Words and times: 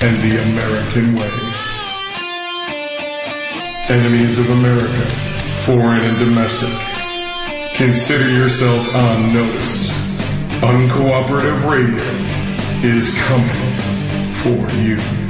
and 0.00 0.16
the 0.18 0.42
American 0.42 1.14
way. 1.14 1.30
Enemies 3.88 4.38
of 4.38 4.50
America, 4.50 5.06
foreign 5.64 6.02
and 6.02 6.18
domestic, 6.18 6.72
consider 7.74 8.28
yourself 8.28 8.94
on 8.94 9.32
notice. 9.32 9.90
Uncooperative 10.60 11.70
radio 11.70 12.04
is 12.82 13.14
coming 13.14 14.34
for 14.34 14.70
you. 14.76 15.25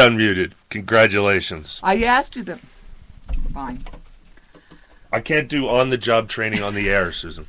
Unmuted. 0.00 0.52
Congratulations. 0.70 1.80
I 1.82 2.02
asked 2.02 2.36
you 2.36 2.42
them. 2.42 2.60
Fine. 3.52 3.84
I 5.12 5.20
can't 5.20 5.48
do 5.48 5.68
on 5.68 5.90
the 5.90 5.98
job 5.98 6.28
training 6.28 6.62
on 6.62 6.74
the 6.74 6.88
air, 6.88 7.12
Susan. 7.12 7.46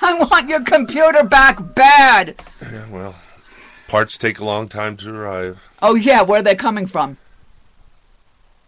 I 0.00 0.14
want 0.14 0.48
your 0.48 0.62
computer 0.62 1.24
back 1.24 1.74
bad. 1.74 2.34
Yeah, 2.60 2.88
well, 2.88 3.16
parts 3.88 4.16
take 4.16 4.38
a 4.38 4.44
long 4.44 4.68
time 4.68 4.96
to 4.98 5.14
arrive. 5.14 5.60
Oh 5.82 5.94
yeah, 5.94 6.22
where 6.22 6.40
are 6.40 6.42
they 6.42 6.54
coming 6.54 6.86
from? 6.86 7.16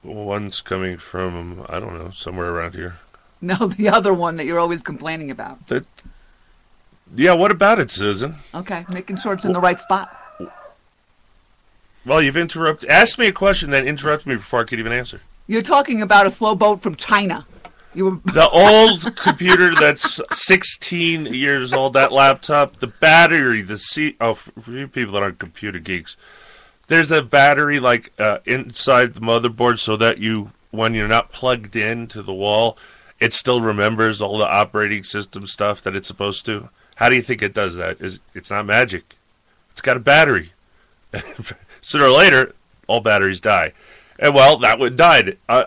One's 0.02 0.60
coming 0.60 0.98
from, 0.98 1.36
um, 1.60 1.66
I 1.68 1.80
don't 1.80 1.94
know, 1.94 2.10
somewhere 2.10 2.50
around 2.50 2.74
here. 2.74 2.98
No, 3.38 3.54
the 3.66 3.90
other 3.90 4.14
one 4.14 4.36
that 4.36 4.46
you're 4.46 4.58
always 4.58 4.80
complaining 4.80 5.30
about. 5.30 5.66
That, 5.66 5.86
yeah, 7.14 7.34
what 7.34 7.50
about 7.50 7.78
it, 7.78 7.90
Susan? 7.90 8.36
Okay, 8.54 8.86
making 8.88 9.18
sure 9.18 9.34
it's 9.34 9.44
in 9.44 9.52
the 9.52 9.60
right 9.60 9.78
spot. 9.78 10.25
Well, 12.06 12.22
you've 12.22 12.36
interrupted. 12.36 12.88
Ask 12.88 13.18
me 13.18 13.26
a 13.26 13.32
question, 13.32 13.70
then 13.70 13.84
interrupt 13.84 14.26
me 14.26 14.36
before 14.36 14.60
I 14.60 14.64
could 14.64 14.78
even 14.78 14.92
answer. 14.92 15.20
You're 15.48 15.62
talking 15.62 16.00
about 16.00 16.26
a 16.26 16.30
slow 16.30 16.54
boat 16.54 16.80
from 16.80 16.94
China. 16.94 17.46
You 17.94 18.04
were 18.04 18.32
The 18.32 18.48
old 18.48 19.16
computer 19.16 19.74
that's 19.74 20.20
16 20.30 21.26
years 21.26 21.72
old, 21.72 21.94
that 21.94 22.12
laptop, 22.12 22.76
the 22.76 22.86
battery, 22.86 23.62
the 23.62 23.76
C. 23.76 24.16
Oh, 24.20 24.34
for 24.34 24.52
for 24.60 24.70
you 24.70 24.86
people 24.86 25.14
that 25.14 25.22
aren't 25.22 25.40
computer 25.40 25.80
geeks, 25.80 26.16
there's 26.86 27.10
a 27.10 27.22
battery 27.22 27.80
like 27.80 28.12
uh, 28.18 28.38
inside 28.44 29.14
the 29.14 29.20
motherboard 29.20 29.78
so 29.78 29.96
that 29.96 30.18
you, 30.18 30.52
when 30.70 30.94
you're 30.94 31.08
not 31.08 31.32
plugged 31.32 31.74
in 31.74 32.06
to 32.08 32.22
the 32.22 32.34
wall, 32.34 32.78
it 33.18 33.32
still 33.32 33.60
remembers 33.60 34.22
all 34.22 34.38
the 34.38 34.46
operating 34.46 35.02
system 35.02 35.46
stuff 35.46 35.82
that 35.82 35.96
it's 35.96 36.06
supposed 36.06 36.44
to. 36.46 36.68
How 36.96 37.08
do 37.08 37.16
you 37.16 37.22
think 37.22 37.42
it 37.42 37.54
does 37.54 37.74
that? 37.74 38.00
Is 38.00 38.20
it's 38.34 38.50
not 38.50 38.66
magic. 38.66 39.16
It's 39.72 39.80
got 39.80 39.96
a 39.96 40.00
battery. 40.00 40.52
Sooner 41.86 42.06
or 42.06 42.10
later, 42.10 42.52
all 42.88 42.98
batteries 42.98 43.40
die. 43.40 43.72
And 44.18 44.34
well, 44.34 44.56
that 44.58 44.80
one 44.80 44.96
died. 44.96 45.38
Uh, 45.48 45.66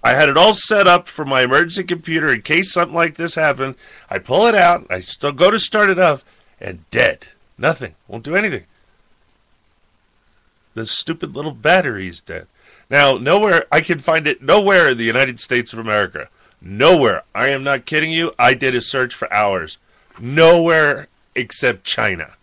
I 0.00 0.12
had 0.12 0.28
it 0.28 0.36
all 0.36 0.54
set 0.54 0.86
up 0.86 1.08
for 1.08 1.24
my 1.24 1.42
emergency 1.42 1.82
computer 1.82 2.32
in 2.32 2.42
case 2.42 2.72
something 2.72 2.94
like 2.94 3.16
this 3.16 3.34
happened. 3.34 3.74
I 4.08 4.20
pull 4.20 4.46
it 4.46 4.54
out, 4.54 4.86
I 4.88 5.00
still 5.00 5.32
go 5.32 5.50
to 5.50 5.58
start 5.58 5.90
it 5.90 5.98
up, 5.98 6.22
and 6.60 6.88
dead. 6.92 7.26
Nothing. 7.58 7.96
Won't 8.06 8.22
do 8.22 8.36
anything. 8.36 8.62
The 10.74 10.86
stupid 10.86 11.34
little 11.34 11.50
battery 11.50 12.06
is 12.06 12.20
dead. 12.20 12.46
Now, 12.88 13.18
nowhere, 13.18 13.64
I 13.72 13.80
can 13.80 13.98
find 13.98 14.28
it 14.28 14.40
nowhere 14.40 14.90
in 14.90 14.98
the 14.98 15.02
United 15.02 15.40
States 15.40 15.72
of 15.72 15.80
America. 15.80 16.28
Nowhere. 16.60 17.24
I 17.34 17.48
am 17.48 17.64
not 17.64 17.86
kidding 17.86 18.12
you. 18.12 18.32
I 18.38 18.54
did 18.54 18.76
a 18.76 18.80
search 18.80 19.16
for 19.16 19.32
hours. 19.32 19.78
Nowhere 20.20 21.08
except 21.34 21.82
China. 21.82 22.35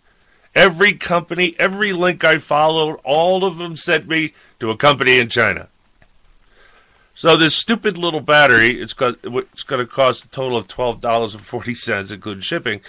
Every 0.54 0.92
company, 0.92 1.56
every 1.58 1.92
link 1.92 2.24
I 2.24 2.38
followed, 2.38 3.00
all 3.04 3.44
of 3.44 3.58
them 3.58 3.74
sent 3.74 4.06
me 4.06 4.32
to 4.60 4.70
a 4.70 4.76
company 4.76 5.18
in 5.18 5.28
China. 5.28 5.68
So 7.16 7.36
this 7.36 7.54
stupid 7.54 7.96
little 7.96 8.20
battery, 8.20 8.80
it's 8.80 8.92
got 8.92 9.16
it's 9.22 9.62
going 9.62 9.80
to 9.80 9.86
cost 9.86 10.24
a 10.24 10.28
total 10.28 10.58
of 10.58 10.68
twelve 10.68 11.00
dollars 11.00 11.34
and 11.34 11.44
forty 11.44 11.74
cents, 11.74 12.10
including 12.10 12.42
shipping, 12.42 12.80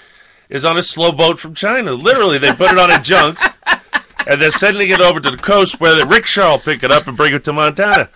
is 0.50 0.66
on 0.66 0.78
a 0.78 0.84
slow 0.84 1.12
boat 1.12 1.40
from 1.40 1.54
China. 1.54 1.94
Literally, 1.94 2.38
they 2.38 2.52
put 2.52 2.72
it 2.72 2.78
on 2.78 2.92
a 2.92 3.00
junk, 3.00 3.40
and 4.28 4.42
they're 4.42 4.52
sending 4.52 4.90
it 4.90 5.00
over 5.00 5.20
to 5.20 5.32
the 5.32 5.38
coast 5.38 5.80
where 5.80 5.96
the 5.96 6.06
rickshaw 6.06 6.52
will 6.52 6.60
pick 6.60 6.84
it 6.84 6.92
up 6.92 7.08
and 7.08 7.16
bring 7.16 7.34
it 7.34 7.44
to 7.44 7.54
Montana. 7.54 8.10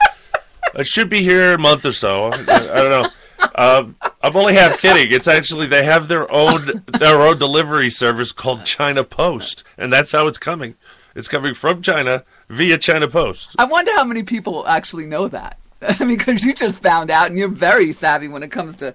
It 0.75 0.87
should 0.87 1.09
be 1.09 1.21
here 1.21 1.53
a 1.53 1.59
month 1.59 1.85
or 1.85 1.93
so. 1.93 2.25
I, 2.25 2.33
I 2.33 2.81
don't 2.81 3.03
know. 3.03 3.09
Um, 3.55 3.95
I'm 4.21 4.35
only 4.35 4.53
half 4.53 4.79
kidding. 4.81 5.11
It's 5.11 5.27
actually 5.27 5.67
they 5.67 5.83
have 5.83 6.07
their 6.07 6.31
own 6.31 6.83
their 6.97 7.21
own 7.21 7.37
delivery 7.37 7.89
service 7.89 8.31
called 8.31 8.65
China 8.65 9.03
Post, 9.03 9.63
and 9.77 9.91
that's 9.91 10.11
how 10.11 10.27
it's 10.27 10.37
coming. 10.37 10.75
It's 11.15 11.27
coming 11.27 11.53
from 11.53 11.81
China 11.81 12.23
via 12.49 12.77
China 12.77 13.07
Post. 13.07 13.55
I 13.57 13.65
wonder 13.65 13.91
how 13.93 14.03
many 14.03 14.23
people 14.23 14.67
actually 14.67 15.05
know 15.05 15.27
that. 15.27 15.57
I 15.81 15.97
mean, 16.05 16.17
because 16.17 16.45
you 16.45 16.53
just 16.53 16.81
found 16.81 17.09
out, 17.09 17.27
and 17.27 17.37
you're 17.37 17.49
very 17.49 17.93
savvy 17.93 18.27
when 18.27 18.43
it 18.43 18.51
comes 18.51 18.75
to 18.77 18.93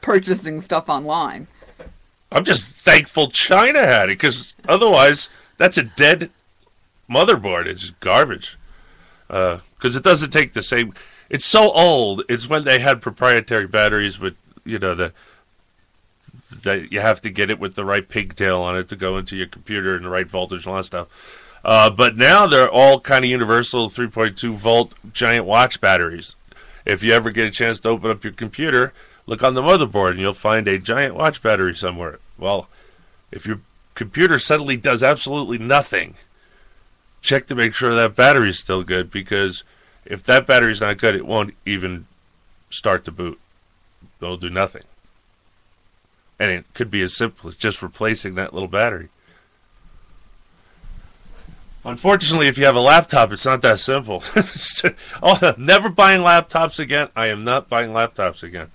purchasing 0.00 0.60
stuff 0.60 0.88
online. 0.88 1.46
I'm 2.30 2.44
just 2.44 2.64
thankful 2.64 3.30
China 3.30 3.80
had 3.80 4.08
it 4.08 4.18
because 4.18 4.54
otherwise, 4.68 5.28
that's 5.58 5.76
a 5.76 5.82
dead 5.82 6.30
motherboard. 7.08 7.66
It's 7.66 7.82
just 7.82 8.00
garbage. 8.00 8.58
Because 9.28 9.96
it 9.96 10.02
doesn't 10.02 10.30
take 10.30 10.52
the 10.52 10.62
same. 10.62 10.94
It's 11.32 11.46
so 11.46 11.72
old. 11.72 12.24
It's 12.28 12.46
when 12.46 12.64
they 12.64 12.78
had 12.78 13.00
proprietary 13.00 13.66
batteries 13.66 14.20
with 14.20 14.36
you 14.64 14.78
know 14.78 14.94
the 14.94 15.12
that 16.62 16.92
you 16.92 17.00
have 17.00 17.22
to 17.22 17.30
get 17.30 17.50
it 17.50 17.58
with 17.58 17.74
the 17.74 17.86
right 17.86 18.06
pigtail 18.06 18.60
on 18.60 18.76
it 18.76 18.86
to 18.90 18.96
go 18.96 19.16
into 19.16 19.34
your 19.34 19.46
computer 19.46 19.96
and 19.96 20.04
the 20.04 20.10
right 20.10 20.28
voltage 20.28 20.66
and 20.66 20.72
all 20.72 20.76
that 20.76 20.84
stuff. 20.84 21.08
Uh, 21.64 21.88
but 21.88 22.18
now 22.18 22.46
they're 22.46 22.70
all 22.70 23.00
kind 23.00 23.24
of 23.24 23.30
universal 23.30 23.88
3.2 23.88 24.52
volt 24.52 24.94
giant 25.14 25.46
watch 25.46 25.80
batteries. 25.80 26.36
If 26.84 27.02
you 27.02 27.14
ever 27.14 27.30
get 27.30 27.46
a 27.46 27.50
chance 27.50 27.80
to 27.80 27.88
open 27.88 28.10
up 28.10 28.24
your 28.24 28.34
computer, 28.34 28.92
look 29.26 29.42
on 29.42 29.54
the 29.54 29.62
motherboard 29.62 30.10
and 30.10 30.20
you'll 30.20 30.34
find 30.34 30.68
a 30.68 30.78
giant 30.78 31.14
watch 31.14 31.42
battery 31.42 31.74
somewhere. 31.74 32.18
Well, 32.36 32.68
if 33.30 33.46
your 33.46 33.60
computer 33.94 34.38
suddenly 34.38 34.76
does 34.76 35.02
absolutely 35.02 35.58
nothing, 35.58 36.16
check 37.22 37.46
to 37.46 37.54
make 37.54 37.72
sure 37.72 37.94
that 37.94 38.16
battery's 38.16 38.58
still 38.58 38.82
good 38.82 39.10
because 39.10 39.64
if 40.04 40.22
that 40.24 40.46
battery's 40.46 40.80
not 40.80 40.98
good, 40.98 41.14
it 41.14 41.26
won't 41.26 41.54
even 41.64 42.06
start 42.70 43.04
to 43.04 43.12
boot. 43.12 43.38
It'll 44.20 44.36
do 44.36 44.50
nothing. 44.50 44.82
And 46.38 46.50
it 46.50 46.64
could 46.74 46.90
be 46.90 47.02
as 47.02 47.14
simple 47.14 47.48
as 47.48 47.56
just 47.56 47.82
replacing 47.82 48.34
that 48.34 48.52
little 48.52 48.68
battery. 48.68 49.08
Unfortunately, 51.84 52.46
if 52.46 52.56
you 52.56 52.64
have 52.64 52.76
a 52.76 52.80
laptop, 52.80 53.32
it's 53.32 53.44
not 53.44 53.62
that 53.62 53.80
simple. 53.80 54.22
oh, 55.22 55.54
never 55.58 55.88
buying 55.88 56.20
laptops 56.20 56.78
again. 56.78 57.08
I 57.16 57.26
am 57.26 57.42
not 57.42 57.68
buying 57.68 57.90
laptops 57.90 58.42
again. 58.42 58.70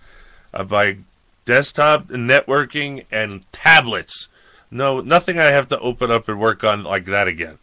I 0.54 0.64
buy 0.64 0.98
desktop 1.46 2.08
networking 2.08 3.06
and 3.10 3.50
tablets. 3.54 4.28
No, 4.70 5.00
nothing 5.00 5.40
I 5.40 5.46
have 5.46 5.70
to 5.70 5.80
open 5.80 6.12
up 6.12 6.28
and 6.28 6.40
work 6.40 6.66
on 6.66 6.84
like 6.84 7.06
that 7.06 7.30
again. 7.30 7.60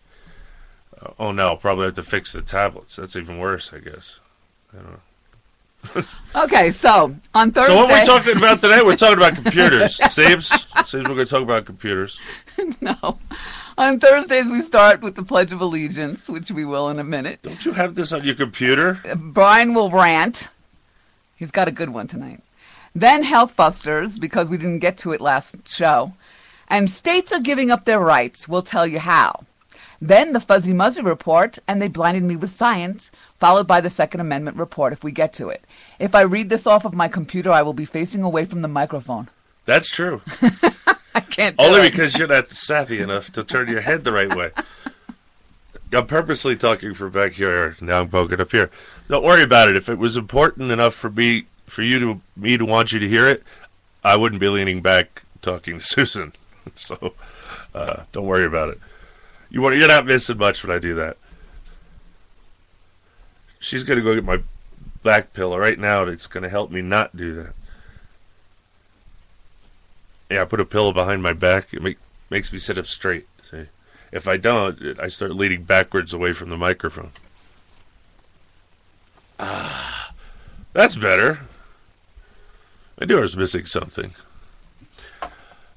Uh, 1.05 1.11
oh 1.19 1.33
no, 1.33 1.49
I'll 1.49 1.57
probably 1.57 1.87
have 1.87 1.95
to 1.95 2.03
fix 2.03 2.33
the 2.33 2.43
tablets. 2.43 2.97
That's 2.97 3.17
even 3.17 3.39
worse, 3.39 3.73
I 3.73 3.79
guess. 3.79 4.19
I 4.73 4.77
don't 4.77 4.91
know. 4.93 5.01
Okay, 6.35 6.71
so 6.71 7.15
on 7.35 7.53
Thursday. 7.53 7.73
So 7.73 7.77
what 7.77 7.89
we're 7.89 8.05
talking 8.05 8.37
about 8.37 8.61
today? 8.61 8.81
We're 8.83 8.97
talking 8.97 9.19
about 9.19 9.35
computers. 9.35 9.97
Seems 10.11 10.49
seems 10.87 11.07
we're 11.07 11.15
going 11.15 11.19
to 11.19 11.27
talk 11.27 11.43
about 11.43 11.67
computers. 11.67 12.19
no. 12.81 13.19
On 13.77 14.01
Thursdays, 14.01 14.47
we 14.47 14.63
start 14.63 15.03
with 15.03 15.15
the 15.15 15.23
Pledge 15.23 15.53
of 15.53 15.61
Allegiance, 15.61 16.29
which 16.29 16.51
we 16.51 16.65
will 16.65 16.89
in 16.89 16.99
a 16.99 17.05
minute. 17.05 17.41
Don't 17.43 17.65
you 17.65 17.73
have 17.73 17.95
this 17.95 18.13
on 18.13 18.25
your 18.25 18.35
computer? 18.35 19.01
Brian 19.17 19.75
will 19.75 19.91
rant. 19.91 20.49
He's 21.37 21.51
got 21.51 21.69
a 21.69 21.73
good 21.73 21.91
one 21.91 22.07
tonight. 22.07 22.41
Then 22.95 23.23
Health 23.25 23.55
Busters, 23.55 24.19
because 24.19 24.49
we 24.49 24.57
didn't 24.57 24.79
get 24.79 24.97
to 24.99 25.13
it 25.13 25.21
last 25.21 25.69
show. 25.69 26.15
And 26.69 26.91
states 26.91 27.33
are 27.33 27.41
giving 27.41 27.71
up 27.71 27.85
their 27.85 28.01
rights. 28.01 28.49
We'll 28.49 28.63
tell 28.63 28.87
you 28.87 29.01
how. 29.01 29.45
Then 30.01 30.33
the 30.33 30.41
Fuzzy 30.41 30.73
Muzzy 30.73 31.03
report, 31.03 31.59
and 31.67 31.81
they 31.81 31.89
blinded 31.89 32.23
me 32.25 32.37
with 32.37 32.51
science, 32.51 33.11
followed 33.39 33.67
by 33.67 33.81
the 33.81 33.91
Second 33.91 34.21
Amendment 34.21 34.57
report 34.57 34.93
if 34.93 35.03
we 35.05 35.13
get 35.13 35.33
to 35.35 35.49
it. 35.49 35.65
If 35.99 36.15
I 36.15 36.23
read 36.23 36.49
this 36.49 36.67
off 36.67 36.85
of 36.85 36.95
my 36.95 37.09
computer, 37.09 37.51
I 37.51 37.63
will 37.63 37.73
be 37.73 37.85
facing 37.85 38.23
away 38.23 38.45
from 38.45 38.63
the 38.63 38.69
microphone. 38.69 39.29
That's 39.67 39.91
true. 39.91 40.21
I 41.15 41.21
can't 41.21 41.57
Only 41.59 41.81
it. 41.87 41.93
because 41.93 42.19
you're 42.19 42.29
not 42.29 42.49
savvy 42.49 43.01
enough 43.01 43.31
to 43.33 43.45
turn 43.45 43.69
your 43.69 43.81
head 43.81 44.05
the 44.05 44.13
right 44.13 44.35
way. 44.35 44.51
I'm 45.93 46.07
purposely 46.09 46.57
talking 46.57 46.93
from 46.93 47.11
back 47.13 47.33
here. 47.33 47.77
Now 47.81 48.01
I'm 48.01 48.09
poking 48.09 48.41
up 48.41 48.51
here. 48.51 48.71
Don't 49.09 49.25
worry 49.25 49.43
about 49.45 49.69
it. 49.69 49.77
If 49.77 49.89
it 49.89 49.97
was 49.99 50.17
important 50.17 50.73
enough 50.73 50.95
for 50.95 51.09
me, 51.09 51.45
for 51.67 51.83
you 51.83 52.01
to 52.01 52.21
me 52.37 52.59
to 52.59 52.65
want 52.65 52.93
you 52.93 52.99
to 52.99 53.09
hear 53.09 53.29
it, 53.29 53.45
I 54.03 54.17
wouldn't 54.17 54.41
be 54.41 54.49
leaning 54.49 54.83
back 54.83 55.23
talking 55.41 55.79
to 55.79 55.85
Susan. 55.85 56.33
So 56.75 57.15
uh, 57.75 58.03
don't 58.13 58.27
worry 58.27 58.45
about 58.45 58.71
it. 58.71 58.81
You 59.55 59.61
want, 59.61 59.77
you're 59.77 59.87
not 59.87 60.05
missing 60.05 60.37
much 60.37 60.65
when 60.65 60.75
I 60.75 60.81
do 60.81 60.97
that. 60.97 61.17
She's 63.61 63.85
gonna 63.85 64.01
go 64.01 64.13
get 64.17 64.25
my 64.25 64.41
back 65.05 65.33
pillow 65.33 65.57
right 65.57 65.79
now. 65.79 66.03
It's 66.03 66.27
gonna 66.27 66.49
help 66.49 66.73
me 66.73 66.83
not 66.83 67.17
do 67.17 67.37
that. 67.37 67.53
Yeah, 70.29 70.43
I 70.43 70.45
put 70.47 70.59
a 70.59 70.65
pillow 70.65 70.93
behind 70.93 71.23
my 71.23 71.35
back. 71.35 71.73
It 71.73 71.81
make, 71.83 71.99
makes 72.31 72.53
me 72.53 72.59
sit 72.59 72.79
up 72.79 72.89
straight. 72.89 73.29
See, 73.49 73.67
if 74.11 74.27
I 74.27 74.39
don't, 74.39 74.81
it- 74.83 74.99
I 74.99 75.07
start 75.07 75.37
leaning 75.37 75.63
backwards 75.63 76.13
away 76.13 76.33
from 76.33 76.51
the 76.51 76.57
microphone. 76.57 77.13
Ah, 79.39 80.15
that's 80.73 80.97
better. 80.97 81.43
My 82.99 83.07
door's 83.07 83.37
missing 83.37 83.67
something. 83.67 84.17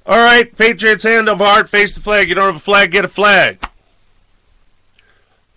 All 0.04 0.18
right, 0.18 0.56
Patriots 0.58 1.04
hand 1.04 1.30
of 1.30 1.38
heart, 1.38 1.70
face 1.70 1.94
the 1.94 2.02
flag. 2.02 2.28
You 2.28 2.34
don't 2.34 2.48
have 2.48 2.56
a 2.56 2.60
flag, 2.60 2.90
get 2.90 3.06
a 3.06 3.10
flag. 3.10 3.67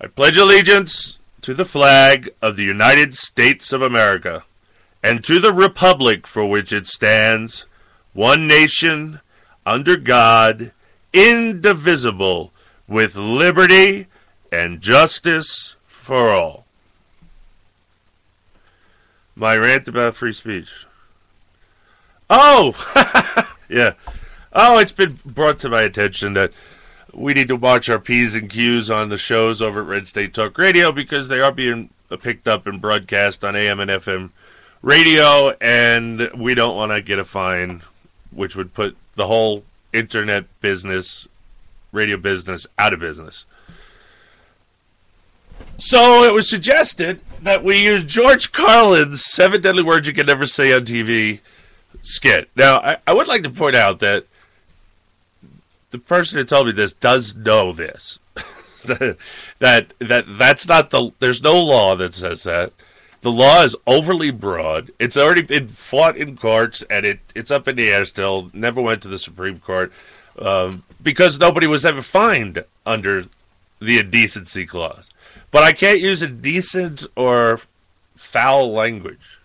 I 0.02 0.06
pledge 0.06 0.38
allegiance 0.38 1.18
to 1.42 1.52
the 1.52 1.66
flag 1.66 2.30
of 2.40 2.56
the 2.56 2.64
United 2.64 3.12
States 3.12 3.70
of 3.70 3.82
America 3.82 4.44
and 5.02 5.22
to 5.24 5.38
the 5.38 5.52
republic 5.52 6.26
for 6.26 6.46
which 6.46 6.72
it 6.72 6.86
stands, 6.86 7.66
one 8.14 8.46
nation, 8.46 9.20
under 9.66 9.96
God, 9.96 10.72
indivisible, 11.12 12.50
with 12.88 13.14
liberty 13.14 14.06
and 14.50 14.80
justice 14.80 15.76
for 15.86 16.30
all. 16.30 16.64
My 19.36 19.54
rant 19.56 19.86
about 19.86 20.16
free 20.16 20.32
speech. 20.32 20.86
Oh, 22.30 22.74
yeah. 23.68 23.92
Oh, 24.52 24.78
it's 24.78 24.92
been 24.92 25.20
brought 25.24 25.58
to 25.60 25.68
my 25.68 25.82
attention 25.82 26.32
that 26.34 26.52
we 27.12 27.34
need 27.34 27.48
to 27.48 27.56
watch 27.56 27.88
our 27.88 27.98
P's 27.98 28.34
and 28.34 28.50
Q's 28.50 28.90
on 28.90 29.08
the 29.08 29.18
shows 29.18 29.60
over 29.60 29.80
at 29.80 29.86
Red 29.86 30.08
State 30.08 30.34
Talk 30.34 30.56
Radio 30.58 30.92
because 30.92 31.28
they 31.28 31.40
are 31.40 31.52
being 31.52 31.90
picked 32.20 32.48
up 32.48 32.66
and 32.66 32.80
broadcast 32.80 33.44
on 33.44 33.56
AM 33.56 33.80
and 33.80 33.90
FM 33.90 34.30
radio, 34.82 35.50
and 35.60 36.30
we 36.34 36.54
don't 36.54 36.76
want 36.76 36.92
to 36.92 37.00
get 37.00 37.18
a 37.18 37.24
fine, 37.24 37.82
which 38.30 38.56
would 38.56 38.74
put 38.74 38.96
the 39.14 39.26
whole 39.26 39.64
internet 39.92 40.44
business, 40.60 41.28
radio 41.92 42.16
business, 42.16 42.66
out 42.78 42.92
of 42.92 43.00
business. 43.00 43.46
So 45.78 46.24
it 46.24 46.32
was 46.32 46.48
suggested 46.48 47.20
that 47.42 47.64
we 47.64 47.84
use 47.84 48.04
George 48.04 48.52
Carlin's 48.52 49.24
Seven 49.24 49.60
Deadly 49.60 49.82
Words 49.82 50.06
You 50.06 50.12
Can 50.12 50.26
Never 50.26 50.46
Say 50.46 50.72
on 50.74 50.84
TV 50.84 51.40
skit. 52.02 52.50
Now, 52.54 52.78
I, 52.78 52.96
I 53.06 53.12
would 53.12 53.28
like 53.28 53.42
to 53.42 53.50
point 53.50 53.76
out 53.76 53.98
that 54.00 54.26
the 55.90 55.98
person 55.98 56.38
who 56.38 56.44
told 56.44 56.66
me 56.66 56.72
this 56.72 56.92
does 56.92 57.34
know 57.34 57.72
this. 57.72 58.18
that, 58.84 59.16
that 59.58 59.92
that 59.98 60.24
that's 60.38 60.66
not 60.66 60.90
the 60.90 61.12
there's 61.18 61.42
no 61.42 61.60
law 61.60 61.94
that 61.96 62.14
says 62.14 62.44
that. 62.44 62.72
The 63.22 63.30
law 63.30 63.64
is 63.64 63.76
overly 63.86 64.30
broad. 64.30 64.92
It's 64.98 65.16
already 65.16 65.42
been 65.42 65.68
fought 65.68 66.16
in 66.16 66.36
courts, 66.36 66.82
and 66.88 67.04
it 67.04 67.20
it's 67.34 67.50
up 67.50 67.68
in 67.68 67.76
the 67.76 67.90
air 67.90 68.04
still. 68.04 68.50
Never 68.54 68.80
went 68.80 69.02
to 69.02 69.08
the 69.08 69.18
Supreme 69.18 69.58
Court 69.58 69.92
um, 70.38 70.84
because 71.02 71.38
nobody 71.38 71.66
was 71.66 71.84
ever 71.84 72.02
fined 72.02 72.64
under 72.86 73.24
the 73.78 73.98
indecency 73.98 74.64
clause. 74.64 75.10
But 75.50 75.64
I 75.64 75.72
can't 75.72 76.00
use 76.00 76.22
indecent 76.22 77.06
or 77.16 77.60
foul 78.14 78.72
language. 78.72 79.38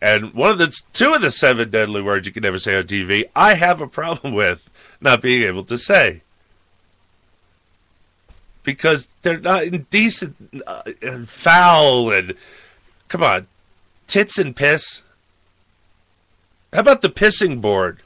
And 0.00 0.34
one 0.34 0.50
of 0.50 0.58
the 0.58 0.74
two 0.92 1.14
of 1.14 1.22
the 1.22 1.30
seven 1.30 1.70
deadly 1.70 2.02
words 2.02 2.26
you 2.26 2.32
can 2.32 2.42
never 2.42 2.58
say 2.58 2.76
on 2.76 2.84
TV, 2.84 3.24
I 3.34 3.54
have 3.54 3.80
a 3.80 3.86
problem 3.86 4.34
with 4.34 4.68
not 5.04 5.22
being 5.22 5.42
able 5.42 5.62
to 5.64 5.78
say 5.78 6.22
because 8.64 9.08
they're 9.22 9.38
not 9.38 9.62
indecent 9.62 10.34
uh, 10.66 10.82
and 11.02 11.28
foul 11.28 12.10
and 12.10 12.34
come 13.08 13.22
on, 13.22 13.46
tits 14.06 14.38
and 14.38 14.56
piss. 14.56 15.02
How 16.72 16.80
about 16.80 17.02
the 17.02 17.10
pissing 17.10 17.60
board? 17.60 18.00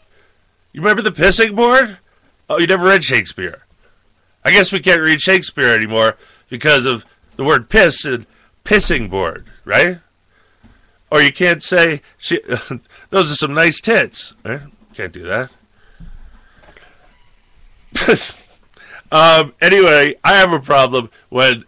You 0.73 0.83
remember 0.83 1.01
the 1.01 1.13
pissing 1.13 1.57
board? 1.57 1.99
Oh, 2.51 2.59
you 2.59 2.67
never 2.67 2.87
read 2.87 3.05
Shakespeare. 3.05 3.65
I 4.45 4.51
guess 4.51 4.73
we 4.73 4.81
can't 4.81 5.01
read 5.01 5.21
Shakespeare 5.21 5.75
anymore 5.75 6.17
because 6.49 6.85
of 6.85 7.07
the 7.37 7.45
word 7.45 7.69
piss 7.69 8.05
and 8.05 8.27
pissing 8.65 9.09
board, 9.09 9.47
right? 9.65 9.99
Or 11.11 11.23
you 11.23 11.33
can't 11.33 11.63
say 11.63 12.03
she, 12.19 12.41
those 13.11 13.31
are 13.31 13.37
some 13.37 13.55
nice 13.55 13.81
tits. 13.81 14.35
Right? 14.45 14.63
Can't 14.95 15.13
do 15.13 15.23
that. 15.25 15.51
um, 19.13 19.55
anyway, 19.61 20.15
I 20.25 20.37
have 20.37 20.53
a 20.53 20.61
problem 20.61 21.11
when 21.29 21.65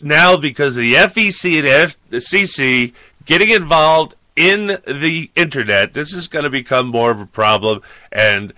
now 0.00 0.36
because 0.36 0.74
the 0.74 0.94
FEC 0.94 1.58
and 1.58 1.68
F- 1.68 1.96
the 2.10 2.18
CC 2.18 2.92
getting 3.24 3.50
involved 3.50 4.14
in 4.34 4.78
the 4.86 5.30
internet, 5.34 5.94
this 5.94 6.12
is 6.12 6.28
going 6.28 6.44
to 6.44 6.50
become 6.50 6.86
more 6.88 7.10
of 7.10 7.20
a 7.20 7.26
problem, 7.26 7.82
and 8.12 8.52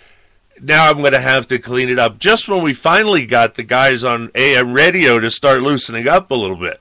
now 0.61 0.91
I'm 0.91 0.99
going 0.99 1.13
to 1.13 1.21
have 1.21 1.47
to 1.49 1.59
clean 1.59 1.89
it 1.89 1.99
up. 1.99 2.19
Just 2.19 2.49
when 2.49 2.63
we 2.63 2.75
finally 2.75 3.27
got 3.27 3.55
the 3.55 3.63
guys 3.63 4.05
on 4.05 4.31
AM 4.35 4.73
radio 4.73 5.21
to 5.21 5.31
start 5.31 5.63
loosening 5.63 6.09
up 6.09 6.31
a 6.31 6.35
little 6.35 6.57
bit. 6.57 6.81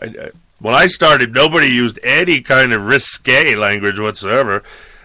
I, 0.00 0.30
when 0.60 0.74
I 0.74 0.86
started, 0.86 1.34
nobody 1.34 1.66
used 1.66 1.98
any 2.02 2.40
kind 2.40 2.72
of 2.72 2.84
risque 2.84 3.54
language 3.54 3.98
whatsoever. 3.98 4.62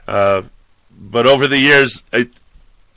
Uh, 0.08 0.44
but 0.92 1.26
over 1.26 1.48
the 1.48 1.58
years, 1.58 2.04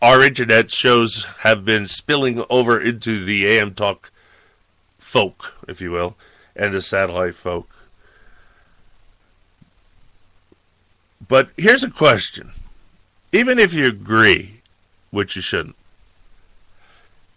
our 0.03 0.21
internet 0.21 0.73
shows 0.73 1.25
have 1.39 1.65
been 1.65 1.87
spilling 1.87 2.45
over 2.51 2.79
into 2.79 3.25
the 3.25 3.47
AM 3.47 3.73
talk 3.73 4.11
folk, 4.99 5.55
if 5.69 5.81
you 5.81 5.93
will, 5.93 6.17
and 6.57 6.75
the 6.75 6.83
satellite 6.83 7.37
folk. 7.37 7.71
But 11.27 11.51
here's 11.57 11.85
a 11.85 11.91
question. 11.91 12.51
Even 13.31 13.61
if 13.61 13.73
you 13.73 13.87
agree, 13.87 14.61
which 15.13 15.37
you 15.37 15.43
shouldn't, 15.43 15.77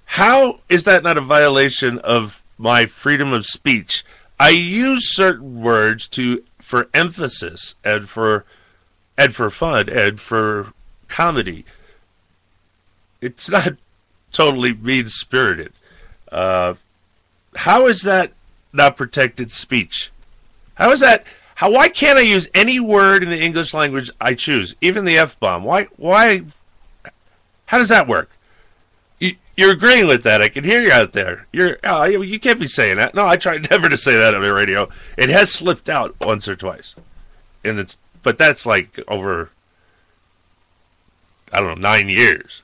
how 0.05 0.59
is 0.67 0.85
that 0.85 1.03
not 1.03 1.17
a 1.17 1.21
violation 1.21 1.99
of 1.99 2.41
my 2.57 2.87
freedom 2.87 3.31
of 3.31 3.45
speech? 3.45 4.03
I 4.39 4.49
use 4.49 5.13
certain 5.13 5.61
words 5.61 6.07
to 6.09 6.43
for 6.59 6.89
emphasis 6.93 7.75
and 7.83 8.09
for 8.09 8.43
and 9.17 9.35
for 9.35 9.49
fun 9.49 9.87
and 9.87 10.19
for 10.19 10.73
comedy. 11.07 11.63
It's 13.21 13.49
not 13.49 13.75
totally 14.31 14.73
mean 14.73 15.07
spirited. 15.07 15.71
Uh, 16.31 16.75
how 17.55 17.87
is 17.87 18.01
that 18.01 18.33
not 18.73 18.97
protected 18.97 19.51
speech? 19.51 20.11
How 20.75 20.91
is 20.91 20.99
that? 20.99 21.23
How? 21.55 21.71
Why 21.71 21.87
can't 21.87 22.19
I 22.19 22.21
use 22.21 22.49
any 22.53 22.79
word 22.79 23.23
in 23.23 23.29
the 23.29 23.41
English 23.41 23.73
language 23.73 24.11
I 24.19 24.33
choose, 24.33 24.75
even 24.81 25.05
the 25.05 25.17
f 25.17 25.39
bomb? 25.39 25.63
Why? 25.63 25.85
Why? 25.95 26.43
How 27.67 27.77
does 27.77 27.89
that 27.89 28.07
work? 28.07 28.29
You, 29.19 29.35
you're 29.55 29.71
agreeing 29.71 30.07
with 30.07 30.23
that. 30.23 30.41
I 30.41 30.49
can 30.49 30.65
hear 30.65 30.81
you 30.81 30.91
out 30.91 31.13
there. 31.13 31.47
You're. 31.53 31.77
Oh, 31.83 32.03
you 32.03 32.21
you 32.21 32.39
can't 32.39 32.59
be 32.59 32.67
saying 32.67 32.97
that. 32.97 33.15
No, 33.15 33.25
I 33.25 33.37
try 33.37 33.57
never 33.71 33.87
to 33.87 33.97
say 33.97 34.15
that 34.17 34.35
on 34.35 34.41
the 34.41 34.53
radio. 34.53 34.89
It 35.17 35.29
has 35.29 35.51
slipped 35.51 35.89
out 35.89 36.19
once 36.19 36.47
or 36.47 36.55
twice, 36.55 36.93
and 37.63 37.79
it's. 37.79 37.97
But 38.21 38.37
that's 38.37 38.65
like 38.65 38.99
over. 39.07 39.51
I 41.53 41.61
don't 41.61 41.79
know, 41.79 41.89
nine 41.89 42.09
years. 42.09 42.63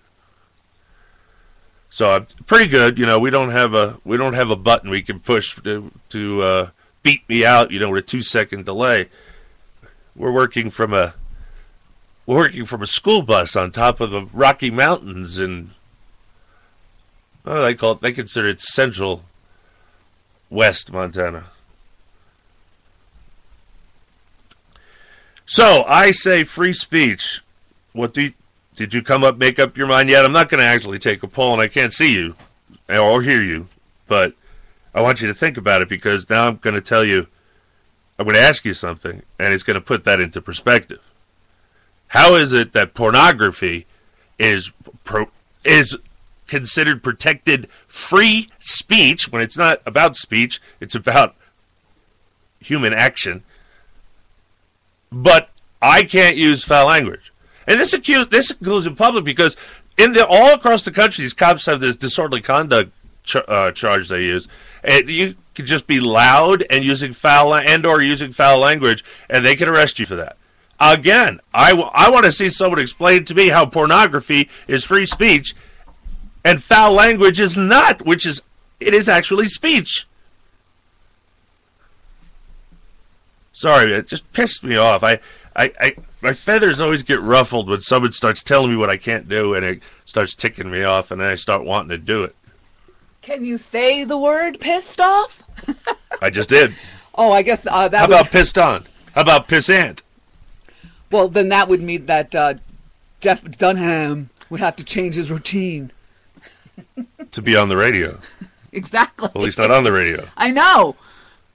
So 1.92 2.10
I'm 2.10 2.26
pretty 2.48 2.68
good. 2.68 2.98
You 2.98 3.06
know, 3.06 3.20
we 3.20 3.30
don't 3.30 3.52
have 3.52 3.74
a 3.74 3.98
we 4.06 4.18
don't 4.18 4.34
have 4.34 4.50
a 4.50 4.56
button 4.56 4.90
we 4.90 5.04
can 5.04 5.20
push 5.20 5.62
to 5.62 5.92
to 6.10 6.42
uh, 6.42 6.70
beat 7.04 7.28
me 7.28 7.46
out. 7.46 7.70
You 7.70 7.80
know, 7.80 7.92
with 7.92 8.06
a 8.06 8.08
two 8.08 8.24
second 8.24 8.66
delay. 8.66 9.10
We're 10.16 10.32
working 10.32 10.72
from 10.72 10.94
a 10.94 11.14
we're 12.26 12.38
working 12.38 12.66
from 12.66 12.82
a 12.82 12.88
school 12.88 13.22
bus 13.22 13.56
on 13.58 13.72
top 13.72 14.00
of 14.00 14.12
the 14.12 14.26
Rocky 14.34 14.72
Mountains 14.72 15.38
in. 15.38 15.72
Oh, 17.46 17.62
they 17.62 17.76
call 17.76 17.94
it. 17.94 18.02
They 18.02 18.14
consider 18.14 18.48
it 18.48 18.62
Central 18.62 19.24
West 20.50 20.94
Montana. 20.94 21.48
So 25.46 25.84
I 25.84 26.12
say 26.12 26.46
free 26.46 26.74
speech. 26.74 27.42
What 27.92 28.14
do 28.14 28.22
you, 28.22 28.34
did 28.82 28.96
you 28.96 29.04
come 29.04 29.24
up, 29.24 29.38
make 29.38 29.60
up 29.60 29.78
your 29.78 29.86
mind 29.86 30.10
yet? 30.10 30.26
I'm 30.26 30.32
not 30.32 30.50
going 30.50 30.60
to 30.60 30.66
actually 30.66 30.98
take 30.98 31.22
a 31.22 31.28
poll, 31.28 31.54
and 31.54 31.62
I 31.62 31.68
can't 31.68 31.94
see 31.94 32.16
you. 32.16 32.36
or 32.90 33.22
hear 33.22 33.44
you, 33.44 33.68
but 34.08 34.34
I 34.96 35.02
want 35.02 35.22
you 35.22 35.28
to 35.28 35.36
think 35.36 35.56
about 35.56 35.84
it 35.84 35.88
because 35.88 36.28
now 36.32 36.48
I'm 36.48 36.56
going 36.56 36.74
to 36.74 36.82
tell 36.82 37.06
you, 37.06 37.28
I'm 38.18 38.26
going 38.26 38.36
to 38.36 38.42
ask 38.42 38.66
you 38.66 38.74
something, 38.74 39.22
and 39.38 39.54
it's 39.54 39.62
going 39.62 39.76
to 39.76 39.82
put 39.82 40.04
that 40.06 40.20
into 40.20 40.42
perspective. 40.42 41.00
How 42.08 42.34
is 42.34 42.54
it 42.54 42.74
that 42.74 42.96
pornography 42.96 43.86
is 44.40 44.72
pro, 45.04 45.28
is 45.64 46.00
considered 46.48 47.04
protected 47.04 47.68
free 47.88 48.48
speech 48.58 49.32
when 49.32 49.44
it's 49.44 49.58
not 49.58 49.80
about 49.86 50.16
speech, 50.16 50.60
it's 50.80 50.96
about 50.96 51.36
human 52.60 52.94
action. 52.94 53.44
But 55.12 55.52
I 55.84 56.04
can't 56.04 56.36
use 56.36 56.64
foul 56.64 56.88
language. 56.88 57.31
And 57.72 57.80
this 57.80 57.94
accuse 57.94 58.28
this 58.28 58.52
includes 58.52 58.86
in 58.86 58.98
public 58.98 59.24
because 59.24 59.56
in 59.98 60.12
the 60.12 60.28
all 60.28 60.54
across 60.54 60.84
the 60.84 60.92
country, 60.92 61.24
these 61.24 61.32
cops 61.32 61.68
have 61.68 61.80
this 61.80 61.96
disorderly 61.96 62.42
conduct 62.42 62.92
ch- 63.24 63.38
uh, 63.38 63.72
charge 63.72 64.10
they 64.10 64.26
use, 64.26 64.50
and 64.84 65.10
you 65.10 65.36
could 65.56 65.68
just 65.68 65.88
be 65.88 66.02
loud 66.02 66.66
and 66.70 66.84
using 66.84 67.14
foul 67.14 67.56
and 67.56 67.86
or 67.86 68.02
using 68.02 68.34
foul 68.34 68.60
language, 68.60 69.06
and 69.30 69.46
they 69.46 69.56
can 69.56 69.70
arrest 69.70 70.00
you 70.00 70.06
for 70.06 70.18
that. 70.18 70.36
Again, 70.82 71.40
I, 71.54 71.70
w- 71.70 71.90
I 71.94 72.10
want 72.10 72.26
to 72.26 72.32
see 72.34 72.50
someone 72.50 72.80
explain 72.80 73.24
to 73.24 73.34
me 73.34 73.48
how 73.48 73.66
pornography 73.66 74.50
is 74.68 74.84
free 74.84 75.06
speech 75.06 75.56
and 76.44 76.62
foul 76.62 76.92
language 76.92 77.40
is 77.40 77.56
not, 77.56 78.06
which 78.06 78.26
is 78.26 78.42
it 78.82 78.94
is 78.94 79.08
actually 79.08 79.48
speech. 79.48 80.08
Sorry, 83.54 83.94
it 83.94 84.08
just 84.08 84.30
pissed 84.34 84.62
me 84.62 84.76
off. 84.76 85.06
I, 85.06 85.22
I, 85.56 85.74
I, 85.80 85.96
my 86.22 86.34
feathers 86.34 86.80
always 86.80 87.04
get 87.04 87.20
ruffled 87.22 87.70
when 87.70 87.82
someone 87.82 88.12
starts 88.14 88.42
telling 88.44 88.72
me 88.72 88.78
what 88.78 88.90
I 88.90 88.98
can't 88.98 89.28
do, 89.28 89.54
and 89.54 89.66
it 89.66 89.82
starts 90.06 90.34
ticking 90.36 90.72
me 90.72 90.84
off, 90.84 91.12
and 91.12 91.20
then 91.20 91.28
I 91.28 91.36
start 91.36 91.66
wanting 91.66 91.90
to 91.90 91.98
do 91.98 92.24
it. 92.24 92.36
Can 93.22 93.44
you 93.46 93.58
say 93.58 94.04
the 94.04 94.18
word 94.18 94.60
pissed 94.60 95.00
off? 95.02 95.44
I 96.22 96.30
just 96.30 96.50
did. 96.50 96.74
Oh, 97.14 97.34
I 97.34 97.42
guess 97.42 97.68
uh, 97.70 97.90
that 97.90 97.98
How 97.98 98.08
would, 98.08 98.14
about 98.14 98.32
pissed 98.32 98.58
on? 98.58 98.86
How 99.14 99.22
about 99.22 99.50
pissant? 99.50 100.02
well, 101.12 101.28
then 101.28 101.50
that 101.50 101.68
would 101.68 101.82
mean 101.82 102.06
that 102.06 102.34
uh, 102.34 102.54
Jeff 103.20 103.44
Dunham 103.44 104.30
would 104.50 104.62
have 104.62 104.78
to 104.78 104.84
change 104.86 105.16
his 105.16 105.30
routine. 105.30 105.92
To 107.32 107.42
be 107.42 107.56
on 107.58 107.68
the 107.68 107.76
radio. 107.78 108.20
Exactly. 108.74 109.26
At 109.28 109.36
least 109.36 109.58
not 109.60 109.70
on 109.72 109.84
the 109.84 109.92
radio. 109.92 110.26
I 110.38 110.50
know. 110.50 110.96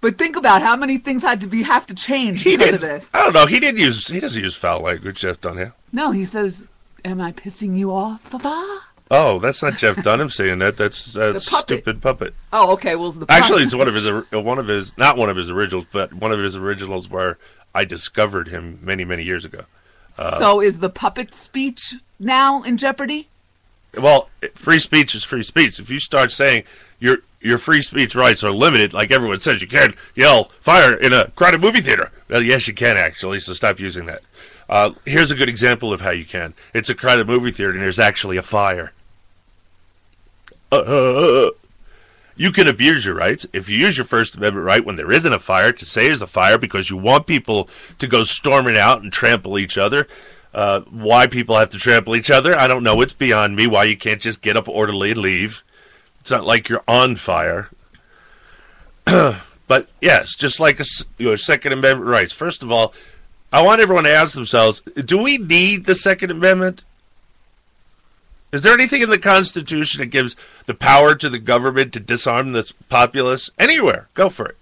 But 0.00 0.19
think 0.19 0.37
about 0.37 0.62
how 0.62 0.76
many 0.76 0.99
things 0.99 1.23
had 1.23 1.41
to 1.41 1.47
be 1.47 1.62
have 1.62 1.87
to 1.87 1.95
change 1.95 2.43
He 2.43 2.57
because 2.57 2.75
of 2.75 2.81
did. 2.81 2.91
this. 2.91 3.11
I 3.15 3.25
don't 3.25 3.33
know. 3.33 3.47
He 3.47 3.59
didn't 3.61 3.81
use. 3.81 4.07
He 4.09 4.21
doesn't 4.21 4.41
use 4.43 4.55
foul 4.55 4.81
language. 4.81 5.19
Jeff 5.21 5.41
Dunham. 5.41 5.73
No, 5.93 6.11
he 6.11 6.25
says, 6.25 6.62
"Am 7.05 7.21
I 7.21 7.33
pissing 7.33 7.76
you 7.76 7.93
off, 7.93 8.21
Fafa?" 8.23 8.81
Oh, 9.11 9.38
that's 9.38 9.62
not 9.62 9.79
Jeff 9.79 10.03
Dunham 10.03 10.31
saying 10.31 10.59
that. 10.59 10.76
That's 10.76 11.12
that 11.15 11.41
stupid 11.41 12.03
puppet. 12.03 12.35
Oh, 12.53 12.73
okay. 12.73 12.97
Well, 12.97 13.09
it's 13.09 13.19
the 13.19 13.26
Actually, 13.29 13.62
it's 13.62 13.75
one 13.75 13.88
of 13.88 13.95
his 13.95 14.07
uh, 14.07 14.23
one 14.33 14.59
of 14.59 14.67
his 14.67 14.97
not 14.99 15.17
one 15.17 15.31
of 15.31 15.37
his 15.37 15.49
originals, 15.50 15.87
but 15.93 16.12
one 16.12 16.33
of 16.33 16.41
his 16.41 16.57
originals 16.57 17.09
where 17.09 17.38
I 17.75 17.85
discovered 17.85 18.49
him 18.49 18.79
many 18.83 19.05
many 19.05 19.23
years 19.23 19.45
ago. 19.45 19.65
Uh, 20.19 20.38
so 20.38 20.61
is 20.61 20.79
the 20.81 20.88
puppet 20.91 21.35
speech 21.35 21.95
now 22.19 22.62
in 22.62 22.76
jeopardy? 22.76 23.29
Well, 23.97 24.29
free 24.55 24.79
speech 24.79 25.15
is 25.15 25.25
free 25.25 25.43
speech. 25.43 25.79
If 25.79 25.88
you 25.88 26.00
start 26.00 26.33
saying 26.33 26.65
your 26.99 27.19
your 27.47 27.59
free 27.59 27.81
speech 27.81 28.15
rights 28.15 28.43
are 28.43 28.50
limited, 28.50 28.93
like 28.93 29.11
everyone 29.11 29.38
says, 29.38 29.62
you 29.62 29.69
can't 29.69 29.95
yell 30.15 30.50
fire 30.61 30.95
in 30.95 31.12
a 31.12 31.29
crowded 31.31 31.61
movie 31.61 31.81
theater. 31.81 32.11
Well, 32.29 32.43
yes, 32.43 32.67
you 32.67 32.75
can 32.75 32.97
actually. 32.97 33.41
So 33.41 33.53
stop 33.53 33.79
using 33.79 34.07
that. 34.07 34.21
Uh, 34.69 34.91
here's 35.05 35.31
a 35.31 35.37
good 35.37 35.49
example 35.49 35.93
of 35.93 36.00
how 36.00 36.11
you 36.11 36.25
can. 36.25 36.55
It's 36.75 36.91
a 36.91 36.95
crowded 36.95 37.29
movie 37.29 37.53
theater, 37.53 37.73
and 37.73 37.81
there's 37.81 38.00
actually 38.00 38.37
a 38.37 38.43
fire. 38.43 38.93
Uh, 40.73 41.50
you 42.35 42.50
can 42.50 42.67
abuse 42.67 43.07
your 43.07 43.15
rights 43.15 43.47
if 43.53 43.71
you 43.71 43.79
use 43.79 43.97
your 43.97 44.07
First 44.07 44.37
Amendment 44.37 44.67
right 44.67 44.85
when 44.85 44.97
there 44.97 45.12
isn't 45.12 45.33
a 45.33 45.38
fire 45.38 45.73
to 45.73 45.85
say 45.85 46.07
there's 46.07 46.21
a 46.21 46.26
fire 46.26 46.59
because 46.59 46.91
you 46.91 46.97
want 46.97 47.29
people 47.29 47.69
to 47.99 48.09
go 48.09 48.25
storming 48.25 48.76
out 48.76 49.03
and 49.03 49.12
trample 49.12 49.57
each 49.57 49.79
other. 49.79 50.09
Uh, 50.53 50.81
why 50.91 51.29
people 51.29 51.57
have 51.57 51.71
to 51.71 51.79
trample 51.79 52.17
each 52.17 52.31
other, 52.31 52.59
I 52.59 52.67
don't 52.67 52.83
know. 52.83 53.00
It's 53.03 53.12
beyond 53.12 53.55
me. 53.55 53.67
Why 53.67 53.85
you 53.85 53.97
can't 53.97 54.21
just 54.21 54.41
get 54.43 54.57
up 54.57 54.69
orderly 54.69 55.12
and 55.12 55.21
leave? 55.21 55.62
It's 56.26 56.33
not 56.33 56.45
like 56.45 56.68
you're 56.68 56.83
on 56.88 57.14
fire. 57.14 57.71
but 59.04 59.88
yes, 60.00 60.35
just 60.35 60.59
like 60.59 60.80
a, 60.80 60.85
your 61.18 61.37
Second 61.37 61.73
Amendment 61.73 62.11
rights. 62.11 62.33
First 62.33 62.64
of 62.64 62.73
all, 62.73 62.92
I 63.52 63.62
want 63.62 63.80
everyone 63.80 64.02
to 64.02 64.11
ask 64.11 64.35
themselves: 64.35 64.80
Do 64.80 65.18
we 65.23 65.38
need 65.38 65.85
the 65.85 65.95
Second 65.95 66.33
Amendment? 66.33 66.83
Is 68.50 68.64
there 68.64 68.75
anything 68.75 69.02
in 69.02 69.11
the 69.11 69.21
Constitution 69.21 70.00
that 70.00 70.06
gives 70.06 70.35
the 70.64 70.75
power 70.75 71.14
to 71.14 71.30
the 71.30 71.38
government 71.38 71.92
to 71.92 72.00
disarm 72.00 72.50
the 72.50 72.73
populace? 72.88 73.52
Anywhere, 73.56 74.09
go 74.14 74.28
for 74.28 74.47
it. 74.47 74.56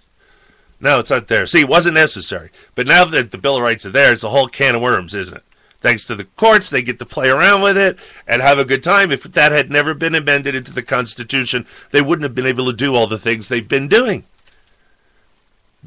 No, 0.79 0.99
it's 0.99 1.09
not 1.09 1.29
there. 1.29 1.47
See, 1.47 1.61
it 1.61 1.67
wasn't 1.67 1.95
necessary. 1.95 2.51
But 2.75 2.85
now 2.85 3.05
that 3.05 3.31
the 3.31 3.39
Bill 3.39 3.55
of 3.55 3.63
Rights 3.63 3.87
are 3.87 3.91
there, 3.91 4.13
it's 4.13 4.23
a 4.23 4.29
whole 4.29 4.49
can 4.49 4.75
of 4.75 4.83
worms, 4.83 5.15
isn't 5.15 5.37
it? 5.37 5.43
Thanks 5.85 6.07
to 6.07 6.15
the 6.15 6.23
courts, 6.23 6.71
they 6.71 6.81
get 6.81 6.97
to 6.97 7.05
play 7.05 7.29
around 7.29 7.61
with 7.61 7.77
it 7.77 7.99
and 8.25 8.41
have 8.41 8.57
a 8.57 8.65
good 8.65 8.81
time. 8.81 9.11
If 9.11 9.21
that 9.21 9.51
had 9.51 9.69
never 9.69 9.93
been 9.93 10.15
amended 10.15 10.55
into 10.55 10.73
the 10.73 10.81
Constitution, 10.81 11.67
they 11.91 12.01
wouldn't 12.01 12.23
have 12.23 12.33
been 12.33 12.47
able 12.47 12.65
to 12.65 12.73
do 12.73 12.95
all 12.95 13.05
the 13.05 13.19
things 13.19 13.49
they've 13.49 13.67
been 13.67 13.87
doing. 13.87 14.23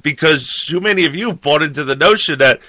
Because 0.01 0.55
too 0.69 0.79
many 0.79 1.05
of 1.05 1.17
you 1.17 1.31
have 1.31 1.41
bought 1.41 1.65
into 1.65 1.83
the 1.83 1.97
notion 1.97 2.39
that 2.39 2.61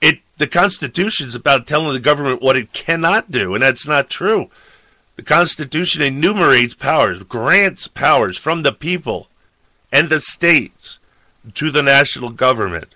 it 0.00 0.20
the 0.38 0.46
Constitution 0.46 1.26
is 1.26 1.34
about 1.34 1.66
telling 1.66 1.92
the 1.92 1.98
government 1.98 2.40
what 2.40 2.54
it 2.54 2.72
cannot 2.72 3.32
do, 3.32 3.54
and 3.54 3.64
that's 3.64 3.88
not 3.88 4.08
true. 4.08 4.48
The 5.16 5.24
Constitution 5.24 6.02
enumerates 6.02 6.74
powers, 6.74 7.20
grants 7.24 7.88
powers 7.88 8.38
from 8.38 8.62
the 8.62 8.72
people 8.72 9.26
and 9.90 10.08
the 10.08 10.20
states 10.20 11.00
to 11.54 11.72
the 11.72 11.82
national 11.82 12.30
government. 12.30 12.94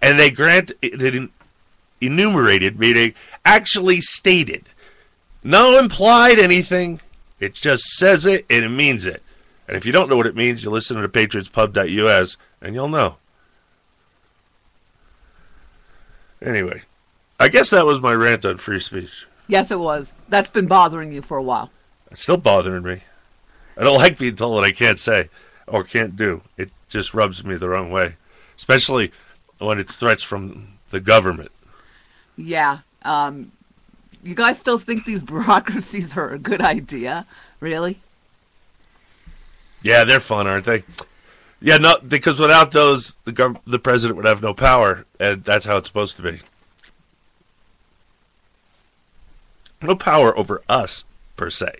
And 0.00 0.18
they 0.18 0.30
grant 0.30 0.72
it 0.80 1.14
in, 1.14 1.32
enumerated, 2.00 2.78
meaning 2.78 3.14
actually 3.44 4.00
stated. 4.00 4.68
No 5.42 5.78
implied 5.78 6.38
anything. 6.38 7.00
It 7.38 7.54
just 7.54 7.84
says 7.84 8.26
it 8.26 8.46
and 8.50 8.64
it 8.64 8.70
means 8.70 9.06
it. 9.06 9.22
And 9.68 9.76
if 9.76 9.84
you 9.84 9.92
don't 9.92 10.08
know 10.08 10.16
what 10.16 10.26
it 10.26 10.36
means, 10.36 10.62
you 10.64 10.70
listen 10.70 11.00
to 11.00 11.08
patriotspub.us 11.08 12.36
and 12.60 12.74
you'll 12.74 12.88
know. 12.88 13.16
Anyway, 16.42 16.82
I 17.40 17.48
guess 17.48 17.70
that 17.70 17.86
was 17.86 18.00
my 18.00 18.12
rant 18.12 18.44
on 18.44 18.56
free 18.58 18.80
speech. 18.80 19.26
Yes, 19.48 19.70
it 19.70 19.78
was. 19.78 20.14
That's 20.28 20.50
been 20.50 20.66
bothering 20.66 21.12
you 21.12 21.22
for 21.22 21.36
a 21.36 21.42
while. 21.42 21.70
It's 22.10 22.22
still 22.22 22.36
bothering 22.36 22.82
me. 22.82 23.02
I 23.76 23.84
don't 23.84 23.98
like 23.98 24.18
being 24.18 24.36
told 24.36 24.54
what 24.54 24.64
I 24.64 24.72
can't 24.72 24.98
say 24.98 25.28
or 25.66 25.84
can't 25.84 26.16
do. 26.16 26.42
It 26.56 26.70
just 26.88 27.14
rubs 27.14 27.44
me 27.44 27.56
the 27.56 27.68
wrong 27.68 27.90
way, 27.90 28.16
especially 28.56 29.12
when 29.58 29.78
it's 29.78 29.96
threats 29.96 30.22
from 30.22 30.78
the 30.90 31.00
government. 31.00 31.50
Yeah. 32.36 32.78
Um, 33.02 33.52
you 34.22 34.34
guys 34.34 34.58
still 34.58 34.78
think 34.78 35.04
these 35.04 35.22
bureaucracies 35.32 36.16
are 36.16 36.30
a 36.30 36.38
good 36.38 36.60
idea? 36.60 37.26
Really? 37.60 38.00
Yeah, 39.82 40.04
they're 40.04 40.20
fun, 40.20 40.46
aren't 40.46 40.64
they? 40.64 40.82
Yeah, 41.60 41.78
no, 41.78 41.96
because 42.06 42.38
without 42.38 42.72
those, 42.72 43.16
the 43.24 43.32
gov- 43.32 43.60
the 43.66 43.78
president 43.78 44.16
would 44.16 44.26
have 44.26 44.42
no 44.42 44.52
power, 44.52 45.06
and 45.18 45.42
that's 45.44 45.64
how 45.64 45.76
it's 45.76 45.88
supposed 45.88 46.16
to 46.16 46.22
be. 46.22 46.40
No 49.80 49.94
power 49.94 50.36
over 50.36 50.62
us 50.68 51.04
per 51.36 51.50
se. 51.50 51.70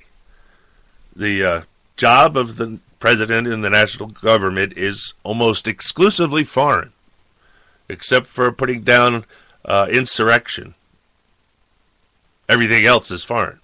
The 1.15 1.45
uh, 1.45 1.61
job 1.97 2.37
of 2.37 2.57
the 2.57 2.79
president 3.01 3.47
in 3.47 3.61
the 3.63 3.71
national 3.71 4.09
government 4.11 4.75
is 4.77 5.15
almost 5.23 5.67
exclusively 5.67 6.45
foreign, 6.45 6.93
except 7.89 8.27
for 8.27 8.51
putting 8.53 8.83
down 8.83 9.25
uh, 9.66 9.88
insurrection. 9.90 10.75
Everything 12.49 12.87
else 12.87 13.11
is 13.11 13.25
foreign. 13.25 13.61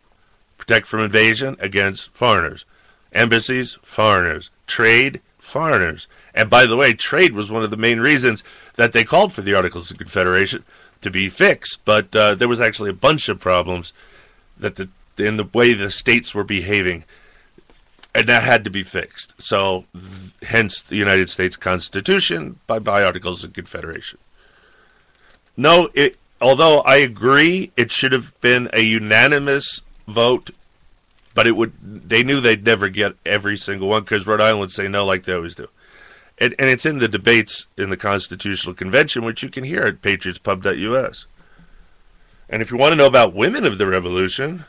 Protect 0.58 0.86
from 0.86 1.00
invasion 1.00 1.56
against 1.60 2.10
foreigners. 2.12 2.64
Embassies, 3.12 3.78
foreigners. 3.82 4.50
Trade, 4.66 5.20
foreigners. 5.38 6.06
And 6.34 6.50
by 6.50 6.66
the 6.66 6.76
way, 6.76 6.92
trade 6.92 7.32
was 7.32 7.50
one 7.50 7.62
of 7.62 7.70
the 7.70 7.76
main 7.76 8.00
reasons 8.00 8.42
that 8.76 8.92
they 8.92 9.04
called 9.04 9.32
for 9.32 9.42
the 9.42 9.54
Articles 9.54 9.90
of 9.90 9.98
Confederation 9.98 10.64
to 11.00 11.10
be 11.10 11.28
fixed. 11.28 11.84
But 11.84 12.14
uh, 12.14 12.34
there 12.34 12.48
was 12.48 12.60
actually 12.60 12.90
a 12.90 12.94
bunch 12.94 13.28
of 13.28 13.40
problems 13.40 13.92
that 14.58 14.76
the 14.76 14.88
in 15.18 15.36
the 15.36 15.48
way 15.52 15.74
the 15.74 15.90
states 15.90 16.34
were 16.34 16.44
behaving, 16.44 17.04
and 18.14 18.26
that 18.28 18.42
had 18.42 18.64
to 18.64 18.70
be 18.70 18.82
fixed. 18.82 19.34
So, 19.40 19.84
hence 20.42 20.80
the 20.80 20.96
United 20.96 21.28
States 21.28 21.56
Constitution 21.56 22.58
by 22.66 22.78
by 22.78 23.04
Articles 23.04 23.44
of 23.44 23.52
Confederation. 23.52 24.18
No, 25.62 25.88
it. 25.94 26.16
Although 26.40 26.80
I 26.80 26.96
agree, 26.96 27.70
it 27.76 27.92
should 27.92 28.12
have 28.12 28.38
been 28.40 28.68
a 28.72 28.80
unanimous 28.80 29.82
vote 30.08 30.50
but 31.34 31.46
it 31.46 31.52
would 31.52 31.72
they 31.82 32.22
knew 32.22 32.40
they'd 32.40 32.64
never 32.64 32.88
get 32.88 33.14
every 33.24 33.56
single 33.56 33.88
one 33.88 34.02
because 34.02 34.26
Rhode 34.26 34.40
Island 34.40 34.60
would 34.60 34.70
say 34.70 34.88
no 34.88 35.04
like 35.04 35.24
they 35.24 35.32
always 35.32 35.54
do. 35.54 35.68
And, 36.38 36.54
and 36.58 36.68
it's 36.68 36.86
in 36.86 36.98
the 36.98 37.08
debates 37.08 37.66
in 37.76 37.90
the 37.90 37.96
Constitutional 37.96 38.74
Convention, 38.74 39.24
which 39.24 39.42
you 39.42 39.48
can 39.48 39.64
hear 39.64 39.82
at 39.82 40.02
patriotspub.us. 40.02 41.26
And 42.48 42.62
if 42.62 42.70
you 42.70 42.76
want 42.76 42.92
to 42.92 42.96
know 42.96 43.06
about 43.06 43.34
women 43.34 43.64
of 43.64 43.78
the 43.78 43.86
revolution, 43.86 44.64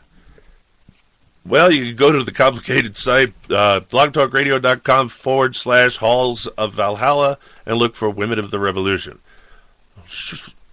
Well, 1.45 1.71
you 1.71 1.87
can 1.87 1.95
go 1.95 2.11
to 2.11 2.23
the 2.23 2.31
complicated 2.31 2.95
site, 2.95 3.33
uh, 3.49 3.81
blogtalkradio.com 3.81 5.09
forward 5.09 5.55
slash 5.55 5.97
halls 5.97 6.47
of 6.47 6.73
Valhalla, 6.73 7.37
and 7.65 7.77
look 7.77 7.95
for 7.95 8.09
Women 8.09 8.39
of 8.39 8.51
the 8.51 8.59
Revolution. 8.59 9.19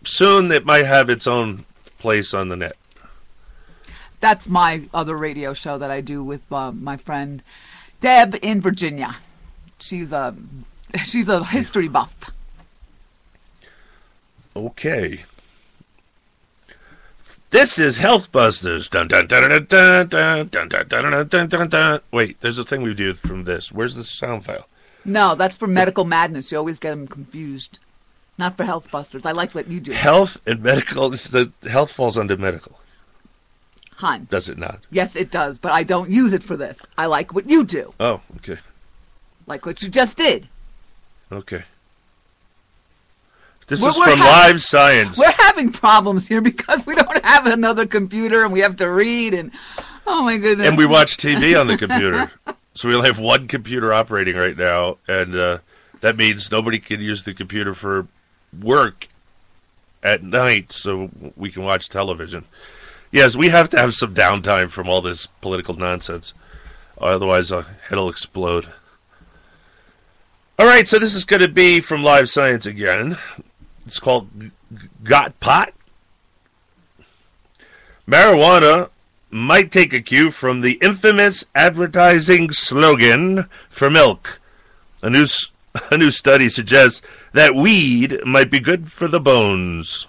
Soon 0.05 0.51
it 0.51 0.65
might 0.65 0.87
have 0.87 1.11
its 1.11 1.27
own 1.27 1.65
place 1.99 2.33
on 2.33 2.49
the 2.49 2.57
net. 2.57 2.77
That's 4.21 4.49
my 4.49 4.83
other 4.93 5.17
radio 5.17 5.55
show 5.55 5.79
that 5.79 5.91
I 5.91 6.01
do 6.01 6.23
with 6.23 6.41
uh, 6.53 6.73
my 6.73 6.97
friend 6.97 7.43
Deb 8.01 8.37
in 8.43 8.61
Virginia. 8.61 9.17
She's 9.79 10.13
a 10.13 10.35
she's 11.05 11.29
a 11.29 11.45
history 11.45 11.89
buff. 11.89 12.31
Okay. 14.55 15.25
This 17.51 17.79
is 17.79 17.97
Health 17.97 18.31
Busters. 18.31 18.89
Dun, 18.89 19.09
dun, 19.09 19.27
dun, 19.27 19.49
dun, 19.49 19.67
dun, 19.67 20.09
dun, 20.09 20.49
dun, 20.49 20.69
dun, 20.69 20.89
dun, 20.89 21.29
dun, 21.29 21.49
dun, 21.49 21.69
dun. 21.69 22.01
Wait, 22.13 22.41
there's 22.41 22.59
a 22.59 22.65
thing 22.65 22.83
we 22.83 22.95
do 22.95 23.15
from 23.15 23.45
this. 23.45 23.73
Where's 23.73 23.97
the 23.97 24.05
sound 24.05 24.45
file? 24.45 24.67
No, 25.05 25.35
that's 25.35 25.57
for 25.57 25.67
medical 25.67 26.05
madness. 26.05 26.53
You 26.53 26.59
always 26.59 26.79
get 26.79 26.91
them 26.91 27.09
confused. 27.09 27.81
Not 28.41 28.57
for 28.57 28.65
health 28.65 28.91
busters. 28.91 29.27
I 29.27 29.33
like 29.33 29.55
what 29.55 29.69
you 29.71 29.81
do. 29.81 29.93
Health 29.93 30.41
and 30.47 30.63
medical. 30.63 31.11
This, 31.11 31.25
the 31.29 31.53
health 31.69 31.93
falls 31.93 32.17
under 32.17 32.37
medical, 32.39 32.81
Hun. 33.97 34.27
does 34.31 34.49
it 34.49 34.57
not? 34.57 34.81
Yes, 34.91 35.15
it 35.15 35.31
does, 35.31 35.59
but 35.59 35.73
I 35.73 35.83
don't 35.83 36.09
use 36.09 36.33
it 36.33 36.43
for 36.43 36.57
this. 36.57 36.81
I 36.97 37.05
like 37.05 37.35
what 37.35 37.51
you 37.51 37.65
do. 37.65 37.93
Oh, 38.01 38.23
okay, 38.39 38.59
Like 39.47 39.67
what 39.67 39.83
you 39.83 39.91
just 39.91 40.17
did. 40.17 40.49
okay. 41.31 41.65
This 43.67 43.81
We're- 43.83 43.91
is 43.93 43.99
we're 43.99 44.07
from 44.17 44.21
Live 44.21 44.61
Science. 44.63 45.17
We're 45.17 45.31
having 45.31 45.71
problems 45.71 46.27
here 46.27 46.41
because 46.51 46.87
we 46.87 46.95
don't 46.97 47.25
have 47.25 47.47
another 47.47 47.87
computer 47.87 48.43
and 48.43 48.53
we 48.53 48.61
have 48.61 48.77
to 48.77 48.91
read 48.91 49.33
and 49.35 49.53
oh 50.09 50.25
my 50.25 50.39
goodness. 50.39 50.67
and 50.67 50.77
we 50.79 50.87
watch 50.87 51.17
TV 51.19 51.61
on 51.61 51.67
the 51.69 51.77
computer. 51.79 52.33
So 52.73 52.89
we 52.89 52.95
only 52.95 53.09
have 53.09 53.19
one 53.19 53.49
computer 53.49 53.93
operating 53.93 54.37
right 54.37 54.57
now, 54.57 54.99
and 55.09 55.35
uh, 55.35 55.59
that 56.03 56.17
means 56.17 56.53
nobody 56.53 56.79
can 56.79 57.01
use 57.01 57.25
the 57.25 57.35
computer 57.35 57.75
for 57.75 58.07
work 58.59 59.09
at 60.03 60.23
night, 60.23 60.73
so 60.73 61.11
we 61.37 61.51
can 61.51 61.63
watch 61.65 61.89
television. 61.89 62.45
Yes, 63.13 63.37
we 63.37 63.49
have 63.49 63.69
to 63.71 63.79
have 63.79 63.95
some 63.95 64.15
downtime 64.15 64.71
from 64.71 64.89
all 64.89 65.01
this 65.03 65.27
political 65.27 65.75
nonsense, 65.75 66.33
otherwise 67.01 67.51
our 67.53 67.67
head'll 67.89 68.09
explode. 68.09 68.69
All 70.59 70.67
right, 70.67 70.87
so 70.87 70.99
this 70.99 71.15
is 71.15 71.25
going 71.25 71.41
to 71.43 71.49
be 71.49 71.81
from 71.81 72.03
Live 72.03 72.29
Science 72.31 72.67
again. 72.67 73.17
It's 73.87 73.99
called 73.99 74.29
Got 75.03 75.39
Pot. 75.41 75.73
Marijuana 78.07 78.91
might 79.31 79.71
take 79.71 79.93
a 79.93 80.01
cue 80.01 80.31
from 80.31 80.61
the 80.61 80.73
infamous 80.83 81.45
advertising 81.55 82.51
slogan 82.53 83.47
for 83.69 83.89
milk. 83.89 84.41
A 85.03 85.09
new, 85.11 85.23
s- 85.23 85.51
a 85.91 85.97
new 85.97 86.11
study 86.11 86.49
suggests 86.49 87.03
that 87.33 87.55
weed 87.55 88.25
might 88.25 88.51
be 88.51 88.61
good 88.61 88.91
for 88.91 89.09
the 89.09 89.21
bones. 89.21 90.07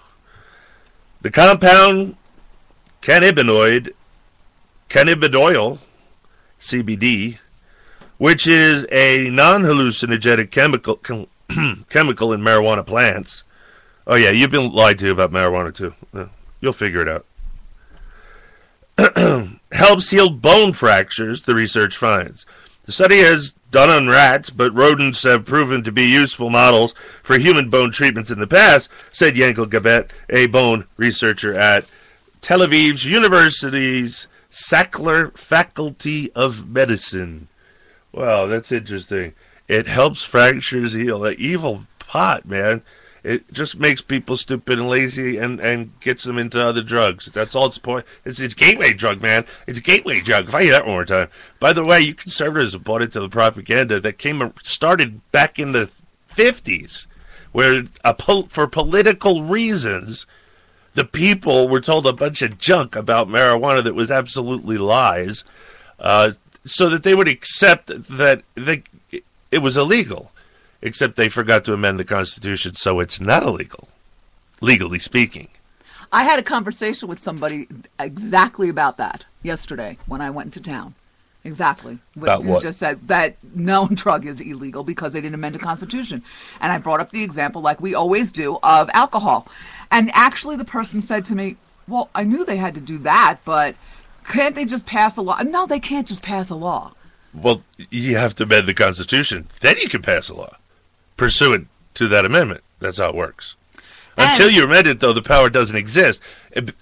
The 1.20 1.30
compound 1.30 2.16
cannabinoid, 3.00 3.92
cannabidiol, 4.88 5.78
CBD, 6.60 7.38
which 8.18 8.46
is 8.46 8.86
a 8.90 9.30
non 9.30 9.62
hallucinogenic 9.62 10.50
chemical, 10.50 10.96
chem- 10.96 11.26
chemical 11.88 12.32
in 12.32 12.40
marijuana 12.40 12.84
plants. 12.84 13.44
Oh, 14.06 14.16
yeah, 14.16 14.30
you've 14.30 14.50
been 14.50 14.72
lied 14.72 14.98
to 14.98 15.10
about 15.10 15.30
marijuana, 15.30 15.72
too. 15.74 15.94
You'll 16.60 16.72
figure 16.72 17.02
it 17.02 17.08
out 17.08 17.24
helps 19.72 20.10
heal 20.10 20.30
bone 20.30 20.72
fractures, 20.72 21.42
the 21.42 21.54
research 21.54 21.96
finds. 21.96 22.46
The 22.84 22.92
study 22.92 23.18
has 23.18 23.54
done 23.72 23.90
on 23.90 24.06
rats, 24.06 24.50
but 24.50 24.72
rodents 24.72 25.24
have 25.24 25.44
proven 25.44 25.82
to 25.82 25.90
be 25.90 26.04
useful 26.04 26.50
models 26.50 26.94
for 27.22 27.38
human 27.38 27.70
bone 27.70 27.90
treatments 27.90 28.30
in 28.30 28.38
the 28.38 28.46
past, 28.46 28.88
said 29.10 29.34
Yankel 29.34 29.66
Gabet, 29.66 30.10
a 30.30 30.46
bone 30.46 30.86
researcher 30.96 31.54
at 31.54 31.86
Tel 32.40 32.60
Aviv's 32.60 33.04
University's 33.04 34.28
Sackler 34.50 35.36
Faculty 35.36 36.30
of 36.32 36.68
Medicine. 36.68 37.48
Wow, 38.12 38.46
that's 38.46 38.70
interesting. 38.70 39.32
It 39.66 39.86
helps 39.86 40.22
fractures 40.22 40.92
heal. 40.92 41.20
That 41.20 41.38
evil 41.38 41.84
pot, 41.98 42.44
man. 42.44 42.82
It 43.24 43.52
just 43.52 43.78
makes 43.78 44.02
people 44.02 44.36
stupid 44.36 44.80
and 44.80 44.88
lazy 44.88 45.38
and, 45.38 45.60
and 45.60 45.98
gets 46.00 46.24
them 46.24 46.38
into 46.38 46.60
other 46.60 46.82
drugs. 46.82 47.26
That's 47.26 47.54
all 47.54 47.66
its 47.66 47.78
point. 47.78 48.04
It's 48.24 48.40
it's 48.40 48.54
gateway 48.54 48.92
drug, 48.92 49.22
man. 49.22 49.44
It's 49.66 49.78
a 49.78 49.82
gateway 49.82 50.20
drug. 50.20 50.48
If 50.48 50.54
I 50.54 50.64
hear 50.64 50.72
that 50.72 50.86
one 50.86 50.94
more 50.94 51.04
time. 51.04 51.28
By 51.60 51.72
the 51.72 51.84
way, 51.84 52.00
you 52.00 52.14
conservatives 52.14 52.72
have 52.72 52.82
bought 52.82 53.02
into 53.02 53.20
the 53.20 53.28
propaganda 53.28 54.00
that 54.00 54.18
came 54.18 54.52
started 54.62 55.20
back 55.30 55.60
in 55.60 55.70
the 55.70 55.88
fifties, 56.26 57.06
where 57.52 57.84
a 58.04 58.12
pol- 58.12 58.48
for 58.48 58.66
political 58.66 59.44
reasons, 59.44 60.26
the 60.94 61.04
people 61.04 61.68
were 61.68 61.80
told 61.80 62.06
a 62.08 62.12
bunch 62.12 62.42
of 62.42 62.58
junk 62.58 62.96
about 62.96 63.28
marijuana 63.28 63.84
that 63.84 63.94
was 63.94 64.10
absolutely 64.10 64.78
lies, 64.78 65.44
uh, 66.00 66.32
so 66.64 66.88
that 66.88 67.04
they 67.04 67.14
would 67.14 67.28
accept 67.28 67.86
that 68.08 68.42
they, 68.56 68.82
it 69.52 69.58
was 69.58 69.76
illegal. 69.76 70.32
Except 70.82 71.14
they 71.14 71.28
forgot 71.28 71.64
to 71.64 71.72
amend 71.72 72.00
the 72.00 72.04
Constitution 72.04 72.74
so 72.74 72.98
it's 72.98 73.20
not 73.20 73.44
illegal, 73.44 73.88
legally 74.60 74.98
speaking. 74.98 75.48
I 76.10 76.24
had 76.24 76.38
a 76.38 76.42
conversation 76.42 77.08
with 77.08 77.20
somebody 77.20 77.68
exactly 77.98 78.68
about 78.68 78.96
that 78.96 79.24
yesterday 79.42 79.96
when 80.06 80.20
I 80.20 80.30
went 80.30 80.52
to 80.54 80.60
town. 80.60 80.94
Exactly. 81.44 81.98
About 82.16 82.42
you 82.42 82.50
what? 82.50 82.62
just 82.62 82.78
said 82.78 83.06
that 83.08 83.36
no 83.54 83.88
drug 83.92 84.26
is 84.26 84.40
illegal 84.40 84.84
because 84.84 85.12
they 85.12 85.20
didn't 85.20 85.34
amend 85.34 85.54
the 85.54 85.60
Constitution. 85.60 86.22
And 86.60 86.70
I 86.70 86.78
brought 86.78 87.00
up 87.00 87.10
the 87.10 87.22
example, 87.22 87.62
like 87.62 87.80
we 87.80 87.94
always 87.94 88.30
do, 88.30 88.58
of 88.62 88.90
alcohol. 88.92 89.48
And 89.90 90.10
actually, 90.14 90.56
the 90.56 90.64
person 90.64 91.00
said 91.00 91.24
to 91.26 91.34
me, 91.34 91.56
Well, 91.88 92.10
I 92.14 92.24
knew 92.24 92.44
they 92.44 92.58
had 92.58 92.74
to 92.74 92.80
do 92.80 92.98
that, 92.98 93.38
but 93.44 93.74
can't 94.24 94.54
they 94.54 94.64
just 94.64 94.86
pass 94.86 95.16
a 95.16 95.22
law? 95.22 95.40
No, 95.42 95.66
they 95.66 95.80
can't 95.80 96.06
just 96.06 96.22
pass 96.22 96.50
a 96.50 96.54
law. 96.54 96.92
Well, 97.34 97.62
you 97.90 98.16
have 98.18 98.34
to 98.36 98.44
amend 98.44 98.68
the 98.68 98.74
Constitution. 98.74 99.48
Then 99.60 99.78
you 99.78 99.88
can 99.88 100.02
pass 100.02 100.28
a 100.28 100.34
law 100.34 100.56
pursuant 101.16 101.68
to 101.94 102.08
that 102.08 102.24
amendment. 102.24 102.62
That's 102.80 102.98
how 102.98 103.10
it 103.10 103.14
works. 103.14 103.56
Until 104.16 104.50
you 104.50 104.64
amend 104.64 104.86
it, 104.86 105.00
though, 105.00 105.12
the 105.12 105.22
power 105.22 105.48
doesn't 105.48 105.76
exist. 105.76 106.20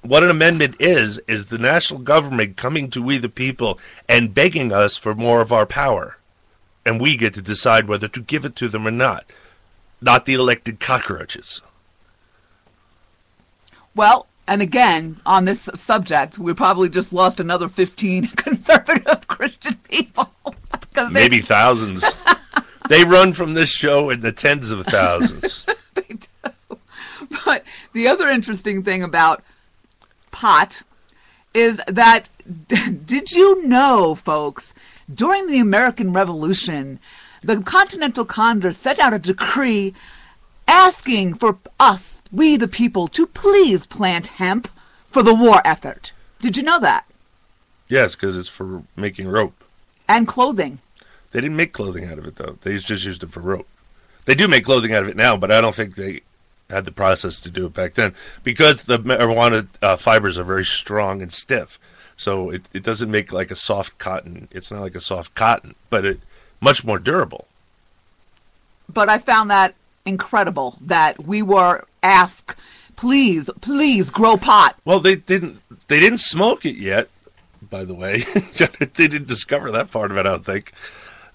What 0.02 0.24
an 0.24 0.30
amendment 0.30 0.76
is, 0.80 1.18
is 1.28 1.46
the 1.46 1.58
national 1.58 2.00
government 2.00 2.56
coming 2.56 2.90
to 2.90 3.02
we 3.02 3.18
the 3.18 3.28
people 3.28 3.78
and 4.08 4.34
begging 4.34 4.72
us 4.72 4.96
for 4.96 5.14
more 5.14 5.40
of 5.40 5.52
our 5.52 5.66
power. 5.66 6.18
And 6.84 7.00
we 7.00 7.16
get 7.16 7.34
to 7.34 7.42
decide 7.42 7.86
whether 7.86 8.08
to 8.08 8.20
give 8.20 8.44
it 8.44 8.56
to 8.56 8.68
them 8.68 8.86
or 8.86 8.90
not. 8.90 9.24
Not 10.00 10.26
the 10.26 10.34
elected 10.34 10.80
cockroaches. 10.80 11.60
Well, 13.94 14.26
and 14.48 14.62
again, 14.62 15.20
on 15.24 15.44
this 15.44 15.68
subject, 15.74 16.38
we 16.38 16.54
probably 16.54 16.88
just 16.88 17.12
lost 17.12 17.38
another 17.38 17.68
15 17.68 18.26
conservative 18.36 19.28
Christian 19.28 19.76
people. 19.88 20.32
Maybe 21.10 21.40
thousands. 21.40 22.04
they 22.90 23.04
run 23.04 23.32
from 23.32 23.54
this 23.54 23.70
show 23.70 24.10
in 24.10 24.20
the 24.20 24.32
tens 24.32 24.70
of 24.70 24.84
thousands. 24.84 25.64
they 25.94 26.02
do. 26.02 26.78
But 27.44 27.62
the 27.92 28.08
other 28.08 28.26
interesting 28.26 28.82
thing 28.82 29.04
about 29.04 29.44
pot 30.32 30.82
is 31.54 31.80
that 31.86 32.30
did 33.06 33.30
you 33.30 33.64
know, 33.64 34.16
folks, 34.16 34.74
during 35.12 35.46
the 35.46 35.60
American 35.60 36.12
Revolution, 36.12 36.98
the 37.44 37.60
Continental 37.60 38.24
Congress 38.24 38.76
set 38.76 38.98
out 38.98 39.14
a 39.14 39.20
decree 39.20 39.94
asking 40.66 41.34
for 41.34 41.58
us, 41.78 42.22
we 42.32 42.56
the 42.56 42.66
people, 42.66 43.06
to 43.06 43.24
please 43.24 43.86
plant 43.86 44.26
hemp 44.26 44.68
for 45.06 45.22
the 45.22 45.34
war 45.34 45.62
effort. 45.64 46.12
Did 46.40 46.56
you 46.56 46.64
know 46.64 46.80
that? 46.80 47.04
yes, 47.86 48.16
because 48.16 48.36
it's 48.36 48.48
for 48.48 48.82
making 48.96 49.28
rope. 49.28 49.64
And 50.08 50.26
clothing. 50.26 50.80
They 51.32 51.40
didn't 51.40 51.56
make 51.56 51.72
clothing 51.72 52.04
out 52.06 52.18
of 52.18 52.26
it 52.26 52.36
though. 52.36 52.58
They 52.62 52.76
just 52.78 53.04
used 53.04 53.22
it 53.22 53.30
for 53.30 53.40
rope. 53.40 53.68
They 54.24 54.34
do 54.34 54.48
make 54.48 54.64
clothing 54.64 54.92
out 54.92 55.02
of 55.02 55.08
it 55.08 55.16
now, 55.16 55.36
but 55.36 55.50
I 55.50 55.60
don't 55.60 55.74
think 55.74 55.94
they 55.94 56.20
had 56.68 56.84
the 56.84 56.92
process 56.92 57.40
to 57.40 57.50
do 57.50 57.66
it 57.66 57.74
back 57.74 57.94
then 57.94 58.14
because 58.44 58.84
the 58.84 58.98
marijuana 58.98 59.66
uh, 59.82 59.96
fibers 59.96 60.38
are 60.38 60.44
very 60.44 60.64
strong 60.64 61.20
and 61.22 61.32
stiff. 61.32 61.78
So 62.16 62.50
it, 62.50 62.62
it 62.72 62.82
doesn't 62.82 63.10
make 63.10 63.32
like 63.32 63.50
a 63.50 63.56
soft 63.56 63.98
cotton. 63.98 64.48
It's 64.50 64.70
not 64.70 64.82
like 64.82 64.94
a 64.94 65.00
soft 65.00 65.34
cotton, 65.34 65.74
but 65.88 66.04
it 66.04 66.20
much 66.60 66.84
more 66.84 66.98
durable. 66.98 67.46
but 68.92 69.08
I 69.08 69.18
found 69.18 69.50
that 69.50 69.74
incredible 70.04 70.76
that 70.80 71.24
we 71.24 71.42
were 71.42 71.84
asked, 72.02 72.54
please, 72.96 73.48
please 73.60 74.10
grow 74.10 74.36
pot. 74.36 74.76
Well, 74.84 75.00
they 75.00 75.16
didn't 75.16 75.60
they 75.88 76.00
didn't 76.00 76.18
smoke 76.18 76.66
it 76.66 76.76
yet. 76.76 77.08
By 77.62 77.84
the 77.84 77.94
way, 77.94 78.18
they 78.94 79.08
didn't 79.08 79.28
discover 79.28 79.70
that 79.72 79.90
part 79.90 80.10
of 80.10 80.16
it. 80.16 80.20
I 80.20 80.24
don't 80.24 80.44
think. 80.44 80.72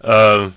Uh, 0.01 0.51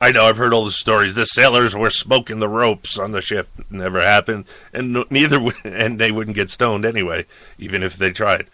I 0.00 0.12
know 0.12 0.26
I've 0.26 0.36
heard 0.36 0.52
all 0.52 0.64
the 0.64 0.70
stories. 0.70 1.14
The 1.14 1.24
sailors 1.24 1.74
were 1.74 1.90
smoking 1.90 2.38
the 2.38 2.48
ropes 2.48 2.98
on 2.98 3.12
the 3.12 3.20
ship. 3.20 3.48
Never 3.70 4.00
happened, 4.00 4.44
and 4.72 5.04
neither 5.10 5.40
and 5.64 5.98
they 5.98 6.12
wouldn't 6.12 6.36
get 6.36 6.50
stoned 6.50 6.84
anyway, 6.84 7.26
even 7.58 7.82
if 7.82 7.96
they 7.96 8.10
tried. 8.10 8.48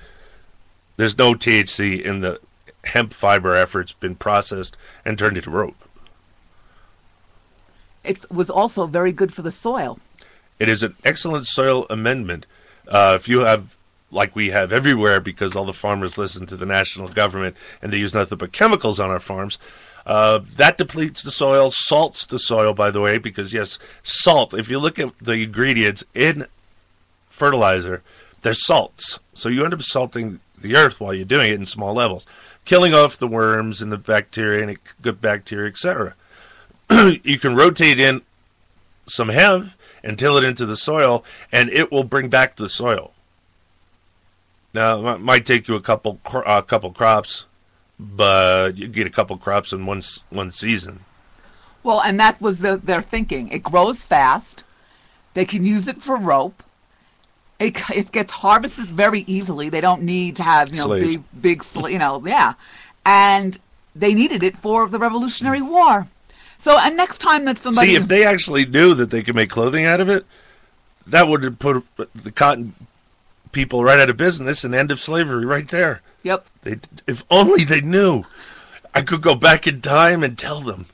There's 0.96 1.18
no 1.18 1.34
THC 1.34 2.00
in 2.00 2.20
the 2.20 2.40
hemp 2.84 3.12
fiber 3.12 3.54
after 3.54 3.80
it's 3.80 3.92
been 3.92 4.14
processed 4.14 4.76
and 5.04 5.18
turned 5.18 5.36
into 5.36 5.50
rope. 5.50 5.76
It 8.02 8.30
was 8.30 8.50
also 8.50 8.86
very 8.86 9.12
good 9.12 9.32
for 9.32 9.42
the 9.42 9.52
soil. 9.52 9.98
It 10.58 10.68
is 10.68 10.82
an 10.82 10.94
excellent 11.04 11.46
soil 11.46 11.86
amendment. 11.90 12.46
Uh, 12.86 13.14
if 13.16 13.28
you 13.28 13.40
have, 13.40 13.76
like 14.10 14.36
we 14.36 14.50
have 14.50 14.72
everywhere, 14.72 15.20
because 15.20 15.56
all 15.56 15.64
the 15.64 15.72
farmers 15.72 16.18
listen 16.18 16.46
to 16.46 16.56
the 16.56 16.66
national 16.66 17.08
government 17.08 17.56
and 17.82 17.92
they 17.92 17.96
use 17.96 18.14
nothing 18.14 18.38
but 18.38 18.52
chemicals 18.52 19.00
on 19.00 19.10
our 19.10 19.18
farms, 19.18 19.58
uh, 20.06 20.40
that 20.56 20.76
depletes 20.78 21.22
the 21.22 21.30
soil, 21.30 21.70
salts 21.70 22.26
the 22.26 22.38
soil, 22.38 22.74
by 22.74 22.90
the 22.90 23.00
way, 23.00 23.18
because 23.18 23.52
yes, 23.52 23.78
salt, 24.02 24.52
if 24.52 24.70
you 24.70 24.78
look 24.78 24.98
at 24.98 25.12
the 25.20 25.32
ingredients 25.32 26.04
in 26.14 26.46
fertilizer, 27.30 28.02
they're 28.42 28.54
salts. 28.54 29.18
So 29.32 29.48
you 29.48 29.64
end 29.64 29.74
up 29.74 29.82
salting 29.82 30.40
the 30.58 30.76
earth 30.76 31.00
while 31.00 31.14
you're 31.14 31.24
doing 31.24 31.50
it 31.50 31.60
in 31.60 31.66
small 31.66 31.94
levels, 31.94 32.26
killing 32.64 32.94
off 32.94 33.16
the 33.16 33.28
worms 33.28 33.80
and 33.80 33.90
the 33.90 33.96
bacteria 33.96 34.66
and 34.66 34.78
good 35.00 35.20
bacteria, 35.20 35.68
etc. 35.68 36.14
you 36.90 37.38
can 37.38 37.56
rotate 37.56 37.98
in 37.98 38.22
some 39.06 39.30
hemp 39.30 39.72
and 40.02 40.18
till 40.18 40.36
it 40.36 40.44
into 40.44 40.66
the 40.66 40.76
soil, 40.76 41.24
and 41.50 41.70
it 41.70 41.90
will 41.90 42.04
bring 42.04 42.28
back 42.28 42.56
the 42.56 42.68
soil. 42.68 43.12
Now, 44.74 45.14
it 45.14 45.20
might 45.20 45.46
take 45.46 45.66
you 45.66 45.76
a 45.76 45.80
couple 45.80 46.20
a 46.46 46.62
couple 46.62 46.92
crops, 46.92 47.46
but 47.98 48.76
you 48.76 48.88
get 48.88 49.06
a 49.06 49.10
couple 49.10 49.36
crops 49.38 49.72
in 49.72 49.86
one 49.86 50.02
one 50.30 50.50
season. 50.50 51.00
Well, 51.82 52.00
and 52.00 52.18
that 52.18 52.40
was 52.40 52.60
the, 52.60 52.78
their 52.78 53.02
thinking. 53.02 53.48
It 53.48 53.62
grows 53.62 54.02
fast. 54.02 54.64
They 55.34 55.44
can 55.44 55.64
use 55.64 55.86
it 55.86 55.98
for 55.98 56.16
rope. 56.16 56.62
It, 57.58 57.78
it 57.90 58.10
gets 58.10 58.32
harvested 58.32 58.86
very 58.86 59.20
easily. 59.26 59.68
They 59.68 59.80
don't 59.80 60.02
need 60.02 60.36
to 60.36 60.42
have 60.42 60.70
you 60.70 60.76
know 60.76 60.84
Slaves. 60.84 61.16
big 61.16 61.24
big 61.40 61.64
sl- 61.64 61.88
you 61.88 61.98
know 61.98 62.24
yeah, 62.26 62.54
and 63.04 63.58
they 63.94 64.14
needed 64.14 64.42
it 64.42 64.56
for 64.56 64.88
the 64.88 64.98
Revolutionary 64.98 65.60
mm. 65.60 65.70
War. 65.70 66.08
So, 66.56 66.78
and 66.78 66.96
next 66.96 67.18
time 67.18 67.44
that 67.44 67.58
somebody 67.58 67.88
See, 67.88 67.94
if 67.96 68.08
they 68.08 68.24
actually 68.24 68.64
knew 68.64 68.94
that 68.94 69.10
they 69.10 69.22
could 69.22 69.34
make 69.34 69.50
clothing 69.50 69.84
out 69.84 70.00
of 70.00 70.08
it, 70.08 70.24
that 71.06 71.28
would 71.28 71.42
have 71.42 71.58
put 71.58 71.84
the 72.14 72.32
cotton 72.32 72.74
people 73.52 73.84
right 73.84 74.00
out 74.00 74.08
of 74.08 74.16
business 74.16 74.64
and 74.64 74.74
end 74.74 74.90
of 74.90 75.00
slavery 75.00 75.44
right 75.44 75.68
there. 75.68 76.00
Yep, 76.24 76.46
They, 76.62 76.78
if 77.06 77.22
only 77.30 77.62
they 77.64 77.80
knew. 77.80 78.24
I 78.96 79.02
could 79.02 79.22
go 79.22 79.34
back 79.36 79.66
in 79.66 79.80
time 79.80 80.22
and 80.24 80.36
tell 80.38 80.60
them, 80.60 80.86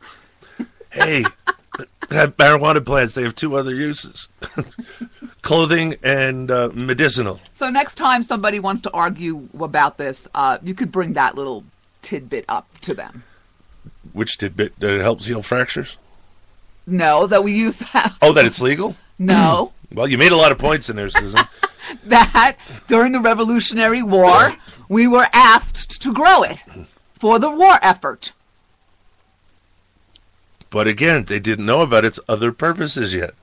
hey, 0.90 1.24
that 2.08 2.36
marijuana 2.36 2.84
plants, 2.84 3.14
they 3.14 3.22
have 3.22 3.34
two 3.34 3.56
other 3.56 3.74
uses 3.74 4.28
clothing 5.42 5.96
and 6.02 6.50
uh, 6.50 6.70
medicinal. 6.74 7.40
So 7.52 7.68
next 7.70 7.94
time 7.96 8.22
somebody 8.22 8.58
wants 8.60 8.82
to 8.82 8.90
argue 8.92 9.48
about 9.58 9.98
this, 9.98 10.28
uh, 10.34 10.58
you 10.62 10.74
could 10.74 10.90
bring 10.92 11.12
that 11.14 11.34
little 11.34 11.64
tidbit 12.02 12.44
up 12.48 12.66
to 12.80 12.94
them. 12.94 13.24
Which 14.12 14.38
tidbit 14.38 14.78
that 14.78 14.92
it 14.92 15.00
helps 15.00 15.26
heal 15.26 15.42
fractures? 15.42 15.98
No, 16.86 17.26
that 17.26 17.44
we 17.44 17.52
use 17.52 17.82
Oh, 18.22 18.32
that 18.32 18.44
it's 18.46 18.60
legal? 18.60 18.96
no 19.18 19.72
Well, 19.92 20.08
you 20.08 20.16
made 20.18 20.32
a 20.32 20.36
lot 20.36 20.50
of 20.52 20.58
points 20.58 20.88
in 20.88 20.96
there, 20.96 21.10
Susan. 21.10 21.38
that 22.06 22.56
during 22.86 23.12
the 23.12 23.20
Revolutionary 23.20 24.02
War 24.02 24.54
we 24.90 25.06
were 25.06 25.28
asked 25.32 26.02
to 26.02 26.12
grow 26.12 26.42
it 26.42 26.64
for 27.14 27.38
the 27.38 27.48
war 27.48 27.78
effort. 27.80 28.32
But 30.68 30.88
again, 30.88 31.24
they 31.24 31.38
didn't 31.38 31.64
know 31.64 31.80
about 31.80 32.04
its 32.04 32.18
other 32.28 32.50
purposes 32.52 33.14
yet. 33.14 33.34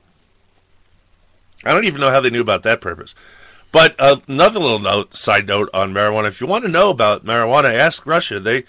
I 1.64 1.72
don't 1.72 1.86
even 1.86 2.00
know 2.00 2.10
how 2.10 2.20
they 2.20 2.30
knew 2.30 2.42
about 2.42 2.62
that 2.62 2.82
purpose. 2.82 3.14
But 3.72 3.96
uh, 3.98 4.18
another 4.28 4.60
little 4.60 4.78
note, 4.78 5.14
side 5.14 5.46
note 5.46 5.70
on 5.72 5.92
marijuana: 5.92 6.28
if 6.28 6.40
you 6.40 6.46
want 6.46 6.64
to 6.64 6.70
know 6.70 6.90
about 6.90 7.24
marijuana, 7.24 7.74
ask 7.74 8.06
Russia. 8.06 8.38
They 8.38 8.64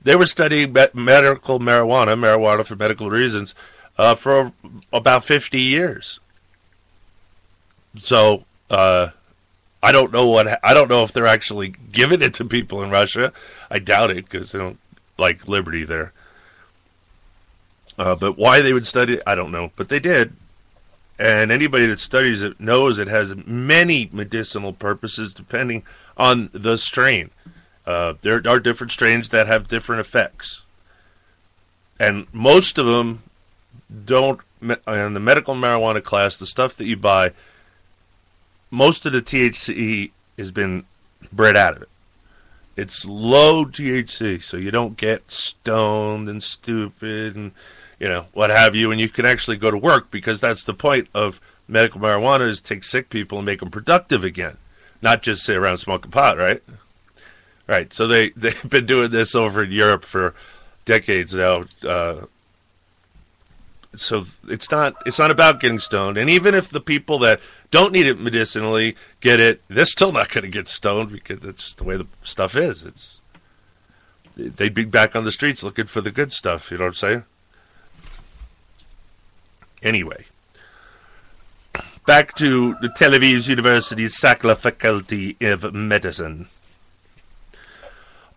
they 0.00 0.16
were 0.16 0.26
studying 0.26 0.72
me- 0.72 0.86
medical 0.94 1.60
marijuana, 1.60 2.18
marijuana 2.18 2.64
for 2.64 2.76
medical 2.76 3.10
reasons, 3.10 3.54
uh, 3.98 4.14
for 4.14 4.52
about 4.92 5.24
fifty 5.24 5.60
years. 5.60 6.18
So 7.98 8.44
uh, 8.70 9.08
I 9.82 9.92
don't 9.92 10.12
know 10.12 10.26
what 10.26 10.60
I 10.62 10.74
don't 10.74 10.88
know 10.88 11.02
if 11.02 11.12
they're 11.12 11.26
actually 11.26 11.74
giving 11.90 12.22
it 12.22 12.34
to 12.34 12.44
people 12.44 12.82
in 12.82 12.90
Russia. 12.90 13.32
I 13.70 13.78
doubt 13.78 14.10
it 14.10 14.28
because 14.28 14.52
they 14.52 14.58
don't 14.58 14.78
like 15.18 15.48
liberty 15.48 15.84
there. 15.84 16.12
Uh, 17.98 18.14
but 18.14 18.38
why 18.38 18.60
they 18.60 18.72
would 18.72 18.86
study 18.86 19.14
it, 19.14 19.22
I 19.26 19.34
don't 19.34 19.52
know. 19.52 19.72
But 19.76 19.88
they 19.88 20.00
did. 20.00 20.34
And 21.18 21.50
anybody 21.50 21.86
that 21.86 21.98
studies 21.98 22.42
it 22.42 22.58
knows 22.58 22.98
it 22.98 23.08
has 23.08 23.34
many 23.46 24.08
medicinal 24.12 24.72
purposes 24.72 25.34
depending 25.34 25.82
on 26.16 26.50
the 26.52 26.76
strain. 26.76 27.30
Uh, 27.86 28.14
there 28.22 28.42
are 28.46 28.60
different 28.60 28.92
strains 28.92 29.28
that 29.30 29.46
have 29.46 29.68
different 29.68 30.00
effects. 30.00 30.62
And 31.98 32.32
most 32.32 32.78
of 32.78 32.86
them 32.86 33.22
don't, 34.04 34.40
in 34.60 35.14
the 35.14 35.20
medical 35.20 35.54
marijuana 35.54 36.02
class, 36.02 36.36
the 36.36 36.46
stuff 36.46 36.76
that 36.76 36.86
you 36.86 36.96
buy, 36.96 37.32
most 38.72 39.06
of 39.06 39.12
the 39.12 39.22
THC 39.22 40.10
has 40.38 40.50
been 40.50 40.84
bred 41.30 41.56
out 41.56 41.76
of 41.76 41.82
it. 41.82 41.88
It's 42.74 43.04
low 43.04 43.66
THC, 43.66 44.42
so 44.42 44.56
you 44.56 44.70
don't 44.70 44.96
get 44.96 45.30
stoned 45.30 46.28
and 46.28 46.42
stupid 46.42 47.36
and 47.36 47.52
you 48.00 48.08
know 48.08 48.26
what 48.32 48.50
have 48.50 48.74
you, 48.74 48.90
and 48.90 49.00
you 49.00 49.08
can 49.08 49.26
actually 49.26 49.58
go 49.58 49.70
to 49.70 49.76
work 49.76 50.10
because 50.10 50.40
that's 50.40 50.64
the 50.64 50.74
point 50.74 51.08
of 51.14 51.40
medical 51.68 52.00
marijuana 52.00 52.48
is 52.48 52.60
take 52.60 52.82
sick 52.82 53.10
people 53.10 53.38
and 53.38 53.46
make 53.46 53.60
them 53.60 53.70
productive 53.70 54.24
again, 54.24 54.56
not 55.02 55.22
just 55.22 55.44
sit 55.44 55.56
around 55.56 55.76
smoking 55.76 56.10
pot, 56.10 56.38
right? 56.38 56.62
Right. 57.68 57.92
So 57.92 58.06
they 58.06 58.30
they've 58.36 58.68
been 58.68 58.86
doing 58.86 59.10
this 59.10 59.34
over 59.34 59.62
in 59.62 59.70
Europe 59.70 60.04
for 60.06 60.34
decades 60.86 61.34
now. 61.34 61.66
Uh, 61.86 62.22
so 63.94 64.26
it's 64.48 64.70
not 64.70 64.94
it's 65.04 65.18
not 65.18 65.30
about 65.30 65.60
getting 65.60 65.78
stoned, 65.78 66.16
and 66.16 66.30
even 66.30 66.54
if 66.54 66.68
the 66.68 66.80
people 66.80 67.18
that 67.20 67.40
don't 67.70 67.92
need 67.92 68.06
it 68.06 68.18
medicinally 68.18 68.96
get 69.20 69.40
it, 69.40 69.62
they're 69.68 69.84
still 69.84 70.12
not 70.12 70.30
going 70.30 70.42
to 70.42 70.50
get 70.50 70.68
stoned 70.68 71.12
because 71.12 71.40
that's 71.40 71.62
just 71.62 71.78
the 71.78 71.84
way 71.84 71.96
the 71.96 72.06
stuff 72.22 72.56
is. 72.56 72.82
It's 72.82 73.20
they'd 74.36 74.74
be 74.74 74.84
back 74.84 75.14
on 75.14 75.24
the 75.24 75.32
streets 75.32 75.62
looking 75.62 75.86
for 75.86 76.00
the 76.00 76.10
good 76.10 76.32
stuff. 76.32 76.70
You 76.70 76.78
know 76.78 76.84
what 76.84 76.88
I'm 76.88 76.94
saying? 76.94 77.24
Anyway, 79.82 80.26
back 82.06 82.34
to 82.36 82.76
the 82.80 82.88
Tel 82.88 83.12
Aviv 83.12 83.48
University's 83.48 84.18
Sackler 84.18 84.56
Faculty 84.56 85.36
of 85.40 85.74
Medicine. 85.74 86.46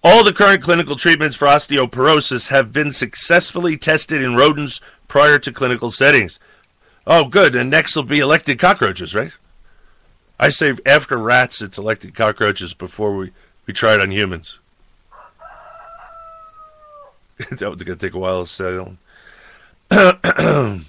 All 0.07 0.23
the 0.23 0.33
current 0.33 0.61
clinical 0.61 0.95
treatments 0.95 1.35
for 1.35 1.47
osteoporosis 1.47 2.49
have 2.49 2.71
been 2.71 2.91
successfully 2.91 3.75
tested 3.75 4.21
in 4.21 4.35
rodents 4.35 4.79
prior 5.07 5.39
to 5.39 5.51
clinical 5.51 5.89
settings. 5.89 6.37
Oh, 7.07 7.27
good. 7.27 7.55
And 7.55 7.71
next 7.71 7.95
will 7.95 8.03
be 8.03 8.19
elected 8.19 8.59
cockroaches, 8.59 9.15
right? 9.15 9.31
I 10.39 10.49
say 10.49 10.75
after 10.85 11.17
rats, 11.17 11.59
it's 11.59 11.79
elected 11.79 12.13
cockroaches 12.13 12.75
before 12.75 13.15
we, 13.15 13.31
we 13.65 13.73
try 13.73 13.95
it 13.95 13.99
on 13.99 14.11
humans. 14.11 14.59
that 17.49 17.71
was 17.71 17.81
going 17.81 17.97
to 17.97 18.05
take 18.05 18.13
a 18.13 18.19
while 18.19 18.45
to 18.45 18.51
settle. 18.51 18.97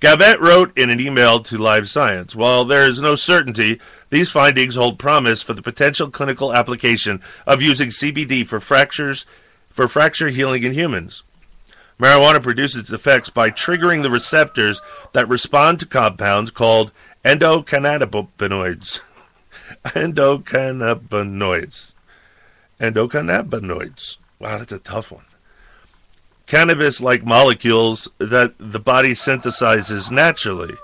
Gabet 0.00 0.38
wrote 0.38 0.78
in 0.78 0.90
an 0.90 1.00
email 1.00 1.40
to 1.40 1.58
Live 1.58 1.88
Science 1.88 2.32
While 2.32 2.64
there 2.64 2.86
is 2.86 3.00
no 3.00 3.16
certainty, 3.16 3.80
these 4.10 4.30
findings 4.30 4.76
hold 4.76 4.96
promise 4.96 5.42
for 5.42 5.54
the 5.54 5.62
potential 5.62 6.08
clinical 6.08 6.54
application 6.54 7.20
of 7.48 7.60
using 7.60 7.88
CBD 7.88 8.46
for 8.46 8.60
fractures 8.60 9.26
for 9.70 9.88
fracture 9.88 10.28
healing 10.28 10.62
in 10.62 10.72
humans. 10.72 11.24
Marijuana 11.98 12.40
produces 12.40 12.82
its 12.82 12.92
effects 12.92 13.28
by 13.28 13.50
triggering 13.50 14.02
the 14.02 14.10
receptors 14.10 14.80
that 15.14 15.28
respond 15.28 15.80
to 15.80 15.86
compounds 15.86 16.52
called 16.52 16.92
endocannabinoids. 17.24 19.00
endocannabinoids. 19.84 21.94
Endocannabinoids. 22.78 24.18
Wow, 24.38 24.58
that's 24.58 24.70
a 24.70 24.78
tough 24.78 25.10
one 25.10 25.24
cannabis 26.48 27.00
like 27.00 27.24
molecules 27.24 28.08
that 28.16 28.54
the 28.58 28.80
body 28.80 29.12
synthesizes 29.12 30.10
naturally. 30.10 30.74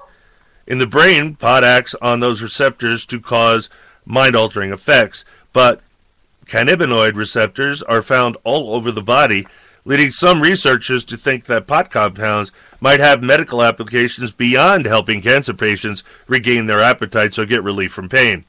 In 0.66 0.78
the 0.78 0.86
brain, 0.86 1.34
pot 1.34 1.64
acts 1.64 1.94
on 2.02 2.20
those 2.20 2.42
receptors 2.42 3.06
to 3.06 3.18
cause 3.18 3.70
mind 4.04 4.36
altering 4.36 4.72
effects, 4.72 5.24
but 5.54 5.80
cannabinoid 6.46 7.14
receptors 7.16 7.82
are 7.82 8.02
found 8.02 8.36
all 8.44 8.74
over 8.74 8.92
the 8.92 9.02
body, 9.02 9.46
leading 9.86 10.10
some 10.10 10.42
researchers 10.42 11.02
to 11.06 11.16
think 11.16 11.46
that 11.46 11.66
pot 11.66 11.90
compounds 11.90 12.52
might 12.78 13.00
have 13.00 13.22
medical 13.22 13.62
applications 13.62 14.30
beyond 14.32 14.84
helping 14.84 15.22
cancer 15.22 15.54
patients 15.54 16.02
regain 16.26 16.66
their 16.66 16.80
appetites 16.80 17.38
or 17.38 17.46
get 17.46 17.62
relief 17.62 17.92
from 17.92 18.10
pain. 18.10 18.44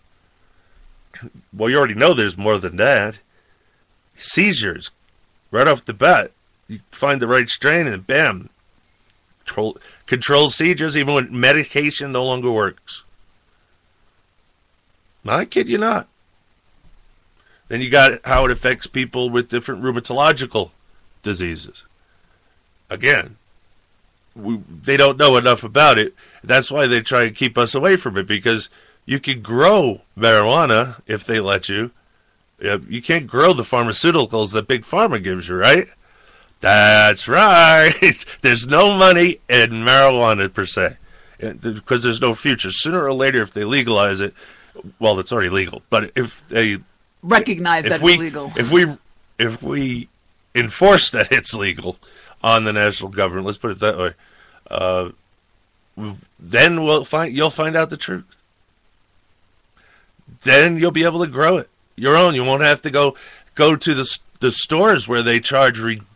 Well, 1.54 1.69
you 1.69 1.78
already 1.78 1.93
know 1.93 2.13
there's 2.13 2.38
more 2.38 2.58
than 2.58 2.75
that. 2.75 3.19
Seizures, 4.17 4.91
right 5.49 5.67
off 5.67 5.86
the 5.86 5.93
bat 5.93 6.32
you 6.67 6.80
find 6.91 7.21
the 7.21 7.28
right 7.28 7.49
strain 7.49 7.88
and 7.88 8.08
bam 8.08 8.49
control 9.45 9.78
control 10.08 10.49
seizures 10.49 10.97
even 10.97 11.13
when 11.13 11.39
medication 11.39 12.12
no 12.12 12.25
longer 12.25 12.51
works 12.51 13.04
i 15.28 15.45
kid 15.45 15.67
you 15.69 15.78
not 15.78 16.08
Then 17.67 17.82
you 17.82 17.89
got 17.89 18.19
how 18.25 18.45
it 18.45 18.51
affects 18.51 18.88
people 18.88 19.30
with 19.30 19.49
different 19.49 19.82
rheumatological 19.82 20.71
diseases. 21.23 21.84
Again, 22.89 23.38
we, 24.36 24.58
they 24.58 24.97
don't 24.97 25.17
know 25.17 25.38
enough 25.38 25.63
about 25.63 25.97
it. 25.97 26.13
That's 26.43 26.69
why 26.69 26.88
they 26.88 27.01
try 27.01 27.23
and 27.23 27.36
keep 27.36 27.58
us 27.58 27.73
away 27.73 27.95
from 27.95 28.17
it 28.17 28.28
because 28.28 28.69
you 29.06 29.19
can 29.19 29.41
grow 29.41 30.01
marijuana 30.17 31.01
if 31.08 31.25
they 31.25 31.39
let 31.39 31.67
you. 31.67 31.91
You 32.60 33.01
can't 33.01 33.28
grow 33.28 33.54
the 33.54 33.63
pharmaceuticals 33.63 34.54
that 34.54 34.67
Big 34.67 34.84
Pharma 34.84 35.21
gives 35.21 35.49
you, 35.49 35.56
right? 35.56 35.89
That's 36.65 37.28
right. 37.28 38.25
There's 38.41 38.65
no 38.65 38.97
money 38.97 39.38
in 39.47 39.69
marijuana 39.86 40.51
per 40.51 40.65
se 40.65 40.97
because 41.38 42.01
there's 42.01 42.19
no 42.19 42.34
future. 42.34 42.71
Sooner 42.71 43.04
or 43.04 43.13
later, 43.13 43.43
if 43.43 43.54
they 43.54 43.63
legalize 43.63 44.19
it, 44.19 44.34
well, 44.97 45.19
it's 45.19 45.32
already 45.32 45.49
legal. 45.49 45.84
But 45.91 46.12
if 46.15 46.47
they 46.47 46.80
recognize 47.21 47.86
if 47.86 47.91
that 47.91 48.01
we, 48.01 48.13
it's 48.13 48.21
legal, 48.21 48.51
if 48.56 48.71
we 48.71 48.88
if 49.38 49.62
we 49.62 50.10
enforce 50.56 51.12
that 51.12 51.32
it's 51.32 51.54
legal 51.54 51.99
on 52.43 52.63
the 52.63 52.73
national 52.73 53.12
government, 53.12 53.45
let's 53.45 53.60
put 53.60 53.69
it 53.69 53.80
that 53.82 53.99
way, 53.99 54.13
uh, 54.71 55.12
then 56.39 56.84
we'll 56.84 57.06
find 57.06 57.32
you'll 57.32 57.51
find 57.51 57.75
out 57.75 57.91
the 57.91 57.97
truth. 57.97 58.41
Then 60.41 60.80
you'll 60.80 60.89
be 60.89 61.04
able 61.04 61.23
to 61.23 61.30
grow 61.30 61.58
it 61.58 61.69
your 61.95 62.17
own. 62.17 62.34
You 62.34 62.43
won't 62.43 62.63
have 62.63 62.82
to 62.82 62.89
go 62.89 63.15
go 63.54 63.75
to 63.75 63.93
the 63.93 64.17
the 64.39 64.49
stores 64.49 65.08
where 65.08 65.21
they 65.21 65.39
charge 65.39 65.78
ridiculous 65.78 66.14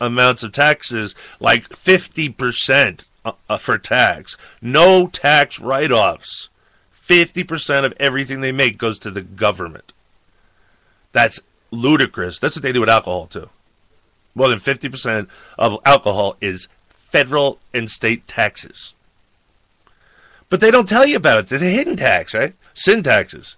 amounts 0.00 0.42
of 0.42 0.52
taxes, 0.52 1.14
like 1.40 1.64
fifty 1.64 2.28
percent 2.28 3.06
uh, 3.24 3.32
uh, 3.48 3.58
for 3.58 3.76
tax. 3.78 4.36
No 4.62 5.08
tax 5.08 5.58
write 5.60 5.90
offs. 5.90 6.48
50% 7.06 7.84
of 7.84 7.94
everything 7.98 8.40
they 8.40 8.52
make 8.52 8.78
goes 8.78 8.98
to 9.00 9.10
the 9.10 9.22
government. 9.22 9.92
That's 11.12 11.40
ludicrous. 11.70 12.38
That's 12.38 12.56
what 12.56 12.62
they 12.62 12.72
do 12.72 12.80
with 12.80 12.88
alcohol, 12.88 13.26
too. 13.26 13.48
More 14.34 14.48
than 14.48 14.58
50% 14.58 15.28
of 15.58 15.78
alcohol 15.84 16.36
is 16.40 16.68
federal 16.88 17.58
and 17.72 17.90
state 17.90 18.26
taxes. 18.26 18.94
But 20.48 20.60
they 20.60 20.70
don't 20.70 20.88
tell 20.88 21.06
you 21.06 21.16
about 21.16 21.40
it. 21.40 21.48
There's 21.48 21.62
a 21.62 21.66
hidden 21.66 21.96
tax, 21.96 22.34
right? 22.34 22.54
Sin 22.74 23.02
taxes. 23.02 23.56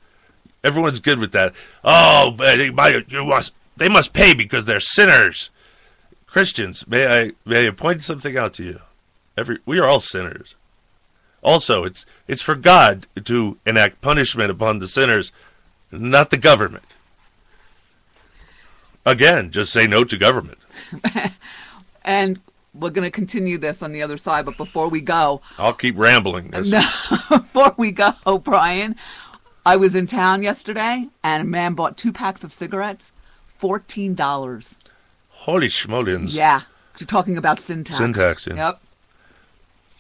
Everyone's 0.63 1.01
good 1.01 1.19
with 1.19 1.33
that. 1.33 1.53
Oh, 1.85 2.35
they 2.39 2.71
must, 2.71 3.53
they 3.79 3.89
must 3.89 4.13
pay 4.13 4.35
because 4.35 4.67
they're 4.67 4.81
sinners. 4.81 5.51
Christians, 6.27 6.87
may 6.87 7.07
I 7.07 7.33
may 7.45 7.67
I 7.67 7.71
point 7.71 8.03
something 8.03 8.37
out 8.37 8.53
to 8.55 8.65
you? 8.65 8.81
Every 9.37 9.59
we 9.65 9.79
are 9.79 9.87
all 9.87 10.01
sinners. 10.01 10.55
Also, 11.43 11.85
it's 11.85 12.05
it's 12.27 12.43
for 12.43 12.55
God 12.55 13.07
to 13.25 13.59
enact 13.65 14.01
punishment 14.01 14.51
upon 14.51 14.79
the 14.79 14.87
sinners, 14.87 15.33
not 15.91 16.31
the 16.31 16.37
government. 16.37 16.85
Again, 19.07 19.51
just 19.51 19.73
say 19.73 19.87
no 19.87 20.05
to 20.05 20.19
government. 20.19 20.59
and 22.05 22.41
we're 22.75 22.91
going 22.91 23.07
to 23.07 23.11
continue 23.11 23.59
this 23.59 23.83
on 23.83 23.93
the 23.93 24.03
other 24.03 24.17
side, 24.17 24.45
but 24.45 24.57
before 24.57 24.89
we 24.89 25.01
go, 25.01 25.41
I'll 25.59 25.73
keep 25.73 25.97
rambling. 25.97 26.53
No, 26.67 26.83
before 27.31 27.75
we 27.79 27.93
go, 27.93 28.13
Brian, 28.43 28.97
I 29.65 29.77
was 29.77 29.95
in 29.95 30.07
town 30.07 30.43
yesterday, 30.43 31.09
and 31.23 31.43
a 31.43 31.47
man 31.47 31.75
bought 31.75 31.97
two 31.97 32.13
packs 32.13 32.45
of 32.45 32.53
cigarettes, 32.53 33.13
fourteen 33.59 34.15
dollars. 34.15 34.77
Holy 35.31 35.69
schmolins! 35.69 36.33
Yeah, 36.33 36.63
you're 36.99 37.07
talking 37.07 37.37
about 37.37 37.61
syntax. 37.61 37.99
Syntax. 37.99 38.47
Yeah. 38.47 38.55
Yep. 38.55 38.81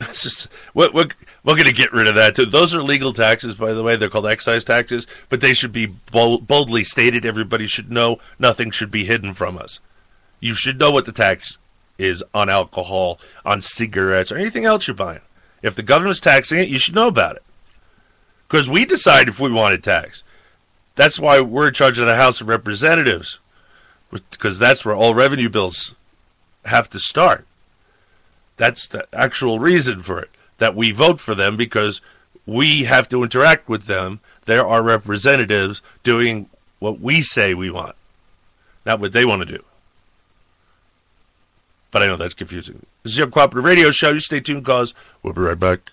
It's 0.00 0.22
just 0.22 0.48
we're, 0.74 0.92
we're, 0.92 1.08
we're 1.42 1.56
going 1.56 1.64
to 1.66 1.72
get 1.72 1.92
rid 1.92 2.06
of 2.06 2.14
that 2.14 2.36
too. 2.36 2.46
Those 2.46 2.72
are 2.72 2.82
legal 2.82 3.12
taxes, 3.12 3.56
by 3.56 3.72
the 3.72 3.82
way. 3.82 3.96
They're 3.96 4.08
called 4.08 4.28
excise 4.28 4.64
taxes, 4.64 5.08
but 5.28 5.40
they 5.40 5.54
should 5.54 5.72
be 5.72 5.86
bold, 5.86 6.46
boldly 6.46 6.84
stated. 6.84 7.26
Everybody 7.26 7.66
should 7.66 7.90
know. 7.90 8.20
Nothing 8.38 8.70
should 8.70 8.92
be 8.92 9.04
hidden 9.06 9.34
from 9.34 9.58
us. 9.58 9.80
You 10.38 10.54
should 10.54 10.78
know 10.78 10.92
what 10.92 11.04
the 11.04 11.10
tax 11.10 11.58
is 11.98 12.22
on 12.32 12.48
alcohol, 12.48 13.18
on 13.44 13.60
cigarettes, 13.60 14.30
or 14.30 14.36
anything 14.36 14.64
else 14.64 14.86
you're 14.86 14.94
buying. 14.94 15.20
If 15.62 15.74
the 15.74 15.82
government's 15.82 16.20
taxing 16.20 16.60
it, 16.60 16.68
you 16.68 16.78
should 16.78 16.94
know 16.94 17.08
about 17.08 17.34
it. 17.34 17.42
Because 18.46 18.68
we 18.68 18.84
decide 18.84 19.28
if 19.28 19.40
we 19.40 19.50
want 19.50 19.74
it 19.74 19.82
tax. 19.82 20.22
That's 20.94 21.18
why 21.18 21.40
we're 21.40 21.68
in 21.68 21.74
charge 21.74 21.98
of 21.98 22.06
the 22.06 22.14
House 22.14 22.40
of 22.40 22.48
Representatives, 22.48 23.40
because 24.10 24.58
that's 24.58 24.84
where 24.84 24.94
all 24.94 25.14
revenue 25.14 25.48
bills 25.48 25.94
have 26.64 26.88
to 26.90 26.98
start. 26.98 27.46
That's 28.56 28.86
the 28.88 29.06
actual 29.12 29.58
reason 29.58 30.02
for 30.02 30.20
it. 30.20 30.30
That 30.58 30.74
we 30.74 30.90
vote 30.90 31.20
for 31.20 31.34
them 31.34 31.56
because 31.56 32.00
we 32.46 32.84
have 32.84 33.08
to 33.10 33.22
interact 33.22 33.68
with 33.68 33.86
them. 33.86 34.20
They're 34.46 34.66
our 34.66 34.82
representatives 34.82 35.82
doing 36.02 36.48
what 36.78 37.00
we 37.00 37.22
say 37.22 37.54
we 37.54 37.70
want, 37.70 37.94
not 38.84 39.00
what 39.00 39.12
they 39.12 39.24
want 39.24 39.46
to 39.46 39.56
do. 39.56 39.62
But 41.90 42.02
I 42.02 42.06
know 42.06 42.16
that's 42.16 42.34
confusing. 42.34 42.84
This 43.02 43.12
is 43.12 43.18
your 43.18 43.28
cooperative 43.28 43.64
radio 43.64 43.90
show. 43.90 44.10
You 44.10 44.20
stay 44.20 44.40
tuned, 44.40 44.64
cause 44.64 44.94
we'll 45.22 45.32
be 45.32 45.40
right 45.40 45.58
back. 45.58 45.92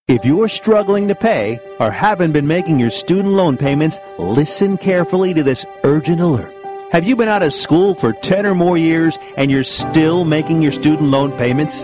If 0.08 0.24
you're 0.24 0.48
struggling 0.48 1.10
to 1.10 1.16
pay 1.16 1.60
or 1.82 1.92
haven't 1.92 2.32
been 2.32 2.48
making 2.48 2.80
your 2.80 2.92
student 2.92 3.34
loan 3.34 3.58
payments, 3.58 4.00
listen 4.18 4.78
carefully 4.78 5.34
to 5.34 5.44
this 5.44 5.66
urgent 5.84 6.22
alert. 6.22 6.54
Have 6.94 7.04
you 7.04 7.18
been 7.18 7.28
out 7.28 7.44
of 7.44 7.54
school 7.54 7.94
for 7.94 8.14
10 8.14 8.46
or 8.46 8.56
more 8.56 8.78
years 8.78 9.18
and 9.36 9.52
you're 9.52 9.66
still 9.66 10.24
making 10.24 10.62
your 10.62 10.72
student 10.72 11.10
loan 11.10 11.34
payments? 11.34 11.84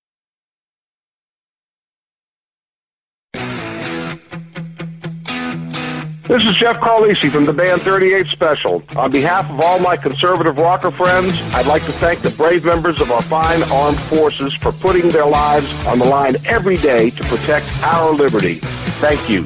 This 6.31 6.45
is 6.45 6.53
Jeff 6.53 6.77
Carlisi 6.77 7.29
from 7.29 7.43
the 7.43 7.51
band 7.51 7.81
38 7.81 8.27
Special. 8.27 8.81
On 8.95 9.11
behalf 9.11 9.51
of 9.51 9.59
all 9.59 9.79
my 9.79 9.97
conservative 9.97 10.55
rocker 10.55 10.89
friends, 10.89 11.37
I'd 11.51 11.67
like 11.67 11.83
to 11.83 11.91
thank 11.91 12.21
the 12.21 12.29
brave 12.29 12.63
members 12.63 13.01
of 13.01 13.11
our 13.11 13.21
fine 13.21 13.63
armed 13.63 13.99
forces 14.03 14.53
for 14.53 14.71
putting 14.71 15.09
their 15.09 15.25
lives 15.25 15.69
on 15.85 15.99
the 15.99 16.05
line 16.05 16.37
every 16.45 16.77
day 16.77 17.09
to 17.09 17.23
protect 17.25 17.67
our 17.83 18.13
liberty. 18.13 18.61
Thank 19.01 19.29
you. 19.29 19.45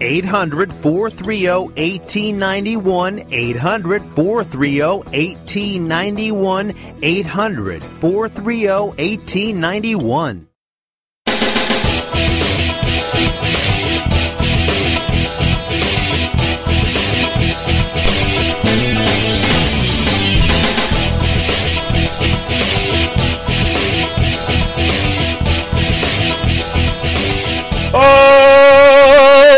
800 0.00 0.72
430 0.82 1.70
1891. 1.76 3.26
800 3.32 4.02
430 4.14 5.02
1891. 5.12 6.72
800 7.02 7.82
430 7.82 8.94
1891. 8.98 10.48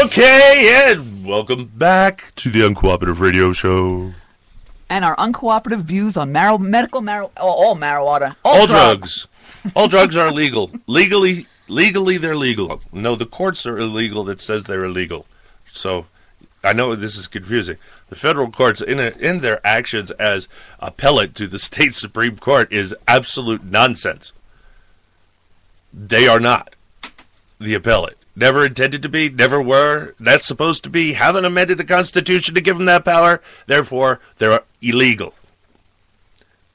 Okay, 0.09 0.90
and 0.90 1.27
welcome 1.27 1.66
back 1.66 2.33
to 2.37 2.49
the 2.49 2.61
Uncooperative 2.61 3.21
Radio 3.21 3.53
Show. 3.53 4.14
And 4.88 5.05
our 5.05 5.14
uncooperative 5.16 5.81
views 5.83 6.16
on 6.16 6.33
mar- 6.33 6.59
medical 6.59 7.03
mar- 7.03 7.31
all, 7.37 7.77
marijuana, 7.77 8.35
all, 8.42 8.61
All 8.61 8.66
drugs. 8.66 9.27
All 9.77 9.87
drugs 9.87 10.16
are 10.16 10.31
legal. 10.33 10.71
Legally, 10.87 11.47
legally, 11.68 12.16
they're 12.16 12.38
legal. 12.38 12.81
No, 12.90 13.16
the 13.16 13.27
courts 13.27 13.66
are 13.66 13.79
illegal 13.79 14.25
that 14.25 14.40
says 14.40 14.64
they're 14.64 14.85
illegal. 14.85 15.27
So, 15.71 16.07
I 16.64 16.73
know 16.73 16.94
this 16.94 17.16
is 17.16 17.27
confusing. 17.27 17.77
The 18.09 18.16
federal 18.16 18.51
courts, 18.51 18.81
in 18.81 18.99
a, 18.99 19.11
in 19.18 19.40
their 19.40 19.61
actions 19.64 20.11
as 20.12 20.49
appellate 20.81 21.35
to 21.35 21.47
the 21.47 21.59
state 21.59 21.92
supreme 21.94 22.38
court, 22.38 22.73
is 22.73 22.94
absolute 23.07 23.62
nonsense. 23.62 24.33
They 25.92 26.27
are 26.27 26.40
not 26.40 26.75
the 27.61 27.75
appellate. 27.75 28.17
Never 28.38 28.64
intended 28.64 29.03
to 29.03 29.09
be, 29.09 29.29
never 29.29 29.61
were. 29.61 30.14
That's 30.20 30.46
supposed 30.46 30.85
to 30.85 30.90
be. 30.90 31.14
Haven't 31.14 31.44
amended 31.44 31.77
the 31.77 31.85
Constitution 31.85 32.55
to 32.55 32.61
give 32.61 32.77
them 32.77 32.87
that 32.87 33.05
power. 33.05 33.42
Therefore, 33.66 34.20
they're 34.38 34.61
illegal. 34.81 35.35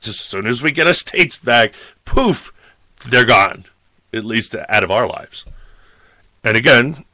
Just 0.01 0.19
as 0.19 0.25
soon 0.25 0.45
as 0.45 0.61
we 0.61 0.71
get 0.71 0.87
our 0.87 0.93
states 0.93 1.37
back, 1.37 1.73
poof, 2.03 2.51
they're 3.07 3.23
gone. 3.23 3.63
At 4.13 4.25
least 4.25 4.53
out 4.53 4.83
of 4.83 4.91
our 4.91 5.07
lives. 5.07 5.45
And 6.43 6.57
again, 6.57 7.05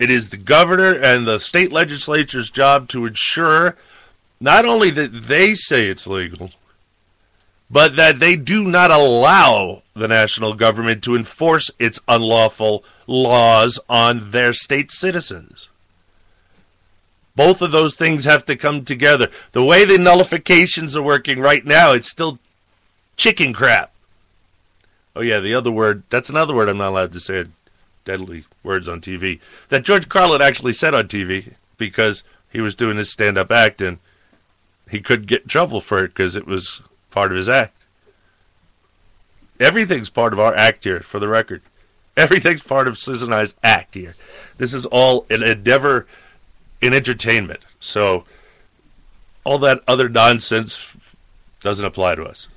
it 0.00 0.10
is 0.10 0.30
the 0.30 0.36
governor 0.36 0.92
and 0.92 1.24
the 1.24 1.38
state 1.38 1.70
legislature's 1.70 2.50
job 2.50 2.88
to 2.88 3.06
ensure 3.06 3.76
not 4.40 4.64
only 4.64 4.90
that 4.90 5.12
they 5.12 5.54
say 5.54 5.86
it's 5.86 6.08
legal, 6.08 6.50
but 7.70 7.94
that 7.94 8.18
they 8.18 8.34
do 8.34 8.64
not 8.64 8.90
allow 8.90 9.84
the 9.96 10.08
national 10.08 10.54
government 10.54 11.02
to 11.04 11.16
enforce 11.16 11.70
its 11.78 12.00
unlawful 12.06 12.84
laws 13.06 13.80
on 13.88 14.30
their 14.30 14.52
state 14.52 14.90
citizens. 14.90 15.70
Both 17.34 17.60
of 17.60 17.70
those 17.70 17.96
things 17.96 18.24
have 18.24 18.44
to 18.46 18.56
come 18.56 18.84
together. 18.84 19.28
The 19.52 19.64
way 19.64 19.84
the 19.84 19.98
nullifications 19.98 20.96
are 20.96 21.02
working 21.02 21.40
right 21.40 21.64
now, 21.64 21.92
it's 21.92 22.10
still 22.10 22.38
chicken 23.16 23.52
crap. 23.52 23.92
Oh, 25.14 25.22
yeah, 25.22 25.40
the 25.40 25.54
other 25.54 25.70
word, 25.70 26.02
that's 26.10 26.30
another 26.30 26.54
word 26.54 26.68
I'm 26.68 26.78
not 26.78 26.90
allowed 26.90 27.12
to 27.12 27.20
say, 27.20 27.46
deadly 28.04 28.44
words 28.62 28.88
on 28.88 29.00
TV, 29.00 29.40
that 29.68 29.84
George 29.84 30.08
Carlin 30.08 30.42
actually 30.42 30.72
said 30.74 30.94
on 30.94 31.08
TV 31.08 31.54
because 31.78 32.22
he 32.50 32.60
was 32.60 32.74
doing 32.74 32.96
his 32.96 33.10
stand 33.10 33.38
up 33.38 33.50
act 33.50 33.80
and 33.80 33.98
he 34.90 35.00
couldn't 35.00 35.26
get 35.26 35.42
in 35.42 35.48
trouble 35.48 35.80
for 35.80 36.04
it 36.04 36.08
because 36.08 36.36
it 36.36 36.46
was 36.46 36.82
part 37.10 37.32
of 37.32 37.38
his 37.38 37.48
act. 37.48 37.75
Everything's 39.58 40.10
part 40.10 40.32
of 40.32 40.40
our 40.40 40.54
act 40.54 40.84
here, 40.84 41.00
for 41.00 41.18
the 41.18 41.28
record. 41.28 41.62
Everything's 42.16 42.62
part 42.62 42.88
of 42.88 42.98
Susan 42.98 43.32
I's 43.32 43.54
act 43.62 43.94
here. 43.94 44.14
This 44.58 44.72
is 44.72 44.86
all 44.86 45.26
an 45.28 45.42
endeavor 45.42 46.06
in 46.80 46.92
entertainment. 46.92 47.60
So 47.80 48.24
all 49.44 49.58
that 49.58 49.82
other 49.86 50.08
nonsense 50.08 50.94
doesn't 51.60 51.84
apply 51.84 52.14
to 52.16 52.24
us. 52.24 52.48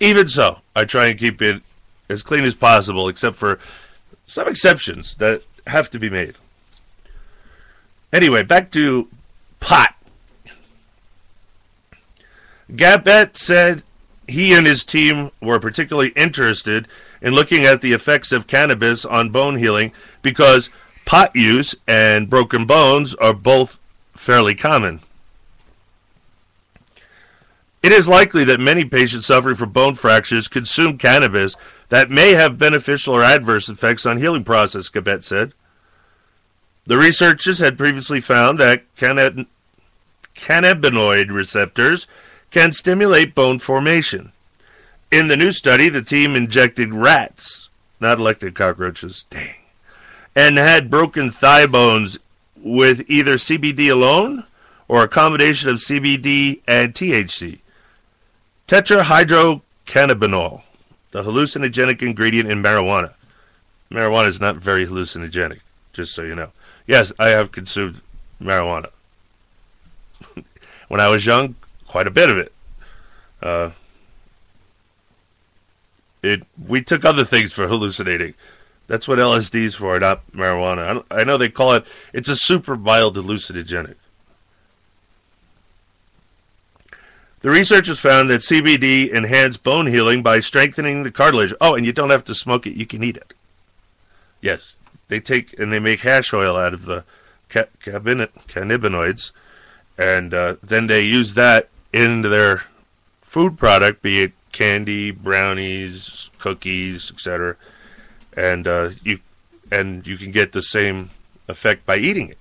Even 0.00 0.28
so, 0.28 0.60
I 0.74 0.84
try 0.84 1.06
and 1.08 1.18
keep 1.18 1.42
it 1.42 1.62
as 2.08 2.22
clean 2.22 2.44
as 2.44 2.54
possible, 2.54 3.08
except 3.08 3.36
for 3.36 3.58
some 4.24 4.48
exceptions 4.48 5.16
that 5.16 5.42
have 5.66 5.90
to 5.90 5.98
be 5.98 6.08
made. 6.10 6.34
Anyway, 8.12 8.42
back 8.42 8.70
to 8.72 9.08
pot. 9.60 9.94
Gabet 12.72 13.36
said 13.36 13.82
he 14.30 14.52
and 14.52 14.66
his 14.66 14.84
team 14.84 15.30
were 15.40 15.60
particularly 15.60 16.10
interested 16.10 16.86
in 17.20 17.34
looking 17.34 17.64
at 17.64 17.80
the 17.80 17.92
effects 17.92 18.32
of 18.32 18.46
cannabis 18.46 19.04
on 19.04 19.30
bone 19.30 19.56
healing 19.56 19.92
because 20.22 20.70
pot 21.04 21.34
use 21.34 21.74
and 21.86 22.30
broken 22.30 22.64
bones 22.64 23.14
are 23.16 23.34
both 23.34 23.78
fairly 24.14 24.54
common. 24.54 25.00
It 27.82 27.92
is 27.92 28.08
likely 28.08 28.44
that 28.44 28.60
many 28.60 28.84
patients 28.84 29.26
suffering 29.26 29.56
from 29.56 29.72
bone 29.72 29.94
fractures 29.94 30.48
consume 30.48 30.98
cannabis 30.98 31.56
that 31.88 32.10
may 32.10 32.34
have 32.34 32.58
beneficial 32.58 33.14
or 33.14 33.22
adverse 33.22 33.68
effects 33.68 34.04
on 34.04 34.18
healing 34.18 34.44
process, 34.44 34.88
Gabet 34.88 35.22
said. 35.22 35.54
The 36.84 36.98
researchers 36.98 37.58
had 37.58 37.78
previously 37.78 38.20
found 38.20 38.58
that 38.58 38.84
cannab- 38.96 39.46
cannabinoid 40.34 41.30
receptors 41.30 42.06
can 42.50 42.72
stimulate 42.72 43.34
bone 43.34 43.58
formation. 43.58 44.32
In 45.10 45.28
the 45.28 45.36
new 45.36 45.52
study, 45.52 45.88
the 45.88 46.02
team 46.02 46.36
injected 46.36 46.94
rats, 46.94 47.68
not 48.00 48.18
elected 48.18 48.54
cockroaches, 48.54 49.24
dang, 49.30 49.56
and 50.34 50.56
had 50.56 50.90
broken 50.90 51.30
thigh 51.30 51.66
bones 51.66 52.18
with 52.56 53.08
either 53.08 53.34
CBD 53.34 53.90
alone 53.90 54.44
or 54.88 55.02
a 55.02 55.08
combination 55.08 55.70
of 55.70 55.76
CBD 55.76 56.60
and 56.66 56.92
THC. 56.92 57.60
Tetrahydrocannabinol, 58.68 60.62
the 61.10 61.22
hallucinogenic 61.22 62.02
ingredient 62.02 62.50
in 62.50 62.62
marijuana. 62.62 63.12
Marijuana 63.90 64.28
is 64.28 64.40
not 64.40 64.56
very 64.56 64.86
hallucinogenic, 64.86 65.60
just 65.92 66.14
so 66.14 66.22
you 66.22 66.36
know. 66.36 66.50
Yes, 66.86 67.12
I 67.18 67.28
have 67.28 67.50
consumed 67.50 68.00
marijuana. 68.40 68.90
when 70.88 71.00
I 71.00 71.08
was 71.08 71.26
young, 71.26 71.56
quite 71.90 72.06
a 72.06 72.10
bit 72.10 72.30
of 72.30 72.38
it. 72.38 72.52
Uh, 73.42 73.70
It 76.22 76.42
we 76.68 76.82
took 76.82 77.04
other 77.04 77.24
things 77.24 77.52
for 77.52 77.66
hallucinating. 77.66 78.34
That's 78.86 79.08
what 79.08 79.18
LSD 79.18 79.54
is 79.64 79.74
for, 79.74 79.98
not 79.98 80.20
marijuana. 80.32 81.02
I, 81.10 81.20
I 81.20 81.24
know 81.24 81.36
they 81.36 81.48
call 81.48 81.72
it. 81.74 81.84
It's 82.12 82.28
a 82.28 82.36
super 82.36 82.76
mild 82.76 83.16
hallucinogenic. 83.16 83.96
The 87.40 87.50
researchers 87.50 87.98
found 87.98 88.28
that 88.30 88.42
CBD 88.42 89.08
enhanced 89.10 89.62
bone 89.62 89.86
healing 89.86 90.22
by 90.22 90.40
strengthening 90.40 91.02
the 91.02 91.10
cartilage. 91.10 91.54
Oh, 91.60 91.74
and 91.74 91.86
you 91.86 91.92
don't 91.92 92.10
have 92.10 92.24
to 92.24 92.34
smoke 92.34 92.66
it; 92.66 92.76
you 92.76 92.86
can 92.86 93.02
eat 93.02 93.16
it. 93.16 93.32
Yes, 94.40 94.76
they 95.08 95.18
take 95.20 95.58
and 95.58 95.72
they 95.72 95.80
make 95.80 96.00
hash 96.00 96.32
oil 96.34 96.56
out 96.56 96.74
of 96.74 96.84
the 96.84 97.02
ca- 97.48 97.72
cannabinoids, 97.82 99.32
and 99.98 100.34
uh, 100.34 100.56
then 100.62 100.86
they 100.86 101.02
use 101.02 101.34
that 101.34 101.68
into 101.92 102.28
their 102.28 102.64
food 103.20 103.58
product, 103.58 104.02
be 104.02 104.22
it 104.22 104.32
candy, 104.52 105.10
brownies, 105.10 106.30
cookies, 106.38 107.10
etc. 107.10 107.56
And 108.36 108.66
uh, 108.66 108.90
you 109.02 109.20
and 109.70 110.06
you 110.06 110.16
can 110.16 110.30
get 110.30 110.52
the 110.52 110.62
same 110.62 111.10
effect 111.48 111.86
by 111.86 111.96
eating 111.96 112.28
it. 112.28 112.38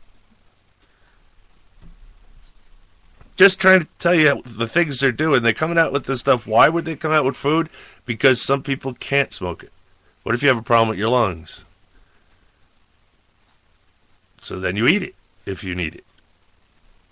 Just 3.35 3.59
trying 3.59 3.79
to 3.79 3.87
tell 3.99 4.13
you 4.13 4.41
the 4.45 4.67
things 4.67 4.99
they're 4.99 5.13
doing. 5.13 5.43
They're 5.43 5.53
coming 5.53 5.77
out 5.77 5.93
with 5.93 6.05
this 6.05 6.19
stuff. 6.19 6.45
Why 6.45 6.67
would 6.67 6.83
they 6.83 6.95
come 6.95 7.13
out 7.13 7.23
with 7.23 7.37
food? 7.37 7.69
Because 8.05 8.41
some 8.41 8.61
people 8.61 8.93
can't 8.93 9.33
smoke 9.33 9.63
it. 9.63 9.71
What 10.23 10.35
if 10.35 10.41
you 10.43 10.49
have 10.49 10.57
a 10.57 10.61
problem 10.61 10.89
with 10.89 10.99
your 10.99 11.09
lungs? 11.09 11.63
So 14.41 14.59
then 14.59 14.75
you 14.75 14.87
eat 14.87 15.03
it 15.03 15.15
if 15.45 15.63
you 15.63 15.73
need 15.73 15.95
it. 15.95 16.05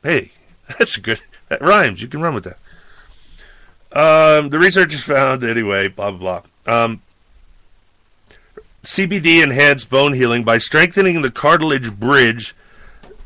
Hey, 0.04 0.32
that's 0.78 0.98
a 0.98 1.02
good. 1.02 1.22
That 1.50 1.62
rhymes. 1.62 2.02
You 2.02 2.08
can 2.08 2.22
run 2.22 2.36
with 2.36 2.44
that. 2.44 2.58
Um, 3.92 4.50
the 4.50 4.60
researchers 4.60 5.04
found 5.04 5.44
anyway. 5.44 5.88
Blah 5.88 6.12
blah 6.12 6.42
blah. 6.66 6.84
Um, 6.86 7.02
CBD 8.84 9.44
enhanced 9.44 9.90
bone 9.90 10.14
healing 10.14 10.44
by 10.44 10.58
strengthening 10.58 11.22
the 11.22 11.32
cartilage 11.32 11.94
bridge 11.94 12.56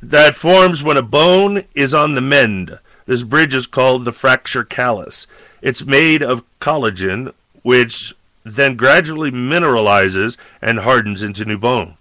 that 0.01 0.35
forms 0.35 0.81
when 0.81 0.97
a 0.97 1.03
bone 1.03 1.65
is 1.75 1.93
on 1.93 2.15
the 2.15 2.21
mend. 2.21 2.79
This 3.05 3.23
bridge 3.23 3.53
is 3.53 3.67
called 3.67 4.05
the 4.05 4.11
fracture 4.11 4.63
callus. 4.63 5.27
It's 5.61 5.85
made 5.85 6.23
of 6.23 6.43
collagen, 6.59 7.33
which 7.61 8.15
then 8.43 8.75
gradually 8.75 9.31
mineralizes 9.31 10.37
and 10.61 10.79
hardens 10.79 11.21
into 11.21 11.45
new 11.45 11.57
bone. 11.57 11.95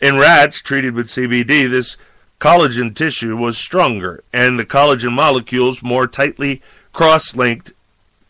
In 0.00 0.18
rats 0.18 0.62
treated 0.62 0.94
with 0.94 1.06
CBD, 1.06 1.70
this 1.70 1.96
collagen 2.42 2.92
tissue 2.92 3.36
was 3.36 3.56
stronger 3.56 4.24
and 4.32 4.58
the 4.58 4.66
collagen 4.66 5.12
molecules 5.12 5.80
more 5.80 6.08
tightly 6.08 6.60
cross 6.92 7.36
linked 7.36 7.72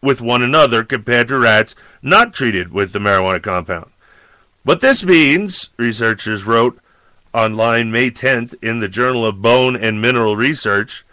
with 0.02 0.20
one 0.20 0.42
another 0.42 0.84
compared 0.84 1.26
to 1.26 1.38
rats 1.38 1.74
not 2.02 2.34
treated 2.34 2.74
with 2.74 2.92
the 2.92 2.98
marijuana 2.98 3.42
compound. 3.42 3.90
What 4.64 4.80
this 4.80 5.02
means, 5.02 5.70
researchers 5.78 6.44
wrote 6.44 6.78
online 7.32 7.90
May 7.90 8.10
10th 8.10 8.54
in 8.62 8.80
the 8.80 8.88
Journal 8.88 9.24
of 9.24 9.40
Bone 9.40 9.76
and 9.76 10.02
Mineral 10.02 10.36
Research, 10.36 11.06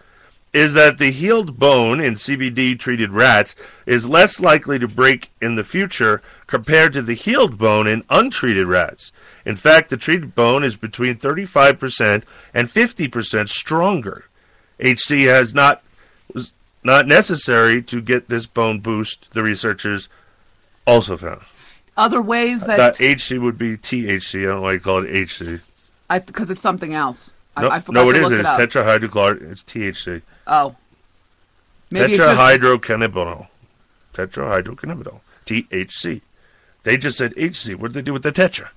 is 0.51 0.73
that 0.73 0.97
the 0.97 1.11
healed 1.11 1.57
bone 1.57 2.01
in 2.01 2.15
CBD 2.15 2.77
treated 2.77 3.13
rats 3.13 3.55
is 3.85 4.09
less 4.09 4.41
likely 4.41 4.77
to 4.77 4.89
break 4.89 5.31
in 5.41 5.55
the 5.55 5.63
future 5.63 6.21
compared 6.47 6.91
to 6.91 7.01
the 7.01 7.13
healed 7.13 7.57
bone 7.57 7.87
in 7.87 8.03
untreated 8.09 8.67
rats. 8.67 9.13
In 9.45 9.55
fact, 9.55 9.89
the 9.89 9.97
treated 9.97 10.35
bone 10.35 10.63
is 10.63 10.75
between 10.75 11.15
35% 11.15 12.23
and 12.53 12.67
50% 12.67 13.49
stronger. 13.49 14.25
HC 14.79 15.25
has 15.27 15.53
not 15.53 15.83
was 16.33 16.53
not 16.83 17.07
necessary 17.07 17.81
to 17.83 18.01
get 18.01 18.29
this 18.29 18.45
bone 18.45 18.79
boost, 18.79 19.33
the 19.33 19.43
researchers 19.43 20.09
also 20.85 21.17
found. 21.17 21.41
Other 21.97 22.21
ways 22.21 22.61
That 22.61 22.97
that 22.97 23.01
HC 23.01 23.39
would 23.41 23.57
be 23.57 23.75
THC. 23.77 24.43
I 24.43 24.45
don't 24.45 24.55
know 24.57 24.61
why 24.61 24.73
you 24.73 24.79
call 24.79 25.03
it 25.03 25.11
HC. 25.13 25.61
because 26.25 26.49
it's 26.49 26.61
something 26.61 26.93
else. 26.93 27.33
No, 27.59 27.69
I 27.69 27.81
forgot 27.81 28.03
no, 28.05 28.09
it 28.09 28.15
isn't. 28.15 28.39
It's 28.39 28.47
it 28.47 28.75
up. 28.75 29.41
It's 29.41 29.63
THC. 29.63 30.21
oh, 30.47 30.75
maybe 31.91 32.13
Tetrahydrocannabinol. 32.17 33.47
Tetrahydrocannabinol. 34.13 35.19
THC. 35.45 36.21
They 36.83 36.97
just 36.97 37.17
said 37.17 37.33
HC. 37.37 37.73
What 37.77 37.91
did 37.91 37.93
they 37.93 38.01
do 38.01 38.13
with 38.13 38.23
the 38.23 38.31
tetra? 38.31 38.69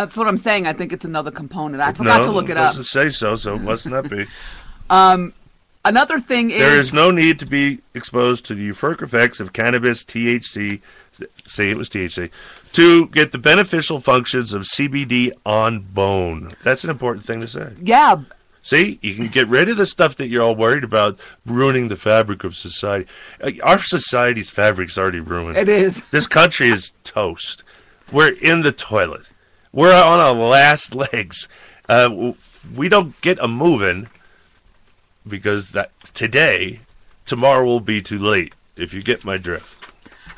That's 0.00 0.16
what 0.16 0.28
I'm 0.28 0.38
saying. 0.38 0.66
I 0.66 0.72
think 0.72 0.92
it's 0.92 1.04
another 1.04 1.30
component. 1.30 1.82
I 1.82 1.92
forgot 1.92 2.22
no, 2.22 2.28
to 2.28 2.30
look 2.32 2.48
it 2.48 2.56
up. 2.56 2.68
doesn't 2.68 2.84
say 2.84 3.10
so, 3.10 3.36
so 3.36 3.54
it 3.54 3.62
must 3.62 3.86
not 3.86 4.08
be. 4.08 4.26
Another 5.86 6.18
thing 6.18 6.50
is 6.50 6.58
There 6.58 6.76
is 6.76 6.92
no 6.92 7.12
need 7.12 7.38
to 7.38 7.46
be 7.46 7.78
exposed 7.94 8.44
to 8.46 8.56
the 8.56 8.68
euphoric 8.68 9.02
effects 9.02 9.38
of 9.38 9.52
cannabis, 9.52 10.02
THC, 10.02 10.80
say 11.46 11.70
it 11.70 11.76
was 11.76 11.88
THC, 11.88 12.28
to 12.72 13.06
get 13.06 13.30
the 13.30 13.38
beneficial 13.38 14.00
functions 14.00 14.52
of 14.52 14.62
CBD 14.62 15.30
on 15.46 15.78
bone. 15.78 16.56
That's 16.64 16.82
an 16.82 16.90
important 16.90 17.24
thing 17.24 17.40
to 17.40 17.46
say. 17.46 17.72
yeah, 17.80 18.16
See, 18.62 18.98
you 19.00 19.14
can 19.14 19.28
get 19.28 19.46
rid 19.46 19.68
of 19.68 19.76
the 19.76 19.86
stuff 19.86 20.16
that 20.16 20.26
you're 20.26 20.42
all 20.42 20.56
worried 20.56 20.82
about 20.82 21.20
ruining 21.46 21.86
the 21.86 21.94
fabric 21.94 22.42
of 22.42 22.56
society. 22.56 23.06
Uh, 23.40 23.52
Our 23.62 23.78
society's 23.78 24.50
fabric's 24.50 24.98
already 24.98 25.20
ruined. 25.20 25.56
it 25.56 25.68
is. 25.68 26.02
This 26.10 26.26
country 26.26 26.70
is 26.70 26.94
toast. 27.04 27.62
We're 28.10 28.32
in 28.32 28.62
the 28.62 28.72
toilet. 28.72 29.30
We're 29.76 29.92
on 29.92 30.18
our 30.20 30.32
last 30.32 30.94
legs. 31.12 31.48
Uh, 31.86 32.32
we 32.74 32.88
don't 32.88 33.20
get 33.20 33.38
a 33.38 33.46
moving 33.46 34.08
because 35.28 35.68
that 35.72 35.92
today, 36.14 36.80
tomorrow 37.26 37.66
will 37.66 37.80
be 37.80 38.00
too 38.00 38.18
late. 38.18 38.54
If 38.74 38.94
you 38.94 39.02
get 39.02 39.24
my 39.24 39.36
drift. 39.36 39.84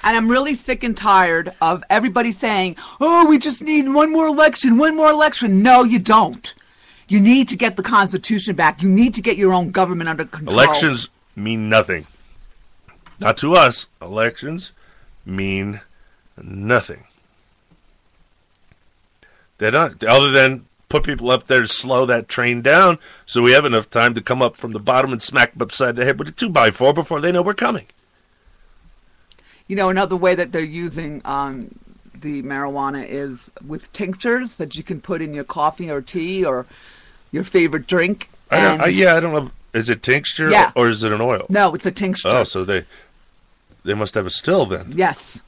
And 0.02 0.16
I'm 0.16 0.28
really 0.28 0.54
sick 0.54 0.84
and 0.84 0.96
tired 0.96 1.52
of 1.60 1.82
everybody 1.88 2.32
saying, 2.32 2.76
"Oh, 3.00 3.28
we 3.28 3.38
just 3.38 3.62
need 3.62 3.88
one 3.88 4.12
more 4.12 4.26
election, 4.26 4.76
one 4.76 4.96
more 4.96 5.10
election." 5.10 5.62
No, 5.62 5.82
you 5.84 5.98
don't. 5.98 6.54
You 7.08 7.20
need 7.20 7.48
to 7.48 7.56
get 7.56 7.76
the 7.76 7.82
Constitution 7.82 8.54
back. 8.54 8.82
You 8.82 8.88
need 8.88 9.14
to 9.14 9.22
get 9.22 9.36
your 9.36 9.52
own 9.52 9.70
government 9.70 10.08
under 10.08 10.24
control. 10.24 10.54
Elections 10.60 11.10
mean 11.34 11.68
nothing. 11.68 12.06
Not 13.18 13.36
to 13.38 13.54
us. 13.54 13.86
Elections 14.02 14.72
mean 15.24 15.80
nothing. 16.40 17.04
They're 19.58 19.72
not, 19.72 20.02
other 20.04 20.30
than 20.30 20.64
put 20.88 21.04
people 21.04 21.30
up 21.30 21.46
there 21.46 21.60
to 21.60 21.66
slow 21.66 22.06
that 22.06 22.28
train 22.28 22.62
down 22.62 22.98
so 23.26 23.42
we 23.42 23.52
have 23.52 23.64
enough 23.66 23.90
time 23.90 24.14
to 24.14 24.22
come 24.22 24.40
up 24.40 24.56
from 24.56 24.72
the 24.72 24.80
bottom 24.80 25.12
and 25.12 25.20
smack 25.20 25.52
them 25.52 25.62
upside 25.62 25.96
the 25.96 26.04
head 26.04 26.18
with 26.18 26.28
a 26.28 26.32
2 26.32 26.48
by 26.48 26.70
4 26.70 26.94
before 26.94 27.20
they 27.20 27.30
know 27.30 27.42
we're 27.42 27.52
coming. 27.54 27.86
You 29.66 29.76
know, 29.76 29.90
another 29.90 30.16
way 30.16 30.34
that 30.34 30.50
they're 30.52 30.62
using 30.62 31.20
um, 31.26 31.78
the 32.14 32.42
marijuana 32.42 33.06
is 33.06 33.50
with 33.66 33.92
tinctures 33.92 34.56
that 34.56 34.76
you 34.76 34.82
can 34.82 35.00
put 35.00 35.20
in 35.20 35.34
your 35.34 35.44
coffee 35.44 35.90
or 35.90 36.00
tea 36.00 36.42
or 36.44 36.64
your 37.32 37.44
favorite 37.44 37.86
drink. 37.86 38.30
I 38.50 38.60
don't, 38.62 38.80
I, 38.80 38.86
yeah, 38.86 39.14
I 39.16 39.20
don't 39.20 39.34
know. 39.34 39.50
Is 39.74 39.90
it 39.90 40.02
tincture 40.02 40.50
Yeah. 40.50 40.72
or 40.74 40.88
is 40.88 41.02
it 41.04 41.12
an 41.12 41.20
oil? 41.20 41.44
No, 41.50 41.74
it's 41.74 41.84
a 41.84 41.92
tincture. 41.92 42.28
Oh, 42.28 42.44
so 42.44 42.64
they 42.64 42.84
they 43.84 43.92
must 43.92 44.14
have 44.14 44.24
a 44.24 44.30
still 44.30 44.64
then. 44.64 44.92
Yes, 44.96 45.42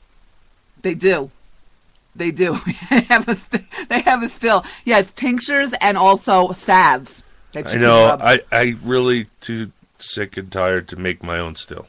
they 0.82 0.94
do. 0.94 1.30
They 2.14 2.30
do. 2.30 2.58
they 2.90 3.00
have 3.02 3.28
a 3.28 3.34
st- 3.34 3.64
they 3.88 4.00
have 4.00 4.22
a 4.22 4.28
still. 4.28 4.64
Yeah, 4.84 4.98
it's 4.98 5.12
tinctures 5.12 5.74
and 5.80 5.96
also 5.96 6.52
salves. 6.52 7.22
I 7.54 7.76
know. 7.76 8.16
I 8.20 8.40
I 8.52 8.76
really 8.82 9.26
too 9.40 9.72
sick 9.98 10.36
and 10.36 10.50
tired 10.50 10.88
to 10.88 10.96
make 10.96 11.22
my 11.22 11.38
own 11.38 11.54
still. 11.54 11.86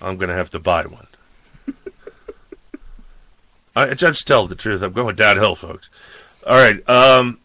I'm 0.00 0.16
gonna 0.16 0.34
have 0.34 0.50
to 0.50 0.58
buy 0.58 0.84
one. 0.86 1.06
I 3.76 3.90
I 3.90 3.94
just 3.94 4.26
tell 4.26 4.46
the 4.46 4.54
truth. 4.54 4.82
I'm 4.82 4.92
going 4.92 5.16
downhill, 5.16 5.54
folks. 5.54 5.88
All 6.46 6.56
right. 6.56 6.88
Um, 6.88 7.38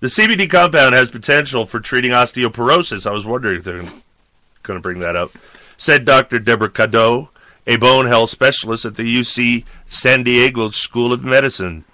the 0.00 0.08
CBD 0.08 0.48
compound 0.48 0.94
has 0.94 1.10
potential 1.10 1.66
for 1.66 1.80
treating 1.80 2.12
osteoporosis. 2.12 3.06
I 3.06 3.12
was 3.12 3.26
wondering 3.26 3.58
if 3.58 3.64
they're 3.64 3.82
going 4.62 4.78
to 4.78 4.80
bring 4.80 5.00
that 5.00 5.16
up. 5.16 5.32
Said 5.76 6.04
Dr. 6.04 6.38
Deborah 6.38 6.70
Kado, 6.70 7.28
a 7.66 7.76
bone 7.76 8.06
health 8.06 8.30
specialist 8.30 8.84
at 8.84 8.96
the 8.96 9.02
UC 9.02 9.64
San 9.86 10.22
Diego 10.22 10.70
School 10.70 11.12
of 11.12 11.24
Medicine, 11.24 11.84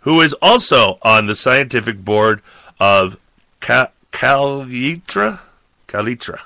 who 0.00 0.20
is 0.20 0.32
also 0.34 0.98
on 1.02 1.26
the 1.26 1.34
scientific 1.34 2.04
board 2.04 2.40
of 2.78 3.18
Ca- 3.60 3.90
Kalytera, 4.12 5.40
Kalytera 5.88 6.40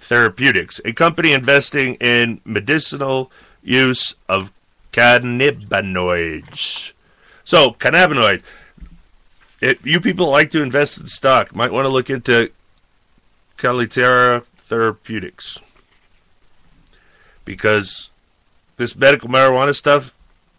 Therapeutics, 0.00 0.80
a 0.84 0.92
company 0.92 1.32
investing 1.32 1.94
in 1.96 2.40
medicinal 2.44 3.30
use 3.62 4.14
of 4.28 4.50
cannabinoids. 4.92 6.92
So, 7.44 7.72
cannabinoids. 7.72 8.42
If 9.60 9.84
you 9.84 10.00
people 10.00 10.28
like 10.28 10.50
to 10.52 10.62
invest 10.62 10.98
in 10.98 11.06
stock, 11.06 11.54
might 11.54 11.72
want 11.72 11.84
to 11.84 11.88
look 11.88 12.10
into 12.10 12.50
Kalytera 13.56 14.44
Therapeutics. 14.56 15.58
Because 17.48 18.10
this 18.76 18.94
medical 18.94 19.30
marijuana 19.30 19.74
stuff, 19.74 20.14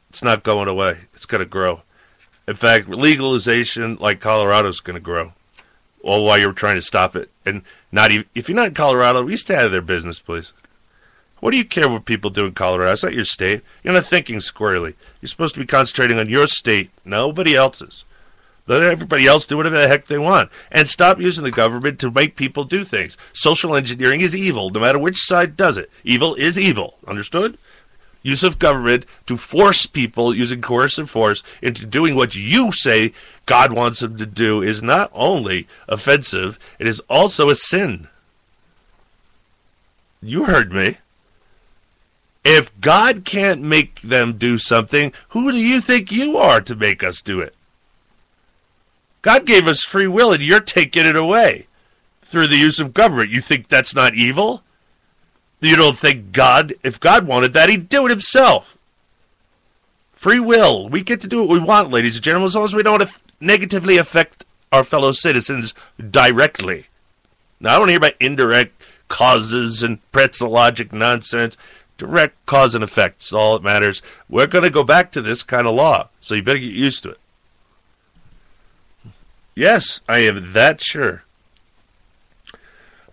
it's 0.10 0.24
not 0.24 0.42
going 0.42 0.68
away. 0.68 1.02
It's 1.14 1.28
going 1.28 1.38
to 1.38 1.46
grow. 1.46 1.84
In 2.48 2.56
fact, 2.56 2.90
legalization 2.90 3.96
like 3.98 4.20
Colorado's 4.20 4.80
going 4.80 4.96
to 4.96 5.00
grow. 5.00 5.34
All 6.02 6.26
while 6.26 6.40
you're 6.40 6.52
trying 6.52 6.78
to 6.78 6.82
stop 6.82 7.16
it. 7.16 7.30
And 7.46 7.62
not 7.92 8.10
even, 8.10 8.26
if 8.34 8.50
you're 8.50 8.56
not 8.56 8.70
in 8.70 8.74
Colorado, 8.74 9.22
we 9.22 9.38
stay 9.38 9.54
out 9.54 9.66
of 9.66 9.72
their 9.72 9.84
business, 9.84 10.20
please. 10.20 10.52
What 11.42 11.52
do 11.52 11.58
you 11.58 11.64
care 11.64 11.88
what 11.88 12.06
people 12.06 12.32
do 12.32 12.48
in 12.48 12.54
Colorado? 12.54 12.92
It's 12.92 13.04
not 13.04 13.14
your 13.14 13.24
state. 13.24 13.62
You're 13.84 13.94
not 13.94 14.06
thinking 14.06 14.42
squarely. 14.42 14.96
You're 15.22 15.30
supposed 15.30 15.54
to 15.54 15.62
be 15.62 15.68
concentrating 15.68 16.18
on 16.18 16.28
your 16.28 16.48
state, 16.48 16.90
nobody 17.06 17.56
else's. 17.56 18.04
Let 18.70 18.84
everybody 18.84 19.26
else 19.26 19.48
do 19.48 19.58
whatever 19.58 19.82
the 19.82 19.88
heck 19.88 20.06
they 20.06 20.20
want. 20.20 20.52
And 20.72 20.88
stop 20.88 21.20
using 21.20 21.44
the 21.44 21.50
government 21.50 22.00
to 22.00 22.12
make 22.12 22.36
people 22.36 22.66
do 22.66 22.86
things. 22.86 23.18
Social 23.34 23.76
engineering 23.76 24.22
is 24.22 24.36
evil, 24.36 24.70
no 24.70 24.80
matter 24.80 25.00
which 25.00 25.18
side 25.18 25.58
does 25.58 25.76
it. 25.76 25.90
Evil 26.04 26.36
is 26.36 26.58
evil. 26.58 26.94
Understood? 27.08 27.58
Use 28.22 28.44
of 28.44 28.60
government 28.60 29.08
to 29.26 29.38
force 29.38 29.88
people 29.88 30.36
using 30.36 30.62
coercive 30.62 31.10
force 31.10 31.42
into 31.64 31.84
doing 31.84 32.16
what 32.16 32.36
you 32.36 32.72
say 32.72 33.12
God 33.48 33.74
wants 33.74 34.02
them 34.02 34.18
to 34.18 34.28
do 34.28 34.62
is 34.62 34.84
not 34.84 35.10
only 35.16 35.68
offensive, 35.88 36.60
it 36.78 36.88
is 36.88 37.02
also 37.10 37.50
a 37.50 37.56
sin. 37.56 38.08
You 40.22 40.44
heard 40.44 40.72
me. 40.72 40.98
If 42.46 42.80
God 42.80 43.26
can't 43.26 43.64
make 43.64 44.02
them 44.02 44.38
do 44.38 44.60
something, 44.60 45.12
who 45.30 45.52
do 45.52 45.58
you 45.58 45.82
think 45.82 46.12
you 46.12 46.38
are 46.38 46.62
to 46.62 46.76
make 46.76 47.04
us 47.04 47.24
do 47.24 47.40
it? 47.40 47.56
God 49.22 49.46
gave 49.46 49.68
us 49.68 49.84
free 49.84 50.08
will 50.08 50.32
and 50.32 50.42
you're 50.42 50.60
taking 50.60 51.06
it 51.06 51.16
away 51.16 51.68
through 52.22 52.48
the 52.48 52.58
use 52.58 52.80
of 52.80 52.94
government. 52.94 53.30
You 53.30 53.42
think 53.42 53.68
that's 53.68 53.96
not 53.96 54.16
evil? 54.16 54.64
You 55.62 55.76
don't 55.76 55.98
think 55.98 56.32
God, 56.32 56.74
if 56.84 57.00
God 57.00 57.28
wanted 57.28 57.54
that, 57.54 57.70
he'd 57.70 57.90
do 57.90 58.06
it 58.06 58.10
himself. 58.10 58.78
Free 60.12 60.40
will. 60.40 60.88
We 60.88 61.02
get 61.02 61.22
to 61.22 61.28
do 61.28 61.42
what 61.42 61.50
we 61.50 61.60
want, 61.60 61.92
ladies 61.92 62.16
and 62.16 62.24
gentlemen, 62.24 62.48
as 62.48 62.56
long 62.56 62.66
as 62.66 62.76
we 62.76 62.84
don't 62.84 63.10
negatively 63.40 63.98
affect 63.98 64.46
our 64.72 64.84
fellow 64.84 65.12
citizens 65.12 65.74
directly. 66.10 66.88
Now, 67.60 67.76
I 67.76 67.80
don't 67.80 67.90
hear 67.90 67.98
about 67.98 68.14
indirect 68.20 68.86
causes 69.08 69.84
and 69.84 70.00
pretzel 70.12 70.50
logic 70.50 70.94
nonsense. 70.94 71.58
Direct 71.98 72.46
cause 72.46 72.76
and 72.76 72.84
effect 72.84 73.24
is 73.24 73.34
all 73.34 73.54
that 73.54 73.64
matters. 73.64 74.02
We're 74.30 74.48
going 74.48 74.64
to 74.64 74.70
go 74.70 74.86
back 74.86 75.12
to 75.12 75.22
this 75.22 75.44
kind 75.44 75.68
of 75.68 75.76
law, 75.76 76.08
so 76.22 76.36
you 76.36 76.42
better 76.42 76.60
get 76.60 76.72
used 76.72 77.04
to 77.04 77.10
it. 77.12 77.19
Yes, 79.60 80.00
I 80.08 80.20
am 80.20 80.54
that 80.54 80.82
sure. 80.82 81.24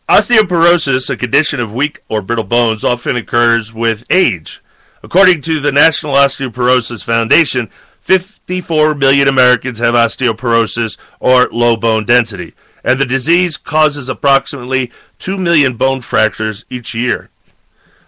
Osteoporosis, 0.08 1.10
a 1.10 1.16
condition 1.16 1.58
of 1.58 1.74
weak 1.74 2.04
or 2.08 2.22
brittle 2.22 2.44
bones, 2.44 2.84
often 2.84 3.16
occurs 3.16 3.74
with 3.74 4.04
age. 4.10 4.62
According 5.02 5.40
to 5.40 5.58
the 5.58 5.72
National 5.72 6.14
Osteoporosis 6.14 7.02
Foundation, 7.02 7.68
54 8.00 8.94
million 8.94 9.26
Americans 9.26 9.80
have 9.80 9.94
osteoporosis 9.94 10.96
or 11.18 11.48
low 11.50 11.76
bone 11.76 12.04
density, 12.04 12.54
and 12.84 13.00
the 13.00 13.06
disease 13.06 13.56
causes 13.56 14.08
approximately 14.08 14.92
2 15.18 15.36
million 15.36 15.74
bone 15.74 16.00
fractures 16.00 16.64
each 16.70 16.94
year. 16.94 17.28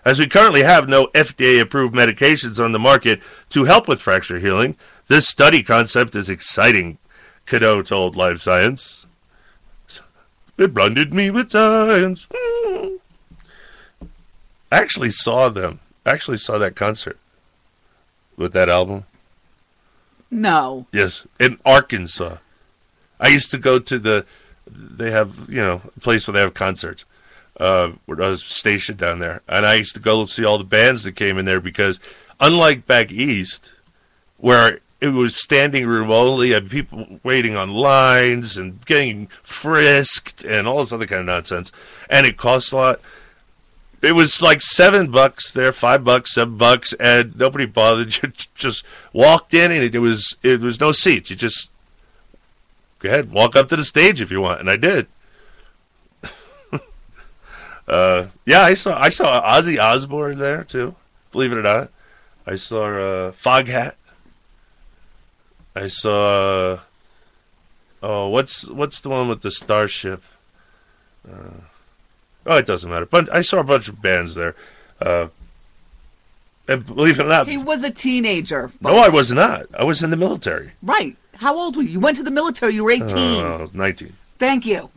As 0.05 0.20
we 0.20 0.28
currently 0.28 0.62
have 0.62 0.89
no 0.89 1.09
FDA 1.09 1.61
approved 1.61 1.93
medications 1.93 2.64
on 2.64 2.70
the 2.70 2.78
market 2.78 3.20
to 3.49 3.64
help 3.64 3.89
with 3.89 4.01
fracture 4.01 4.39
healing, 4.39 4.76
this 5.09 5.26
study 5.26 5.64
concept 5.64 6.14
is 6.14 6.30
exciting, 6.30 6.99
Kado 7.49 7.84
told 7.84 8.14
Live 8.14 8.42
Science. 8.42 9.07
It 10.59 10.74
blinded 10.74 11.14
me 11.14 11.30
with 11.30 11.51
science. 11.51 12.26
I 12.32 12.99
actually 14.70 15.11
saw 15.11 15.49
them. 15.49 15.80
I 16.05 16.11
actually 16.11 16.36
saw 16.36 16.59
that 16.59 16.74
concert 16.76 17.18
with 18.36 18.53
that 18.53 18.68
album. 18.68 19.05
No. 20.30 20.86
Yes, 20.92 21.26
in 21.40 21.59
Arkansas. 21.64 22.36
I 23.18 23.28
used 23.28 23.51
to 23.53 23.59
go 23.59 23.78
to 23.78 23.99
the. 23.99 24.26
They 24.66 25.11
have 25.11 25.49
you 25.49 25.62
know 25.62 25.80
a 25.96 26.01
place 26.01 26.26
where 26.26 26.34
they 26.34 26.40
have 26.40 26.55
concerts. 26.55 27.05
Uh, 27.59 27.92
where 28.07 28.22
I 28.22 28.28
was 28.28 28.44
stationed 28.44 28.99
down 28.99 29.20
there, 29.20 29.42
and 29.49 29.64
I 29.64 29.74
used 29.74 29.94
to 29.94 30.01
go 30.01 30.24
see 30.26 30.44
all 30.44 30.59
the 30.59 30.64
bands 30.64 31.03
that 31.05 31.12
came 31.12 31.38
in 31.38 31.44
there 31.44 31.61
because, 31.61 31.99
unlike 32.38 32.86
back 32.86 33.11
east, 33.11 33.72
where 34.36 34.80
it 35.01 35.09
was 35.09 35.36
standing 35.36 35.86
room 35.86 36.11
only 36.11 36.53
and 36.53 36.70
people 36.70 37.20
waiting 37.22 37.57
on 37.57 37.70
lines 37.70 38.57
and 38.57 38.84
getting 38.84 39.28
frisked 39.42 40.44
and 40.44 40.66
all 40.66 40.80
this 40.80 40.92
other 40.92 41.07
kind 41.07 41.20
of 41.20 41.26
nonsense, 41.26 41.70
and 42.11 42.26
it 42.26 42.36
cost 42.36 42.72
a 42.72 42.76
lot. 42.76 43.01
It 44.01 44.12
was 44.12 44.42
like 44.42 44.62
seven 44.62 45.11
bucks 45.11 45.51
there, 45.51 45.72
five 45.72 46.05
bucks, 46.05 46.34
seven 46.34 46.57
bucks, 46.57 46.92
and 46.94 47.36
nobody 47.36 47.66
bothered. 47.66 48.18
You 48.22 48.32
just 48.55 48.84
walked 49.12 49.55
in, 49.55 49.70
and 49.70 49.94
it 49.94 49.99
was 49.99 50.36
it 50.42 50.61
was 50.61 50.80
no 50.80 50.92
seats. 50.92 51.30
You 51.30 51.36
just 51.36 51.70
go 52.99 53.09
ahead, 53.09 53.30
walk 53.30 53.55
up 53.57 53.68
to 53.68 53.76
the 53.76 53.84
stage 53.84 54.20
if 54.20 54.30
you 54.30 54.40
want, 54.40 54.61
and 54.61 54.70
I 54.70 54.76
did. 54.76 55.07
uh, 57.88 58.26
yeah, 58.44 58.62
I 58.62 58.74
saw 58.74 59.01
I 59.01 59.11
saw 59.11 59.42
Ozzy 59.42 59.80
Osbourne 59.80 60.38
there 60.38 60.64
too. 60.64 60.96
Believe 61.30 61.53
it 61.53 61.59
or 61.59 61.62
not, 61.62 61.90
I 62.46 62.57
saw 62.57 62.84
uh, 62.86 63.32
Foghat. 63.32 63.94
I 65.78 65.88
saw. 65.88 66.80
Oh, 68.02 68.28
what's 68.28 68.68
what's 68.68 69.00
the 69.00 69.08
one 69.08 69.28
with 69.28 69.42
the 69.42 69.50
starship? 69.50 70.22
Uh, 71.28 71.60
oh, 72.46 72.56
it 72.56 72.66
doesn't 72.66 72.90
matter. 72.90 73.06
But 73.06 73.32
I 73.34 73.42
saw 73.42 73.58
a 73.60 73.64
bunch 73.64 73.88
of 73.88 74.00
bands 74.02 74.34
there. 74.34 74.54
Uh, 75.00 75.28
and 76.66 76.84
believe 76.84 77.18
it 77.18 77.24
or 77.26 77.28
not, 77.28 77.48
He 77.48 77.56
was 77.58 77.82
a 77.84 77.90
teenager. 77.90 78.70
no, 78.80 78.96
I 78.96 79.08
was 79.08 79.32
not. 79.32 79.66
I 79.78 79.84
was 79.84 80.02
in 80.02 80.10
the 80.10 80.16
military. 80.16 80.72
Right. 80.82 81.16
How 81.36 81.56
old 81.56 81.76
were 81.76 81.82
you? 81.82 81.90
You 81.90 82.00
went 82.00 82.16
to 82.16 82.22
the 82.24 82.30
military. 82.30 82.74
You 82.74 82.84
were 82.84 82.90
18. 82.90 83.44
I 83.46 83.56
was 83.56 83.72
19. 83.72 84.12
Thank 84.38 84.66
you. 84.66 84.90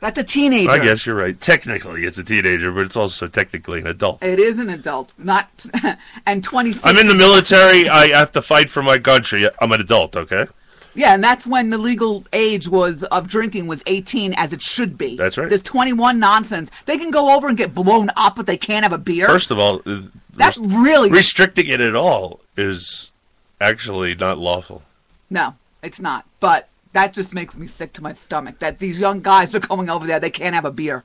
That's 0.00 0.18
a 0.18 0.24
teenager. 0.24 0.70
I 0.70 0.78
guess 0.78 1.06
you're 1.06 1.14
right. 1.14 1.40
Technically, 1.40 2.04
it's 2.04 2.18
a 2.18 2.24
teenager, 2.24 2.70
but 2.70 2.80
it's 2.86 2.96
also 2.96 3.26
technically 3.28 3.80
an 3.80 3.86
adult. 3.86 4.22
It 4.22 4.38
is 4.38 4.58
an 4.58 4.68
adult, 4.68 5.12
not 5.18 5.66
and 6.26 6.44
26. 6.44 6.84
I'm 6.86 6.98
in 6.98 7.08
the 7.08 7.14
military. 7.14 7.88
I 7.88 8.08
have 8.08 8.32
to 8.32 8.42
fight 8.42 8.68
for 8.70 8.82
my 8.82 8.98
country. 8.98 9.48
I'm 9.60 9.72
an 9.72 9.80
adult, 9.80 10.14
okay? 10.16 10.46
Yeah, 10.94 11.12
and 11.14 11.22
that's 11.22 11.46
when 11.46 11.68
the 11.70 11.78
legal 11.78 12.24
age 12.32 12.68
was 12.68 13.02
of 13.04 13.28
drinking 13.28 13.66
was 13.66 13.82
18, 13.86 14.32
as 14.34 14.52
it 14.54 14.62
should 14.62 14.96
be. 14.96 15.16
That's 15.16 15.36
right. 15.36 15.48
This 15.48 15.60
21 15.62 16.18
nonsense. 16.18 16.70
They 16.86 16.96
can 16.98 17.10
go 17.10 17.34
over 17.36 17.48
and 17.48 17.56
get 17.56 17.74
blown 17.74 18.10
up, 18.16 18.36
but 18.36 18.46
they 18.46 18.56
can't 18.56 18.82
have 18.82 18.92
a 18.92 18.98
beer. 18.98 19.26
First 19.26 19.50
of 19.50 19.58
all, 19.58 19.82
uh, 19.84 20.02
that 20.34 20.56
really 20.58 21.10
restricting 21.10 21.68
it 21.68 21.80
at 21.80 21.94
all 21.94 22.40
is 22.56 23.10
actually 23.60 24.14
not 24.14 24.38
lawful. 24.38 24.82
no, 25.30 25.54
it's 25.82 26.00
not. 26.00 26.24
But 26.40 26.68
that 26.96 27.12
just 27.12 27.34
makes 27.34 27.58
me 27.58 27.66
sick 27.66 27.92
to 27.92 28.02
my 28.02 28.12
stomach. 28.12 28.58
That 28.58 28.78
these 28.78 28.98
young 28.98 29.20
guys 29.20 29.54
are 29.54 29.60
going 29.60 29.90
over 29.90 30.06
there. 30.06 30.18
They 30.18 30.30
can't 30.30 30.54
have 30.54 30.64
a 30.64 30.70
beer. 30.70 31.04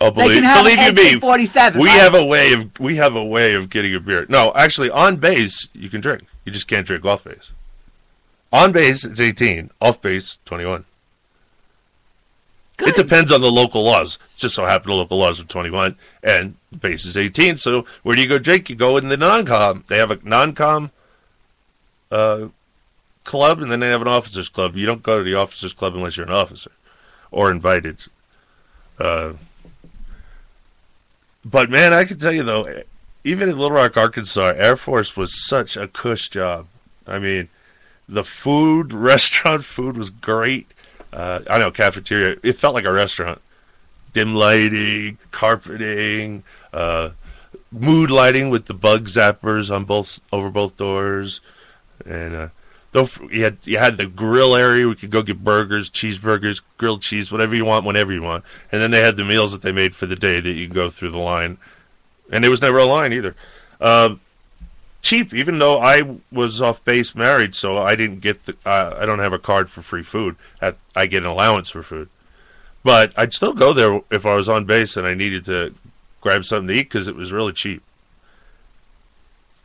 Oh, 0.00 0.10
They 0.10 0.22
believe, 0.22 0.34
can 0.34 0.42
have 0.42 0.64
believe 0.64 0.78
you 0.80 0.92
me, 0.92 1.14
AK-47, 1.14 1.74
we 1.76 1.86
right? 1.86 2.00
have 2.00 2.14
a 2.14 2.24
way 2.24 2.52
of 2.54 2.80
we 2.80 2.96
have 2.96 3.14
a 3.14 3.24
way 3.24 3.54
of 3.54 3.70
getting 3.70 3.94
a 3.94 4.00
beer. 4.00 4.26
No, 4.28 4.52
actually, 4.56 4.90
on 4.90 5.16
base 5.16 5.68
you 5.72 5.88
can 5.88 6.00
drink. 6.00 6.24
You 6.44 6.50
just 6.50 6.66
can't 6.66 6.84
drink 6.84 7.04
off 7.04 7.22
base. 7.22 7.52
On 8.52 8.72
base 8.72 9.04
it's 9.04 9.20
18. 9.20 9.70
Off 9.80 10.02
base 10.02 10.38
21. 10.44 10.84
It 12.80 12.96
depends 12.96 13.30
on 13.30 13.40
the 13.40 13.50
local 13.50 13.84
laws. 13.84 14.18
It 14.34 14.38
just 14.40 14.56
so 14.56 14.64
happened 14.64 14.92
the 14.92 14.96
local 14.96 15.18
laws 15.18 15.40
are 15.40 15.44
21 15.44 15.96
and 16.22 16.56
base 16.80 17.04
is 17.04 17.16
18. 17.16 17.58
So 17.58 17.84
where 18.02 18.16
do 18.16 18.22
you 18.22 18.28
go 18.28 18.38
drink? 18.38 18.68
You 18.70 18.76
go 18.76 18.96
in 18.96 19.08
the 19.08 19.16
non-com. 19.16 19.84
They 19.86 19.98
have 19.98 20.10
a 20.10 20.18
non-com 20.24 20.90
uh, 22.10 22.48
club 23.28 23.60
and 23.60 23.70
then 23.70 23.80
they 23.80 23.90
have 23.90 24.00
an 24.00 24.08
officers 24.08 24.48
club. 24.48 24.74
You 24.74 24.86
don't 24.86 25.02
go 25.02 25.18
to 25.18 25.24
the 25.24 25.34
officers 25.34 25.74
club 25.74 25.94
unless 25.94 26.16
you're 26.16 26.26
an 26.26 26.32
officer 26.32 26.72
or 27.30 27.50
invited. 27.50 28.06
Uh, 28.98 29.34
but 31.44 31.70
man, 31.70 31.92
I 31.92 32.04
can 32.04 32.18
tell 32.18 32.32
you 32.32 32.42
though, 32.42 32.82
even 33.24 33.50
in 33.50 33.58
Little 33.58 33.76
Rock, 33.76 33.98
Arkansas, 33.98 34.54
Air 34.56 34.76
Force 34.76 35.14
was 35.14 35.46
such 35.46 35.76
a 35.76 35.86
cush 35.86 36.30
job. 36.30 36.66
I 37.06 37.18
mean, 37.18 37.50
the 38.08 38.24
food, 38.24 38.92
restaurant 39.12 39.62
food 39.62 39.98
was 39.98 40.08
great. 40.08 40.72
Uh, 41.12 41.40
I 41.50 41.58
know 41.58 41.70
cafeteria. 41.70 42.36
It 42.42 42.54
felt 42.54 42.74
like 42.74 42.86
a 42.86 42.92
restaurant. 42.92 43.42
Dim 44.14 44.34
lighting, 44.34 45.18
carpeting, 45.30 46.44
uh, 46.72 47.10
mood 47.70 48.10
lighting 48.10 48.48
with 48.48 48.64
the 48.66 48.74
bug 48.74 49.06
zappers 49.06 49.74
on 49.74 49.84
both 49.84 50.18
over 50.32 50.48
both 50.48 50.78
doors, 50.78 51.42
and 52.06 52.50
though 52.92 53.08
you 53.30 53.44
had 53.44 53.58
you 53.64 53.78
had 53.78 53.96
the 53.96 54.06
grill 54.06 54.54
area. 54.54 54.88
We 54.88 54.94
could 54.94 55.10
go 55.10 55.22
get 55.22 55.44
burgers, 55.44 55.90
cheeseburgers, 55.90 56.62
grilled 56.76 57.02
cheese, 57.02 57.30
whatever 57.30 57.54
you 57.54 57.64
want, 57.64 57.84
whenever 57.84 58.12
you 58.12 58.22
want. 58.22 58.44
And 58.72 58.80
then 58.80 58.90
they 58.90 59.02
had 59.02 59.16
the 59.16 59.24
meals 59.24 59.52
that 59.52 59.62
they 59.62 59.72
made 59.72 59.94
for 59.94 60.06
the 60.06 60.16
day 60.16 60.40
that 60.40 60.50
you 60.50 60.66
can 60.66 60.74
go 60.74 60.90
through 60.90 61.10
the 61.10 61.18
line, 61.18 61.58
and 62.30 62.42
there 62.42 62.50
was 62.50 62.62
never 62.62 62.78
a 62.78 62.84
line 62.84 63.12
either. 63.12 63.34
Uh, 63.80 64.16
cheap, 65.02 65.32
even 65.32 65.58
though 65.58 65.78
I 65.80 66.02
was 66.32 66.60
off 66.60 66.84
base 66.84 67.14
married, 67.14 67.54
so 67.54 67.76
I 67.76 67.94
didn't 67.94 68.20
get 68.20 68.44
the. 68.46 68.56
Uh, 68.64 68.96
I 68.98 69.06
don't 69.06 69.20
have 69.20 69.32
a 69.32 69.38
card 69.38 69.70
for 69.70 69.82
free 69.82 70.02
food. 70.02 70.36
I, 70.60 70.74
I 70.96 71.06
get 71.06 71.22
an 71.22 71.28
allowance 71.28 71.70
for 71.70 71.82
food, 71.82 72.08
but 72.82 73.12
I'd 73.16 73.32
still 73.32 73.52
go 73.52 73.72
there 73.72 74.00
if 74.10 74.26
I 74.26 74.34
was 74.34 74.48
on 74.48 74.64
base 74.64 74.96
and 74.96 75.06
I 75.06 75.14
needed 75.14 75.44
to 75.46 75.74
grab 76.20 76.44
something 76.44 76.68
to 76.68 76.74
eat 76.74 76.84
because 76.84 77.08
it 77.08 77.16
was 77.16 77.32
really 77.32 77.52
cheap. 77.52 77.82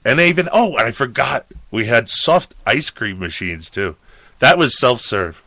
And 0.06 0.20
they 0.20 0.30
even 0.30 0.49
oh, 0.51 0.76
and 0.78 0.88
I 0.88 0.91
forgot 0.91 1.45
we 1.72 1.86
had 1.86 2.10
soft 2.10 2.54
ice 2.66 2.89
cream 2.89 3.20
machines 3.20 3.70
too. 3.70 3.95
That 4.39 4.58
was 4.58 4.78
self 4.78 4.99
serve. 4.99 5.43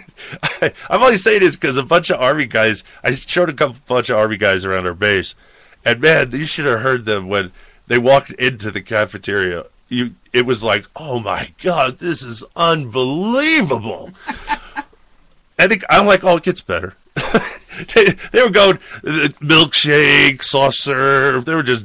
I'm 0.62 1.02
only 1.02 1.16
saying 1.16 1.40
this 1.40 1.56
because 1.56 1.76
a 1.76 1.82
bunch 1.82 2.10
of 2.10 2.20
army 2.20 2.46
guys. 2.46 2.84
I 3.02 3.14
showed 3.14 3.48
a 3.48 3.52
couple 3.52 3.76
bunch 3.86 4.10
of 4.10 4.16
army 4.16 4.36
guys 4.36 4.64
around 4.64 4.86
our 4.86 4.94
base, 4.94 5.34
And 5.84 6.00
man, 6.00 6.30
you 6.32 6.46
should 6.46 6.66
have 6.66 6.80
heard 6.80 7.04
them 7.04 7.28
when 7.28 7.52
they 7.86 7.98
walked 7.98 8.32
into 8.32 8.70
the 8.70 8.80
cafeteria. 8.80 9.66
You, 9.88 10.14
it 10.32 10.46
was 10.46 10.64
like, 10.64 10.86
oh 10.96 11.20
my 11.20 11.52
god, 11.62 11.98
this 11.98 12.22
is 12.22 12.44
unbelievable. 12.56 14.12
and 15.58 15.72
it, 15.72 15.84
I'm 15.90 16.06
like, 16.06 16.24
oh, 16.24 16.36
it 16.36 16.44
gets 16.44 16.62
better. 16.62 16.94
they, 17.94 18.04
they 18.32 18.42
were 18.42 18.50
going 18.50 18.78
uh, 19.04 19.28
milkshake, 19.40 20.42
soft 20.42 20.76
serve. 20.76 21.44
They 21.44 21.54
were 21.54 21.62
just 21.62 21.84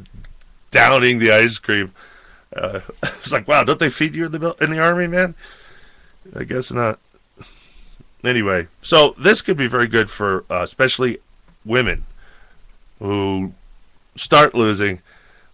downing 0.72 1.20
the 1.20 1.32
ice 1.32 1.58
cream. 1.58 1.94
Uh, 2.56 2.82
it's 3.04 3.32
like, 3.32 3.48
wow, 3.48 3.64
don't 3.64 3.80
they 3.80 3.90
feed 3.90 4.16
you 4.16 4.26
in 4.26 4.32
the 4.32 4.56
in 4.62 4.72
the 4.72 4.80
army, 4.80 5.08
man? 5.08 5.36
I 6.36 6.44
guess 6.44 6.72
not. 6.72 7.00
Anyway, 8.24 8.68
so 8.82 9.16
this 9.18 9.42
could 9.42 9.58
be 9.58 9.68
very 9.68 9.88
good 9.88 10.10
for 10.10 10.44
uh, 10.50 10.62
especially 10.62 11.20
women 11.64 12.04
who 13.00 13.54
start 14.16 14.56
losing 14.56 15.02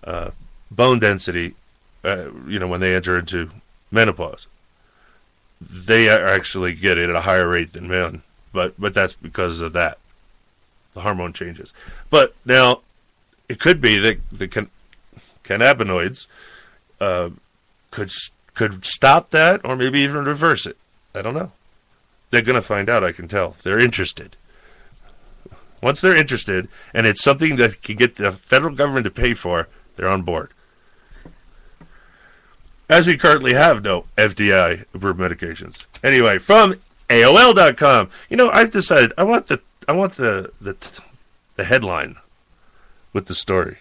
uh, 0.04 0.32
bone 0.72 1.00
density. 1.00 1.56
Uh, 2.04 2.30
you 2.48 2.60
know, 2.60 2.68
when 2.68 2.82
they 2.82 2.96
enter 2.96 3.18
into 3.18 3.50
menopause, 3.92 4.48
they 5.62 6.10
actually 6.10 6.74
get 6.74 6.98
it 6.98 7.10
at 7.10 7.16
a 7.16 7.22
higher 7.22 7.48
rate 7.48 7.74
than 7.74 7.88
men. 7.88 8.22
But 8.52 8.80
but 8.80 8.94
that's 8.94 9.14
because 9.14 9.62
of 9.62 9.74
that, 9.74 9.98
the 10.94 11.02
hormone 11.02 11.34
changes. 11.34 11.74
But 12.10 12.36
now, 12.46 12.82
it 13.50 13.60
could 13.60 13.82
be 13.82 13.98
that 13.98 14.20
the 14.32 14.48
cannabinoids 15.44 16.28
uh, 17.00 17.30
could 17.92 18.12
could 18.54 18.86
stop 18.86 19.32
that, 19.32 19.62
or 19.64 19.76
maybe 19.76 20.00
even 20.00 20.26
reverse 20.26 20.66
it. 20.66 20.78
I 21.16 21.22
don't 21.22 21.34
know. 21.34 21.52
They're 22.30 22.42
going 22.42 22.56
to 22.56 22.62
find 22.62 22.90
out. 22.90 23.04
I 23.04 23.12
can 23.12 23.28
tell. 23.28 23.56
They're 23.64 23.80
interested. 23.80 24.36
Once 25.82 26.02
they're 26.02 26.16
interested, 26.16 26.68
and 26.94 27.06
it's 27.06 27.22
something 27.22 27.58
that 27.58 27.82
can 27.82 27.96
get 27.96 28.16
the 28.16 28.32
federal 28.32 28.74
government 28.76 29.04
to 29.04 29.12
pay 29.12 29.34
for, 29.34 29.68
they're 29.96 30.08
on 30.08 30.22
board. 30.22 30.52
As 32.90 33.08
we 33.08 33.18
currently 33.18 33.54
have 33.54 33.84
no 33.84 34.06
FDI 34.18 34.86
approved 34.94 35.20
medications. 35.20 35.86
Anyway, 36.04 36.38
from 36.38 36.76
AOL.com. 37.10 38.10
You 38.30 38.38
know, 38.38 38.50
I've 38.50 38.72
decided 38.72 39.14
I 39.18 39.24
want 39.24 39.48
the 39.48 39.62
I 39.88 39.92
want 39.92 40.14
the 40.14 40.52
the 40.60 40.76
the 41.56 41.64
headline 41.64 42.16
with 43.12 43.28
the 43.28 43.36
story. 43.36 43.78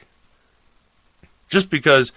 Just 1.53 1.68
because 1.68 2.12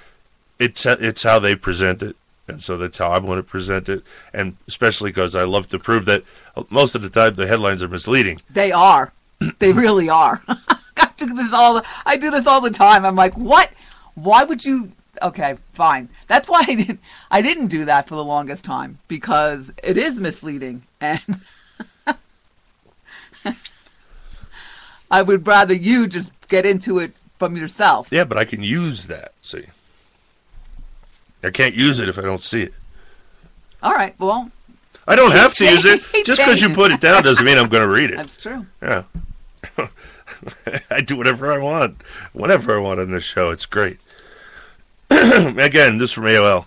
it's 0.59 0.85
it's 0.85 1.23
how 1.23 1.39
they 1.39 1.55
present 1.55 2.01
it, 2.01 2.15
and 2.47 2.63
so 2.63 2.77
that's 2.77 2.97
how 2.97 3.11
I 3.11 3.17
want 3.17 3.37
to 3.39 3.43
present 3.43 3.89
it, 3.89 4.01
and 4.33 4.55
especially 4.65 5.09
because 5.09 5.35
I 5.35 5.43
love 5.43 5.67
to 5.71 5.77
prove 5.77 6.05
that 6.05 6.23
uh, 6.55 6.63
most 6.69 6.95
of 6.95 7.01
the 7.01 7.09
time 7.09 7.33
the 7.33 7.45
headlines 7.45 7.83
are 7.83 7.89
misleading. 7.89 8.39
They 8.49 8.71
are. 8.71 9.11
they 9.59 9.73
really 9.73 10.07
are. 10.07 10.41
I 10.47 11.09
do 11.17 11.33
this 11.33 11.51
all. 11.51 11.73
The, 11.73 11.83
I 12.05 12.15
do 12.15 12.31
this 12.31 12.47
all 12.47 12.61
the 12.61 12.69
time. 12.69 13.03
I'm 13.03 13.17
like, 13.17 13.33
what? 13.33 13.71
Why 14.13 14.45
would 14.45 14.63
you? 14.63 14.93
Okay, 15.21 15.57
fine. 15.73 16.07
That's 16.27 16.47
why 16.47 16.63
I 16.65 16.75
didn't. 16.75 17.01
I 17.29 17.41
didn't 17.41 17.67
do 17.67 17.83
that 17.83 18.07
for 18.07 18.15
the 18.15 18.23
longest 18.23 18.63
time 18.63 18.99
because 19.09 19.73
it 19.83 19.97
is 19.97 20.17
misleading, 20.17 20.83
and 21.01 21.41
I 25.11 25.21
would 25.21 25.45
rather 25.45 25.73
you 25.73 26.07
just 26.07 26.31
get 26.47 26.65
into 26.65 26.99
it 26.99 27.11
from 27.37 27.55
yourself. 27.57 28.09
Yeah, 28.11 28.23
but 28.23 28.37
I 28.37 28.45
can 28.45 28.63
use 28.63 29.05
that. 29.05 29.33
See, 29.41 29.65
I 31.43 31.49
can't 31.49 31.75
use 31.75 31.99
it 31.99 32.09
if 32.09 32.17
I 32.17 32.21
don't 32.21 32.41
see 32.41 32.63
it. 32.63 32.73
All 33.83 33.93
right. 33.93 34.15
Well, 34.19 34.51
I 35.07 35.15
don't 35.15 35.31
have 35.31 35.53
to 35.55 35.65
use 35.65 35.85
it. 35.85 36.01
Just 36.25 36.39
because 36.39 36.61
you 36.61 36.73
put 36.73 36.91
it 36.91 37.01
down 37.01 37.23
doesn't 37.23 37.45
mean 37.45 37.57
I'm 37.57 37.69
going 37.69 37.83
to 37.83 37.89
read 37.89 38.11
it. 38.11 38.17
that's 38.17 38.37
true. 38.37 38.65
Yeah. 38.81 39.03
I 40.89 41.01
do 41.01 41.17
whatever 41.17 41.51
I 41.51 41.57
want, 41.57 42.01
whenever 42.33 42.75
I 42.75 42.81
want 42.81 42.99
on 42.99 43.11
this 43.11 43.23
show. 43.23 43.51
It's 43.51 43.65
great. 43.65 43.99
Again, 45.09 45.97
this 45.97 46.11
from 46.11 46.23
AOL. 46.23 46.65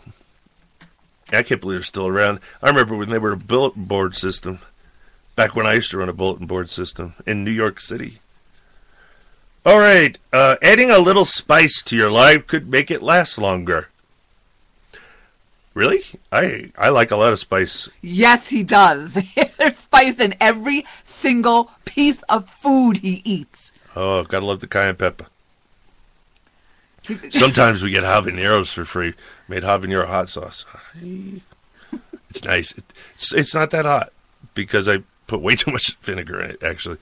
I 1.33 1.43
can't 1.43 1.61
believe 1.61 1.79
they're 1.79 1.85
still 1.85 2.07
around. 2.07 2.41
I 2.63 2.69
remember 2.69 2.97
when 2.97 3.11
they 3.11 3.19
were 3.19 3.33
a 3.33 3.37
bulletin 3.37 3.85
board 3.85 4.17
system, 4.17 4.61
back 5.37 5.55
when 5.55 5.67
I 5.67 5.75
used 5.75 5.91
to 5.91 5.99
run 5.99 6.09
a 6.09 6.15
bulletin 6.15 6.47
board 6.47 6.71
system 6.71 7.15
in 7.27 7.45
New 7.45 7.51
York 7.51 7.81
City. 7.81 8.21
All 9.69 9.81
right, 9.81 10.17
uh, 10.33 10.57
adding 10.63 10.91
a 10.91 10.97
little 10.99 11.27
spice 11.27 11.83
to 11.83 11.95
your 11.95 12.11
life 12.11 12.47
could 12.47 12.71
make 12.71 12.91
it 12.91 13.03
last 13.03 13.37
longer. 13.37 13.89
Really? 15.75 16.03
I 16.33 16.73
I 16.79 16.89
like 16.89 17.11
a 17.11 17.17
lot 17.17 17.35
of 17.35 17.39
spice. 17.39 17.87
Yes, 18.01 18.49
he 18.49 18.63
does. 18.63 19.23
There's 19.59 19.77
spice 19.77 20.21
in 20.21 20.35
every 20.41 20.87
single 21.05 21.71
piece 21.85 22.23
of 22.31 22.49
food 22.49 23.01
he 23.01 23.21
eats. 23.27 23.71
Oh, 23.95 24.25
gotta 24.25 24.47
love 24.47 24.61
the 24.61 24.69
cayenne 24.69 24.97
pepper. 24.97 25.27
Sometimes 27.31 27.83
we 27.83 27.91
get 27.91 28.05
habaneros 28.05 28.73
for 28.73 28.87
free. 28.87 29.13
Made 29.49 29.65
habanero 29.65 30.07
hot 30.07 30.31
sauce. 30.31 30.65
It's 32.31 32.43
nice. 32.43 32.73
It's 33.15 33.35
it's 33.35 33.55
not 33.55 33.69
that 33.73 33.85
hot 33.85 34.15
because 34.55 34.89
I 34.89 35.03
put 35.27 35.43
way 35.43 35.57
too 35.57 35.73
much 35.73 35.95
vinegar 36.01 36.41
in 36.41 36.53
it. 36.53 36.63
Actually, 36.63 36.97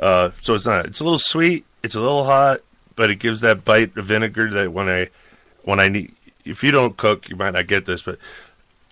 uh, 0.00 0.30
so 0.40 0.54
it's 0.54 0.66
not. 0.66 0.86
It's 0.86 0.98
a 0.98 1.04
little 1.04 1.20
sweet. 1.20 1.66
It's 1.82 1.94
a 1.94 2.00
little 2.00 2.24
hot, 2.24 2.60
but 2.96 3.10
it 3.10 3.16
gives 3.16 3.40
that 3.40 3.64
bite 3.64 3.96
of 3.96 4.06
vinegar 4.06 4.50
that 4.50 4.72
when 4.72 4.88
I 4.88 5.08
when 5.62 5.80
I 5.80 5.88
need. 5.88 6.14
If 6.44 6.64
you 6.64 6.70
don't 6.70 6.96
cook, 6.96 7.28
you 7.28 7.36
might 7.36 7.52
not 7.52 7.66
get 7.66 7.84
this, 7.84 8.02
but 8.02 8.18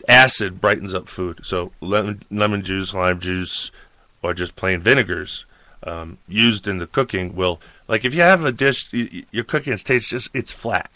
acid 0.06 0.60
brightens 0.60 0.94
up 0.94 1.08
food. 1.08 1.40
So 1.44 1.72
lemon 1.80 2.22
lemon 2.30 2.62
juice, 2.62 2.94
lime 2.94 3.20
juice, 3.20 3.70
or 4.22 4.34
just 4.34 4.56
plain 4.56 4.80
vinegars 4.80 5.44
um, 5.82 6.18
used 6.26 6.66
in 6.66 6.78
the 6.78 6.86
cooking 6.86 7.34
will 7.34 7.60
like 7.86 8.04
if 8.04 8.14
you 8.14 8.22
have 8.22 8.44
a 8.44 8.52
dish 8.52 8.88
you're 8.92 9.44
cooking 9.44 9.72
it 9.72 9.80
tastes 9.80 10.10
just 10.10 10.30
it's 10.34 10.52
flat 10.52 10.90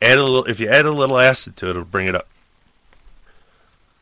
add 0.00 0.18
a 0.18 0.22
little 0.22 0.44
if 0.44 0.58
you 0.58 0.68
add 0.68 0.86
a 0.86 0.90
little 0.90 1.18
acid 1.18 1.56
to 1.56 1.66
it 1.66 1.70
it'll 1.70 1.84
bring 1.84 2.08
it 2.08 2.14
up 2.14 2.28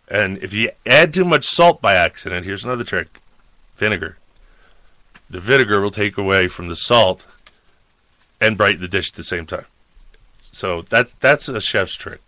and 0.08 0.38
if 0.38 0.52
you 0.52 0.70
add 0.86 1.12
too 1.12 1.24
much 1.24 1.44
salt 1.44 1.80
by 1.80 1.94
accident 1.94 2.46
here's 2.46 2.64
another 2.64 2.84
trick 2.84 3.20
vinegar 3.76 4.16
the 5.28 5.40
vinegar 5.40 5.80
will 5.80 5.90
take 5.90 6.16
away 6.18 6.48
from 6.48 6.68
the 6.68 6.76
salt 6.76 7.26
and 8.40 8.56
brighten 8.56 8.80
the 8.80 8.88
dish 8.88 9.10
at 9.10 9.16
the 9.16 9.24
same 9.24 9.46
time 9.46 9.66
so 10.40 10.82
that's 10.82 11.14
that's 11.14 11.48
a 11.48 11.60
chef's 11.60 11.94
trick 11.94 12.20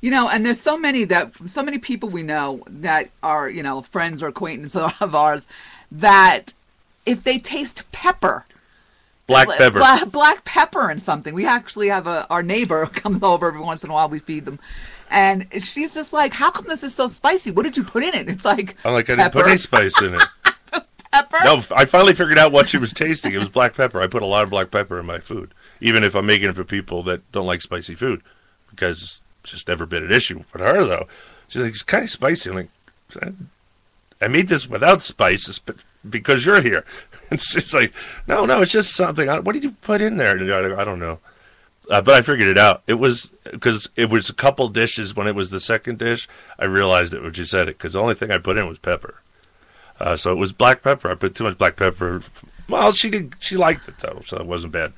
You 0.00 0.10
know, 0.12 0.28
and 0.28 0.46
there's 0.46 0.60
so 0.60 0.78
many 0.78 1.04
that 1.06 1.32
so 1.46 1.60
many 1.62 1.78
people 1.78 2.08
we 2.08 2.22
know 2.22 2.62
that 2.68 3.10
are 3.22 3.48
you 3.50 3.62
know 3.62 3.82
friends 3.82 4.22
or 4.22 4.28
acquaintances 4.28 4.92
of 5.00 5.14
ours 5.14 5.46
that 5.90 6.52
if 7.04 7.24
they 7.24 7.38
taste 7.38 7.82
pepper, 7.90 8.44
black 9.26 9.48
pepper 9.48 9.78
bla- 9.80 10.06
black 10.06 10.44
pepper 10.44 10.88
and 10.90 11.02
something, 11.02 11.34
we 11.34 11.46
actually 11.46 11.88
have 11.88 12.06
a 12.06 12.26
our 12.30 12.42
neighbor 12.44 12.86
comes 13.02 13.22
over 13.22 13.48
every 13.48 13.60
once 13.60 13.82
in 13.82 13.90
a 13.90 13.92
while. 13.92 14.08
We 14.08 14.20
feed 14.20 14.44
them, 14.44 14.60
and 15.10 15.46
she's 15.60 15.94
just 15.94 16.12
like, 16.12 16.32
"How 16.34 16.50
come 16.52 16.66
this 16.68 16.84
is 16.84 16.94
so 16.94 17.08
spicy? 17.08 17.50
What 17.50 17.64
did 17.64 17.76
you 17.76 17.82
put 17.82 18.04
in 18.04 18.14
it?" 18.14 18.28
It's 18.28 18.44
like 18.44 18.76
i'm 18.84 18.92
like 18.92 19.10
i 19.10 19.16
didn't 19.16 19.32
put 19.32 19.46
any 19.46 19.56
spice 19.56 20.00
in 20.00 20.14
it 20.14 20.22
pepper. 21.10 21.38
No, 21.44 21.62
I 21.74 21.84
finally 21.84 22.14
figured 22.14 22.38
out 22.38 22.52
what 22.52 22.68
she 22.68 22.78
was 22.78 22.92
tasting. 22.92 23.32
It 23.32 23.38
was 23.38 23.48
black 23.48 23.74
pepper. 23.74 24.00
I 24.00 24.06
put 24.06 24.22
a 24.22 24.26
lot 24.26 24.44
of 24.44 24.50
black 24.50 24.70
pepper 24.70 24.98
in 24.98 25.06
my 25.06 25.18
food, 25.18 25.52
even 25.80 26.04
if 26.04 26.14
I'm 26.14 26.26
making 26.26 26.50
it 26.50 26.56
for 26.56 26.64
people 26.64 27.02
that 27.04 27.30
don't 27.32 27.46
like 27.46 27.60
spicy 27.62 27.94
food, 27.94 28.22
because 28.70 29.02
it's 29.02 29.22
just 29.42 29.68
never 29.68 29.86
been 29.86 30.04
an 30.04 30.12
issue. 30.12 30.42
For 30.44 30.58
her, 30.58 30.84
though, 30.84 31.08
she's 31.48 31.62
like, 31.62 31.70
it's 31.70 31.82
kind 31.82 32.04
of 32.04 32.10
spicy. 32.10 32.50
I'm 32.50 32.56
like, 32.56 32.68
I 34.20 34.28
made 34.28 34.48
this 34.48 34.68
without 34.68 35.02
spices, 35.02 35.58
but 35.58 35.76
because 36.08 36.44
you're 36.46 36.62
here. 36.62 36.84
It's 37.30 37.52
just 37.52 37.74
like, 37.74 37.92
no, 38.26 38.46
no, 38.46 38.62
it's 38.62 38.72
just 38.72 38.96
something. 38.96 39.28
What 39.28 39.52
did 39.52 39.62
you 39.62 39.72
put 39.82 40.00
in 40.00 40.16
there? 40.16 40.38
I 40.38 40.80
I 40.80 40.84
don't 40.84 40.98
know. 40.98 41.18
Uh, 41.90 42.00
but 42.00 42.14
I 42.14 42.22
figured 42.22 42.48
it 42.48 42.56
out. 42.56 42.82
It 42.86 42.94
was 42.94 43.32
because 43.50 43.90
it 43.96 44.08
was 44.08 44.30
a 44.30 44.34
couple 44.34 44.68
dishes. 44.70 45.14
When 45.14 45.26
it 45.26 45.34
was 45.34 45.50
the 45.50 45.60
second 45.60 45.98
dish, 45.98 46.26
I 46.58 46.64
realized 46.64 47.12
it 47.12 47.22
when 47.22 47.34
she 47.34 47.44
said 47.44 47.68
it 47.68 47.76
because 47.76 47.92
the 47.92 48.00
only 48.00 48.14
thing 48.14 48.30
I 48.30 48.38
put 48.38 48.56
in 48.56 48.66
was 48.66 48.78
pepper. 48.78 49.16
Uh, 50.00 50.16
so 50.16 50.30
it 50.32 50.36
was 50.36 50.52
black 50.52 50.82
pepper. 50.82 51.10
I 51.10 51.14
put 51.14 51.34
too 51.34 51.44
much 51.44 51.58
black 51.58 51.76
pepper. 51.76 52.22
Well, 52.68 52.92
she 52.92 53.10
did. 53.10 53.34
She 53.40 53.56
liked 53.56 53.88
it 53.88 53.98
though, 53.98 54.20
so 54.24 54.36
it 54.36 54.46
wasn't 54.46 54.72
bad. 54.72 54.92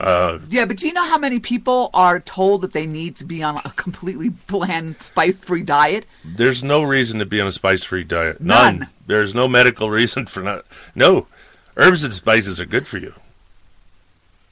Uh, 0.00 0.38
Yeah, 0.50 0.64
but 0.64 0.76
do 0.76 0.88
you 0.88 0.92
know 0.92 1.04
how 1.04 1.16
many 1.18 1.38
people 1.38 1.88
are 1.94 2.18
told 2.18 2.62
that 2.62 2.72
they 2.72 2.84
need 2.84 3.14
to 3.16 3.24
be 3.24 3.42
on 3.42 3.58
a 3.64 3.70
completely 3.76 4.28
bland, 4.28 5.00
spice-free 5.00 5.62
diet? 5.62 6.04
there's 6.24 6.64
no 6.64 6.82
reason 6.82 7.20
to 7.20 7.26
be 7.26 7.40
on 7.40 7.46
a 7.46 7.52
spice-free 7.52 8.02
diet. 8.04 8.40
None. 8.40 8.88
There's 9.06 9.34
no 9.34 9.46
medical 9.48 9.90
reason 10.00 10.26
for 10.26 10.42
not. 10.42 10.64
No, 10.96 11.28
herbs 11.76 12.02
and 12.02 12.12
spices 12.12 12.60
are 12.60 12.66
good 12.66 12.86
for 12.88 12.98
you. 12.98 13.14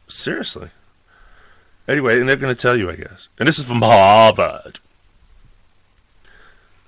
Seriously. 0.06 0.70
Anyway, 1.88 2.20
and 2.20 2.28
they're 2.28 2.36
going 2.36 2.54
to 2.54 2.60
tell 2.60 2.76
you, 2.76 2.88
I 2.88 2.94
guess. 2.94 3.28
And 3.38 3.48
this 3.48 3.58
is 3.58 3.64
from 3.64 3.82
Harvard. 3.82 4.78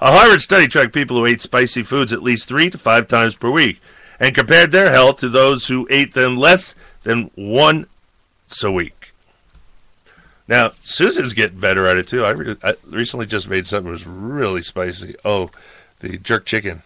a 0.00 0.12
Harvard 0.12 0.42
study 0.42 0.66
tracked 0.68 0.94
people 0.94 1.16
who 1.16 1.26
ate 1.26 1.40
spicy 1.40 1.82
foods 1.82 2.12
at 2.12 2.22
least 2.22 2.48
three 2.48 2.70
to 2.70 2.78
five 2.78 3.08
times 3.08 3.34
per 3.34 3.50
week 3.50 3.80
and 4.20 4.34
compared 4.34 4.72
their 4.72 4.90
health 4.90 5.16
to 5.18 5.28
those 5.28 5.68
who 5.68 5.86
ate 5.90 6.14
them 6.14 6.36
less 6.36 6.74
than 7.02 7.30
once 7.36 7.86
a 8.62 8.70
week. 8.70 9.12
Now, 10.48 10.72
Susan's 10.82 11.32
getting 11.32 11.58
better 11.58 11.86
at 11.86 11.96
it 11.96 12.06
too. 12.06 12.24
I, 12.24 12.30
re- 12.30 12.56
I 12.62 12.74
recently 12.86 13.26
just 13.26 13.48
made 13.48 13.66
something 13.66 13.86
that 13.86 13.92
was 13.92 14.06
really 14.06 14.62
spicy. 14.62 15.16
Oh, 15.24 15.50
the 16.00 16.18
jerk 16.18 16.46
chicken. 16.46 16.82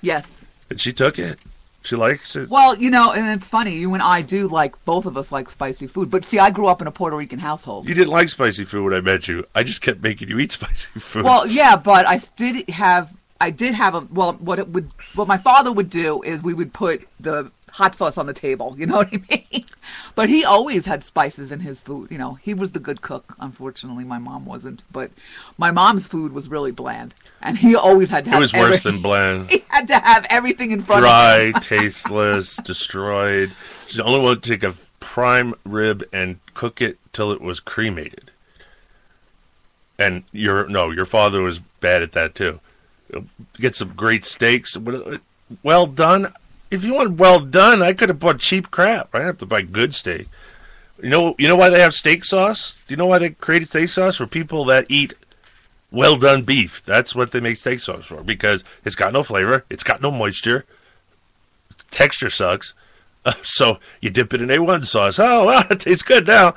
Yes. 0.00 0.44
And 0.70 0.80
she 0.80 0.92
took 0.92 1.18
it. 1.18 1.38
She 1.82 1.96
likes 1.96 2.36
it. 2.36 2.48
Well, 2.48 2.76
you 2.76 2.90
know, 2.90 3.12
and 3.12 3.28
it's 3.28 3.46
funny. 3.46 3.76
You 3.76 3.92
and 3.94 4.02
I 4.02 4.22
do 4.22 4.48
like 4.48 4.82
both 4.84 5.06
of 5.06 5.16
us 5.16 5.32
like 5.32 5.50
spicy 5.50 5.86
food. 5.86 6.10
But 6.10 6.24
see, 6.24 6.38
I 6.38 6.50
grew 6.50 6.66
up 6.68 6.80
in 6.80 6.86
a 6.86 6.92
Puerto 6.92 7.16
Rican 7.16 7.38
household. 7.38 7.88
You 7.88 7.94
didn't 7.94 8.12
like 8.12 8.28
spicy 8.28 8.64
food 8.64 8.84
when 8.84 8.94
I 8.94 9.00
met 9.00 9.28
you. 9.28 9.46
I 9.54 9.62
just 9.62 9.82
kept 9.82 10.02
making 10.02 10.28
you 10.28 10.38
eat 10.38 10.52
spicy 10.58 11.00
food. 11.00 11.24
Well, 11.24 11.46
yeah, 11.46 11.76
but 11.76 12.06
I 12.06 12.20
did 12.36 12.68
have. 12.70 13.16
I 13.40 13.50
did 13.50 13.74
have 13.74 13.94
a 13.96 14.00
well. 14.10 14.34
What 14.34 14.58
it 14.60 14.68
would, 14.68 14.90
what 15.14 15.26
my 15.26 15.36
father 15.36 15.72
would 15.72 15.90
do 15.90 16.22
is 16.22 16.42
we 16.42 16.54
would 16.54 16.72
put 16.72 17.08
the 17.18 17.50
hot 17.72 17.94
sauce 17.94 18.18
on 18.18 18.26
the 18.26 18.32
table. 18.34 18.76
You 18.82 18.86
know 18.86 18.96
what 18.96 19.08
I 19.12 19.20
mean? 19.30 19.64
But 20.14 20.28
he 20.28 20.44
always 20.44 20.86
had 20.86 21.04
spices 21.04 21.52
in 21.52 21.60
his 21.60 21.80
food. 21.80 22.10
You 22.10 22.18
know, 22.18 22.34
he 22.34 22.52
was 22.54 22.72
the 22.72 22.80
good 22.80 23.00
cook. 23.00 23.34
Unfortunately, 23.38 24.04
my 24.04 24.18
mom 24.18 24.44
wasn't. 24.44 24.82
But 24.90 25.10
my 25.56 25.70
mom's 25.70 26.06
food 26.06 26.32
was 26.32 26.48
really 26.48 26.72
bland, 26.72 27.14
and 27.40 27.58
he 27.58 27.76
always 27.76 28.10
had 28.10 28.24
to 28.24 28.30
it 28.30 28.32
have. 28.32 28.40
was 28.40 28.52
worse 28.52 28.82
than 28.82 29.00
bland. 29.02 29.50
He 29.50 29.64
had 29.68 29.86
to 29.88 29.98
have 29.98 30.26
everything 30.30 30.70
in 30.70 30.80
front 30.80 31.04
of 31.04 31.08
Dry, 31.08 31.52
tasteless, 31.60 32.56
destroyed. 32.56 33.52
She 33.88 34.00
only 34.00 34.20
one 34.20 34.40
to 34.40 34.48
take 34.50 34.62
a 34.62 34.74
prime 35.00 35.54
rib 35.64 36.04
and 36.12 36.38
cook 36.54 36.80
it 36.80 36.98
till 37.12 37.32
it 37.32 37.40
was 37.40 37.60
cremated. 37.60 38.30
And 39.98 40.24
your 40.32 40.66
no, 40.68 40.90
your 40.90 41.04
father 41.06 41.42
was 41.42 41.58
bad 41.58 42.02
at 42.02 42.12
that 42.12 42.34
too. 42.34 42.60
Get 43.58 43.74
some 43.74 43.92
great 43.94 44.24
steaks. 44.24 44.76
Well 45.62 45.86
done. 45.86 46.32
If 46.72 46.86
you 46.86 46.94
want 46.94 47.18
well 47.18 47.38
done, 47.38 47.82
I 47.82 47.92
could 47.92 48.08
have 48.08 48.18
bought 48.18 48.38
cheap 48.38 48.70
crap. 48.70 49.14
I 49.14 49.20
have 49.20 49.36
to 49.38 49.46
buy 49.46 49.60
good 49.60 49.94
steak. 49.94 50.26
You 51.02 51.10
know, 51.10 51.34
you 51.38 51.46
know 51.46 51.54
why 51.54 51.68
they 51.68 51.82
have 51.82 51.92
steak 51.92 52.24
sauce? 52.24 52.80
Do 52.86 52.94
you 52.94 52.96
know 52.96 53.04
why 53.04 53.18
they 53.18 53.28
created 53.28 53.68
steak 53.68 53.90
sauce 53.90 54.16
for 54.16 54.26
people 54.26 54.64
that 54.64 54.86
eat 54.88 55.12
well 55.90 56.16
done 56.16 56.44
beef? 56.44 56.82
That's 56.82 57.14
what 57.14 57.30
they 57.30 57.40
make 57.40 57.58
steak 57.58 57.80
sauce 57.80 58.06
for 58.06 58.22
because 58.22 58.64
it's 58.86 58.94
got 58.94 59.12
no 59.12 59.22
flavor, 59.22 59.66
it's 59.68 59.82
got 59.82 60.00
no 60.00 60.10
moisture, 60.10 60.64
texture 61.90 62.30
sucks. 62.30 62.72
Uh, 63.22 63.34
so 63.42 63.78
you 64.00 64.08
dip 64.08 64.32
it 64.32 64.40
in 64.40 64.48
A1 64.48 64.86
sauce. 64.86 65.18
Oh, 65.18 65.44
wow, 65.44 65.66
it 65.68 65.80
tastes 65.80 66.02
good 66.02 66.26
now. 66.26 66.54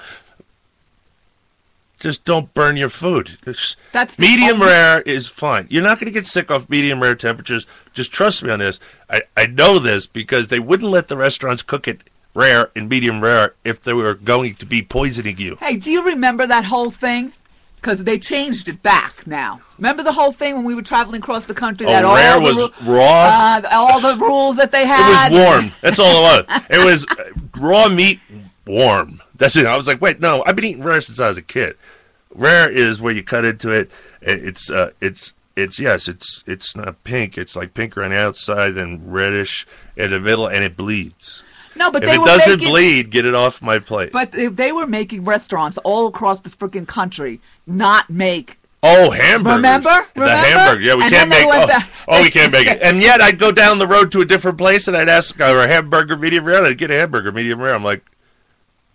Just 2.00 2.26
don't 2.26 2.54
burn 2.54 2.76
your 2.78 2.90
food. 2.90 3.38
Just- 3.46 3.78
That's 3.94 4.20
medium 4.20 4.56
only- 4.62 4.68
rare 4.68 5.02
is 5.02 5.28
fine. 5.28 5.66
You're 5.70 5.84
not 5.84 5.98
going 6.00 6.06
to 6.08 6.12
get 6.12 6.26
sick 6.26 6.52
off 6.52 6.70
medium 6.70 7.02
rare 7.02 7.16
temperatures. 7.16 7.66
Just 7.94 8.12
trust 8.12 8.44
me 8.44 8.52
on 8.52 8.60
this. 8.60 8.80
I, 9.10 9.22
I 9.38 9.48
know 9.48 9.80
this 9.80 10.06
because 10.06 10.50
they 10.50 10.60
wouldn't 10.60 10.92
let 10.92 11.08
the 11.08 11.18
restaurants 11.18 11.62
cook 11.62 11.88
it 11.88 12.02
rare 12.34 12.70
and 12.76 12.90
medium 12.90 13.22
rare 13.22 13.54
if 13.64 13.82
they 13.82 13.94
were 13.94 14.14
going 14.14 14.56
to 14.56 14.66
be 14.66 14.82
poisoning 14.82 15.38
you. 15.38 15.56
Hey, 15.60 15.78
do 15.78 15.90
you 15.90 16.06
remember 16.06 16.46
that 16.46 16.66
whole 16.66 16.92
thing? 16.92 17.32
Because 17.78 18.04
they 18.04 18.18
changed 18.20 18.68
it 18.68 18.82
back 18.82 19.26
now. 19.28 19.62
Remember 19.78 20.02
the 20.04 20.12
whole 20.12 20.32
thing 20.32 20.56
when 20.56 20.66
we 20.66 20.74
were 20.76 20.82
traveling 20.82 21.22
across 21.22 21.46
the 21.46 21.54
country? 21.54 21.86
Oh, 21.86 21.92
that 21.92 22.04
all 22.04 22.16
rare 22.16 22.40
the 22.40 22.42
was 22.42 22.58
ru- 22.86 22.96
raw? 22.96 23.62
Uh, 23.64 23.68
all 23.72 24.00
the 24.02 24.16
rules 24.18 24.58
that 24.58 24.72
they 24.72 24.86
had. 24.88 25.28
It 25.32 25.36
was 25.36 25.46
warm. 25.46 25.72
That's 25.82 26.00
all 26.00 26.08
it 26.40 26.48
was. 26.50 26.62
It 26.72 26.84
was 26.86 27.06
uh, 27.08 27.30
raw 27.60 27.88
meat 27.88 28.20
warm. 28.66 29.22
That's 29.36 29.56
it. 29.56 29.66
I 29.66 29.76
was 29.78 29.88
like, 29.88 30.02
wait, 30.02 30.20
no, 30.20 30.44
I've 30.46 30.56
been 30.56 30.66
eating 30.66 30.84
rare 30.84 31.02
since 31.02 31.20
I 31.20 31.28
was 31.28 31.38
a 31.38 31.42
kid. 31.42 31.78
Rare 32.34 32.70
is 32.70 33.00
where 33.00 33.14
you 33.14 33.24
cut 33.24 33.46
into 33.46 33.70
it. 33.72 33.90
It- 34.22 34.44
It's 34.46 34.70
uh, 34.70 34.92
it's 35.02 35.34
it's 35.56 35.80
yes, 35.80 36.08
it's 36.10 36.44
it's 36.46 36.76
not 36.76 37.02
pink. 37.06 37.38
It's 37.38 37.56
like 37.56 37.74
pink 37.74 37.98
on 37.98 38.10
the 38.10 38.18
outside 38.18 38.78
and 38.78 39.14
reddish 39.14 39.66
in 39.96 40.12
the 40.12 40.20
middle, 40.20 40.48
and 40.48 40.64
it 40.64 40.76
bleeds. 40.76 41.44
No, 41.78 41.92
but 41.92 42.04
if 42.04 42.10
they 42.10 42.16
it 42.16 42.20
were 42.20 42.26
doesn't 42.26 42.58
making, 42.60 42.70
bleed, 42.70 43.10
get 43.10 43.26
it 43.26 43.36
off 43.36 43.62
my 43.62 43.80
plate. 43.80 44.12
But 44.14 44.32
they, 44.32 44.48
they 44.48 44.72
were 44.72 44.88
making 44.88 45.26
restaurants 45.26 45.78
all 45.80 46.08
across 46.08 46.40
the 46.42 46.50
freaking 46.50 46.88
country 46.88 47.40
not 47.68 48.10
make. 48.10 48.60
Oh, 48.84 49.12
hamburgers! 49.12 49.56
Remember? 49.56 49.90
Remember? 49.90 50.08
the 50.16 50.30
hamburger. 50.30 50.82
Yeah, 50.82 50.96
we 50.96 51.04
And 51.04 51.14
can't 51.14 51.30
make. 51.30 51.46
Oh, 51.48 51.68
back- 51.68 51.90
oh, 52.08 52.22
we 52.22 52.30
can't 52.30 52.52
make 52.52 52.68
it. 52.68 52.82
And 52.82 53.02
yet, 53.02 53.20
I'd 53.22 53.40
go 53.40 53.52
down 53.52 53.80
the 53.80 53.88
road 53.88 54.12
to 54.12 54.22
a 54.22 54.26
different 54.26 54.58
place, 54.58 54.88
and 54.88 54.96
I'd 54.96 55.10
ask 55.10 55.40
uh, 55.40 55.46
a 55.46 55.68
hamburger 55.68 56.16
medium 56.18 56.46
rare. 56.46 56.58
and 56.60 56.68
I'd 56.68 56.78
get 56.78 56.92
a 56.92 56.96
hamburger 56.96 57.32
medium 57.32 57.60
rare. 57.62 57.74
I'm 57.74 57.84
like, 57.84 58.06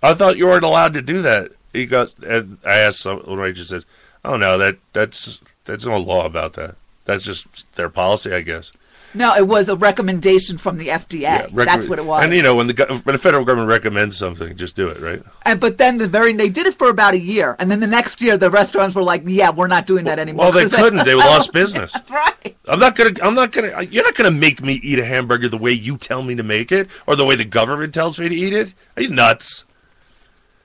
I 0.02 0.14
thought 0.14 0.36
you 0.36 0.46
weren't 0.46 0.64
allowed 0.64 0.94
to 0.94 1.02
do 1.02 1.22
that. 1.22 1.52
He 1.72 1.86
goes, 1.86 2.14
and 2.26 2.58
I 2.64 2.78
asked 2.78 3.00
someone. 3.00 3.46
He 3.46 3.52
just 3.52 3.70
says, 3.70 3.84
"Oh 4.24 4.36
no, 4.36 4.58
that 4.58 4.78
that's 4.92 5.40
that's 5.64 5.84
no 5.84 5.98
law 5.98 6.24
about 6.24 6.54
that. 6.54 6.76
That's 7.04 7.24
just 7.24 7.72
their 7.76 7.88
policy, 7.88 8.32
I 8.32 8.40
guess." 8.40 8.72
No, 9.12 9.34
it 9.34 9.48
was 9.48 9.68
a 9.68 9.74
recommendation 9.74 10.56
from 10.56 10.76
the 10.78 10.88
FDA. 10.88 11.20
Yeah, 11.20 11.46
That's 11.52 11.88
what 11.88 11.98
it 11.98 12.04
was. 12.04 12.22
And 12.22 12.32
you 12.32 12.42
know, 12.42 12.54
when 12.54 12.68
the 12.68 13.00
when 13.02 13.12
the 13.12 13.18
federal 13.18 13.44
government 13.44 13.68
recommends 13.68 14.16
something, 14.16 14.56
just 14.56 14.76
do 14.76 14.88
it, 14.88 15.00
right? 15.00 15.20
And, 15.42 15.58
but 15.58 15.78
then 15.78 15.98
the 15.98 16.06
very 16.06 16.32
they 16.32 16.48
did 16.48 16.66
it 16.66 16.74
for 16.74 16.88
about 16.88 17.14
a 17.14 17.18
year, 17.18 17.56
and 17.58 17.70
then 17.70 17.80
the 17.80 17.88
next 17.88 18.22
year 18.22 18.36
the 18.36 18.50
restaurants 18.50 18.94
were 18.94 19.02
like, 19.02 19.22
"Yeah, 19.26 19.50
we're 19.50 19.66
not 19.66 19.86
doing 19.86 20.04
that 20.04 20.18
anymore." 20.20 20.50
Well, 20.50 20.52
they 20.52 20.68
couldn't. 20.76 21.04
They 21.04 21.14
lost 21.28 21.52
business. 21.52 21.92
That's 21.92 22.10
right. 22.10 22.56
I'm 22.68 22.78
not 22.78 22.94
gonna. 22.94 23.14
I'm 23.22 23.34
not 23.34 23.50
gonna. 23.50 23.68
Uh, 23.68 23.80
you're 23.80 24.04
not 24.04 24.14
gonna 24.14 24.30
make 24.30 24.62
me 24.62 24.74
eat 24.82 25.00
a 25.00 25.04
hamburger 25.04 25.48
the 25.48 25.58
way 25.58 25.72
you 25.72 25.96
tell 25.96 26.22
me 26.22 26.36
to 26.36 26.44
make 26.44 26.70
it, 26.70 26.88
or 27.06 27.16
the 27.16 27.24
way 27.24 27.34
the 27.34 27.44
government 27.44 27.92
tells 27.92 28.18
me 28.18 28.28
to 28.28 28.34
eat 28.34 28.52
it. 28.52 28.74
Are 28.96 29.02
you 29.02 29.10
nuts? 29.10 29.64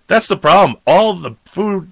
That's 0.07 0.27
the 0.27 0.37
problem. 0.37 0.77
All 0.85 1.13
the 1.13 1.35
food 1.45 1.91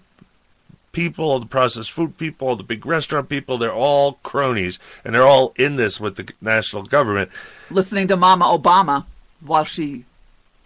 people, 0.91 1.26
all 1.26 1.39
the 1.39 1.45
processed 1.45 1.91
food 1.91 2.18
people, 2.18 2.47
all 2.47 2.55
the 2.55 2.64
big 2.64 2.86
restaurant 2.86 3.28
people, 3.28 3.57
they're 3.57 3.74
all 3.74 4.20
cronies, 4.24 4.80
and 5.03 5.14
they're 5.14 5.28
all 5.28 5.53
in 5.57 5.76
this 5.76 5.99
with 5.99 6.16
the 6.16 6.32
national 6.41 6.84
government. 6.84 7.32
Listening 7.70 8.07
to 8.07 8.16
Mama 8.16 8.45
Obama 8.45 9.05
while 9.41 9.66
she 9.66 10.05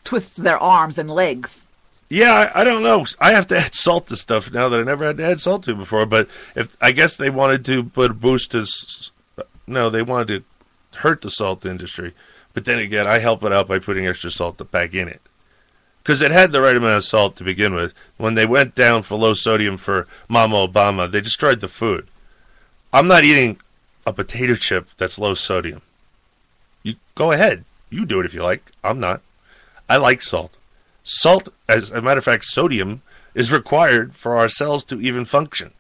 twists 0.04 0.38
their 0.38 0.60
arms 0.60 0.98
and 0.98 1.10
legs. 1.10 1.66
Yeah, 2.10 2.52
I, 2.54 2.62
I 2.62 2.64
don't 2.64 2.84
know. 2.84 3.06
I 3.20 3.32
have 3.32 3.48
to 3.48 3.58
add 3.60 3.74
salt 3.74 4.08
to 4.08 4.18
stuff 4.18 4.52
now 4.52 4.70
that 4.70 4.80
I 4.80 4.84
never 4.84 5.06
had 5.06 5.18
to 5.18 5.26
add 5.26 5.40
salt 5.40 5.64
to 5.64 5.76
before. 5.76 6.06
But 6.06 6.30
if 6.56 6.76
I 6.82 6.92
guess 6.92 7.16
they 7.16 7.30
wanted 7.30 7.66
to 7.66 7.86
put 7.86 8.12
a 8.12 8.14
boost 8.14 8.52
to, 8.52 8.66
no, 9.66 9.90
they 9.90 10.02
wanted 10.02 10.44
to 10.94 11.00
hurt 11.00 11.22
the 11.22 11.32
salt 11.32 11.66
industry. 11.66 12.14
But 12.54 12.66
then 12.66 12.80
again, 12.80 13.08
I 13.08 13.20
help 13.20 13.44
it 13.44 13.54
out 13.54 13.68
by 13.68 13.80
putting 13.80 14.08
extra 14.08 14.32
salt 14.32 14.72
back 14.72 14.94
in 14.94 15.08
it 15.08 15.22
because 16.08 16.22
it 16.22 16.32
had 16.32 16.54
the 16.54 16.62
right 16.62 16.78
amount 16.78 16.96
of 16.96 17.04
salt 17.04 17.36
to 17.36 17.44
begin 17.44 17.76
with. 17.76 17.94
When 18.16 18.36
they 18.36 18.46
went 18.46 18.76
down 18.76 19.04
for 19.04 19.18
low 19.18 19.34
sodium 19.34 19.76
for 19.76 20.08
Mama 20.30 20.66
Obama, 20.66 21.12
they 21.12 21.20
destroyed 21.20 21.60
the 21.60 21.68
food. 21.68 22.08
I'm 22.94 23.10
not 23.10 23.26
eating 23.26 23.60
a 24.06 24.14
potato 24.14 24.56
chip 24.56 24.88
that's 24.98 25.20
low 25.20 25.34
sodium. 25.34 25.82
You 26.82 26.96
go 27.14 27.34
ahead, 27.34 27.66
you 27.90 28.06
do 28.06 28.22
it 28.22 28.26
if 28.26 28.34
you 28.34 28.42
like. 28.42 28.72
I'm 28.86 29.02
not. 29.02 29.20
I 29.90 29.98
like 29.98 30.22
salt. 30.22 30.56
Salt, 31.04 31.50
as 31.68 31.92
a 31.92 32.02
matter 32.02 32.20
of 32.20 32.24
fact, 32.24 32.46
sodium 32.46 33.02
is 33.36 33.52
required 33.52 34.16
for 34.16 34.38
our 34.38 34.48
cells 34.48 34.86
to 34.86 35.02
even 35.02 35.26
function. 35.26 35.72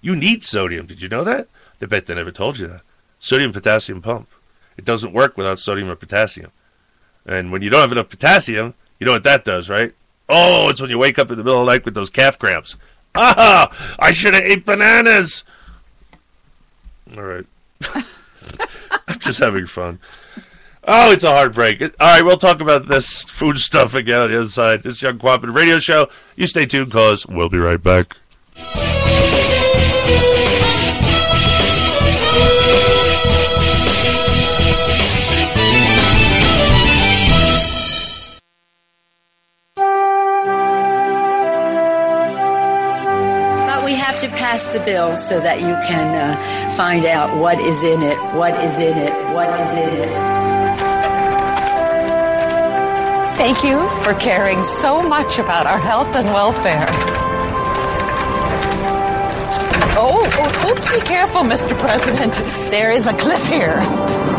You 0.00 0.16
need 0.16 0.42
sodium. 0.42 0.86
Did 0.86 1.00
you 1.00 1.08
know 1.08 1.22
that? 1.22 1.46
I 1.80 1.86
bet 1.86 2.06
they 2.06 2.16
never 2.16 2.32
told 2.32 2.58
you 2.58 2.66
that. 2.66 2.82
Sodium 3.20 3.52
potassium 3.52 4.02
pump. 4.02 4.28
It 4.76 4.84
doesn't 4.84 5.12
work 5.12 5.36
without 5.36 5.60
sodium 5.60 5.88
or 5.88 5.94
potassium. 5.94 6.50
And 7.24 7.52
when 7.52 7.62
you 7.62 7.70
don't 7.70 7.82
have 7.82 7.92
enough 7.92 8.08
potassium, 8.08 8.74
you 8.98 9.06
know 9.06 9.12
what 9.12 9.24
that 9.24 9.44
does, 9.44 9.68
right? 9.68 9.92
Oh, 10.28 10.68
it's 10.68 10.80
when 10.80 10.90
you 10.90 10.98
wake 10.98 11.18
up 11.18 11.30
in 11.30 11.38
the 11.38 11.44
middle 11.44 11.60
of 11.60 11.66
the 11.66 11.72
night 11.72 11.84
with 11.84 11.94
those 11.94 12.10
calf 12.10 12.38
cramps. 12.38 12.76
Ah, 13.14 13.96
I 13.98 14.12
should 14.12 14.34
have 14.34 14.44
ate 14.44 14.64
bananas. 14.66 15.44
All 17.16 17.22
right. 17.22 17.46
I'm 19.08 19.18
just 19.18 19.38
having 19.38 19.66
fun. 19.66 19.98
Oh, 20.84 21.12
it's 21.12 21.24
a 21.24 21.30
heartbreak. 21.30 21.82
All 21.82 21.90
right, 22.00 22.24
we'll 22.24 22.36
talk 22.36 22.60
about 22.60 22.88
this 22.88 23.24
food 23.24 23.58
stuff 23.58 23.94
again 23.94 24.20
on 24.20 24.30
the 24.30 24.38
other 24.38 24.48
side. 24.48 24.82
This 24.82 25.02
Uncooperative 25.02 25.54
Radio 25.54 25.78
Show. 25.78 26.08
You 26.36 26.46
stay 26.46 26.66
tuned, 26.66 26.92
cause 26.92 27.26
we'll 27.26 27.48
be 27.48 27.58
right 27.58 27.82
back. 27.82 28.16
Pass 44.58 44.72
the 44.72 44.80
bill 44.80 45.16
so 45.16 45.40
that 45.40 45.60
you 45.60 45.74
can 45.86 46.14
uh, 46.14 46.70
find 46.70 47.06
out 47.06 47.38
what 47.38 47.58
is 47.60 47.82
in 47.84 48.02
it, 48.02 48.16
what 48.34 48.52
is 48.64 48.78
in 48.80 48.96
it, 48.98 49.12
what 49.32 49.48
is 49.60 49.72
in 49.72 50.00
it. 50.00 50.08
Thank 53.36 53.62
you 53.62 53.88
for 54.02 54.14
caring 54.14 54.64
so 54.64 55.00
much 55.00 55.38
about 55.38 55.66
our 55.66 55.78
health 55.78 56.14
and 56.16 56.26
welfare. 56.26 56.86
Oh, 60.00 60.22
oh, 60.24 60.52
oh, 60.64 60.98
be 60.98 61.06
careful, 61.06 61.42
Mr. 61.42 61.78
President. 61.78 62.34
There 62.72 62.90
is 62.90 63.06
a 63.06 63.12
cliff 63.12 63.46
here. 63.46 63.80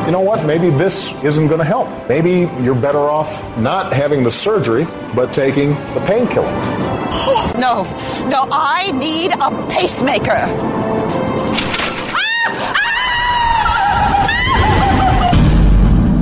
you 0.05 0.11
know 0.11 0.20
what? 0.20 0.45
Maybe 0.45 0.70
this 0.70 1.13
isn't 1.24 1.47
going 1.47 1.59
to 1.59 1.65
help. 1.65 1.88
Maybe 2.09 2.49
you're 2.61 2.76
better 2.76 3.09
off 3.09 3.57
not 3.57 3.93
having 3.93 4.24
the 4.24 4.32
surgery, 4.32 4.86
but 5.15 5.34
taking 5.34 5.70
the 5.93 6.03
painkiller. 6.05 6.98
No, 7.60 7.84
no, 8.30 8.47
I 8.51 8.91
need 8.93 9.32
a 9.34 9.49
pacemaker. 9.70 10.45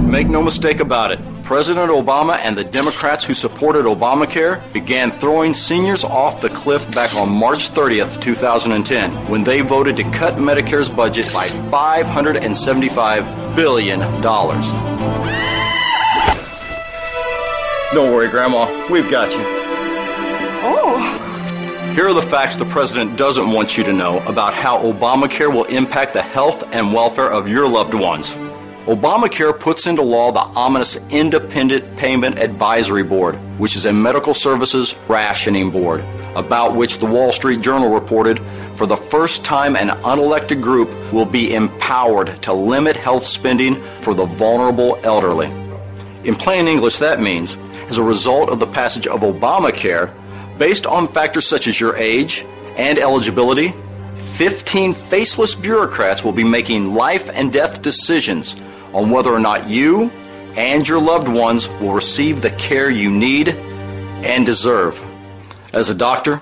Make 0.10 0.30
no 0.30 0.42
mistake 0.42 0.80
about 0.80 1.12
it. 1.12 1.20
President 1.44 1.92
Obama 1.92 2.38
and 2.38 2.58
the 2.58 2.64
Democrats 2.64 3.24
who 3.24 3.34
supported 3.34 3.86
Obamacare 3.86 4.62
began 4.74 5.12
throwing 5.12 5.54
seniors 5.54 6.04
off 6.04 6.42
the 6.42 6.50
cliff 6.50 6.90
back 6.92 7.14
on 7.16 7.32
March 7.32 7.70
30th, 7.70 8.20
2010, 8.20 9.30
when 9.30 9.44
they 9.44 9.62
voted 9.62 9.96
to 9.98 10.04
cut 10.12 10.36
Medicare's 10.36 10.90
budget 10.90 11.32
by 11.34 11.48
$575 11.48 13.56
billion. 13.56 14.00
Don't 17.94 18.14
worry, 18.14 18.28
Grandma. 18.28 18.88
We've 18.90 19.10
got 19.10 19.32
you. 19.32 19.67
Oh. 20.64 21.94
Here 21.96 22.08
are 22.08 22.14
the 22.14 22.22
facts 22.22 22.56
the 22.56 22.66
president 22.66 23.18
doesn't 23.18 23.52
want 23.52 23.78
you 23.78 23.84
to 23.84 23.94
know 23.94 24.20
about 24.26 24.54
how 24.54 24.80
Obamacare 24.80 25.54
will 25.54 25.66
impact 25.66 26.14
the 26.14 26.22
health 26.22 26.74
and 26.74 26.94
welfare 26.94 27.32
of 27.32 27.48
your 27.48 27.68
loved 27.68 27.94
ones. 27.94 28.36
Obamacare 28.88 29.60
puts 29.60 29.86
into 29.86 30.02
law 30.02 30.32
the 30.32 30.40
ominous 30.40 30.96
Independent 31.10 31.98
Payment 31.98 32.40
Advisory 32.40 33.04
Board, 33.04 33.36
which 33.60 33.76
is 33.76 33.86
a 33.86 33.92
medical 33.92 34.34
services 34.34 34.96
rationing 35.08 35.70
board, 35.70 36.06
about 36.36 36.76
which 36.76 37.00
the 37.00 37.06
Wall 37.06 37.32
Street 37.32 37.62
Journal 37.62 37.90
reported 37.90 38.40
for 38.78 38.86
the 38.86 38.96
first 38.96 39.44
time 39.44 39.76
an 39.76 39.90
unelected 39.90 40.62
group 40.62 40.90
will 41.12 41.26
be 41.26 41.54
empowered 41.54 42.42
to 42.44 42.54
limit 42.54 42.96
health 42.96 43.26
spending 43.26 43.76
for 44.00 44.14
the 44.14 44.26
vulnerable 44.26 45.00
elderly. 45.04 45.48
In 46.24 46.36
plain 46.36 46.68
English, 46.68 47.00
that 47.00 47.20
means, 47.20 47.58
as 47.90 47.98
a 47.98 48.04
result 48.04 48.50
of 48.50 48.60
the 48.60 48.68
passage 48.68 49.08
of 49.08 49.22
Obamacare, 49.22 50.14
based 50.58 50.86
on 50.86 51.08
factors 51.08 51.48
such 51.48 51.68
as 51.68 51.80
your 51.80 51.96
age 51.98 52.46
and 52.76 53.00
eligibility, 53.00 53.74
15 54.16 54.94
faceless 54.94 55.56
bureaucrats 55.56 56.24
will 56.24 56.32
be 56.32 56.44
making 56.44 56.94
life 56.94 57.30
and 57.34 57.52
death 57.52 57.82
decisions 57.82 58.56
on 58.94 59.10
whether 59.10 59.32
or 59.32 59.40
not 59.40 59.68
you 59.68 60.12
and 60.56 60.88
your 60.88 61.02
loved 61.02 61.28
ones 61.28 61.70
will 61.70 61.94
receive 61.94 62.42
the 62.42 62.50
care 62.52 62.90
you 62.90 63.10
need 63.10 63.50
and 63.50 64.46
deserve. 64.46 65.04
As 65.74 65.90
a 65.90 65.96
doctor 65.96 66.42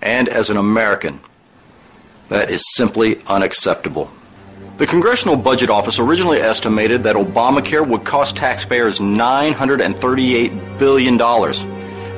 and 0.00 0.28
as 0.28 0.50
an 0.50 0.56
American, 0.56 1.20
that 2.28 2.50
is 2.50 2.62
simply 2.74 3.22
unacceptable. 3.26 4.10
The 4.76 4.86
Congressional 4.86 5.36
Budget 5.36 5.70
Office 5.70 5.98
originally 5.98 6.38
estimated 6.38 7.02
that 7.02 7.16
Obamacare 7.16 7.86
would 7.86 8.04
cost 8.04 8.36
taxpayers 8.36 9.00
$938 9.00 10.78
billion, 10.78 11.18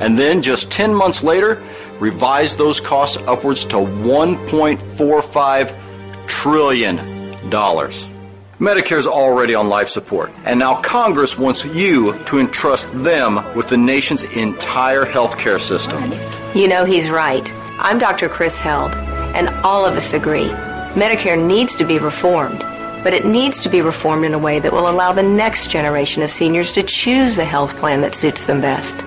and 0.01 0.19
then 0.19 0.41
just 0.41 0.69
10 0.71 0.93
months 0.93 1.23
later, 1.23 1.63
revised 1.99 2.57
those 2.57 2.81
costs 2.81 3.15
upwards 3.27 3.63
to 3.65 3.75
$1.45 3.77 6.27
trillion. 6.27 6.97
Medicare 8.59 8.97
is 8.97 9.07
already 9.07 9.55
on 9.55 9.69
life 9.69 9.87
support, 9.89 10.31
and 10.45 10.59
now 10.59 10.79
Congress 10.81 11.37
wants 11.37 11.65
you 11.65 12.17
to 12.25 12.39
entrust 12.39 12.91
them 13.03 13.35
with 13.55 13.69
the 13.69 13.77
nation's 13.77 14.23
entire 14.35 15.05
healthcare 15.05 15.59
system. 15.59 16.01
You 16.53 16.67
know 16.67 16.85
he's 16.85 17.09
right. 17.09 17.51
I'm 17.79 17.97
Dr. 17.97 18.29
Chris 18.29 18.59
Held, 18.59 18.93
and 19.35 19.49
all 19.65 19.85
of 19.85 19.97
us 19.97 20.13
agree. 20.13 20.49
Medicare 20.93 21.43
needs 21.43 21.75
to 21.77 21.85
be 21.85 21.97
reformed, 21.97 22.59
but 23.03 23.13
it 23.13 23.25
needs 23.25 23.61
to 23.61 23.69
be 23.69 23.81
reformed 23.81 24.25
in 24.25 24.33
a 24.33 24.39
way 24.39 24.59
that 24.59 24.71
will 24.71 24.89
allow 24.89 25.11
the 25.11 25.23
next 25.23 25.71
generation 25.71 26.21
of 26.21 26.29
seniors 26.29 26.71
to 26.73 26.83
choose 26.83 27.35
the 27.35 27.45
health 27.45 27.75
plan 27.77 28.01
that 28.01 28.13
suits 28.13 28.45
them 28.45 28.61
best. 28.61 29.03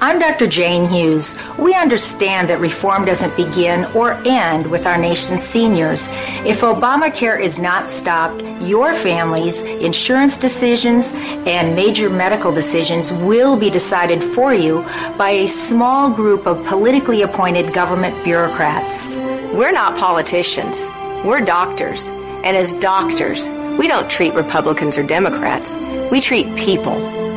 I'm 0.00 0.18
Dr. 0.18 0.46
Jane 0.46 0.88
Hughes. 0.88 1.36
We 1.58 1.74
understand 1.74 2.48
that 2.48 2.60
reform 2.60 3.04
doesn't 3.04 3.36
begin 3.36 3.84
or 3.86 4.12
end 4.26 4.70
with 4.70 4.86
our 4.86 4.96
nation's 4.96 5.42
seniors. 5.42 6.08
If 6.46 6.60
Obamacare 6.60 7.40
is 7.40 7.58
not 7.58 7.90
stopped, 7.90 8.42
your 8.62 8.94
family's 8.94 9.62
insurance 9.62 10.38
decisions 10.38 11.12
and 11.14 11.74
major 11.74 12.08
medical 12.08 12.52
decisions 12.52 13.12
will 13.12 13.58
be 13.58 13.70
decided 13.70 14.22
for 14.22 14.54
you 14.54 14.82
by 15.18 15.30
a 15.30 15.48
small 15.48 16.10
group 16.10 16.46
of 16.46 16.64
politically 16.66 17.22
appointed 17.22 17.74
government 17.74 18.22
bureaucrats. 18.24 19.14
We're 19.54 19.72
not 19.72 19.98
politicians, 19.98 20.88
we're 21.24 21.40
doctors. 21.40 22.08
And 22.44 22.56
as 22.56 22.72
doctors, 22.74 23.50
we 23.78 23.88
don't 23.88 24.08
treat 24.08 24.32
Republicans 24.34 24.96
or 24.96 25.02
Democrats, 25.02 25.76
we 26.10 26.20
treat 26.20 26.54
people. 26.56 27.27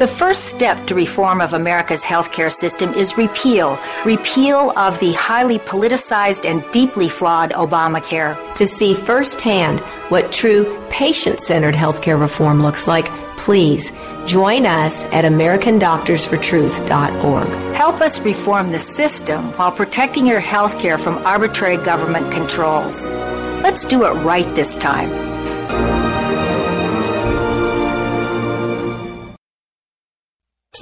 The 0.00 0.06
first 0.06 0.46
step 0.46 0.86
to 0.86 0.94
reform 0.94 1.42
of 1.42 1.52
America's 1.52 2.02
healthcare 2.02 2.50
system 2.50 2.94
is 2.94 3.18
repeal. 3.18 3.78
Repeal 4.06 4.72
of 4.78 4.98
the 4.98 5.12
highly 5.12 5.58
politicized 5.58 6.48
and 6.48 6.64
deeply 6.72 7.10
flawed 7.10 7.50
Obamacare. 7.50 8.34
To 8.54 8.66
see 8.66 8.94
firsthand 8.94 9.80
what 10.08 10.32
true 10.32 10.82
patient 10.88 11.40
centered 11.40 11.74
healthcare 11.74 12.18
reform 12.18 12.62
looks 12.62 12.88
like, 12.88 13.08
please 13.36 13.92
join 14.24 14.64
us 14.64 15.04
at 15.12 15.26
AmericanDoctorsForTruth.org. 15.26 17.48
Help 17.76 18.00
us 18.00 18.20
reform 18.20 18.72
the 18.72 18.78
system 18.78 19.52
while 19.58 19.70
protecting 19.70 20.26
your 20.26 20.40
healthcare 20.40 20.98
from 20.98 21.18
arbitrary 21.26 21.76
government 21.76 22.32
controls. 22.32 23.06
Let's 23.06 23.84
do 23.84 24.06
it 24.06 24.14
right 24.24 24.50
this 24.54 24.78
time. 24.78 25.39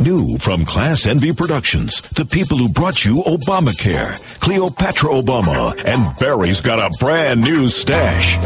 New 0.01 0.38
from 0.38 0.64
Class 0.64 1.07
Envy 1.07 1.32
Productions, 1.32 2.01
the 2.11 2.24
people 2.24 2.57
who 2.57 2.68
brought 2.68 3.05
you 3.05 3.16
Obamacare, 3.16 4.20
Cleopatra 4.38 5.11
Obama, 5.11 5.72
and 5.84 6.18
Barry's 6.18 6.61
got 6.61 6.78
a 6.78 6.96
brand 6.99 7.40
new 7.40 7.68
stash. 7.68 8.36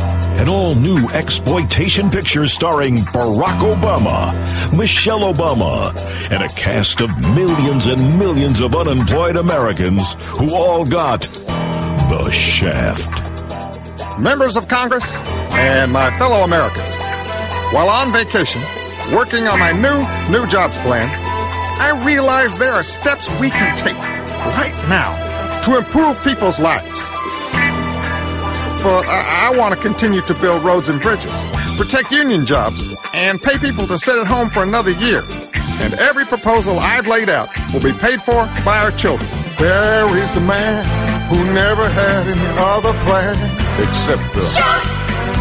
An 0.41 0.49
all 0.49 0.75
new 0.75 1.09
exploitation 1.11 2.09
picture 2.09 2.49
starring 2.49 2.97
Barack 3.13 3.59
Obama, 3.61 4.33
Michelle 4.77 5.33
Obama, 5.33 5.93
and 6.31 6.43
a 6.43 6.49
cast 6.55 7.03
of 7.03 7.11
millions 7.35 7.87
and 7.87 8.01
millions 8.19 8.61
of 8.61 8.75
unemployed 8.75 9.37
Americans 9.37 10.15
who 10.29 10.55
all 10.55 10.87
got 10.87 11.21
the 12.09 12.31
shaft. 12.31 13.11
Members 14.19 14.57
of 14.57 14.69
Congress 14.69 15.17
and 15.53 15.93
my 15.93 16.17
fellow 16.19 16.45
Americans, 16.45 16.97
while 17.75 17.91
on 17.91 18.11
vacation, 18.11 18.63
working 19.15 19.47
on 19.49 19.59
my 19.59 19.73
new, 19.73 20.33
new 20.33 20.47
jobs 20.47 20.77
plan, 20.79 21.22
I 21.83 22.01
realize 22.07 22.57
there 22.59 22.73
are 22.73 22.85
steps 22.85 23.29
we 23.41 23.51
can 23.51 23.77
take 23.77 23.99
right 24.55 24.89
now 24.89 25.11
to 25.63 25.79
improve 25.79 26.23
people's 26.23 26.61
lives. 26.61 27.03
But 28.85 29.05
I, 29.11 29.51
I 29.51 29.59
want 29.59 29.75
to 29.75 29.81
continue 29.81 30.21
to 30.23 30.35
build 30.35 30.63
roads 30.63 30.89
and 30.89 31.03
bridges, 31.03 31.35
protect 31.77 32.13
union 32.13 32.47
jobs, 32.47 32.95
and 33.13 33.43
pay 33.43 33.59
people 33.59 33.89
to 33.89 33.99
sit 33.99 34.17
at 34.17 34.29
home 34.29 34.49
for 34.49 34.63
another 34.63 34.93
year. 34.93 35.25
And 35.83 35.95
every 35.95 36.25
proposal 36.25 36.79
I've 36.79 37.09
laid 37.09 37.29
out 37.29 37.49
will 37.73 37.83
be 37.83 37.93
paid 37.93 38.23
for 38.23 38.47
by 38.65 38.79
our 38.79 38.93
children. 38.93 39.29
There 39.59 40.17
is 40.19 40.33
the 40.35 40.41
man 40.41 40.87
who 41.29 41.43
never 41.53 41.89
had 41.89 42.29
any 42.29 42.59
other 42.61 42.93
plan 43.03 43.35
except 43.83 44.23
the. 44.35 44.47
Shut! 44.47 44.85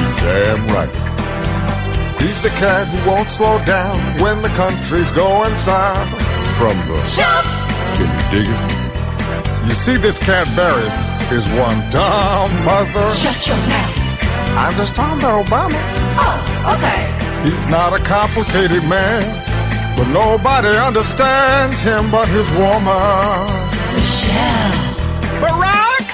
You 0.01 0.09
damn 0.25 0.67
right. 0.73 2.19
He's 2.19 2.41
the 2.41 2.49
cat 2.49 2.87
who 2.87 3.09
won't 3.11 3.29
slow 3.29 3.63
down 3.65 3.99
when 4.19 4.41
the 4.41 4.49
country's 4.49 5.11
going 5.11 5.55
south. 5.55 6.30
From 6.61 6.77
the 6.85 7.03
Shut! 7.07 7.43
Can 7.97 8.05
you 8.05 8.21
dig 8.29 8.45
it? 8.45 9.67
You 9.67 9.73
see, 9.73 9.97
this 9.97 10.19
cat 10.19 10.45
Barry 10.55 10.85
is 11.35 11.41
one 11.57 11.79
dumb 11.89 12.53
mother. 12.63 13.11
Shut 13.17 13.47
your 13.47 13.57
mouth. 13.65 13.97
I'm 14.61 14.73
just 14.77 14.93
talking 14.93 15.17
about 15.17 15.43
Obama. 15.43 15.81
Oh, 16.21 16.77
okay. 16.77 17.01
He's 17.49 17.65
not 17.65 17.93
a 17.93 18.03
complicated 18.05 18.83
man, 18.85 19.25
but 19.97 20.07
nobody 20.13 20.69
understands 20.77 21.81
him 21.81 22.11
but 22.11 22.27
his 22.29 22.45
woman. 22.51 23.41
Michelle. 23.97 24.77
Barack! 25.41 26.05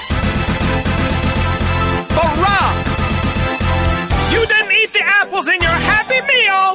Barack! 2.16 2.76
You 4.32 4.46
didn't 4.46 4.72
eat 4.80 4.94
the 4.94 5.04
apples 5.04 5.46
in 5.46 5.60
your 5.60 5.76
Happy 5.92 6.20
Meal, 6.24 6.67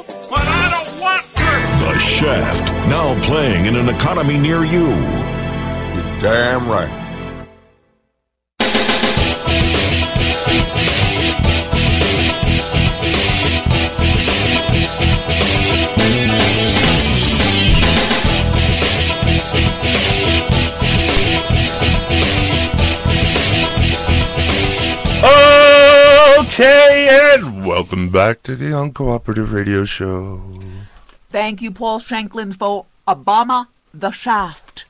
The 1.83 1.99
Shaft, 1.99 2.71
now 2.87 3.21
playing 3.23 3.65
in 3.65 3.75
an 3.75 3.89
economy 3.89 4.37
near 4.37 4.63
you. 4.63 4.87
You're 4.87 6.19
damn 6.21 6.69
right. 6.69 6.89
Okay, 26.39 27.33
and 27.35 27.65
welcome 27.65 28.09
back 28.09 28.41
to 28.43 28.55
the 28.55 28.71
Uncooperative 28.71 29.51
Radio 29.51 29.83
Show. 29.83 30.41
Thank 31.33 31.63
you, 31.63 31.71
Paul 31.71 31.97
Shanklin, 31.97 32.53
for 32.53 32.85
Obama 33.07 33.65
the 33.91 34.11
Shaft. 34.11 34.85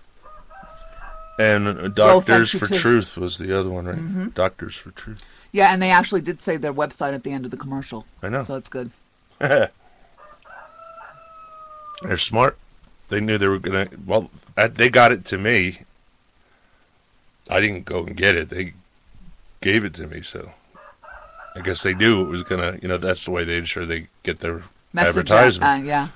And 1.39 1.69
uh, 1.69 1.73
Well, 1.95 2.19
Doctors 2.19 2.51
for 2.51 2.65
too. 2.65 2.75
Truth 2.75 3.15
was 3.15 3.37
the 3.37 3.57
other 3.57 3.69
one, 3.69 3.85
right? 3.85 3.95
Mhm. 3.97 4.33
Doctors 4.33 4.75
for 4.75 4.91
Truth. 4.91 5.23
Yeah, 5.53 5.71
and 5.71 5.81
they 5.81 5.89
actually 5.89 6.19
did 6.19 6.41
say 6.41 6.57
their 6.57 6.73
website 6.73 7.13
at 7.13 7.23
the 7.23 7.31
end 7.31 7.45
of 7.45 7.51
the 7.51 7.55
commercial. 7.55 8.05
I 8.21 8.27
know. 8.27 8.43
So 8.43 8.55
it's 8.57 8.67
good. 8.67 8.91
They're 9.39 9.69
smart. 12.17 12.57
They 13.07 13.21
knew 13.21 13.37
they 13.37 13.47
were 13.47 13.57
gonna. 13.59 13.87
Well, 14.05 14.29
uh, 14.57 14.67
they 14.67 14.89
got 14.89 15.13
it 15.13 15.23
to 15.27 15.37
me. 15.37 15.79
I 17.49 17.61
didn't 17.61 17.85
go 17.85 18.03
and 18.05 18.17
get 18.17 18.35
it. 18.35 18.49
They 18.49 18.73
gave 19.61 19.85
it 19.85 19.93
to 19.93 20.07
me, 20.07 20.21
so 20.23 20.51
I 21.55 21.61
guess 21.61 21.83
they 21.83 21.93
knew 21.93 22.21
it 22.21 22.27
was 22.27 22.43
gonna. 22.43 22.79
You 22.81 22.89
know, 22.89 22.97
that's 22.97 23.23
the 23.23 23.31
way 23.31 23.45
they 23.45 23.55
ensure 23.55 23.85
they 23.85 24.07
get 24.23 24.41
their 24.41 24.63
Message 24.91 25.31
advertisement. 25.31 25.71
Uh, 25.71 25.87
yeah. 25.87 26.07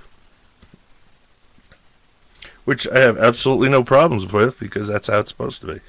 Which 2.68 2.86
I 2.90 3.00
have 3.00 3.18
absolutely 3.18 3.70
no 3.70 3.82
problems 3.82 4.30
with 4.30 4.60
because 4.60 4.90
that's 4.90 5.08
how 5.08 5.20
it's 5.20 5.32
supposed 5.32 5.62
to 5.62 5.76
be. 5.76 5.80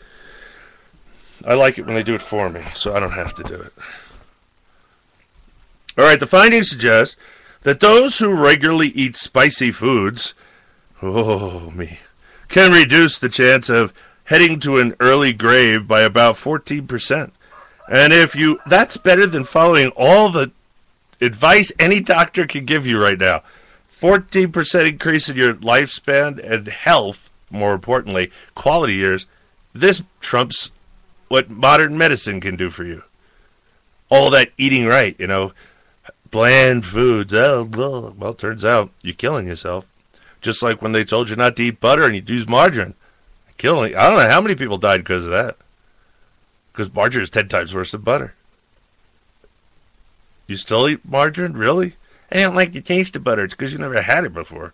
I 1.45 1.55
like 1.55 1.77
it 1.77 1.85
when 1.85 1.97
they 1.97 2.05
do 2.05 2.15
it 2.15 2.23
for 2.23 2.49
me, 2.49 2.63
so 2.73 2.95
I 2.95 3.01
don't 3.01 3.15
have 3.15 3.35
to 3.35 3.43
do 3.43 3.57
it. 3.57 3.73
All 5.99 6.05
right, 6.05 6.21
the 6.21 6.27
findings 6.29 6.71
suggest 6.71 7.17
that 7.63 7.81
those 7.81 8.21
who 8.21 8.33
regularly 8.33 8.91
eat 8.91 9.17
spicy 9.17 9.73
foods, 9.73 10.35
oh 11.03 11.73
me, 11.73 11.99
can 12.47 12.71
reduce 12.71 13.19
the 13.19 13.29
chance 13.29 13.69
of 13.69 13.93
heading 14.27 14.61
to 14.61 14.79
an 14.79 14.95
early 15.01 15.33
grave 15.33 15.89
by 15.89 16.03
about 16.03 16.37
14%. 16.37 17.33
And 17.91 18.13
if 18.13 18.37
you 18.37 18.61
that's 18.67 18.97
better 18.97 19.27
than 19.27 19.43
following 19.43 19.91
all 19.97 20.29
the 20.29 20.53
advice 21.21 21.73
any 21.81 21.99
doctor 21.99 22.47
can 22.47 22.67
give 22.67 22.87
you 22.87 23.03
right 23.03 23.19
now. 23.19 23.43
14% 24.01 24.89
increase 24.89 25.29
in 25.29 25.37
your 25.37 25.55
lifespan 25.55 26.39
and 26.39 26.69
health, 26.69 27.31
more 27.51 27.75
importantly, 27.75 28.31
quality 28.55 28.95
years. 28.95 29.27
This 29.73 30.03
trumps 30.21 30.71
what 31.29 31.51
modern 31.51 31.99
medicine 31.99 32.41
can 32.41 32.57
do 32.57 32.71
for 32.71 32.85
you. 32.85 33.03
All 34.09 34.31
that 34.31 34.51
eating 34.57 34.87
right, 34.87 35.17
you 35.19 35.27
know, 35.27 35.53
bland 36.31 36.85
foods. 36.87 37.35
Oh, 37.35 37.65
well, 37.65 38.15
well, 38.17 38.35
turns 38.35 38.65
out 38.65 38.91
you're 39.03 39.15
killing 39.15 39.47
yourself. 39.47 39.89
Just 40.41 40.63
like 40.63 40.81
when 40.81 40.93
they 40.93 41.05
told 41.05 41.29
you 41.29 41.37
not 41.37 41.57
to 41.57 41.65
eat 41.65 41.81
butter 41.81 42.05
and 42.05 42.15
you 42.15 42.23
use 42.27 42.49
margarine. 42.49 42.95
Killing. 43.57 43.97
I 43.97 44.09
don't 44.09 44.19
know 44.19 44.31
how 44.31 44.41
many 44.41 44.55
people 44.55 44.79
died 44.79 44.99
because 44.99 45.25
of 45.25 45.33
that. 45.33 45.57
Because 46.73 46.95
margarine 46.95 47.25
is 47.25 47.31
10 47.31 47.49
times 47.49 47.75
worse 47.75 47.91
than 47.91 48.03
butter. 48.03 48.35
You 50.47 50.57
still 50.57 50.89
eat 50.89 51.05
margarine? 51.05 51.55
Really? 51.55 51.97
I 52.31 52.37
don't 52.37 52.55
like 52.55 52.73
the 52.73 52.81
taste 52.81 53.17
of 53.17 53.25
butter. 53.25 53.45
It's 53.45 53.55
because 53.55 53.73
you 53.73 53.79
never 53.79 54.03
had 54.03 54.25
it 54.25 54.35
before. 54.35 54.73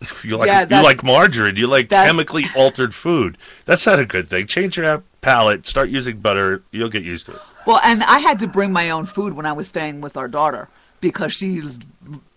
you 0.24 0.36
like 0.36 0.46
Yeah, 0.46 0.66
you 0.68 0.82
like 0.82 1.02
margarine. 1.02 1.56
You 1.56 1.66
like 1.66 1.88
chemically 1.90 2.44
altered 2.56 2.94
food. 2.94 3.36
That's 3.66 3.86
not 3.86 3.98
a 3.98 4.06
good 4.06 4.28
thing. 4.28 4.46
Change 4.46 4.76
your 4.76 5.02
palate. 5.20 5.66
Start 5.66 5.90
using 5.90 6.18
butter. 6.18 6.62
You'll 6.70 6.88
get 6.88 7.02
used 7.02 7.26
to 7.26 7.32
it. 7.32 7.40
Well, 7.66 7.80
and 7.84 8.02
I 8.02 8.18
had 8.20 8.38
to 8.40 8.46
bring 8.46 8.72
my 8.72 8.90
own 8.90 9.06
food 9.06 9.34
when 9.34 9.46
I 9.46 9.52
was 9.52 9.68
staying 9.68 10.00
with 10.00 10.16
our 10.16 10.28
daughter 10.28 10.68
because 11.00 11.32
she 11.32 11.48
used 11.48 11.84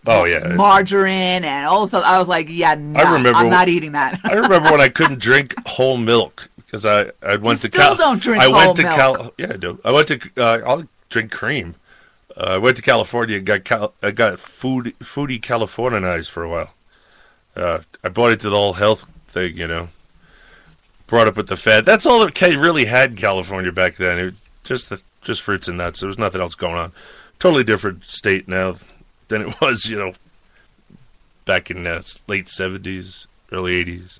Oh 0.06 0.24
yeah. 0.24 0.54
margarine 0.54 1.44
and 1.44 1.66
all 1.66 1.86
this. 1.86 1.94
I 1.94 2.18
was 2.18 2.28
like, 2.28 2.46
yeah, 2.50 2.74
no, 2.74 3.00
I 3.00 3.14
remember 3.14 3.38
I'm 3.38 3.50
not 3.50 3.68
eating 3.68 3.92
that. 3.92 4.20
I 4.24 4.34
remember 4.34 4.70
when 4.70 4.80
I 4.80 4.88
couldn't 4.88 5.18
drink 5.20 5.54
whole 5.66 5.96
milk 5.96 6.50
because 6.56 6.84
I 6.84 7.10
I 7.22 7.36
went 7.36 7.60
to 7.60 7.68
still 7.68 7.96
Cal. 7.96 7.96
don't 7.96 8.22
drink 8.22 8.42
I 8.42 8.48
went 8.48 8.76
to 8.76 8.82
milk. 8.82 8.94
Cal. 8.96 9.34
Yeah, 9.38 9.52
I 9.54 9.56
do. 9.56 9.80
I 9.84 9.92
went 9.92 10.08
to. 10.08 10.20
Uh, 10.36 10.60
I'll 10.66 10.88
drink 11.08 11.32
cream. 11.32 11.74
Uh, 12.36 12.54
I 12.54 12.58
went 12.58 12.76
to 12.76 12.82
California 12.82 13.36
and 13.36 13.46
got 13.46 13.64
Cal- 13.64 13.94
I 14.02 14.10
got 14.10 14.40
food 14.40 14.94
foodie 15.00 15.40
Californianized 15.40 16.30
for 16.30 16.42
a 16.42 16.48
while. 16.48 16.70
Uh, 17.54 17.80
I 18.02 18.08
bought 18.08 18.32
into 18.32 18.50
the 18.50 18.56
whole 18.56 18.72
health 18.72 19.10
thing, 19.28 19.56
you 19.56 19.68
know. 19.68 19.88
Brought 21.06 21.28
up 21.28 21.36
with 21.36 21.48
the 21.48 21.56
fat. 21.56 21.84
That's 21.84 22.06
all 22.06 22.24
that 22.24 22.34
K 22.34 22.56
really 22.56 22.86
had 22.86 23.10
in 23.10 23.16
California 23.16 23.70
back 23.70 23.96
then. 23.96 24.18
It 24.18 24.34
just 24.64 24.90
the 24.90 25.00
just 25.22 25.42
fruits 25.42 25.68
and 25.68 25.78
nuts. 25.78 26.00
There 26.00 26.08
was 26.08 26.18
nothing 26.18 26.40
else 26.40 26.54
going 26.54 26.74
on. 26.74 26.92
Totally 27.38 27.64
different 27.64 28.04
state 28.04 28.48
now 28.48 28.76
than 29.28 29.42
it 29.42 29.54
was, 29.60 29.86
you 29.86 29.98
know, 29.98 30.14
back 31.44 31.70
in 31.70 31.86
uh, 31.86 32.02
late 32.26 32.48
seventies, 32.48 33.26
early 33.52 33.76
eighties. 33.76 34.18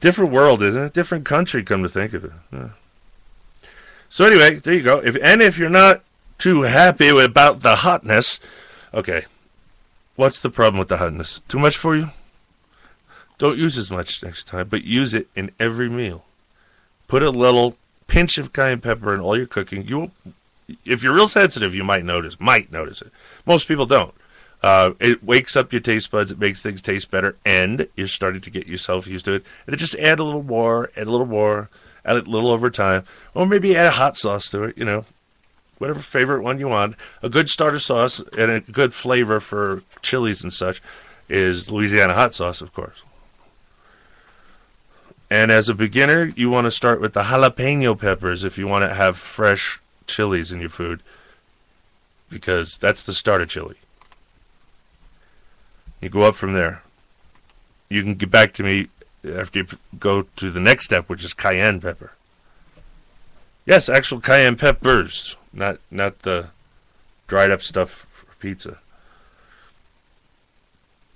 Different 0.00 0.32
world, 0.32 0.62
isn't 0.62 0.82
it? 0.82 0.92
Different 0.92 1.24
country. 1.24 1.62
Come 1.64 1.82
to 1.82 1.88
think 1.88 2.12
of 2.12 2.24
it. 2.24 2.32
Yeah. 2.52 2.68
So 4.08 4.24
anyway, 4.24 4.56
there 4.56 4.74
you 4.74 4.82
go. 4.82 4.98
If 4.98 5.16
and 5.22 5.42
if 5.42 5.58
you're 5.58 5.70
not 5.70 6.02
too 6.38 6.62
happy 6.62 7.08
about 7.08 7.60
the 7.62 7.76
hotness, 7.76 8.40
okay. 8.94 9.24
What's 10.16 10.40
the 10.40 10.50
problem 10.50 10.78
with 10.78 10.88
the 10.88 10.96
hotness? 10.96 11.40
Too 11.46 11.58
much 11.58 11.76
for 11.76 11.94
you? 11.94 12.10
Don't 13.38 13.56
use 13.56 13.78
as 13.78 13.90
much 13.90 14.22
next 14.22 14.48
time, 14.48 14.68
but 14.68 14.82
use 14.82 15.14
it 15.14 15.28
in 15.36 15.52
every 15.60 15.88
meal. 15.88 16.24
Put 17.06 17.22
a 17.22 17.30
little 17.30 17.76
pinch 18.08 18.36
of 18.36 18.52
cayenne 18.52 18.80
pepper 18.80 19.14
in 19.14 19.20
all 19.20 19.36
your 19.36 19.46
cooking. 19.46 19.86
You, 19.86 20.10
if 20.84 21.02
you're 21.02 21.14
real 21.14 21.28
sensitive, 21.28 21.74
you 21.74 21.84
might 21.84 22.04
notice. 22.04 22.40
Might 22.40 22.72
notice 22.72 23.00
it. 23.00 23.12
Most 23.46 23.68
people 23.68 23.86
don't. 23.86 24.12
Uh, 24.60 24.92
it 24.98 25.22
wakes 25.22 25.54
up 25.54 25.72
your 25.72 25.80
taste 25.80 26.10
buds. 26.10 26.32
It 26.32 26.40
makes 26.40 26.60
things 26.60 26.82
taste 26.82 27.12
better, 27.12 27.36
and 27.46 27.86
you're 27.94 28.08
starting 28.08 28.40
to 28.40 28.50
get 28.50 28.66
yourself 28.66 29.06
used 29.06 29.26
to 29.26 29.34
it. 29.34 29.44
And 29.66 29.72
then 29.72 29.78
just 29.78 29.94
add 29.94 30.18
a 30.18 30.24
little 30.24 30.42
more, 30.42 30.90
add 30.96 31.06
a 31.06 31.10
little 31.10 31.26
more, 31.26 31.68
add 32.08 32.26
a 32.26 32.30
little 32.30 32.50
over 32.50 32.70
time, 32.70 33.04
or 33.34 33.46
maybe 33.46 33.76
add 33.76 33.86
a 33.86 33.90
hot 33.92 34.16
sauce 34.16 34.48
to 34.50 34.64
it. 34.64 34.78
You 34.78 34.84
know, 34.84 35.04
whatever 35.78 36.00
favorite 36.00 36.42
one 36.42 36.58
you 36.58 36.68
want. 36.68 36.96
A 37.22 37.28
good 37.28 37.48
starter 37.48 37.78
sauce 37.78 38.20
and 38.36 38.50
a 38.50 38.60
good 38.60 38.94
flavor 38.94 39.40
for 39.40 39.82
chilies 40.02 40.42
and 40.42 40.52
such 40.52 40.82
is 41.28 41.70
Louisiana 41.70 42.14
hot 42.14 42.32
sauce, 42.32 42.60
of 42.60 42.72
course. 42.72 43.02
And 45.30 45.50
as 45.50 45.68
a 45.68 45.74
beginner, 45.74 46.32
you 46.36 46.48
want 46.48 46.66
to 46.66 46.70
start 46.70 47.00
with 47.00 47.12
the 47.12 47.24
jalapeno 47.24 47.98
peppers 47.98 48.44
if 48.44 48.56
you 48.56 48.66
want 48.66 48.88
to 48.88 48.94
have 48.94 49.16
fresh 49.16 49.78
chilies 50.06 50.50
in 50.50 50.60
your 50.60 50.70
food, 50.70 51.02
because 52.30 52.78
that's 52.78 53.04
the 53.04 53.12
starter 53.12 53.44
chili. 53.44 53.76
You 56.00 56.08
go 56.08 56.22
up 56.22 56.34
from 56.34 56.54
there. 56.54 56.82
You 57.90 58.02
can 58.02 58.14
get 58.14 58.30
back 58.30 58.54
to 58.54 58.62
me 58.62 58.88
after 59.28 59.60
you 59.60 59.66
go 59.98 60.22
to 60.36 60.50
the 60.50 60.60
next 60.60 60.86
step, 60.86 61.08
which 61.08 61.24
is 61.24 61.34
cayenne 61.34 61.80
pepper. 61.80 62.12
Yes, 63.66 63.88
actual 63.88 64.20
cayenne 64.20 64.56
peppers, 64.56 65.36
not 65.52 65.78
not 65.90 66.20
the 66.20 66.48
dried 67.26 67.50
up 67.50 67.62
stuff 67.62 68.06
for 68.10 68.34
pizza. 68.36 68.78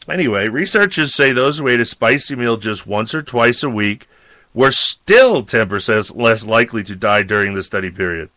Anyway, 0.09 0.49
researchers 0.49 1.15
say 1.15 1.33
those 1.33 1.59
who 1.59 1.69
ate 1.69 1.81
a 1.81 1.85
spicy 1.85 2.35
meal 2.35 2.57
just 2.57 2.87
once 2.87 3.15
or 3.15 3.23
twice 3.23 3.63
a 3.63 3.71
week 3.71 4.09
were 4.53 4.73
still 4.73 5.43
10% 5.43 6.17
less 6.17 6.45
likely 6.45 6.83
to 6.83 6.97
die 6.97 7.23
during 7.23 7.55
the 7.55 7.63
study 7.63 7.91
period. 7.91 8.29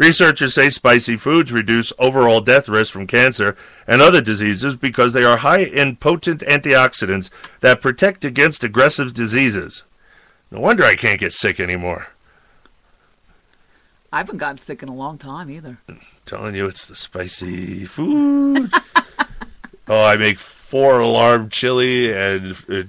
Researchers 0.00 0.54
say 0.54 0.70
spicy 0.70 1.18
foods 1.18 1.52
reduce 1.52 1.92
overall 1.98 2.40
death 2.40 2.70
risk 2.70 2.90
from 2.90 3.06
cancer 3.06 3.54
and 3.86 4.00
other 4.00 4.22
diseases 4.22 4.74
because 4.74 5.12
they 5.12 5.24
are 5.24 5.36
high 5.36 5.60
in 5.60 5.96
potent 5.96 6.40
antioxidants 6.40 7.28
that 7.60 7.82
protect 7.82 8.24
against 8.24 8.64
aggressive 8.64 9.12
diseases. 9.12 9.84
No 10.50 10.58
wonder 10.58 10.84
I 10.84 10.94
can't 10.94 11.20
get 11.20 11.34
sick 11.34 11.60
anymore. 11.60 12.06
I 14.10 14.16
haven't 14.16 14.38
gotten 14.38 14.56
sick 14.56 14.82
in 14.82 14.88
a 14.88 14.94
long 14.94 15.18
time 15.18 15.50
either. 15.50 15.80
I'm 15.86 16.00
telling 16.24 16.54
you 16.54 16.64
it's 16.64 16.86
the 16.86 16.96
spicy 16.96 17.84
food. 17.84 18.72
oh, 19.86 20.02
I 20.02 20.16
make 20.16 20.38
four 20.38 21.00
alarm 21.00 21.50
chili 21.50 22.10
and 22.10 22.56
uh, 22.70 22.84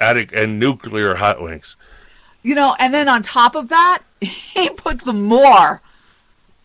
attic 0.00 0.32
and 0.34 0.58
nuclear 0.58 1.14
hot 1.14 1.40
wings. 1.40 1.76
You 2.42 2.56
know, 2.56 2.74
and 2.80 2.92
then 2.92 3.06
on 3.06 3.22
top 3.22 3.54
of 3.54 3.68
that, 3.68 4.02
he 4.20 4.68
put 4.70 5.00
some 5.00 5.22
more 5.22 5.80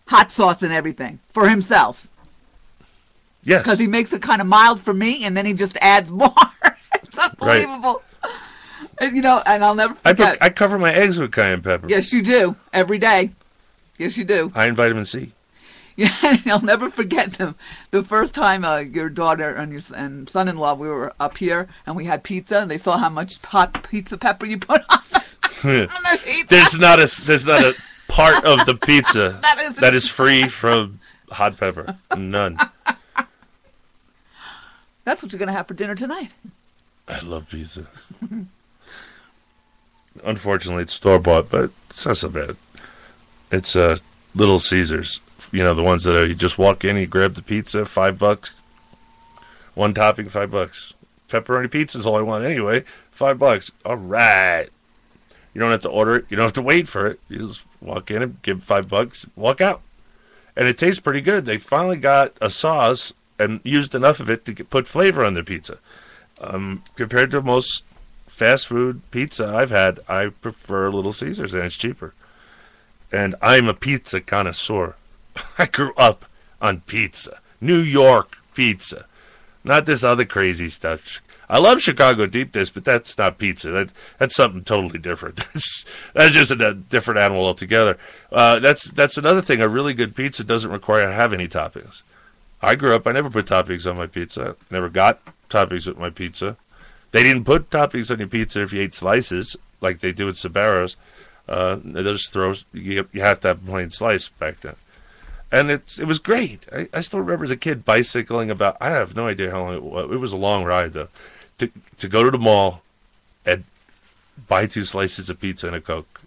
hot 0.07 0.31
sauce 0.31 0.63
and 0.63 0.73
everything 0.73 1.19
for 1.29 1.49
himself. 1.49 2.07
Yes. 3.43 3.63
Because 3.63 3.79
he 3.79 3.87
makes 3.87 4.11
it 4.13 4.21
kind 4.21 4.41
of 4.41 4.47
mild 4.47 4.79
for 4.79 4.93
me, 4.93 5.23
and 5.23 5.37
then 5.37 5.45
he 5.45 5.53
just 5.53 5.77
adds 5.81 6.11
more. 6.23 6.33
it's 6.95 7.17
unbelievable. 7.17 8.01
And, 8.99 9.15
you 9.15 9.21
know, 9.21 9.41
and 9.45 9.63
I'll 9.63 9.75
never 9.75 9.93
I 10.05 10.11
forget. 10.11 10.39
put, 10.39 10.43
I 10.43 10.49
cover 10.49 10.79
my 10.79 10.93
eggs 10.93 11.19
with 11.19 11.31
cayenne 11.31 11.61
pepper. 11.61 11.87
yes, 11.89 12.11
you 12.13 12.21
do 12.21 12.55
every 12.73 12.97
day. 12.97 13.31
Yes, 13.97 14.17
you 14.17 14.23
do. 14.25 14.49
High 14.49 14.67
in 14.67 14.75
vitamin 14.75 15.05
C. 15.05 15.31
Yeah, 15.97 16.09
I'll 16.47 16.61
never 16.61 16.89
forget 16.89 17.33
them. 17.35 17.55
The 17.91 18.03
first 18.03 18.35
time 18.35 18.65
uh, 18.65 18.79
your 18.79 19.09
daughter 19.09 19.55
and 19.55 19.71
your 19.71 19.81
and 19.95 20.29
son-in-law, 20.29 20.73
we 20.73 20.89
were 20.89 21.13
up 21.21 21.37
here 21.37 21.69
and 21.85 21.95
we 21.95 22.03
had 22.03 22.21
pizza, 22.21 22.57
and 22.59 22.69
they 22.69 22.77
saw 22.77 22.97
how 22.97 23.07
much 23.07 23.37
hot 23.37 23.81
pizza 23.89 24.17
pepper 24.17 24.45
you 24.45 24.57
put 24.59 24.81
on. 24.89 25.21
there's 26.49 26.77
not 26.77 26.99
a 26.99 27.23
there's 27.23 27.45
not 27.45 27.63
a 27.63 27.73
part 28.07 28.43
of 28.45 28.65
the 28.65 28.75
pizza 28.75 29.39
That 29.41 29.59
is- 29.59 29.75
that 29.77 29.93
is 29.93 30.07
free 30.09 30.47
from 30.47 30.99
hot 31.29 31.57
pepper. 31.57 31.97
None. 32.15 32.57
That's 35.03 35.21
what 35.21 35.31
you're 35.31 35.39
gonna 35.39 35.51
have 35.53 35.67
for 35.67 35.73
dinner 35.73 35.95
tonight. 35.95 36.31
I 37.07 37.19
love 37.19 37.49
pizza. 37.49 37.87
Unfortunately, 40.23 40.83
it's 40.83 40.93
store 40.93 41.19
bought, 41.19 41.49
but 41.49 41.71
it's 41.89 42.05
not 42.05 42.17
so 42.17 42.29
bad. 42.29 42.55
It's 43.51 43.75
uh, 43.75 43.97
Little 44.33 44.59
Caesars. 44.59 45.19
You 45.51 45.63
know 45.63 45.73
the 45.75 45.83
ones 45.83 46.03
that 46.05 46.15
are, 46.17 46.25
you 46.25 46.33
just 46.35 46.57
walk 46.57 46.83
in, 46.83 46.95
you 46.97 47.05
grab 47.05 47.35
the 47.35 47.41
pizza, 47.43 47.85
five 47.85 48.17
bucks, 48.17 48.59
one 49.75 49.93
topping, 49.93 50.29
five 50.29 50.51
bucks. 50.51 50.93
Pepperoni 51.29 51.69
pizza 51.69 51.97
is 51.97 52.05
all 52.05 52.15
I 52.15 52.21
want 52.21 52.43
anyway. 52.45 52.83
Five 53.11 53.37
bucks. 53.39 53.71
All 53.85 53.97
right. 53.97 54.67
You 55.53 55.59
don't 55.61 55.71
have 55.71 55.81
to 55.81 55.89
order 55.89 56.15
it. 56.17 56.25
You 56.29 56.37
don't 56.37 56.45
have 56.45 56.53
to 56.53 56.61
wait 56.61 56.87
for 56.87 57.07
it. 57.07 57.19
You 57.29 57.47
just 57.47 57.61
walk 57.85 58.11
in 58.11 58.21
and 58.21 58.41
give 58.41 58.63
five 58.63 58.89
bucks, 58.89 59.25
walk 59.35 59.61
out, 59.61 59.81
and 60.55 60.67
it 60.67 60.77
tastes 60.77 60.99
pretty 60.99 61.21
good. 61.21 61.45
They 61.45 61.57
finally 61.57 61.97
got 61.97 62.33
a 62.41 62.49
sauce 62.49 63.13
and 63.37 63.61
used 63.63 63.95
enough 63.95 64.19
of 64.19 64.29
it 64.29 64.45
to 64.45 64.53
get, 64.53 64.69
put 64.69 64.87
flavor 64.87 65.23
on 65.23 65.33
their 65.33 65.43
pizza. 65.43 65.77
Um, 66.41 66.83
compared 66.95 67.31
to 67.31 67.41
most 67.41 67.83
fast 68.27 68.67
food 68.67 69.01
pizza 69.11 69.47
I've 69.47 69.71
had, 69.71 69.99
I 70.07 70.27
prefer 70.27 70.89
Little 70.89 71.13
Caesars, 71.13 71.53
and 71.53 71.63
it's 71.63 71.77
cheaper. 71.77 72.13
And 73.11 73.35
I'm 73.41 73.67
a 73.67 73.73
pizza 73.73 74.19
connoisseur. 74.19 74.95
I 75.57 75.65
grew 75.65 75.93
up 75.95 76.25
on 76.61 76.81
pizza, 76.81 77.39
New 77.61 77.79
York 77.79 78.37
pizza. 78.53 79.05
Not 79.63 79.85
this 79.85 80.03
other 80.03 80.25
crazy 80.25 80.69
stuff. 80.69 81.21
I 81.49 81.59
love 81.59 81.81
Chicago 81.81 82.25
deep 82.25 82.51
dish, 82.51 82.69
but 82.69 82.83
that's 82.83 83.17
not 83.17 83.37
pizza. 83.37 83.71
That 83.71 83.89
that's 84.17 84.35
something 84.35 84.63
totally 84.63 84.99
different. 84.99 85.35
That's 85.53 85.85
that's 86.13 86.33
just 86.33 86.51
a, 86.51 86.73
different 86.73 87.19
animal 87.19 87.45
altogether. 87.45 87.97
Uh, 88.31 88.59
that's 88.59 88.85
that's 88.91 89.17
another 89.17 89.41
thing. 89.41 89.61
A 89.61 89.67
really 89.67 89.93
good 89.93 90.15
pizza 90.15 90.43
doesn't 90.43 90.71
require 90.71 91.05
to 91.05 91.13
have 91.13 91.33
any 91.33 91.47
toppings. 91.47 92.01
I 92.61 92.75
grew 92.75 92.95
up. 92.95 93.05
I 93.05 93.11
never 93.11 93.29
put 93.29 93.45
toppings 93.45 93.89
on 93.89 93.97
my 93.97 94.07
pizza. 94.07 94.55
Never 94.71 94.89
got 94.89 95.19
toppings 95.49 95.87
with 95.87 95.97
my 95.97 96.09
pizza. 96.09 96.57
They 97.11 97.23
didn't 97.23 97.45
put 97.45 97.69
toppings 97.69 98.11
on 98.11 98.19
your 98.19 98.27
pizza 98.27 98.61
if 98.61 98.73
you 98.73 98.81
ate 98.81 98.95
slices 98.95 99.55
like 99.81 99.99
they 99.99 100.11
do 100.11 100.27
at 100.27 100.35
Sbarros. 100.35 100.95
Uh, 101.47 101.77
they 101.83 102.01
just 102.01 102.33
throw 102.33 102.53
you, 102.73 103.07
you 103.11 103.21
have 103.21 103.39
to 103.41 103.49
have 103.49 103.65
plain 103.65 103.91
slice 103.91 104.29
back 104.29 104.61
then 104.61 104.75
and 105.51 105.71
it's 105.71 105.99
it 105.99 106.05
was 106.05 106.19
great. 106.19 106.65
I, 106.71 106.89
I 106.93 107.01
still 107.01 107.19
remember 107.21 107.45
as 107.45 107.51
a 107.51 107.57
kid 107.57 107.85
bicycling 107.85 108.51
about. 108.51 108.77
I 108.81 108.89
have 108.89 109.15
no 109.15 109.27
idea 109.27 109.51
how 109.51 109.61
long 109.61 109.75
it 109.75 109.83
was. 109.83 110.11
It 110.11 110.17
was 110.17 110.33
a 110.33 110.37
long 110.37 110.63
ride 110.65 110.93
though. 110.93 111.07
To 111.59 111.69
to 111.97 112.07
go 112.07 112.23
to 112.23 112.31
the 112.31 112.37
mall 112.37 112.81
and 113.45 113.63
buy 114.47 114.65
two 114.65 114.83
slices 114.83 115.29
of 115.29 115.39
pizza 115.39 115.67
and 115.67 115.75
a 115.75 115.81
coke. 115.81 116.21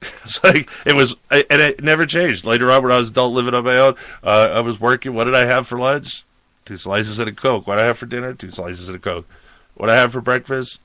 it's 0.24 0.42
like 0.44 0.68
it 0.86 0.94
was, 0.94 1.16
and 1.30 1.60
it 1.60 1.82
never 1.82 2.06
changed. 2.06 2.44
Later 2.44 2.70
on, 2.70 2.82
when 2.82 2.92
I 2.92 2.98
was 2.98 3.10
adult 3.10 3.34
living 3.34 3.54
on 3.54 3.64
my 3.64 3.76
own, 3.76 3.96
uh, 4.22 4.50
I 4.52 4.60
was 4.60 4.80
working. 4.80 5.14
What 5.14 5.24
did 5.24 5.34
I 5.34 5.44
have 5.44 5.66
for 5.66 5.78
lunch? 5.78 6.24
Two 6.64 6.76
slices 6.76 7.18
and 7.18 7.28
a 7.28 7.32
coke. 7.32 7.66
What 7.66 7.76
did 7.76 7.82
I 7.82 7.86
have 7.86 7.98
for 7.98 8.06
dinner? 8.06 8.32
Two 8.34 8.50
slices 8.50 8.88
and 8.88 8.96
a 8.96 9.00
coke. 9.00 9.26
What 9.74 9.90
I 9.90 9.96
have 9.96 10.12
for 10.12 10.20
breakfast? 10.20 10.80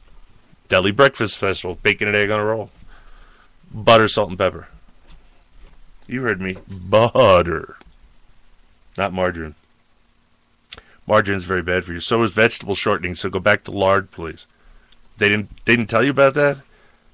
Deli 0.67 0.91
breakfast 0.91 1.35
special: 1.35 1.75
bacon 1.75 2.07
and 2.07 2.17
egg 2.17 2.31
on 2.31 2.39
a 2.39 2.45
roll, 2.45 2.71
butter, 3.71 4.07
salt, 4.07 4.29
and 4.29 4.37
pepper. 4.37 4.67
You 6.07 6.23
heard 6.23 6.41
me. 6.41 6.57
Butter. 6.67 7.77
Not 8.97 9.13
margarine. 9.13 9.55
Margarine's 11.07 11.45
very 11.45 11.61
bad 11.61 11.85
for 11.85 11.93
you. 11.93 11.99
So 11.99 12.23
is 12.23 12.31
vegetable 12.31 12.75
shortening, 12.75 13.15
so 13.15 13.29
go 13.29 13.39
back 13.39 13.63
to 13.65 13.71
lard, 13.71 14.11
please. 14.11 14.47
They 15.17 15.29
didn't 15.29 15.49
they 15.65 15.75
didn't 15.75 15.89
tell 15.89 16.03
you 16.03 16.11
about 16.11 16.33
that? 16.35 16.57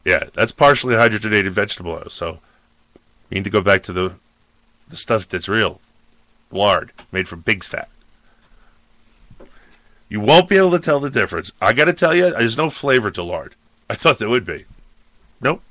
Yeah, 0.05 0.25
that's 0.33 0.51
partially 0.51 0.95
hydrogenated 0.95 1.51
vegetable 1.51 1.91
oil, 1.91 2.09
so 2.09 2.39
you 3.29 3.35
need 3.35 3.43
to 3.43 3.49
go 3.49 3.61
back 3.61 3.83
to 3.83 3.93
the 3.93 4.13
the 4.87 4.97
stuff 4.97 5.27
that's 5.27 5.49
real. 5.49 5.81
Lard, 6.51 6.91
made 7.11 7.27
from 7.27 7.43
pig's 7.43 7.67
fat. 7.67 7.89
You 10.07 10.19
won't 10.19 10.49
be 10.49 10.57
able 10.57 10.71
to 10.71 10.79
tell 10.79 10.99
the 10.99 11.11
difference. 11.11 11.51
I 11.61 11.73
gotta 11.73 11.93
tell 11.93 12.15
you, 12.15 12.31
there's 12.31 12.57
no 12.57 12.69
flavor 12.69 13.11
to 13.11 13.23
lard. 13.23 13.55
I 13.89 13.95
thought 13.95 14.17
there 14.17 14.29
would 14.29 14.45
be. 14.45 14.65
Nope. 15.41 15.61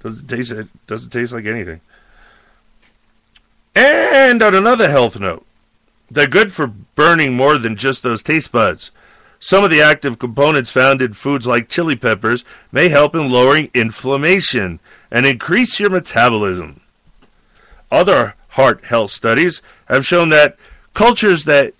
Doesn't 0.00 0.26
taste 0.26 0.52
it 0.52 0.68
doesn't 0.86 1.10
taste 1.10 1.32
like 1.32 1.46
anything. 1.46 1.80
And 3.74 4.42
on 4.42 4.54
another 4.54 4.88
health 4.90 5.18
note, 5.18 5.46
they're 6.10 6.26
good 6.26 6.52
for 6.52 6.66
burning 6.66 7.34
more 7.34 7.58
than 7.58 7.76
just 7.76 8.02
those 8.02 8.22
taste 8.22 8.52
buds. 8.52 8.90
Some 9.38 9.64
of 9.64 9.70
the 9.70 9.82
active 9.82 10.18
components 10.18 10.70
found 10.70 11.02
in 11.02 11.12
foods 11.12 11.46
like 11.46 11.68
chili 11.68 11.96
peppers 11.96 12.44
may 12.72 12.88
help 12.88 13.14
in 13.14 13.30
lowering 13.30 13.70
inflammation 13.74 14.80
and 15.10 15.26
increase 15.26 15.78
your 15.78 15.90
metabolism. 15.90 16.80
Other 17.90 18.34
heart 18.50 18.84
health 18.84 19.10
studies 19.10 19.60
have 19.88 20.06
shown 20.06 20.30
that 20.30 20.56
cultures 20.94 21.44
that 21.44 21.74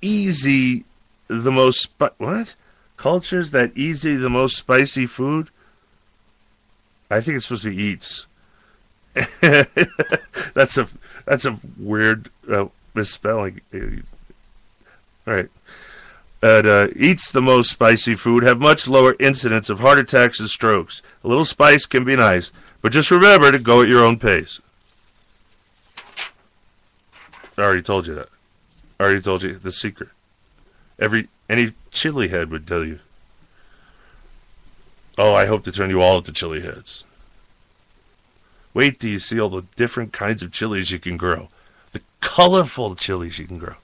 easy 0.00 0.84
the 1.28 1.50
most 1.50 1.80
spi- 1.80 2.10
what? 2.18 2.54
Cultures 2.96 3.50
that 3.50 3.76
easy 3.76 4.16
the 4.16 4.30
most 4.30 4.56
spicy 4.56 5.06
food? 5.06 5.50
I 7.10 7.20
think 7.20 7.36
it's 7.36 7.46
supposed 7.46 7.64
to 7.64 7.70
be 7.70 7.82
eats. 7.82 8.26
that's 10.54 10.78
a 10.78 10.86
that's 11.24 11.44
a 11.44 11.58
weird 11.76 12.30
uh, 12.48 12.66
misspelling. 12.94 13.60
All 13.72 15.34
right. 15.34 15.48
That 16.40 16.64
uh, 16.66 16.88
eats 16.96 17.30
the 17.30 17.42
most 17.42 17.70
spicy 17.70 18.14
food 18.14 18.42
have 18.42 18.58
much 18.58 18.88
lower 18.88 19.14
incidence 19.20 19.68
of 19.68 19.80
heart 19.80 19.98
attacks 19.98 20.40
and 20.40 20.48
strokes. 20.48 21.02
A 21.22 21.28
little 21.28 21.44
spice 21.44 21.84
can 21.84 22.04
be 22.04 22.16
nice, 22.16 22.50
but 22.80 22.92
just 22.92 23.10
remember 23.10 23.52
to 23.52 23.58
go 23.58 23.82
at 23.82 23.88
your 23.88 24.04
own 24.04 24.18
pace. 24.18 24.60
I 27.58 27.62
already 27.62 27.82
told 27.82 28.06
you 28.06 28.14
that. 28.14 28.28
I 28.98 29.04
already 29.04 29.20
told 29.20 29.42
you 29.42 29.58
the 29.58 29.70
secret. 29.70 30.08
Every 30.98 31.28
any 31.48 31.72
chili 31.90 32.28
head 32.28 32.50
would 32.50 32.66
tell 32.66 32.84
you. 32.84 33.00
Oh, 35.18 35.34
I 35.34 35.44
hope 35.44 35.64
to 35.64 35.72
turn 35.72 35.90
you 35.90 36.00
all 36.00 36.18
into 36.18 36.32
chili 36.32 36.62
heads. 36.62 37.04
Wait 38.72 38.98
till 38.98 39.10
you 39.10 39.18
see 39.18 39.38
all 39.38 39.50
the 39.50 39.64
different 39.76 40.12
kinds 40.12 40.42
of 40.42 40.52
chilies 40.52 40.90
you 40.90 40.98
can 40.98 41.16
grow. 41.16 41.48
The 41.92 42.00
colorful 42.20 42.94
chilies 42.94 43.38
you 43.38 43.46
can 43.46 43.58
grow. 43.58 43.74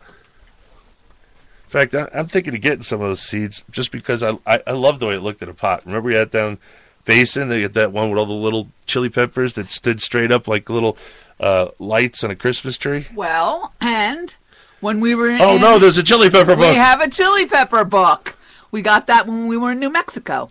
In 1.64 1.70
fact, 1.70 1.94
I'm 2.14 2.26
thinking 2.26 2.54
of 2.54 2.60
getting 2.60 2.82
some 2.82 3.00
of 3.00 3.08
those 3.08 3.22
seeds 3.22 3.64
just 3.70 3.90
because 3.90 4.22
I, 4.22 4.38
I, 4.46 4.62
I 4.66 4.70
love 4.72 4.98
the 5.00 5.06
way 5.06 5.16
it 5.16 5.20
looked 5.20 5.42
in 5.42 5.48
a 5.48 5.54
pot. 5.54 5.84
Remember 5.84 6.06
we 6.08 6.14
had 6.14 6.30
down 6.30 6.58
Basin, 7.04 7.48
they 7.48 7.62
had 7.62 7.74
that 7.74 7.92
one 7.92 8.08
with 8.10 8.18
all 8.18 8.26
the 8.26 8.32
little 8.32 8.68
chili 8.86 9.08
peppers 9.08 9.54
that 9.54 9.70
stood 9.70 10.00
straight 10.00 10.30
up 10.30 10.46
like 10.48 10.70
little 10.70 10.96
uh, 11.40 11.68
lights 11.78 12.22
on 12.24 12.30
a 12.30 12.36
Christmas 12.36 12.78
tree? 12.78 13.08
Well, 13.14 13.72
and 13.80 14.34
when 14.80 15.00
we 15.00 15.14
were 15.14 15.28
in, 15.28 15.40
Oh, 15.40 15.58
no, 15.58 15.78
there's 15.78 15.98
a 15.98 16.02
chili 16.02 16.30
pepper 16.30 16.54
book. 16.56 16.70
we 16.70 16.76
have 16.76 17.00
a 17.00 17.10
chili 17.10 17.46
pepper 17.46 17.84
book. 17.84 18.36
We 18.70 18.80
got 18.82 19.06
that 19.08 19.26
when 19.26 19.46
we 19.48 19.56
were 19.56 19.72
in 19.72 19.80
New 19.80 19.90
Mexico. 19.90 20.50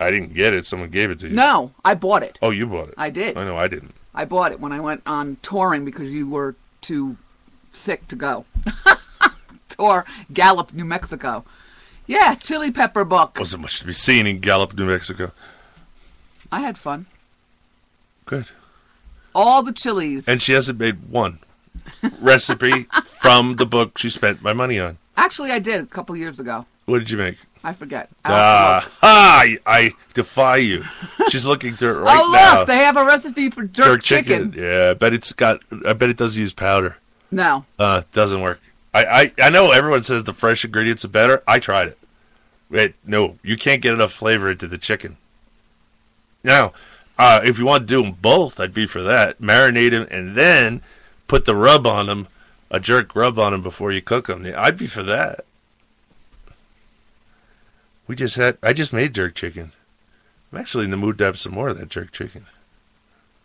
I 0.00 0.10
didn't 0.10 0.34
get 0.34 0.54
it. 0.54 0.66
Someone 0.66 0.90
gave 0.90 1.10
it 1.10 1.18
to 1.20 1.28
you. 1.28 1.34
No, 1.34 1.72
I 1.84 1.94
bought 1.94 2.22
it. 2.22 2.38
Oh, 2.42 2.50
you 2.50 2.66
bought 2.66 2.88
it. 2.88 2.94
I 2.96 3.10
did. 3.10 3.36
I 3.36 3.44
know 3.44 3.56
I 3.56 3.68
didn't. 3.68 3.94
I 4.14 4.24
bought 4.24 4.52
it 4.52 4.60
when 4.60 4.72
I 4.72 4.80
went 4.80 5.02
on 5.06 5.36
touring 5.42 5.84
because 5.84 6.12
you 6.14 6.28
were 6.28 6.54
too 6.84 7.16
sick 7.72 8.06
to 8.08 8.16
go. 8.16 8.44
Tour 9.68 10.04
Gallup, 10.32 10.72
New 10.72 10.84
Mexico. 10.84 11.44
Yeah, 12.06 12.34
chili 12.34 12.70
pepper 12.70 13.04
book. 13.04 13.38
Wasn't 13.38 13.62
much 13.62 13.80
to 13.80 13.86
be 13.86 13.94
seen 13.94 14.26
in 14.26 14.40
Gallup, 14.40 14.74
New 14.74 14.86
Mexico. 14.86 15.32
I 16.52 16.60
had 16.60 16.76
fun. 16.76 17.06
Good. 18.26 18.46
All 19.34 19.62
the 19.62 19.72
chilies. 19.72 20.28
And 20.28 20.40
she 20.42 20.52
hasn't 20.52 20.78
made 20.78 21.08
one 21.08 21.38
recipe 22.20 22.82
from 23.04 23.56
the 23.56 23.66
book 23.66 23.98
she 23.98 24.10
spent 24.10 24.42
my 24.42 24.52
money 24.52 24.78
on. 24.78 24.98
Actually, 25.16 25.50
I 25.50 25.58
did 25.58 25.80
a 25.80 25.86
couple 25.86 26.16
years 26.16 26.38
ago. 26.38 26.66
What 26.84 26.98
did 26.98 27.10
you 27.10 27.16
make? 27.16 27.38
I 27.64 27.72
forget. 27.72 28.10
Ah, 28.26 28.86
I, 29.02 29.58
I 29.64 29.92
defy 30.12 30.56
you. 30.56 30.84
She's 31.30 31.46
looking 31.46 31.74
through 31.74 31.92
it 31.96 32.00
right 32.02 32.20
oh, 32.22 32.30
now. 32.30 32.58
look, 32.58 32.68
they 32.68 32.76
have 32.76 32.98
a 32.98 33.04
recipe 33.04 33.48
for 33.48 33.64
jerk, 33.64 34.02
chicken. 34.02 34.54
Yeah, 34.54 34.90
I 34.90 34.94
bet 34.94 35.14
it's 35.14 35.32
got. 35.32 35.60
I 35.86 35.94
bet 35.94 36.10
it 36.10 36.18
does 36.18 36.36
use 36.36 36.52
powder. 36.52 36.98
No. 37.30 37.64
Uh, 37.78 38.02
doesn't 38.12 38.42
work. 38.42 38.60
I, 38.92 39.04
I, 39.04 39.32
I 39.46 39.50
know 39.50 39.72
everyone 39.72 40.02
says 40.02 40.24
the 40.24 40.34
fresh 40.34 40.64
ingredients 40.64 41.04
are 41.06 41.08
better. 41.08 41.42
I 41.48 41.58
tried 41.58 41.88
it. 41.88 41.98
Wait, 42.70 42.94
no, 43.04 43.38
you 43.42 43.56
can't 43.56 43.82
get 43.82 43.94
enough 43.94 44.12
flavor 44.12 44.50
into 44.50 44.68
the 44.68 44.78
chicken. 44.78 45.16
Now, 46.44 46.72
uh, 47.18 47.40
if 47.44 47.58
you 47.58 47.64
want 47.64 47.88
to 47.88 47.94
do 47.94 48.02
them 48.02 48.12
both, 48.20 48.60
I'd 48.60 48.74
be 48.74 48.86
for 48.86 49.02
that. 49.02 49.40
Marinate 49.40 49.90
them 49.90 50.06
and 50.10 50.36
then 50.36 50.82
put 51.26 51.44
the 51.44 51.56
rub 51.56 51.86
on 51.86 52.06
them, 52.06 52.28
a 52.70 52.78
jerk 52.78 53.16
rub 53.16 53.38
on 53.38 53.52
them 53.52 53.62
before 53.62 53.90
you 53.90 54.02
cook 54.02 54.26
them. 54.26 54.46
I'd 54.56 54.78
be 54.78 54.86
for 54.86 55.02
that. 55.02 55.44
We 58.06 58.16
just 58.16 58.36
had. 58.36 58.58
I 58.62 58.72
just 58.72 58.92
made 58.92 59.14
jerk 59.14 59.34
chicken. 59.34 59.72
I'm 60.52 60.58
actually 60.60 60.84
in 60.84 60.90
the 60.90 60.96
mood 60.96 61.18
to 61.18 61.24
have 61.24 61.38
some 61.38 61.52
more 61.52 61.68
of 61.70 61.78
that 61.78 61.88
jerk 61.88 62.12
chicken. 62.12 62.46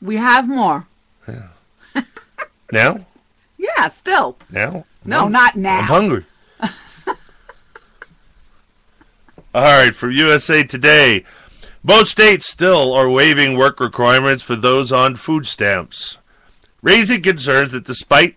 We 0.02 0.18
have 0.18 0.48
more. 0.48 0.88
Yeah. 1.28 1.48
now, 2.72 3.06
Yeah, 3.58 3.88
still. 3.90 4.38
now. 4.50 4.86
No, 5.06 5.22
I'm- 5.24 5.32
not 5.32 5.56
now. 5.56 5.78
I'm 5.80 5.84
hungry. 5.86 6.26
All 9.54 9.64
right, 9.64 9.96
from 9.96 10.12
USA 10.12 10.64
Today. 10.64 11.26
Most 11.82 12.12
states 12.12 12.46
still 12.48 12.94
are 12.94 13.10
waiving 13.10 13.58
work 13.58 13.80
requirements 13.80 14.44
for 14.44 14.56
those 14.56 14.92
on 14.92 15.16
food 15.16 15.48
stamps, 15.48 16.18
raising 16.82 17.22
concerns 17.22 17.72
that 17.72 17.86
despite 17.86 18.36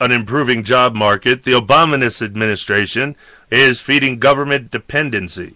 an 0.00 0.12
improving 0.12 0.62
job 0.62 0.94
market, 0.94 1.44
the 1.44 1.52
Obama 1.52 2.22
administration 2.22 3.16
is 3.50 3.80
feeding 3.80 4.18
government 4.18 4.70
dependency, 4.70 5.54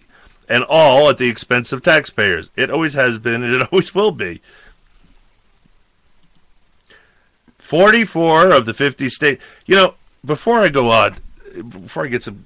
and 0.49 0.63
all 0.63 1.09
at 1.09 1.17
the 1.17 1.29
expense 1.29 1.71
of 1.71 1.81
taxpayers. 1.81 2.49
It 2.55 2.69
always 2.69 2.95
has 2.95 3.17
been, 3.17 3.43
and 3.43 3.53
it 3.53 3.67
always 3.71 3.93
will 3.93 4.11
be. 4.11 4.41
44 7.59 8.51
of 8.51 8.65
the 8.65 8.73
50 8.73 9.07
states. 9.09 9.43
You 9.65 9.75
know, 9.75 9.93
before 10.25 10.59
I 10.59 10.69
go 10.69 10.89
on, 10.89 11.17
before 11.53 12.05
I 12.05 12.09
get 12.09 12.23
some 12.23 12.45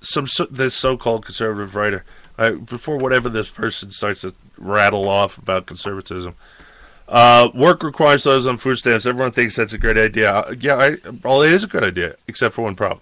some 0.00 0.26
so, 0.26 0.44
this 0.44 0.74
so-called 0.74 1.24
conservative 1.24 1.74
writer, 1.74 2.04
I, 2.38 2.50
before 2.50 2.98
whatever 2.98 3.28
this 3.28 3.50
person 3.50 3.90
starts 3.90 4.20
to 4.20 4.34
rattle 4.58 5.08
off 5.08 5.38
about 5.38 5.66
conservatism, 5.66 6.34
uh, 7.08 7.50
work 7.54 7.82
requires 7.82 8.24
those 8.24 8.46
on 8.46 8.56
food 8.56 8.76
stamps. 8.76 9.06
Everyone 9.06 9.32
thinks 9.32 9.56
that's 9.56 9.72
a 9.72 9.78
great 9.78 9.96
idea. 9.96 10.32
Uh, 10.32 10.54
Yeah, 10.58 10.76
I, 10.76 10.96
well, 11.22 11.42
it 11.42 11.52
is 11.52 11.64
a 11.64 11.68
good 11.68 11.84
idea, 11.84 12.16
except 12.26 12.54
for 12.54 12.62
one 12.62 12.74
problem. 12.74 13.00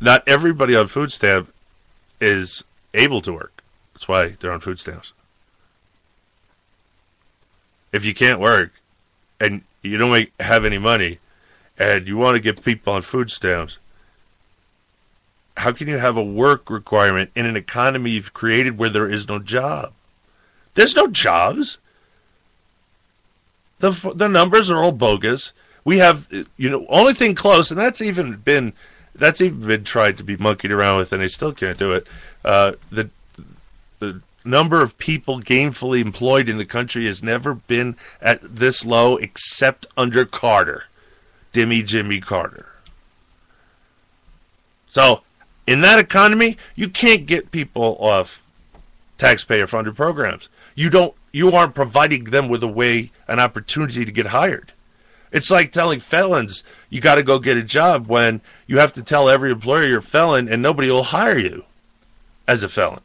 Not 0.00 0.26
everybody 0.26 0.74
on 0.74 0.88
food 0.88 1.12
stamp 1.12 1.52
is 2.20 2.64
able 2.94 3.20
to 3.22 3.32
work. 3.32 3.62
That's 3.92 4.08
why 4.08 4.34
they're 4.38 4.52
on 4.52 4.60
food 4.60 4.80
stamps. 4.80 5.12
If 7.92 8.04
you 8.04 8.14
can't 8.14 8.40
work 8.40 8.72
and 9.38 9.62
you 9.82 9.98
don't 9.98 10.12
make, 10.12 10.32
have 10.40 10.64
any 10.64 10.78
money, 10.78 11.18
and 11.78 12.06
you 12.08 12.16
want 12.16 12.36
to 12.36 12.40
get 12.40 12.64
people 12.64 12.92
on 12.92 13.02
food 13.02 13.30
stamps, 13.30 13.78
how 15.58 15.72
can 15.72 15.88
you 15.88 15.98
have 15.98 16.16
a 16.16 16.22
work 16.22 16.70
requirement 16.70 17.30
in 17.34 17.44
an 17.44 17.56
economy 17.56 18.12
you've 18.12 18.32
created 18.32 18.78
where 18.78 18.88
there 18.88 19.10
is 19.10 19.28
no 19.28 19.38
job? 19.38 19.92
There's 20.74 20.96
no 20.96 21.06
jobs. 21.08 21.78
The 23.82 24.12
the 24.14 24.28
numbers 24.28 24.70
are 24.70 24.78
all 24.78 24.92
bogus. 24.92 25.52
We 25.84 25.98
have 25.98 26.28
you 26.56 26.70
know 26.70 26.86
only 26.88 27.14
thing 27.14 27.34
close, 27.34 27.72
and 27.72 27.80
that's 27.80 28.00
even 28.00 28.36
been 28.36 28.74
that's 29.12 29.40
even 29.40 29.66
been 29.66 29.82
tried 29.82 30.18
to 30.18 30.24
be 30.24 30.36
monkeyed 30.36 30.70
around 30.70 30.98
with, 30.98 31.12
and 31.12 31.20
they 31.20 31.26
still 31.26 31.52
can't 31.52 31.76
do 31.76 31.90
it. 31.90 32.06
Uh, 32.44 32.74
the 32.92 33.10
the 33.98 34.20
number 34.44 34.82
of 34.82 34.96
people 34.98 35.40
gainfully 35.40 36.00
employed 36.00 36.48
in 36.48 36.58
the 36.58 36.64
country 36.64 37.06
has 37.06 37.24
never 37.24 37.54
been 37.54 37.96
at 38.20 38.40
this 38.42 38.84
low, 38.84 39.16
except 39.16 39.86
under 39.96 40.24
Carter, 40.24 40.84
Dimmy 41.52 41.84
Jimmy 41.84 42.20
Carter. 42.20 42.66
So, 44.88 45.22
in 45.66 45.80
that 45.80 45.98
economy, 45.98 46.56
you 46.76 46.88
can't 46.88 47.26
get 47.26 47.50
people 47.50 47.96
off 47.98 48.40
taxpayer 49.18 49.66
funded 49.66 49.96
programs. 49.96 50.48
You 50.76 50.88
don't 50.88 51.16
you 51.32 51.50
aren't 51.50 51.74
providing 51.74 52.24
them 52.24 52.48
with 52.48 52.62
a 52.62 52.68
way 52.68 53.10
an 53.26 53.40
opportunity 53.40 54.04
to 54.04 54.12
get 54.12 54.26
hired. 54.26 54.72
It's 55.32 55.50
like 55.50 55.72
telling 55.72 55.98
felons 55.98 56.62
you 56.90 57.00
got 57.00 57.14
to 57.14 57.22
go 57.22 57.38
get 57.38 57.56
a 57.56 57.62
job 57.62 58.06
when 58.06 58.42
you 58.66 58.78
have 58.78 58.92
to 58.92 59.02
tell 59.02 59.30
every 59.30 59.50
employer 59.50 59.86
you're 59.86 59.98
a 59.98 60.02
felon 60.02 60.46
and 60.48 60.60
nobody 60.60 60.90
will 60.90 61.04
hire 61.04 61.38
you 61.38 61.64
as 62.46 62.62
a 62.62 62.68
felon. 62.68 63.00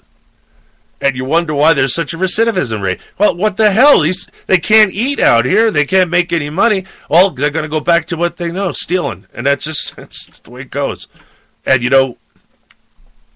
And 0.99 1.15
you 1.15 1.25
wonder 1.25 1.53
why 1.53 1.73
there's 1.73 1.93
such 1.93 2.13
a 2.13 2.17
recidivism 2.17 2.81
rate. 2.81 2.99
Well, 3.17 3.35
what 3.35 3.55
the 3.55 3.71
hell? 3.71 3.99
These 3.99 4.27
they 4.47 4.57
can't 4.57 4.91
eat 4.91 5.19
out 5.19 5.45
here. 5.45 5.69
They 5.69 5.85
can't 5.85 6.09
make 6.09 6.33
any 6.33 6.49
money. 6.49 6.85
Well, 7.07 7.29
they're 7.29 7.51
going 7.51 7.63
to 7.63 7.69
go 7.69 7.79
back 7.79 8.07
to 8.07 8.17
what 8.17 8.37
they 8.37 8.51
know, 8.51 8.71
stealing, 8.71 9.27
and 9.33 9.45
that's 9.45 9.63
just 9.63 9.95
that's 9.95 10.25
just 10.25 10.43
the 10.45 10.51
way 10.51 10.61
it 10.61 10.71
goes. 10.71 11.07
And 11.65 11.83
you 11.83 11.91
know, 11.91 12.17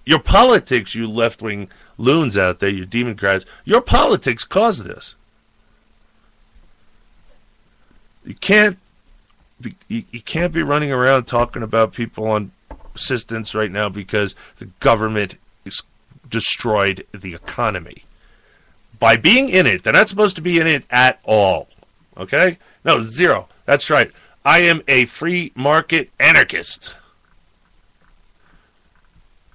your 0.04 0.18
politics, 0.18 0.94
you 0.94 1.06
left 1.06 1.40
wing 1.40 1.70
loons 2.02 2.36
out 2.36 2.58
there, 2.58 2.68
you 2.68 2.84
Democrats, 2.84 3.46
your 3.64 3.80
politics 3.80 4.44
caused 4.44 4.84
this. 4.84 5.14
You 8.24 8.34
can't 8.34 8.78
be, 9.60 9.76
you, 9.88 10.02
you 10.10 10.20
can't 10.20 10.52
be 10.52 10.62
running 10.62 10.92
around 10.92 11.24
talking 11.24 11.62
about 11.62 11.92
people 11.92 12.26
on 12.26 12.50
assistance 12.94 13.54
right 13.54 13.70
now 13.70 13.88
because 13.88 14.34
the 14.58 14.66
government 14.80 15.36
is 15.64 15.82
destroyed 16.28 17.06
the 17.12 17.34
economy. 17.34 18.04
By 18.98 19.16
being 19.16 19.48
in 19.48 19.66
it, 19.66 19.82
they're 19.82 19.92
not 19.92 20.08
supposed 20.08 20.36
to 20.36 20.42
be 20.42 20.60
in 20.60 20.66
it 20.66 20.84
at 20.90 21.20
all. 21.24 21.68
Okay? 22.16 22.58
No, 22.84 23.00
zero. 23.00 23.48
That's 23.64 23.90
right. 23.90 24.10
I 24.44 24.60
am 24.60 24.82
a 24.88 25.04
free 25.06 25.52
market 25.54 26.10
anarchist. 26.18 26.96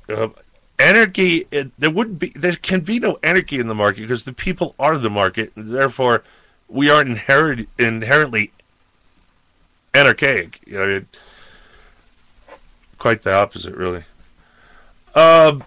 Uh, 0.09 0.29
anarchy, 0.79 1.47
it, 1.51 1.71
there 1.79 1.89
would 1.89 2.19
be, 2.19 2.29
there 2.29 2.55
can 2.55 2.81
be 2.81 2.99
no 2.99 3.17
anarchy 3.23 3.59
in 3.59 3.67
the 3.67 3.75
market 3.75 4.01
because 4.01 4.23
the 4.23 4.33
people 4.33 4.75
are 4.79 4.97
the 4.97 5.09
market, 5.09 5.51
and 5.55 5.73
therefore 5.73 6.23
we 6.67 6.89
are 6.89 7.01
inherent, 7.01 7.69
inherently 7.77 8.51
anarchic. 9.93 10.61
You 10.65 10.77
know, 10.77 10.89
it, 10.89 11.05
quite 12.97 13.23
the 13.23 13.33
opposite, 13.33 13.75
really. 13.75 14.03
Um, 15.15 15.63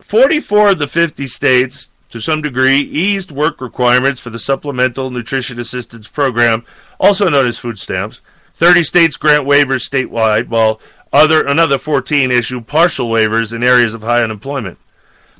44 0.00 0.70
of 0.70 0.78
the 0.78 0.86
50 0.86 1.26
states, 1.26 1.88
to 2.10 2.20
some 2.20 2.42
degree, 2.42 2.80
eased 2.80 3.30
work 3.30 3.60
requirements 3.60 4.20
for 4.20 4.28
the 4.28 4.38
Supplemental 4.38 5.10
Nutrition 5.10 5.58
Assistance 5.58 6.08
Program, 6.08 6.64
also 7.00 7.28
known 7.30 7.46
as 7.46 7.56
food 7.56 7.78
stamps. 7.78 8.20
30 8.54 8.84
states 8.84 9.16
grant 9.16 9.46
waivers 9.46 9.88
statewide, 9.88 10.48
while 10.48 10.78
other 11.12 11.46
another 11.46 11.78
14 11.78 12.30
issue 12.30 12.60
partial 12.60 13.08
waivers 13.08 13.52
in 13.52 13.62
areas 13.62 13.94
of 13.94 14.02
high 14.02 14.22
unemployment. 14.22 14.78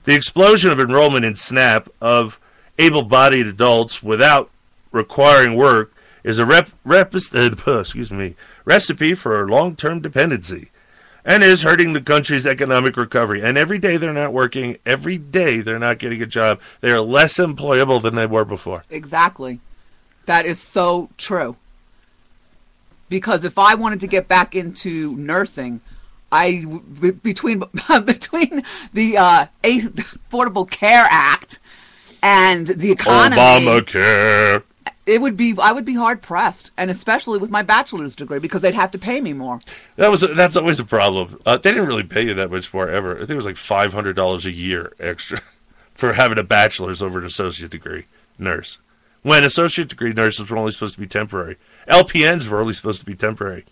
The 0.04 0.14
explosion 0.14 0.70
of 0.70 0.80
enrollment 0.80 1.24
in 1.24 1.34
SNAP 1.34 1.88
of 2.00 2.38
able-bodied 2.78 3.46
adults 3.46 4.02
without 4.02 4.50
requiring 4.90 5.56
work 5.56 5.94
is 6.24 6.38
a 6.38 6.46
rep, 6.46 6.70
rep, 6.84 7.14
uh, 7.14 7.18
excuse 7.80 8.10
me, 8.10 8.34
recipe 8.64 9.14
for 9.14 9.48
long-term 9.48 10.00
dependency 10.00 10.70
and 11.24 11.42
is 11.42 11.62
hurting 11.62 11.92
the 11.92 12.00
country's 12.00 12.46
economic 12.46 12.96
recovery. 12.96 13.42
And 13.42 13.56
every 13.56 13.78
day 13.78 13.96
they're 13.96 14.12
not 14.12 14.32
working, 14.32 14.76
every 14.84 15.18
day 15.18 15.60
they're 15.60 15.78
not 15.78 15.98
getting 15.98 16.20
a 16.22 16.26
job, 16.26 16.60
they 16.80 16.90
are 16.90 17.00
less 17.00 17.38
employable 17.38 18.02
than 18.02 18.14
they 18.14 18.26
were 18.26 18.44
before. 18.44 18.82
Exactly. 18.90 19.60
That 20.26 20.46
is 20.46 20.60
so 20.60 21.10
true. 21.16 21.56
Because 23.12 23.44
if 23.44 23.58
I 23.58 23.74
wanted 23.74 24.00
to 24.00 24.06
get 24.06 24.26
back 24.26 24.56
into 24.56 25.14
nursing, 25.16 25.82
I 26.32 26.64
between 27.22 27.58
between 28.04 28.62
the 28.94 29.18
uh, 29.18 29.46
Affordable 29.62 30.68
Care 30.68 31.06
Act 31.10 31.58
and 32.22 32.66
the 32.68 32.90
economy, 32.90 33.36
Obamacare. 33.36 34.62
it 35.04 35.20
would 35.20 35.36
be 35.36 35.54
I 35.60 35.72
would 35.72 35.84
be 35.84 35.94
hard 35.94 36.22
pressed, 36.22 36.70
and 36.78 36.90
especially 36.90 37.38
with 37.38 37.50
my 37.50 37.60
bachelor's 37.60 38.16
degree 38.16 38.38
because 38.38 38.62
they'd 38.62 38.74
have 38.74 38.90
to 38.92 38.98
pay 38.98 39.20
me 39.20 39.34
more. 39.34 39.58
That 39.96 40.10
was 40.10 40.22
that's 40.22 40.56
always 40.56 40.80
a 40.80 40.84
problem. 40.86 41.38
Uh, 41.44 41.58
they 41.58 41.70
didn't 41.70 41.86
really 41.86 42.04
pay 42.04 42.24
you 42.24 42.32
that 42.32 42.50
much 42.50 42.72
more 42.72 42.88
ever. 42.88 43.16
I 43.16 43.18
think 43.18 43.32
it 43.32 43.36
was 43.36 43.44
like 43.44 43.58
five 43.58 43.92
hundred 43.92 44.16
dollars 44.16 44.46
a 44.46 44.52
year 44.52 44.94
extra 44.98 45.42
for 45.94 46.14
having 46.14 46.38
a 46.38 46.42
bachelor's 46.42 47.02
over 47.02 47.18
an 47.18 47.26
associate 47.26 47.72
degree 47.72 48.06
nurse. 48.38 48.78
When 49.20 49.44
associate 49.44 49.88
degree 49.88 50.14
nurses 50.14 50.48
were 50.48 50.56
only 50.56 50.72
supposed 50.72 50.94
to 50.94 51.00
be 51.00 51.06
temporary, 51.06 51.58
LPNs 51.88 52.48
were 52.48 52.60
only 52.60 52.74
supposed 52.74 53.00
to 53.00 53.06
be 53.06 53.14
temporary. 53.14 53.64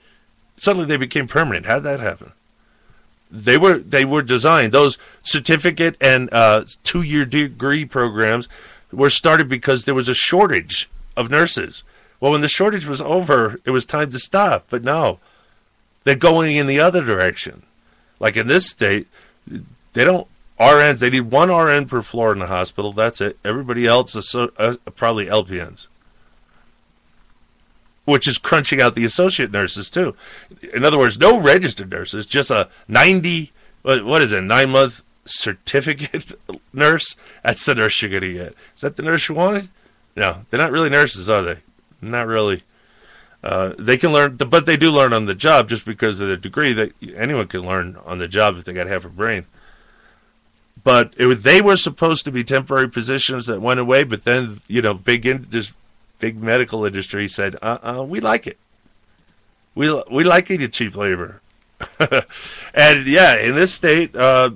Suddenly 0.56 0.86
they 0.86 0.96
became 0.96 1.26
permanent. 1.26 1.66
How 1.66 1.76
did 1.76 1.84
that 1.84 2.00
happen? 2.00 2.32
They 3.30 3.56
were 3.56 3.78
they 3.78 4.04
were 4.04 4.22
designed. 4.22 4.72
Those 4.72 4.98
certificate 5.22 5.96
and 6.00 6.28
uh, 6.32 6.64
two 6.82 7.02
year 7.02 7.24
degree 7.24 7.84
programs 7.84 8.48
were 8.92 9.10
started 9.10 9.48
because 9.48 9.84
there 9.84 9.94
was 9.94 10.08
a 10.08 10.14
shortage 10.14 10.90
of 11.16 11.30
nurses. 11.30 11.84
Well, 12.18 12.32
when 12.32 12.40
the 12.40 12.48
shortage 12.48 12.86
was 12.86 13.00
over, 13.00 13.60
it 13.64 13.70
was 13.70 13.86
time 13.86 14.10
to 14.10 14.18
stop. 14.18 14.66
But 14.68 14.82
no, 14.82 15.20
they're 16.04 16.16
going 16.16 16.56
in 16.56 16.66
the 16.66 16.80
other 16.80 17.02
direction. 17.02 17.62
Like 18.18 18.36
in 18.36 18.48
this 18.48 18.68
state, 18.68 19.06
they 19.46 20.04
don't 20.04 20.26
RNs. 20.60 20.98
They 20.98 21.10
need 21.10 21.30
one 21.30 21.50
RN 21.50 21.86
per 21.86 22.02
floor 22.02 22.32
in 22.32 22.38
the 22.38 22.46
hospital. 22.46 22.92
That's 22.92 23.20
it. 23.20 23.38
Everybody 23.44 23.86
else 23.86 24.14
is 24.14 24.28
so, 24.28 24.52
uh, 24.58 24.76
probably 24.94 25.26
LPNs, 25.26 25.86
which 28.10 28.28
is 28.28 28.38
crunching 28.38 28.80
out 28.80 28.94
the 28.94 29.04
associate 29.04 29.50
nurses 29.50 29.88
too. 29.88 30.14
In 30.74 30.84
other 30.84 30.98
words, 30.98 31.18
no 31.18 31.40
registered 31.40 31.90
nurses, 31.90 32.26
just 32.26 32.50
a 32.50 32.68
ninety. 32.88 33.52
What 33.82 34.04
what 34.04 34.22
is 34.22 34.32
it? 34.32 34.42
Nine 34.42 34.70
month 34.70 35.02
certificate 35.24 36.32
nurse. 36.72 37.16
That's 37.42 37.64
the 37.64 37.74
nurse 37.74 38.00
you're 38.02 38.10
gonna 38.10 38.32
get. 38.32 38.54
Is 38.74 38.82
that 38.82 38.96
the 38.96 39.02
nurse 39.02 39.28
you 39.28 39.34
wanted? 39.34 39.68
No, 40.16 40.44
they're 40.50 40.60
not 40.60 40.72
really 40.72 40.90
nurses, 40.90 41.30
are 41.30 41.42
they? 41.42 41.58
Not 42.02 42.26
really. 42.26 42.62
Uh, 43.42 43.72
they 43.78 43.96
can 43.96 44.12
learn, 44.12 44.36
but 44.36 44.66
they 44.66 44.76
do 44.76 44.90
learn 44.90 45.12
on 45.12 45.24
the 45.24 45.34
job 45.34 45.68
just 45.68 45.86
because 45.86 46.20
of 46.20 46.28
their 46.28 46.36
degree. 46.36 46.72
That 46.72 46.92
anyone 47.16 47.46
can 47.46 47.62
learn 47.62 47.96
on 48.04 48.18
the 48.18 48.28
job 48.28 48.56
if 48.56 48.64
they 48.64 48.72
got 48.72 48.86
half 48.86 49.04
a 49.04 49.08
brain. 49.08 49.46
But 50.82 51.14
it 51.16 51.26
was, 51.26 51.42
they 51.42 51.60
were 51.60 51.76
supposed 51.76 52.24
to 52.24 52.32
be 52.32 52.44
temporary 52.44 52.88
positions 52.88 53.46
that 53.46 53.60
went 53.60 53.80
away. 53.80 54.04
But 54.04 54.24
then 54.24 54.60
you 54.66 54.82
know, 54.82 54.94
big 54.94 55.24
in, 55.24 55.46
this 55.50 55.72
big 56.20 56.40
medical 56.40 56.84
industry 56.84 57.26
said, 57.28 57.56
"Uh, 57.60 57.78
uh 57.82 58.04
we 58.04 58.20
like 58.20 58.46
it. 58.46 58.58
We 59.74 59.92
we 60.10 60.24
like 60.24 60.50
it, 60.50 60.72
cheap 60.72 60.96
labor." 60.96 61.40
and 62.74 63.06
yeah, 63.06 63.36
in 63.36 63.54
this 63.54 63.72
state, 63.72 64.14
uh, 64.14 64.50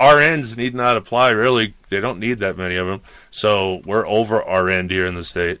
RNs 0.00 0.56
need 0.56 0.74
not 0.74 0.96
apply. 0.96 1.30
Really, 1.30 1.74
they 1.90 2.00
don't 2.00 2.18
need 2.18 2.38
that 2.38 2.56
many 2.56 2.76
of 2.76 2.86
them. 2.86 3.02
So 3.30 3.82
we're 3.84 4.06
over 4.06 4.38
RN 4.38 4.88
here 4.88 5.06
in 5.06 5.14
the 5.14 5.24
state. 5.24 5.60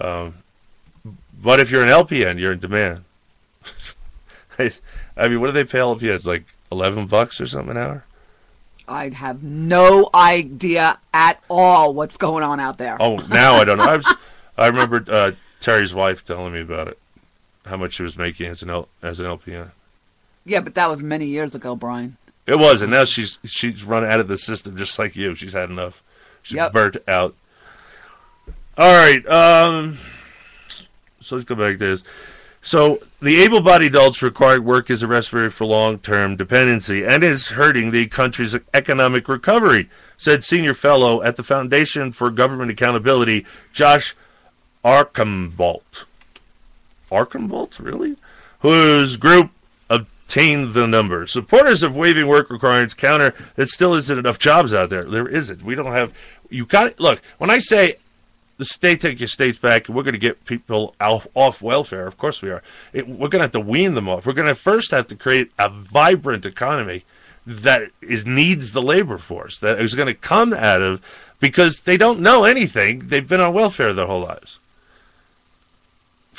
Um, 0.00 0.34
but 1.40 1.60
if 1.60 1.70
you're 1.70 1.82
an 1.82 1.88
LPN, 1.88 2.38
you're 2.38 2.52
in 2.52 2.58
demand. 2.58 3.04
I 4.58 5.28
mean, 5.28 5.40
what 5.40 5.46
do 5.46 5.52
they 5.52 5.64
pay 5.64 5.78
LPNs? 5.78 6.26
Like 6.26 6.44
eleven 6.70 7.06
bucks 7.06 7.40
or 7.40 7.46
something 7.46 7.76
an 7.76 7.82
hour? 7.82 8.04
I 8.88 9.08
have 9.10 9.42
no 9.42 10.10
idea 10.12 10.98
at 11.14 11.42
all 11.48 11.94
what's 11.94 12.16
going 12.16 12.42
on 12.42 12.60
out 12.60 12.78
there. 12.78 12.96
Oh, 13.00 13.16
now 13.16 13.54
I 13.54 13.64
don't 13.64 13.78
know. 13.78 13.84
I 13.84 13.96
was, 13.96 14.06
I 14.58 14.66
remember 14.66 15.04
uh, 15.08 15.32
Terry's 15.60 15.94
wife 15.94 16.24
telling 16.24 16.52
me 16.52 16.60
about 16.60 16.88
it, 16.88 16.98
how 17.66 17.76
much 17.76 17.94
she 17.94 18.02
was 18.02 18.16
making 18.16 18.46
as 18.48 18.62
an 18.62 18.70
L, 18.70 18.88
as 19.02 19.20
an 19.20 19.26
LPN. 19.26 19.70
Yeah, 20.44 20.60
but 20.60 20.74
that 20.74 20.88
was 20.90 21.02
many 21.02 21.26
years 21.26 21.54
ago, 21.54 21.76
Brian. 21.76 22.16
It 22.46 22.58
was, 22.58 22.82
and 22.82 22.90
now 22.90 23.04
she's 23.04 23.38
she's 23.44 23.84
run 23.84 24.04
out 24.04 24.18
of 24.20 24.26
the 24.28 24.36
system 24.36 24.76
just 24.76 24.98
like 24.98 25.14
you. 25.14 25.34
She's 25.34 25.52
had 25.52 25.70
enough. 25.70 26.02
She's 26.42 26.56
Yep. 26.56 26.72
burnt 26.72 26.96
out. 27.06 27.34
All 28.76 28.96
right. 28.96 29.24
Um, 29.28 29.98
so 31.20 31.36
let's 31.36 31.44
go 31.44 31.54
back 31.54 31.74
to 31.74 31.78
this. 31.78 32.02
So 32.64 32.98
the 33.20 33.40
able-bodied 33.42 33.92
adults 33.94 34.22
required 34.22 34.64
work 34.64 34.88
is 34.88 35.02
a 35.02 35.06
recipe 35.08 35.48
for 35.50 35.64
long-term 35.64 36.36
dependency 36.36 37.04
and 37.04 37.24
is 37.24 37.48
hurting 37.48 37.90
the 37.90 38.06
country's 38.06 38.56
economic 38.72 39.28
recovery, 39.28 39.90
said 40.16 40.44
senior 40.44 40.72
fellow 40.74 41.22
at 41.22 41.34
the 41.36 41.42
Foundation 41.42 42.12
for 42.12 42.30
Government 42.30 42.70
Accountability, 42.70 43.44
Josh 43.72 44.14
Archambault. 44.84 46.04
Archambault, 47.10 47.78
really? 47.78 48.16
Whose 48.60 49.16
group 49.16 49.50
obtained 50.32 50.72
the 50.72 50.86
number. 50.86 51.26
Supporters 51.26 51.82
of 51.82 51.94
waiving 51.94 52.26
work 52.26 52.50
requirements 52.50 52.94
counter 52.94 53.34
that 53.56 53.68
still 53.68 53.94
isn't 53.94 54.18
enough 54.18 54.38
jobs 54.38 54.72
out 54.72 54.88
there. 54.88 55.04
There 55.04 55.28
isn't. 55.28 55.62
We 55.62 55.74
don't 55.74 55.92
have. 55.92 56.12
You 56.48 56.64
got 56.64 56.86
it. 56.86 57.00
look. 57.00 57.20
When 57.38 57.50
I 57.50 57.58
say 57.58 57.96
the 58.56 58.64
state 58.64 59.00
take 59.00 59.20
your 59.20 59.28
states 59.28 59.58
back, 59.58 59.88
we're 59.88 60.02
going 60.02 60.14
to 60.14 60.18
get 60.18 60.44
people 60.46 60.94
off, 61.00 61.26
off 61.34 61.60
welfare. 61.60 62.06
Of 62.06 62.16
course 62.16 62.40
we 62.40 62.50
are. 62.50 62.62
It, 62.94 63.06
we're 63.06 63.28
going 63.28 63.40
to 63.40 63.44
have 63.44 63.52
to 63.52 63.60
wean 63.60 63.94
them 63.94 64.08
off. 64.08 64.24
We're 64.24 64.32
going 64.32 64.48
to 64.48 64.54
first 64.54 64.90
have 64.90 65.06
to 65.08 65.16
create 65.16 65.52
a 65.58 65.68
vibrant 65.68 66.46
economy 66.46 67.04
that 67.46 67.90
is 68.00 68.24
needs 68.24 68.72
the 68.72 68.82
labor 68.82 69.18
force 69.18 69.58
that 69.58 69.78
is 69.80 69.94
going 69.94 70.06
to 70.06 70.14
come 70.14 70.54
out 70.54 70.80
of 70.80 71.02
because 71.40 71.80
they 71.80 71.96
don't 71.96 72.20
know 72.20 72.44
anything. 72.44 73.08
They've 73.08 73.28
been 73.28 73.40
on 73.40 73.52
welfare 73.52 73.92
their 73.92 74.06
whole 74.06 74.20
lives 74.20 74.60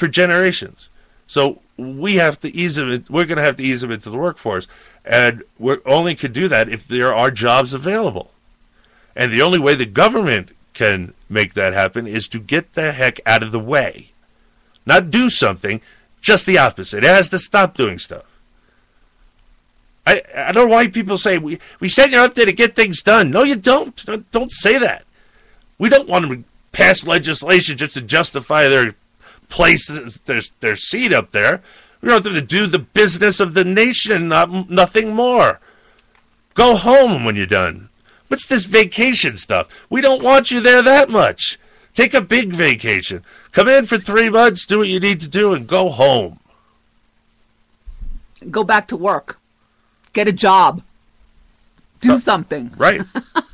for 0.04 0.10
generations. 0.10 0.90
So 1.28 1.62
we 1.78 2.16
have 2.16 2.38
to 2.42 2.54
ease 2.54 2.76
them. 2.76 3.06
We're 3.10 3.24
going 3.24 3.38
to 3.38 3.44
have 3.44 3.56
to 3.56 3.64
ease 3.64 3.80
them 3.80 3.90
into 3.90 4.10
the 4.10 4.18
workforce, 4.18 4.68
and 5.06 5.44
we 5.58 5.78
only 5.86 6.14
could 6.14 6.34
do 6.34 6.50
that 6.50 6.68
if 6.68 6.86
there 6.86 7.16
are 7.16 7.32
jobs 7.32 7.74
available. 7.74 8.32
And 9.16 9.32
the 9.32 9.42
only 9.42 9.60
way 9.60 9.76
the 9.76 9.86
government 9.86 10.52
can 10.74 11.14
make 11.30 11.54
that 11.54 11.72
happen 11.72 12.06
is 12.06 12.28
to 12.30 12.40
get 12.40 12.74
the 12.74 12.92
heck 12.92 13.22
out 13.26 13.44
of 13.44 13.54
the 13.54 13.62
way, 13.62 14.12
not 14.86 15.10
do 15.10 15.30
something. 15.30 15.80
Just 16.20 16.46
the 16.46 16.58
opposite. 16.58 17.06
It 17.06 17.16
has 17.16 17.30
to 17.30 17.40
stop 17.40 17.78
doing 17.78 17.98
stuff. 17.98 18.26
I 20.06 20.22
I 20.36 20.52
don't 20.52 20.68
know 20.68 20.76
why 20.76 20.88
people 20.88 21.18
say 21.18 21.38
we 21.38 21.60
we 21.80 21.88
send 21.88 22.12
you 22.12 22.20
out 22.20 22.36
there 22.36 22.46
to 22.46 22.52
get 22.52 22.76
things 22.76 23.02
done. 23.02 23.30
No, 23.30 23.44
you 23.44 23.56
don't. 23.56 24.06
Don't, 24.06 24.30
don't 24.32 24.52
say 24.52 24.78
that. 24.80 25.06
We 25.78 25.88
don't 25.88 26.10
want 26.10 26.28
to 26.28 26.44
pass 26.74 27.08
legislation 27.08 27.78
just 27.78 27.94
to 27.94 28.02
justify 28.02 28.68
their 28.68 28.96
place, 29.54 29.88
their 30.26 30.42
their 30.62 30.76
seat 30.76 31.14
up 31.14 31.30
there. 31.30 31.62
We 32.02 32.10
want 32.10 32.24
them 32.24 32.34
to 32.34 32.42
do 32.42 32.66
the 32.66 32.80
business 32.80 33.40
of 33.40 33.54
the 33.54 33.64
nation, 33.64 34.28
not 34.28 34.70
nothing 34.70 35.14
more. 35.14 35.60
Go 36.56 36.76
home 36.76 37.24
when 37.24 37.36
you're 37.36 37.46
done. 37.46 37.90
What's 38.28 38.48
this 38.48 38.66
vacation 38.66 39.38
stuff? 39.38 39.70
We 39.92 40.02
don't 40.02 40.24
want 40.24 40.50
you 40.50 40.60
there 40.60 40.82
that 40.82 41.10
much. 41.10 41.60
Take 41.94 42.16
a 42.16 42.22
big 42.22 42.52
vacation. 42.52 43.24
Come 43.52 43.68
in 43.68 43.86
for 43.86 44.00
three 44.00 44.30
months, 44.30 44.66
do 44.66 44.80
what 44.80 44.88
you 44.88 45.00
need 45.00 45.20
to 45.22 45.30
do, 45.30 45.54
and 45.54 45.68
go 45.68 45.90
home. 45.90 46.40
Go 48.50 48.64
back 48.64 48.88
to 48.88 48.98
work. 48.98 49.40
Get 50.14 50.28
a 50.28 50.34
job. 50.34 50.82
Do 52.02 52.14
uh, 52.14 52.20
something. 52.20 52.74
Right. 52.76 53.02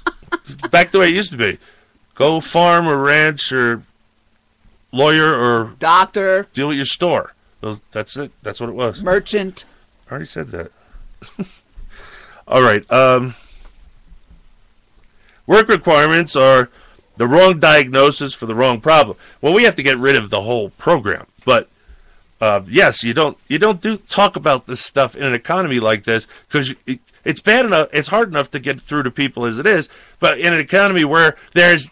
Back 0.72 0.92
the 0.92 1.00
way 1.00 1.10
it 1.10 1.16
used 1.16 1.32
to 1.32 1.38
be. 1.38 1.60
Go 2.16 2.40
farm 2.40 2.88
or 2.88 2.98
ranch 2.98 3.52
or 3.52 3.84
lawyer 4.92 5.34
or 5.34 5.76
Doctor, 5.80 6.48
deal 6.54 6.70
with 6.70 6.78
your 6.78 6.86
store. 6.86 7.34
Those, 7.62 7.82
that's 7.92 8.16
it. 8.18 8.32
That's 8.42 8.60
what 8.60 8.70
it 8.70 8.76
was. 8.76 9.02
merchant. 9.02 9.66
I 10.08 10.12
already 10.12 10.26
said 10.26 10.52
that. 10.52 10.72
All 12.48 12.62
right. 12.62 12.90
Um, 12.92 13.36
work 15.46 15.68
requirements 15.68 16.36
are 16.36 16.70
the 17.18 17.28
wrong 17.28 17.60
diagnosis 17.60 18.34
for 18.34 18.46
the 18.46 18.56
wrong 18.56 18.80
problem. 18.80 19.18
Well, 19.42 19.54
we 19.54 19.64
have 19.64 19.76
to 19.76 19.84
get 19.84 19.98
rid 19.98 20.16
of 20.16 20.30
the 20.30 20.42
whole 20.42 20.70
program. 20.72 21.28
But 21.46 21.70
uh, 22.40 22.62
yes, 22.68 23.04
you 23.04 23.14
don't 23.14 23.38
you 23.48 23.60
don't 23.60 23.82
do 23.82 23.98
talk 23.98 24.36
about 24.36 24.66
this 24.66 24.80
stuff 24.80 25.16
in 25.16 25.24
an 25.24 25.34
economy 25.34 25.80
like 25.80 26.06
this 26.06 26.28
because 26.48 26.74
it, 26.86 27.02
it's 27.26 27.42
bad 27.42 27.66
enough. 27.66 27.90
It's 27.92 28.08
hard 28.08 28.30
enough 28.30 28.50
to 28.52 28.60
get 28.60 28.80
through 28.80 29.04
to 29.04 29.12
people 29.12 29.46
as 29.46 29.60
it 29.60 29.66
is. 29.66 29.90
But 30.20 30.40
in 30.40 30.54
an 30.54 30.60
economy 30.60 31.04
where 31.04 31.36
there's 31.54 31.90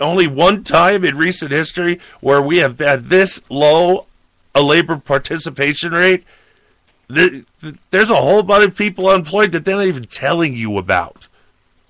only 0.00 0.26
one 0.26 0.62
time 0.64 1.04
in 1.04 1.16
recent 1.16 1.50
history 1.50 2.00
where 2.20 2.40
we 2.40 2.58
have 2.58 2.78
had 2.78 3.08
this 3.08 3.40
low 3.48 4.06
a 4.54 4.62
labor 4.62 4.96
participation 4.96 5.92
rate, 5.92 6.24
the, 7.08 7.44
the- 7.60 7.76
there's 7.90 8.10
a 8.10 8.16
whole 8.16 8.42
bunch 8.42 8.64
of 8.64 8.76
people 8.76 9.08
unemployed 9.08 9.52
that 9.52 9.64
they're 9.64 9.76
not 9.76 9.86
even 9.86 10.04
telling 10.04 10.54
you 10.54 10.78
about. 10.78 11.28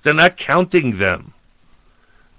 They're 0.03 0.15
not 0.15 0.37
counting 0.37 0.99
them. 0.99 1.33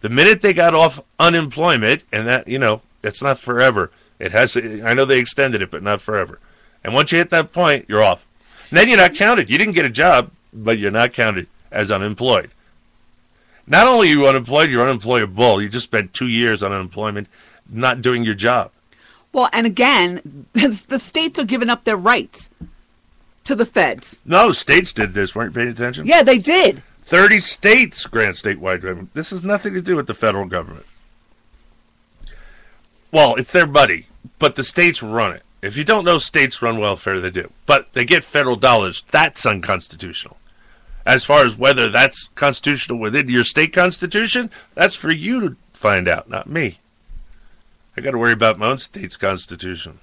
The 0.02 0.10
minute 0.10 0.42
they 0.42 0.54
got 0.54 0.74
off 0.76 1.00
unemployment, 1.20 2.04
and 2.12 2.28
that 2.28 2.48
you 2.48 2.60
know, 2.60 2.82
it's 3.04 3.22
not 3.22 3.40
forever. 3.40 3.92
It 4.20 4.32
has. 4.32 4.56
I 4.56 4.94
know 4.94 5.06
they 5.06 5.20
extended 5.20 5.62
it, 5.62 5.72
but 5.72 5.82
not 5.84 6.02
forever. 6.02 6.40
And 6.84 6.94
once 6.94 7.12
you 7.12 7.18
hit 7.18 7.30
that 7.32 7.52
point, 7.52 7.86
you're 7.88 8.04
off. 8.04 8.26
And 8.70 8.78
then 8.78 8.88
you're 8.90 8.98
not 8.98 9.16
counted. 9.16 9.50
You 9.50 9.58
didn't 9.58 9.74
get 9.74 9.86
a 9.86 9.90
job, 9.90 10.32
but 10.54 10.78
you're 10.78 10.92
not 10.92 11.14
counted 11.14 11.48
as 11.72 11.92
unemployed. 11.92 12.52
Not 13.68 13.88
only 13.88 14.08
are 14.10 14.12
you 14.12 14.28
unemployed, 14.28 14.70
you're 14.70 14.88
unemployable. 14.88 15.62
You 15.62 15.68
just 15.68 15.86
spent 15.86 16.14
two 16.14 16.28
years 16.28 16.64
on 16.64 16.72
unemployment, 16.72 17.28
not 17.70 18.02
doing 18.02 18.24
your 18.24 18.34
job. 18.34 18.72
Well, 19.34 19.50
and 19.52 19.68
again, 19.68 20.46
the 20.54 21.00
states 21.00 21.38
are 21.38 21.46
giving 21.46 21.70
up 21.70 21.84
their 21.84 21.98
rights 21.98 22.50
to 23.44 23.56
the 23.56 23.66
feds. 23.66 24.18
No, 24.26 24.52
states 24.52 24.94
did 24.94 25.14
this. 25.14 25.36
Weren't 25.36 25.54
you 25.54 25.56
paying 25.56 25.70
attention? 25.70 26.06
Yeah, 26.06 26.24
they 26.24 26.38
did. 26.38 26.82
30 27.04 27.40
states 27.40 28.06
grant 28.06 28.36
statewide 28.36 28.82
government. 28.82 29.14
This 29.14 29.30
has 29.30 29.44
nothing 29.44 29.74
to 29.74 29.82
do 29.82 29.96
with 29.96 30.08
the 30.08 30.14
federal 30.14 30.46
government. 30.46 30.86
Well, 33.12 33.36
it's 33.36 33.52
their 33.52 33.68
money, 33.68 34.08
but 34.40 34.56
the 34.56 34.64
states 34.64 35.02
run 35.02 35.34
it. 35.34 35.44
If 35.62 35.78
you 35.78 35.84
don't 35.84 36.06
know 36.06 36.18
states 36.18 36.62
run 36.62 36.80
welfare, 36.80 37.20
they 37.20 37.32
do. 37.32 37.52
But 37.66 37.94
they 37.94 38.06
get 38.06 38.24
federal 38.24 38.58
dollars. 38.58 39.04
That's 39.12 39.46
unconstitutional. 39.46 40.38
As 41.08 41.24
far 41.24 41.46
as 41.46 41.56
whether 41.56 41.88
that's 41.88 42.28
constitutional 42.36 43.00
within 43.00 43.30
your 43.30 43.46
state 43.46 43.72
constitution, 43.72 44.52
that's 44.76 44.94
for 44.94 45.10
you 45.10 45.40
to 45.40 45.56
find 45.72 46.06
out, 46.06 46.30
not 46.30 46.50
me. 46.50 46.80
I 47.96 48.02
got 48.02 48.12
to 48.12 48.18
worry 48.18 48.34
about 48.34 48.60
my 48.60 48.68
own 48.68 48.78
state's 48.80 49.16
constitution. 49.16 50.00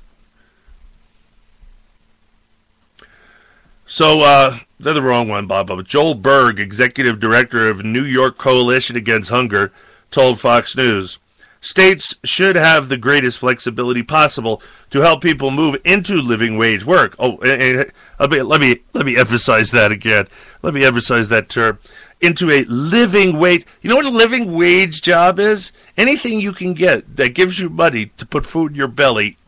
So 3.86 4.22
uh, 4.22 4.60
they're 4.80 4.94
the 4.94 5.02
wrong 5.02 5.28
one, 5.28 5.46
Bob. 5.46 5.66
But 5.66 5.84
Joel 5.84 6.14
Berg, 6.14 6.58
executive 6.58 7.20
director 7.20 7.68
of 7.68 7.84
New 7.84 8.02
York 8.02 8.38
Coalition 8.38 8.96
Against 8.96 9.28
Hunger, 9.28 9.72
told 10.10 10.40
Fox 10.40 10.74
News, 10.74 11.18
states 11.64 12.14
should 12.24 12.56
have 12.56 12.88
the 12.88 12.96
greatest 12.96 13.38
flexibility 13.38 14.02
possible 14.02 14.62
to 14.90 15.00
help 15.00 15.22
people 15.22 15.50
move 15.50 15.80
into 15.84 16.14
living 16.14 16.58
wage 16.58 16.84
work. 16.84 17.16
Oh, 17.18 17.38
and, 17.38 17.62
and, 17.62 17.92
let 18.20 18.30
me 18.30 18.42
let 18.42 18.60
me 18.60 18.78
let 18.92 19.06
me 19.06 19.16
emphasize 19.16 19.70
that 19.70 19.90
again. 19.90 20.28
Let 20.62 20.74
me 20.74 20.84
emphasize 20.84 21.28
that 21.30 21.48
term 21.48 21.78
into 22.20 22.50
a 22.50 22.64
living 22.64 23.38
wage. 23.38 23.66
You 23.80 23.90
know 23.90 23.96
what 23.96 24.04
a 24.04 24.10
living 24.10 24.52
wage 24.52 25.02
job 25.02 25.38
is? 25.40 25.72
Anything 25.96 26.40
you 26.40 26.52
can 26.52 26.74
get 26.74 27.16
that 27.16 27.34
gives 27.34 27.58
you 27.58 27.70
money 27.70 28.06
to 28.18 28.26
put 28.26 28.46
food 28.46 28.72
in 28.72 28.76
your 28.76 28.88
belly. 28.88 29.38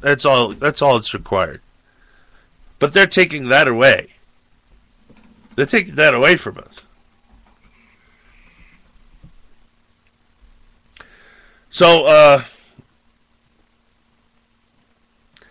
That's 0.00 0.26
all. 0.26 0.52
That's 0.52 0.82
all 0.82 0.96
it's 0.96 1.14
required. 1.14 1.62
But 2.78 2.92
they're 2.92 3.06
taking 3.06 3.48
that 3.48 3.66
away. 3.66 4.10
They're 5.56 5.66
taking 5.66 5.94
that 5.94 6.14
away 6.14 6.36
from 6.36 6.58
us. 6.58 6.83
So, 11.74 12.06
uh, 12.06 12.44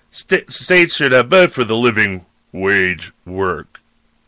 sta 0.10 0.46
states 0.48 0.96
should 0.96 1.12
have 1.12 1.28
better 1.28 1.50
for 1.50 1.66
the 1.66 1.76
living 1.76 2.26
wage 2.54 3.12
work. 3.26 3.82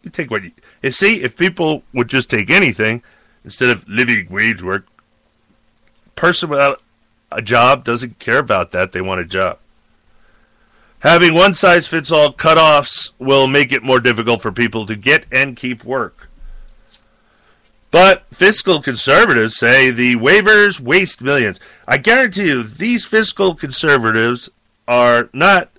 You 0.04 0.10
take 0.10 0.30
what 0.30 0.44
you, 0.44 0.52
you 0.84 0.92
see. 0.92 1.22
If 1.22 1.38
people 1.38 1.84
would 1.94 2.10
just 2.10 2.30
take 2.30 2.50
anything 2.50 3.02
instead 3.46 3.70
of 3.70 3.88
living 3.88 4.28
wage 4.30 4.62
work, 4.62 4.88
person 6.18 6.50
without 6.50 6.82
a 7.32 7.42
job 7.42 7.86
doesn't 7.86 8.20
care 8.20 8.40
about 8.40 8.72
that. 8.72 8.92
They 8.92 9.00
want 9.00 9.22
a 9.22 9.26
job. 9.26 9.60
Having 11.00 11.34
one 11.34 11.54
size 11.54 11.88
fits 11.88 12.12
all 12.12 12.34
cutoffs 12.34 13.12
will 13.20 13.48
make 13.48 13.72
it 13.72 13.84
more 13.84 14.02
difficult 14.02 14.42
for 14.42 14.52
people 14.52 14.86
to 14.88 14.98
get 14.98 15.28
and 15.32 15.56
keep 15.56 15.86
work. 15.86 16.25
But 17.96 18.26
fiscal 18.30 18.82
conservatives 18.82 19.56
say 19.56 19.90
the 19.90 20.18
waivers 20.18 20.82
waste 20.82 21.22
millions. 21.22 21.62
I 21.88 21.96
guarantee 21.96 22.48
you, 22.48 22.62
these 22.62 23.06
fiscal 23.06 23.56
conservatives 23.56 24.50
are 24.86 25.30
not 25.32 25.70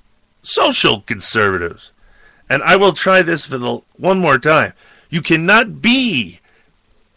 social 0.43 1.03
conservatives. 1.03 1.91
And 2.49 2.63
I 2.63 2.77
will 2.77 2.95
try 2.95 3.21
this 3.21 3.45
for 3.45 3.59
the 3.59 3.83
one 3.99 4.19
more 4.19 4.39
time. 4.39 4.73
You 5.11 5.21
cannot 5.21 5.83
be 5.83 6.41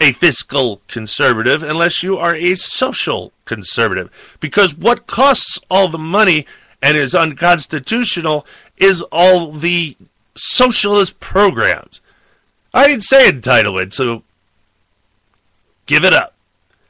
a 0.01 0.11
fiscal 0.11 0.81
conservative 0.89 1.63
unless 1.63 2.03
you 2.03 2.17
are 2.17 2.35
a 2.35 2.55
social 2.55 3.31
conservative. 3.45 4.11
Because 4.41 4.75
what 4.75 5.07
costs 5.07 5.57
all 5.71 5.87
the 5.87 5.97
money 5.97 6.45
and 6.81 6.97
is 6.97 7.15
unconstitutional 7.15 8.45
is 8.75 9.01
all 9.13 9.53
the 9.53 9.95
socialist 10.35 11.21
programs. 11.21 12.01
I 12.73 12.85
didn't 12.87 13.03
say 13.03 13.31
entitlement, 13.31 13.93
so 13.93 14.23
give 15.89 16.05
it 16.05 16.13
up. 16.13 16.35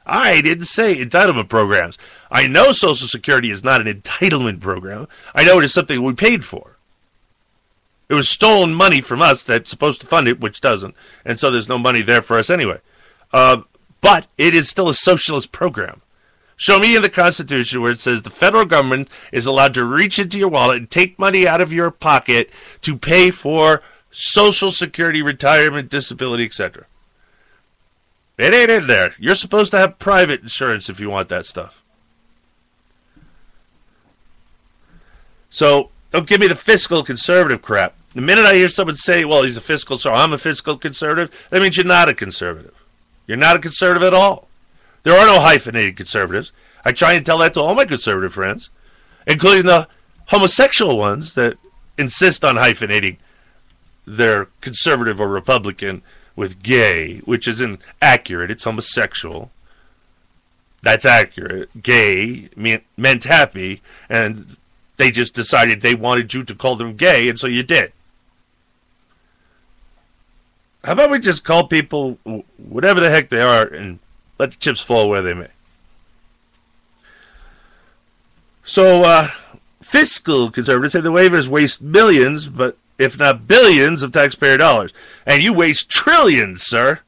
I 0.06 0.40
didn't 0.42 0.66
say 0.66 0.96
entitlement 0.96 1.48
programs. 1.48 1.96
I 2.30 2.46
know 2.46 2.70
Social 2.70 3.08
Security 3.08 3.50
is 3.50 3.64
not 3.64 3.84
an 3.84 3.92
entitlement 3.92 4.60
program. 4.60 5.08
I 5.34 5.44
know 5.44 5.58
it 5.58 5.64
is 5.64 5.72
something 5.72 6.02
we 6.02 6.12
paid 6.12 6.44
for. 6.44 6.76
It 8.08 8.14
was 8.14 8.28
stolen 8.28 8.74
money 8.74 9.00
from 9.00 9.22
us 9.22 9.42
that's 9.42 9.70
supposed 9.70 10.00
to 10.02 10.06
fund 10.06 10.28
it, 10.28 10.40
which 10.40 10.60
doesn't, 10.60 10.94
and 11.24 11.38
so 11.38 11.50
there's 11.50 11.68
no 11.68 11.78
money 11.78 12.02
there 12.02 12.22
for 12.22 12.36
us 12.38 12.50
anyway. 12.50 12.80
Uh, 13.32 13.62
but 14.00 14.26
it 14.36 14.54
is 14.54 14.68
still 14.68 14.88
a 14.88 14.94
socialist 14.94 15.52
program. 15.52 16.02
Show 16.56 16.78
me 16.78 16.94
in 16.94 17.02
the 17.02 17.08
Constitution 17.08 17.80
where 17.80 17.92
it 17.92 18.00
says 18.00 18.22
the 18.22 18.28
federal 18.28 18.66
government 18.66 19.08
is 19.32 19.46
allowed 19.46 19.72
to 19.74 19.84
reach 19.84 20.18
into 20.18 20.38
your 20.38 20.48
wallet 20.48 20.76
and 20.76 20.90
take 20.90 21.18
money 21.18 21.48
out 21.48 21.62
of 21.62 21.72
your 21.72 21.90
pocket 21.90 22.50
to 22.82 22.98
pay 22.98 23.30
for 23.30 23.82
Social 24.10 24.70
Security, 24.70 25.22
retirement, 25.22 25.88
disability, 25.88 26.44
etc. 26.44 26.84
It 28.40 28.54
ain't 28.54 28.70
in 28.70 28.86
there. 28.86 29.14
You're 29.18 29.34
supposed 29.34 29.70
to 29.72 29.78
have 29.78 29.98
private 29.98 30.40
insurance 30.40 30.88
if 30.88 30.98
you 30.98 31.10
want 31.10 31.28
that 31.28 31.44
stuff. 31.44 31.84
So 35.50 35.90
don't 36.10 36.26
give 36.26 36.40
me 36.40 36.46
the 36.46 36.54
fiscal 36.54 37.02
conservative 37.02 37.60
crap. 37.60 37.94
The 38.14 38.22
minute 38.22 38.46
I 38.46 38.54
hear 38.54 38.70
someone 38.70 38.94
say, 38.94 39.26
well, 39.26 39.42
he's 39.42 39.58
a 39.58 39.60
fiscal, 39.60 39.98
so 39.98 40.12
I'm 40.12 40.32
a 40.32 40.38
fiscal 40.38 40.78
conservative, 40.78 41.48
that 41.50 41.60
means 41.60 41.76
you're 41.76 41.84
not 41.84 42.08
a 42.08 42.14
conservative. 42.14 42.82
You're 43.26 43.36
not 43.36 43.56
a 43.56 43.58
conservative 43.58 44.02
at 44.02 44.14
all. 44.14 44.48
There 45.02 45.14
are 45.14 45.26
no 45.26 45.40
hyphenated 45.40 45.98
conservatives. 45.98 46.50
I 46.82 46.92
try 46.92 47.12
and 47.12 47.26
tell 47.26 47.38
that 47.38 47.52
to 47.54 47.60
all 47.60 47.74
my 47.74 47.84
conservative 47.84 48.32
friends, 48.32 48.70
including 49.26 49.66
the 49.66 49.86
homosexual 50.28 50.96
ones 50.96 51.34
that 51.34 51.58
insist 51.98 52.42
on 52.42 52.56
hyphenating 52.56 53.18
their 54.06 54.46
conservative 54.62 55.20
or 55.20 55.28
Republican 55.28 56.02
with 56.40 56.62
gay, 56.62 57.18
which 57.26 57.46
isn't 57.46 57.78
accurate. 58.00 58.50
It's 58.50 58.64
homosexual. 58.64 59.50
That's 60.80 61.04
accurate. 61.04 61.82
Gay 61.82 62.48
mean, 62.56 62.80
meant 62.96 63.24
happy, 63.24 63.82
and 64.08 64.56
they 64.96 65.10
just 65.10 65.34
decided 65.34 65.82
they 65.82 65.94
wanted 65.94 66.32
you 66.32 66.42
to 66.44 66.54
call 66.54 66.76
them 66.76 66.96
gay, 66.96 67.28
and 67.28 67.38
so 67.38 67.46
you 67.46 67.62
did. 67.62 67.92
How 70.82 70.92
about 70.92 71.10
we 71.10 71.18
just 71.18 71.44
call 71.44 71.66
people 71.66 72.18
whatever 72.56 73.00
the 73.00 73.10
heck 73.10 73.28
they 73.28 73.42
are 73.42 73.64
and 73.66 73.98
let 74.38 74.52
the 74.52 74.56
chips 74.56 74.80
fall 74.80 75.10
where 75.10 75.20
they 75.20 75.34
may? 75.34 75.48
So, 78.64 79.02
uh, 79.02 79.28
fiscal 79.82 80.50
conservatives 80.50 80.94
say 80.94 81.02
the 81.02 81.12
waivers 81.12 81.48
waste 81.48 81.82
millions, 81.82 82.48
but 82.48 82.78
if 83.00 83.18
not 83.18 83.48
billions, 83.48 84.02
of 84.02 84.12
taxpayer 84.12 84.58
dollars. 84.58 84.92
And 85.26 85.42
you 85.42 85.54
waste 85.54 85.88
trillions, 85.88 86.62
sir. 86.62 87.00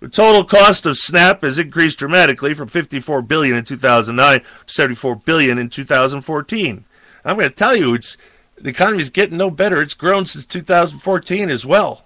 The 0.00 0.10
total 0.10 0.44
cost 0.44 0.84
of 0.84 0.98
SNAP 0.98 1.40
has 1.40 1.58
increased 1.58 1.98
dramatically 1.98 2.52
from 2.52 2.68
54 2.68 3.22
billion 3.22 3.56
in 3.56 3.64
2009 3.64 4.40
to 4.40 4.46
74 4.66 5.16
billion 5.16 5.56
in 5.56 5.70
2014. 5.70 6.84
I'm 7.24 7.36
going 7.36 7.48
to 7.48 7.54
tell 7.54 7.74
you, 7.74 7.94
it's 7.94 8.18
the 8.58 8.68
economy's 8.68 9.08
getting 9.08 9.38
no 9.38 9.50
better. 9.50 9.80
It's 9.80 9.94
grown 9.94 10.26
since 10.26 10.44
2014 10.44 11.48
as 11.48 11.64
well. 11.64 12.04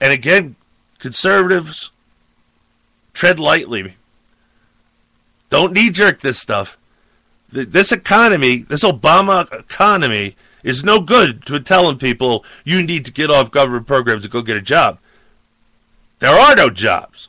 And 0.00 0.12
again, 0.12 0.56
conservatives 0.98 1.90
tread 3.12 3.38
lightly. 3.38 3.96
Don't 5.50 5.74
knee 5.74 5.90
jerk 5.90 6.22
this 6.22 6.38
stuff. 6.38 6.78
Th- 7.52 7.68
This 7.68 7.92
economy, 7.92 8.58
this 8.58 8.84
Obama 8.84 9.50
economy, 9.52 10.36
is 10.62 10.84
no 10.84 11.00
good 11.00 11.44
to 11.46 11.58
telling 11.60 11.98
people 11.98 12.44
you 12.64 12.82
need 12.82 13.04
to 13.04 13.12
get 13.12 13.30
off 13.30 13.50
government 13.50 13.86
programs 13.86 14.24
and 14.24 14.32
go 14.32 14.42
get 14.42 14.56
a 14.56 14.62
job. 14.62 14.98
There 16.20 16.30
are 16.30 16.54
no 16.54 16.70
jobs. 16.70 17.28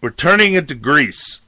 We're 0.00 0.10
turning 0.10 0.54
into 0.54 0.74
Greece. 0.74 1.40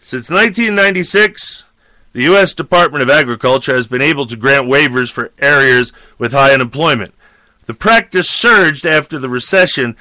Since 0.00 0.30
1996, 0.30 1.64
the 2.12 2.22
U.S. 2.22 2.54
Department 2.54 3.02
of 3.02 3.10
Agriculture 3.10 3.74
has 3.74 3.86
been 3.86 4.00
able 4.00 4.24
to 4.26 4.36
grant 4.36 4.66
waivers 4.66 5.12
for 5.12 5.32
areas 5.38 5.92
with 6.18 6.32
high 6.32 6.54
unemployment. 6.54 7.12
The 7.66 7.74
practice 7.74 8.30
surged 8.30 8.86
after 8.86 9.18
the 9.18 9.28
recession 9.28 9.96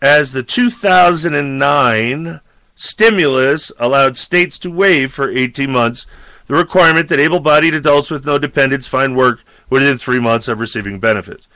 as 0.00 0.32
the 0.32 0.42
2009 0.42 2.40
stimulus 2.74 3.72
allowed 3.78 4.16
states 4.16 4.58
to 4.60 4.70
waive 4.70 5.12
for 5.12 5.28
18 5.30 5.70
months 5.70 6.06
the 6.48 6.54
requirement 6.54 7.08
that 7.08 7.20
able 7.20 7.40
bodied 7.40 7.74
adults 7.74 8.10
with 8.10 8.24
no 8.24 8.38
dependents 8.38 8.86
find 8.86 9.16
work 9.16 9.44
within 9.68 9.98
three 9.98 10.18
months 10.18 10.48
of 10.48 10.58
receiving 10.58 10.98
benefits. 10.98 11.46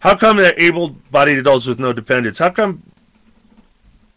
How 0.00 0.14
come 0.14 0.36
that 0.36 0.60
able 0.60 0.90
bodied 1.10 1.38
adults 1.38 1.64
with 1.64 1.80
no 1.80 1.92
dependents? 1.94 2.38
How 2.38 2.50
come 2.50 2.82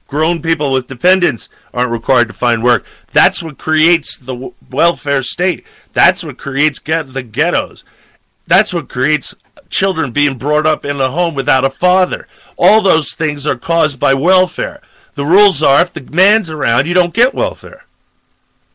grown 0.08 0.42
people 0.42 0.74
with 0.74 0.88
dependents 0.88 1.48
aren't 1.74 1.92
required 1.92 2.28
to 2.28 2.34
find 2.34 2.64
work? 2.64 2.86
That's 3.14 3.42
what 3.42 3.58
creates 3.58 4.18
the 4.18 4.52
welfare 4.70 5.24
state. 5.24 5.64
That's 5.94 6.22
what 6.22 6.38
creates 6.38 6.80
get- 6.80 7.14
the 7.14 7.24
ghettos. 7.24 7.86
That's 8.46 8.74
what 8.74 8.90
creates 8.90 9.34
children 9.70 10.12
being 10.12 10.38
brought 10.38 10.66
up 10.66 10.86
in 10.86 11.00
a 11.00 11.10
home 11.10 11.36
without 11.36 11.66
a 11.66 11.70
father. 11.70 12.28
All 12.58 12.82
those 12.82 13.14
things 13.14 13.46
are 13.46 13.58
caused 13.58 14.00
by 14.00 14.14
welfare. 14.14 14.82
The 15.16 15.26
rules 15.26 15.64
are 15.64 15.82
if 15.82 15.94
the 15.94 16.02
man's 16.02 16.50
around, 16.50 16.88
you 16.88 16.94
don't 16.94 17.14
get 17.14 17.34
welfare. 17.34 17.86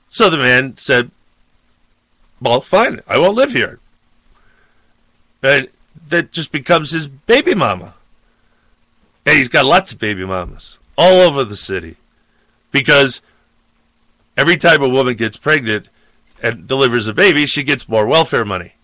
So 0.08 0.28
the 0.28 0.38
man 0.38 0.76
said, 0.78 1.10
Well, 2.40 2.60
fine, 2.60 3.00
I 3.06 3.18
won't 3.18 3.36
live 3.36 3.52
here. 3.52 3.78
And 5.42 5.68
that 6.08 6.32
just 6.32 6.52
becomes 6.52 6.90
his 6.90 7.08
baby 7.08 7.54
mama. 7.54 7.94
And 9.24 9.38
he's 9.38 9.48
got 9.48 9.64
lots 9.64 9.92
of 9.92 9.98
baby 9.98 10.24
mamas 10.24 10.78
all 10.96 11.20
over 11.20 11.44
the 11.44 11.56
city. 11.56 11.96
Because 12.70 13.20
every 14.36 14.56
time 14.56 14.82
a 14.82 14.88
woman 14.88 15.14
gets 15.14 15.36
pregnant 15.36 15.88
and 16.42 16.66
delivers 16.66 17.08
a 17.08 17.14
baby, 17.14 17.46
she 17.46 17.62
gets 17.62 17.88
more 17.88 18.06
welfare 18.06 18.44
money. 18.44 18.74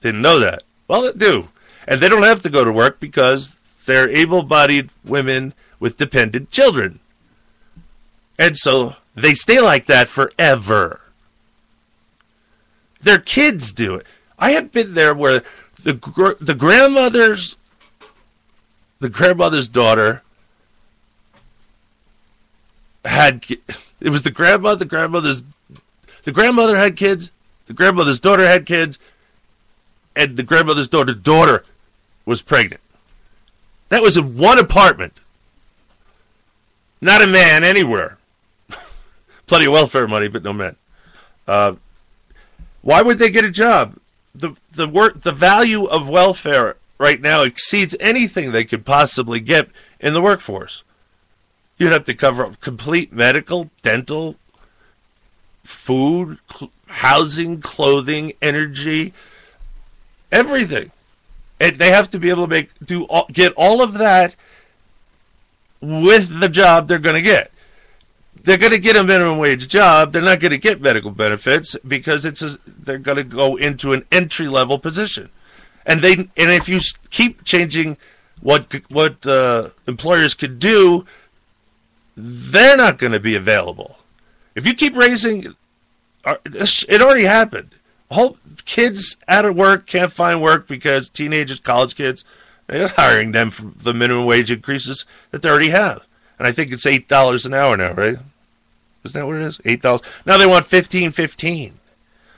Didn't 0.00 0.22
know 0.22 0.38
that. 0.40 0.62
Well, 0.90 1.02
they 1.02 1.12
do. 1.12 1.48
And 1.86 2.00
they 2.00 2.08
don't 2.08 2.24
have 2.24 2.40
to 2.40 2.50
go 2.50 2.64
to 2.64 2.72
work 2.72 2.98
because 2.98 3.54
they're 3.86 4.08
able 4.08 4.42
bodied 4.42 4.90
women 5.04 5.54
with 5.78 5.96
dependent 5.96 6.50
children. 6.50 6.98
And 8.36 8.56
so 8.56 8.96
they 9.14 9.34
stay 9.34 9.60
like 9.60 9.86
that 9.86 10.08
forever. 10.08 11.00
Their 13.00 13.20
kids 13.20 13.72
do 13.72 13.94
it. 13.94 14.06
I 14.36 14.50
have 14.50 14.72
been 14.72 14.94
there 14.94 15.14
where 15.14 15.44
the 15.80 15.92
gr- 15.92 16.32
the 16.40 16.56
grandmother's 16.56 17.54
the 18.98 19.08
grandmother's 19.08 19.68
daughter 19.68 20.22
had 23.04 23.44
it 24.00 24.10
was 24.10 24.22
the 24.22 24.32
grandmother 24.32 24.80
the 24.80 24.86
grandmother's 24.86 25.44
the 26.24 26.32
grandmother 26.32 26.76
had 26.76 26.96
kids 26.96 27.30
the 27.66 27.74
grandmother's 27.74 28.18
daughter 28.18 28.44
had 28.44 28.66
kids 28.66 28.98
and 30.14 30.36
the 30.36 30.42
grandmother's 30.42 30.88
daughter's 30.88 31.16
daughter 31.16 31.64
was 32.24 32.42
pregnant. 32.42 32.80
That 33.88 34.02
was 34.02 34.16
in 34.16 34.36
one 34.36 34.58
apartment. 34.58 35.14
Not 37.00 37.22
a 37.22 37.26
man 37.26 37.64
anywhere. 37.64 38.18
Plenty 39.46 39.66
of 39.66 39.72
welfare 39.72 40.06
money 40.06 40.28
but 40.28 40.42
no 40.42 40.52
men 40.52 40.76
uh, 41.50 41.74
why 42.82 43.02
would 43.02 43.18
they 43.18 43.30
get 43.30 43.44
a 43.44 43.50
job? 43.50 43.98
The 44.34 44.54
the 44.72 44.88
work 44.88 45.22
the 45.22 45.32
value 45.32 45.84
of 45.84 46.08
welfare 46.08 46.76
right 46.96 47.20
now 47.20 47.42
exceeds 47.42 47.96
anything 47.98 48.52
they 48.52 48.64
could 48.64 48.86
possibly 48.86 49.40
get 49.40 49.68
in 49.98 50.12
the 50.12 50.22
workforce. 50.22 50.84
You'd 51.76 51.92
have 51.92 52.04
to 52.04 52.14
cover 52.14 52.44
up 52.44 52.60
complete 52.60 53.12
medical, 53.12 53.70
dental, 53.82 54.36
food, 55.64 56.38
cl- 56.52 56.70
housing, 56.86 57.60
clothing, 57.60 58.34
energy, 58.40 59.12
everything. 60.32 60.90
And 61.58 61.78
they 61.78 61.90
have 61.90 62.10
to 62.10 62.18
be 62.18 62.30
able 62.30 62.44
to 62.44 62.50
make 62.50 62.70
do 62.84 63.04
all, 63.04 63.26
get 63.32 63.52
all 63.54 63.82
of 63.82 63.94
that 63.94 64.34
with 65.80 66.40
the 66.40 66.48
job 66.48 66.88
they're 66.88 66.98
going 66.98 67.16
to 67.16 67.22
get. 67.22 67.50
They're 68.42 68.56
going 68.56 68.72
to 68.72 68.78
get 68.78 68.96
a 68.96 69.04
minimum 69.04 69.38
wage 69.38 69.68
job. 69.68 70.12
They're 70.12 70.22
not 70.22 70.40
going 70.40 70.52
to 70.52 70.58
get 70.58 70.80
medical 70.80 71.10
benefits 71.10 71.76
because 71.86 72.24
it's 72.24 72.40
a, 72.40 72.58
they're 72.66 72.98
going 72.98 73.18
to 73.18 73.24
go 73.24 73.56
into 73.56 73.92
an 73.92 74.04
entry 74.10 74.48
level 74.48 74.78
position. 74.78 75.28
And 75.84 76.00
they 76.00 76.12
and 76.12 76.30
if 76.36 76.68
you 76.68 76.80
keep 77.10 77.44
changing 77.44 77.98
what 78.40 78.72
what 78.90 79.26
uh, 79.26 79.70
employers 79.86 80.32
could 80.32 80.58
do 80.58 81.06
they're 82.16 82.76
not 82.76 82.98
going 82.98 83.12
to 83.12 83.20
be 83.20 83.34
available. 83.34 83.98
If 84.54 84.66
you 84.66 84.74
keep 84.74 84.96
raising, 84.96 85.54
uh, 86.24 86.36
it 86.44 87.00
already 87.00 87.24
happened. 87.24 87.70
Whole 88.10 88.36
kids 88.64 89.16
out 89.28 89.44
of 89.44 89.56
work 89.56 89.86
can't 89.86 90.12
find 90.12 90.42
work 90.42 90.66
because 90.66 91.08
teenagers, 91.08 91.60
college 91.60 91.94
kids, 91.94 92.24
they're 92.66 92.88
hiring 92.88 93.32
them 93.32 93.50
for 93.50 93.62
the 93.62 93.94
minimum 93.94 94.26
wage 94.26 94.50
increases 94.50 95.04
that 95.30 95.42
they 95.42 95.48
already 95.48 95.70
have. 95.70 96.06
And 96.38 96.46
I 96.46 96.52
think 96.52 96.70
it's 96.72 96.86
eight 96.86 97.08
dollars 97.08 97.44
an 97.44 97.54
hour 97.54 97.76
now, 97.76 97.92
right? 97.92 98.18
Isn't 99.04 99.18
that 99.18 99.26
what 99.26 99.36
it 99.36 99.42
is? 99.42 99.60
Eight 99.64 99.82
dollars. 99.82 100.02
Now 100.24 100.38
they 100.38 100.46
want 100.46 100.66
fifteen, 100.66 101.10
fifteen. 101.10 101.74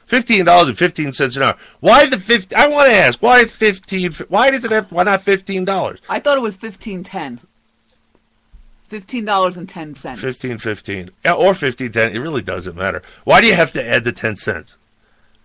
Fifteen 0.06 0.44
dollars 0.44 0.68
and 0.68 0.78
fifteen 0.78 1.12
cents 1.12 1.36
an 1.36 1.42
hour. 1.42 1.56
Why 1.80 2.06
the 2.06 2.18
fifty? 2.18 2.54
I 2.54 2.66
want 2.68 2.88
to 2.88 2.94
ask 2.94 3.22
why 3.22 3.44
fifteen? 3.44 4.12
Why 4.28 4.50
does 4.50 4.64
it 4.64 4.70
have? 4.70 4.90
Why 4.92 5.04
not 5.04 5.22
fifteen 5.22 5.64
dollars? 5.64 6.00
I 6.08 6.20
thought 6.20 6.36
it 6.36 6.42
was 6.42 6.56
fifteen 6.56 7.02
ten. 7.02 7.40
Fifteen 8.82 9.24
dollars 9.24 9.56
and 9.56 9.68
ten 9.68 9.94
cents. 9.94 10.20
Fifteen 10.20 10.58
fifteen, 10.58 11.10
yeah, 11.24 11.32
or 11.32 11.54
fifteen 11.54 11.92
ten. 11.92 12.14
It 12.14 12.18
really 12.18 12.42
doesn't 12.42 12.76
matter. 12.76 13.02
Why 13.24 13.40
do 13.40 13.46
you 13.46 13.54
have 13.54 13.72
to 13.72 13.82
add 13.82 14.04
the 14.04 14.12
ten 14.12 14.36
cents? 14.36 14.76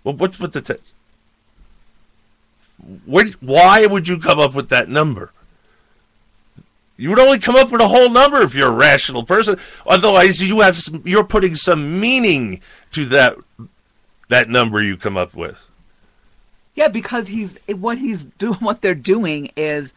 Well, 0.08 0.16
what's 0.16 0.40
with 0.40 0.54
the 0.54 0.62
ten? 0.62 0.78
What, 3.06 3.28
why 3.42 3.86
would 3.86 4.08
you 4.08 4.20
come 4.20 4.40
up 4.40 4.54
with 4.54 4.70
that 4.70 4.88
number? 4.88 5.34
You 6.96 7.10
would 7.10 7.20
only 7.20 7.40
come 7.40 7.58
up 7.58 7.72
with 7.72 7.82
a 7.82 7.90
whole 7.90 8.10
number 8.10 8.42
if 8.42 8.56
you're 8.56 8.70
a 8.70 8.72
rational 8.72 9.26
person. 9.26 9.60
Otherwise, 9.86 10.42
you 10.42 10.62
have 10.62 10.78
some, 10.78 11.02
you're 11.04 11.26
putting 11.26 11.58
some 11.58 12.00
meaning 12.00 12.62
to 12.94 13.04
that 13.08 13.36
that 14.30 14.48
number 14.48 14.82
you 14.82 14.96
come 14.96 15.18
up 15.18 15.34
with. 15.34 15.58
Yeah, 16.74 16.88
because 16.88 17.28
he's 17.28 17.58
what 17.68 17.98
he's 17.98 18.24
doing. 18.40 18.60
What 18.60 18.82
they're 18.82 18.96
doing 18.96 19.52
is 19.58 19.94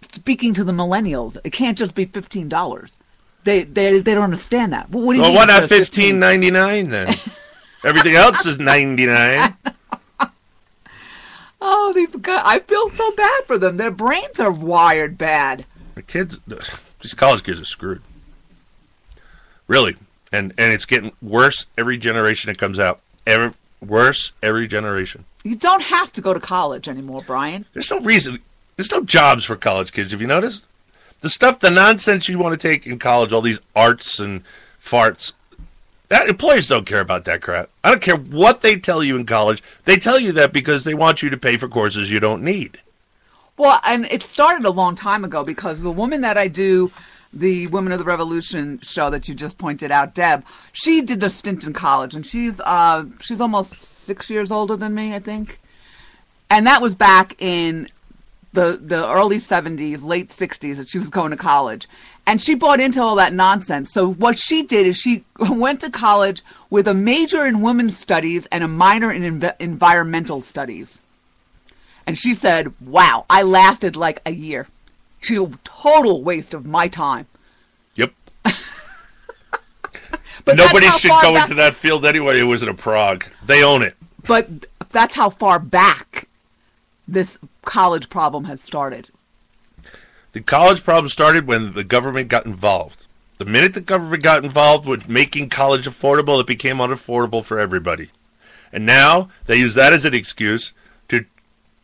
speaking 0.00 0.54
to 0.54 0.64
the 0.64 0.72
millennials. 0.72 1.36
It 1.44 1.50
can't 1.52 1.76
just 1.76 1.94
be 1.94 2.06
fifteen 2.06 2.48
dollars. 2.48 2.96
They 3.44 3.64
they 3.64 3.98
they 3.98 4.14
don't 4.14 4.24
understand 4.24 4.72
that. 4.72 4.88
Well, 4.88 5.04
what 5.04 5.12
do 5.12 5.16
you 5.18 5.22
Well, 5.22 5.32
mean? 5.32 5.36
why 5.36 5.44
not 5.44 5.68
fifteen 5.68 6.18
ninety 6.18 6.50
nine 6.50 6.88
then? 6.88 7.14
Everything 7.84 8.14
else 8.14 8.46
is 8.46 8.58
ninety 8.58 9.06
nine. 9.06 9.56
Oh, 11.66 11.94
these 11.94 12.14
guys! 12.16 12.42
I 12.44 12.58
feel 12.58 12.90
so 12.90 13.10
bad 13.12 13.44
for 13.46 13.56
them. 13.56 13.78
Their 13.78 13.90
brains 13.90 14.38
are 14.38 14.52
wired 14.52 15.16
bad. 15.16 15.64
The 15.94 16.02
kids, 16.02 16.38
these 17.00 17.14
college 17.14 17.42
kids 17.42 17.58
are 17.58 17.64
screwed. 17.64 18.02
Really, 19.66 19.96
and 20.30 20.52
and 20.58 20.74
it's 20.74 20.84
getting 20.84 21.12
worse 21.22 21.64
every 21.78 21.96
generation 21.96 22.48
that 22.48 22.58
comes 22.58 22.78
out. 22.78 23.00
Every 23.26 23.54
worse 23.80 24.32
every 24.42 24.66
generation. 24.68 25.24
You 25.42 25.56
don't 25.56 25.82
have 25.84 26.12
to 26.12 26.20
go 26.20 26.34
to 26.34 26.40
college 26.40 26.86
anymore, 26.86 27.22
Brian. 27.26 27.64
There's 27.72 27.90
no 27.90 28.00
reason. 28.00 28.40
There's 28.76 28.90
no 28.90 29.02
jobs 29.02 29.44
for 29.44 29.56
college 29.56 29.92
kids. 29.92 30.12
Have 30.12 30.20
you 30.20 30.26
noticed? 30.26 30.66
The 31.20 31.30
stuff, 31.30 31.60
the 31.60 31.70
nonsense 31.70 32.28
you 32.28 32.38
want 32.38 32.60
to 32.60 32.68
take 32.68 32.86
in 32.86 32.98
college, 32.98 33.32
all 33.32 33.40
these 33.40 33.60
arts 33.74 34.18
and 34.20 34.42
farts. 34.82 35.32
That, 36.14 36.28
employers 36.28 36.68
don't 36.68 36.86
care 36.86 37.00
about 37.00 37.24
that 37.24 37.42
crap. 37.42 37.70
I 37.82 37.90
don't 37.90 38.00
care 38.00 38.14
what 38.14 38.60
they 38.60 38.76
tell 38.78 39.02
you 39.02 39.16
in 39.16 39.26
college. 39.26 39.64
They 39.82 39.96
tell 39.96 40.16
you 40.16 40.30
that 40.34 40.52
because 40.52 40.84
they 40.84 40.94
want 40.94 41.24
you 41.24 41.30
to 41.30 41.36
pay 41.36 41.56
for 41.56 41.66
courses 41.66 42.08
you 42.08 42.20
don't 42.20 42.44
need. 42.44 42.78
Well, 43.56 43.80
and 43.84 44.04
it 44.04 44.22
started 44.22 44.64
a 44.64 44.70
long 44.70 44.94
time 44.94 45.24
ago 45.24 45.42
because 45.42 45.82
the 45.82 45.90
woman 45.90 46.20
that 46.20 46.38
I 46.38 46.46
do 46.46 46.92
the 47.32 47.66
Women 47.66 47.92
of 47.92 47.98
the 47.98 48.04
Revolution 48.04 48.78
show 48.80 49.10
that 49.10 49.26
you 49.26 49.34
just 49.34 49.58
pointed 49.58 49.90
out, 49.90 50.14
Deb, 50.14 50.44
she 50.72 51.02
did 51.02 51.18
the 51.18 51.28
stint 51.28 51.64
in 51.64 51.72
college, 51.72 52.14
and 52.14 52.24
she's 52.24 52.60
uh, 52.60 53.06
she's 53.20 53.40
almost 53.40 53.72
six 53.72 54.30
years 54.30 54.52
older 54.52 54.76
than 54.76 54.94
me, 54.94 55.16
I 55.16 55.18
think. 55.18 55.58
And 56.48 56.64
that 56.68 56.80
was 56.80 56.94
back 56.94 57.34
in 57.42 57.88
the 58.52 58.78
the 58.80 59.10
early 59.10 59.40
seventies, 59.40 60.04
late 60.04 60.30
sixties 60.30 60.78
that 60.78 60.88
she 60.88 60.98
was 60.98 61.10
going 61.10 61.32
to 61.32 61.36
college, 61.36 61.88
and 62.26 62.40
she 62.40 62.54
bought 62.54 62.80
into 62.80 63.02
all 63.02 63.16
that 63.16 63.32
nonsense. 63.32 63.92
So 63.92 64.12
what 64.12 64.38
she 64.38 64.62
did 64.62 64.86
is 64.86 64.96
she 64.96 65.24
went 65.38 65.80
to 65.80 65.90
college 65.90 66.42
with 66.70 66.88
a 66.88 66.94
major 66.94 67.44
in 67.44 67.60
women's 67.60 67.96
studies 67.96 68.46
and 68.46 68.64
a 68.64 68.68
minor 68.68 69.12
in 69.12 69.40
env- 69.40 69.54
environmental 69.60 70.40
studies. 70.40 71.00
And 72.06 72.18
she 72.18 72.34
said, 72.34 72.72
"Wow, 72.80 73.24
I 73.30 73.42
lasted 73.42 73.96
like 73.96 74.20
a 74.26 74.30
year. 74.32 74.68
She 75.20 75.36
a 75.36 75.48
total 75.64 76.22
waste 76.22 76.52
of 76.52 76.66
my 76.66 76.88
time." 76.88 77.26
Yep. 77.94 78.12
But 80.44 80.56
Nobody 80.58 80.90
should 80.90 81.08
go 81.08 81.32
back- 81.32 81.44
into 81.44 81.54
that 81.54 81.74
field 81.74 82.04
anyway 82.04 82.38
who 82.38 82.52
isn't 82.52 82.68
a 82.68 82.74
Prague. 82.74 83.24
They 83.46 83.64
own 83.64 83.80
it. 83.82 83.96
But 84.26 84.66
that's 84.90 85.14
how 85.14 85.30
far 85.30 85.58
back 85.58 86.28
this 87.08 87.38
college 87.62 88.10
problem 88.10 88.44
has 88.44 88.60
started. 88.60 89.08
The 90.34 90.40
college 90.40 90.82
problem 90.82 91.08
started 91.08 91.46
when 91.46 91.74
the 91.74 91.84
government 91.84 92.28
got 92.28 92.44
involved. 92.44 93.06
The 93.38 93.44
minute 93.44 93.72
the 93.72 93.80
government 93.80 94.24
got 94.24 94.44
involved 94.44 94.84
with 94.84 95.08
making 95.08 95.48
college 95.48 95.86
affordable, 95.86 96.40
it 96.40 96.46
became 96.46 96.78
unaffordable 96.78 97.44
for 97.44 97.60
everybody. 97.60 98.10
And 98.72 98.84
now 98.84 99.28
they 99.46 99.56
use 99.56 99.74
that 99.76 99.92
as 99.92 100.04
an 100.04 100.12
excuse 100.12 100.72
to 101.08 101.24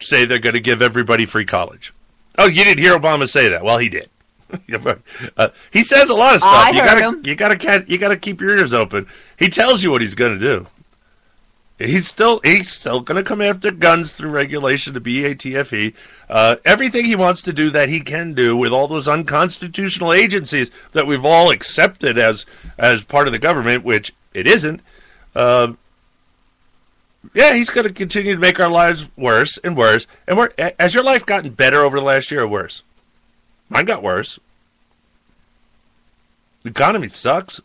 say 0.01 0.25
they're 0.25 0.41
going 0.41 0.57
to 0.57 0.61
give 0.61 0.83
everybody 0.83 1.27
free 1.27 1.45
college. 1.45 1.95
Oh, 2.39 2.49
you 2.49 2.65
didn't 2.65 2.83
hear 2.83 2.99
Obama 2.99 3.29
say 3.29 3.49
that? 3.49 3.63
Well, 3.63 3.79
he 3.79 3.89
did. 3.89 4.11
uh, 5.37 5.49
he 5.71 5.85
says 5.85 6.11
a 6.11 6.15
lot 6.15 6.35
of 6.35 6.41
stuff. 6.41 6.53
I 6.53 6.71
you 6.71 6.81
heard 6.81 6.87
gotta, 6.87 7.01
him. 7.03 7.23
You 7.25 7.37
gotta, 7.37 7.85
you 7.87 7.99
gotta 7.99 8.17
keep 8.17 8.41
your 8.41 8.51
ears 8.59 8.75
open. 8.75 9.07
He 9.39 9.49
tells 9.49 9.81
you 9.85 9.93
what 9.93 10.01
he's 10.01 10.17
going 10.17 10.37
to 10.37 10.45
do. 10.45 10.67
He's 11.81 12.07
still 12.07 12.43
he's 12.45 12.71
still 12.71 13.01
going 13.01 13.17
to 13.17 13.27
come 13.27 13.41
after 13.41 13.71
guns 13.71 14.13
through 14.13 14.31
regulation, 14.31 14.93
to 14.93 15.01
BATFE, 15.01 15.95
uh, 16.29 16.57
everything 16.63 17.07
he 17.07 17.17
wants 17.17 17.41
to 17.43 17.55
do 17.55 17.71
that 17.71 17.89
he 17.89 18.01
can 18.01 18.35
do 18.35 18.55
with 18.55 18.71
all 18.71 18.87
those 18.87 19.09
unconstitutional 19.09 20.13
agencies 20.13 20.71
that 20.93 21.07
we've 21.07 21.25
all 21.25 21.51
accepted 21.51 22.19
as 22.19 22.45
as 22.77 23.03
part 23.03 23.27
of 23.27 23.33
the 23.33 23.39
government, 23.39 23.83
which 23.83 24.13
it 24.35 24.47
isn't. 24.47 24.83
Uh, 25.35 25.73
yeah, 27.33 27.55
he's 27.55 27.71
going 27.71 27.87
to 27.87 27.93
continue 27.95 28.35
to 28.35 28.41
make 28.41 28.61
our 28.61 28.69
lives 28.69 29.07
worse 29.17 29.57
and 29.59 29.75
worse. 29.75 30.07
And 30.29 30.37
we're, 30.37 30.51
has 30.79 30.95
your 30.95 31.05
life 31.05 31.25
gotten 31.25 31.51
better 31.51 31.83
over 31.83 31.99
the 31.99 32.05
last 32.05 32.31
year 32.31 32.43
or 32.43 32.49
worse? 32.49 32.83
Mine 33.71 33.87
got 33.87 34.03
worse. 34.03 34.39
The 36.63 36.71
economy 36.71 37.09
sucks. 37.09 37.61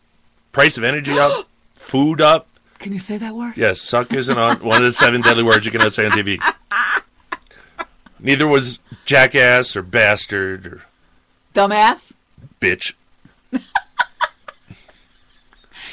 Price 0.52 0.78
of 0.78 0.84
energy 0.84 1.18
up. 1.18 1.48
Food 1.74 2.20
up. 2.22 2.46
Can 2.78 2.92
you 2.92 2.98
say 2.98 3.16
that 3.18 3.34
word? 3.34 3.54
Yes, 3.56 3.80
suck 3.80 4.12
isn't 4.12 4.38
on 4.38 4.58
one 4.60 4.78
of 4.78 4.84
the 4.84 4.92
seven 4.92 5.20
deadly 5.22 5.42
words 5.42 5.64
you 5.66 5.72
cannot 5.72 5.92
say 5.92 6.06
on 6.06 6.12
TV. 6.12 6.38
Neither 8.20 8.46
was 8.46 8.78
jackass 9.04 9.74
or 9.76 9.82
bastard 9.82 10.66
or 10.66 10.82
Dumbass. 11.54 12.12
bitch. 12.60 12.94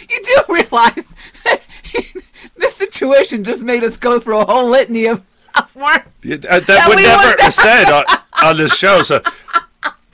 You 0.10 0.20
do 0.22 0.54
realize 0.54 1.16
this 2.58 2.76
situation 2.76 3.44
just 3.44 3.64
made 3.64 3.84
us 3.84 3.96
go 3.98 4.20
through 4.20 4.40
a 4.42 4.46
whole 4.46 4.70
litany 4.70 5.06
of, 5.08 5.26
of 5.56 5.74
words. 5.76 6.04
Yeah, 6.22 6.36
that, 6.38 6.50
that 6.50 6.68
That 6.68 6.86
would 6.90 6.98
we 6.98 7.04
never 7.04 7.28
would- 7.30 7.38
be 7.38 7.52
said 7.52 7.86
on, 7.90 8.04
on 8.44 8.58
this 8.58 8.76
show. 8.76 9.02
So 9.02 9.22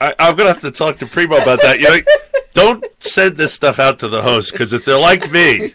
I, 0.00 0.14
I'm 0.18 0.36
gonna 0.36 0.50
have 0.50 0.60
to 0.60 0.70
talk 0.70 0.98
to 0.98 1.06
Primo 1.06 1.36
about 1.38 1.60
that. 1.62 1.80
You 1.80 1.88
know, 1.88 1.96
don't 2.54 2.84
send 3.00 3.36
this 3.36 3.52
stuff 3.52 3.78
out 3.78 3.98
to 3.98 4.08
the 4.08 4.22
host 4.22 4.52
because 4.52 4.72
if 4.72 4.84
they're 4.84 4.98
like 4.98 5.30
me, 5.32 5.74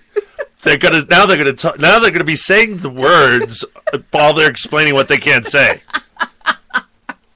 they're 0.65 0.77
gonna 0.77 1.05
now 1.09 1.25
they're 1.25 1.37
gonna 1.37 1.53
talk, 1.53 1.79
now 1.79 1.99
they're 1.99 2.11
gonna 2.11 2.23
be 2.25 2.35
saying 2.35 2.77
the 2.77 2.89
words 2.89 3.63
while 4.11 4.33
they're 4.33 4.49
explaining 4.49 4.93
what 4.93 5.07
they 5.07 5.17
can't 5.17 5.45
say. 5.45 5.81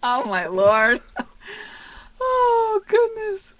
Oh 0.04 0.26
my 0.26 0.48
lord. 0.48 1.02
Oh 2.20 2.82
goodness. 2.88 3.54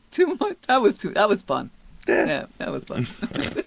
too 0.10 0.26
much. 0.40 0.56
That 0.62 0.78
was 0.78 0.96
too. 0.96 1.10
That 1.10 1.28
was 1.28 1.42
fun. 1.42 1.70
Yeah, 2.08 2.46
that 2.58 2.70
was 2.70 2.84
fun. 2.84 3.06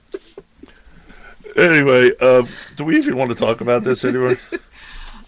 Anyway, 1.55 2.11
uh, 2.19 2.43
do 2.77 2.83
we 2.83 2.97
even 2.97 3.15
want 3.15 3.29
to 3.29 3.35
talk 3.35 3.61
about 3.61 3.83
this 3.83 4.03
anymore? 4.03 4.39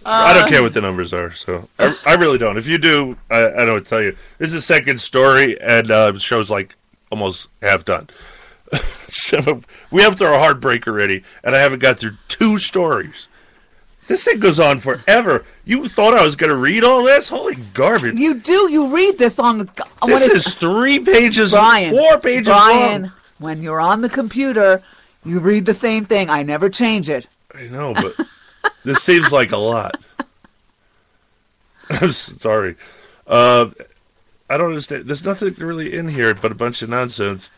I 0.06 0.34
don't 0.34 0.50
care 0.50 0.62
what 0.62 0.74
the 0.74 0.82
numbers 0.82 1.14
are, 1.14 1.32
so 1.32 1.70
I, 1.80 1.96
I 2.06 2.14
really 2.16 2.38
don't. 2.38 2.58
If 2.58 2.68
you 2.68 2.78
do, 2.78 3.18
I, 3.30 3.46
I 3.46 3.50
don't 3.50 3.66
know 3.68 3.74
what 3.76 3.84
to 3.84 3.90
tell 3.90 4.02
you. 4.02 4.16
This 4.38 4.48
is 4.48 4.54
the 4.54 4.62
second 4.62 5.00
story, 5.00 5.60
and 5.62 5.92
uh, 5.92 6.18
show's 6.18 6.50
like 6.50 6.76
almost 7.12 7.50
half 7.62 7.86
done. 7.86 8.10
so 9.08 9.62
we 9.92 10.02
have 10.02 10.18
through 10.18 10.34
a 10.34 10.40
heartbreak 10.40 10.88
already, 10.88 11.24
and 11.44 11.56
I 11.56 11.60
haven't 11.60 11.80
got 11.80 12.00
through 12.00 12.18
two 12.28 12.58
stories. 12.58 13.28
This 14.08 14.24
thing 14.24 14.40
goes 14.40 14.60
on 14.60 14.80
forever. 14.80 15.46
You 15.64 15.88
thought 15.88 16.14
I 16.14 16.24
was 16.24 16.36
going 16.36 16.52
to 16.52 16.56
read 16.56 16.84
all 16.84 17.04
this? 17.04 17.30
Holy 17.30 17.56
garbage! 17.56 18.16
You 18.16 18.36
do. 18.36 18.70
You 18.72 18.94
read 18.96 19.18
this 19.18 19.40
on 19.40 19.58
the. 19.58 19.86
This 20.06 20.28
is 20.28 20.54
three 20.54 21.00
pages, 21.00 21.54
Brian, 21.54 21.96
four 21.96 22.20
pages 22.20 22.48
Brian, 22.48 23.04
long. 23.04 23.12
when 23.40 23.62
you're 23.64 23.82
on 23.82 24.02
the 24.02 24.10
computer, 24.10 24.84
you 25.24 25.40
read 25.40 25.66
the 25.66 25.74
same 25.74 26.06
thing. 26.06 26.30
I 26.30 26.44
never 26.44 26.70
change 26.70 27.10
it. 27.10 27.28
I 27.54 27.64
know, 27.64 27.94
but 27.94 28.14
this 28.84 29.02
seems 29.02 29.32
like 29.32 29.52
a 29.52 29.58
lot. 29.58 29.98
I'm 31.90 32.12
sorry. 32.12 32.76
Uh, 33.26 33.68
I 34.50 34.58
don't 34.58 34.70
understand. 34.70 35.06
There's 35.06 35.26
nothing 35.26 35.56
really 35.58 35.96
in 35.96 36.10
here 36.10 36.34
but 36.36 36.52
a 36.52 36.56
bunch 36.56 36.82
of 36.84 36.90
nonsense. 36.90 37.52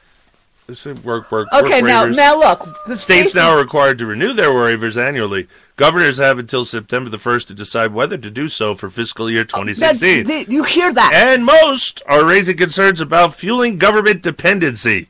This 0.67 0.85
is 0.85 1.01
work, 1.01 1.31
work, 1.31 1.47
Okay, 1.53 1.81
work 1.81 1.87
now, 1.89 2.05
waivers. 2.05 2.15
now 2.17 2.37
look. 2.39 2.67
The 2.87 2.97
States 2.97 3.33
now 3.33 3.51
are 3.51 3.57
required 3.57 3.97
to 3.99 4.05
renew 4.05 4.33
their 4.33 4.49
waivers 4.49 5.01
annually. 5.01 5.47
Governors 5.77 6.17
have 6.17 6.39
until 6.39 6.65
September 6.65 7.09
the 7.09 7.17
1st 7.17 7.47
to 7.47 7.53
decide 7.53 7.93
whether 7.93 8.17
to 8.17 8.29
do 8.29 8.49
so 8.49 8.75
for 8.75 8.89
fiscal 8.89 9.29
year 9.29 9.47
oh, 9.53 9.63
That's, 9.63 9.79
2016. 10.01 10.25
the- 10.25 10.53
you 10.53 10.63
hear 10.65 10.91
that? 10.93 11.13
And 11.13 11.45
most 11.45 12.01
are 12.05 12.25
raising 12.25 12.57
concerns 12.57 12.99
about 12.99 13.33
fueling 13.33 13.77
government 13.77 14.21
dependency. 14.21 15.07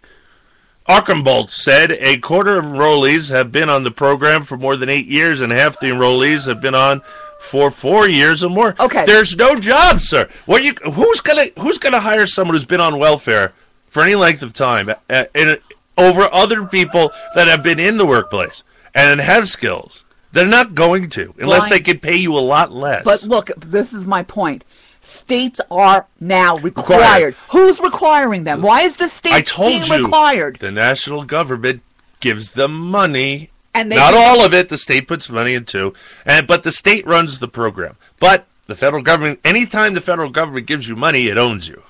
Archambault 0.86 1.50
said 1.50 1.92
a 1.94 2.18
quarter 2.20 2.58
of 2.60 2.66
enrollees 2.66 3.32
have 3.32 3.52
been 3.52 3.68
on 3.68 3.84
the 3.84 3.92
program 3.92 4.44
for 4.44 4.58
more 4.58 4.78
than 4.78 4.90
eight 4.90 5.08
years, 5.08 5.42
and 5.42 5.52
half 5.52 5.80
the 5.80 5.88
enrollees 5.88 6.46
have 6.48 6.62
been 6.62 6.76
on 6.76 7.02
for 7.42 7.72
four 7.72 8.08
years 8.08 8.44
or 8.44 8.50
more. 8.52 8.76
Okay. 8.80 9.06
there's 9.08 9.36
no 9.36 9.60
jobs, 9.60 10.08
sir. 10.08 10.30
What 10.46 10.64
you? 10.64 10.74
Who's 10.94 11.20
gonna 11.20 11.48
Who's 11.60 11.78
gonna 11.80 12.00
hire 12.00 12.26
someone 12.28 12.56
who's 12.56 12.64
been 12.66 12.80
on 12.80 13.00
welfare 13.00 13.54
for 13.90 14.04
any 14.04 14.16
length 14.16 14.42
of 14.42 14.54
time 14.54 14.90
uh, 15.10 15.26
and 15.34 15.60
over 15.98 16.24
other 16.32 16.66
people 16.66 17.12
that 17.36 17.48
have 17.48 17.64
been 17.64 17.80
in 17.80 17.98
the 17.98 18.06
workplace 18.06 18.64
and 18.94 19.20
have 19.20 19.48
skills? 19.48 20.04
They're 20.34 20.46
not 20.46 20.76
going 20.76 21.10
to 21.12 21.34
unless 21.40 21.68
Brian- 21.68 21.84
they 21.84 21.92
can 21.92 22.00
pay 22.00 22.16
you 22.18 22.38
a 22.38 22.40
lot 22.40 22.72
less. 22.72 23.04
But 23.04 23.24
look, 23.24 23.48
this 23.58 23.94
is 23.94 24.06
my 24.06 24.24
point. 24.24 24.64
States 25.02 25.62
are 25.72 26.06
now 26.20 26.58
required. 26.58 27.00
Required. 27.00 27.36
Who's 27.52 27.80
requiring 27.80 28.44
them? 28.44 28.62
Why 28.62 28.82
is 28.82 28.98
the 28.98 29.08
state 29.08 29.34
I 29.34 29.42
told 29.42 29.70
being 29.70 29.84
you 29.84 30.04
required? 30.04 30.58
the 30.58 30.72
national 30.72 31.24
government 31.24 31.82
gives 32.20 32.52
them 32.52 32.74
money 32.74 33.52
And 33.74 33.92
they 33.92 33.96
Not 33.96 34.12
give- 34.12 34.20
all 34.20 34.44
of 34.46 34.54
it. 34.54 34.70
The 34.70 34.78
state 34.78 35.08
puts 35.08 35.30
money 35.30 35.54
into, 35.54 35.94
and 36.26 36.46
but 36.46 36.64
the 36.64 36.72
state 36.72 37.06
runs 37.08 37.40
the 37.40 37.48
program. 37.48 37.96
But 38.20 38.48
the 38.66 38.76
federal 38.76 39.02
government, 39.04 39.40
anytime 39.46 39.94
the 39.94 40.02
federal 40.02 40.30
government 40.30 40.66
gives 40.68 40.90
you 40.90 40.96
money, 40.96 41.28
it 41.28 41.38
owns 41.38 41.68
you. 41.70 41.84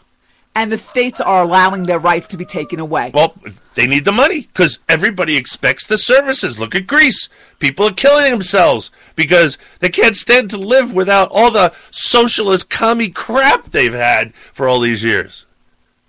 And 0.58 0.72
the 0.72 0.78
states 0.78 1.22
are 1.22 1.44
allowing 1.44 1.84
their 1.84 2.00
rights 2.00 2.28
to 2.30 2.38
be 2.38 2.44
taken 2.44 2.80
away. 2.80 3.12
Well, 3.14 3.36
they 3.76 3.86
need 3.86 4.06
the 4.06 4.12
money 4.12 4.42
because 4.42 4.80
everybody 4.90 5.38
expects 5.38 5.86
the 5.86 6.00
services. 6.00 6.58
Look 6.58 6.74
at 6.74 6.88
Greece. 6.88 7.30
People 7.60 7.86
are 7.90 7.94
killing 7.94 8.32
themselves 8.32 8.90
because 9.16 9.60
they 9.82 9.90
can't 9.90 10.16
stand 10.16 10.50
to 10.50 10.58
live 10.58 10.96
without 10.96 11.30
all 11.30 11.52
the 11.52 11.74
socialist 11.92 12.72
commie 12.72 13.12
crap 13.12 13.66
they've 13.66 13.94
had 13.94 14.34
for 14.52 14.68
all 14.68 14.80
these 14.80 15.04
years, 15.04 15.46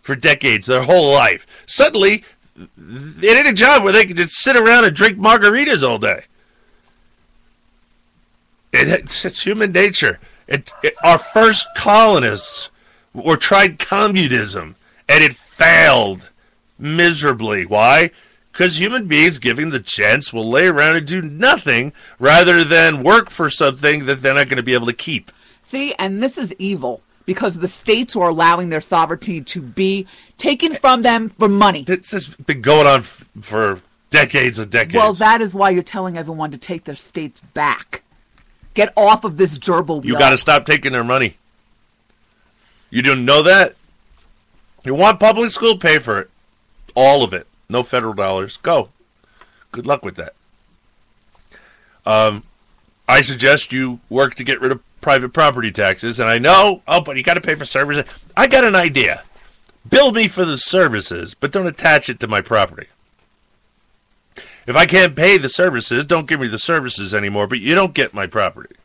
for 0.00 0.16
decades, 0.16 0.66
their 0.66 0.82
whole 0.82 1.12
life. 1.12 1.46
Suddenly, 1.66 2.24
they 2.56 3.34
need 3.34 3.44
a 3.44 3.52
job 3.52 3.84
where 3.84 3.92
they 3.92 4.06
can 4.06 4.16
just 4.16 4.34
sit 4.34 4.56
around 4.56 4.86
and 4.86 4.96
drink 4.96 5.18
margaritas 5.18 5.86
all 5.86 5.98
day. 5.98 6.24
It, 8.72 8.88
it's, 8.88 9.26
it's 9.26 9.42
human 9.42 9.72
nature. 9.72 10.18
It, 10.46 10.72
it, 10.82 10.94
our 11.04 11.18
first 11.18 11.66
colonists 11.76 12.70
were 13.24 13.36
tried 13.36 13.78
communism, 13.78 14.76
and 15.08 15.22
it 15.22 15.34
failed 15.34 16.28
miserably. 16.78 17.66
Why? 17.66 18.10
Because 18.52 18.80
human 18.80 19.06
beings, 19.06 19.38
given 19.38 19.70
the 19.70 19.80
chance, 19.80 20.32
will 20.32 20.48
lay 20.48 20.66
around 20.66 20.96
and 20.96 21.06
do 21.06 21.22
nothing 21.22 21.92
rather 22.18 22.64
than 22.64 23.02
work 23.04 23.30
for 23.30 23.50
something 23.50 24.06
that 24.06 24.20
they're 24.22 24.34
not 24.34 24.48
going 24.48 24.56
to 24.56 24.62
be 24.62 24.74
able 24.74 24.86
to 24.86 24.92
keep. 24.92 25.30
See, 25.62 25.94
and 25.94 26.22
this 26.22 26.38
is 26.38 26.54
evil 26.58 27.02
because 27.24 27.58
the 27.58 27.68
states 27.68 28.16
are 28.16 28.30
allowing 28.30 28.70
their 28.70 28.80
sovereignty 28.80 29.42
to 29.42 29.60
be 29.60 30.06
taken 30.38 30.74
from 30.74 31.02
them 31.02 31.28
for 31.28 31.48
money. 31.48 31.82
This 31.82 32.10
has 32.12 32.28
been 32.28 32.62
going 32.62 32.86
on 32.86 33.00
f- 33.00 33.28
for 33.42 33.82
decades 34.10 34.58
and 34.58 34.70
decades. 34.70 34.94
Well, 34.94 35.12
that 35.14 35.40
is 35.40 35.54
why 35.54 35.70
you're 35.70 35.82
telling 35.82 36.16
everyone 36.16 36.50
to 36.52 36.58
take 36.58 36.84
their 36.84 36.96
states 36.96 37.40
back. 37.40 38.02
Get 38.74 38.92
off 38.96 39.24
of 39.24 39.36
this 39.36 39.58
gerbil 39.58 40.04
you 40.04 40.18
got 40.18 40.30
to 40.30 40.38
stop 40.38 40.64
taking 40.64 40.92
their 40.92 41.04
money. 41.04 41.36
You 42.90 43.02
didn't 43.02 43.24
know 43.24 43.42
that? 43.42 43.74
You 44.84 44.94
want 44.94 45.20
public 45.20 45.50
school? 45.50 45.76
Pay 45.76 45.98
for 45.98 46.20
it. 46.20 46.30
All 46.94 47.22
of 47.22 47.34
it. 47.34 47.46
No 47.68 47.82
federal 47.82 48.14
dollars. 48.14 48.56
Go. 48.56 48.88
Good 49.72 49.86
luck 49.86 50.04
with 50.04 50.16
that. 50.16 50.34
Um, 52.06 52.42
I 53.06 53.20
suggest 53.20 53.72
you 53.72 54.00
work 54.08 54.34
to 54.36 54.44
get 54.44 54.60
rid 54.60 54.72
of 54.72 54.82
private 55.00 55.32
property 55.32 55.70
taxes. 55.70 56.18
And 56.18 56.28
I 56.28 56.38
know, 56.38 56.82
oh, 56.88 57.00
but 57.02 57.16
you 57.16 57.22
got 57.22 57.34
to 57.34 57.40
pay 57.40 57.54
for 57.54 57.64
services. 57.64 58.04
I 58.36 58.46
got 58.46 58.64
an 58.64 58.74
idea. 58.74 59.24
Bill 59.88 60.12
me 60.12 60.28
for 60.28 60.44
the 60.44 60.58
services, 60.58 61.34
but 61.34 61.52
don't 61.52 61.66
attach 61.66 62.08
it 62.08 62.20
to 62.20 62.28
my 62.28 62.40
property. 62.40 62.88
If 64.66 64.76
I 64.76 64.84
can't 64.84 65.16
pay 65.16 65.38
the 65.38 65.48
services, 65.48 66.04
don't 66.04 66.28
give 66.28 66.40
me 66.40 66.46
the 66.46 66.58
services 66.58 67.14
anymore, 67.14 67.46
but 67.46 67.60
you 67.60 67.74
don't 67.74 67.94
get 67.94 68.12
my 68.12 68.26
property. 68.26 68.76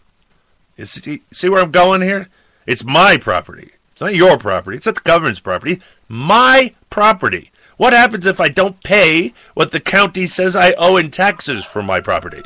You 0.77 0.85
see, 0.85 1.21
see 1.31 1.49
where 1.49 1.61
I'm 1.61 1.71
going 1.71 2.01
here? 2.01 2.29
It's 2.65 2.85
my 2.85 3.17
property. 3.17 3.71
It's 3.93 4.01
not 4.01 4.15
your 4.15 4.39
property. 4.39 4.75
It's 4.75 4.87
not 4.87 4.95
the 4.95 5.01
government's 5.01 5.39
property. 5.39 5.79
My 6.09 6.73
property. 6.89 7.51
What 7.77 7.93
happens 7.93 8.25
if 8.25 8.41
I 8.41 8.49
don't 8.49 8.83
pay 8.83 9.33
what 9.53 9.71
the 9.71 9.79
county 9.79 10.25
says 10.25 10.55
I 10.55 10.73
owe 10.73 10.97
in 10.97 11.11
taxes 11.11 11.63
for 11.63 11.83
my 11.83 11.99
property? 11.99 12.41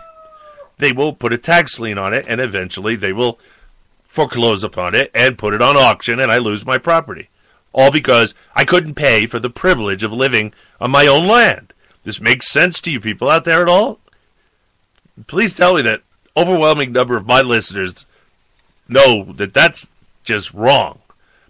They 0.78 0.91
will 0.91 1.14
put 1.14 1.32
a 1.34 1.38
tax 1.38 1.80
lien 1.80 1.98
on 1.98 2.14
it, 2.14 2.26
and 2.28 2.41
eventually 2.41 2.95
they 2.95 3.14
will 3.14 3.40
foreclose 4.06 4.64
upon 4.64 4.94
it 4.94 5.10
and 5.15 5.38
put 5.38 5.53
it 5.53 5.61
on 5.61 5.78
auction, 5.78 6.19
and 6.19 6.32
I 6.32 6.38
lose 6.38 6.65
my 6.65 6.78
property. 6.78 7.30
All 7.72 7.91
because 7.91 8.36
I 8.53 8.65
couldn't 8.65 8.95
pay 8.95 9.26
for 9.26 9.40
the 9.40 9.49
privilege 9.49 10.03
of 10.03 10.11
living 10.11 10.53
on 10.82 10.91
my 10.91 11.07
own 11.07 11.28
land. 11.28 11.74
This 12.03 12.19
makes 12.19 12.49
sense 12.49 12.82
to 12.82 12.91
you 12.91 12.99
people 12.99 13.30
out 13.30 13.45
there 13.45 13.61
at 13.61 13.69
all? 13.69 13.99
Please 15.28 15.56
tell 15.56 15.76
me 15.76 15.82
that 15.84 16.03
overwhelming 16.36 16.91
number 16.91 17.15
of 17.15 17.26
my 17.26 17.41
listeners 17.41 18.06
know 18.90 19.24
that 19.34 19.53
that's 19.53 19.90
just 20.24 20.53
wrong. 20.53 20.99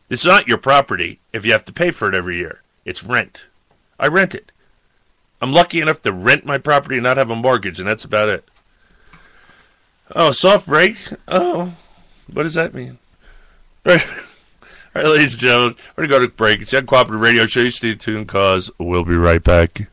It's 0.09 0.25
not 0.25 0.47
your 0.47 0.57
property 0.57 1.19
if 1.33 1.45
you 1.45 1.51
have 1.51 1.65
to 1.65 1.73
pay 1.73 1.91
for 1.91 2.07
it 2.07 2.15
every 2.15 2.37
year. 2.37 2.61
It's 2.85 3.03
rent. 3.03 3.45
I 3.99 4.07
rent 4.07 4.33
it. 4.33 4.51
I'm 5.41 5.53
lucky 5.53 5.81
enough 5.81 6.01
to 6.03 6.11
rent 6.11 6.45
my 6.45 6.57
property 6.57 6.95
and 6.95 7.03
not 7.03 7.17
have 7.17 7.29
a 7.29 7.35
mortgage, 7.35 7.79
and 7.79 7.87
that's 7.87 8.05
about 8.05 8.29
it. 8.29 8.47
Oh, 10.15 10.31
soft 10.31 10.65
break? 10.67 10.97
Oh, 11.27 11.75
what 12.31 12.43
does 12.43 12.55
that 12.55 12.73
mean? 12.73 12.97
All 13.85 13.97
right, 14.95 15.05
ladies 15.05 15.33
and 15.33 15.41
gentlemen, 15.41 15.75
we're 15.95 16.07
going 16.07 16.21
to 16.21 16.27
go 16.27 16.31
to 16.31 16.35
break. 16.35 16.61
It's 16.61 16.71
the 16.71 16.81
Uncooperative 16.81 17.21
Radio 17.21 17.45
Show. 17.45 17.61
You 17.61 17.71
stay 17.71 17.93
tuned, 17.95 18.27
cause 18.27 18.71
we'll 18.79 19.03
be 19.03 19.15
right 19.15 19.43
back. 19.43 19.87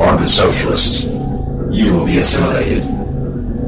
Are 0.00 0.16
the 0.16 0.26
socialists. 0.26 1.04
You 1.04 1.92
will 1.92 2.06
be 2.06 2.18
assimilated. 2.18 2.84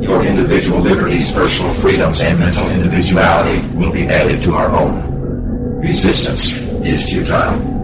Your 0.03 0.24
individual 0.24 0.81
liberties, 0.81 1.32
personal 1.32 1.73
freedoms, 1.74 2.23
and 2.23 2.39
mental 2.39 2.69
individuality 2.70 3.66
will 3.74 3.93
be 3.93 4.05
added 4.05 4.43
to 4.43 4.55
our 4.55 4.70
own. 4.70 5.81
Resistance 5.81 6.53
is 6.85 7.09
futile. 7.09 7.74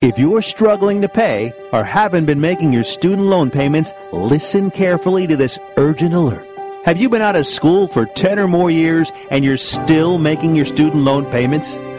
If 0.00 0.18
you're 0.18 0.42
struggling 0.42 1.00
to 1.02 1.08
pay 1.08 1.52
or 1.72 1.84
haven't 1.84 2.26
been 2.26 2.40
making 2.40 2.72
your 2.72 2.82
student 2.82 3.28
loan 3.28 3.50
payments, 3.50 3.92
listen 4.12 4.70
carefully 4.70 5.26
to 5.28 5.36
this 5.36 5.58
urgent 5.76 6.12
alert. 6.12 6.44
Have 6.84 6.96
you 6.96 7.08
been 7.08 7.22
out 7.22 7.36
of 7.36 7.46
school 7.46 7.86
for 7.86 8.06
10 8.06 8.40
or 8.40 8.48
more 8.48 8.68
years 8.68 9.12
and 9.30 9.44
you're 9.44 9.56
still 9.56 10.18
making 10.18 10.56
your 10.56 10.64
student 10.64 11.04
loan 11.04 11.24
payments? 11.26 11.76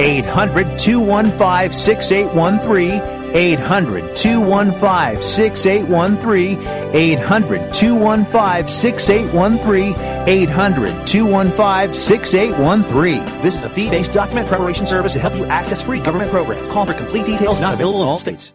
800 0.00 0.78
215 0.78 1.72
6813. 1.72 3.18
800 3.34 4.16
215 4.16 5.22
6813. 5.22 6.58
800 6.94 7.74
215 7.74 8.68
6813. 8.68 9.94
800 10.28 11.06
215 11.06 11.94
6813. 11.94 13.42
This 13.42 13.56
is 13.56 13.64
a 13.64 13.68
fee 13.68 13.90
based 13.90 14.12
document 14.12 14.48
preparation 14.48 14.86
service 14.86 15.12
to 15.14 15.20
help 15.20 15.34
you 15.34 15.44
access 15.46 15.82
free 15.82 16.00
government 16.00 16.30
programs. 16.30 16.66
Call 16.72 16.86
for 16.86 16.94
complete 16.94 17.26
details, 17.26 17.60
not 17.60 17.74
available 17.74 18.02
in 18.02 18.08
all 18.08 18.18
states. 18.18 18.54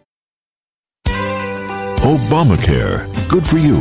Obamacare. 2.04 3.08
Good 3.28 3.46
for 3.46 3.56
you. 3.56 3.80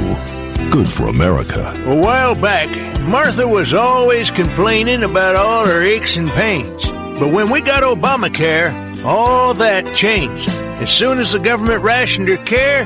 Good 0.72 0.88
for 0.88 1.08
America. 1.08 1.74
A 1.86 1.96
while 1.96 2.36
back, 2.36 2.70
Martha 3.02 3.46
was 3.48 3.74
always 3.74 4.32
complaining 4.32 5.04
about 5.04 5.36
all 5.36 5.68
her 5.68 5.84
aches 5.84 6.16
and 6.16 6.30
pains. 6.30 6.86
But 7.20 7.32
when 7.32 7.50
we 7.50 7.62
got 7.62 7.84
Obamacare, 7.84 9.06
all 9.06 9.54
that 9.56 9.86
changed. 9.96 10.50
As 10.82 10.90
soon 10.90 11.20
as 11.20 11.32
the 11.32 11.40
government 11.40 11.84
rationed 11.84 12.28
her 12.28 12.38
care, 12.38 12.86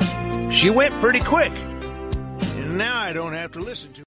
she 0.52 0.70
went 0.70 0.94
pretty 1.02 1.20
quick. 1.20 1.54
And 2.56 2.78
now 2.78 2.98
I 3.00 3.14
don't 3.14 3.34
have 3.34 3.52
to 3.54 3.60
listen 3.60 3.94
to 3.94 4.07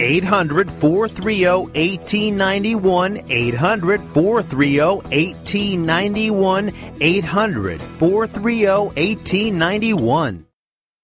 800 0.00 0.70
430 0.80 1.68
1891. 1.74 3.22
800 3.28 4.00
430 4.14 5.02
1891. 5.12 6.72
800 7.02 7.80
430 7.82 8.92
1891. 8.96 10.49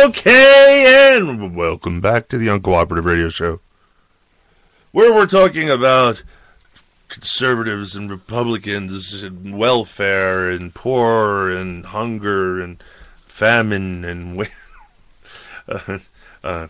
Okay, 0.08 0.57
and 0.88 1.54
welcome 1.54 2.00
back 2.00 2.28
to 2.28 2.38
the 2.38 2.46
Uncooperative 2.46 3.04
Radio 3.04 3.28
Show, 3.28 3.60
where 4.90 5.12
we're 5.12 5.26
talking 5.26 5.68
about 5.68 6.22
conservatives 7.08 7.94
and 7.94 8.10
Republicans 8.10 9.22
and 9.22 9.58
welfare 9.58 10.48
and 10.50 10.74
poor 10.74 11.50
and 11.50 11.84
hunger 11.86 12.62
and 12.62 12.82
famine 13.26 14.02
and 14.02 14.36
wa- 14.38 14.44
uh, 15.68 15.98
uh, 16.42 16.68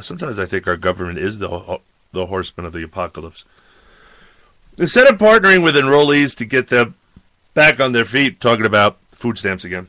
sometimes 0.00 0.40
I 0.40 0.46
think 0.46 0.66
our 0.66 0.76
government 0.76 1.18
is 1.18 1.38
the 1.38 1.48
ho- 1.48 1.82
the 2.10 2.26
horseman 2.26 2.66
of 2.66 2.72
the 2.72 2.82
apocalypse. 2.82 3.44
Instead 4.78 5.06
of 5.06 5.18
partnering 5.18 5.62
with 5.62 5.76
enrollees 5.76 6.36
to 6.38 6.44
get 6.44 6.68
them 6.68 6.96
back 7.54 7.78
on 7.78 7.92
their 7.92 8.04
feet, 8.04 8.40
talking 8.40 8.66
about 8.66 8.98
food 9.12 9.38
stamps 9.38 9.64
again. 9.64 9.86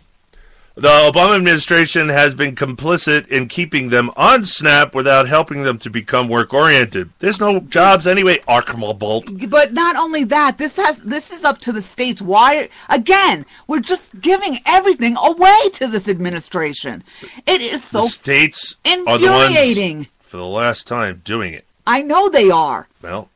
The 0.77 0.89
Obama 0.89 1.37
administration 1.37 2.09
has 2.09 2.35
been 2.35 2.53
complicit 2.53 3.29
in 3.29 3.47
keeping 3.47 3.91
them 3.91 4.11
on 4.17 4.43
SNAP 4.43 4.93
without 4.93 5.25
helping 5.25 5.63
them 5.63 5.77
to 5.79 5.89
become 5.89 6.27
work 6.27 6.53
oriented. 6.53 7.11
There's 7.19 7.39
no 7.39 7.61
jobs 7.61 8.05
anyway, 8.05 8.39
Bolt. 8.45 9.49
But 9.49 9.71
not 9.71 9.95
only 9.95 10.25
that, 10.25 10.57
this 10.57 10.75
has 10.75 11.01
this 11.01 11.31
is 11.31 11.45
up 11.45 11.59
to 11.59 11.71
the 11.71 11.81
states. 11.81 12.21
Why 12.21 12.67
again? 12.89 13.45
We're 13.67 13.79
just 13.79 14.19
giving 14.19 14.59
everything 14.65 15.15
away 15.17 15.69
to 15.73 15.87
this 15.87 16.09
administration. 16.09 17.05
It 17.45 17.61
is 17.61 17.85
so 17.85 18.01
the 18.01 18.07
states 18.09 18.75
are 18.85 19.17
the 19.17 19.31
infuriating. 19.31 19.97
ones 19.99 20.07
for 20.19 20.35
the 20.35 20.45
last 20.45 20.87
time 20.87 21.21
doing 21.23 21.53
it. 21.53 21.63
I 21.87 22.01
know 22.01 22.27
they 22.27 22.49
are. 22.49 22.89
Well, 23.01 23.29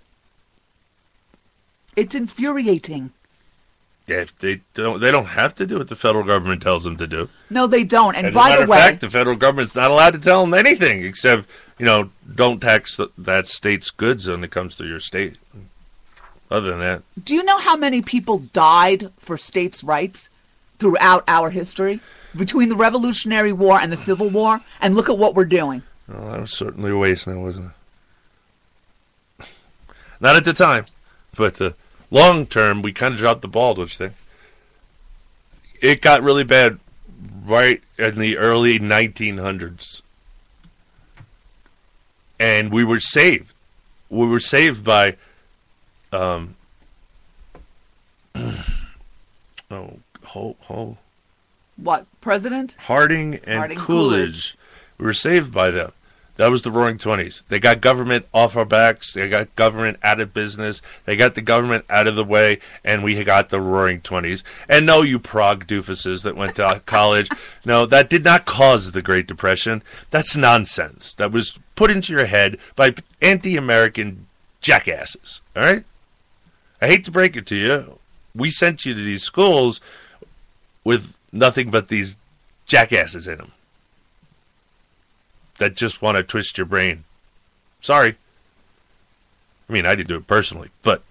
It's 1.95 2.15
infuriating. 2.15 3.13
Yeah, 4.09 4.25
they 4.39 4.61
don't 4.73 4.99
they 4.99 5.11
don't 5.11 5.27
have 5.27 5.53
to 5.55 5.67
do 5.67 5.77
what 5.77 5.87
the 5.87 5.95
federal 5.95 6.23
government 6.23 6.63
tells 6.63 6.83
them 6.83 6.97
to 6.97 7.05
do. 7.05 7.29
No, 7.49 7.67
they 7.67 7.83
don't. 7.83 8.15
And, 8.15 8.27
And 8.27 8.33
by 8.33 8.41
as 8.41 8.47
a 8.47 8.49
matter 8.49 8.65
the 8.65 8.71
way, 8.71 8.77
fact, 8.77 9.01
the 9.01 9.09
federal 9.09 9.35
government's 9.35 9.75
not 9.75 9.91
allowed 9.91 10.13
to 10.13 10.19
tell 10.19 10.41
them 10.41 10.53
anything 10.55 11.03
except, 11.03 11.47
you 11.77 11.85
know, 11.85 12.09
don't 12.33 12.59
tax 12.59 12.97
th- 12.97 13.11
that 13.17 13.45
state's 13.45 13.91
goods 13.91 14.27
when 14.27 14.43
it 14.43 14.49
comes 14.51 14.75
to 14.77 14.85
your 14.85 14.99
state. 14.99 15.37
Other 16.49 16.71
than 16.71 16.79
that, 16.79 17.03
do 17.23 17.35
you 17.35 17.43
know 17.43 17.59
how 17.59 17.75
many 17.77 18.01
people 18.01 18.39
died 18.39 19.11
for 19.19 19.37
states' 19.37 19.83
rights 19.83 20.29
throughout 20.79 21.23
our 21.27 21.51
history? 21.51 21.99
Between 22.35 22.69
the 22.69 22.75
Revolutionary 22.75 23.53
War 23.53 23.79
and 23.79 23.91
the 23.91 23.97
Civil 23.97 24.29
War, 24.29 24.61
and 24.81 24.95
look 24.95 25.09
at 25.09 25.17
what 25.17 25.33
we're 25.35 25.45
doing. 25.45 25.81
well, 26.07 26.31
that 26.31 26.41
was 26.41 26.53
certainly 26.57 26.91
a 26.91 26.97
waste 26.97 27.27
now, 27.27 27.39
wasn't 27.39 27.71
it? 29.39 29.47
Not 30.19 30.35
at 30.35 30.43
the 30.45 30.53
time, 30.53 30.85
but 31.35 31.59
uh, 31.61 31.71
long 32.11 32.45
term, 32.45 32.81
we 32.81 32.91
kind 32.91 33.13
of 33.13 33.19
dropped 33.19 33.41
the 33.41 33.47
ball, 33.47 33.75
don't 33.75 33.91
you 33.91 34.07
think? 34.07 34.13
It 35.81 36.01
got 36.01 36.21
really 36.21 36.43
bad 36.43 36.79
right 37.45 37.81
in 37.97 38.19
the 38.19 38.37
early 38.37 38.79
1900s. 38.79 40.01
And 42.39 42.71
we 42.71 42.83
were 42.83 42.99
saved. 42.99 43.53
We 44.09 44.27
were 44.27 44.39
saved 44.39 44.83
by, 44.83 45.17
um, 46.11 46.55
oh, 48.35 49.99
ho, 50.23 50.55
ho, 50.61 50.97
What 51.75 52.05
president? 52.21 52.75
Harding 52.79 53.39
and 53.43 53.57
Harding 53.57 53.77
Coolidge. 53.77 53.85
Coolidge. 53.85 54.57
We 54.97 55.05
were 55.05 55.13
saved 55.13 55.53
by 55.53 55.71
them. 55.71 55.91
That 56.39 56.51
was 56.51 56.61
the 56.61 56.71
Roaring 56.71 56.97
Twenties. 56.97 57.43
They 57.49 57.59
got 57.59 57.81
government 57.81 58.25
off 58.33 58.55
our 58.55 58.63
backs. 58.63 59.13
They 59.13 59.27
got 59.27 59.53
government 59.57 59.99
out 60.01 60.21
of 60.21 60.33
business. 60.33 60.81
They 61.03 61.17
got 61.17 61.35
the 61.35 61.41
government 61.41 61.83
out 61.89 62.07
of 62.07 62.15
the 62.15 62.23
way, 62.23 62.59
and 62.81 63.03
we 63.03 63.21
got 63.25 63.49
the 63.49 63.59
Roaring 63.59 63.99
Twenties. 63.99 64.41
And 64.69 64.85
no, 64.85 65.01
you 65.01 65.19
prog 65.19 65.67
doofuses 65.67 66.23
that 66.23 66.37
went 66.37 66.55
to 66.55 66.81
college, 66.85 67.29
no, 67.65 67.85
that 67.87 68.09
did 68.09 68.23
not 68.23 68.45
cause 68.45 68.93
the 68.93 69.01
Great 69.01 69.27
Depression. 69.27 69.83
That's 70.11 70.37
nonsense. 70.37 71.13
That 71.15 71.33
was 71.33 71.59
put 71.75 71.91
into 71.91 72.13
your 72.13 72.25
head 72.25 72.57
by 72.77 72.95
anti-American 73.21 74.25
jackasses. 74.61 75.41
All 75.57 75.63
right. 75.63 75.83
I 76.81 76.87
hate 76.87 77.03
to 77.03 77.11
break 77.11 77.35
it 77.35 77.47
to 77.47 77.57
you. 77.57 77.99
We 78.33 78.49
sent 78.49 78.85
you 78.85 78.93
to 78.93 79.03
these 79.03 79.23
schools 79.23 79.81
with 80.85 81.13
nothing 81.33 81.69
but 81.69 81.89
these 81.89 82.15
jackasses 82.65 83.27
in 83.27 83.39
them 83.39 83.51
that 85.59 85.75
just 85.75 86.01
want 86.01 86.17
to 86.17 86.23
twist 86.23 86.57
your 86.57 86.65
brain. 86.65 87.03
Sorry. 87.81 88.17
I 89.69 89.73
mean, 89.73 89.85
I 89.85 89.95
didn't 89.95 90.09
do 90.09 90.17
it 90.17 90.27
personally, 90.27 90.69
but 90.81 91.03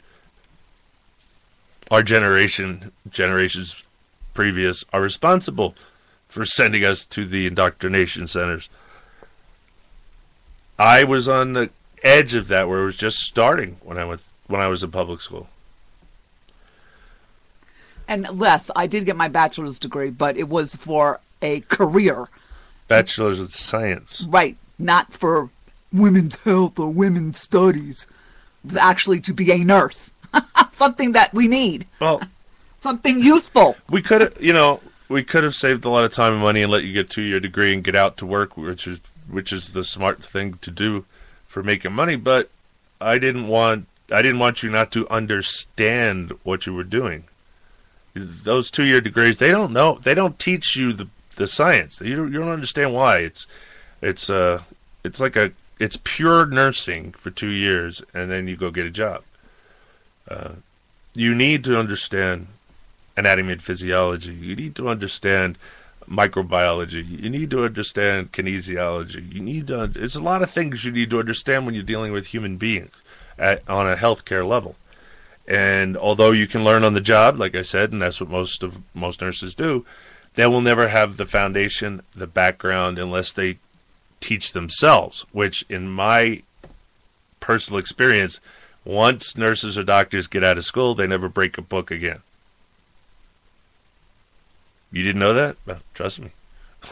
our 1.90 2.02
generation, 2.02 2.92
generations 3.08 3.84
previous, 4.34 4.84
are 4.92 5.00
responsible 5.00 5.74
for 6.28 6.44
sending 6.44 6.84
us 6.84 7.06
to 7.06 7.24
the 7.24 7.46
indoctrination 7.46 8.26
centers. 8.26 8.68
I 10.78 11.04
was 11.04 11.28
on 11.28 11.54
the 11.54 11.70
edge 12.02 12.34
of 12.34 12.48
that 12.48 12.68
where 12.68 12.82
it 12.82 12.86
was 12.86 12.96
just 12.96 13.18
starting 13.18 13.78
when 13.82 13.98
I 13.98 14.04
went 14.04 14.20
when 14.46 14.60
I 14.60 14.68
was 14.68 14.82
in 14.82 14.90
public 14.90 15.20
school. 15.20 15.48
And 18.06 18.26
Les, 18.38 18.70
I 18.74 18.86
did 18.86 19.04
get 19.04 19.16
my 19.16 19.28
bachelor's 19.28 19.78
degree, 19.78 20.10
but 20.10 20.36
it 20.36 20.48
was 20.48 20.74
for 20.74 21.20
a 21.42 21.60
career, 21.60 22.28
Bachelor's 22.88 23.38
of 23.38 23.50
Science. 23.50 24.26
right? 24.28 24.56
Not 24.78 25.12
for 25.12 25.50
women's 25.92 26.34
health 26.36 26.78
or 26.78 26.90
women's 26.90 27.40
studies. 27.40 28.06
It 28.64 28.68
was 28.68 28.76
actually 28.76 29.20
to 29.20 29.32
be 29.32 29.50
a 29.52 29.58
nurse, 29.58 30.12
something 30.70 31.12
that 31.12 31.32
we 31.32 31.48
need, 31.48 31.86
Well, 32.00 32.20
something 32.80 33.20
useful. 33.20 33.76
we 33.90 34.02
could 34.02 34.20
have, 34.22 34.42
you 34.42 34.52
know, 34.52 34.80
we 35.08 35.22
could 35.22 35.44
have 35.44 35.54
saved 35.54 35.84
a 35.84 35.88
lot 35.90 36.04
of 36.04 36.12
time 36.12 36.34
and 36.34 36.42
money 36.42 36.62
and 36.62 36.70
let 36.72 36.84
you 36.84 36.92
get 36.92 37.08
to 37.10 37.22
your 37.22 37.40
degree 37.40 37.72
and 37.72 37.82
get 37.84 37.94
out 37.94 38.16
to 38.18 38.26
work, 38.26 38.56
which 38.56 38.86
is 38.86 39.00
which 39.30 39.52
is 39.52 39.70
the 39.70 39.84
smart 39.84 40.22
thing 40.24 40.54
to 40.62 40.70
do 40.70 41.04
for 41.46 41.62
making 41.62 41.92
money. 41.92 42.16
But 42.16 42.50
I 43.00 43.18
didn't 43.18 43.46
want 43.48 43.86
I 44.12 44.20
didn't 44.22 44.38
want 44.40 44.62
you 44.62 44.70
not 44.70 44.90
to 44.92 45.08
understand 45.08 46.32
what 46.42 46.66
you 46.66 46.74
were 46.74 46.84
doing. 46.84 47.24
Those 48.14 48.70
two 48.70 48.84
year 48.84 49.00
degrees, 49.00 49.36
they 49.38 49.50
don't 49.50 49.72
know. 49.72 49.98
They 50.02 50.14
don't 50.14 50.38
teach 50.38 50.76
you 50.76 50.92
the 50.92 51.08
the 51.38 51.46
science. 51.46 52.00
You 52.00 52.16
don't, 52.16 52.32
you 52.32 52.38
don't 52.38 52.50
understand 52.50 52.92
why. 52.92 53.18
It's 53.18 53.46
it's 54.02 54.28
uh 54.28 54.62
it's 55.02 55.18
like 55.18 55.36
a 55.36 55.52
it's 55.78 55.98
pure 56.04 56.44
nursing 56.44 57.12
for 57.12 57.30
two 57.30 57.50
years, 57.50 58.02
and 58.12 58.30
then 58.30 58.46
you 58.46 58.56
go 58.56 58.70
get 58.70 58.84
a 58.84 58.90
job. 58.90 59.22
Uh, 60.28 60.50
you 61.14 61.34
need 61.34 61.64
to 61.64 61.78
understand 61.78 62.48
anatomy 63.16 63.52
and 63.52 63.62
physiology. 63.62 64.34
You 64.34 64.54
need 64.54 64.74
to 64.76 64.88
understand 64.88 65.56
microbiology. 66.08 67.22
You 67.22 67.30
need 67.30 67.50
to 67.50 67.64
understand 67.64 68.32
kinesiology. 68.32 69.32
You 69.32 69.40
need 69.40 69.68
to. 69.68 69.86
There's 69.86 70.16
a 70.16 70.22
lot 70.22 70.42
of 70.42 70.50
things 70.50 70.84
you 70.84 70.92
need 70.92 71.10
to 71.10 71.20
understand 71.20 71.64
when 71.64 71.74
you're 71.74 71.84
dealing 71.84 72.12
with 72.12 72.26
human 72.26 72.56
beings 72.56 72.94
at, 73.38 73.68
on 73.68 73.88
a 73.88 73.96
healthcare 73.96 74.46
level. 74.46 74.76
And 75.46 75.96
although 75.96 76.32
you 76.32 76.46
can 76.46 76.62
learn 76.62 76.84
on 76.84 76.92
the 76.92 77.00
job, 77.00 77.38
like 77.38 77.54
I 77.54 77.62
said, 77.62 77.90
and 77.92 78.02
that's 78.02 78.20
what 78.20 78.28
most 78.28 78.62
of 78.62 78.82
most 78.94 79.22
nurses 79.22 79.54
do, 79.54 79.86
they 80.34 80.46
will 80.46 80.60
never 80.60 80.88
have 80.88 81.16
the 81.16 81.26
foundation, 81.26 82.02
the 82.14 82.26
background, 82.26 82.98
unless 82.98 83.32
they 83.32 83.58
teach 84.20 84.52
themselves. 84.52 85.24
Which, 85.32 85.64
in 85.68 85.88
my 85.88 86.42
personal 87.40 87.78
experience, 87.78 88.40
once 88.84 89.36
nurses 89.36 89.76
or 89.76 89.84
doctors 89.84 90.26
get 90.26 90.44
out 90.44 90.58
of 90.58 90.64
school, 90.64 90.94
they 90.94 91.06
never 91.06 91.28
break 91.28 91.58
a 91.58 91.62
book 91.62 91.90
again. 91.90 92.20
You 94.90 95.02
didn't 95.02 95.20
know 95.20 95.34
that? 95.34 95.56
Well, 95.66 95.80
trust 95.94 96.20
me. 96.20 96.30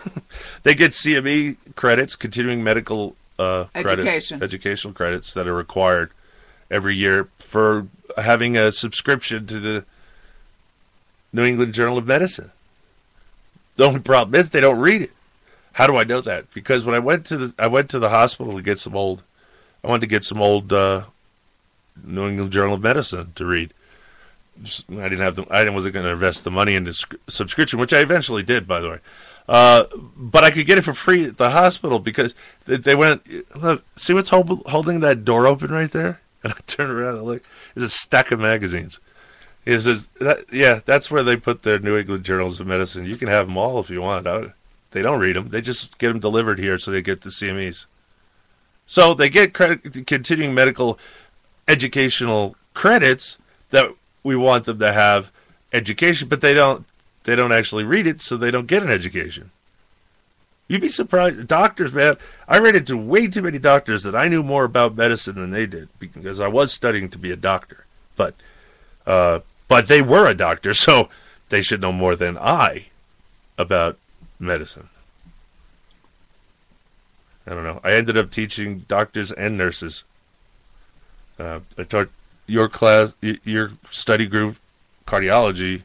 they 0.62 0.74
get 0.74 0.92
CME 0.92 1.56
credits, 1.76 2.16
continuing 2.16 2.62
medical 2.62 3.16
uh, 3.38 3.64
credits, 3.72 4.02
Education. 4.02 4.42
educational 4.42 4.92
credits 4.92 5.32
that 5.32 5.46
are 5.46 5.54
required 5.54 6.10
every 6.70 6.96
year 6.96 7.28
for 7.38 7.86
having 8.16 8.56
a 8.56 8.72
subscription 8.72 9.46
to 9.46 9.60
the 9.60 9.84
New 11.32 11.44
England 11.44 11.74
Journal 11.74 11.98
of 11.98 12.06
Medicine. 12.06 12.50
The 13.76 13.84
only 13.84 14.00
problem 14.00 14.34
is 14.34 14.50
they 14.50 14.60
don't 14.60 14.78
read 14.78 15.02
it. 15.02 15.12
How 15.72 15.86
do 15.86 15.96
I 15.96 16.04
know 16.04 16.20
that? 16.22 16.52
Because 16.54 16.84
when 16.84 16.94
I 16.94 16.98
went 16.98 17.26
to 17.26 17.36
the 17.36 17.54
I 17.58 17.66
went 17.66 17.90
to 17.90 17.98
the 17.98 18.08
hospital 18.08 18.56
to 18.56 18.62
get 18.62 18.78
some 18.78 18.96
old 18.96 19.22
I 19.84 19.88
wanted 19.88 20.00
to 20.00 20.06
get 20.06 20.24
some 20.24 20.40
old 20.40 20.72
uh, 20.72 21.04
New 22.02 22.28
England 22.28 22.52
Journal 22.52 22.74
of 22.74 22.82
Medicine 22.82 23.32
to 23.36 23.44
read. 23.44 23.72
I 24.90 25.02
didn't 25.02 25.18
have 25.18 25.36
the 25.36 25.46
I 25.50 25.68
wasn't 25.68 25.94
going 25.94 26.06
to 26.06 26.12
invest 26.12 26.44
the 26.44 26.50
money 26.50 26.74
into 26.74 26.94
sc- 26.94 27.16
subscription, 27.28 27.78
which 27.78 27.92
I 27.92 28.00
eventually 28.00 28.42
did, 28.42 28.66
by 28.66 28.80
the 28.80 28.88
way. 28.88 28.98
Uh, 29.48 29.84
but 30.16 30.44
I 30.44 30.50
could 30.50 30.66
get 30.66 30.78
it 30.78 30.82
for 30.82 30.94
free 30.94 31.26
at 31.26 31.36
the 31.36 31.50
hospital 31.50 31.98
because 31.98 32.34
they, 32.64 32.76
they 32.76 32.94
went. 32.94 33.22
Look, 33.54 33.84
see 33.96 34.14
what's 34.14 34.30
hold, 34.30 34.62
holding 34.66 35.00
that 35.00 35.24
door 35.24 35.46
open 35.46 35.70
right 35.70 35.90
there? 35.90 36.20
And 36.44 36.52
I 36.52 36.58
turn 36.66 36.90
around 36.90 37.16
and 37.16 37.24
look. 37.24 37.42
There's 37.74 37.86
a 37.86 37.88
stack 37.88 38.30
of 38.30 38.38
magazines. 38.38 39.00
Says, 39.66 40.06
that, 40.20 40.44
"Yeah, 40.52 40.80
that's 40.84 41.10
where 41.10 41.24
they 41.24 41.36
put 41.36 41.62
their 41.62 41.80
New 41.80 41.96
England 41.96 42.24
Journals 42.24 42.60
of 42.60 42.68
Medicine. 42.68 43.04
You 43.04 43.16
can 43.16 43.28
have 43.28 43.48
them 43.48 43.56
all 43.56 43.80
if 43.80 43.90
you 43.90 44.00
want. 44.00 44.26
I, 44.26 44.52
they 44.92 45.02
don't 45.02 45.18
read 45.18 45.34
them. 45.34 45.48
They 45.48 45.60
just 45.60 45.98
get 45.98 46.08
them 46.08 46.20
delivered 46.20 46.58
here, 46.58 46.78
so 46.78 46.90
they 46.90 47.02
get 47.02 47.22
the 47.22 47.30
CMEs. 47.30 47.86
So 48.86 49.12
they 49.12 49.28
get 49.28 49.52
credit, 49.52 50.06
continuing 50.06 50.54
medical 50.54 50.98
educational 51.66 52.54
credits 52.74 53.38
that 53.70 53.90
we 54.22 54.36
want 54.36 54.66
them 54.66 54.78
to 54.78 54.92
have 54.92 55.32
education, 55.72 56.28
but 56.28 56.40
they 56.40 56.54
don't. 56.54 56.86
They 57.24 57.34
don't 57.34 57.52
actually 57.52 57.82
read 57.82 58.06
it, 58.06 58.20
so 58.20 58.36
they 58.36 58.52
don't 58.52 58.68
get 58.68 58.84
an 58.84 58.90
education. 58.90 59.50
You'd 60.68 60.80
be 60.80 60.88
surprised. 60.88 61.46
Doctors, 61.46 61.92
man, 61.92 62.16
I 62.48 62.58
ran 62.58 62.76
into 62.76 62.96
way 62.96 63.26
too 63.26 63.42
many 63.42 63.58
doctors 63.58 64.02
that 64.04 64.16
I 64.16 64.28
knew 64.28 64.42
more 64.42 64.64
about 64.64 64.96
medicine 64.96 65.34
than 65.36 65.50
they 65.50 65.66
did 65.66 65.88
because 65.98 66.40
I 66.40 66.48
was 66.48 66.72
studying 66.72 67.08
to 67.10 67.18
be 67.18 67.30
a 67.30 67.36
doctor. 67.36 67.84
But, 68.16 68.34
uh, 69.06 69.40
but 69.68 69.88
they 69.88 70.02
were 70.02 70.26
a 70.26 70.34
doctor, 70.34 70.74
so 70.74 71.08
they 71.48 71.62
should 71.62 71.80
know 71.80 71.92
more 71.92 72.16
than 72.16 72.36
I 72.38 72.86
about 73.58 73.98
medicine. 74.38 74.88
I 77.46 77.50
don't 77.50 77.64
know. 77.64 77.80
I 77.84 77.92
ended 77.92 78.16
up 78.16 78.30
teaching 78.30 78.80
doctors 78.88 79.30
and 79.30 79.56
nurses. 79.56 80.02
Uh, 81.38 81.60
I 81.78 81.84
taught 81.84 82.08
your 82.46 82.68
class, 82.68 83.14
your 83.20 83.72
study 83.90 84.26
group, 84.26 84.56
cardiology, 85.06 85.82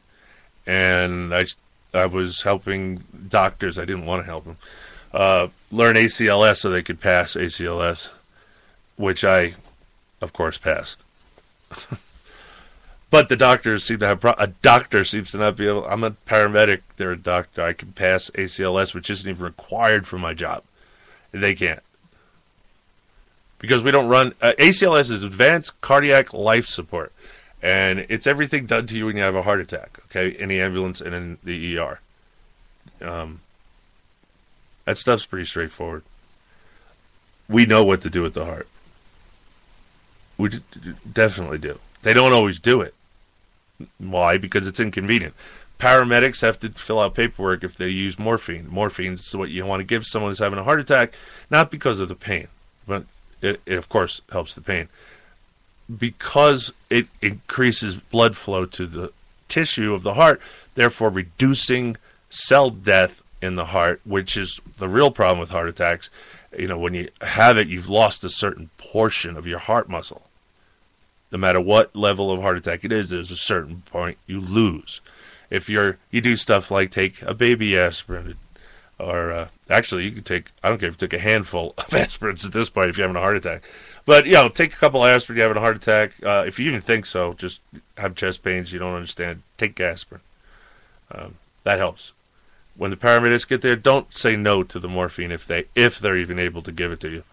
and 0.66 1.34
I, 1.34 1.46
I 1.94 2.06
was 2.06 2.42
helping 2.42 3.04
doctors. 3.28 3.78
I 3.78 3.84
didn't 3.84 4.06
want 4.06 4.22
to 4.22 4.26
help 4.26 4.44
them 4.44 4.56
uh, 5.12 5.48
learn 5.70 5.96
ACLS 5.96 6.58
so 6.58 6.70
they 6.70 6.82
could 6.82 7.00
pass 7.00 7.34
ACLS, 7.34 8.10
which 8.96 9.24
I, 9.24 9.54
of 10.20 10.32
course, 10.32 10.58
passed. 10.58 11.04
but 13.12 13.28
the 13.28 13.36
doctors 13.36 13.84
seem 13.84 13.98
to 13.98 14.06
have 14.06 14.20
pro- 14.20 14.34
a 14.38 14.46
doctor 14.46 15.04
seems 15.04 15.30
to 15.32 15.36
not 15.36 15.54
be 15.54 15.68
able. 15.68 15.86
I'm 15.86 16.02
a 16.02 16.12
paramedic. 16.12 16.80
They're 16.96 17.12
a 17.12 17.16
doctor. 17.16 17.62
I 17.62 17.74
can 17.74 17.92
pass 17.92 18.30
ACLS, 18.30 18.94
which 18.94 19.10
isn't 19.10 19.28
even 19.28 19.44
required 19.44 20.06
for 20.06 20.18
my 20.18 20.32
job. 20.32 20.64
They 21.30 21.54
can't 21.54 21.82
because 23.58 23.82
we 23.82 23.90
don't 23.90 24.08
run 24.08 24.34
uh, 24.40 24.54
ACLS 24.58 25.10
is 25.10 25.22
Advanced 25.22 25.78
Cardiac 25.82 26.32
Life 26.32 26.66
Support, 26.66 27.12
and 27.62 28.04
it's 28.08 28.26
everything 28.26 28.64
done 28.64 28.86
to 28.86 28.96
you 28.96 29.06
when 29.06 29.16
you 29.16 29.22
have 29.22 29.36
a 29.36 29.42
heart 29.42 29.60
attack. 29.60 30.00
Okay, 30.06 30.28
in 30.28 30.48
the 30.48 30.60
ambulance 30.60 31.00
and 31.02 31.14
in 31.14 31.38
the 31.44 31.78
ER. 31.78 32.00
Um, 33.02 33.40
that 34.86 34.96
stuff's 34.96 35.26
pretty 35.26 35.46
straightforward. 35.46 36.02
We 37.46 37.66
know 37.66 37.84
what 37.84 38.00
to 38.02 38.10
do 38.10 38.22
with 38.22 38.34
the 38.34 38.46
heart. 38.46 38.68
We 40.38 40.48
d- 40.48 40.60
d- 40.72 40.94
definitely 41.10 41.58
do. 41.58 41.78
They 42.02 42.14
don't 42.14 42.32
always 42.32 42.58
do 42.58 42.80
it. 42.80 42.94
Why? 43.98 44.38
Because 44.38 44.66
it's 44.66 44.80
inconvenient. 44.80 45.34
Paramedics 45.78 46.42
have 46.42 46.60
to 46.60 46.70
fill 46.70 47.00
out 47.00 47.14
paperwork 47.14 47.64
if 47.64 47.76
they 47.76 47.88
use 47.88 48.18
morphine. 48.18 48.68
Morphine 48.68 49.14
is 49.14 49.36
what 49.36 49.50
you 49.50 49.66
want 49.66 49.80
to 49.80 49.84
give 49.84 50.06
someone 50.06 50.30
who's 50.30 50.38
having 50.38 50.58
a 50.58 50.64
heart 50.64 50.78
attack, 50.78 51.12
not 51.50 51.70
because 51.70 52.00
of 52.00 52.08
the 52.08 52.14
pain, 52.14 52.48
but 52.86 53.04
it, 53.40 53.60
it 53.66 53.74
of 53.74 53.88
course 53.88 54.22
helps 54.30 54.54
the 54.54 54.60
pain. 54.60 54.88
Because 55.98 56.72
it 56.88 57.08
increases 57.20 57.96
blood 57.96 58.36
flow 58.36 58.64
to 58.66 58.86
the 58.86 59.12
tissue 59.48 59.92
of 59.92 60.04
the 60.04 60.14
heart, 60.14 60.40
therefore 60.76 61.10
reducing 61.10 61.96
cell 62.30 62.70
death 62.70 63.20
in 63.42 63.56
the 63.56 63.66
heart, 63.66 64.00
which 64.04 64.36
is 64.36 64.60
the 64.78 64.88
real 64.88 65.10
problem 65.10 65.40
with 65.40 65.50
heart 65.50 65.68
attacks. 65.68 66.08
You 66.56 66.68
know, 66.68 66.78
when 66.78 66.94
you 66.94 67.08
have 67.20 67.58
it, 67.58 67.66
you've 67.66 67.88
lost 67.88 68.22
a 68.24 68.30
certain 68.30 68.70
portion 68.78 69.36
of 69.36 69.46
your 69.46 69.58
heart 69.58 69.88
muscle. 69.88 70.22
No 71.32 71.38
matter 71.38 71.60
what 71.60 71.96
level 71.96 72.30
of 72.30 72.40
heart 72.40 72.58
attack 72.58 72.84
it 72.84 72.92
is, 72.92 73.10
there's 73.10 73.30
a 73.30 73.36
certain 73.36 73.82
point 73.86 74.18
you 74.26 74.40
lose. 74.40 75.00
If 75.50 75.68
you're 75.68 75.98
you 76.10 76.20
do 76.20 76.36
stuff 76.36 76.70
like 76.70 76.90
take 76.90 77.22
a 77.22 77.34
baby 77.34 77.76
aspirin, 77.76 78.36
or 78.98 79.32
uh, 79.32 79.48
actually 79.68 80.04
you 80.04 80.12
could 80.12 80.26
take 80.26 80.50
I 80.62 80.68
don't 80.68 80.78
care 80.78 80.88
if 80.88 80.94
you 81.00 81.08
take 81.08 81.18
a 81.18 81.22
handful 81.22 81.74
of 81.78 81.86
aspirins 81.88 82.46
at 82.46 82.52
this 82.52 82.70
point 82.70 82.90
if 82.90 82.96
you're 82.96 83.06
having 83.06 83.20
a 83.20 83.24
heart 83.24 83.36
attack, 83.36 83.62
but 84.04 84.26
you 84.26 84.32
know 84.32 84.48
take 84.48 84.74
a 84.74 84.76
couple 84.76 85.04
aspirin 85.04 85.38
you're 85.38 85.48
having 85.48 85.60
a 85.60 85.64
heart 85.64 85.76
attack. 85.76 86.12
Uh, 86.22 86.44
if 86.46 86.58
you 86.58 86.68
even 86.68 86.80
think 86.80 87.06
so, 87.06 87.32
just 87.34 87.60
have 87.96 88.14
chest 88.14 88.42
pains 88.42 88.72
you 88.72 88.78
don't 88.78 88.94
understand, 88.94 89.42
take 89.56 89.80
aspirin. 89.80 90.20
Um, 91.10 91.36
that 91.64 91.78
helps 91.78 92.12
when 92.76 92.90
the 92.90 92.96
paramedics 92.96 93.46
get 93.46 93.62
there, 93.62 93.76
don't 93.76 94.14
say 94.14 94.36
no 94.36 94.62
to 94.62 94.78
the 94.78 94.88
morphine 94.88 95.30
if 95.30 95.46
they 95.46 95.64
if 95.74 95.98
they're 95.98 96.16
even 96.16 96.38
able 96.38 96.62
to 96.62 96.72
give 96.72 96.92
it 96.92 97.00
to 97.00 97.10
you, 97.10 97.24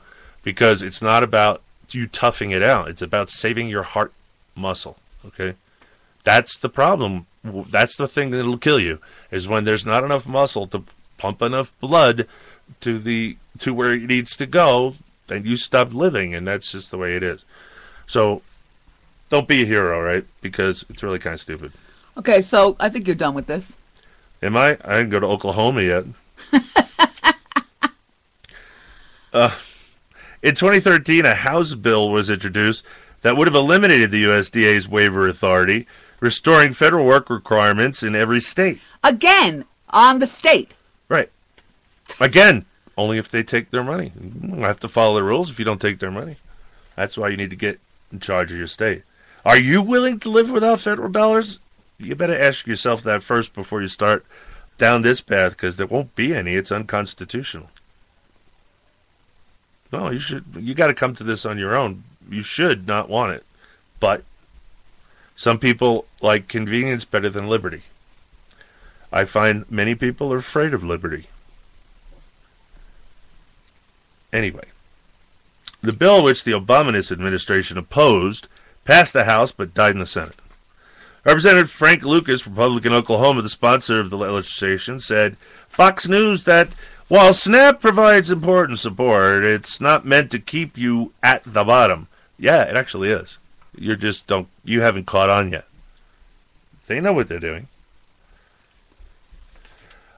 because 0.43 0.81
it's 0.81 1.01
not 1.01 1.23
about 1.23 1.61
you 1.94 2.07
toughing 2.07 2.52
it 2.52 2.64
out. 2.64 2.88
It's 2.88 3.02
about 3.02 3.30
saving 3.30 3.70
your 3.70 3.84
heart 3.84 4.14
muscle. 4.56 4.98
Okay, 5.26 5.56
that's 6.24 6.57
the 6.57 6.70
problem. 6.70 7.26
That's 7.44 7.95
the 7.95 8.07
thing 8.07 8.32
that'll 8.32 8.57
kill 8.57 8.80
you 8.80 8.99
is 9.32 9.48
when 9.48 9.64
there's 9.64 9.86
not 9.86 10.03
enough 10.03 10.28
muscle 10.28 10.68
to 10.68 10.84
pump 11.18 11.41
enough 11.41 11.74
blood 11.80 12.28
to 12.82 12.99
the 12.99 13.38
to 13.60 13.74
where 13.74 13.94
it 13.94 14.03
needs 14.03 14.36
to 14.38 14.45
go, 14.45 14.95
then 15.28 15.45
you 15.45 15.57
stop 15.57 15.94
living, 15.94 16.34
and 16.34 16.48
that's 16.48 16.72
just 16.72 16.91
the 16.91 16.98
way 16.98 17.16
it 17.16 17.24
is. 17.24 17.44
So, 18.07 18.41
don't 19.30 19.48
be 19.48 19.64
a 19.64 19.66
hero, 19.66 20.02
right? 20.02 20.26
Because 20.41 20.86
it's 20.90 21.03
really 21.03 21.20
kind 21.20 21.34
of 21.36 21.40
stupid. 21.40 21.72
Okay, 22.18 22.41
so 22.41 22.76
I 22.80 22.90
think 22.90 23.07
you're 23.07 23.16
done 23.16 23.34
with 23.34 23.48
this. 23.48 23.76
Am 24.41 24.57
I? 24.57 24.78
I 24.84 24.98
didn't 24.98 25.10
go 25.10 25.20
to 25.20 25.28
Oklahoma 25.28 25.82
yet. 25.82 26.06
uh, 29.34 29.56
in 30.41 30.56
2013, 30.56 31.26
a 31.26 31.36
House 31.36 31.74
bill 31.76 32.10
was 32.10 32.30
introduced 32.30 32.86
that 33.22 33.36
would 33.36 33.48
have 33.48 33.56
eliminated 33.56 34.11
the 34.11 34.24
USDA's 34.24 34.88
waiver 34.88 35.28
authority, 35.28 35.86
restoring 36.20 36.74
federal 36.74 37.06
work 37.06 37.30
requirements 37.30 38.03
in 38.03 38.16
every 38.16 38.40
state. 38.40 38.80
Again, 39.03 39.66
on 39.90 40.20
the 40.20 40.28
state. 40.28 40.76
Right. 41.10 41.30
Again, 42.20 42.66
only 42.98 43.18
if 43.18 43.30
they 43.30 43.44
take 43.44 43.72
their 43.72 43.84
money. 43.84 44.11
You 44.41 44.61
have 44.61 44.80
to 44.82 44.88
follow 44.88 45.16
the 45.16 45.24
rules 45.24 45.49
if 45.49 45.60
you 45.60 45.66
don't 45.66 45.82
take 45.82 45.99
their 45.99 46.11
money. 46.11 46.38
That's 46.95 47.18
why 47.18 47.30
you 47.30 47.38
need 47.38 47.49
to 47.49 47.56
get 47.56 47.80
in 48.11 48.20
charge 48.20 48.52
of 48.52 48.57
your 48.57 48.68
state. 48.68 49.03
Are 49.45 49.57
you 49.57 49.82
willing 49.82 50.20
to 50.20 50.30
live 50.30 50.52
without 50.52 50.82
federal 50.82 51.10
dollars? 51.10 51.60
You 51.98 52.16
better 52.16 52.38
ask 52.38 52.68
yourself 52.68 53.03
that 53.03 53.24
first 53.24 53.53
before 53.53 53.82
you 53.82 53.88
start 53.88 54.26
down 54.78 55.02
this 55.02 55.22
path 55.22 55.53
because 55.53 55.78
there 55.78 55.88
won't 55.88 56.16
be 56.16 56.36
any. 56.36 56.56
It's 56.56 56.72
unconstitutional. 56.72 57.70
No, 59.91 60.10
you 60.11 60.20
should. 60.20 60.45
You 60.56 60.74
got 60.74 60.88
to 60.88 60.94
come 60.94 61.16
to 61.16 61.24
this 61.24 61.45
on 61.45 61.57
your 61.57 61.76
own. 61.76 62.03
You 62.30 62.44
should 62.44 62.88
not 62.88 63.10
want 63.10 63.34
it. 63.34 63.44
But 63.99 64.24
some 65.36 65.57
people 65.57 66.06
like 66.22 66.48
convenience 66.48 67.06
better 67.06 67.30
than 67.30 67.48
liberty. 67.48 67.82
I 69.11 69.24
find 69.24 69.70
many 69.72 69.95
people 69.95 70.32
are 70.32 70.38
afraid 70.38 70.74
of 70.74 70.84
liberty. 70.84 71.28
Anyway, 74.32 74.66
the 75.82 75.94
bill 75.94 76.24
which 76.24 76.44
the 76.44 76.52
Obama 76.52 77.11
administration 77.11 77.78
opposed 77.78 78.48
passed 78.86 79.14
the 79.14 79.24
House 79.24 79.52
but 79.52 79.74
died 79.74 79.94
in 79.94 79.99
the 79.99 80.06
Senate. 80.06 80.36
Representative 81.26 81.72
Frank 81.72 82.03
Lucas, 82.03 82.45
Republican 82.45 82.94
Oklahoma, 82.94 83.41
the 83.41 83.49
sponsor 83.49 83.99
of 83.99 84.10
the 84.10 84.18
legislation, 84.18 84.99
said 84.99 85.36
Fox 85.68 86.07
News 86.07 86.44
that 86.44 86.70
while 87.10 87.34
SNAP 87.34 87.81
provides 87.81 88.31
important 88.31 88.80
support, 88.80 89.44
it's 89.44 89.81
not 89.81 90.06
meant 90.06 90.31
to 90.31 90.40
keep 90.40 90.77
you 90.77 91.11
at 91.22 91.44
the 91.44 91.64
bottom. 91.64 92.07
Yeah, 92.38 92.64
it 92.64 92.77
actually 92.77 93.10
is. 93.10 93.38
You 93.76 93.95
just 93.95 94.27
don't 94.27 94.48
you 94.64 94.81
haven't 94.81 95.06
caught 95.06 95.30
on 95.30 95.52
yet. 95.52 95.65
They 96.88 97.02
know 97.02 97.14
what 97.14 97.27
they're 97.27 97.40
doing. 97.40 97.68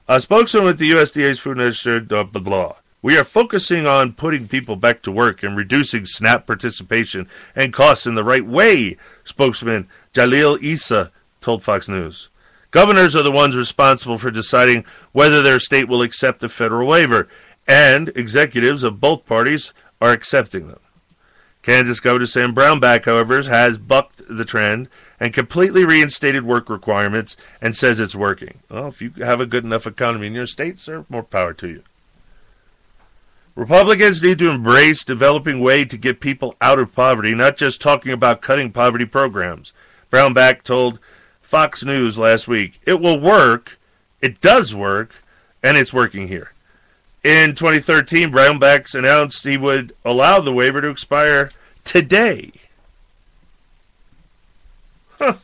A 0.08 0.20
spokesman 0.20 0.64
with 0.64 0.78
the 0.78 0.90
USDA's 0.90 1.38
Food 1.38 1.52
Administration, 1.52 2.06
blah, 2.06 2.24
blah, 2.24 2.40
blah. 2.40 2.74
We 3.02 3.16
are 3.16 3.24
focusing 3.24 3.86
on 3.86 4.12
putting 4.12 4.46
people 4.46 4.76
back 4.76 5.02
to 5.02 5.12
work 5.12 5.42
and 5.42 5.56
reducing 5.56 6.06
SNAP 6.06 6.46
participation 6.46 7.28
and 7.56 7.72
costs 7.72 8.06
in 8.06 8.14
the 8.14 8.24
right 8.24 8.46
way, 8.46 8.96
spokesman 9.24 9.88
Jalil 10.14 10.62
Issa 10.62 11.10
told 11.40 11.62
Fox 11.62 11.88
News. 11.88 12.28
Governors 12.72 13.14
are 13.14 13.22
the 13.22 13.30
ones 13.30 13.54
responsible 13.54 14.18
for 14.18 14.30
deciding 14.30 14.84
whether 15.12 15.42
their 15.42 15.60
state 15.60 15.88
will 15.88 16.02
accept 16.02 16.42
a 16.42 16.48
federal 16.48 16.88
waiver, 16.88 17.28
and 17.68 18.08
executives 18.16 18.82
of 18.82 18.98
both 18.98 19.26
parties 19.26 19.72
are 20.00 20.10
accepting 20.10 20.66
them. 20.66 20.80
Kansas 21.62 22.00
Governor 22.00 22.26
Sam 22.26 22.54
Brownback, 22.54 23.04
however, 23.04 23.40
has 23.42 23.78
bucked 23.78 24.22
the 24.26 24.44
trend 24.44 24.88
and 25.20 25.32
completely 25.32 25.84
reinstated 25.84 26.44
work 26.44 26.68
requirements 26.68 27.36
and 27.60 27.76
says 27.76 28.00
it's 28.00 28.16
working. 28.16 28.58
Well, 28.68 28.88
if 28.88 29.00
you 29.00 29.10
have 29.18 29.40
a 29.40 29.46
good 29.46 29.64
enough 29.64 29.86
economy 29.86 30.26
in 30.26 30.34
your 30.34 30.48
state, 30.48 30.78
sir, 30.80 31.04
more 31.08 31.22
power 31.22 31.52
to 31.54 31.68
you. 31.68 31.82
Republicans 33.54 34.22
need 34.22 34.38
to 34.38 34.48
embrace 34.48 35.04
developing 35.04 35.60
way 35.60 35.84
to 35.84 35.98
get 35.98 36.20
people 36.20 36.56
out 36.60 36.78
of 36.78 36.94
poverty, 36.94 37.34
not 37.34 37.58
just 37.58 37.82
talking 37.82 38.10
about 38.10 38.40
cutting 38.40 38.72
poverty 38.72 39.04
programs. 39.04 39.74
Brownback 40.10 40.62
told 40.62 40.98
Fox 41.52 41.84
News 41.84 42.16
last 42.16 42.48
week, 42.48 42.80
"It 42.86 42.98
will 42.98 43.20
work. 43.20 43.78
It 44.22 44.40
does 44.40 44.74
work, 44.74 45.16
and 45.62 45.76
it's 45.76 45.92
working 45.92 46.28
here." 46.28 46.52
In 47.22 47.54
2013, 47.54 48.32
Brownbacks 48.32 48.94
announced 48.94 49.44
he 49.44 49.58
would 49.58 49.94
allow 50.02 50.40
the 50.40 50.50
waiver 50.50 50.80
to 50.80 50.88
expire 50.88 51.52
today. 51.84 52.52
Huh. 55.18 55.34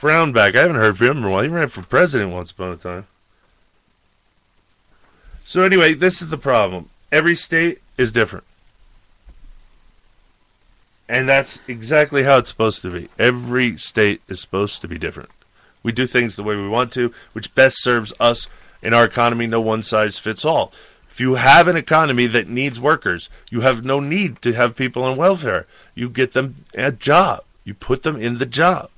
Brownback, 0.00 0.56
I 0.56 0.62
haven't 0.62 0.76
heard 0.76 0.96
from 0.96 1.08
him 1.08 1.18
in 1.18 1.24
a 1.24 1.30
while. 1.30 1.42
He 1.42 1.48
ran 1.50 1.68
for 1.68 1.82
president 1.82 2.32
once 2.32 2.52
upon 2.52 2.72
a 2.72 2.76
time. 2.76 3.06
So 5.44 5.60
anyway, 5.60 5.92
this 5.92 6.22
is 6.22 6.30
the 6.30 6.38
problem. 6.38 6.88
Every 7.12 7.36
state 7.36 7.82
is 7.98 8.12
different. 8.12 8.46
And 11.08 11.28
that's 11.28 11.60
exactly 11.68 12.22
how 12.22 12.38
it's 12.38 12.48
supposed 12.48 12.82
to 12.82 12.90
be. 12.90 13.08
Every 13.18 13.76
state 13.76 14.22
is 14.28 14.40
supposed 14.40 14.80
to 14.80 14.88
be 14.88 14.98
different. 14.98 15.28
We 15.82 15.92
do 15.92 16.06
things 16.06 16.36
the 16.36 16.42
way 16.42 16.56
we 16.56 16.68
want 16.68 16.92
to, 16.92 17.12
which 17.32 17.54
best 17.54 17.82
serves 17.82 18.12
us 18.18 18.46
in 18.82 18.94
our 18.94 19.04
economy. 19.04 19.46
No 19.46 19.60
one 19.60 19.82
size 19.82 20.18
fits 20.18 20.44
all. 20.44 20.72
If 21.10 21.20
you 21.20 21.34
have 21.34 21.68
an 21.68 21.76
economy 21.76 22.26
that 22.26 22.48
needs 22.48 22.80
workers, 22.80 23.28
you 23.50 23.60
have 23.60 23.84
no 23.84 24.00
need 24.00 24.42
to 24.42 24.52
have 24.54 24.74
people 24.74 25.04
on 25.04 25.16
welfare. 25.16 25.66
You 25.94 26.08
get 26.08 26.32
them 26.32 26.64
a 26.74 26.90
job. 26.90 27.44
You 27.64 27.74
put 27.74 28.02
them 28.02 28.16
in 28.16 28.38
the 28.38 28.46
job. 28.46 28.90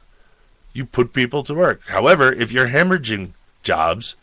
You 0.72 0.86
put 0.86 1.12
people 1.12 1.42
to 1.42 1.54
work. 1.54 1.82
However, 1.88 2.32
if 2.32 2.52
you're 2.52 2.68
hemorrhaging 2.68 3.32
jobs, 3.62 4.16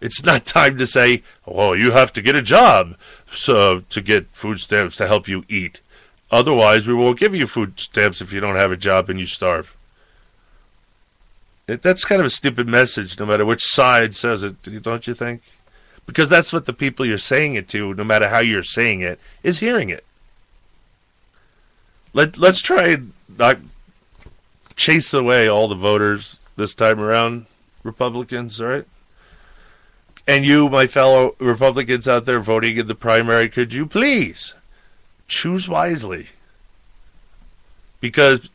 it's 0.00 0.24
not 0.24 0.46
time 0.46 0.78
to 0.78 0.86
say, 0.86 1.22
"Oh, 1.46 1.72
you 1.72 1.90
have 1.90 2.12
to 2.14 2.22
get 2.22 2.36
a 2.36 2.42
job 2.42 2.96
so 3.34 3.80
to 3.90 4.00
get 4.00 4.28
food 4.32 4.60
stamps 4.60 4.96
to 4.96 5.06
help 5.06 5.28
you 5.28 5.44
eat." 5.48 5.80
Otherwise, 6.30 6.86
we 6.86 6.94
won't 6.94 7.18
give 7.18 7.34
you 7.34 7.46
food 7.46 7.78
stamps 7.80 8.20
if 8.20 8.32
you 8.32 8.40
don't 8.40 8.56
have 8.56 8.70
a 8.70 8.76
job 8.76 9.10
and 9.10 9.18
you 9.18 9.26
starve. 9.26 9.74
It, 11.66 11.82
that's 11.82 12.04
kind 12.04 12.20
of 12.20 12.26
a 12.26 12.30
stupid 12.30 12.68
message, 12.68 13.18
no 13.18 13.26
matter 13.26 13.44
which 13.44 13.64
side 13.64 14.14
says 14.14 14.42
it, 14.42 14.82
don't 14.82 15.06
you 15.06 15.14
think? 15.14 15.42
Because 16.06 16.28
that's 16.28 16.52
what 16.52 16.66
the 16.66 16.72
people 16.72 17.04
you're 17.04 17.18
saying 17.18 17.54
it 17.54 17.68
to, 17.68 17.94
no 17.94 18.04
matter 18.04 18.28
how 18.28 18.40
you're 18.40 18.62
saying 18.62 19.00
it, 19.00 19.20
is 19.42 19.58
hearing 19.58 19.88
it. 19.88 20.04
Let 22.12 22.38
Let's 22.38 22.60
try 22.60 22.88
and 22.88 23.12
not 23.38 23.58
chase 24.76 25.12
away 25.12 25.48
all 25.48 25.68
the 25.68 25.74
voters 25.74 26.40
this 26.56 26.74
time 26.74 27.00
around, 27.00 27.46
Republicans, 27.82 28.60
all 28.60 28.68
right? 28.68 28.86
And 30.26 30.44
you, 30.44 30.68
my 30.68 30.86
fellow 30.86 31.34
Republicans 31.38 32.08
out 32.08 32.24
there 32.24 32.40
voting 32.40 32.76
in 32.76 32.86
the 32.86 32.94
primary, 32.94 33.48
could 33.48 33.72
you 33.72 33.86
please 33.86 34.54
choose 35.30 35.68
wisely? 35.68 36.28
Because 38.00 38.50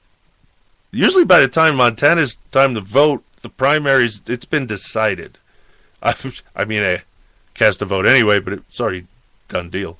usually 0.91 1.25
by 1.25 1.39
the 1.39 1.47
time 1.47 1.77
Montana's 1.77 2.37
time 2.51 2.75
to 2.75 2.81
vote, 2.81 3.23
the 3.41 3.49
primaries, 3.49 4.21
it's 4.27 4.45
been 4.45 4.67
decided. 4.67 5.37
I, 6.03 6.15
I 6.55 6.65
mean, 6.65 6.83
I 6.83 7.03
cast 7.53 7.81
a 7.81 7.85
vote 7.85 8.05
anyway, 8.05 8.39
but 8.39 8.53
it's 8.53 8.79
already 8.79 9.07
done 9.47 9.69
deal. 9.69 9.97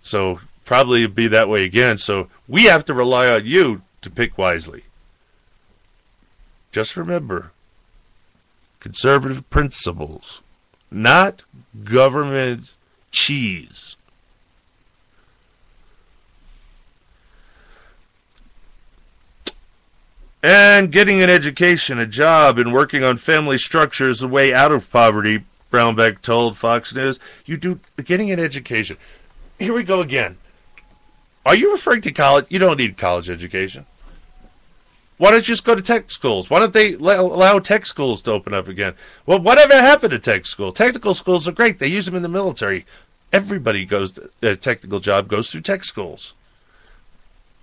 So 0.00 0.40
probably 0.64 1.06
be 1.06 1.26
that 1.28 1.48
way 1.48 1.64
again. 1.64 1.98
So 1.98 2.28
we 2.48 2.64
have 2.64 2.84
to 2.86 2.94
rely 2.94 3.28
on 3.28 3.44
you 3.44 3.82
to 4.02 4.10
pick 4.10 4.38
wisely. 4.38 4.84
Just 6.70 6.96
remember, 6.96 7.52
conservative 8.80 9.48
principles, 9.50 10.40
not 10.90 11.42
government 11.84 12.74
cheese. 13.10 13.96
And 20.42 20.90
getting 20.90 21.22
an 21.22 21.30
education, 21.30 22.00
a 22.00 22.06
job, 22.06 22.58
and 22.58 22.72
working 22.72 23.04
on 23.04 23.16
family 23.16 23.58
structure 23.58 24.08
is 24.08 24.18
the 24.18 24.28
way 24.28 24.52
out 24.52 24.72
of 24.72 24.90
poverty, 24.90 25.44
Brownback 25.70 26.20
told 26.20 26.58
Fox 26.58 26.92
News. 26.94 27.20
You 27.46 27.56
do 27.56 27.78
getting 28.04 28.30
an 28.32 28.40
education. 28.40 28.96
Here 29.58 29.72
we 29.72 29.84
go 29.84 30.00
again. 30.00 30.38
Are 31.46 31.54
you 31.54 31.70
referring 31.70 32.00
to 32.02 32.12
college? 32.12 32.46
You 32.48 32.58
don't 32.58 32.78
need 32.78 32.96
college 32.96 33.30
education. 33.30 33.86
Why 35.18 35.30
don't 35.30 35.38
you 35.38 35.52
just 35.52 35.64
go 35.64 35.76
to 35.76 35.82
tech 35.82 36.10
schools? 36.10 36.50
Why 36.50 36.58
don't 36.58 36.72
they 36.72 36.94
allow 36.94 37.60
tech 37.60 37.86
schools 37.86 38.22
to 38.22 38.32
open 38.32 38.52
up 38.52 38.66
again? 38.66 38.94
Well, 39.24 39.38
whatever 39.38 39.74
happened 39.74 40.10
to 40.10 40.18
tech 40.18 40.46
schools? 40.46 40.74
Technical 40.74 41.14
schools 41.14 41.46
are 41.46 41.52
great. 41.52 41.78
They 41.78 41.86
use 41.86 42.06
them 42.06 42.16
in 42.16 42.22
the 42.22 42.28
military. 42.28 42.84
Everybody 43.32 43.84
goes 43.84 44.14
to 44.14 44.30
a 44.42 44.56
technical 44.56 44.98
job 44.98 45.28
goes 45.28 45.50
through 45.50 45.60
tech 45.60 45.84
schools. 45.84 46.34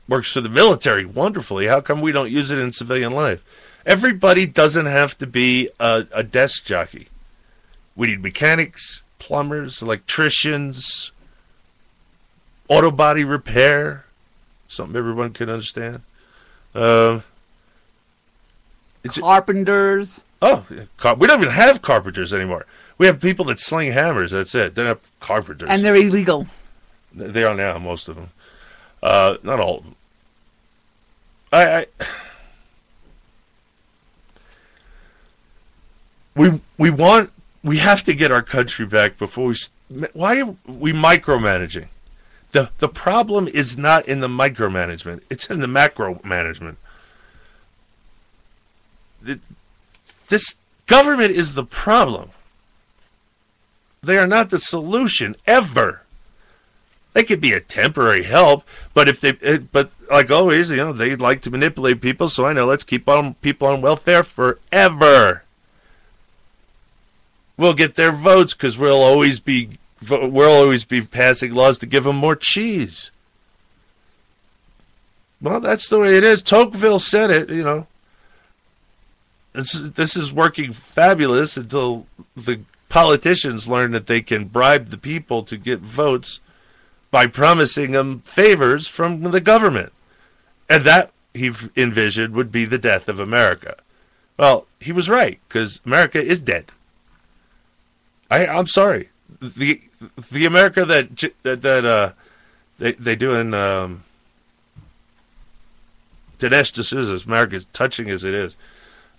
Works 0.10 0.34
for 0.34 0.42
the 0.42 0.50
military 0.50 1.06
wonderfully. 1.06 1.68
How 1.68 1.82
come 1.82 2.02
we 2.02 2.12
don't 2.12 2.32
use 2.32 2.50
it 2.50 2.58
in 2.58 2.72
civilian 2.72 3.12
life? 3.12 3.46
Everybody 3.86 4.48
doesn't 4.48 4.88
have 4.88 5.16
to 5.20 5.28
be 5.28 5.70
a, 5.80 6.08
a 6.12 6.24
desk 6.24 6.66
jockey. 6.66 7.10
We 7.96 8.08
need 8.08 8.24
mechanics, 8.24 9.04
plumbers, 9.20 9.84
electricians, 9.84 11.12
auto 12.68 12.90
body 12.90 13.24
repair, 13.24 14.06
something 14.68 14.96
everyone 14.96 15.32
can 15.32 15.48
understand. 15.50 16.02
Uh, 16.74 17.20
Carpenters. 19.08 20.22
Oh, 20.42 20.66
car- 20.98 21.16
we 21.16 21.28
don't 21.28 21.42
even 21.42 21.54
have 21.54 21.82
carpenters 21.82 22.34
anymore. 22.34 22.66
We 22.98 23.06
have 23.06 23.22
people 23.22 23.46
that 23.46 23.60
sling 23.60 23.92
hammers. 23.92 24.32
That's 24.32 24.56
it. 24.56 24.74
They're 24.74 24.86
not 24.86 25.02
carpenters. 25.20 25.70
And 25.70 25.86
they're 25.86 25.96
illegal. 25.96 26.48
They 27.14 27.44
are 27.44 27.56
now, 27.56 27.78
most 27.78 28.08
of 28.08 28.16
them. 28.16 28.30
Uh, 29.02 29.38
not 29.44 29.60
all. 29.60 29.86
I, 31.52 31.66
I 31.78 31.86
we 36.36 36.60
we 36.78 36.90
want 36.90 37.32
we 37.64 37.78
have 37.78 38.04
to 38.04 38.14
get 38.14 38.32
our 38.32 38.42
country 38.42 38.86
back 38.86 39.18
before 39.18 39.48
we. 39.48 39.56
Why 40.14 40.40
are 40.42 40.56
we 40.66 40.94
micromanaging? 40.94 41.88
the 42.52 42.70
The 42.80 42.90
problem 42.90 43.48
is 43.48 43.78
not 43.78 44.08
in 44.08 44.20
the 44.20 44.28
micromanagement; 44.28 45.22
it's 45.30 45.50
in 45.50 45.60
the 45.60 45.68
macro 45.68 46.20
management. 46.24 46.78
The, 49.22 49.40
This 50.30 50.56
government 50.86 51.32
is 51.32 51.54
the 51.54 51.66
problem. 51.66 52.30
They 54.02 54.18
are 54.18 54.28
not 54.28 54.50
the 54.50 54.60
solution 54.60 55.36
ever. 55.46 56.04
They 57.20 57.26
could 57.26 57.42
be 57.42 57.52
a 57.52 57.60
temporary 57.60 58.24
help, 58.24 58.64
but 58.94 59.10
if 59.10 59.20
they, 59.20 59.34
eh, 59.42 59.58
but 59.74 59.92
like 60.10 60.32
always, 60.32 60.70
you 60.70 60.78
know, 60.78 60.94
they 60.94 61.18
like 61.18 61.42
to 61.42 61.52
manipulate 61.52 62.00
people. 62.00 62.30
So 62.30 62.46
I 62.46 62.54
know 62.54 62.66
let's 62.66 62.86
keep 62.86 63.10
on 63.10 63.34
people 63.34 63.68
on 63.68 63.82
welfare 63.82 64.24
forever. 64.24 65.44
We'll 67.58 67.74
get 67.74 67.96
their 67.96 68.14
votes 68.14 68.54
because 68.54 68.78
we'll 68.78 69.04
always 69.04 69.42
be 69.42 69.80
we'll 70.10 70.50
always 70.50 70.86
be 70.86 71.02
passing 71.02 71.54
laws 71.54 71.78
to 71.80 71.86
give 71.86 72.06
them 72.06 72.16
more 72.16 72.38
cheese. 72.38 73.12
Well, 75.42 75.60
that's 75.60 75.90
the 75.90 76.00
way 76.00 76.16
it 76.16 76.24
is. 76.24 76.42
Tocqueville 76.42 77.00
said 77.00 77.32
it, 77.32 77.50
you 77.50 77.64
know. 77.64 77.88
This, 79.52 79.74
this 79.74 80.16
is 80.16 80.32
working 80.32 80.72
fabulous 80.72 81.58
until 81.58 82.06
the 82.38 82.62
politicians 82.88 83.68
learn 83.68 83.92
that 83.92 84.08
they 84.08 84.22
can 84.22 84.46
bribe 84.46 84.88
the 84.88 84.98
people 84.98 85.44
to 85.44 85.58
get 85.58 85.80
votes 85.80 86.40
by 87.12 87.28
promising 87.28 87.92
them 87.92 88.20
favors 88.20 88.88
from 88.88 89.22
the 89.22 89.42
government. 89.42 89.92
And 90.70 90.84
that, 90.84 91.12
he 91.34 91.52
envisioned, 91.76 92.36
would 92.36 92.52
be 92.52 92.66
the 92.66 92.78
death 92.78 93.08
of 93.08 93.20
America. 93.20 93.76
Well, 94.38 94.68
he 94.80 94.92
was 94.92 95.10
right, 95.10 95.40
because 95.48 95.82
America 95.86 96.22
is 96.22 96.42
dead. 96.42 96.72
I, 98.32 98.46
I'm 98.48 98.68
sorry. 98.68 99.10
The 99.42 99.82
the 100.32 100.46
America 100.46 100.86
that 100.86 101.32
that, 101.44 101.86
uh, 101.86 102.12
they 102.78 102.94
they 102.94 103.16
do 103.16 103.34
in 103.36 103.54
um, 103.54 104.04
Dinesh 106.40 106.72
D'Souza, 106.72 107.26
America, 107.28 107.58
as 107.58 107.66
touching 107.74 108.10
as 108.10 108.24
it 108.24 108.34
is, 108.34 108.56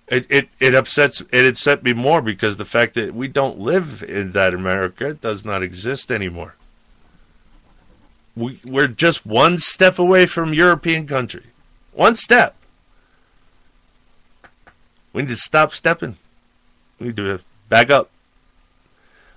it, 0.09 0.27
it 0.29 0.49
it 0.59 0.75
upsets 0.75 1.23
it 1.33 1.47
upset 1.47 1.83
me 1.83 1.93
more 1.93 2.23
because 2.23 2.57
the 2.57 2.65
fact 2.65 2.95
that 2.95 3.15
we 3.15 3.29
don't 3.29 3.59
live 3.59 4.03
in 4.03 4.33
that 4.33 4.55
America 4.55 5.15
does 5.15 5.45
not 5.45 5.63
exist 5.63 6.11
anymore. 6.11 6.55
We 8.37 8.61
we're 8.65 8.89
just 8.89 9.27
one 9.27 9.59
step 9.59 9.99
away 9.99 10.27
from 10.27 10.55
European 10.55 11.07
country, 11.07 11.47
one 11.93 12.17
step. 12.17 12.57
We 15.13 15.23
need 15.23 15.29
to 15.29 15.37
stop 15.37 15.73
stepping. 15.73 16.17
We 16.99 17.09
need 17.09 17.17
to 17.17 17.41
back 17.69 17.91
up. 17.91 18.11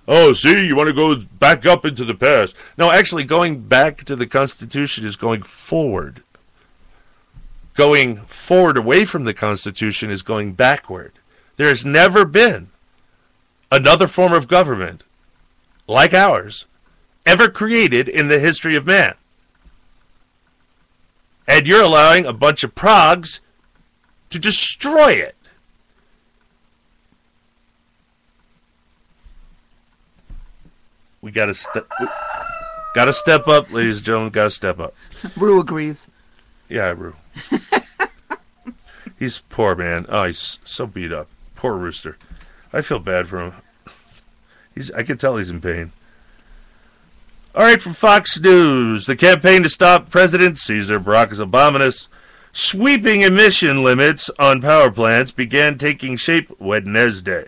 Oh, 0.06 0.32
see, 0.34 0.66
you 0.66 0.76
want 0.76 0.88
to 0.88 0.92
go 0.92 1.16
back 1.16 1.64
up 1.64 1.84
into 1.84 2.04
the 2.04 2.14
past. 2.14 2.54
No, 2.76 2.90
actually, 2.90 3.24
going 3.24 3.62
back 3.62 4.04
to 4.04 4.14
the 4.14 4.26
Constitution 4.26 5.06
is 5.06 5.16
going 5.16 5.42
forward. 5.42 6.22
Going 7.74 8.18
forward 8.26 8.76
away 8.76 9.04
from 9.04 9.24
the 9.24 9.34
Constitution 9.34 10.10
is 10.10 10.22
going 10.22 10.52
backward. 10.52 11.12
There 11.56 11.68
has 11.68 11.84
never 11.84 12.24
been 12.24 12.68
another 13.72 14.06
form 14.06 14.32
of 14.32 14.46
government 14.46 15.02
like 15.86 16.14
ours 16.14 16.66
ever 17.26 17.48
created 17.48 18.08
in 18.08 18.28
the 18.28 18.38
history 18.38 18.76
of 18.76 18.86
man. 18.86 19.14
And 21.46 21.66
you're 21.66 21.82
allowing 21.82 22.26
a 22.26 22.32
bunch 22.32 22.64
of 22.64 22.74
progs 22.74 23.40
to 24.30 24.38
destroy 24.38 25.12
it. 25.12 25.36
We 31.20 31.30
got 31.30 31.46
to 31.46 31.54
step. 31.54 31.88
Got 32.94 33.06
to 33.06 33.12
step 33.12 33.48
up, 33.48 33.72
ladies 33.72 33.96
and 33.96 34.04
gentlemen. 34.04 34.30
Got 34.30 34.44
to 34.44 34.50
step 34.50 34.78
up. 34.78 34.94
Rue 35.36 35.58
agrees. 35.58 36.06
Yeah, 36.68 36.94
Rue. 36.96 37.16
he's 39.18 39.38
poor 39.48 39.74
man. 39.74 40.04
Oh, 40.10 40.24
he's 40.24 40.58
so 40.64 40.86
beat 40.86 41.12
up. 41.12 41.28
Poor 41.54 41.74
rooster. 41.74 42.18
I 42.74 42.82
feel 42.82 42.98
bad 42.98 43.28
for 43.28 43.38
him. 43.38 43.52
He's. 44.74 44.90
I 44.90 45.02
can 45.02 45.16
tell 45.16 45.38
he's 45.38 45.48
in 45.48 45.62
pain. 45.62 45.92
All 47.56 47.62
right, 47.62 47.80
from 47.80 47.94
Fox 47.94 48.40
News, 48.40 49.06
the 49.06 49.14
campaign 49.14 49.62
to 49.62 49.68
stop 49.68 50.10
President 50.10 50.58
Caesar 50.58 50.98
Barack 50.98 51.28
Obama's 51.38 52.08
sweeping 52.52 53.20
emission 53.22 53.84
limits 53.84 54.28
on 54.40 54.60
power 54.60 54.90
plants 54.90 55.30
began 55.30 55.78
taking 55.78 56.16
shape 56.16 56.50
Wednesday 56.58 57.46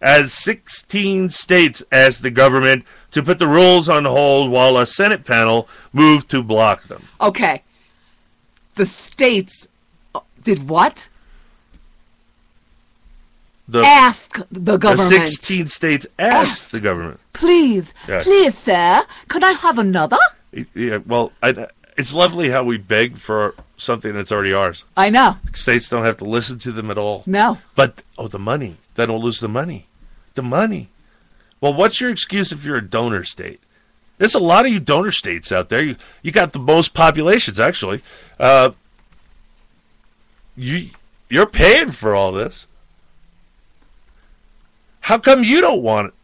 as 0.00 0.32
16 0.34 1.30
states 1.30 1.82
asked 1.90 2.22
the 2.22 2.30
government 2.30 2.84
to 3.10 3.20
put 3.20 3.40
the 3.40 3.48
rules 3.48 3.88
on 3.88 4.04
hold 4.04 4.52
while 4.52 4.76
a 4.76 4.86
Senate 4.86 5.24
panel 5.24 5.66
moved 5.92 6.30
to 6.30 6.40
block 6.40 6.84
them. 6.84 7.02
Okay. 7.20 7.62
The 8.74 8.86
states 8.86 9.66
uh, 10.14 10.20
did 10.42 10.68
what? 10.68 11.08
The, 13.66 13.80
Ask 13.80 14.40
the 14.50 14.76
government. 14.76 15.08
the 15.10 15.26
16 15.26 15.66
states 15.68 16.06
asked 16.18 16.70
the 16.72 16.80
government. 16.80 17.18
Please, 17.32 17.94
Yes. 18.06 18.24
please, 18.24 18.56
sir, 18.56 19.04
could 19.28 19.42
I 19.42 19.52
have 19.52 19.78
another? 19.78 20.18
Yeah, 20.74 20.98
well, 21.06 21.32
I, 21.42 21.68
it's 21.96 22.12
lovely 22.12 22.50
how 22.50 22.62
we 22.62 22.76
beg 22.76 23.16
for 23.16 23.54
something 23.78 24.12
that's 24.12 24.30
already 24.30 24.52
ours. 24.52 24.84
I 24.96 25.08
know. 25.08 25.38
States 25.54 25.88
don't 25.88 26.04
have 26.04 26.18
to 26.18 26.24
listen 26.24 26.58
to 26.58 26.72
them 26.72 26.90
at 26.90 26.98
all. 26.98 27.22
No. 27.26 27.58
But, 27.74 28.02
oh, 28.18 28.28
the 28.28 28.38
money. 28.38 28.76
Then 28.96 29.10
we'll 29.10 29.22
lose 29.22 29.40
the 29.40 29.48
money. 29.48 29.86
The 30.34 30.42
money. 30.42 30.90
Well, 31.60 31.72
what's 31.72 32.00
your 32.00 32.10
excuse 32.10 32.52
if 32.52 32.64
you're 32.66 32.76
a 32.76 32.86
donor 32.86 33.24
state? 33.24 33.60
There's 34.18 34.34
a 34.34 34.38
lot 34.40 34.66
of 34.66 34.72
you 34.72 34.78
donor 34.78 35.10
states 35.10 35.50
out 35.50 35.70
there. 35.70 35.82
You 35.82 35.96
you 36.22 36.30
got 36.30 36.52
the 36.52 36.58
most 36.60 36.94
populations 36.94 37.58
actually. 37.58 38.00
Uh, 38.38 38.70
you 40.56 40.90
you're 41.28 41.46
paying 41.46 41.90
for 41.90 42.14
all 42.14 42.30
this. 42.30 42.66
How 45.04 45.18
come 45.18 45.44
you 45.44 45.60
don't 45.60 45.82
want 45.82 46.14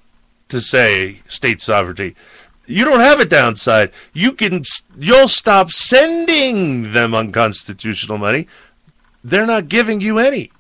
to 0.49 0.59
say 0.59 1.21
state 1.29 1.61
sovereignty? 1.61 2.17
You 2.67 2.87
don't 2.87 3.01
have 3.01 3.21
a 3.21 3.27
downside. 3.27 3.93
You 4.15 4.33
can 4.33 4.63
you'll 4.99 5.29
stop 5.29 5.71
sending 5.71 6.93
them 6.93 7.15
unconstitutional 7.15 8.17
money. 8.17 8.47
They're 9.23 9.47
not 9.47 9.69
giving 9.69 10.01
you 10.01 10.19
any. 10.19 10.51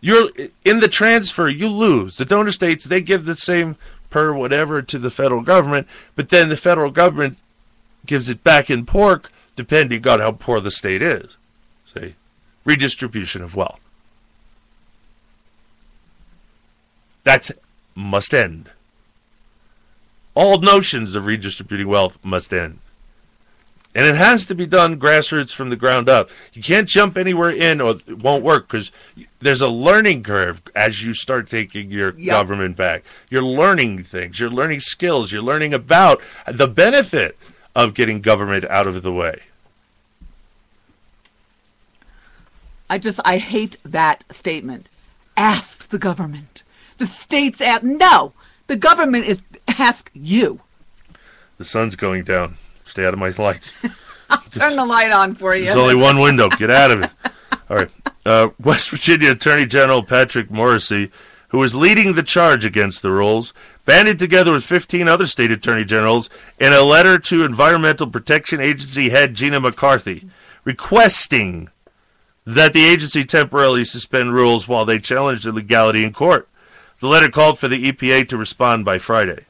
You're 0.00 0.30
in 0.64 0.80
the 0.80 0.88
transfer, 0.88 1.46
you 1.46 1.68
lose. 1.68 2.16
The 2.16 2.24
donor 2.24 2.52
states 2.52 2.86
they 2.86 3.02
give 3.02 3.26
the 3.26 3.36
same 3.36 3.76
per 4.08 4.32
whatever 4.32 4.80
to 4.80 4.98
the 4.98 5.10
federal 5.10 5.42
government, 5.42 5.86
but 6.16 6.30
then 6.30 6.48
the 6.48 6.56
federal 6.56 6.90
government 6.90 7.36
gives 8.06 8.30
it 8.30 8.42
back 8.42 8.70
in 8.70 8.86
pork, 8.86 9.30
depending 9.56 10.08
on 10.08 10.20
how 10.20 10.32
poor 10.32 10.58
the 10.58 10.70
state 10.70 11.02
is. 11.02 11.36
See, 11.84 12.14
redistribution 12.64 13.42
of 13.42 13.54
wealth. 13.54 13.82
That's 17.24 17.52
must 17.94 18.34
end. 18.34 18.70
All 20.34 20.58
notions 20.58 21.14
of 21.14 21.26
redistributing 21.26 21.88
wealth 21.88 22.18
must 22.22 22.52
end. 22.52 22.78
And 23.94 24.06
it 24.06 24.14
has 24.14 24.46
to 24.46 24.54
be 24.54 24.64
done 24.64 24.98
grassroots 24.98 25.54
from 25.54 25.68
the 25.68 25.76
ground 25.76 26.08
up. 26.08 26.30
You 26.54 26.62
can't 26.62 26.88
jump 26.88 27.18
anywhere 27.18 27.50
in 27.50 27.78
or 27.82 27.96
it 28.06 28.22
won't 28.22 28.42
work 28.42 28.66
because 28.66 28.90
there's 29.40 29.60
a 29.60 29.68
learning 29.68 30.22
curve 30.22 30.62
as 30.74 31.04
you 31.04 31.12
start 31.12 31.46
taking 31.46 31.90
your 31.90 32.14
Yep. 32.18 32.32
government 32.32 32.76
back. 32.76 33.04
You're 33.28 33.42
learning 33.42 34.04
things, 34.04 34.40
you're 34.40 34.48
learning 34.50 34.80
skills, 34.80 35.30
you're 35.30 35.42
learning 35.42 35.74
about 35.74 36.22
the 36.50 36.66
benefit 36.68 37.36
of 37.76 37.92
getting 37.92 38.22
government 38.22 38.64
out 38.64 38.86
of 38.86 39.02
the 39.02 39.12
way. 39.12 39.40
I 42.88 42.98
just 42.98 43.20
I 43.24 43.38
hate 43.38 43.76
that 43.84 44.24
statement. 44.30 44.88
Asks 45.36 45.86
the 45.86 45.98
government. 45.98 46.62
The 47.02 47.08
states 47.08 47.60
at 47.60 47.82
no. 47.82 48.32
The 48.68 48.76
government 48.76 49.26
is 49.26 49.42
ask 49.66 50.08
you. 50.14 50.60
The 51.58 51.64
sun's 51.64 51.96
going 51.96 52.22
down. 52.22 52.58
Stay 52.84 53.04
out 53.04 53.12
of 53.12 53.18
my 53.18 53.30
light. 53.30 53.72
I'll 54.30 54.38
turn 54.52 54.76
the 54.76 54.86
light 54.86 55.10
on 55.10 55.34
for 55.34 55.56
you. 55.56 55.64
There's 55.64 55.76
only 55.76 55.96
one 55.96 56.20
window. 56.20 56.48
Get 56.48 56.70
out 56.70 56.92
of 56.92 57.02
it. 57.02 57.10
All 57.68 57.76
right. 57.76 57.90
Uh, 58.24 58.50
West 58.60 58.90
Virginia 58.90 59.32
Attorney 59.32 59.66
General 59.66 60.04
Patrick 60.04 60.48
Morrisey, 60.48 61.10
who 61.48 61.60
is 61.64 61.74
leading 61.74 62.14
the 62.14 62.22
charge 62.22 62.64
against 62.64 63.02
the 63.02 63.10
rules, 63.10 63.52
banded 63.84 64.20
together 64.20 64.52
with 64.52 64.62
15 64.62 65.08
other 65.08 65.26
state 65.26 65.50
attorney 65.50 65.84
generals 65.84 66.30
in 66.60 66.72
a 66.72 66.82
letter 66.82 67.18
to 67.18 67.42
Environmental 67.42 68.06
Protection 68.06 68.60
Agency 68.60 69.08
head 69.08 69.34
Gina 69.34 69.58
McCarthy, 69.58 70.28
requesting 70.62 71.68
that 72.46 72.72
the 72.72 72.84
agency 72.84 73.24
temporarily 73.24 73.84
suspend 73.84 74.32
rules 74.32 74.68
while 74.68 74.84
they 74.84 75.00
challenge 75.00 75.42
the 75.42 75.50
legality 75.50 76.04
in 76.04 76.12
court. 76.12 76.48
The 77.02 77.08
letter 77.08 77.30
called 77.30 77.58
for 77.58 77.66
the 77.66 77.90
EPA 77.90 78.28
to 78.28 78.36
respond 78.36 78.84
by 78.84 78.98
Friday. 78.98 79.46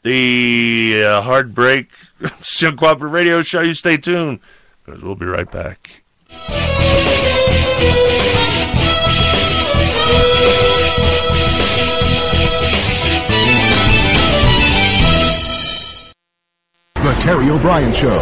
The 0.00 1.04
uh, 1.06 1.20
hard 1.20 1.54
break, 1.54 1.90
Silk 2.40 2.78
Cooperative 2.78 3.12
Radio 3.12 3.42
Show. 3.42 3.60
You 3.60 3.74
stay 3.74 3.98
tuned 3.98 4.40
because 4.82 5.02
we'll 5.02 5.14
be 5.14 5.26
right 5.26 5.50
back. 5.50 6.00
The 16.94 17.12
Terry 17.20 17.50
O'Brien 17.50 17.92
Show. 17.92 18.16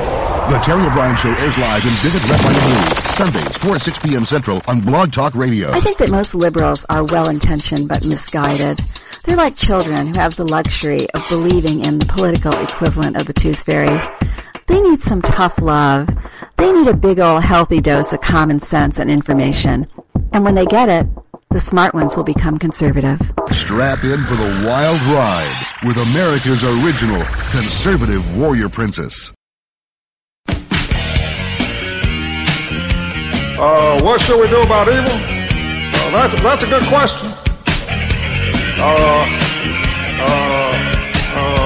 The 0.50 0.59
Terry 0.64 0.84
O'Brien 0.84 1.14
Show 1.14 1.30
airs 1.30 1.56
live 1.56 1.86
in 1.86 1.94
vivid 2.02 2.28
red 2.28 2.42
light 2.42 2.98
news, 2.98 3.07
Sundays, 3.19 3.57
4 3.57 3.74
to 3.74 3.81
6 3.81 3.99
p.m. 3.99 4.24
Central 4.24 4.62
on 4.69 4.81
Blog 4.81 5.11
Talk 5.11 5.35
Radio. 5.35 5.73
I 5.73 5.81
think 5.81 5.99
that 5.99 6.09
most 6.09 6.36
liberals 6.36 6.86
are 6.89 7.03
well 7.03 7.28
intentioned 7.28 7.89
but 7.89 8.07
misguided. 8.07 8.78
They're 9.24 9.36
like 9.36 9.57
children 9.57 10.07
who 10.07 10.20
have 10.20 10.36
the 10.36 10.47
luxury 10.47 11.11
of 11.11 11.28
believing 11.28 11.85
in 11.85 11.99
the 11.99 12.07
political 12.07 12.53
equivalent 12.53 13.16
of 13.16 13.27
the 13.27 13.32
tooth 13.32 13.65
fairy. 13.65 14.01
They 14.69 14.81
need 14.81 15.03
some 15.03 15.20
tough 15.20 15.61
love. 15.61 16.09
They 16.59 16.70
need 16.70 16.86
a 16.86 16.95
big 16.95 17.19
old 17.19 17.43
healthy 17.43 17.81
dose 17.81 18.12
of 18.12 18.20
common 18.20 18.61
sense 18.61 19.01
and 19.01 19.11
information. 19.11 19.89
And 20.32 20.45
when 20.45 20.55
they 20.55 20.66
get 20.66 20.89
it, 20.89 21.09
the 21.51 21.59
smart 21.59 21.95
ones 21.95 22.16
will 22.16 22.23
become 22.23 22.57
conservative. 22.57 23.19
Strap 23.51 24.05
in 24.05 24.23
for 24.27 24.36
the 24.36 24.65
wild 24.65 25.03
ride 25.11 25.66
with 25.85 25.97
America's 25.97 26.62
original 26.62 27.24
conservative 27.51 28.36
warrior 28.36 28.69
princess. 28.69 29.32
Uh, 33.60 34.01
what 34.02 34.20
should 34.20 34.40
we 34.40 34.47
do 34.48 34.62
about 34.62 34.86
evil? 34.86 35.02
Uh, 35.02 36.10
that's, 36.12 36.40
that's 36.44 36.62
a 36.62 36.68
good 36.68 36.82
question. 36.85 37.26
Uh, 38.78 39.26
uh, 40.20 40.70
uh, 41.35 41.59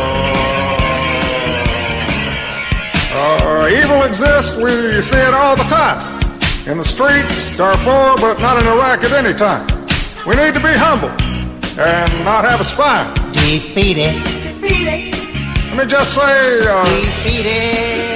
uh, 3.12 3.68
evil 3.68 4.04
exists. 4.04 4.56
We 4.56 5.02
see 5.02 5.18
it 5.18 5.34
all 5.34 5.54
the 5.54 5.64
time. 5.64 6.00
In 6.66 6.78
the 6.78 6.84
streets, 6.84 7.58
Darfur, 7.58 8.16
but 8.22 8.40
not 8.40 8.56
in 8.58 8.66
Iraq 8.68 9.04
at 9.04 9.12
any 9.12 9.34
time. 9.34 9.66
We 10.26 10.34
need 10.36 10.54
to 10.54 10.60
be 10.60 10.72
humble 10.72 11.10
and 11.78 12.24
not 12.24 12.46
have 12.46 12.62
a 12.62 12.64
spine. 12.64 13.12
Defeat 13.32 13.98
it. 13.98 14.14
Defeat 14.24 14.88
it. 14.88 15.14
Let 15.68 15.76
me 15.76 15.90
just 15.90 16.14
say, 16.14 16.66
uh, 16.66 18.11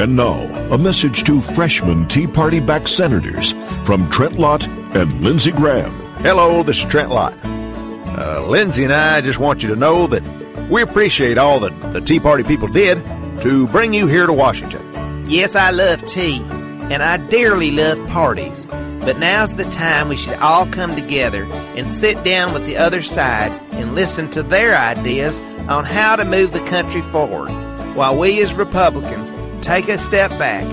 And 0.00 0.16
now, 0.16 0.46
a 0.72 0.78
message 0.78 1.24
to 1.24 1.42
freshman 1.42 2.08
Tea 2.08 2.26
Party 2.26 2.58
back 2.58 2.88
senators 2.88 3.52
from 3.84 4.08
Trent 4.08 4.38
Lott 4.38 4.66
and 4.96 5.20
Lindsey 5.20 5.52
Graham. 5.52 5.92
Hello, 6.22 6.62
this 6.62 6.78
is 6.78 6.86
Trent 6.86 7.10
Lott. 7.10 7.34
Uh, 7.44 8.46
Lindsey 8.48 8.84
and 8.84 8.94
I 8.94 9.20
just 9.20 9.38
want 9.38 9.62
you 9.62 9.68
to 9.68 9.76
know 9.76 10.06
that 10.06 10.22
we 10.70 10.80
appreciate 10.80 11.36
all 11.36 11.60
that 11.60 11.92
the 11.92 12.00
Tea 12.00 12.18
Party 12.18 12.44
people 12.44 12.66
did 12.66 12.96
to 13.42 13.66
bring 13.66 13.92
you 13.92 14.06
here 14.06 14.26
to 14.26 14.32
Washington. 14.32 15.26
Yes, 15.28 15.54
I 15.54 15.68
love 15.68 16.02
tea, 16.06 16.40
and 16.88 17.02
I 17.02 17.18
dearly 17.18 17.70
love 17.70 17.98
parties. 18.08 18.64
But 19.00 19.18
now's 19.18 19.56
the 19.56 19.64
time 19.64 20.08
we 20.08 20.16
should 20.16 20.38
all 20.38 20.64
come 20.64 20.96
together 20.96 21.44
and 21.76 21.90
sit 21.90 22.24
down 22.24 22.54
with 22.54 22.64
the 22.64 22.78
other 22.78 23.02
side 23.02 23.52
and 23.72 23.94
listen 23.94 24.30
to 24.30 24.42
their 24.42 24.74
ideas 24.78 25.40
on 25.68 25.84
how 25.84 26.16
to 26.16 26.24
move 26.24 26.54
the 26.54 26.64
country 26.70 27.02
forward, 27.02 27.50
while 27.94 28.18
we 28.18 28.42
as 28.42 28.54
Republicans 28.54 29.30
take 29.62 29.88
a 29.88 29.98
step 29.98 30.30
back 30.32 30.64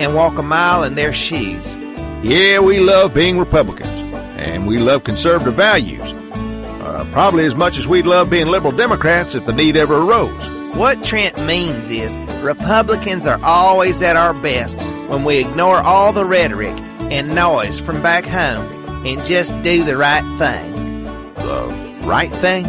and 0.00 0.14
walk 0.14 0.38
a 0.38 0.42
mile 0.42 0.84
in 0.84 0.94
their 0.94 1.12
shoes. 1.12 1.74
Yeah, 2.22 2.60
we 2.60 2.80
love 2.80 3.14
being 3.14 3.38
Republicans, 3.38 3.98
and 4.38 4.66
we 4.66 4.78
love 4.78 5.04
conservative 5.04 5.54
values. 5.54 6.00
Uh, 6.02 7.06
probably 7.12 7.44
as 7.44 7.54
much 7.54 7.78
as 7.78 7.86
we'd 7.86 8.06
love 8.06 8.30
being 8.30 8.46
liberal 8.46 8.72
Democrats 8.72 9.34
if 9.34 9.46
the 9.46 9.52
need 9.52 9.76
ever 9.76 9.96
arose. 9.96 10.76
What 10.76 11.04
Trent 11.04 11.38
means 11.46 11.88
is 11.88 12.16
Republicans 12.42 13.26
are 13.26 13.38
always 13.44 14.02
at 14.02 14.16
our 14.16 14.34
best 14.34 14.78
when 15.08 15.24
we 15.24 15.38
ignore 15.38 15.76
all 15.76 16.12
the 16.12 16.24
rhetoric 16.24 16.74
and 17.12 17.34
noise 17.34 17.78
from 17.78 18.02
back 18.02 18.24
home 18.24 19.06
and 19.06 19.24
just 19.24 19.60
do 19.62 19.84
the 19.84 19.96
right 19.96 20.24
thing. 20.38 21.04
The 21.34 22.00
right 22.04 22.32
thing? 22.32 22.64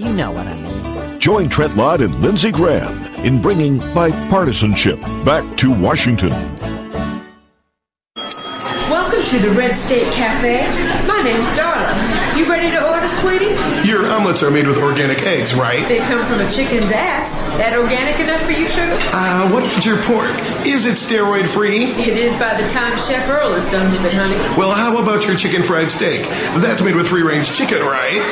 You 0.00 0.12
know 0.12 0.32
what 0.32 0.46
I 0.46 0.54
mean. 0.54 1.20
Join 1.20 1.48
Trent 1.48 1.76
Lott 1.76 2.00
and 2.00 2.20
Lindsey 2.20 2.50
Graham 2.50 3.09
in 3.24 3.40
bringing 3.40 3.78
bipartisanship 3.78 5.00
back 5.24 5.44
to 5.58 5.70
Washington. 5.70 6.30
Welcome 8.88 9.22
to 9.24 9.38
the 9.38 9.50
Red 9.50 9.76
State 9.76 10.12
Cafe. 10.12 10.66
My 11.06 11.22
name 11.22 11.40
is 11.40 11.48
Darla. 11.48 11.89
You 12.40 12.48
ready 12.48 12.70
to 12.70 12.88
order, 12.88 13.06
sweetie? 13.06 13.52
Your 13.86 14.06
omelets 14.06 14.42
are 14.42 14.50
made 14.50 14.66
with 14.66 14.78
organic 14.78 15.20
eggs, 15.24 15.52
right? 15.54 15.86
They 15.86 15.98
come 15.98 16.24
from 16.24 16.40
a 16.40 16.50
chicken's 16.50 16.90
ass. 16.90 17.36
That 17.58 17.76
organic 17.76 18.18
enough 18.18 18.40
for 18.40 18.52
you, 18.52 18.66
sugar? 18.66 18.96
Uh, 19.12 19.50
what's 19.50 19.84
your 19.84 19.98
pork? 19.98 20.40
Is 20.66 20.86
it 20.86 20.94
steroid 20.94 21.46
free? 21.48 21.84
It 21.84 22.16
is 22.16 22.32
by 22.32 22.58
the 22.58 22.66
time 22.66 22.96
Chef 22.96 23.28
Earl 23.28 23.52
is 23.56 23.70
done 23.70 23.92
with 23.92 24.06
it, 24.06 24.14
honey. 24.14 24.36
Well, 24.58 24.70
how 24.70 24.96
about 25.02 25.26
your 25.26 25.36
chicken 25.36 25.62
fried 25.62 25.90
steak? 25.90 26.22
That's 26.22 26.80
made 26.80 26.96
with 26.96 27.08
free 27.08 27.20
range 27.20 27.52
chicken, 27.52 27.80
right? 27.80 28.22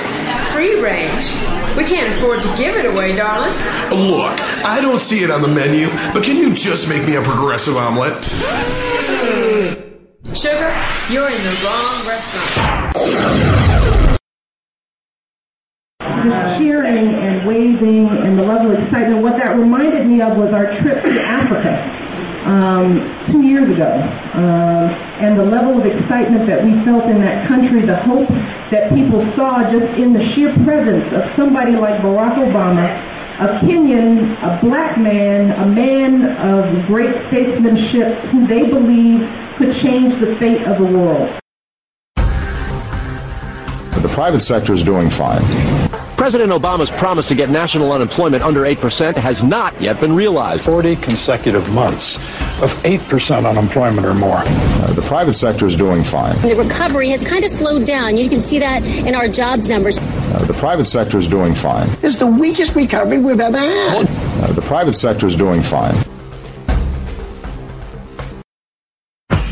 Free 0.55 0.81
range. 0.81 1.29
We 1.77 1.85
can't 1.85 2.09
afford 2.17 2.41
to 2.41 2.49
give 2.57 2.77
it 2.77 2.87
away, 2.87 3.15
darling. 3.15 3.53
Look, 3.91 4.41
I 4.65 4.79
don't 4.81 5.03
see 5.03 5.23
it 5.23 5.31
on 5.31 5.43
the 5.43 5.49
menu, 5.49 5.91
but 6.15 6.25
can 6.25 6.39
you 6.39 6.55
just 6.55 6.89
make 6.89 7.05
me 7.07 7.17
a 7.17 7.23
progressive 7.23 7.77
omelet? 7.77 8.25
Sugar, 10.35 10.75
you're 11.11 11.29
in 11.29 11.43
the 11.45 11.61
wrong 11.63 12.07
restaurant. 12.07 13.98
The 16.27 16.59
cheering 16.59 17.15
and 17.15 17.47
waving 17.47 18.09
and 18.09 18.39
the 18.39 18.43
level 18.43 18.73
of 18.73 18.79
excitement, 18.83 19.23
what 19.23 19.39
that 19.39 19.55
reminded 19.55 20.07
me 20.07 20.21
of 20.21 20.37
was 20.37 20.51
our 20.53 20.67
trip 20.83 21.05
to 21.05 21.21
Africa 21.23 21.77
um, 22.49 22.99
two 23.31 23.43
years 23.45 23.69
ago. 23.69 23.93
Um, 24.35 24.89
and 25.21 25.39
the 25.39 25.45
level 25.45 25.79
of 25.79 25.85
excitement 25.85 26.49
that 26.49 26.65
we 26.65 26.73
felt 26.85 27.05
in 27.11 27.21
that 27.21 27.49
country, 27.49 27.85
the 27.85 28.01
hope 28.09 28.29
that 28.71 28.95
people 28.95 29.21
saw 29.37 29.63
just 29.71 29.91
in 29.99 30.13
the 30.13 30.25
sheer 30.35 30.55
presence 30.65 31.05
of 31.13 31.23
somebody 31.37 31.77
like 31.77 32.01
Barack 32.01 32.41
Obama, 32.41 32.87
a 33.39 33.61
Kenyan, 33.63 34.35
a 34.43 34.59
black 34.65 34.99
man, 34.99 35.51
a 35.53 35.67
man 35.67 36.25
of 36.43 36.87
great 36.87 37.15
statesmanship 37.29 38.33
who 38.33 38.47
they 38.47 38.67
believe 38.67 39.21
could 39.59 39.75
change 39.83 40.15
the 40.21 40.35
fate 40.41 40.63
of 40.67 40.79
the 40.79 40.89
world. 40.91 41.29
The 44.03 44.09
private 44.09 44.43
sector 44.43 44.73
is 44.73 44.83
doing 44.83 45.11
fine. 45.11 45.43
President 46.19 46.51
Obama's 46.51 46.91
promise 46.91 47.29
to 47.29 47.37
get 47.37 47.49
national 47.49 47.93
unemployment 47.93 48.43
under 48.43 48.63
8% 48.63 49.17
has 49.17 49.45
not 49.45 49.81
yet 49.81 50.01
been 50.01 50.13
realized. 50.13 50.65
40 50.65 50.97
consecutive 50.97 51.71
months 51.71 52.17
of 52.61 52.75
8% 52.83 53.49
unemployment 53.49 54.05
or 54.05 54.15
more. 54.15 54.43
Uh, 54.43 54.93
the 54.95 55.03
private 55.03 55.35
sector 55.35 55.65
is 55.65 55.77
doing 55.77 56.03
fine. 56.03 56.35
The 56.43 56.57
recovery 56.57 57.11
has 57.11 57.23
kind 57.23 57.45
of 57.45 57.53
slowed 57.53 57.87
down. 57.87 58.17
You 58.17 58.29
can 58.29 58.41
see 58.41 58.59
that 58.59 58.83
in 59.07 59.15
our 59.15 59.29
jobs 59.29 59.69
numbers. 59.69 59.99
Uh, 59.99 60.45
the 60.45 60.55
private 60.55 60.87
sector 60.87 61.19
is 61.19 61.29
doing 61.29 61.55
fine. 61.55 61.89
This 62.01 62.15
is 62.15 62.19
the 62.19 62.27
weakest 62.27 62.75
recovery 62.75 63.21
we've 63.21 63.39
ever 63.39 63.57
had. 63.57 64.07
Uh, 64.43 64.53
the 64.55 64.63
private 64.63 64.95
sector 64.95 65.25
is 65.29 65.37
doing 65.37 65.63
fine. 65.63 65.95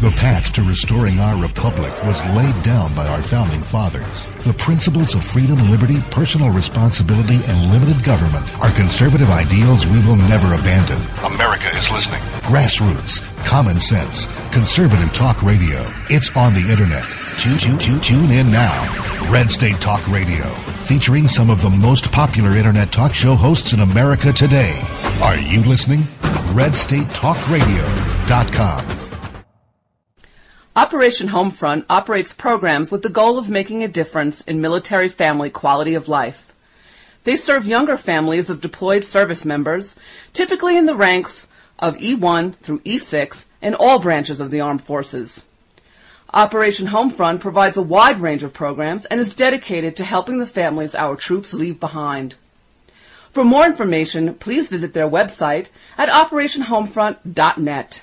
The 0.06 0.12
path 0.12 0.52
to 0.52 0.62
restoring 0.62 1.18
our 1.18 1.34
republic 1.42 1.90
was 2.04 2.24
laid 2.26 2.62
down 2.62 2.94
by 2.94 3.08
our 3.08 3.20
founding 3.20 3.60
fathers. 3.60 4.28
The 4.44 4.54
principles 4.54 5.16
of 5.16 5.24
freedom, 5.24 5.68
liberty, 5.68 6.00
personal 6.12 6.50
responsibility, 6.50 7.40
and 7.48 7.72
limited 7.72 8.04
government 8.04 8.46
are 8.62 8.70
conservative 8.70 9.30
ideals 9.30 9.84
we 9.84 9.98
will 10.06 10.14
never 10.14 10.54
abandon. 10.54 11.02
America 11.24 11.66
is 11.76 11.90
listening. 11.90 12.20
Grassroots, 12.42 13.20
common 13.44 13.80
sense, 13.80 14.26
conservative 14.52 15.12
talk 15.12 15.42
radio. 15.42 15.84
It's 16.08 16.36
on 16.36 16.54
the 16.54 16.70
internet. 16.70 17.02
Tune, 17.38 17.76
tune, 17.76 17.98
tune, 17.98 18.30
in 18.30 18.48
now. 18.48 18.80
Red 19.28 19.50
State 19.50 19.80
Talk 19.80 20.06
Radio, 20.06 20.44
featuring 20.86 21.26
some 21.26 21.50
of 21.50 21.62
the 21.62 21.70
most 21.70 22.12
popular 22.12 22.52
internet 22.52 22.92
talk 22.92 23.12
show 23.12 23.34
hosts 23.34 23.72
in 23.72 23.80
America 23.80 24.32
today. 24.32 24.80
Are 25.20 25.36
you 25.36 25.64
listening? 25.64 26.02
RedStateTalkRadio.com. 26.54 29.05
Operation 30.76 31.28
Homefront 31.28 31.86
operates 31.88 32.34
programs 32.34 32.90
with 32.90 33.00
the 33.00 33.08
goal 33.08 33.38
of 33.38 33.48
making 33.48 33.82
a 33.82 33.88
difference 33.88 34.42
in 34.42 34.60
military 34.60 35.08
family 35.08 35.48
quality 35.48 35.94
of 35.94 36.06
life. 36.06 36.52
They 37.24 37.36
serve 37.36 37.66
younger 37.66 37.96
families 37.96 38.50
of 38.50 38.60
deployed 38.60 39.02
service 39.02 39.46
members, 39.46 39.96
typically 40.34 40.76
in 40.76 40.84
the 40.84 40.94
ranks 40.94 41.48
of 41.78 41.96
E1 41.96 42.56
through 42.56 42.80
E6 42.80 43.46
in 43.62 43.74
all 43.74 43.98
branches 43.98 44.38
of 44.38 44.50
the 44.50 44.60
armed 44.60 44.84
forces. 44.84 45.46
Operation 46.34 46.88
Homefront 46.88 47.40
provides 47.40 47.78
a 47.78 47.82
wide 47.82 48.20
range 48.20 48.42
of 48.42 48.52
programs 48.52 49.06
and 49.06 49.18
is 49.18 49.34
dedicated 49.34 49.96
to 49.96 50.04
helping 50.04 50.40
the 50.40 50.46
families 50.46 50.94
our 50.94 51.16
troops 51.16 51.54
leave 51.54 51.80
behind. 51.80 52.34
For 53.30 53.44
more 53.44 53.64
information, 53.64 54.34
please 54.34 54.68
visit 54.68 54.92
their 54.92 55.08
website 55.08 55.70
at 55.96 56.10
operationhomefront.net. 56.10 58.02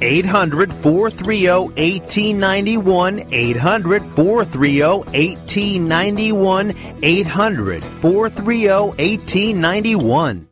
800 0.00 0.72
430 0.82 1.72
1891. 1.76 3.26
800 3.32 4.02
430 4.14 5.04
1891. 5.14 6.74
800 7.02 7.82
430 7.82 8.94
1891. 8.98 10.45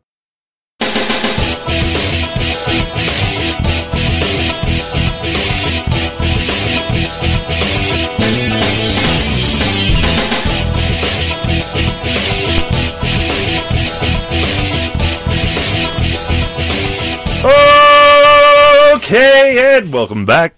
Okay, 19.05 19.77
and 19.77 19.93
welcome 19.93 20.25
back 20.25 20.55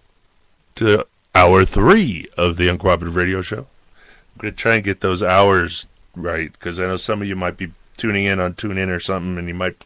to 0.76 1.04
hour 1.34 1.64
three 1.64 2.28
of 2.38 2.56
the 2.56 2.68
Uncooperative 2.68 3.16
Radio 3.16 3.42
Show. 3.42 3.66
I'm 3.96 4.40
going 4.40 4.52
to 4.52 4.56
try 4.56 4.76
and 4.76 4.84
get 4.84 5.00
those 5.00 5.20
hours 5.20 5.88
right 6.14 6.52
because 6.52 6.78
I 6.78 6.84
know 6.84 6.96
some 6.96 7.20
of 7.20 7.26
you 7.26 7.34
might 7.34 7.56
be 7.56 7.72
tuning 7.96 8.24
in 8.24 8.38
on 8.38 8.54
Tune 8.54 8.78
In 8.78 8.88
or 8.88 9.00
something, 9.00 9.36
and 9.36 9.48
you 9.48 9.54
might, 9.54 9.84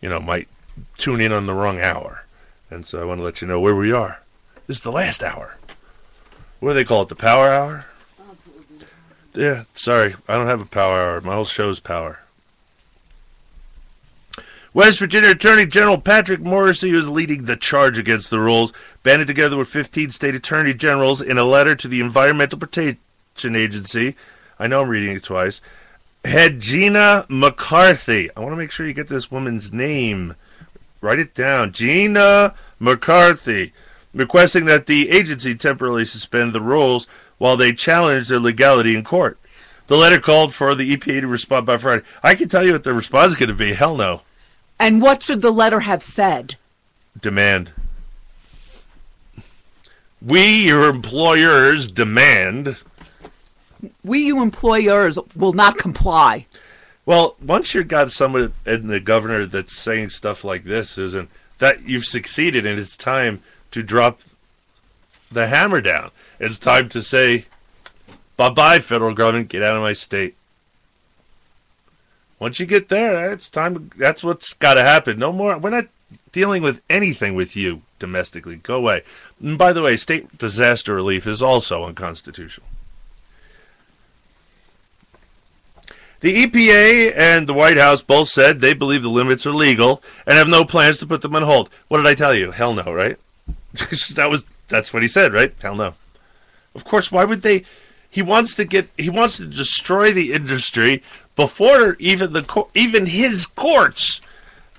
you 0.00 0.08
know, 0.08 0.20
might 0.20 0.46
tune 0.96 1.20
in 1.20 1.32
on 1.32 1.46
the 1.46 1.54
wrong 1.54 1.80
hour. 1.80 2.24
And 2.70 2.86
so 2.86 3.02
I 3.02 3.04
want 3.04 3.18
to 3.18 3.24
let 3.24 3.42
you 3.42 3.48
know 3.48 3.58
where 3.58 3.74
we 3.74 3.90
are. 3.90 4.20
This 4.68 4.76
is 4.76 4.84
the 4.84 4.92
last 4.92 5.20
hour. 5.20 5.56
What 6.60 6.70
do 6.70 6.74
they 6.74 6.84
call 6.84 7.02
it? 7.02 7.08
The 7.08 7.16
Power 7.16 7.50
Hour? 7.50 7.86
Yeah, 9.34 9.64
sorry, 9.74 10.14
I 10.28 10.34
don't 10.34 10.46
have 10.46 10.60
a 10.60 10.66
Power 10.66 11.00
Hour. 11.00 11.20
My 11.22 11.34
whole 11.34 11.44
show's 11.44 11.80
Power. 11.80 12.20
West 14.74 14.98
Virginia 14.98 15.30
Attorney 15.30 15.64
General 15.64 15.98
Patrick 15.98 16.40
Morrisey, 16.40 16.90
who 16.90 16.98
is 16.98 17.08
leading 17.08 17.44
the 17.44 17.56
charge 17.56 17.96
against 17.96 18.28
the 18.28 18.38
rules, 18.38 18.72
banded 19.02 19.26
together 19.26 19.56
with 19.56 19.68
15 19.68 20.10
state 20.10 20.34
attorney 20.34 20.74
generals 20.74 21.22
in 21.22 21.38
a 21.38 21.44
letter 21.44 21.74
to 21.74 21.88
the 21.88 22.02
Environmental 22.02 22.58
Protection 22.58 23.56
Agency. 23.56 24.14
I 24.58 24.66
know 24.66 24.82
I'm 24.82 24.88
reading 24.88 25.16
it 25.16 25.24
twice. 25.24 25.62
Head 26.24 26.60
Gina 26.60 27.24
McCarthy. 27.30 28.30
I 28.36 28.40
want 28.40 28.52
to 28.52 28.56
make 28.56 28.70
sure 28.70 28.86
you 28.86 28.92
get 28.92 29.08
this 29.08 29.30
woman's 29.30 29.72
name. 29.72 30.34
Write 31.00 31.18
it 31.18 31.34
down. 31.34 31.72
Gina 31.72 32.54
McCarthy. 32.78 33.72
Requesting 34.12 34.66
that 34.66 34.86
the 34.86 35.10
agency 35.10 35.54
temporarily 35.54 36.04
suspend 36.04 36.52
the 36.52 36.60
rules 36.60 37.06
while 37.38 37.56
they 37.56 37.72
challenge 37.72 38.28
their 38.28 38.40
legality 38.40 38.94
in 38.94 39.04
court. 39.04 39.38
The 39.86 39.96
letter 39.96 40.20
called 40.20 40.54
for 40.54 40.74
the 40.74 40.94
EPA 40.94 41.22
to 41.22 41.26
respond 41.26 41.64
by 41.64 41.78
Friday. 41.78 42.04
I 42.22 42.34
can 42.34 42.50
tell 42.50 42.66
you 42.66 42.72
what 42.72 42.84
the 42.84 42.92
response 42.92 43.32
is 43.32 43.38
going 43.38 43.48
to 43.48 43.54
be. 43.54 43.72
Hell 43.72 43.96
no. 43.96 44.20
And 44.78 45.02
what 45.02 45.22
should 45.22 45.42
the 45.42 45.50
letter 45.50 45.80
have 45.80 46.02
said? 46.02 46.56
Demand. 47.20 47.70
We, 50.20 50.66
your 50.66 50.88
employers, 50.88 51.90
demand. 51.90 52.76
We, 54.04 54.20
you 54.20 54.42
employers, 54.42 55.18
will 55.36 55.52
not 55.52 55.78
comply. 55.78 56.46
Well, 57.06 57.36
once 57.40 57.74
you've 57.74 57.88
got 57.88 58.12
someone 58.12 58.52
in 58.66 58.88
the 58.88 59.00
governor 59.00 59.46
that's 59.46 59.72
saying 59.72 60.10
stuff 60.10 60.44
like 60.44 60.64
this, 60.64 60.90
Susan, 60.90 61.28
that 61.58 61.82
you've 61.88 62.04
succeeded, 62.04 62.66
and 62.66 62.78
it's 62.78 62.96
time 62.96 63.42
to 63.70 63.82
drop 63.82 64.20
the 65.30 65.46
hammer 65.46 65.80
down. 65.80 66.10
It's 66.38 66.58
time 66.58 66.88
to 66.90 67.02
say, 67.02 67.46
bye 68.36 68.50
bye, 68.50 68.80
federal 68.80 69.14
government, 69.14 69.48
get 69.48 69.62
out 69.62 69.76
of 69.76 69.82
my 69.82 69.92
state. 69.92 70.36
Once 72.38 72.60
you 72.60 72.66
get 72.66 72.88
there, 72.88 73.32
it's 73.32 73.50
time. 73.50 73.90
That's 73.96 74.22
what's 74.22 74.52
got 74.54 74.74
to 74.74 74.82
happen. 74.82 75.18
No 75.18 75.32
more. 75.32 75.58
We're 75.58 75.70
not 75.70 75.88
dealing 76.32 76.62
with 76.62 76.80
anything 76.88 77.34
with 77.34 77.56
you 77.56 77.82
domestically. 77.98 78.56
Go 78.56 78.76
away. 78.76 79.02
And 79.42 79.58
by 79.58 79.72
the 79.72 79.82
way, 79.82 79.96
state 79.96 80.38
disaster 80.38 80.94
relief 80.94 81.26
is 81.26 81.42
also 81.42 81.84
unconstitutional. 81.84 82.66
The 86.20 86.46
EPA 86.46 87.16
and 87.16 87.46
the 87.46 87.54
White 87.54 87.76
House 87.76 88.02
both 88.02 88.28
said 88.28 88.60
they 88.60 88.74
believe 88.74 89.02
the 89.02 89.08
limits 89.08 89.46
are 89.46 89.52
legal 89.52 90.02
and 90.26 90.36
have 90.36 90.48
no 90.48 90.64
plans 90.64 90.98
to 90.98 91.06
put 91.06 91.22
them 91.22 91.36
on 91.36 91.42
hold. 91.42 91.70
What 91.86 91.98
did 91.98 92.06
I 92.06 92.14
tell 92.14 92.34
you? 92.34 92.50
Hell 92.50 92.74
no, 92.74 92.92
right? 92.92 93.18
that 94.14 94.28
was 94.28 94.44
that's 94.66 94.92
what 94.92 95.02
he 95.02 95.08
said, 95.08 95.32
right? 95.32 95.54
Hell 95.62 95.76
no. 95.76 95.94
Of 96.74 96.84
course, 96.84 97.12
why 97.12 97.24
would 97.24 97.42
they? 97.42 97.64
He 98.10 98.22
wants 98.22 98.54
to 98.56 98.64
get 98.64 98.88
he 98.96 99.10
wants 99.10 99.36
to 99.36 99.46
destroy 99.46 100.12
the 100.12 100.32
industry 100.32 101.02
before 101.38 101.94
even 102.00 102.32
the 102.32 102.66
even 102.74 103.06
his 103.06 103.46
courts 103.46 104.20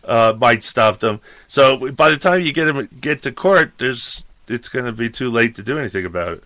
uh, 0.03 0.35
might 0.37 0.61
stop 0.61 0.99
them. 0.99 1.21
So 1.47 1.89
by 1.91 2.09
the 2.09 2.17
time 2.17 2.41
you 2.41 2.51
get 2.51 2.67
him 2.67 2.89
get 2.99 3.21
to 3.21 3.31
court, 3.31 3.71
there's 3.77 4.25
it's 4.49 4.67
going 4.67 4.83
to 4.83 4.91
be 4.91 5.09
too 5.09 5.31
late 5.31 5.55
to 5.55 5.63
do 5.63 5.79
anything 5.79 6.05
about 6.05 6.33
it. 6.33 6.43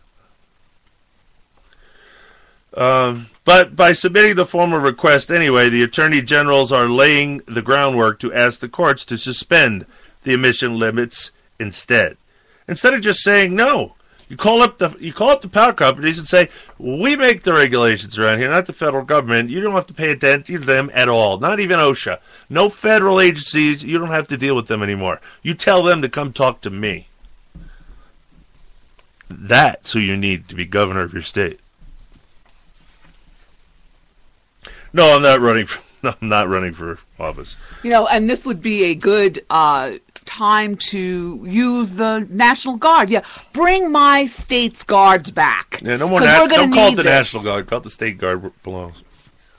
Um, 2.79 3.27
but 3.43 3.75
by 3.75 3.91
submitting 3.91 4.35
the 4.35 4.45
formal 4.45 4.79
request 4.79 5.31
anyway, 5.31 5.69
the 5.69 5.81
attorney 5.81 6.21
generals 6.21 6.71
are 6.71 6.87
laying 6.87 7.39
the 7.47 7.61
groundwork 7.63 8.19
to 8.19 8.31
ask 8.33 8.59
the 8.59 8.69
courts 8.69 9.03
to 9.05 9.17
suspend 9.17 9.87
the 10.21 10.33
emission 10.33 10.77
limits 10.77 11.31
instead, 11.59 12.17
instead 12.67 12.93
of 12.93 13.01
just 13.01 13.23
saying 13.23 13.55
no. 13.55 13.95
You 14.33 14.37
call 14.37 14.63
up 14.63 14.79
the 14.79 14.95
you 14.99 15.13
call 15.13 15.29
up 15.29 15.41
the 15.41 15.47
power 15.47 15.73
companies 15.73 16.17
and 16.17 16.27
say, 16.27 16.49
"We 16.79 17.15
make 17.15 17.43
the 17.43 17.53
regulations 17.53 18.17
around 18.17 18.39
here, 18.39 18.49
not 18.49 18.65
the 18.65 18.73
federal 18.73 19.05
government. 19.05 19.51
You 19.51 19.61
don't 19.61 19.75
have 19.75 19.85
to 19.85 19.93
pay 19.93 20.09
attention 20.09 20.59
to 20.59 20.65
them 20.65 20.89
at 20.91 21.07
all. 21.07 21.37
Not 21.37 21.59
even 21.59 21.77
OSHA. 21.77 22.17
No 22.49 22.67
federal 22.67 23.21
agencies. 23.21 23.83
You 23.83 23.99
don't 23.99 24.07
have 24.07 24.27
to 24.29 24.35
deal 24.35 24.55
with 24.55 24.65
them 24.65 24.81
anymore. 24.81 25.21
You 25.43 25.53
tell 25.53 25.83
them 25.83 26.01
to 26.01 26.09
come 26.09 26.33
talk 26.33 26.61
to 26.61 26.71
me." 26.71 27.05
That's 29.29 29.93
who 29.93 29.99
you 29.99 30.17
need 30.17 30.49
to 30.49 30.55
be 30.55 30.65
governor 30.65 31.01
of 31.01 31.13
your 31.13 31.21
state. 31.21 31.59
No, 34.93 35.15
I'm 35.15 35.21
not 35.21 35.41
running 35.41 35.67
for. 35.67 35.83
I'm 36.21 36.27
not 36.27 36.49
running 36.49 36.73
for 36.73 36.97
office. 37.19 37.55
You 37.83 37.91
know, 37.91 38.07
and 38.07 38.27
this 38.27 38.47
would 38.47 38.63
be 38.63 38.85
a 38.85 38.95
good 38.95 39.45
uh, 39.51 39.91
time 40.25 40.75
to 40.77 41.43
use 41.47 41.91
the 41.91 42.25
National 42.29 42.77
Guard. 42.77 43.09
Yeah, 43.09 43.21
bring 43.53 43.91
my 43.91 44.25
state's 44.25 44.83
guards 44.83 45.31
back. 45.31 45.79
Yeah, 45.83 45.97
no 45.97 46.07
more. 46.07 46.19
Gonna 46.19 46.47
don't 46.47 46.73
call 46.73 46.89
it 46.93 46.95
the 46.95 47.03
this. 47.03 47.11
National 47.11 47.43
Guard. 47.43 47.67
Call 47.67 47.79
it 47.79 47.83
the 47.83 47.89
State 47.89 48.17
Guard 48.17 48.51
belongs. 48.63 49.01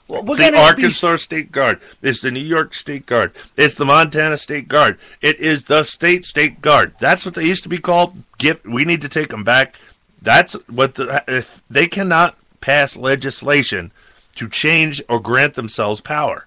Well, 0.07 0.19
it's 0.21 0.37
the 0.37 0.43
gonna 0.43 0.51
be- 0.51 0.57
Arkansas 0.57 1.15
State 1.17 1.51
Guard. 1.51 1.79
It's 2.03 2.21
the 2.21 2.29
New 2.29 2.39
York 2.39 2.73
State 2.75 3.05
Guard. 3.07 3.31
It's 3.57 3.75
the 3.75 3.85
Montana 3.85 4.37
State 4.37 4.67
Guard. 4.67 4.99
It 5.21 5.39
is 5.39 5.63
the 5.63 5.83
state 5.83 6.25
State 6.25 6.61
Guard. 6.61 6.93
That's 6.99 7.25
what 7.25 7.33
they 7.33 7.43
used 7.45 7.63
to 7.63 7.69
be 7.69 7.79
called. 7.79 8.15
Get. 8.37 8.63
We 8.67 8.85
need 8.85 9.01
to 9.01 9.09
take 9.09 9.29
them 9.29 9.43
back. 9.43 9.75
That's 10.21 10.53
what 10.69 10.95
the. 10.95 11.23
If 11.27 11.61
they 11.69 11.87
cannot 11.87 12.37
pass 12.61 12.95
legislation 12.97 13.91
to 14.35 14.47
change 14.49 15.01
or 15.09 15.19
grant 15.19 15.55
themselves 15.55 16.01
power, 16.01 16.45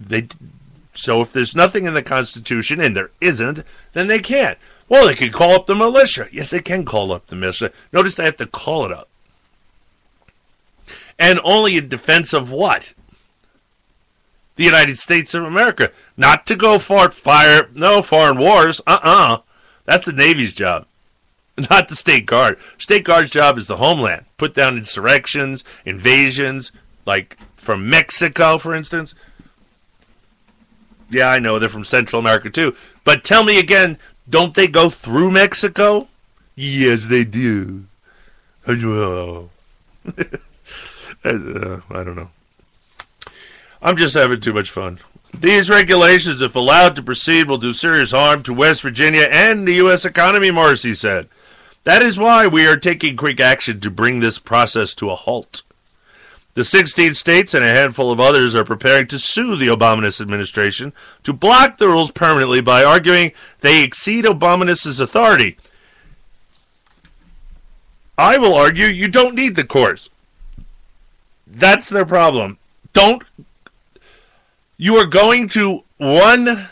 they. 0.00 0.26
So 0.96 1.20
if 1.20 1.32
there's 1.32 1.54
nothing 1.54 1.86
in 1.86 1.94
the 1.94 2.02
Constitution, 2.02 2.80
and 2.80 2.96
there 2.96 3.10
isn't, 3.20 3.62
then 3.92 4.06
they 4.06 4.18
can't. 4.18 4.58
Well, 4.88 5.06
they 5.06 5.14
can 5.14 5.32
call 5.32 5.52
up 5.52 5.66
the 5.66 5.74
militia. 5.74 6.28
Yes, 6.32 6.50
they 6.50 6.60
can 6.60 6.84
call 6.84 7.12
up 7.12 7.26
the 7.26 7.36
militia. 7.36 7.72
Notice 7.92 8.14
they 8.14 8.24
have 8.24 8.36
to 8.36 8.46
call 8.46 8.84
it 8.86 8.92
up. 8.92 9.08
And 11.18 11.40
only 11.44 11.76
in 11.76 11.88
defense 11.88 12.32
of 12.32 12.50
what? 12.50 12.92
The 14.56 14.64
United 14.64 14.96
States 14.96 15.34
of 15.34 15.44
America. 15.44 15.90
Not 16.16 16.46
to 16.46 16.56
go 16.56 16.78
fart 16.78 17.14
fire, 17.14 17.68
no 17.74 18.02
foreign 18.02 18.38
wars. 18.38 18.80
Uh 18.86 18.98
uh 19.02 19.38
That's 19.84 20.06
the 20.06 20.12
Navy's 20.12 20.54
job, 20.54 20.86
not 21.70 21.88
the 21.88 21.96
State 21.96 22.26
Guard. 22.26 22.58
State 22.78 23.04
Guard's 23.04 23.30
job 23.30 23.58
is 23.58 23.66
the 23.66 23.76
homeland. 23.76 24.26
Put 24.36 24.54
down 24.54 24.76
insurrections, 24.76 25.64
invasions, 25.84 26.72
like 27.06 27.36
from 27.56 27.88
Mexico, 27.88 28.58
for 28.58 28.74
instance. 28.74 29.14
Yeah, 31.10 31.28
I 31.28 31.38
know 31.38 31.58
they're 31.58 31.68
from 31.68 31.84
Central 31.84 32.20
America 32.20 32.50
too. 32.50 32.74
But 33.04 33.24
tell 33.24 33.44
me 33.44 33.58
again, 33.58 33.98
don't 34.28 34.54
they 34.54 34.66
go 34.66 34.90
through 34.90 35.30
Mexico? 35.30 36.08
Yes, 36.54 37.06
they 37.06 37.24
do. 37.24 37.84
Uh, 41.24 41.80
I 41.90 42.04
don't 42.04 42.14
know. 42.14 42.30
I'm 43.82 43.96
just 43.96 44.14
having 44.14 44.40
too 44.40 44.52
much 44.52 44.70
fun. 44.70 45.00
These 45.34 45.68
regulations, 45.68 46.40
if 46.40 46.54
allowed 46.54 46.94
to 46.96 47.02
proceed, 47.02 47.48
will 47.48 47.58
do 47.58 47.72
serious 47.72 48.12
harm 48.12 48.44
to 48.44 48.54
West 48.54 48.82
Virginia 48.82 49.28
and 49.30 49.66
the 49.66 49.74
U.S. 49.74 50.04
economy, 50.04 50.50
Morrisey 50.50 50.96
said. 50.96 51.28
That 51.82 52.02
is 52.02 52.18
why 52.18 52.46
we 52.46 52.66
are 52.66 52.76
taking 52.76 53.16
quick 53.16 53.40
action 53.40 53.80
to 53.80 53.90
bring 53.90 54.20
this 54.20 54.38
process 54.38 54.94
to 54.94 55.10
a 55.10 55.16
halt. 55.16 55.62
The 56.56 56.64
16 56.64 57.12
states 57.12 57.52
and 57.52 57.62
a 57.62 57.68
handful 57.68 58.10
of 58.10 58.18
others 58.18 58.54
are 58.54 58.64
preparing 58.64 59.06
to 59.08 59.18
sue 59.18 59.56
the 59.56 59.66
Obama 59.66 60.18
administration 60.22 60.94
to 61.22 61.34
block 61.34 61.76
the 61.76 61.86
rules 61.86 62.10
permanently 62.10 62.62
by 62.62 62.82
arguing 62.82 63.32
they 63.60 63.82
exceed 63.82 64.24
Obama's 64.24 64.98
authority. 64.98 65.58
I 68.16 68.38
will 68.38 68.54
argue 68.54 68.86
you 68.86 69.06
don't 69.06 69.34
need 69.34 69.54
the 69.54 69.64
courts. 69.64 70.08
That's 71.46 71.90
their 71.90 72.06
problem. 72.06 72.56
Don't. 72.94 73.22
You 74.78 74.96
are 74.96 75.04
going 75.04 75.50
to 75.50 75.84
one 75.98 76.70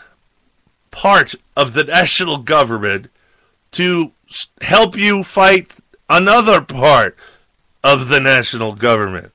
part 0.92 1.34
of 1.58 1.74
the 1.74 1.84
national 1.84 2.38
government 2.38 3.10
to 3.72 4.12
help 4.62 4.96
you 4.96 5.22
fight 5.22 5.74
another 6.08 6.62
part 6.62 7.18
of 7.82 8.08
the 8.08 8.20
national 8.20 8.72
government. 8.76 9.33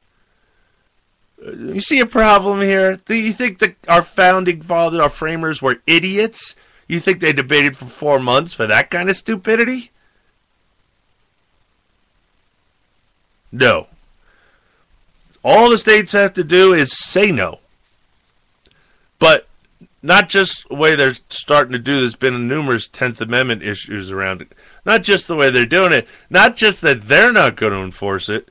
You 1.41 1.81
see 1.81 1.99
a 1.99 2.05
problem 2.05 2.61
here? 2.61 2.97
Do 2.97 3.15
you 3.15 3.31
think 3.31 3.59
that 3.59 3.75
our 3.87 4.03
founding 4.03 4.61
fathers, 4.61 4.99
our 4.99 5.09
framers, 5.09 5.61
were 5.61 5.81
idiots? 5.87 6.55
You 6.87 6.99
think 6.99 7.19
they 7.19 7.33
debated 7.33 7.77
for 7.77 7.85
four 7.85 8.19
months 8.19 8.53
for 8.53 8.67
that 8.67 8.89
kind 8.89 9.09
of 9.09 9.15
stupidity? 9.15 9.91
No. 13.51 13.87
All 15.43 15.69
the 15.69 15.77
states 15.77 16.11
have 16.11 16.33
to 16.33 16.43
do 16.43 16.73
is 16.73 16.97
say 16.97 17.31
no. 17.31 17.59
But 19.17 19.47
not 20.01 20.29
just 20.29 20.67
the 20.67 20.75
way 20.75 20.95
they're 20.95 21.15
starting 21.29 21.73
to 21.73 21.79
do. 21.79 21.99
There's 21.99 22.15
been 22.15 22.47
numerous 22.47 22.87
Tenth 22.87 23.19
Amendment 23.21 23.63
issues 23.63 24.11
around 24.11 24.41
it. 24.41 24.51
Not 24.85 25.03
just 25.03 25.27
the 25.27 25.35
way 25.35 25.49
they're 25.49 25.65
doing 25.65 25.91
it. 25.91 26.07
Not 26.29 26.55
just 26.55 26.81
that 26.81 27.07
they're 27.07 27.33
not 27.33 27.55
going 27.55 27.73
to 27.73 27.79
enforce 27.79 28.29
it. 28.29 28.49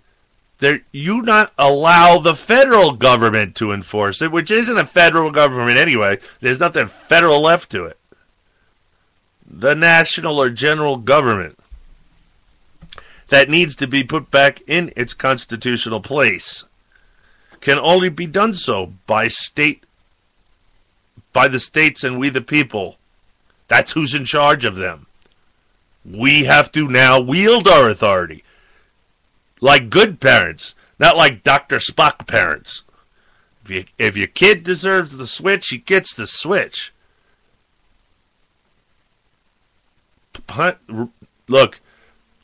They're, 0.58 0.80
you 0.92 1.22
not 1.22 1.52
allow 1.56 2.18
the 2.18 2.34
federal 2.34 2.92
government 2.92 3.54
to 3.56 3.72
enforce 3.72 4.20
it, 4.20 4.32
which 4.32 4.50
isn't 4.50 4.76
a 4.76 4.84
federal 4.84 5.30
government 5.30 5.78
anyway. 5.78 6.18
There's 6.40 6.60
nothing 6.60 6.88
federal 6.88 7.40
left 7.40 7.70
to 7.70 7.84
it. 7.84 7.98
The 9.48 9.74
national 9.74 10.38
or 10.38 10.50
general 10.50 10.96
government 10.96 11.58
that 13.28 13.48
needs 13.48 13.76
to 13.76 13.86
be 13.86 14.02
put 14.02 14.30
back 14.30 14.60
in 14.66 14.92
its 14.96 15.14
constitutional 15.14 16.00
place 16.00 16.64
can 17.60 17.78
only 17.78 18.08
be 18.08 18.26
done 18.26 18.54
so 18.54 18.92
by 19.06 19.28
state 19.28 19.84
by 21.32 21.46
the 21.46 21.60
states 21.60 22.02
and 22.02 22.18
we 22.18 22.30
the 22.30 22.40
people. 22.40 22.96
That's 23.68 23.92
who's 23.92 24.14
in 24.14 24.24
charge 24.24 24.64
of 24.64 24.76
them. 24.76 25.06
We 26.04 26.44
have 26.44 26.72
to 26.72 26.88
now 26.88 27.20
wield 27.20 27.68
our 27.68 27.88
authority. 27.88 28.42
Like 29.60 29.90
good 29.90 30.20
parents, 30.20 30.74
not 30.98 31.16
like 31.16 31.42
Dr. 31.42 31.78
Spock 31.78 32.26
parents. 32.26 32.84
If, 33.64 33.70
you, 33.70 33.84
if 33.98 34.16
your 34.16 34.26
kid 34.28 34.62
deserves 34.62 35.16
the 35.16 35.26
switch, 35.26 35.68
he 35.68 35.78
gets 35.78 36.14
the 36.14 36.26
switch. 36.26 36.92
Look, 41.48 41.80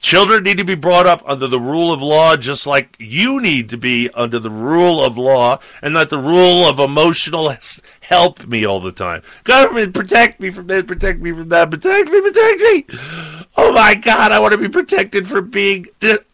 children 0.05 0.45
need 0.45 0.59
to 0.59 0.65
be 0.65 0.75
brought 0.75 1.07
up 1.07 1.23
under 1.25 1.47
the 1.47 1.61
rule 1.61 1.91
of 1.93 2.03
law 2.03 2.37
just 2.37 2.67
like 2.67 2.95
you 2.99 3.41
need 3.41 3.71
to 3.71 3.79
be 3.79 4.11
under 4.11 4.39
the 4.39 4.51
rule 4.51 5.03
of 5.03 5.17
law 5.17 5.59
and 5.81 5.95
not 5.95 6.11
the 6.11 6.19
rule 6.19 6.69
of 6.69 6.79
emotional 6.79 7.55
help 8.01 8.47
me 8.47 8.67
all 8.67 8.81
the 8.81 8.93
time. 8.93 9.23
Government, 9.45 9.95
protect 9.95 10.41
me 10.41 10.51
from 10.51 10.67
this, 10.67 10.85
protect 10.85 11.21
me 11.21 11.33
from 11.33 11.49
that, 11.49 11.71
protect 11.71 12.11
me, 12.11 12.21
protect 12.21 12.61
me. 12.61 13.31
Oh 13.57 13.73
my 13.73 13.95
God, 13.95 14.33
I 14.33 14.39
want 14.39 14.53
to 14.53 14.59
be 14.59 14.69
protected 14.69 15.29
from 15.29 15.51
being 15.51 15.87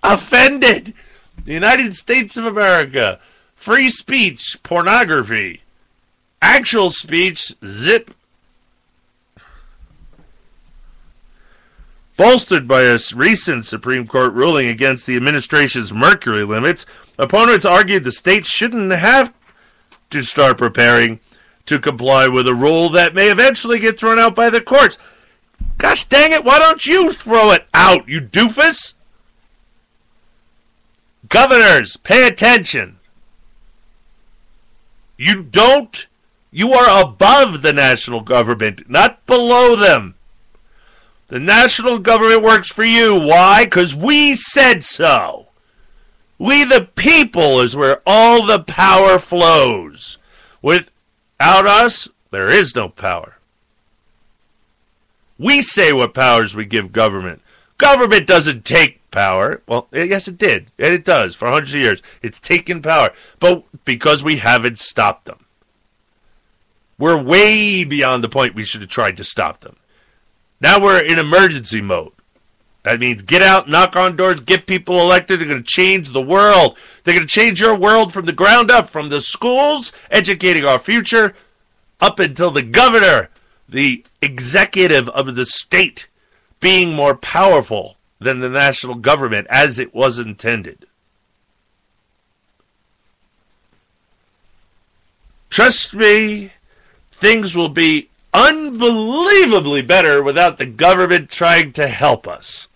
offended. 0.02 0.94
The 1.44 1.52
United 1.52 1.94
States 1.94 2.36
of 2.36 2.46
America, 2.46 3.18
free 3.54 3.90
speech, 3.90 4.58
pornography, 4.62 5.62
actual 6.40 6.90
speech, 6.90 7.52
zip. 7.64 8.14
Bolstered 12.16 12.68
by 12.68 12.82
a 12.82 12.98
recent 13.14 13.64
Supreme 13.64 14.06
Court 14.06 14.34
ruling 14.34 14.68
against 14.68 15.06
the 15.06 15.16
administration's 15.16 15.92
mercury 15.92 16.44
limits, 16.44 16.84
opponents 17.18 17.64
argued 17.64 18.04
the 18.04 18.12
states 18.12 18.48
shouldn't 18.48 18.90
have 18.90 19.32
to 20.10 20.22
start 20.22 20.58
preparing 20.58 21.20
to 21.66 21.78
comply 21.78 22.28
with 22.28 22.46
a 22.46 22.54
rule 22.54 22.88
that 22.90 23.14
may 23.14 23.30
eventually 23.30 23.78
get 23.78 23.98
thrown 23.98 24.18
out 24.18 24.34
by 24.34 24.50
the 24.50 24.60
courts. 24.60 24.98
Gosh 25.78 26.04
dang 26.04 26.32
it, 26.32 26.44
why 26.44 26.58
don't 26.58 26.84
you 26.84 27.12
throw 27.12 27.52
it 27.52 27.66
out, 27.72 28.08
you 28.08 28.20
doofus? 28.20 28.94
Governors, 31.28 31.96
pay 31.96 32.26
attention. 32.26 32.98
You 35.16 35.42
don't, 35.42 36.06
you 36.50 36.72
are 36.72 37.02
above 37.02 37.62
the 37.62 37.72
national 37.72 38.20
government, 38.22 38.90
not 38.90 39.24
below 39.26 39.76
them. 39.76 40.16
The 41.28 41.38
national 41.38 42.00
government 42.00 42.42
works 42.42 42.70
for 42.70 42.84
you. 42.84 43.14
Why? 43.14 43.64
Because 43.64 43.94
we 43.94 44.34
said 44.34 44.82
so. 44.82 45.46
We, 46.38 46.64
the 46.64 46.88
people, 46.96 47.60
is 47.60 47.76
where 47.76 48.02
all 48.04 48.44
the 48.44 48.60
power 48.60 49.18
flows. 49.18 50.18
Without 50.60 51.66
us, 51.66 52.08
there 52.30 52.48
is 52.48 52.74
no 52.74 52.88
power. 52.88 53.36
We 55.40 55.62
say 55.62 55.94
what 55.94 56.12
powers 56.12 56.54
we 56.54 56.66
give 56.66 56.92
government. 56.92 57.40
Government 57.78 58.26
doesn't 58.26 58.66
take 58.66 59.00
power. 59.10 59.62
Well, 59.66 59.88
yes, 59.90 60.28
it 60.28 60.36
did. 60.36 60.70
And 60.78 60.92
it 60.92 61.02
does 61.02 61.34
for 61.34 61.48
hundreds 61.48 61.72
of 61.72 61.80
years. 61.80 62.02
It's 62.20 62.38
taken 62.38 62.82
power. 62.82 63.08
But 63.38 63.64
because 63.86 64.22
we 64.22 64.36
haven't 64.36 64.78
stopped 64.78 65.24
them. 65.24 65.46
We're 66.98 67.20
way 67.20 67.84
beyond 67.84 68.22
the 68.22 68.28
point 68.28 68.54
we 68.54 68.66
should 68.66 68.82
have 68.82 68.90
tried 68.90 69.16
to 69.16 69.24
stop 69.24 69.60
them. 69.60 69.76
Now 70.60 70.78
we're 70.78 71.02
in 71.02 71.18
emergency 71.18 71.80
mode. 71.80 72.12
That 72.82 73.00
means 73.00 73.22
get 73.22 73.40
out, 73.40 73.66
knock 73.66 73.96
on 73.96 74.16
doors, 74.16 74.40
get 74.40 74.66
people 74.66 75.00
elected. 75.00 75.40
They're 75.40 75.48
going 75.48 75.62
to 75.62 75.66
change 75.66 76.10
the 76.10 76.20
world. 76.20 76.76
They're 77.04 77.14
going 77.14 77.26
to 77.26 77.32
change 77.32 77.62
your 77.62 77.74
world 77.74 78.12
from 78.12 78.26
the 78.26 78.34
ground 78.34 78.70
up, 78.70 78.90
from 78.90 79.08
the 79.08 79.22
schools, 79.22 79.94
educating 80.10 80.66
our 80.66 80.78
future, 80.78 81.34
up 81.98 82.18
until 82.18 82.50
the 82.50 82.62
governor, 82.62 83.30
the 83.66 84.04
executive 84.22 85.08
of 85.10 85.34
the 85.34 85.46
state, 85.46 86.08
being 86.60 86.94
more 86.94 87.14
powerful 87.14 87.96
than 88.18 88.40
the 88.40 88.48
national 88.48 88.96
government 88.96 89.46
as 89.50 89.78
it 89.78 89.94
was 89.94 90.18
intended. 90.18 90.86
Trust 95.48 95.94
me, 95.94 96.52
things 97.10 97.56
will 97.56 97.68
be 97.68 98.08
unbelievably 98.32 99.82
better 99.82 100.22
without 100.22 100.58
the 100.58 100.66
government 100.66 101.28
trying 101.30 101.72
to 101.72 101.88
help 101.88 102.28
us. 102.28 102.68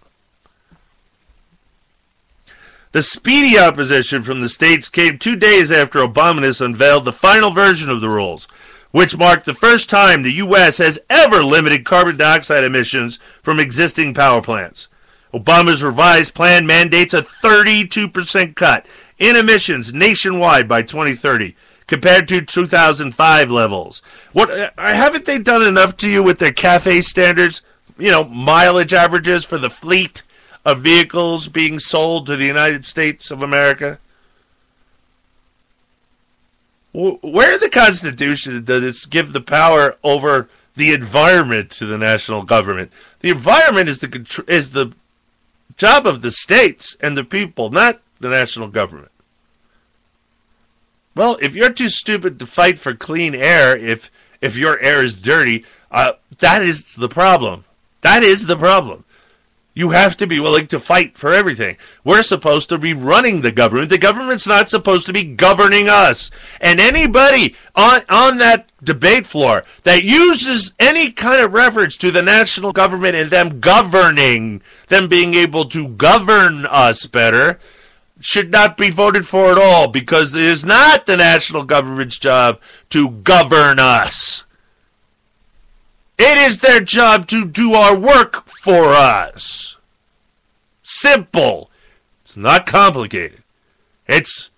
The 2.92 3.02
speedy 3.02 3.58
opposition 3.58 4.22
from 4.22 4.40
the 4.40 4.48
states 4.48 4.88
came 4.88 5.18
two 5.18 5.34
days 5.34 5.72
after 5.72 5.98
Obama 5.98 6.60
unveiled 6.60 7.04
the 7.04 7.12
final 7.12 7.50
version 7.50 7.90
of 7.90 8.00
the 8.00 8.08
rules, 8.08 8.46
which 8.94 9.18
marked 9.18 9.44
the 9.44 9.52
first 9.52 9.90
time 9.90 10.22
the 10.22 10.34
U.S. 10.34 10.78
has 10.78 11.00
ever 11.10 11.42
limited 11.42 11.84
carbon 11.84 12.16
dioxide 12.16 12.62
emissions 12.62 13.18
from 13.42 13.58
existing 13.58 14.14
power 14.14 14.40
plants. 14.40 14.86
Obama's 15.32 15.82
revised 15.82 16.32
plan 16.32 16.64
mandates 16.64 17.12
a 17.12 17.20
32% 17.20 18.54
cut 18.54 18.86
in 19.18 19.34
emissions 19.34 19.92
nationwide 19.92 20.68
by 20.68 20.80
2030 20.80 21.56
compared 21.88 22.28
to 22.28 22.40
2005 22.40 23.50
levels. 23.50 24.00
What 24.32 24.48
uh, 24.48 24.70
haven't 24.76 25.24
they 25.24 25.40
done 25.40 25.64
enough 25.64 25.96
to 25.96 26.08
you 26.08 26.22
with 26.22 26.38
their 26.38 26.52
cafe 26.52 27.00
standards? 27.00 27.62
You 27.98 28.12
know, 28.12 28.22
mileage 28.22 28.94
averages 28.94 29.44
for 29.44 29.58
the 29.58 29.70
fleet 29.70 30.22
of 30.64 30.82
vehicles 30.82 31.48
being 31.48 31.80
sold 31.80 32.26
to 32.26 32.36
the 32.36 32.46
United 32.46 32.84
States 32.84 33.32
of 33.32 33.42
America. 33.42 33.98
Wh- 36.94 37.22
Where 37.22 37.54
in 37.54 37.60
the 37.60 37.68
Constitution 37.68 38.64
does 38.64 39.04
it 39.04 39.10
give 39.10 39.32
the 39.32 39.40
power 39.40 39.96
over 40.02 40.48
the 40.76 40.92
environment 40.92 41.70
to 41.72 41.86
the 41.86 41.98
national 41.98 42.44
government? 42.44 42.92
The 43.20 43.30
environment 43.30 43.88
is 43.88 44.00
the 44.00 44.44
is 44.48 44.70
the 44.70 44.92
job 45.76 46.06
of 46.06 46.22
the 46.22 46.30
states 46.30 46.96
and 47.00 47.16
the 47.16 47.24
people, 47.24 47.70
not 47.70 48.00
the 48.20 48.28
national 48.28 48.68
government. 48.68 49.10
Well, 51.14 51.36
if 51.42 51.54
you're 51.54 51.72
too 51.72 51.88
stupid 51.88 52.38
to 52.38 52.46
fight 52.46 52.78
for 52.78 52.94
clean 52.94 53.34
air, 53.34 53.76
if 53.76 54.10
if 54.40 54.56
your 54.56 54.78
air 54.80 55.02
is 55.02 55.20
dirty, 55.20 55.64
uh, 55.90 56.12
that 56.38 56.62
is 56.62 56.94
the 56.96 57.08
problem. 57.08 57.64
That 58.02 58.22
is 58.22 58.46
the 58.46 58.56
problem. 58.56 59.03
You 59.76 59.90
have 59.90 60.16
to 60.18 60.26
be 60.28 60.38
willing 60.38 60.68
to 60.68 60.78
fight 60.78 61.18
for 61.18 61.32
everything. 61.34 61.76
We're 62.04 62.22
supposed 62.22 62.68
to 62.68 62.78
be 62.78 62.94
running 62.94 63.40
the 63.40 63.50
government. 63.50 63.90
The 63.90 63.98
government's 63.98 64.46
not 64.46 64.68
supposed 64.68 65.04
to 65.06 65.12
be 65.12 65.24
governing 65.24 65.88
us. 65.88 66.30
And 66.60 66.78
anybody 66.78 67.56
on 67.74 68.02
on 68.08 68.38
that 68.38 68.70
debate 68.84 69.26
floor 69.26 69.64
that 69.82 70.04
uses 70.04 70.74
any 70.78 71.10
kind 71.10 71.40
of 71.40 71.52
reference 71.52 71.96
to 71.98 72.12
the 72.12 72.22
national 72.22 72.70
government 72.70 73.16
and 73.16 73.30
them 73.30 73.58
governing, 73.58 74.62
them 74.88 75.08
being 75.08 75.34
able 75.34 75.64
to 75.70 75.88
govern 75.88 76.66
us 76.66 77.06
better, 77.06 77.58
should 78.20 78.52
not 78.52 78.76
be 78.76 78.90
voted 78.90 79.26
for 79.26 79.50
at 79.50 79.58
all 79.58 79.88
because 79.88 80.34
it 80.34 80.40
is 80.40 80.64
not 80.64 81.06
the 81.06 81.16
national 81.16 81.64
government's 81.64 82.18
job 82.18 82.60
to 82.90 83.10
govern 83.10 83.80
us. 83.80 84.44
It 86.18 86.38
is 86.38 86.58
their 86.58 86.80
job 86.80 87.26
to 87.28 87.44
do 87.44 87.74
our 87.74 87.96
work 87.96 88.48
for 88.48 88.92
us. 88.92 89.76
Simple. 90.82 91.70
It's 92.22 92.36
not 92.36 92.66
complicated. 92.66 93.42
It's, 94.06 94.50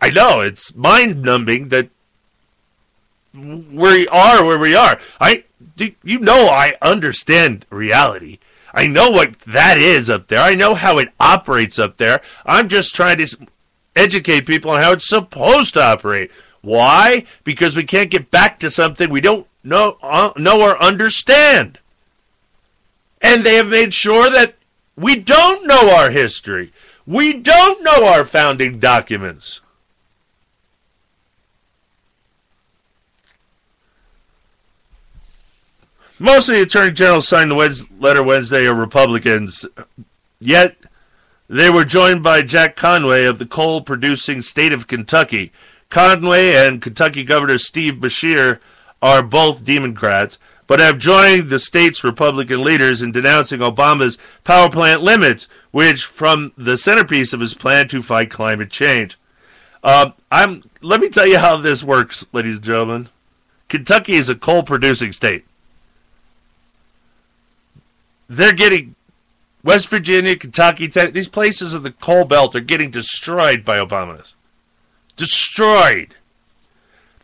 I 0.00 0.10
know, 0.10 0.40
it's 0.40 0.74
mind 0.74 1.22
numbing 1.22 1.68
that 1.68 1.88
we 3.32 4.06
are 4.08 4.44
where 4.44 4.58
we 4.58 4.74
are. 4.74 4.98
I, 5.20 5.44
you 5.76 6.18
know, 6.18 6.48
I 6.48 6.74
understand 6.82 7.66
reality. 7.70 8.38
I 8.72 8.86
know 8.86 9.10
what 9.10 9.38
that 9.40 9.78
is 9.78 10.10
up 10.10 10.26
there. 10.26 10.40
I 10.40 10.54
know 10.54 10.74
how 10.74 10.98
it 10.98 11.12
operates 11.20 11.78
up 11.78 11.96
there. 11.96 12.20
I'm 12.44 12.68
just 12.68 12.94
trying 12.94 13.18
to 13.18 13.36
educate 13.96 14.46
people 14.46 14.72
on 14.72 14.82
how 14.82 14.92
it's 14.92 15.08
supposed 15.08 15.74
to 15.74 15.82
operate. 15.82 16.30
Why? 16.60 17.24
Because 17.44 17.76
we 17.76 17.84
can't 17.84 18.10
get 18.10 18.30
back 18.30 18.58
to 18.60 18.70
something 18.70 19.10
we 19.10 19.20
don't 19.20 19.46
know, 19.64 19.98
uh, 20.02 20.32
know 20.36 20.60
or 20.60 20.80
understand. 20.82 21.78
And 23.20 23.42
they 23.42 23.56
have 23.56 23.68
made 23.68 23.94
sure 23.94 24.30
that 24.30 24.54
we 24.96 25.16
don't 25.16 25.66
know 25.66 25.90
our 25.90 26.10
history. 26.10 26.72
We 27.06 27.32
don't 27.32 27.82
know 27.82 28.06
our 28.06 28.24
founding 28.24 28.78
documents. 28.78 29.60
Most 36.18 36.48
of 36.48 36.54
the 36.54 36.62
attorney 36.62 36.92
generals 36.92 37.26
signed 37.26 37.50
the 37.50 37.88
letter 37.98 38.22
Wednesday 38.22 38.66
are 38.66 38.74
Republicans, 38.74 39.66
yet 40.38 40.76
they 41.48 41.70
were 41.70 41.84
joined 41.84 42.22
by 42.22 42.42
Jack 42.42 42.76
Conway 42.76 43.24
of 43.24 43.38
the 43.38 43.46
coal 43.46 43.80
producing 43.80 44.40
state 44.40 44.72
of 44.72 44.86
Kentucky. 44.86 45.52
Conway 45.90 46.54
and 46.54 46.80
Kentucky 46.80 47.24
Governor 47.24 47.58
Steve 47.58 47.94
Beshear 47.94 48.60
are 49.04 49.22
both 49.22 49.64
Democrats, 49.64 50.38
but 50.66 50.80
have 50.80 50.96
joined 50.96 51.50
the 51.50 51.58
state's 51.58 52.02
Republican 52.02 52.64
leaders 52.64 53.02
in 53.02 53.12
denouncing 53.12 53.60
Obama's 53.60 54.16
power 54.44 54.70
plant 54.70 55.02
limits, 55.02 55.46
which 55.72 56.06
from 56.06 56.54
the 56.56 56.78
centerpiece 56.78 57.34
of 57.34 57.40
his 57.40 57.52
plan 57.52 57.86
to 57.88 58.00
fight 58.00 58.30
climate 58.30 58.70
change. 58.70 59.18
Um, 59.84 60.14
I'm. 60.32 60.62
Let 60.80 61.02
me 61.02 61.10
tell 61.10 61.26
you 61.26 61.38
how 61.38 61.58
this 61.58 61.84
works, 61.84 62.26
ladies 62.32 62.56
and 62.56 62.64
gentlemen. 62.64 63.10
Kentucky 63.68 64.14
is 64.14 64.30
a 64.30 64.34
coal 64.34 64.62
producing 64.62 65.12
state. 65.12 65.44
They're 68.28 68.54
getting 68.54 68.94
West 69.62 69.88
Virginia, 69.88 70.34
Kentucky, 70.34 70.86
these 70.86 71.28
places 71.28 71.74
of 71.74 71.82
the 71.82 71.90
coal 71.90 72.24
belt 72.24 72.54
are 72.54 72.60
getting 72.60 72.90
destroyed 72.90 73.66
by 73.66 73.76
Obama's. 73.76 74.34
Destroyed. 75.16 76.14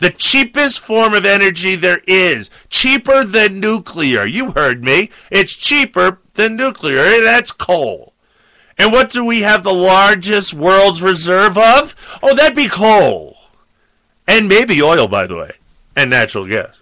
The 0.00 0.10
cheapest 0.10 0.80
form 0.80 1.14
of 1.14 1.24
energy 1.24 1.76
there 1.76 2.00
is. 2.06 2.50
Cheaper 2.68 3.24
than 3.24 3.60
nuclear. 3.60 4.24
You 4.24 4.52
heard 4.52 4.82
me. 4.82 5.10
It's 5.30 5.54
cheaper 5.54 6.18
than 6.34 6.56
nuclear, 6.56 7.22
that's 7.22 7.52
coal. 7.52 8.14
And 8.78 8.92
what 8.92 9.10
do 9.10 9.22
we 9.24 9.42
have 9.42 9.62
the 9.62 9.74
largest 9.74 10.54
world's 10.54 11.02
reserve 11.02 11.58
of? 11.58 11.94
Oh, 12.22 12.34
that'd 12.34 12.56
be 12.56 12.68
coal. 12.68 13.36
And 14.26 14.48
maybe 14.48 14.80
oil, 14.80 15.06
by 15.06 15.26
the 15.26 15.36
way, 15.36 15.50
and 15.94 16.08
natural 16.08 16.46
gas. 16.46 16.76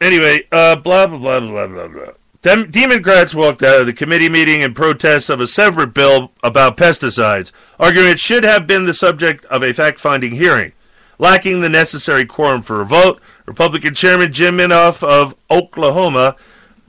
Anyway, 0.00 0.46
uh, 0.52 0.76
blah, 0.76 1.06
blah, 1.06 1.18
blah, 1.18 1.40
blah, 1.40 1.66
blah, 1.66 1.88
blah. 1.88 2.12
Dem- 2.44 2.70
Democrats 2.70 3.34
walked 3.34 3.62
out 3.62 3.80
of 3.80 3.86
the 3.86 3.94
committee 3.94 4.28
meeting 4.28 4.60
in 4.60 4.74
protest 4.74 5.30
of 5.30 5.40
a 5.40 5.46
separate 5.46 5.94
bill 5.94 6.30
about 6.42 6.76
pesticides, 6.76 7.50
arguing 7.80 8.10
it 8.10 8.20
should 8.20 8.44
have 8.44 8.66
been 8.66 8.84
the 8.84 8.92
subject 8.92 9.46
of 9.46 9.62
a 9.62 9.72
fact 9.72 9.98
finding 9.98 10.32
hearing. 10.32 10.72
Lacking 11.18 11.62
the 11.62 11.70
necessary 11.70 12.26
quorum 12.26 12.60
for 12.60 12.82
a 12.82 12.84
vote, 12.84 13.18
Republican 13.46 13.94
Chairman 13.94 14.30
Jim 14.30 14.58
Inhofe 14.58 15.02
of 15.02 15.34
Oklahoma 15.50 16.36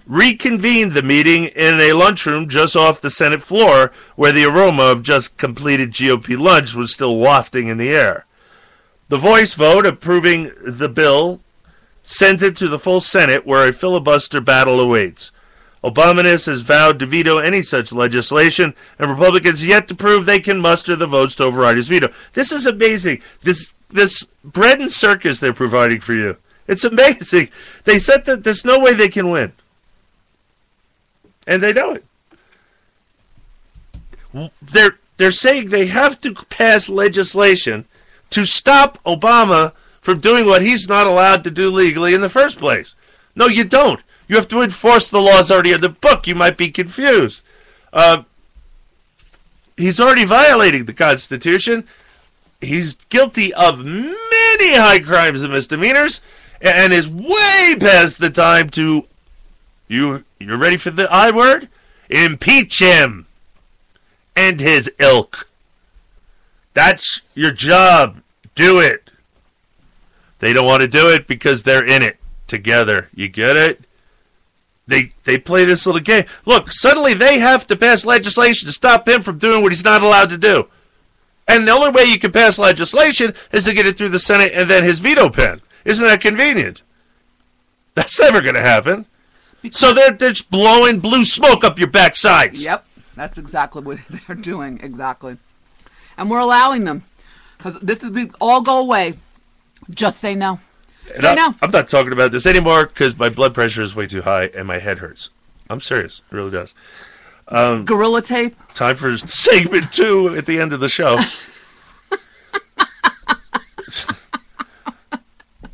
reconvened 0.06 0.92
the 0.92 1.02
meeting 1.02 1.46
in 1.46 1.80
a 1.80 1.94
lunchroom 1.94 2.50
just 2.50 2.76
off 2.76 3.00
the 3.00 3.10
Senate 3.10 3.42
floor 3.42 3.94
where 4.18 4.34
the 4.34 4.44
aroma 4.44 4.84
of 4.84 5.04
just 5.04 5.38
completed 5.38 5.94
GOP 5.94 6.38
lunch 6.38 6.76
was 6.76 6.94
still 6.94 7.16
wafting 7.16 7.68
in 7.68 7.78
the 7.78 7.92
air. 7.92 8.26
The 9.08 9.18
voice 9.18 9.54
vote 9.54 9.86
approving 9.86 10.52
the 10.62 10.90
bill 10.90 11.40
sends 12.04 12.44
it 12.44 12.58
to 12.58 12.68
the 12.68 12.78
full 12.78 13.00
Senate 13.00 13.46
where 13.46 13.66
a 13.66 13.72
filibuster 13.72 14.42
battle 14.42 14.82
awaits. 14.82 15.32
Obamanis 15.86 16.48
has 16.48 16.62
vowed 16.62 16.98
to 16.98 17.06
veto 17.06 17.38
any 17.38 17.62
such 17.62 17.94
legislation, 17.94 18.74
and 18.98 19.10
Republicans 19.10 19.64
yet 19.64 19.88
to 19.88 19.96
prove 19.96 20.26
they 20.26 20.40
can 20.40 20.60
muster 20.60 20.96
the 20.96 21.06
votes 21.06 21.36
to 21.36 21.44
override 21.44 21.78
his 21.78 21.88
veto. 21.88 22.12
This 22.34 22.52
is 22.52 22.66
amazing. 22.66 23.22
This 23.44 23.74
this 23.90 24.26
bread 24.44 24.82
and 24.82 24.92
circus 24.92 25.40
they're 25.40 25.54
providing 25.54 26.00
for 26.00 26.14
you. 26.14 26.38
It's 26.68 26.84
amazing. 26.84 27.50
They 27.84 28.00
said 28.00 28.26
that 28.26 28.44
there's 28.44 28.66
no 28.66 28.80
way 28.80 28.94
they 28.94 29.10
can 29.10 29.30
win. 29.30 29.54
And 31.46 31.62
they 31.62 31.72
know 31.72 31.94
it. 31.94 32.06
They're 34.62 34.98
they're 35.18 35.32
saying 35.32 35.68
they 35.68 35.86
have 35.86 36.20
to 36.22 36.34
pass 36.34 36.90
legislation 36.90 37.86
to 38.32 38.46
stop 38.46 38.98
Obama 39.04 39.74
from 40.02 40.20
doing 40.20 40.46
what 40.46 40.64
he's 40.64 40.90
not 40.90 41.06
allowed 41.06 41.44
to 41.44 41.52
do 41.52 41.70
legally 41.70 42.16
in 42.16 42.22
the 42.22 42.30
first 42.30 42.58
place. 42.58 42.96
No, 43.36 43.48
you 43.48 43.64
don't. 43.64 44.02
You 44.28 44.36
have 44.36 44.48
to 44.50 44.62
enforce 44.62 45.10
the 45.10 45.22
laws 45.22 45.52
already 45.52 45.74
in 45.74 45.82
the 45.82 45.90
book. 45.90 46.28
You 46.28 46.36
might 46.36 46.58
be 46.58 46.72
confused. 46.72 47.44
Uh, 47.94 48.24
he's 49.78 50.00
already 50.00 50.26
violating 50.26 50.86
the 50.86 50.94
Constitution. 50.94 51.88
He's 52.62 52.96
guilty 52.96 53.54
of 53.54 53.80
many 53.80 54.76
high 54.76 55.00
crimes 55.00 55.42
and 55.42 55.54
misdemeanors, 55.54 56.22
and 56.62 56.94
is 56.94 57.08
way 57.08 57.76
past 57.80 58.20
the 58.20 58.30
time 58.30 58.70
to. 58.72 59.06
You 59.88 60.24
you're 60.40 60.58
ready 60.58 60.78
for 60.78 60.90
the 60.90 61.08
I 61.12 61.30
word? 61.30 61.70
Impeach 62.10 62.80
him 62.80 63.28
and 64.36 64.60
his 64.60 64.92
ilk. 65.00 65.48
That's 66.74 67.22
your 67.36 67.52
job. 67.52 68.22
Do 68.56 68.80
it. 68.80 69.12
They 70.40 70.54
don't 70.54 70.66
want 70.66 70.82
to 70.82 70.88
do 70.88 71.10
it 71.10 71.28
because 71.28 71.64
they're 71.64 71.86
in 71.86 72.02
it 72.02 72.18
together. 72.48 73.10
You 73.14 73.28
get 73.28 73.56
it? 73.56 73.82
They 74.88 75.14
they 75.24 75.40
play 75.40 75.66
this 75.66 75.86
little 75.86 76.02
game. 76.02 76.26
Look, 76.46 76.72
suddenly 76.72 77.14
they 77.14 77.40
have 77.40 77.66
to 77.68 77.76
pass 77.76 78.06
legislation 78.06 78.68
to 78.68 78.74
stop 78.74 79.08
him 79.08 79.22
from 79.22 79.40
doing 79.40 79.64
what 79.64 79.72
he's 79.72 79.84
not 79.84 80.04
allowed 80.04 80.30
to 80.30 80.38
do. 80.38 80.68
And 81.48 81.68
the 81.68 81.72
only 81.72 81.90
way 81.90 82.04
you 82.04 82.20
can 82.20 82.32
pass 82.32 82.58
legislation 82.58 83.34
is 83.52 83.66
to 83.66 83.74
get 83.74 83.86
it 83.86 83.98
through 83.98 84.10
the 84.10 84.20
Senate 84.20 84.52
and 84.54 84.70
then 84.70 84.84
his 84.84 85.00
veto 85.00 85.30
pen. 85.30 85.62
Isn't 85.84 86.06
that 86.06 86.22
convenient? 86.22 86.82
That's 87.94 88.20
never 88.20 88.42
going 88.42 88.56
to 88.56 88.62
happen. 88.62 89.06
So 89.72 89.94
they're, 89.94 90.12
they're 90.12 90.30
just 90.30 90.52
blowing 90.52 91.00
blue 91.00 91.24
smoke 91.26 91.64
up 91.64 91.80
your 91.80 91.88
backsides. 91.88 92.64
Yep, 92.64 92.86
that's 93.16 93.38
exactly 93.38 93.82
what 93.82 94.00
they're 94.10 94.36
doing. 94.36 94.80
Exactly, 94.84 95.38
and 96.18 96.30
we're 96.30 96.40
allowing 96.40 96.84
them 96.84 97.04
because 97.58 97.80
this 97.80 98.04
is 98.04 98.30
all 98.40 98.62
go 98.62 98.80
away. 98.80 99.16
Just 99.90 100.20
say 100.20 100.36
no. 100.36 100.60
Say 101.16 101.28
I, 101.30 101.36
no. 101.36 101.56
I'm 101.62 101.72
not 101.72 101.88
talking 101.90 102.12
about 102.12 102.32
this 102.32 102.46
anymore 102.46 102.86
because 102.88 103.18
my 103.18 103.30
blood 103.30 103.54
pressure 103.54 103.82
is 103.82 103.96
way 103.96 104.08
too 104.08 104.22
high 104.24 104.46
and 104.46 104.68
my 104.68 104.80
head 104.80 105.00
hurts. 105.00 105.30
I'm 105.70 105.80
serious. 105.82 106.22
It 106.32 106.36
really 106.36 106.52
does. 106.52 106.76
Um, 107.48 107.86
Gorilla 107.86 108.22
tape. 108.22 108.56
time 108.74 108.96
for 108.96 109.18
segment 109.18 109.92
two 109.92 110.36
at 110.36 110.46
the 110.46 110.60
end 110.60 110.74
of 110.74 110.80
the 110.80 110.90
show. 110.90 111.18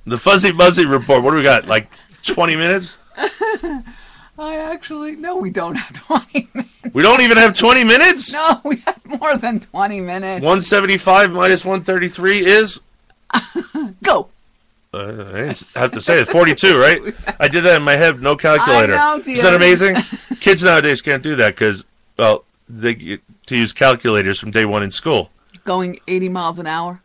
the 0.05 0.17
Fuzzy 0.17 0.51
Muzzy 0.51 0.85
report. 0.85 1.23
What 1.23 1.31
do 1.31 1.37
we 1.37 1.43
got? 1.43 1.67
Like 1.67 1.89
20 2.23 2.55
minutes? 2.55 2.95
I 4.37 4.55
actually 4.57 5.15
no, 5.15 5.35
we 5.37 5.49
don't 5.51 5.75
have 5.75 5.93
twenty 6.07 6.49
minutes. 6.53 6.71
We 6.93 7.03
don't 7.03 7.21
even 7.21 7.37
have 7.37 7.53
20 7.53 7.83
minutes? 7.83 8.33
No, 8.33 8.59
we 8.65 8.77
have 8.77 8.99
more 9.05 9.37
than 9.37 9.59
twenty 9.59 10.01
minutes. 10.01 10.41
175 10.41 11.31
minus 11.31 11.63
133 11.63 12.45
is? 12.45 12.79
Go. 14.01 14.29
Uh, 14.93 14.97
I 14.99 15.03
didn't 15.03 15.65
have 15.75 15.91
to 15.91 16.01
say 16.01 16.19
it. 16.19 16.27
42, 16.27 16.77
right? 16.77 17.01
I 17.39 17.47
did 17.47 17.63
that 17.63 17.77
in 17.77 17.83
my 17.83 17.93
head, 17.95 18.21
no 18.21 18.35
calculator. 18.35 18.93
Know, 18.95 19.19
Is 19.25 19.41
that 19.41 19.53
amazing? 19.53 19.95
Kids 20.41 20.63
nowadays 20.63 21.01
can't 21.01 21.23
do 21.23 21.35
that 21.37 21.55
because, 21.55 21.85
well, 22.17 22.43
they 22.67 22.95
get 22.95 23.21
to 23.47 23.55
use 23.57 23.71
calculators 23.71 24.39
from 24.39 24.51
day 24.51 24.65
one 24.65 24.83
in 24.83 24.91
school. 24.91 25.29
Going 25.63 25.99
eighty 26.07 26.27
miles 26.27 26.57
an 26.59 26.65
hour 26.67 27.01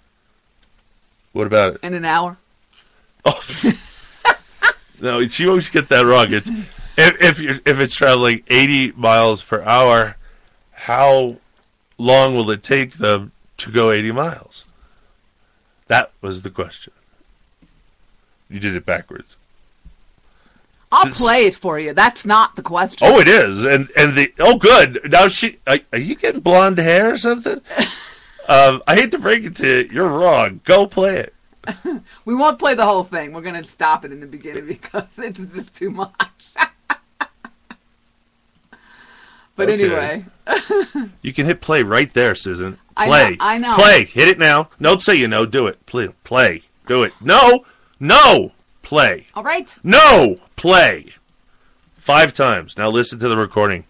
What 1.32 1.46
about 1.46 1.74
it? 1.74 1.80
in 1.82 1.94
an 1.94 2.04
hour. 2.04 2.38
Oh. 3.24 3.40
No, 4.98 5.18
you 5.18 5.50
always 5.50 5.68
get 5.68 5.88
that 5.88 6.06
wrong. 6.06 6.28
It's 6.30 6.48
if 6.96 7.20
if 7.22 7.38
you're, 7.38 7.56
if 7.66 7.78
it's 7.80 7.94
traveling 7.94 8.42
80 8.48 8.92
miles 8.92 9.42
per 9.42 9.62
hour, 9.62 10.16
how 10.72 11.36
long 11.98 12.34
will 12.34 12.50
it 12.50 12.62
take 12.62 12.94
them 12.94 13.32
to 13.58 13.70
go 13.70 13.90
80 13.90 14.12
miles? 14.12 14.64
That 15.88 16.12
was 16.22 16.42
the 16.42 16.50
question. 16.50 16.94
You 18.48 18.60
did 18.60 18.74
it 18.77 18.86
backwards. 18.86 19.36
I'll 20.93 21.10
play 21.10 21.47
it 21.47 21.55
for 21.55 21.78
you. 21.81 21.93
That's 21.93 22.24
not 22.24 22.55
the 22.55 22.62
question. 22.62 23.09
Oh, 23.10 23.18
it 23.18 23.27
is, 23.28 23.64
and 23.64 23.89
and 23.97 24.16
the 24.16 24.32
oh, 24.39 24.56
good. 24.56 25.10
Now 25.10 25.27
she, 25.28 25.59
are, 25.66 25.78
are 25.93 25.98
you 25.98 26.14
getting 26.14 26.40
blonde 26.40 26.78
hair 26.78 27.12
or 27.12 27.16
something? 27.18 27.60
um, 28.48 28.82
I 28.86 28.94
hate 28.94 29.10
to 29.10 29.18
break 29.18 29.44
it 29.44 29.56
to 29.56 29.66
you, 29.66 29.89
you're 29.93 30.09
wrong. 30.09 30.60
Go 30.64 30.86
play 30.86 31.16
it. 31.18 31.35
We 32.24 32.35
won't 32.35 32.59
play 32.59 32.74
the 32.74 32.85
whole 32.85 33.05
thing. 33.05 33.32
We're 33.32 33.40
gonna 33.43 33.64
stop 33.64 34.05
it 34.05 34.12
in 34.12 34.20
the 34.20 34.27
beginning 34.27 34.66
because 34.66 35.18
it's 35.18 35.55
just 35.55 35.74
too 35.74 35.90
much. 35.90 36.55
but 39.56 39.68
Okay. 39.68 39.73
anyway, 39.85 40.24
You 41.23 41.32
can 41.32 41.47
hit 41.47 41.60
play 41.60 41.82
right 41.82 42.12
there, 42.14 42.35
Susan. 42.35 42.78
I 42.97 43.06
Play. 43.06 43.31
know- 43.31 43.36
I 43.40 43.59
know. 43.59 43.74
Play. 43.74 44.05
Hit 44.05 44.28
it 44.28 44.39
now. 44.39 44.70
Don't 44.81 45.02
say 45.02 45.14
you 45.16 45.28
know. 45.28 45.44
Do 45.47 45.66
it. 45.66 45.85
Play. 45.86 46.09
Play. 46.24 46.62
Do 46.86 47.02
it. 47.02 47.12
No. 47.20 47.64
No. 47.98 48.52
Play. 48.82 49.27
All 49.35 49.43
right. 49.43 49.77
No! 49.82 50.39
Play. 50.55 51.12
Five 51.97 52.32
times. 52.32 52.77
Now 52.77 52.89
listen 52.89 53.18
to 53.18 53.28
the 53.28 53.36
recording. 53.36 53.85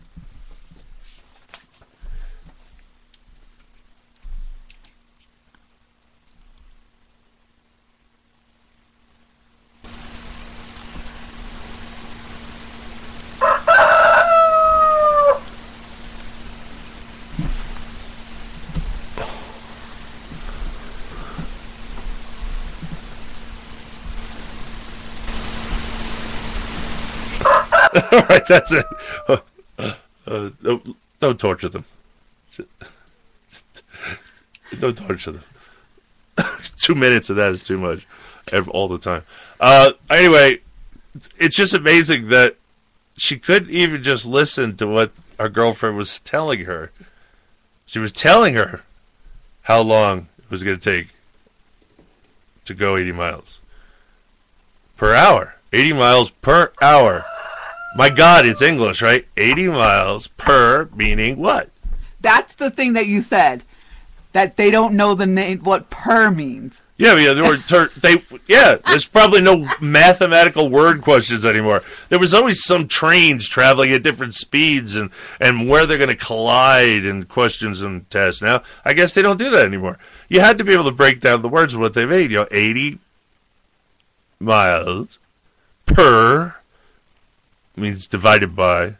All 28.16 28.22
right, 28.22 28.46
that's 28.46 28.72
it. 28.72 28.86
Uh, 29.28 29.36
uh, 30.26 30.50
don't, 31.20 31.38
torture 31.38 31.68
them. 31.68 31.84
Don't 34.80 34.96
torture 34.96 35.32
them. 35.32 35.42
Two 36.78 36.94
minutes 36.94 37.28
of 37.28 37.36
that 37.36 37.52
is 37.52 37.62
too 37.62 37.78
much, 37.78 38.06
all 38.68 38.88
the 38.88 38.98
time. 38.98 39.22
Uh, 39.60 39.92
anyway, 40.08 40.60
it's 41.36 41.56
just 41.56 41.74
amazing 41.74 42.28
that 42.30 42.56
she 43.18 43.38
couldn't 43.38 43.70
even 43.70 44.02
just 44.02 44.24
listen 44.24 44.76
to 44.78 44.86
what 44.86 45.12
her 45.38 45.50
girlfriend 45.50 45.98
was 45.98 46.20
telling 46.20 46.64
her. 46.64 46.90
She 47.84 47.98
was 47.98 48.12
telling 48.12 48.54
her 48.54 48.82
how 49.62 49.82
long 49.82 50.28
it 50.38 50.50
was 50.50 50.62
going 50.62 50.78
to 50.78 50.90
take 50.98 51.08
to 52.64 52.72
go 52.72 52.96
80 52.96 53.12
miles 53.12 53.60
per 54.96 55.14
hour. 55.14 55.56
80 55.72 55.92
miles 55.92 56.30
per 56.30 56.72
hour. 56.80 57.26
My 57.96 58.10
God, 58.10 58.46
it's 58.46 58.62
English, 58.62 59.00
right? 59.00 59.26
80 59.36 59.68
miles 59.68 60.28
per 60.28 60.88
meaning 60.94 61.38
what? 61.38 61.70
That's 62.20 62.54
the 62.54 62.70
thing 62.70 62.92
that 62.92 63.06
you 63.06 63.22
said. 63.22 63.64
That 64.32 64.56
they 64.56 64.70
don't 64.70 64.94
know 64.94 65.14
the 65.14 65.26
name, 65.26 65.60
what 65.60 65.88
per 65.88 66.30
means. 66.30 66.82
Yeah, 66.98 67.16
yeah, 67.16 67.34
there 67.34 67.44
were 67.44 67.58
ter- 67.58 67.88
they 67.88 68.22
yeah, 68.46 68.76
there's 68.86 69.06
probably 69.06 69.42
no 69.42 69.68
mathematical 69.80 70.70
word 70.70 71.02
questions 71.02 71.44
anymore. 71.44 71.82
There 72.08 72.18
was 72.18 72.32
always 72.32 72.62
some 72.64 72.88
trains 72.88 73.48
traveling 73.48 73.92
at 73.92 74.02
different 74.02 74.34
speeds 74.34 74.96
and 74.96 75.10
and 75.38 75.68
where 75.68 75.86
they're 75.86 75.98
going 75.98 76.10
to 76.10 76.16
collide 76.16 77.04
and 77.04 77.28
questions 77.28 77.82
and 77.82 78.08
tests. 78.10 78.40
Now, 78.40 78.62
I 78.84 78.94
guess 78.94 79.12
they 79.12 79.22
don't 79.22 79.38
do 79.38 79.50
that 79.50 79.66
anymore. 79.66 79.98
You 80.28 80.40
had 80.40 80.56
to 80.58 80.64
be 80.64 80.72
able 80.72 80.84
to 80.84 80.90
break 80.90 81.20
down 81.20 81.42
the 81.42 81.48
words 81.48 81.74
of 81.74 81.80
what 81.80 81.94
they 81.94 82.06
made, 82.06 82.30
you 82.30 82.38
know, 82.38 82.48
80 82.50 82.98
miles 84.40 85.18
per 85.84 86.54
means 87.76 88.06
divided 88.06 88.54
by 88.56 88.94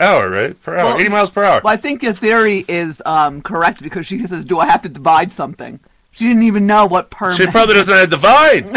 hour, 0.00 0.30
right? 0.30 0.60
Per 0.62 0.76
hour. 0.76 0.84
Well, 0.86 0.98
80 1.00 1.08
miles 1.08 1.30
per 1.30 1.44
hour. 1.44 1.60
Well, 1.64 1.72
I 1.72 1.76
think 1.76 2.02
your 2.02 2.12
theory 2.12 2.64
is 2.68 3.02
um, 3.06 3.42
correct 3.42 3.82
because 3.82 4.06
she 4.06 4.24
says, 4.26 4.44
"Do 4.44 4.58
I 4.58 4.66
have 4.66 4.82
to 4.82 4.88
divide 4.88 5.32
something?" 5.32 5.80
She 6.12 6.26
didn't 6.26 6.42
even 6.44 6.66
know 6.66 6.86
what 6.86 7.10
per. 7.10 7.32
She 7.34 7.46
probably 7.46 7.74
doesn't 7.74 7.94
have 7.94 8.04
to 8.04 8.10
divide. 8.10 8.66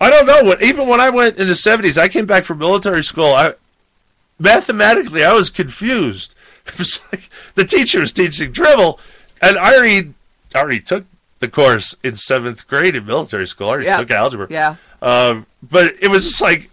I 0.00 0.10
don't 0.10 0.26
know 0.26 0.42
what. 0.42 0.62
Even 0.62 0.88
when 0.88 1.00
I 1.00 1.10
went 1.10 1.38
in 1.38 1.46
the 1.48 1.54
seventies, 1.54 1.96
I 1.96 2.08
came 2.08 2.26
back 2.26 2.44
from 2.44 2.58
military 2.58 3.02
school. 3.04 3.32
I 3.32 3.54
mathematically, 4.38 5.24
I 5.24 5.32
was 5.32 5.50
confused. 5.50 6.34
It 6.66 6.78
was 6.78 7.02
like 7.12 7.28
the 7.56 7.66
teacher 7.66 8.00
was 8.00 8.10
teaching 8.14 8.50
dribble, 8.50 8.98
and 9.42 9.58
I 9.58 9.74
already, 9.76 10.14
I 10.54 10.60
already 10.60 10.80
took 10.80 11.04
the 11.40 11.46
course 11.48 11.94
in 12.02 12.16
seventh 12.16 12.66
grade 12.66 12.96
in 12.96 13.04
military 13.04 13.46
school. 13.46 13.66
I 13.66 13.70
already 13.72 13.84
Yeah. 13.84 13.98
took 13.98 14.10
algebra. 14.10 14.46
Yeah. 14.48 14.76
Um, 15.04 15.44
but 15.62 15.94
it 16.00 16.08
was 16.08 16.24
just 16.24 16.40
like 16.40 16.70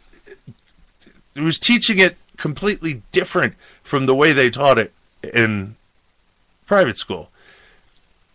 it 1.36 1.42
was 1.42 1.60
teaching 1.60 2.00
it 2.00 2.16
completely 2.38 3.02
different 3.12 3.56
from 3.84 4.06
the 4.06 4.16
way 4.16 4.32
they 4.32 4.50
taught 4.50 4.80
it 4.80 4.94
in 5.22 5.76
private 6.66 6.98
school, 6.98 7.30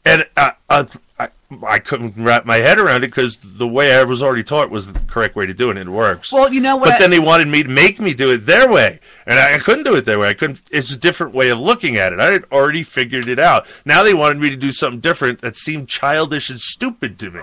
and 0.05 0.27
I, 0.37 0.53
I, 0.69 0.87
I, 1.19 1.29
I 1.67 1.79
couldn't 1.79 2.13
wrap 2.17 2.45
my 2.45 2.57
head 2.59 2.79
around 2.79 3.05
it 3.05 3.09
because 3.09 3.39
the 3.39 3.67
way 3.67 3.95
I 3.97 4.05
was 4.05 4.23
already 4.23 4.43
taught 4.43 4.69
was 4.71 4.93
the 4.93 4.99
correct 5.07 5.35
way 5.35 5.47
to 5.47 5.55
do 5.55 5.71
it, 5.71 5.79
and 5.79 5.89
it 5.89 5.93
works. 5.93 6.31
Well, 6.31 6.53
you 6.53 6.61
know 6.61 6.77
what? 6.77 6.89
But 6.89 6.95
I- 6.97 6.99
then 6.99 7.11
they 7.11 7.19
wanted 7.19 7.49
me 7.49 7.63
to 7.63 7.69
make 7.71 7.99
me 7.99 8.13
do 8.13 8.31
it 8.33 8.45
their 8.45 8.71
way, 8.71 9.01
and 9.27 9.39
I, 9.39 9.55
I 9.55 9.59
couldn't 9.59 9.85
do 9.85 9.95
it 9.97 10.05
their 10.05 10.19
way. 10.19 10.29
I 10.29 10.35
couldn't. 10.35 10.61
It's 10.71 10.93
a 10.93 10.99
different 10.99 11.33
way 11.33 11.49
of 11.49 11.59
looking 11.59 11.97
at 11.97 12.13
it. 12.13 12.21
I 12.21 12.33
had 12.33 12.45
already 12.53 12.83
figured 12.83 13.29
it 13.29 13.39
out. 13.39 13.67
Now 13.87 14.03
they 14.03 14.13
wanted 14.13 14.39
me 14.43 14.51
to 14.51 14.57
do 14.57 14.73
something 14.73 15.01
different 15.01 15.41
that 15.41 15.57
seemed 15.57 15.89
childish 15.89 16.51
and 16.51 16.61
stupid 16.61 17.19
to 17.21 17.31
me. 17.31 17.41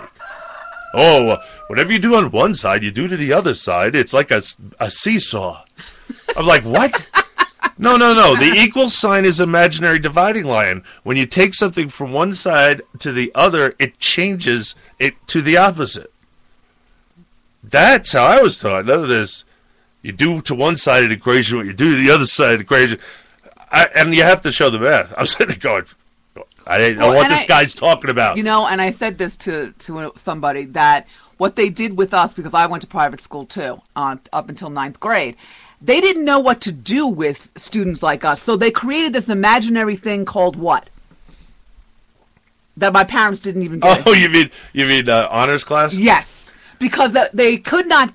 Oh, 0.94 1.38
whatever 1.68 1.92
you 1.92 2.00
do 2.00 2.16
on 2.16 2.32
one 2.32 2.54
side, 2.54 2.84
you 2.84 2.92
do 2.92 3.08
to 3.08 3.18
the 3.18 3.34
other 3.34 3.56
side. 3.56 3.96
It's 3.96 4.14
like 4.14 4.30
a, 4.30 4.42
a 4.80 4.92
seesaw. 4.92 5.64
I'm 6.38 6.46
like, 6.46 6.64
what? 6.64 7.08
No, 7.78 7.98
no, 7.98 8.14
no. 8.14 8.36
The 8.36 8.54
equal 8.56 8.90
sign 8.90 9.26
is 9.26 9.40
imaginary 9.40 9.98
dividing 9.98 10.46
line. 10.46 10.84
When 11.04 11.18
you 11.18 11.26
take 11.26 11.56
something 11.56 11.90
from 11.90 12.12
one 12.12 12.34
side 12.34 12.82
to 13.00 13.12
the 13.12 13.32
other, 13.34 13.76
it 13.80 13.98
changes 13.98 14.76
it 15.00 15.16
to 15.28 15.42
the 15.42 15.58
opposite. 15.58 16.14
That's 17.64 18.12
how 18.12 18.26
I 18.26 18.42
was 18.42 18.58
taught. 18.58 18.86
None 18.86 19.04
of 19.04 19.10
this. 19.10 19.46
You 20.02 20.12
do 20.12 20.42
to 20.42 20.54
one 20.54 20.76
side 20.76 21.04
of 21.04 21.10
the 21.10 21.16
equation 21.16 21.58
what 21.58 21.66
you 21.66 21.74
do 21.74 21.96
to 21.96 22.04
the 22.04 22.12
other 22.12 22.26
side 22.26 22.54
of 22.54 22.60
the 22.60 22.64
equation. 22.64 23.00
I, 23.72 23.88
and 23.96 24.14
you 24.14 24.24
have 24.24 24.42
to 24.42 24.52
show 24.52 24.70
the 24.70 24.80
math. 24.80 25.14
I'm 25.18 25.26
sitting 25.26 25.48
there 25.48 25.58
going, 25.58 25.86
I 26.66 26.78
didn't 26.78 27.00
know 27.00 27.08
Well, 27.10 27.18
what 27.18 27.30
this 27.30 27.44
I- 27.44 27.48
guy's 27.48 27.74
talking 27.74 28.10
about. 28.10 28.38
You 28.38 28.44
know, 28.44 28.66
and 28.68 28.82
I 28.82 28.90
said 28.92 29.18
this 29.18 29.36
to 29.38 29.74
to 29.80 30.12
somebody 30.16 30.66
that 30.66 31.08
what 31.38 31.56
they 31.56 31.70
did 31.70 31.98
with 31.98 32.14
us 32.14 32.34
because 32.34 32.54
I 32.54 32.66
went 32.68 32.82
to 32.82 32.88
private 32.88 33.20
school 33.22 33.46
too, 33.46 33.82
uh, 33.96 34.16
up 34.32 34.50
until 34.50 34.70
ninth 34.70 35.00
grade. 35.00 35.36
They 35.82 36.00
didn't 36.00 36.24
know 36.24 36.40
what 36.40 36.62
to 36.62 36.72
do 36.72 37.08
with 37.08 37.52
students 37.58 38.02
like 38.02 38.24
us, 38.24 38.42
so 38.42 38.56
they 38.56 38.72
created 38.72 39.12
this 39.12 39.28
imaginary 39.28 39.98
thing 39.98 40.24
called 40.24 40.56
what? 40.56 40.88
That 42.78 42.94
my 42.94 43.04
parents 43.04 43.40
didn't 43.40 43.64
even 43.64 43.80
get. 43.80 44.04
Oh, 44.08 44.14
you 44.14 44.30
mean 44.30 44.50
you 44.72 44.86
mean 44.86 45.10
uh, 45.10 45.28
honors 45.30 45.64
class? 45.64 45.94
Yes, 45.94 46.50
because 46.80 47.16
they 47.34 47.58
could 47.58 47.88
not. 47.88 48.14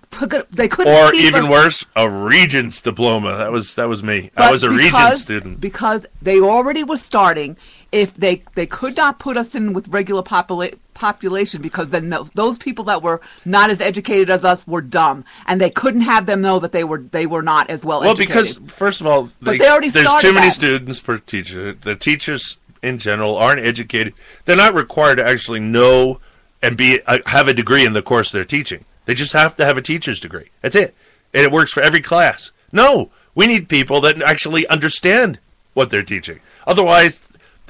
They 0.50 0.66
couldn't. 0.68 0.92
Or 0.94 1.14
even 1.14 1.48
worse, 1.48 1.84
a 1.94 2.08
regent's 2.10 2.80
diploma. 2.82 3.36
That 3.36 3.52
was 3.52 3.74
that 3.76 3.88
was 3.88 4.02
me. 4.02 4.30
I 4.36 4.50
was 4.50 4.62
a 4.64 4.70
because- 4.70 5.20
student. 5.22 5.60
because 5.60 6.06
they 6.22 6.40
already 6.40 6.82
were 6.84 6.96
starting. 6.96 7.56
If 7.90 8.12
they 8.14 8.42
they 8.54 8.66
could 8.66 8.96
not 8.96 9.18
put 9.18 9.38
us 9.38 9.54
in 9.54 9.72
with 9.72 9.88
regular 9.88 10.22
popula- 10.22 10.76
population 10.92 11.62
because 11.62 11.88
then 11.88 12.10
those, 12.10 12.30
those 12.32 12.58
people 12.58 12.84
that 12.84 13.02
were 13.02 13.22
not 13.46 13.70
as 13.70 13.80
educated 13.80 14.28
as 14.28 14.44
us 14.44 14.66
were 14.66 14.82
dumb, 14.82 15.24
and 15.46 15.58
they 15.58 15.70
couldn't 15.70 16.02
have 16.02 16.26
them 16.26 16.42
know 16.42 16.58
that 16.58 16.72
they 16.72 16.84
were 16.84 16.98
they 16.98 17.24
were 17.24 17.40
not 17.42 17.70
as 17.70 17.84
well, 17.84 18.00
Well, 18.00 18.10
educated. 18.10 18.34
Well, 18.34 18.44
because 18.44 18.72
first 18.74 19.00
of 19.00 19.06
all, 19.06 19.30
But 19.40 19.58
they 19.58 19.68
already 19.70 19.88
there's 19.88 20.14
too 20.16 20.34
many 20.34 20.48
that. 20.48 20.52
students 20.52 21.00
per 21.00 21.16
teacher. 21.16 21.72
The 21.72 21.96
teachers 21.96 22.58
in 22.82 22.98
general 22.98 23.36
aren't 23.38 23.60
educated. 23.60 24.12
They're 24.44 24.54
not 24.56 24.74
required 24.74 25.16
to 25.16 25.26
actually 25.26 25.60
know 25.60 26.20
and 26.62 26.76
be 26.76 27.00
uh, 27.06 27.18
have 27.24 27.48
a 27.48 27.54
degree 27.54 27.86
in 27.86 27.94
the 27.94 28.02
course 28.02 28.30
they're 28.30 28.44
teaching. 28.44 28.84
They 29.06 29.14
just 29.14 29.32
have 29.32 29.56
to 29.56 29.64
have 29.64 29.78
a 29.78 29.82
teacher's 29.82 30.20
degree. 30.20 30.50
That's 30.60 30.76
it, 30.76 30.94
and 31.32 31.42
it 31.42 31.50
works 31.50 31.72
for 31.72 31.82
every 31.82 32.02
class. 32.02 32.50
No, 32.70 33.10
we 33.34 33.46
need 33.46 33.70
people 33.70 34.02
that 34.02 34.20
actually 34.20 34.66
understand 34.66 35.38
what 35.72 35.88
they're 35.88 36.02
teaching. 36.02 36.40
Otherwise, 36.66 37.20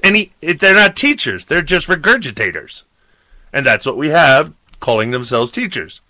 any 0.02 0.32
they're 0.40 0.74
not 0.74 0.96
teachers. 0.96 1.46
They're 1.46 1.62
just 1.62 1.88
regurgitators, 1.88 2.82
and 3.52 3.64
that's 3.66 3.86
what 3.86 3.96
we 3.96 4.08
have 4.08 4.52
calling 4.80 5.10
themselves 5.10 5.50
teachers. 5.50 6.00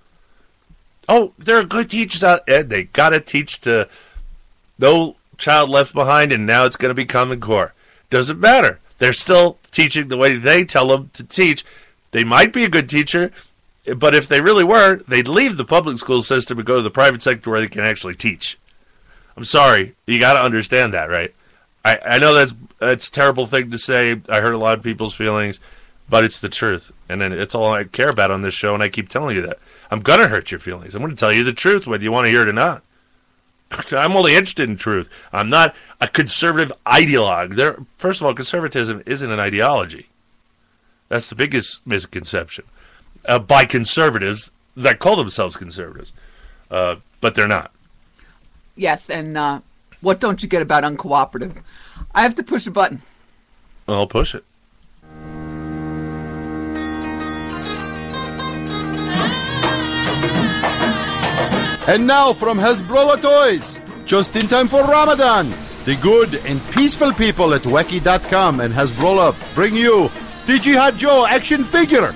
Oh, 1.08 1.32
there 1.38 1.58
are 1.58 1.64
good 1.64 1.90
teachers 1.90 2.22
out. 2.22 2.46
They 2.46 2.84
got 2.84 3.10
to 3.10 3.20
teach 3.20 3.60
to 3.62 3.88
no 4.78 5.16
child 5.38 5.70
left 5.70 5.94
behind, 5.94 6.32
and 6.32 6.46
now 6.46 6.64
it's 6.64 6.76
going 6.76 6.90
to 6.90 6.94
be 6.94 7.06
Common 7.06 7.40
Core. 7.40 7.74
Doesn't 8.10 8.40
matter. 8.40 8.78
They're 8.98 9.12
still 9.12 9.58
teaching 9.70 10.08
the 10.08 10.16
way 10.16 10.36
they 10.36 10.64
tell 10.64 10.88
them 10.88 11.10
to 11.14 11.24
teach. 11.24 11.64
They 12.10 12.24
might 12.24 12.52
be 12.52 12.64
a 12.64 12.68
good 12.68 12.88
teacher, 12.88 13.32
but 13.96 14.14
if 14.14 14.26
they 14.26 14.40
really 14.40 14.64
were, 14.64 15.02
they'd 15.06 15.28
leave 15.28 15.56
the 15.56 15.64
public 15.64 15.98
school 15.98 16.22
system 16.22 16.58
and 16.58 16.66
go 16.66 16.76
to 16.76 16.82
the 16.82 16.90
private 16.90 17.22
sector 17.22 17.50
where 17.50 17.60
they 17.60 17.68
can 17.68 17.82
actually 17.82 18.14
teach. 18.14 18.58
I'm 19.36 19.44
sorry, 19.44 19.94
you 20.06 20.18
got 20.18 20.34
to 20.34 20.42
understand 20.42 20.92
that, 20.94 21.08
right? 21.08 21.32
I, 21.84 21.98
I 22.04 22.18
know 22.18 22.34
that's 22.34 22.54
that's 22.78 23.08
a 23.08 23.12
terrible 23.12 23.46
thing 23.46 23.70
to 23.70 23.78
say. 23.78 24.20
I 24.28 24.40
hurt 24.40 24.52
a 24.52 24.58
lot 24.58 24.78
of 24.78 24.84
people's 24.84 25.14
feelings, 25.14 25.60
but 26.08 26.24
it's 26.24 26.38
the 26.38 26.48
truth, 26.48 26.92
and 27.08 27.20
then 27.20 27.32
it's 27.32 27.54
all 27.54 27.72
I 27.72 27.84
care 27.84 28.08
about 28.08 28.30
on 28.30 28.42
this 28.42 28.54
show, 28.54 28.74
and 28.74 28.82
I 28.82 28.88
keep 28.88 29.08
telling 29.08 29.36
you 29.36 29.42
that. 29.42 29.58
I'm 29.90 30.00
gonna 30.00 30.28
hurt 30.28 30.50
your 30.50 30.60
feelings. 30.60 30.94
I'm 30.94 31.00
gonna 31.00 31.14
tell 31.14 31.32
you 31.32 31.44
the 31.44 31.52
truth, 31.52 31.86
whether 31.86 32.02
you 32.02 32.12
want 32.12 32.26
to 32.26 32.30
hear 32.30 32.42
it 32.42 32.48
or 32.48 32.52
not. 32.52 32.82
I'm 33.92 34.16
only 34.16 34.34
interested 34.34 34.68
in 34.68 34.76
truth. 34.76 35.08
I'm 35.32 35.50
not 35.50 35.74
a 36.00 36.08
conservative 36.08 36.72
ideologue. 36.86 37.56
There, 37.56 37.78
first 37.96 38.20
of 38.20 38.26
all, 38.26 38.34
conservatism 38.34 39.02
isn't 39.06 39.30
an 39.30 39.40
ideology. 39.40 40.08
That's 41.08 41.28
the 41.28 41.34
biggest 41.34 41.86
misconception 41.86 42.64
uh, 43.24 43.38
by 43.38 43.64
conservatives 43.64 44.50
that 44.76 44.98
call 44.98 45.16
themselves 45.16 45.56
conservatives, 45.56 46.12
uh, 46.70 46.96
but 47.20 47.34
they're 47.34 47.48
not. 47.48 47.72
yes, 48.76 49.08
and 49.10 49.36
uh, 49.36 49.60
what 50.00 50.20
don't 50.20 50.42
you 50.42 50.48
get 50.48 50.62
about 50.62 50.84
uncooperative? 50.84 51.62
I 52.14 52.22
have 52.22 52.34
to 52.36 52.42
push 52.42 52.66
a 52.66 52.70
button. 52.70 53.00
I'll 53.86 54.06
push 54.06 54.34
it. 54.34 54.44
And 61.88 62.06
now 62.06 62.34
from 62.34 62.58
Hasbro 62.58 63.20
Toys, 63.22 63.76
just 64.04 64.36
in 64.36 64.46
time 64.46 64.68
for 64.68 64.82
Ramadan, 64.84 65.48
the 65.86 65.96
good 66.02 66.34
and 66.44 66.60
peaceful 66.70 67.14
people 67.14 67.54
at 67.54 67.62
Wacky.com 67.62 68.60
and 68.60 68.74
Hasbro 68.74 69.34
bring 69.54 69.74
you 69.74 70.10
the 70.46 70.58
Jihad 70.58 70.98
Joe 70.98 71.26
action 71.26 71.64
figure. 71.64 72.14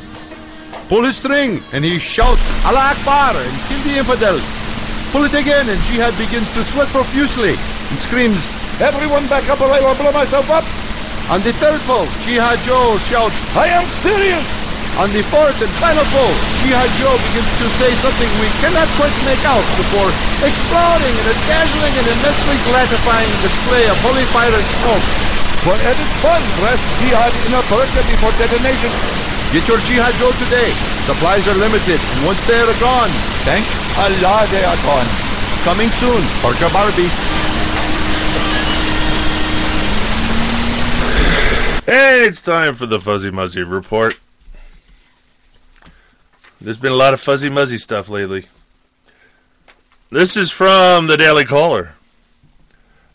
Pull 0.88 1.04
his 1.04 1.16
string 1.16 1.62
and 1.72 1.82
he 1.82 1.98
shouts 1.98 2.64
Allah 2.66 2.92
Akbar 2.94 3.32
and 3.34 3.60
kill 3.62 3.80
the 3.80 3.98
infidels. 3.98 4.61
Pull 5.12 5.28
it 5.28 5.36
again 5.36 5.68
and 5.68 5.76
Jihad 5.84 6.16
begins 6.16 6.48
to 6.56 6.64
sweat 6.64 6.88
profusely 6.88 7.52
and 7.52 7.98
screams, 8.00 8.48
Everyone 8.80 9.28
back 9.28 9.44
up 9.52 9.60
or 9.60 9.68
I 9.68 9.84
will 9.84 9.92
blow 9.92 10.08
myself 10.10 10.48
up. 10.48 10.64
On 11.28 11.36
the 11.44 11.52
third 11.60 11.76
pull, 11.84 12.08
Jihad 12.24 12.56
Joe 12.64 12.96
shouts, 13.04 13.36
I 13.52 13.68
am 13.68 13.84
serious. 14.00 14.42
On 14.96 15.12
the 15.12 15.20
fourth 15.28 15.60
and 15.60 15.68
final 15.76 16.02
pull, 16.16 16.32
Jihad 16.64 16.88
Joe 16.96 17.12
begins 17.28 17.52
to 17.60 17.68
say 17.76 17.92
something 18.00 18.30
we 18.40 18.48
cannot 18.64 18.88
quite 18.96 19.12
make 19.28 19.44
out 19.44 19.60
before 19.76 20.08
exploding 20.48 21.14
in 21.14 21.26
a 21.28 21.36
dazzling 21.44 21.94
and 22.00 22.08
immensely 22.08 22.56
gratifying 22.72 23.28
display 23.44 23.84
of 23.92 23.96
holy 24.00 24.24
fire 24.32 24.48
and 24.48 24.68
smoke. 24.80 25.06
For 25.68 25.76
added 25.76 26.10
fun, 26.24 26.40
press 26.56 26.80
Jihad 27.04 27.32
in 27.44 27.52
a 27.52 27.62
burka 27.68 28.00
before 28.08 28.32
detonation. 28.40 28.92
Get 29.52 29.68
your 29.68 29.76
Jihad 29.84 30.14
Joe 30.16 30.32
today. 30.42 30.72
Supplies 31.04 31.46
are 31.46 31.54
limited, 31.60 32.00
and 32.00 32.24
once 32.24 32.40
they 32.46 32.56
are 32.56 32.80
gone, 32.80 33.10
thank 33.44 33.66
Allah 34.00 34.48
they 34.50 34.64
are 34.64 34.80
gone. 34.80 35.06
Coming 35.62 35.88
soon, 35.90 36.22
Burka 36.40 36.72
Barbie. 36.72 37.12
Hey, 41.84 42.24
it's 42.24 42.40
time 42.40 42.76
for 42.76 42.86
the 42.86 42.98
Fuzzy 42.98 43.30
Muzzy 43.30 43.62
Report. 43.62 44.18
There's 46.58 46.78
been 46.78 46.92
a 46.92 46.96
lot 46.96 47.12
of 47.12 47.20
fuzzy 47.20 47.50
muzzy 47.50 47.76
stuff 47.76 48.08
lately. 48.08 48.46
This 50.08 50.34
is 50.34 50.50
from 50.50 51.08
the 51.08 51.18
Daily 51.18 51.44
Caller. 51.44 51.92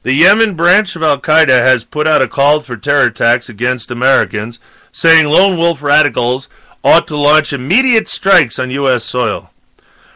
The 0.03 0.13
Yemen 0.13 0.53
branch 0.55 0.95
of 0.95 1.01
Al 1.01 1.19
Qaeda 1.19 1.65
has 1.65 1.83
put 1.83 2.05
out 2.05 2.21
a 2.21 2.27
call 2.27 2.59
for 2.59 2.77
terror 2.77 3.07
attacks 3.07 3.49
against 3.49 3.89
Americans, 3.89 4.59
saying 4.97 5.27
lone 5.27 5.55
wolf 5.59 5.83
radicals 5.83 6.49
ought 6.83 7.05
to 7.05 7.15
launch 7.15 7.53
immediate 7.53 8.07
strikes 8.07 8.57
on 8.57 8.71
U.S. 8.71 9.03
soil. 9.03 9.51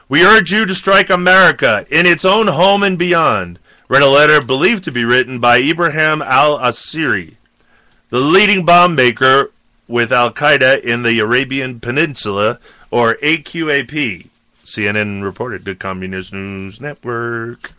We 0.10 0.26
urge 0.26 0.52
you 0.52 0.66
to 0.66 0.74
strike 0.74 1.12
America 1.12 1.86
in 1.92 2.08
its 2.08 2.26
own 2.26 2.48
home 2.48 2.82
and 2.82 2.98
beyond, 2.98 3.60
read 3.88 4.02
a 4.02 4.10
letter 4.10 4.42
believed 4.42 4.84
to 4.86 4.92
be 4.92 5.06
written 5.06 5.38
by 5.38 5.58
Ibrahim 5.58 6.24
al 6.24 6.58
Asiri, 6.58 7.36
the 8.10 8.20
leading 8.20 8.66
bomb 8.66 8.96
maker 8.96 9.52
with 9.88 10.12
Al 10.12 10.34
Qaeda 10.34 10.82
in 10.82 11.04
the 11.04 11.20
Arabian 11.20 11.80
Peninsula, 11.80 12.58
or 12.90 13.18
AQAP. 13.22 14.30
CNN 14.66 15.22
reported 15.22 15.64
to 15.66 15.76
Communist 15.76 16.34
News 16.34 16.82
Network. 16.82 17.74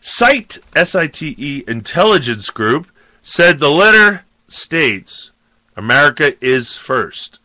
SITE, 0.00 0.58
S-I-T-E 0.76 1.64
Intelligence 1.66 2.48
Group, 2.50 2.86
said 3.24 3.58
the 3.58 3.70
letter 3.70 4.22
states 4.46 5.31
America 5.76 6.34
is 6.44 6.76
first. 6.76 7.38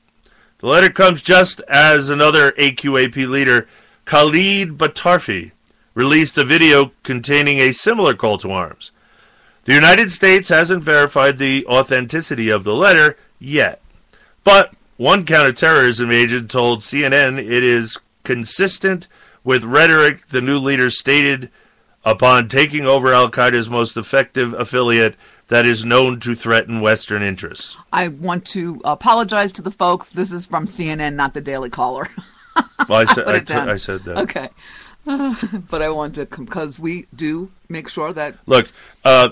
The 0.59 0.67
letter 0.67 0.89
comes 0.89 1.21
just 1.21 1.61
as 1.67 2.09
another 2.09 2.51
AQAP 2.53 3.27
leader, 3.27 3.67
Khalid 4.05 4.77
Batarfi, 4.77 5.51
released 5.93 6.37
a 6.37 6.43
video 6.43 6.91
containing 7.03 7.59
a 7.59 7.71
similar 7.71 8.13
call 8.13 8.37
to 8.39 8.51
arms. 8.51 8.91
The 9.65 9.73
United 9.73 10.11
States 10.11 10.49
hasn't 10.49 10.83
verified 10.83 11.37
the 11.37 11.65
authenticity 11.67 12.49
of 12.49 12.63
the 12.63 12.73
letter 12.73 13.17
yet, 13.39 13.81
but 14.43 14.73
one 14.95 15.25
counterterrorism 15.25 16.11
agent 16.11 16.49
told 16.49 16.81
CNN 16.81 17.37
it 17.37 17.63
is 17.63 17.97
consistent 18.23 19.07
with 19.43 19.63
rhetoric 19.63 20.27
the 20.27 20.41
new 20.41 20.57
leader 20.57 20.89
stated 20.89 21.49
upon 22.03 22.47
taking 22.47 22.85
over 22.85 23.13
Al 23.13 23.29
Qaeda's 23.29 23.69
most 23.69 23.97
effective 23.97 24.53
affiliate 24.53 25.15
that 25.47 25.65
is 25.65 25.85
known 25.85 26.19
to 26.21 26.35
threaten 26.35 26.81
Western 26.81 27.21
interests. 27.21 27.77
I 27.91 28.09
want 28.09 28.45
to 28.47 28.81
apologize 28.83 29.51
to 29.53 29.61
the 29.61 29.71
folks. 29.71 30.11
This 30.11 30.31
is 30.31 30.45
from 30.45 30.65
CNN, 30.65 31.15
not 31.15 31.33
the 31.33 31.41
Daily 31.41 31.69
Caller. 31.69 32.07
Well, 32.89 32.99
I 32.99 33.05
said, 33.13 33.25
Put 33.25 33.35
I, 33.35 33.37
it 33.37 33.47
t-. 33.47 33.53
I 33.53 33.77
said 33.77 34.03
that. 34.03 34.17
Okay. 34.17 34.49
but 35.69 35.81
I 35.81 35.89
want 35.89 36.15
to, 36.15 36.25
because 36.25 36.79
we 36.79 37.07
do 37.15 37.51
make 37.69 37.87
sure 37.87 38.11
that. 38.13 38.35
Look, 38.45 38.71
uh, 39.05 39.29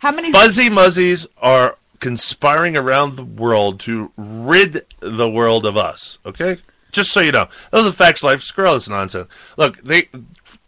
How 0.00 0.10
many. 0.10 0.32
Fuzzy 0.32 0.68
Muzzies 0.68 1.26
are 1.38 1.76
conspiring 2.00 2.76
around 2.76 3.16
the 3.16 3.24
world 3.24 3.80
to 3.80 4.12
rid 4.16 4.84
the 5.00 5.30
world 5.30 5.64
of 5.64 5.76
us. 5.76 6.18
Okay, 6.26 6.58
just 6.92 7.10
so 7.10 7.20
you 7.20 7.32
know, 7.32 7.48
those 7.70 7.86
are 7.86 7.92
facts. 7.92 8.22
Life, 8.22 8.42
screw 8.42 8.66
all 8.66 8.74
this 8.74 8.88
nonsense. 8.88 9.28
Look, 9.56 9.82
they, 9.82 10.08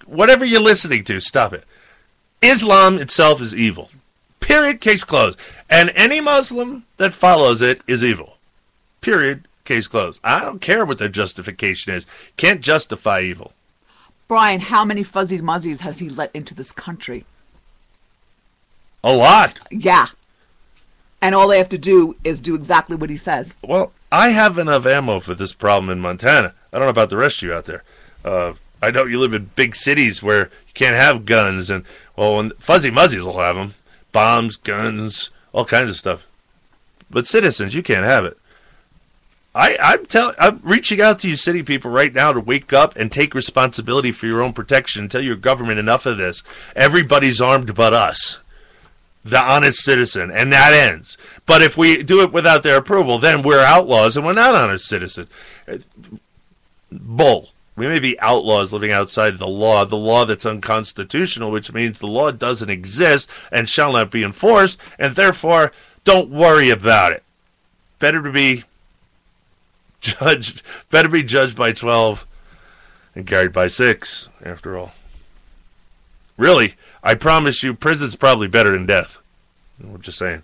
whatever 0.06 0.44
you're 0.44 0.60
listening 0.60 1.04
to, 1.04 1.20
stop 1.20 1.52
it. 1.52 1.64
Islam 2.42 2.98
itself 2.98 3.40
is 3.40 3.54
evil. 3.54 3.90
Period. 4.40 4.80
Case 4.80 5.04
closed. 5.04 5.38
And 5.68 5.92
any 5.94 6.20
Muslim 6.20 6.84
that 6.96 7.12
follows 7.12 7.62
it 7.62 7.80
is 7.86 8.04
evil. 8.04 8.36
Period. 9.00 9.46
Case 9.64 9.86
closed. 9.86 10.20
I 10.24 10.40
don't 10.40 10.60
care 10.60 10.84
what 10.84 10.98
their 10.98 11.08
justification 11.08 11.92
is. 11.92 12.06
Can't 12.36 12.60
justify 12.60 13.20
evil. 13.20 13.52
Brian, 14.26 14.60
how 14.60 14.84
many 14.84 15.02
fuzzy 15.02 15.40
muzzies 15.40 15.80
has 15.80 15.98
he 15.98 16.08
let 16.08 16.30
into 16.34 16.54
this 16.54 16.72
country? 16.72 17.24
A 19.02 19.12
lot. 19.12 19.60
Yeah. 19.70 20.06
And 21.22 21.34
all 21.34 21.48
they 21.48 21.58
have 21.58 21.68
to 21.70 21.78
do 21.78 22.16
is 22.24 22.40
do 22.40 22.54
exactly 22.54 22.96
what 22.96 23.10
he 23.10 23.16
says. 23.16 23.54
Well, 23.62 23.92
I 24.10 24.30
have 24.30 24.58
enough 24.58 24.86
ammo 24.86 25.20
for 25.20 25.34
this 25.34 25.52
problem 25.52 25.90
in 25.90 26.00
Montana. 26.00 26.54
I 26.72 26.78
don't 26.78 26.86
know 26.86 26.90
about 26.90 27.10
the 27.10 27.16
rest 27.16 27.42
of 27.42 27.48
you 27.48 27.54
out 27.54 27.66
there. 27.66 27.82
Uh, 28.24 28.54
I 28.82 28.90
know 28.90 29.04
you 29.04 29.20
live 29.20 29.34
in 29.34 29.50
big 29.54 29.76
cities 29.76 30.22
where 30.22 30.44
you 30.44 30.72
can't 30.74 30.96
have 30.96 31.26
guns, 31.26 31.70
and 31.70 31.84
well, 32.20 32.36
when 32.36 32.50
Fuzzy 32.58 32.90
Muzzies 32.90 33.24
will 33.24 33.40
have 33.40 33.56
them 33.56 33.72
bombs, 34.12 34.56
guns, 34.56 35.30
all 35.52 35.64
kinds 35.64 35.88
of 35.88 35.96
stuff. 35.96 36.26
But 37.08 37.26
citizens, 37.26 37.74
you 37.74 37.82
can't 37.82 38.04
have 38.04 38.26
it. 38.26 38.36
I, 39.54 39.78
I'm 39.80 40.04
telling, 40.04 40.34
I'm 40.38 40.60
reaching 40.62 41.00
out 41.00 41.18
to 41.20 41.28
you, 41.30 41.34
city 41.34 41.62
people, 41.62 41.90
right 41.90 42.12
now 42.12 42.34
to 42.34 42.40
wake 42.40 42.74
up 42.74 42.94
and 42.94 43.10
take 43.10 43.34
responsibility 43.34 44.12
for 44.12 44.26
your 44.26 44.42
own 44.42 44.52
protection. 44.52 45.08
Tell 45.08 45.22
your 45.22 45.34
government 45.34 45.78
enough 45.78 46.04
of 46.04 46.18
this. 46.18 46.42
Everybody's 46.76 47.40
armed 47.40 47.74
but 47.74 47.94
us 47.94 48.38
the 49.24 49.42
honest 49.42 49.82
citizen, 49.82 50.30
and 50.30 50.52
that 50.52 50.74
ends. 50.74 51.16
But 51.46 51.62
if 51.62 51.78
we 51.78 52.02
do 52.02 52.20
it 52.20 52.32
without 52.32 52.62
their 52.62 52.76
approval, 52.76 53.18
then 53.18 53.42
we're 53.42 53.64
outlaws 53.64 54.14
and 54.14 54.26
we're 54.26 54.34
not 54.34 54.54
honest 54.54 54.86
citizens. 54.86 55.28
Bull. 56.92 57.48
We 57.80 57.88
may 57.88 57.98
be 57.98 58.20
outlaws 58.20 58.74
living 58.74 58.92
outside 58.92 59.38
the 59.38 59.48
law, 59.48 59.86
the 59.86 59.96
law 59.96 60.26
that's 60.26 60.44
unconstitutional, 60.44 61.50
which 61.50 61.72
means 61.72 61.98
the 61.98 62.08
law 62.08 62.30
doesn't 62.30 62.68
exist 62.68 63.26
and 63.50 63.70
shall 63.70 63.94
not 63.94 64.10
be 64.10 64.22
enforced, 64.22 64.78
and 64.98 65.14
therefore 65.14 65.72
don't 66.04 66.28
worry 66.28 66.68
about 66.68 67.12
it. 67.12 67.22
Better 67.98 68.22
to 68.22 68.30
be 68.30 68.64
judged, 70.02 70.60
better 70.90 71.08
be 71.08 71.22
judged 71.22 71.56
by 71.56 71.72
12 71.72 72.26
and 73.14 73.26
carried 73.26 73.54
by 73.54 73.66
6, 73.66 74.28
after 74.44 74.76
all. 74.76 74.92
Really, 76.36 76.74
I 77.02 77.14
promise 77.14 77.62
you, 77.62 77.72
prison's 77.72 78.14
probably 78.14 78.46
better 78.46 78.72
than 78.72 78.84
death. 78.84 79.20
I'm 79.82 80.02
just 80.02 80.18
saying. 80.18 80.42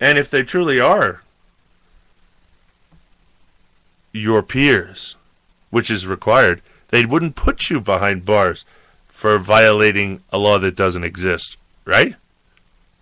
And 0.00 0.18
if 0.18 0.28
they 0.28 0.42
truly 0.42 0.80
are 0.80 1.22
your 4.12 4.42
peers, 4.42 5.14
which 5.74 5.90
is 5.90 6.06
required, 6.06 6.62
they 6.90 7.04
wouldn't 7.04 7.34
put 7.34 7.68
you 7.68 7.80
behind 7.80 8.24
bars 8.24 8.64
for 9.08 9.38
violating 9.38 10.22
a 10.32 10.38
law 10.38 10.56
that 10.56 10.76
doesn't 10.76 11.02
exist, 11.02 11.56
right? 11.84 12.14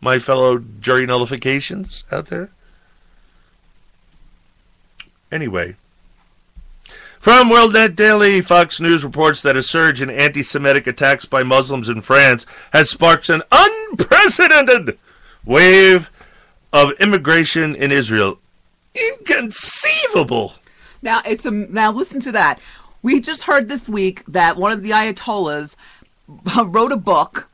My 0.00 0.18
fellow 0.18 0.56
jury 0.80 1.04
nullifications 1.04 2.04
out 2.10 2.28
there? 2.28 2.48
Anyway, 5.30 5.76
from 7.20 7.50
WorldNet 7.50 7.94
Daily, 7.94 8.40
Fox 8.40 8.80
News 8.80 9.04
reports 9.04 9.42
that 9.42 9.54
a 9.54 9.62
surge 9.62 10.00
in 10.00 10.08
anti 10.08 10.42
Semitic 10.42 10.86
attacks 10.86 11.26
by 11.26 11.42
Muslims 11.42 11.90
in 11.90 12.00
France 12.00 12.46
has 12.72 12.88
sparked 12.88 13.28
an 13.28 13.42
unprecedented 13.52 14.98
wave 15.44 16.10
of 16.72 16.92
immigration 16.92 17.74
in 17.76 17.92
Israel. 17.92 18.38
Inconceivable! 18.94 20.54
Now 21.02 21.20
it's 21.26 21.44
a 21.44 21.50
now 21.50 21.90
listen 21.90 22.20
to 22.20 22.32
that. 22.32 22.60
We 23.02 23.20
just 23.20 23.42
heard 23.42 23.68
this 23.68 23.88
week 23.88 24.24
that 24.26 24.56
one 24.56 24.70
of 24.70 24.82
the 24.82 24.90
Ayatollahs 24.90 25.74
wrote 26.64 26.92
a 26.92 26.96
book. 26.96 27.50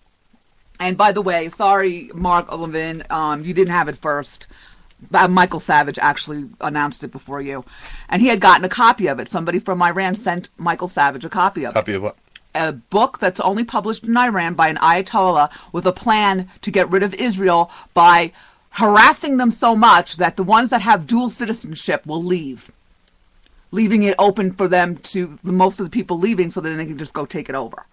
And 0.78 0.96
by 0.96 1.10
the 1.10 1.22
way, 1.22 1.48
sorry, 1.48 2.10
Mark 2.14 2.52
Levin, 2.52 3.02
um, 3.10 3.42
you 3.42 3.52
didn't 3.52 3.72
have 3.72 3.88
it 3.88 3.96
first. 3.96 4.46
Uh, 5.12 5.26
Michael 5.26 5.60
Savage 5.60 5.98
actually 5.98 6.48
announced 6.60 7.02
it 7.02 7.10
before 7.12 7.40
you, 7.40 7.64
and 8.08 8.20
he 8.20 8.28
had 8.28 8.40
gotten 8.40 8.64
a 8.64 8.68
copy 8.68 9.06
of 9.06 9.20
it. 9.20 9.28
Somebody 9.28 9.60
from 9.60 9.80
Iran 9.80 10.14
sent 10.14 10.50
Michael 10.56 10.88
Savage 10.88 11.24
a 11.24 11.28
copy 11.28 11.64
of 11.64 11.72
it. 11.72 11.74
Copy 11.74 11.94
of 11.94 12.02
what? 12.02 12.16
A 12.54 12.72
book 12.72 13.18
that's 13.18 13.40
only 13.40 13.64
published 13.64 14.04
in 14.04 14.16
Iran 14.16 14.54
by 14.54 14.68
an 14.68 14.76
Ayatollah 14.76 15.50
with 15.72 15.86
a 15.86 15.92
plan 15.92 16.48
to 16.62 16.70
get 16.70 16.90
rid 16.90 17.02
of 17.04 17.14
Israel 17.14 17.70
by 17.94 18.32
harassing 18.70 19.36
them 19.36 19.50
so 19.50 19.76
much 19.76 20.16
that 20.16 20.36
the 20.36 20.42
ones 20.42 20.70
that 20.70 20.82
have 20.82 21.06
dual 21.06 21.30
citizenship 21.30 22.04
will 22.06 22.22
leave. 22.22 22.72
Leaving 23.70 24.02
it 24.02 24.14
open 24.18 24.52
for 24.52 24.68
them 24.68 24.96
to 24.96 25.38
the 25.44 25.52
most 25.52 25.78
of 25.80 25.86
the 25.86 25.90
people 25.90 26.18
leaving 26.18 26.50
so 26.50 26.60
that 26.60 26.70
they 26.70 26.86
can 26.86 26.98
just 26.98 27.14
go 27.14 27.26
take 27.26 27.48
it 27.48 27.54
over. 27.54 27.86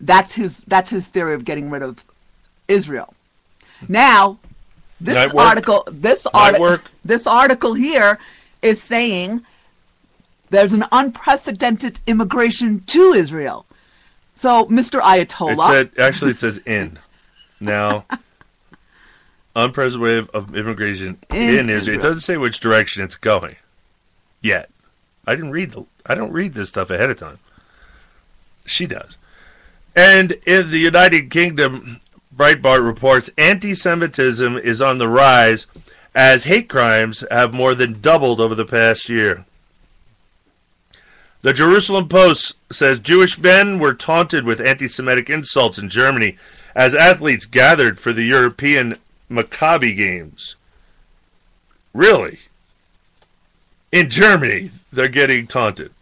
That's 0.00 0.32
his 0.32 0.64
that's 0.64 0.90
his 0.90 1.08
theory 1.08 1.34
of 1.34 1.44
getting 1.44 1.70
rid 1.70 1.82
of 1.82 2.04
Israel. 2.68 3.14
Now, 3.88 4.38
this 5.00 5.32
article 5.34 5.86
this 5.90 6.26
article 6.32 6.78
this 7.04 7.26
article 7.26 7.74
here 7.74 8.18
is 8.62 8.82
saying 8.82 9.44
there's 10.50 10.72
an 10.72 10.84
unprecedented 10.92 12.00
immigration 12.06 12.80
to 12.86 13.12
Israel. 13.12 13.66
So, 14.34 14.66
Mr. 14.66 15.00
Ayatollah. 15.00 15.52
It 15.52 15.72
said 15.72 15.90
actually 15.98 16.30
it 16.32 16.38
says 16.38 16.58
in. 16.58 16.98
Now 17.58 18.06
unprecedented 19.56 20.00
wave 20.00 20.30
of 20.30 20.54
immigration 20.56 21.18
In 21.30 21.36
in, 21.36 21.48
Israel. 21.48 21.76
Israel. 21.76 21.98
It 21.98 22.02
doesn't 22.02 22.20
say 22.20 22.36
which 22.36 22.60
direction 22.60 23.02
it's 23.02 23.16
going. 23.16 23.56
Yet. 24.40 24.70
I 25.26 25.34
didn't 25.34 25.52
read 25.52 25.70
the 25.70 25.84
I 26.06 26.14
don't 26.14 26.32
read 26.32 26.54
this 26.54 26.70
stuff 26.70 26.90
ahead 26.90 27.10
of 27.10 27.18
time. 27.18 27.38
She 28.64 28.86
does. 28.86 29.16
And 29.94 30.32
in 30.46 30.70
the 30.70 30.78
United 30.78 31.30
Kingdom, 31.30 32.00
Breitbart 32.34 32.86
reports 32.86 33.30
anti 33.36 33.74
Semitism 33.74 34.56
is 34.58 34.80
on 34.80 34.98
the 34.98 35.08
rise 35.08 35.66
as 36.14 36.44
hate 36.44 36.68
crimes 36.68 37.24
have 37.30 37.52
more 37.52 37.74
than 37.74 38.00
doubled 38.00 38.40
over 38.40 38.54
the 38.54 38.64
past 38.64 39.08
year. 39.08 39.44
The 41.42 41.52
Jerusalem 41.52 42.08
Post 42.08 42.72
says 42.72 42.98
Jewish 42.98 43.38
men 43.38 43.78
were 43.78 43.94
taunted 43.94 44.44
with 44.44 44.60
anti 44.60 44.86
Semitic 44.86 45.30
insults 45.30 45.78
in 45.78 45.88
Germany 45.88 46.36
as 46.74 46.94
athletes 46.94 47.46
gathered 47.46 47.98
for 47.98 48.12
the 48.12 48.24
European 48.24 48.96
Maccabi 49.30 49.96
Games. 49.96 50.56
Really? 51.92 52.40
In 53.90 54.08
Germany, 54.08 54.70
they're 54.92 55.08
getting 55.08 55.46
taunted. 55.46 55.92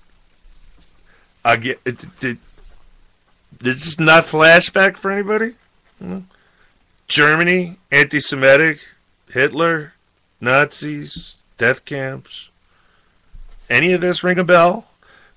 I 1.45 1.57
get. 1.57 1.81
It, 1.85 2.05
it, 2.23 2.39
is 3.65 3.97
this 3.97 3.99
not 3.99 4.25
flashback 4.25 4.97
for 4.97 5.11
anybody? 5.11 5.55
No? 6.01 6.25
Germany, 7.07 7.79
anti 7.91 8.21
Semitic, 8.21 8.81
Hitler, 9.31 9.95
Nazis, 10.41 11.37
death 11.57 11.85
camps. 11.85 12.51
Any 13.71 13.93
of 13.93 14.01
this 14.01 14.23
ring 14.23 14.39
a 14.39 14.45
bell? 14.45 14.89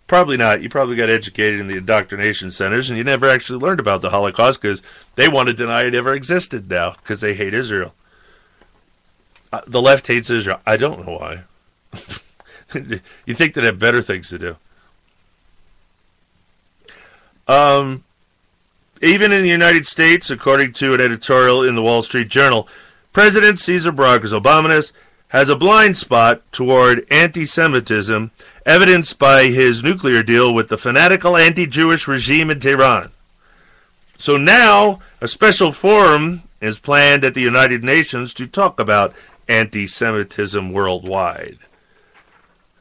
Probably 0.07 0.37
not. 0.37 0.61
You 0.61 0.69
probably 0.69 0.97
got 0.97 1.09
educated 1.09 1.59
in 1.59 1.67
the 1.67 1.77
indoctrination 1.77 2.51
centers 2.51 2.89
and 2.89 2.97
you 2.97 3.03
never 3.03 3.29
actually 3.29 3.59
learned 3.59 3.79
about 3.79 4.01
the 4.01 4.09
Holocaust 4.09 4.61
because 4.61 4.81
they 5.15 5.29
want 5.29 5.47
to 5.47 5.53
deny 5.53 5.83
it 5.83 5.95
ever 5.95 6.13
existed 6.13 6.69
now 6.69 6.91
because 6.91 7.21
they 7.21 7.33
hate 7.33 7.53
Israel. 7.53 7.93
Uh, 9.53 9.61
the 9.67 9.81
left 9.81 10.07
hates 10.07 10.29
Israel. 10.29 10.59
I 10.65 10.77
don't 10.77 11.05
know 11.05 11.17
why. 11.17 11.43
you 13.25 13.33
think 13.33 13.53
they'd 13.53 13.63
have 13.63 13.79
better 13.79 14.01
things 14.01 14.29
to 14.29 14.39
do. 14.39 14.55
Um, 17.47 18.03
even 19.01 19.31
in 19.31 19.41
the 19.41 19.49
United 19.49 19.85
States, 19.85 20.29
according 20.29 20.73
to 20.73 20.93
an 20.93 21.01
editorial 21.01 21.63
in 21.63 21.75
the 21.75 21.81
Wall 21.81 22.01
Street 22.01 22.29
Journal, 22.29 22.67
President 23.13 23.59
Cesar 23.59 23.91
Barack 23.91 24.21
Obama 24.21 24.91
has 25.29 25.49
a 25.49 25.55
blind 25.55 25.97
spot 25.97 26.41
toward 26.51 27.05
anti 27.11 27.45
Semitism, 27.45 28.31
evidenced 28.65 29.17
by 29.17 29.45
his 29.45 29.83
nuclear 29.83 30.23
deal 30.23 30.53
with 30.53 30.69
the 30.69 30.77
fanatical 30.77 31.35
anti 31.35 31.65
Jewish 31.65 32.07
regime 32.07 32.49
in 32.49 32.59
Tehran. 32.59 33.11
So 34.17 34.37
now, 34.37 34.99
a 35.19 35.27
special 35.27 35.71
forum 35.71 36.43
is 36.61 36.79
planned 36.79 37.23
at 37.23 37.33
the 37.33 37.41
United 37.41 37.83
Nations 37.83 38.33
to 38.35 38.45
talk 38.45 38.79
about 38.79 39.15
anti 39.47 39.87
Semitism 39.87 40.71
worldwide. 40.71 41.57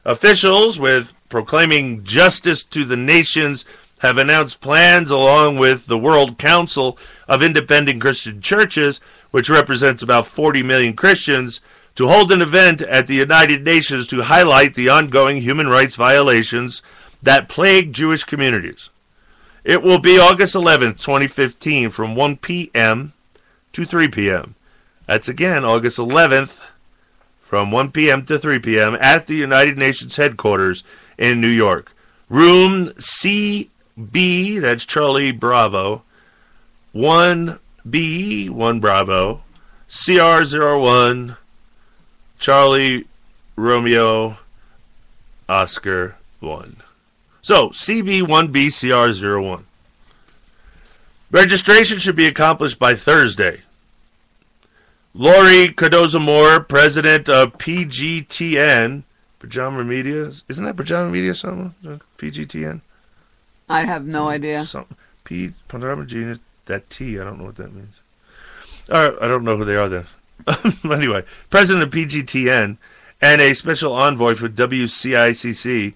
Officials 0.05 0.79
with 0.79 1.13
proclaiming 1.29 2.05
justice 2.05 2.65
to 2.65 2.85
the 2.85 2.97
nations 2.97 3.65
have 3.99 4.17
announced 4.17 4.61
plans 4.61 5.11
along 5.11 5.59
with 5.59 5.87
the 5.87 5.99
World 5.99 6.39
Council 6.39 6.97
of 7.29 7.43
Independent 7.43 8.01
Christian 8.01 8.41
Churches, 8.41 8.99
which 9.31 9.51
represents 9.51 10.03
about 10.03 10.27
40 10.27 10.63
million 10.63 10.95
Christians, 10.95 11.61
to 11.97 12.09
hold 12.09 12.33
an 12.33 12.41
event 12.41 12.81
at 12.81 13.07
the 13.07 13.17
United 13.17 13.63
Nations 13.63 14.07
to 14.07 14.23
highlight 14.23 14.75
the 14.75 14.89
ongoing 14.89 15.43
human 15.43 15.69
rights 15.69 15.97
violations 15.97 16.81
that 17.23 17.49
plague 17.49 17.93
Jewish 17.93 18.25
communities. 18.25 18.89
It 19.65 19.83
will 19.83 19.99
be 19.99 20.19
August 20.19 20.55
11th, 20.55 20.99
2015, 21.01 21.91
from 21.91 22.17
1 22.17 22.39
p.m. 22.39 23.13
to 23.75 23.85
3 23.85 24.09
p.m. 24.09 24.55
That's 25.07 25.29
again 25.29 25.65
August 25.65 25.99
11th, 25.99 26.57
from 27.51 27.73
1 27.73 27.91
p.m. 27.91 28.25
to 28.25 28.39
3 28.39 28.61
p.m. 28.61 28.97
at 29.01 29.27
the 29.27 29.35
United 29.35 29.77
Nations 29.77 30.17
headquarters 30.17 30.85
in 31.19 31.41
New 31.41 31.49
York. 31.49 31.91
Room 32.29 32.91
CB, 32.91 34.61
that's 34.61 34.85
Charlie 34.87 35.33
Bravo, 35.33 36.05
1B, 36.95 38.51
1 38.51 38.79
Bravo, 38.81 39.43
CR01, 39.89 41.37
Charlie 42.39 43.05
Romeo, 43.57 44.37
Oscar 45.49 46.15
1. 46.39 46.77
So, 47.43 47.71
CB1BCR01. 47.71 49.65
Registration 51.33 51.99
should 51.99 52.15
be 52.15 52.29
accomplished 52.29 52.79
by 52.79 52.95
Thursday. 52.95 53.63
Laurie 55.13 55.69
Cardoza 55.69 56.21
Moore, 56.21 56.61
president 56.61 57.29
of 57.29 57.59
PGTN, 57.59 59.03
Pajama 59.41 59.85
Media. 59.85 60.31
Isn't 60.49 60.65
that 60.65 60.77
Pajama 60.77 61.11
Media 61.11 61.35
something? 61.35 61.75
Uh, 61.89 61.99
PGTN? 62.17 62.81
I 63.69 63.85
have 63.85 64.07
no 64.07 64.29
idea. 64.29 64.63
Some, 64.63 64.87
P, 65.25 65.53
Pajama 65.69 66.07
Genius, 66.07 66.39
that 66.67 66.89
T, 66.91 67.19
I 67.19 67.25
don't 67.25 67.39
know 67.39 67.45
what 67.45 67.57
that 67.57 67.75
means. 67.75 68.01
Right, 68.89 69.13
I 69.21 69.27
don't 69.27 69.45
know 69.45 69.57
who 69.57 69.65
they 69.65 69.77
are 69.77 69.89
then. 69.89 70.07
anyway, 70.85 71.25
president 71.51 71.85
of 71.85 71.91
PGTN 71.91 72.79
and 73.21 73.41
a 73.41 73.55
special 73.55 73.93
envoy 73.93 74.35
for 74.35 74.49
WCICC 74.49 75.95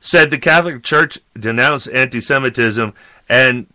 said 0.00 0.30
the 0.30 0.38
Catholic 0.38 0.82
Church 0.82 1.18
denounced 1.38 1.88
anti 1.88 2.20
Semitism 2.20 2.92
and 3.28 3.66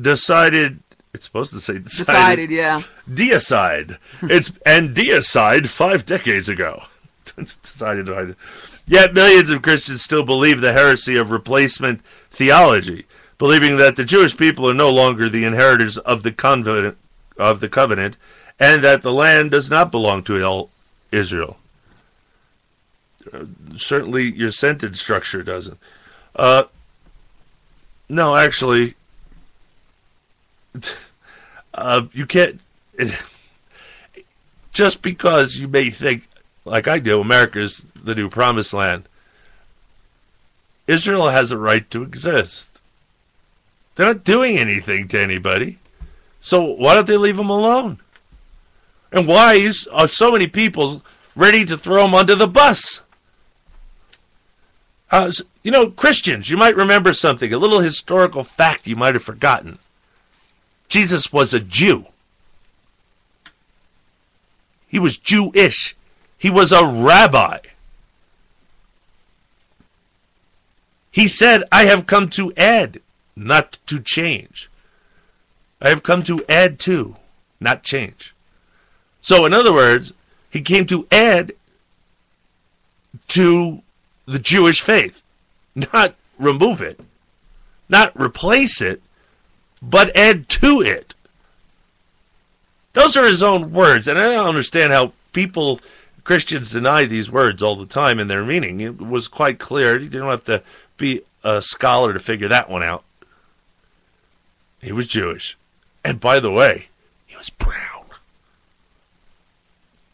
decided. 0.00 0.80
It's 1.14 1.24
supposed 1.24 1.52
to 1.52 1.60
say 1.60 1.78
decided. 1.78 2.48
Decided, 2.48 2.50
yeah. 2.50 2.82
Deicide. 3.08 3.98
It's 4.22 4.52
and 4.66 4.94
deicide 4.94 5.68
five 5.68 6.04
decades 6.04 6.48
ago. 6.48 6.82
Decided. 7.36 8.06
to- 8.06 8.36
Yet 8.86 9.14
millions 9.14 9.48
of 9.50 9.62
Christians 9.62 10.02
still 10.02 10.24
believe 10.24 10.60
the 10.60 10.72
heresy 10.72 11.16
of 11.16 11.30
replacement 11.30 12.02
theology, 12.30 13.06
believing 13.38 13.76
that 13.78 13.96
the 13.96 14.04
Jewish 14.04 14.36
people 14.36 14.68
are 14.68 14.74
no 14.74 14.90
longer 14.90 15.28
the 15.28 15.44
inheritors 15.44 15.96
of 15.98 16.22
the 16.24 16.32
covenant, 16.32 16.98
of 17.38 17.60
the 17.60 17.68
covenant, 17.68 18.16
and 18.60 18.82
that 18.84 19.02
the 19.02 19.12
land 19.12 19.52
does 19.52 19.70
not 19.70 19.90
belong 19.90 20.22
to 20.24 20.42
all 20.44 20.68
Israel. 21.12 21.56
Uh, 23.32 23.44
certainly, 23.76 24.30
your 24.32 24.50
sentence 24.50 25.00
structure 25.00 25.42
doesn't. 25.42 25.78
Uh, 26.36 26.64
no, 28.08 28.36
actually, 28.36 28.94
uh, 31.74 32.02
you 32.12 32.26
can't. 32.26 32.60
just 34.72 35.02
because 35.02 35.56
you 35.56 35.68
may 35.68 35.90
think, 35.90 36.28
like 36.64 36.88
I 36.88 36.98
do, 36.98 37.20
America's 37.20 37.86
the 37.94 38.14
new 38.14 38.28
promised 38.28 38.74
land. 38.74 39.08
Israel 40.86 41.30
has 41.30 41.50
a 41.50 41.58
right 41.58 41.88
to 41.90 42.02
exist. 42.02 42.82
They're 43.94 44.06
not 44.06 44.24
doing 44.24 44.58
anything 44.58 45.08
to 45.08 45.20
anybody. 45.20 45.78
So 46.40 46.62
why 46.62 46.94
don't 46.94 47.06
they 47.06 47.16
leave 47.16 47.36
them 47.36 47.48
alone? 47.48 48.00
And 49.12 49.26
why 49.26 49.54
is, 49.54 49.86
are 49.92 50.08
so 50.08 50.32
many 50.32 50.48
people 50.48 51.02
ready 51.36 51.64
to 51.64 51.78
throw 51.78 52.02
them 52.02 52.14
under 52.14 52.34
the 52.34 52.48
bus? 52.48 53.00
Uh, 55.10 55.30
you 55.62 55.70
know, 55.70 55.90
Christians, 55.90 56.50
you 56.50 56.56
might 56.56 56.76
remember 56.76 57.12
something, 57.12 57.52
a 57.52 57.58
little 57.58 57.78
historical 57.78 58.42
fact 58.42 58.88
you 58.88 58.96
might 58.96 59.14
have 59.14 59.22
forgotten. 59.22 59.78
Jesus 60.88 61.32
was 61.32 61.52
a 61.52 61.60
Jew. 61.60 62.06
He 64.88 64.98
was 64.98 65.16
Jewish. 65.16 65.96
He 66.38 66.50
was 66.50 66.70
a 66.72 66.86
rabbi. 66.86 67.58
He 71.10 71.26
said, 71.26 71.62
I 71.70 71.84
have 71.86 72.06
come 72.06 72.28
to 72.30 72.52
add, 72.56 73.00
not 73.36 73.78
to 73.86 74.00
change. 74.00 74.70
I 75.80 75.88
have 75.88 76.02
come 76.02 76.22
to 76.24 76.44
add 76.48 76.78
to, 76.80 77.16
not 77.60 77.82
change. 77.82 78.34
So, 79.20 79.46
in 79.46 79.52
other 79.52 79.72
words, 79.72 80.12
he 80.50 80.60
came 80.60 80.86
to 80.86 81.06
add 81.10 81.52
to 83.28 83.82
the 84.26 84.38
Jewish 84.38 84.80
faith, 84.80 85.22
not 85.74 86.14
remove 86.38 86.80
it, 86.80 87.00
not 87.88 88.12
replace 88.18 88.80
it, 88.80 89.02
but 89.90 90.14
add 90.16 90.48
to 90.48 90.80
it. 90.80 91.14
Those 92.92 93.16
are 93.16 93.26
his 93.26 93.42
own 93.42 93.72
words, 93.72 94.06
and 94.06 94.18
I 94.18 94.32
don't 94.32 94.46
understand 94.46 94.92
how 94.92 95.12
people 95.32 95.80
Christians 96.22 96.70
deny 96.70 97.04
these 97.04 97.30
words 97.30 97.62
all 97.62 97.76
the 97.76 97.86
time 97.86 98.18
and 98.18 98.30
their 98.30 98.44
meaning. 98.44 98.80
It 98.80 99.00
was 99.00 99.28
quite 99.28 99.58
clear. 99.58 99.98
You 99.98 100.08
don't 100.08 100.30
have 100.30 100.44
to 100.44 100.62
be 100.96 101.22
a 101.42 101.60
scholar 101.60 102.12
to 102.12 102.18
figure 102.18 102.48
that 102.48 102.70
one 102.70 102.82
out. 102.82 103.04
He 104.80 104.92
was 104.92 105.06
Jewish. 105.06 105.56
And 106.04 106.20
by 106.20 106.40
the 106.40 106.50
way, 106.50 106.88
he 107.26 107.36
was 107.36 107.50
brown. 107.50 108.04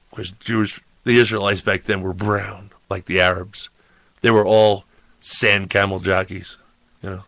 Of 0.07 0.17
course, 0.17 0.33
Jewish, 0.41 0.81
the 1.05 1.19
Israelites 1.19 1.61
back 1.61 1.85
then 1.85 2.03
were 2.03 2.13
brown, 2.13 2.71
like 2.89 3.05
the 3.05 3.21
Arabs. 3.21 3.69
They 4.21 4.31
were 4.31 4.47
all 4.47 4.85
sand 5.21 5.71
camel 5.71 6.01
jockeys, 6.01 6.57
you 7.03 7.11
know. 7.11 7.25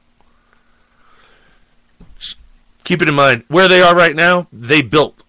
Just 2.18 2.36
keep 2.84 3.02
it 3.02 3.08
in 3.08 3.14
mind, 3.14 3.44
where 3.48 3.68
they 3.68 3.82
are 3.82 3.94
right 3.94 4.16
now, 4.16 4.46
they 4.52 4.82
built 4.82 5.22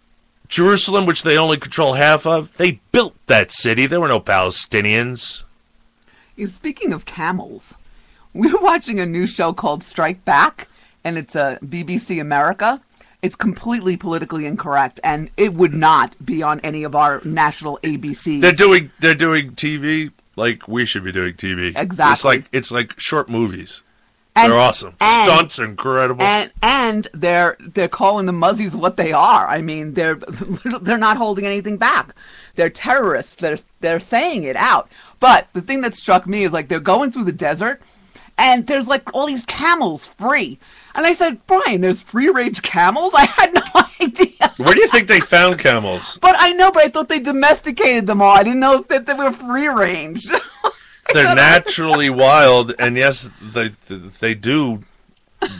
Jerusalem, 0.47 1.05
which 1.05 1.23
they 1.23 1.37
only 1.37 1.57
control 1.57 1.93
half 1.93 2.25
of, 2.27 2.53
they 2.57 2.79
built 2.91 3.15
that 3.27 3.51
city. 3.51 3.85
There 3.87 3.99
were 3.99 4.07
no 4.07 4.19
Palestinians. 4.19 5.43
Speaking 6.45 6.93
of 6.93 7.05
camels, 7.05 7.75
we're 8.33 8.61
watching 8.61 8.99
a 8.99 9.05
new 9.05 9.25
show 9.25 9.53
called 9.53 9.83
Strike 9.83 10.23
Back, 10.25 10.67
and 11.03 11.17
it's 11.17 11.35
a 11.35 11.59
BBC 11.63 12.19
America. 12.21 12.81
It's 13.21 13.35
completely 13.35 13.95
politically 13.95 14.45
incorrect, 14.45 14.99
and 15.03 15.31
it 15.37 15.53
would 15.53 15.73
not 15.73 16.15
be 16.23 16.43
on 16.43 16.59
any 16.59 16.83
of 16.83 16.93
our 16.93 17.21
national 17.23 17.79
ABCs. 17.81 18.41
They're 18.41 18.51
doing 18.51 18.91
they're 18.99 19.15
doing 19.15 19.51
TV 19.51 20.11
like 20.35 20.67
we 20.67 20.85
should 20.85 21.05
be 21.05 21.13
doing 21.13 21.33
TV. 21.35 21.77
Exactly. 21.77 22.13
It's 22.13 22.25
like 22.25 22.45
it's 22.51 22.71
like 22.71 22.99
short 22.99 23.29
movies. 23.29 23.81
And- 24.35 24.51
they're 24.51 24.59
awesome. 24.59 24.95
and- 24.99 25.31
Stunts 25.31 25.59
are 25.59 25.65
incredible. 25.65 26.23
and 26.23 26.51
and 26.61 27.07
they're 27.13 27.55
they're 27.59 27.87
calling 27.87 28.25
the 28.25 28.31
Muzzies 28.31 28.75
what 28.75 28.97
they 28.97 29.11
are. 29.13 29.47
I 29.47 29.61
mean, 29.61 29.93
they're 29.93 30.15
they're 30.81 30.97
not 30.97 31.17
holding 31.17 31.45
anything 31.45 31.77
back. 31.77 32.15
They're 32.55 32.69
terrorists. 32.69 33.35
They're 33.35 33.59
they're 33.81 33.99
saying 33.99 34.43
it 34.43 34.55
out. 34.55 34.89
But 35.19 35.47
the 35.53 35.61
thing 35.61 35.81
that 35.81 35.95
struck 35.95 36.25
me 36.27 36.43
is 36.43 36.51
like 36.53 36.67
they're 36.67 36.79
going 36.79 37.11
through 37.11 37.25
the 37.25 37.31
desert, 37.31 37.81
and 38.37 38.65
there's 38.67 38.87
like 38.87 39.13
all 39.13 39.27
these 39.27 39.45
camels 39.45 40.07
free. 40.07 40.59
And 40.95 41.05
I 41.07 41.13
said, 41.13 41.45
Brian, 41.47 41.81
there's 41.81 42.01
free 42.03 42.29
range 42.29 42.61
camels. 42.61 43.13
I 43.17 43.25
had 43.25 43.53
no 43.53 43.61
idea. 44.01 44.29
Where 44.57 44.73
do 44.73 44.79
you 44.81 44.87
think 44.89 45.07
they 45.07 45.19
found 45.19 45.59
camels? 45.59 46.17
But 46.21 46.35
I 46.37 46.51
know, 46.53 46.71
but 46.71 46.83
I 46.83 46.89
thought 46.89 47.07
they 47.09 47.19
domesticated 47.19 48.05
them 48.07 48.21
all. 48.21 48.35
I 48.35 48.43
didn't 48.43 48.59
know 48.59 48.81
that 48.89 49.05
they 49.05 49.13
were 49.13 49.31
free 49.31 49.67
range. 49.67 50.25
They're 51.11 51.35
naturally 51.35 52.09
wild, 52.09 52.73
and 52.79 52.95
yes, 52.95 53.29
they 53.41 53.69
they 54.19 54.35
do 54.35 54.83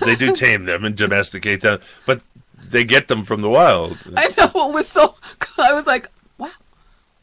they 0.04 0.16
do 0.16 0.34
tame 0.34 0.66
them 0.66 0.86
and 0.86 0.96
domesticate 0.96 1.62
them, 1.62 1.80
but 2.06 2.22
they 2.58 2.84
get 2.84 3.08
them 3.08 3.24
from 3.24 3.42
the 3.42 3.50
wild. 3.50 3.98
I 4.16 4.30
know 4.38 4.70
it 4.70 4.74
was 4.74 4.88
so. 4.88 5.16
I 5.58 5.74
was 5.74 5.86
like, 5.86 6.10
wow, 6.38 6.52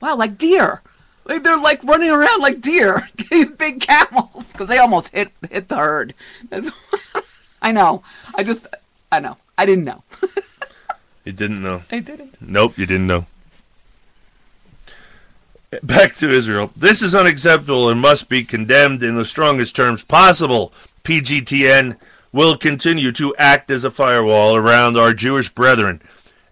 wow, 0.00 0.16
like 0.16 0.36
deer. 0.38 0.82
Like 1.24 1.42
they're 1.42 1.58
like 1.58 1.82
running 1.84 2.10
around 2.10 2.40
like 2.40 2.60
deer. 2.60 3.08
These 3.30 3.50
big 3.50 3.80
camels 3.80 4.52
because 4.52 4.68
they 4.68 4.78
almost 4.78 5.08
hit 5.10 5.30
hit 5.50 5.68
the 5.68 5.76
herd. 5.76 6.14
I 7.62 7.72
know. 7.72 8.02
I 8.34 8.42
just. 8.42 8.66
I 9.12 9.20
know. 9.20 9.36
I 9.56 9.66
didn't 9.66 9.84
know. 9.84 10.04
You 11.22 11.32
didn't 11.32 11.62
know. 11.62 11.82
I 11.92 12.00
didn't. 12.00 12.40
Nope, 12.40 12.78
you 12.78 12.86
didn't 12.86 13.06
know. 13.06 13.26
Back 15.84 16.16
to 16.16 16.28
Israel. 16.28 16.72
This 16.76 17.00
is 17.00 17.14
unacceptable 17.14 17.88
and 17.88 18.00
must 18.00 18.28
be 18.28 18.42
condemned 18.42 19.04
in 19.04 19.14
the 19.14 19.24
strongest 19.24 19.76
terms 19.76 20.02
possible. 20.02 20.72
PJTN 21.04 21.96
will 22.32 22.56
continue 22.56 23.12
to 23.12 23.34
act 23.36 23.70
as 23.70 23.84
a 23.84 23.90
firewall 23.90 24.56
around 24.56 24.96
our 24.96 25.14
Jewish 25.14 25.48
brethren, 25.48 26.02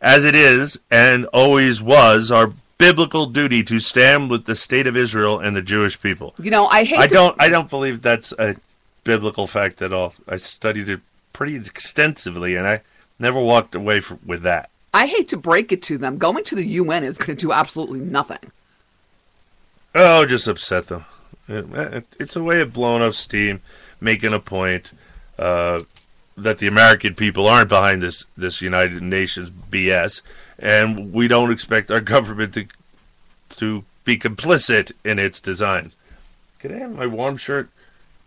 as 0.00 0.24
it 0.24 0.36
is 0.36 0.78
and 0.88 1.26
always 1.26 1.82
was 1.82 2.30
our 2.30 2.52
biblical 2.78 3.26
duty 3.26 3.64
to 3.64 3.80
stand 3.80 4.30
with 4.30 4.44
the 4.44 4.54
state 4.54 4.86
of 4.86 4.96
Israel 4.96 5.40
and 5.40 5.56
the 5.56 5.62
Jewish 5.62 6.00
people. 6.00 6.32
You 6.38 6.52
know, 6.52 6.68
I 6.68 6.84
hate. 6.84 7.00
I 7.00 7.08
to- 7.08 7.14
don't. 7.14 7.36
I 7.42 7.48
don't 7.48 7.68
believe 7.68 8.02
that's 8.02 8.32
a 8.38 8.54
biblical 9.02 9.48
fact 9.48 9.82
at 9.82 9.92
all. 9.92 10.14
I 10.28 10.36
studied 10.36 10.88
it 10.88 11.00
pretty 11.32 11.56
extensively, 11.56 12.54
and 12.54 12.68
I 12.68 12.82
never 13.18 13.40
walked 13.40 13.74
away 13.74 13.98
fr 13.98 14.14
with 14.24 14.42
that. 14.42 14.70
I 14.94 15.06
hate 15.06 15.26
to 15.28 15.36
break 15.36 15.72
it 15.72 15.82
to 15.82 15.98
them. 15.98 16.18
Going 16.18 16.44
to 16.44 16.54
the 16.54 16.64
UN 16.64 17.02
is 17.02 17.18
going 17.18 17.36
to 17.36 17.46
do 17.46 17.52
absolutely 17.52 18.00
nothing. 18.00 18.38
Oh, 19.94 20.24
just 20.26 20.48
upset 20.48 20.86
them. 20.88 21.04
It- 21.48 22.06
It's 22.20 22.36
a 22.36 22.42
way 22.42 22.60
of 22.60 22.72
blowing 22.72 23.02
off 23.02 23.14
steam, 23.14 23.60
making 24.00 24.32
a 24.34 24.40
point 24.40 24.90
uh, 25.38 25.82
that 26.36 26.58
the 26.58 26.66
American 26.66 27.14
people 27.14 27.46
aren't 27.46 27.68
behind 27.68 28.02
this 28.02 28.26
this 28.36 28.60
United 28.60 29.02
Nations 29.02 29.50
BS, 29.70 30.20
and 30.58 31.12
we 31.12 31.26
don't 31.28 31.50
expect 31.52 31.90
our 31.90 32.00
government 32.00 32.54
to 32.54 32.66
to 33.50 33.84
be 34.04 34.18
complicit 34.18 34.92
in 35.04 35.18
its 35.18 35.40
designs. 35.40 35.96
Can 36.58 36.74
I 36.74 36.78
have 36.78 36.94
my 36.94 37.06
warm 37.06 37.36
shirt, 37.36 37.70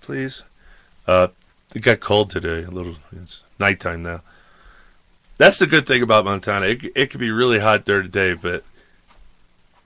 please? 0.02 0.44
Uh, 1.06 1.28
it 1.76 1.82
got 1.82 2.00
cold 2.00 2.30
today. 2.32 2.64
A 2.64 2.72
little. 2.72 2.96
It's 3.16 3.44
nighttime 3.60 4.04
now. 4.04 4.22
That's 5.38 5.60
the 5.60 5.68
good 5.68 5.86
thing 5.88 6.02
about 6.02 6.26
Montana. 6.26 6.68
It, 6.68 6.92
it 6.96 7.10
can 7.10 7.20
be 7.20 7.32
really 7.32 7.60
hot 7.60 7.86
there 7.86 8.02
today, 8.02 8.34
but 8.34 8.64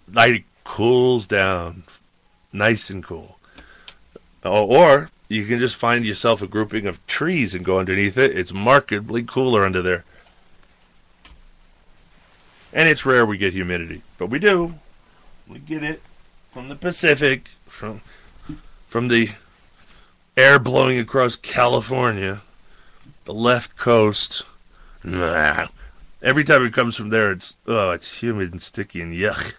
night 0.08 0.34
it 0.36 0.44
cools 0.66 1.26
down, 1.26 1.84
nice 2.52 2.90
and 2.90 3.02
cool. 3.02 3.40
Or 4.44 5.10
you 5.30 5.46
can 5.46 5.60
just 5.60 5.76
find 5.76 6.06
yourself 6.06 6.42
a 6.42 6.48
grouping 6.48 6.86
of 6.86 7.06
trees 7.08 7.56
and 7.56 7.64
go 7.64 7.80
underneath 7.80 8.18
it. 8.18 8.38
It's 8.38 8.54
markedly 8.54 9.24
cooler 9.24 9.64
under 9.64 9.82
there. 9.82 10.04
And 12.74 12.90
it's 12.90 13.06
rare 13.06 13.26
we 13.26 13.38
get 13.38 13.54
humidity, 13.54 14.02
but 14.18 14.28
we 14.28 14.38
do. 14.38 14.76
We 15.48 15.60
get 15.60 15.82
it 15.82 16.02
from 16.52 16.68
the 16.68 16.76
Pacific, 16.76 17.50
from 17.68 18.02
from 18.88 19.08
the 19.08 19.30
air 20.36 20.60
blowing 20.60 21.00
across 21.00 21.36
California, 21.36 22.42
the 23.24 23.34
left 23.34 23.78
coast. 23.78 24.44
Nah. 25.04 25.68
Every 26.22 26.44
time 26.44 26.66
it 26.66 26.74
comes 26.74 26.98
from 26.98 27.10
there, 27.10 27.32
it's 27.32 27.56
oh, 27.66 27.92
it's 27.92 28.22
humid 28.22 28.52
and 28.52 28.62
sticky 28.62 29.02
and 29.02 29.14
yuck. 29.14 29.54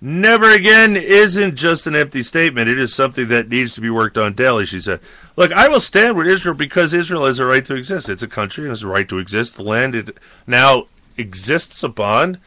Never 0.00 0.52
again 0.52 0.96
isn't 0.96 1.56
just 1.56 1.88
an 1.88 1.96
empty 1.96 2.22
statement. 2.22 2.68
It 2.68 2.78
is 2.78 2.94
something 2.94 3.26
that 3.28 3.48
needs 3.48 3.74
to 3.74 3.80
be 3.80 3.90
worked 3.90 4.16
on 4.16 4.34
daily, 4.34 4.64
she 4.64 4.78
said. 4.78 5.00
Look, 5.34 5.50
I 5.52 5.66
will 5.66 5.80
stand 5.80 6.16
with 6.16 6.28
Israel 6.28 6.54
because 6.54 6.94
Israel 6.94 7.26
has 7.26 7.40
a 7.40 7.44
right 7.44 7.64
to 7.64 7.74
exist. 7.74 8.08
It's 8.08 8.22
a 8.22 8.28
country 8.28 8.64
and 8.64 8.70
has 8.70 8.84
a 8.84 8.88
right 8.88 9.08
to 9.08 9.18
exist. 9.18 9.56
The 9.56 9.64
land 9.64 9.96
it 9.96 10.16
now 10.46 10.86
exists 11.16 11.82
upon 11.82 12.38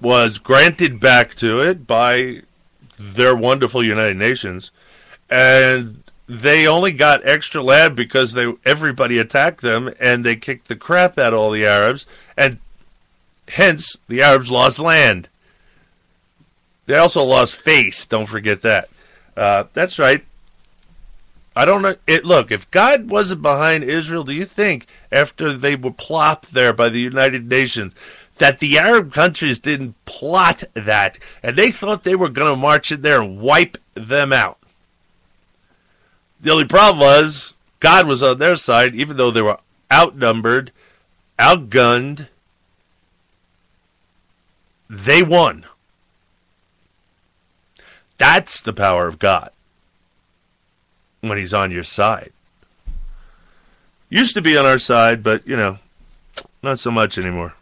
was 0.00 0.38
granted 0.38 1.00
back 1.00 1.34
to 1.36 1.60
it 1.60 1.88
by 1.88 2.42
their 2.98 3.34
wonderful 3.34 3.82
United 3.82 4.16
Nations. 4.16 4.70
And 5.28 6.04
they 6.28 6.68
only 6.68 6.92
got 6.92 7.26
extra 7.26 7.62
land 7.62 7.96
because 7.96 8.32
they 8.32 8.52
everybody 8.64 9.18
attacked 9.18 9.60
them 9.60 9.92
and 9.98 10.24
they 10.24 10.36
kicked 10.36 10.68
the 10.68 10.76
crap 10.76 11.18
out 11.18 11.32
of 11.32 11.40
all 11.40 11.50
the 11.50 11.66
Arabs 11.66 12.06
and 12.36 12.58
hence 13.48 13.96
the 14.08 14.22
Arabs 14.22 14.52
lost 14.52 14.78
land. 14.78 15.28
They 16.86 16.96
also 16.96 17.22
lost 17.24 17.56
face. 17.56 18.04
Don't 18.04 18.26
forget 18.26 18.62
that. 18.62 18.88
Uh, 19.36 19.64
that's 19.72 19.98
right. 19.98 20.24
I 21.56 21.64
don't 21.64 21.82
know. 21.82 21.96
It 22.06 22.24
look 22.24 22.50
if 22.50 22.70
God 22.70 23.08
wasn't 23.08 23.42
behind 23.42 23.84
Israel, 23.84 24.24
do 24.24 24.32
you 24.32 24.44
think 24.44 24.86
after 25.12 25.52
they 25.52 25.76
were 25.76 25.92
plopped 25.92 26.52
there 26.52 26.72
by 26.72 26.88
the 26.88 27.00
United 27.00 27.48
Nations 27.48 27.94
that 28.38 28.58
the 28.58 28.78
Arab 28.78 29.12
countries 29.12 29.60
didn't 29.60 29.94
plot 30.04 30.64
that 30.74 31.18
and 31.42 31.56
they 31.56 31.70
thought 31.70 32.02
they 32.02 32.16
were 32.16 32.28
going 32.28 32.52
to 32.52 32.60
march 32.60 32.90
in 32.90 33.02
there 33.02 33.22
and 33.22 33.40
wipe 33.40 33.78
them 33.94 34.32
out? 34.32 34.58
The 36.40 36.50
only 36.50 36.66
problem 36.66 36.98
was 36.98 37.54
God 37.78 38.06
was 38.06 38.22
on 38.22 38.38
their 38.38 38.56
side, 38.56 38.94
even 38.94 39.16
though 39.16 39.30
they 39.30 39.42
were 39.42 39.58
outnumbered, 39.92 40.72
outgunned. 41.38 42.28
They 44.90 45.22
won. 45.22 45.64
That's 48.18 48.60
the 48.60 48.72
power 48.72 49.06
of 49.08 49.18
God 49.18 49.50
when 51.20 51.38
He's 51.38 51.54
on 51.54 51.70
your 51.70 51.84
side. 51.84 52.32
Used 54.08 54.34
to 54.34 54.42
be 54.42 54.56
on 54.56 54.66
our 54.66 54.78
side, 54.78 55.22
but, 55.22 55.46
you 55.46 55.56
know, 55.56 55.78
not 56.62 56.78
so 56.78 56.90
much 56.90 57.18
anymore. 57.18 57.54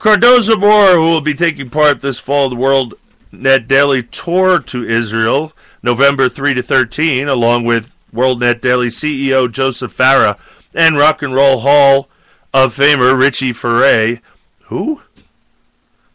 Cardoza 0.00 0.58
Moore, 0.58 0.94
who 0.94 1.02
will 1.02 1.20
be 1.20 1.34
taking 1.34 1.68
part 1.68 2.00
this 2.00 2.18
fall 2.18 2.46
of 2.46 2.50
the 2.50 2.56
World 2.56 2.94
Net 3.30 3.68
Daily 3.68 4.02
Tour 4.02 4.58
to 4.58 4.82
Israel, 4.82 5.52
November 5.82 6.28
3 6.28 6.54
to 6.54 6.62
13, 6.62 7.28
along 7.28 7.64
with 7.64 7.94
World 8.12 8.40
Net 8.40 8.62
Daily 8.62 8.88
CEO 8.88 9.50
Joseph 9.50 9.96
Farah 9.96 10.38
and 10.74 10.96
Rock 10.96 11.22
and 11.22 11.34
Roll 11.34 11.60
Hall 11.60 12.08
of 12.52 12.74
Famer 12.74 13.18
Richie 13.18 13.52
Furay. 13.52 14.20
Who? 14.64 15.02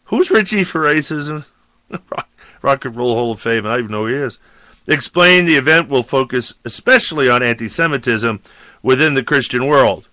Who's 0.06 0.30
Richie 0.30 0.64
Furay, 0.64 1.02
Susan? 1.02 1.44
Rock, 1.90 2.28
Rock 2.62 2.84
and 2.84 2.96
Roll 2.96 3.14
Hall 3.14 3.32
of 3.32 3.40
Fame. 3.40 3.66
I 3.66 3.70
don't 3.70 3.78
even 3.80 3.90
know 3.92 4.06
who 4.06 4.14
he 4.14 4.14
is. 4.14 4.38
Explain 4.88 5.44
the 5.44 5.56
event 5.56 5.88
will 5.88 6.04
focus 6.04 6.54
especially 6.64 7.28
on 7.28 7.42
anti 7.42 7.68
Semitism 7.68 8.40
within 8.82 9.14
the 9.14 9.24
Christian 9.24 9.66
world. 9.66 10.08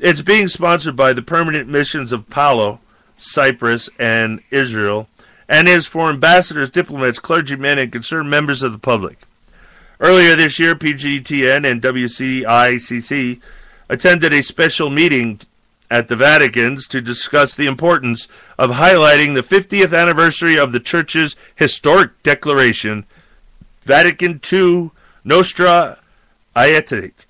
It's 0.00 0.20
being 0.20 0.48
sponsored 0.48 0.96
by 0.96 1.14
the 1.14 1.22
permanent 1.22 1.68
missions 1.68 2.12
of 2.12 2.28
Palau, 2.28 2.78
Cyprus, 3.16 3.88
and 3.98 4.42
Israel, 4.50 5.08
and 5.48 5.66
is 5.66 5.86
for 5.86 6.10
ambassadors, 6.10 6.68
diplomats, 6.68 7.18
clergymen, 7.18 7.78
and 7.78 7.90
concerned 7.90 8.28
members 8.28 8.62
of 8.62 8.72
the 8.72 8.78
public. 8.78 9.22
Earlier 9.98 10.36
this 10.36 10.58
year, 10.58 10.74
PJTN 10.74 11.68
and 11.68 11.82
WCICC 11.82 13.40
attended 13.88 14.32
a 14.32 14.42
special 14.42 14.90
meeting 14.90 15.40
at 15.90 16.08
the 16.08 16.16
Vatican's 16.16 16.86
to 16.88 17.00
discuss 17.00 17.54
the 17.54 17.66
importance 17.66 18.28
of 18.58 18.70
highlighting 18.70 19.34
the 19.34 19.42
50th 19.42 19.96
anniversary 19.96 20.58
of 20.58 20.72
the 20.72 20.80
Church's 20.80 21.34
historic 21.54 22.22
declaration, 22.22 23.06
Vatican 23.82 24.40
II 24.52 24.90
Nostra 25.24 25.98
Aetate, 26.54 27.26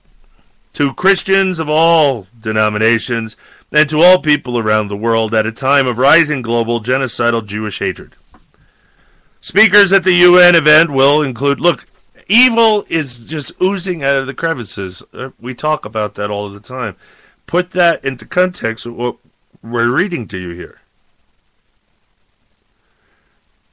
to 0.75 0.95
Christians 0.95 1.59
of 1.59 1.69
all 1.69 2.27
denominations 2.41 3.37
and 3.73 3.89
to 3.89 4.01
all 4.01 4.19
people 4.21 4.59
around 4.59 4.89
the 4.89 4.97
world 4.97 5.35
at 5.35 5.47
a 5.47 5.53
time 5.53 5.87
of 5.87 5.99
rising 5.99 6.43
global 6.43 6.81
genocidal 6.81 7.45
Jewish 7.45 7.79
hatred. 7.79 8.17
Speakers 9.41 9.93
at 9.93 10.03
the 10.03 10.13
UN 10.13 10.55
event 10.55 10.91
will 10.91 11.23
include 11.23 11.61
look, 11.61 11.87
evil 12.27 12.85
is 12.89 13.21
just 13.21 13.53
oozing 13.63 14.03
out 14.03 14.17
of 14.17 14.27
the 14.27 14.35
crevices. 14.35 15.03
Uh, 15.13 15.31
We 15.41 15.55
talk 15.55 15.85
about 15.85 16.15
that 16.15 16.31
all 16.31 16.49
the 16.51 16.61
time. 16.61 16.97
Put 17.49 17.71
that 17.71 18.05
into 18.05 18.27
context 18.27 18.85
of 18.85 18.95
what 18.95 19.17
we're 19.63 19.91
reading 19.91 20.29
to 20.29 20.39
you 20.39 20.51
here. 20.51 20.81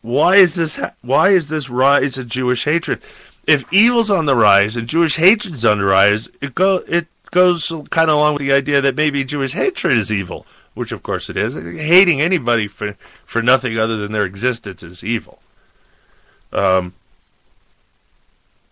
Why 0.01 0.37
is 0.37 0.55
this 0.55 0.79
why 1.01 1.31
is 1.31 1.49
this 1.49 1.69
rise 1.69 2.17
of 2.17 2.27
Jewish 2.27 2.63
hatred? 2.63 3.01
If 3.45 3.71
evil's 3.73 4.09
on 4.09 4.27
the 4.27 4.35
rise 4.35 4.77
and 4.77 4.87
Jewish 4.87 5.17
hatred's 5.17 5.65
on 5.65 5.79
the 5.79 5.85
rise, 5.85 6.29
it 6.41 6.55
go 6.55 6.83
it 6.87 7.07
goes 7.31 7.67
kind 7.89 8.09
of 8.09 8.15
along 8.15 8.35
with 8.35 8.39
the 8.39 8.53
idea 8.53 8.79
that 8.79 8.95
maybe 8.95 9.25
Jewish 9.25 9.51
hatred 9.51 9.97
is 9.97 10.09
evil, 10.09 10.45
which 10.73 10.93
of 10.93 11.03
course 11.03 11.29
it 11.29 11.35
is. 11.35 11.53
Hating 11.53 12.21
anybody 12.21 12.67
for 12.67 12.95
for 13.25 13.41
nothing 13.41 13.77
other 13.77 13.97
than 13.97 14.13
their 14.13 14.25
existence 14.25 14.83
is 14.83 15.03
evil. 15.03 15.39
Um, 16.53 16.93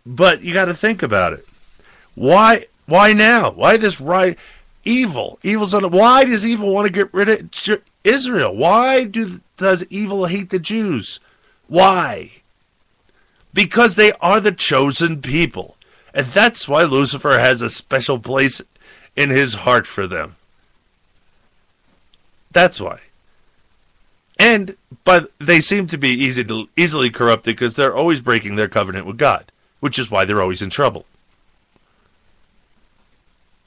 but 0.06 0.44
you 0.44 0.54
got 0.54 0.66
to 0.66 0.74
think 0.74 1.04
about 1.04 1.34
it. 1.34 1.46
Why? 2.16 2.68
Why 2.86 3.12
now? 3.12 3.52
Why 3.52 3.76
this 3.78 4.00
right? 4.00 4.38
Evil. 4.84 5.40
Evil's 5.44 5.74
on. 5.74 5.90
Why 5.92 6.26
does 6.26 6.46
evil 6.46 6.74
want 6.74 6.88
to 6.88 6.94
get 6.94 7.14
rid 7.14 7.30
of 7.30 7.82
Israel? 8.04 8.56
Why 8.56 9.06
do 9.06 9.42
does 9.58 9.86
evil 9.90 10.26
hate 10.26 10.50
the 10.50 10.60
Jews? 10.60 11.20
Why? 11.68 12.32
Because 13.54 13.96
they 13.96 14.12
are 14.14 14.40
the 14.40 14.52
chosen 14.52 15.22
people, 15.22 15.78
and 16.14 16.28
that's 16.28 16.68
why 16.68 16.84
Lucifer 16.84 17.40
has 17.40 17.62
a 17.62 17.70
special 17.70 18.20
place 18.20 18.62
in 19.16 19.30
his 19.30 19.54
heart 19.54 19.88
for 19.88 20.08
them. 20.08 20.36
That's 22.52 22.82
why. 22.82 23.00
And 24.38 24.76
but 25.04 25.32
they 25.40 25.62
seem 25.62 25.88
to 25.88 25.98
be 25.98 26.10
easy 26.10 26.44
to 26.46 26.68
easily 26.76 27.10
corrupted 27.10 27.56
because 27.56 27.76
they're 27.76 27.96
always 27.96 28.22
breaking 28.22 28.56
their 28.56 28.68
covenant 28.68 29.06
with 29.06 29.18
God, 29.18 29.52
which 29.80 29.98
is 29.98 30.12
why 30.12 30.26
they're 30.26 30.42
always 30.42 30.62
in 30.62 30.70
trouble. 30.70 31.06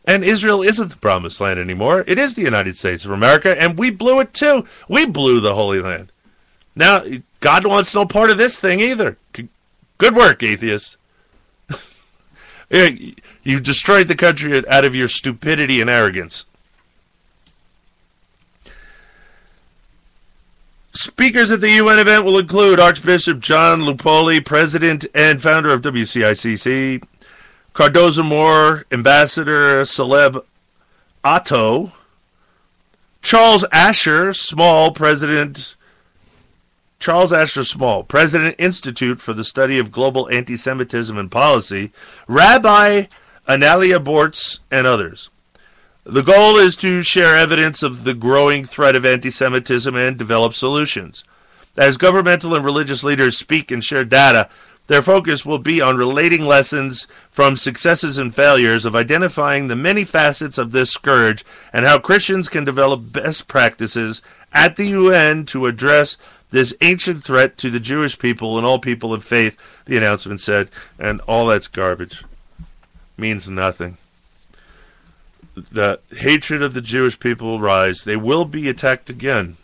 And 0.07 0.25
Israel 0.25 0.63
isn't 0.63 0.91
the 0.91 0.97
promised 0.97 1.41
land 1.41 1.59
anymore. 1.59 2.05
It 2.07 2.19
is 2.19 2.35
the 2.35 2.43
United 2.43 2.77
States 2.77 3.05
of 3.05 3.11
America, 3.11 3.61
and 3.61 3.77
we 3.77 3.91
blew 3.91 4.21
it 4.21 4.33
too. 4.33 4.65
We 4.89 5.05
blew 5.05 5.41
the 5.41 5.55
Holy 5.55 5.81
Land. 5.81 6.13
Now, 6.77 7.03
God 7.41 7.67
wants 7.67 7.95
no 7.95 8.07
part 8.07 8.31
of 8.31 8.39
this 8.39 8.59
thing 8.59 8.81
either. 8.81 9.17
Good 9.99 10.15
work, 10.15 10.43
atheists. 10.43 10.97
You 13.43 13.61
destroyed 13.61 14.09
the 14.09 14.17
country 14.17 14.67
out 14.67 14.85
of 14.85 14.93
your 14.93 15.07
stupidity 15.07 15.81
and 15.81 15.89
arrogance. 15.89 16.47
Speakers 20.93 21.53
at 21.53 21.61
the 21.61 21.71
UN 21.71 22.01
event 22.01 22.25
will 22.25 22.39
include 22.39 22.81
Archbishop 22.81 23.39
John 23.39 23.83
Lupoli, 23.83 24.45
President 24.45 25.07
and 25.15 25.41
founder 25.41 25.71
of 25.71 25.83
WCICC, 25.83 27.05
Cardoza 27.77 28.25
Moore, 28.25 28.87
Ambassador 28.91 29.85
Caleb 29.85 30.43
Otto, 31.23 31.93
Charles 33.21 33.67
Asher 33.71 34.33
Small, 34.33 34.93
President 34.93 35.77
Charles 36.99 37.35
Asher 37.35 37.65
Small, 37.65 38.03
President 38.03 38.55
Institute 38.59 39.21
for 39.21 39.35
the 39.35 39.45
Study 39.45 39.79
of 39.79 39.93
Global 39.93 40.27
Anti-Semitism 40.31 41.19
and 41.19 41.31
Policy, 41.31 41.93
Rabbi 42.27 43.09
Analia 43.47 44.03
Bortz, 44.03 44.61
and 44.71 44.87
others. 44.87 45.29
The 46.05 46.23
goal 46.23 46.57
is 46.57 46.77
to 46.77 47.03
share 47.03 47.37
evidence 47.37 47.83
of 47.83 48.05
the 48.05 48.15
growing 48.15 48.65
threat 48.65 48.97
of 48.97 49.05
anti-Semitism 49.05 49.95
and 49.95 50.17
develop 50.17 50.55
solutions. 50.55 51.25
As 51.77 51.99
governmental 51.99 52.55
and 52.55 52.65
religious 52.65 53.05
leaders 53.05 53.37
speak 53.37 53.71
and 53.71 53.85
share 53.85 54.07
data, 54.07 54.49
their 54.87 55.03
focus 55.03 55.45
will 55.45 55.59
be 55.59 55.81
on 55.81 55.97
relating 55.97 56.47
lessons 56.47 57.07
from 57.31 57.57
successes 57.57 58.19
and 58.19 58.35
failures 58.35 58.85
of 58.85 58.95
identifying 58.95 59.67
the 59.67 59.77
many 59.77 60.05
facets 60.05 60.59
of 60.59 60.73
this 60.73 60.91
scourge 60.91 61.45
and 61.73 61.85
how 61.85 61.99
Christians 61.99 62.49
can 62.49 62.65
develop 62.65 63.13
best 63.13 63.49
practices 63.49 64.23
at 64.53 64.77
the 64.77 64.87
UN 64.87 65.45
to 65.47 65.67
address 65.67 66.17
this 66.51 66.75
ancient 66.81 67.25
threat 67.25 67.59
to 67.59 67.71
the 67.71 67.81
Jewish 67.81 68.19
people 68.19 68.57
and 68.57 68.67
all 68.67 68.79
people 68.79 69.13
of 69.13 69.25
faith, 69.25 69.57
the 69.85 69.97
announcement 69.97 70.41
said, 70.41 70.71
and 70.99 71.21
all 71.23 71.47
that's 71.47 71.67
garbage. 71.67 72.25
Means 73.17 73.49
nothing. 73.49 73.99
The 75.55 76.01
hatred 76.17 76.63
of 76.63 76.75
the 76.75 76.81
Jewish 76.81 77.19
people 77.19 77.49
will 77.49 77.61
rise. 77.61 78.05
They 78.05 78.17
will 78.17 78.45
be 78.45 78.69
attacked 78.69 79.11
again. 79.11 79.57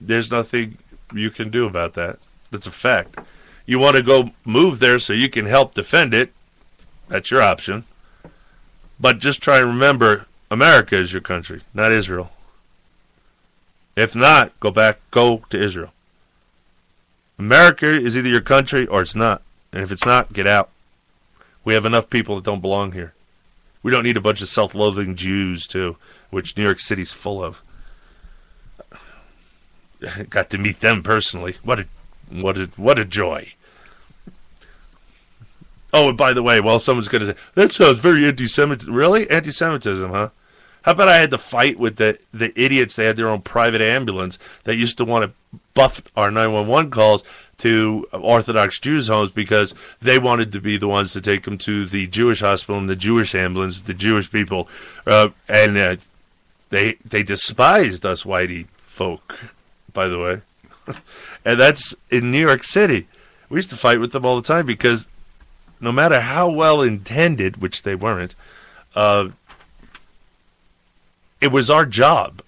There's 0.00 0.30
nothing 0.30 0.78
you 1.12 1.30
can 1.30 1.50
do 1.50 1.66
about 1.66 1.94
that. 1.94 2.18
That's 2.50 2.66
a 2.66 2.72
fact. 2.72 3.18
You 3.66 3.78
want 3.78 3.96
to 3.96 4.02
go 4.02 4.30
move 4.44 4.78
there 4.78 4.98
so 4.98 5.12
you 5.12 5.28
can 5.28 5.46
help 5.46 5.74
defend 5.74 6.14
it. 6.14 6.32
That's 7.08 7.30
your 7.30 7.42
option. 7.42 7.84
But 8.98 9.18
just 9.18 9.42
try 9.42 9.58
and 9.58 9.68
remember 9.68 10.26
America 10.50 10.96
is 10.96 11.12
your 11.12 11.22
country, 11.22 11.62
not 11.74 11.92
Israel. 11.92 12.30
If 13.96 14.14
not, 14.14 14.58
go 14.60 14.70
back, 14.70 15.00
go 15.10 15.42
to 15.50 15.60
Israel. 15.60 15.92
America 17.38 17.86
is 17.86 18.16
either 18.16 18.28
your 18.28 18.40
country 18.40 18.86
or 18.86 19.02
it's 19.02 19.16
not. 19.16 19.42
And 19.72 19.82
if 19.82 19.90
it's 19.90 20.06
not, 20.06 20.32
get 20.32 20.46
out. 20.46 20.70
We 21.64 21.74
have 21.74 21.84
enough 21.84 22.08
people 22.08 22.36
that 22.36 22.44
don't 22.44 22.60
belong 22.60 22.92
here. 22.92 23.12
We 23.82 23.90
don't 23.90 24.04
need 24.04 24.16
a 24.16 24.22
bunch 24.22 24.40
of 24.40 24.48
self 24.48 24.74
loathing 24.74 25.16
Jews, 25.16 25.66
too, 25.66 25.96
which 26.30 26.56
New 26.56 26.62
York 26.62 26.80
City's 26.80 27.12
full 27.12 27.42
of. 27.42 27.62
Got 30.30 30.50
to 30.50 30.58
meet 30.58 30.80
them 30.80 31.02
personally. 31.02 31.56
What 31.62 31.80
a 31.80 31.86
what 32.30 32.56
a 32.56 32.66
what 32.76 32.98
a 32.98 33.04
joy. 33.04 33.52
Oh, 35.92 36.08
and 36.08 36.18
by 36.18 36.32
the 36.32 36.42
way, 36.42 36.60
well, 36.60 36.78
someone's 36.78 37.08
going 37.08 37.24
to 37.24 37.32
say 37.32 37.38
that 37.54 37.72
sounds 37.72 37.98
very 37.98 38.26
anti-Semitic. 38.26 38.88
Really, 38.88 39.28
anti-Semitism, 39.30 40.10
huh? 40.10 40.30
How 40.82 40.92
about 40.92 41.08
I 41.08 41.16
had 41.16 41.30
to 41.30 41.38
fight 41.38 41.78
with 41.78 41.96
the 41.96 42.18
the 42.32 42.52
idiots? 42.60 42.94
They 42.94 43.06
had 43.06 43.16
their 43.16 43.28
own 43.28 43.42
private 43.42 43.80
ambulance 43.80 44.38
that 44.64 44.76
used 44.76 44.98
to 44.98 45.04
want 45.04 45.24
to 45.24 45.58
buff 45.74 46.02
our 46.16 46.30
nine 46.30 46.52
one 46.52 46.68
one 46.68 46.90
calls 46.90 47.24
to 47.58 48.06
Orthodox 48.12 48.78
Jews' 48.78 49.08
homes 49.08 49.30
because 49.30 49.74
they 50.00 50.18
wanted 50.18 50.52
to 50.52 50.60
be 50.60 50.76
the 50.76 50.88
ones 50.88 51.12
to 51.12 51.20
take 51.20 51.42
them 51.42 51.58
to 51.58 51.86
the 51.86 52.06
Jewish 52.06 52.40
hospital 52.40 52.78
and 52.78 52.88
the 52.88 52.96
Jewish 52.96 53.34
ambulance, 53.34 53.80
the 53.80 53.94
Jewish 53.94 54.30
people, 54.30 54.68
uh, 55.06 55.30
and 55.48 55.76
uh, 55.76 55.96
they 56.70 56.94
they 57.04 57.22
despised 57.22 58.04
us 58.06 58.22
whitey 58.22 58.68
folk. 58.76 59.50
By 59.92 60.08
the 60.08 60.18
way, 60.18 60.42
and 61.44 61.58
that's 61.58 61.94
in 62.10 62.30
New 62.30 62.46
York 62.46 62.64
City. 62.64 63.08
We 63.48 63.56
used 63.56 63.70
to 63.70 63.76
fight 63.76 64.00
with 64.00 64.12
them 64.12 64.24
all 64.24 64.36
the 64.36 64.46
time 64.46 64.66
because 64.66 65.06
no 65.80 65.92
matter 65.92 66.20
how 66.20 66.48
well 66.48 66.82
intended, 66.82 67.58
which 67.58 67.82
they 67.82 67.94
weren't, 67.94 68.34
uh, 68.94 69.28
it 71.40 71.48
was 71.48 71.68
our 71.70 71.84
job 71.84 72.42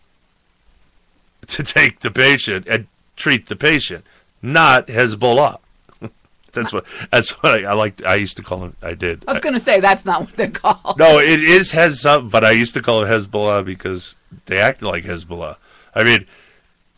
to 1.47 1.63
take 1.63 2.01
the 2.01 2.11
patient 2.11 2.67
and 2.69 2.87
treat 3.17 3.49
the 3.49 3.57
patient, 3.57 4.05
not 4.43 4.87
Hezbollah. 4.87 5.59
that's 6.53 6.73
what 6.73 6.85
that's 7.11 7.31
what 7.43 7.65
I, 7.65 7.71
I 7.71 7.73
like. 7.75 8.05
I 8.05 8.15
used 8.15 8.37
to 8.39 8.43
call 8.43 8.65
him. 8.65 8.77
I 8.83 8.95
did. 8.95 9.25
I 9.27 9.33
was 9.33 9.41
going 9.41 9.55
to 9.55 9.61
say 9.61 9.81
that's 9.81 10.05
not 10.05 10.21
what 10.23 10.37
they're 10.37 10.51
called. 10.51 10.99
No, 10.99 11.19
it 11.19 11.43
is 11.43 11.73
Hezbollah, 11.73 12.31
but 12.31 12.45
I 12.45 12.53
used 12.53 12.75
to 12.75 12.83
call 12.83 13.03
it 13.03 13.09
Hezbollah 13.09 13.65
because 13.65 14.15
they 14.47 14.59
acted 14.59 14.87
like 14.87 15.05
Hezbollah. 15.05 15.57
I 15.95 16.05
mean, 16.05 16.27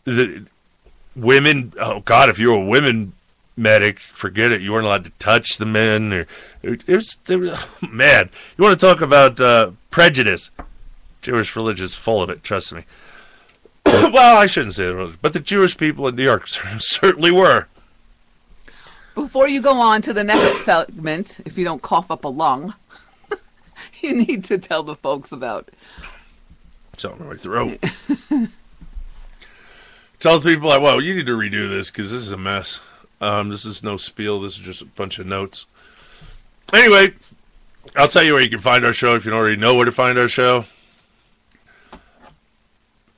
the 0.05 0.45
women. 1.15 1.73
Oh 1.79 2.01
God, 2.01 2.29
if 2.29 2.39
you 2.39 2.49
were 2.49 2.57
a 2.57 2.65
women 2.65 3.13
medic, 3.57 3.99
forget 3.99 4.51
it. 4.51 4.61
You 4.61 4.73
weren't 4.73 4.85
allowed 4.85 5.05
to 5.05 5.11
touch 5.19 5.57
the 5.57 5.65
men. 5.65 6.13
Or 6.13 6.27
it 6.63 6.87
was 6.87 7.17
they 7.25 7.35
were, 7.35 7.57
man. 7.89 8.29
You 8.57 8.63
want 8.63 8.79
to 8.79 8.85
talk 8.85 9.01
about 9.01 9.39
uh, 9.39 9.71
prejudice? 9.89 10.49
Jewish 11.21 11.55
religion 11.55 11.85
is 11.85 11.95
full 11.95 12.21
of 12.21 12.29
it. 12.29 12.43
Trust 12.43 12.73
me. 12.73 12.85
well, 13.85 14.37
I 14.37 14.47
shouldn't 14.47 14.73
say 14.73 14.85
that, 14.85 15.17
but 15.21 15.33
the 15.33 15.39
Jewish 15.39 15.77
people 15.77 16.07
in 16.07 16.15
New 16.15 16.23
York 16.23 16.47
certainly 16.79 17.31
were. 17.31 17.67
Before 19.13 19.47
you 19.47 19.61
go 19.61 19.79
on 19.79 20.01
to 20.03 20.13
the 20.13 20.23
next 20.23 20.61
segment, 20.65 21.39
if 21.45 21.57
you 21.57 21.65
don't 21.65 21.81
cough 21.81 22.09
up 22.09 22.23
a 22.23 22.29
lung, 22.29 22.73
you 24.01 24.15
need 24.15 24.43
to 24.45 24.57
tell 24.57 24.83
the 24.83 24.95
folks 24.95 25.31
about 25.31 25.69
something 26.97 27.21
in 27.21 27.29
my 27.29 27.35
throat. 27.35 27.79
Tell 30.19 30.37
the 30.37 30.53
people 30.53 30.69
like, 30.69 30.83
well, 30.83 31.01
you 31.01 31.15
need 31.15 31.25
to 31.25 31.35
redo 31.35 31.67
this 31.67 31.89
because 31.89 32.11
this 32.11 32.21
is 32.21 32.31
a 32.31 32.37
mess. 32.37 32.79
Um, 33.21 33.49
this 33.49 33.65
is 33.65 33.83
no 33.83 33.97
spiel. 33.97 34.41
This 34.41 34.53
is 34.53 34.59
just 34.59 34.81
a 34.81 34.85
bunch 34.85 35.19
of 35.19 35.27
notes. 35.27 35.67
Anyway, 36.73 37.13
I'll 37.95 38.07
tell 38.07 38.23
you 38.23 38.33
where 38.33 38.41
you 38.41 38.49
can 38.49 38.59
find 38.59 38.83
our 38.83 38.93
show 38.93 39.15
if 39.15 39.23
you 39.23 39.31
don't 39.31 39.39
already 39.39 39.57
know 39.57 39.75
where 39.75 39.85
to 39.85 39.91
find 39.91 40.17
our 40.17 40.27
show. 40.27 40.65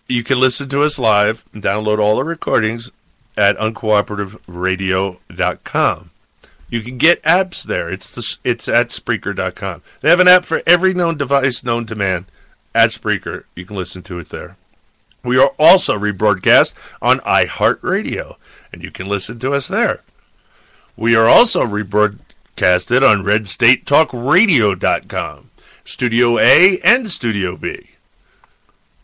You 0.07 0.23
can 0.23 0.39
listen 0.39 0.69
to 0.69 0.83
us 0.83 0.99
live 0.99 1.43
and 1.53 1.63
download 1.63 1.99
all 1.99 2.17
the 2.17 2.23
recordings 2.23 2.91
at 3.37 3.57
uncooperativeradio.com. 3.57 6.09
You 6.69 6.81
can 6.81 6.97
get 6.97 7.23
apps 7.23 7.63
there. 7.63 7.89
It's 7.89 8.15
the, 8.15 8.37
it's 8.43 8.67
at 8.67 8.89
Spreaker.com. 8.89 9.81
They 10.01 10.09
have 10.09 10.19
an 10.19 10.27
app 10.27 10.43
for 10.43 10.61
every 10.65 10.93
known 10.93 11.17
device 11.17 11.63
known 11.63 11.85
to 11.85 11.95
man 11.95 12.25
at 12.73 12.89
Spreaker. 12.89 13.43
You 13.55 13.65
can 13.65 13.75
listen 13.75 14.01
to 14.03 14.19
it 14.19 14.29
there. 14.29 14.57
We 15.23 15.37
are 15.37 15.51
also 15.57 15.97
rebroadcast 15.97 16.73
on 17.01 17.19
iHeartRadio, 17.19 18.35
and 18.73 18.83
you 18.83 18.91
can 18.91 19.07
listen 19.07 19.39
to 19.39 19.53
us 19.53 19.69
there. 19.69 20.01
We 20.97 21.15
are 21.15 21.29
also 21.29 21.61
rebroadcasted 21.61 23.07
on 23.07 23.23
RedStateTalkRadio.com, 23.23 25.51
Studio 25.85 26.39
A 26.39 26.79
and 26.79 27.09
Studio 27.09 27.55
B. 27.55 27.91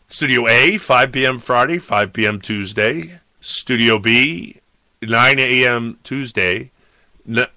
Studio 0.08 0.46
A, 0.48 0.76
5 0.76 1.12
p.m. 1.12 1.38
Friday, 1.38 1.78
5 1.78 2.12
p.m. 2.12 2.38
Tuesday. 2.40 3.20
Studio 3.40 3.98
B, 3.98 4.60
9 5.00 5.38
a.m. 5.38 5.98
Tuesday, 6.04 6.70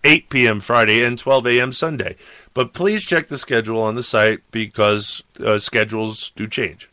8 0.03 0.29
p.m. 0.29 0.61
Friday, 0.61 1.03
and 1.03 1.19
12 1.19 1.47
a.m. 1.47 1.73
Sunday. 1.73 2.15
But 2.53 2.71
please 2.73 3.03
check 3.03 3.27
the 3.27 3.37
schedule 3.37 3.81
on 3.81 3.95
the 3.95 4.03
site 4.03 4.39
because 4.51 5.21
uh, 5.43 5.57
schedules 5.57 6.31
do 6.35 6.47
change 6.47 6.89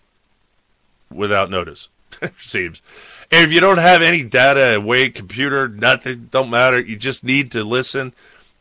without 1.13 1.51
notice. 1.51 1.89
it 2.23 2.33
seems. 2.39 2.81
If 3.31 3.53
you 3.53 3.61
don't 3.61 3.79
have 3.79 4.03
any 4.03 4.25
data, 4.25 4.77
away, 4.77 5.11
computer, 5.11 5.69
nothing, 5.69 6.29
don't 6.31 6.51
matter. 6.51 6.81
You 6.81 6.97
just 6.97 7.23
need 7.23 7.53
to 7.53 7.63
listen. 7.63 8.13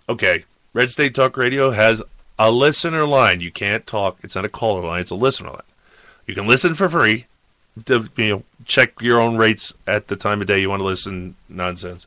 Okay, 0.08 0.46
Red 0.74 0.92
State 0.92 1.16
Talk 1.16 1.38
Radio 1.38 1.72
has 1.72 2.04
a 2.38 2.52
listener 2.52 3.06
line. 3.06 3.42
You 3.42 3.52
can't 3.52 3.86
talk. 3.88 4.18
It's 4.22 4.36
not 4.36 4.46
a 4.46 4.50
caller 4.50 4.86
line. 4.86 5.02
It's 5.02 5.12
a 5.12 5.16
listener 5.16 5.50
line. 5.50 5.62
You 6.28 6.36
can 6.36 6.48
listen 6.48 6.76
for 6.76 6.88
free. 6.88 7.26
To, 7.86 8.10
you 8.18 8.30
know, 8.30 8.44
check 8.66 9.02
your 9.02 9.20
own 9.20 9.38
rates 9.38 9.74
at 9.88 10.08
the 10.08 10.16
time 10.16 10.42
of 10.42 10.48
day 10.48 10.60
you 10.60 10.70
want 10.70 10.82
to 10.82 10.86
listen 10.86 11.36
nonsense. 11.48 12.06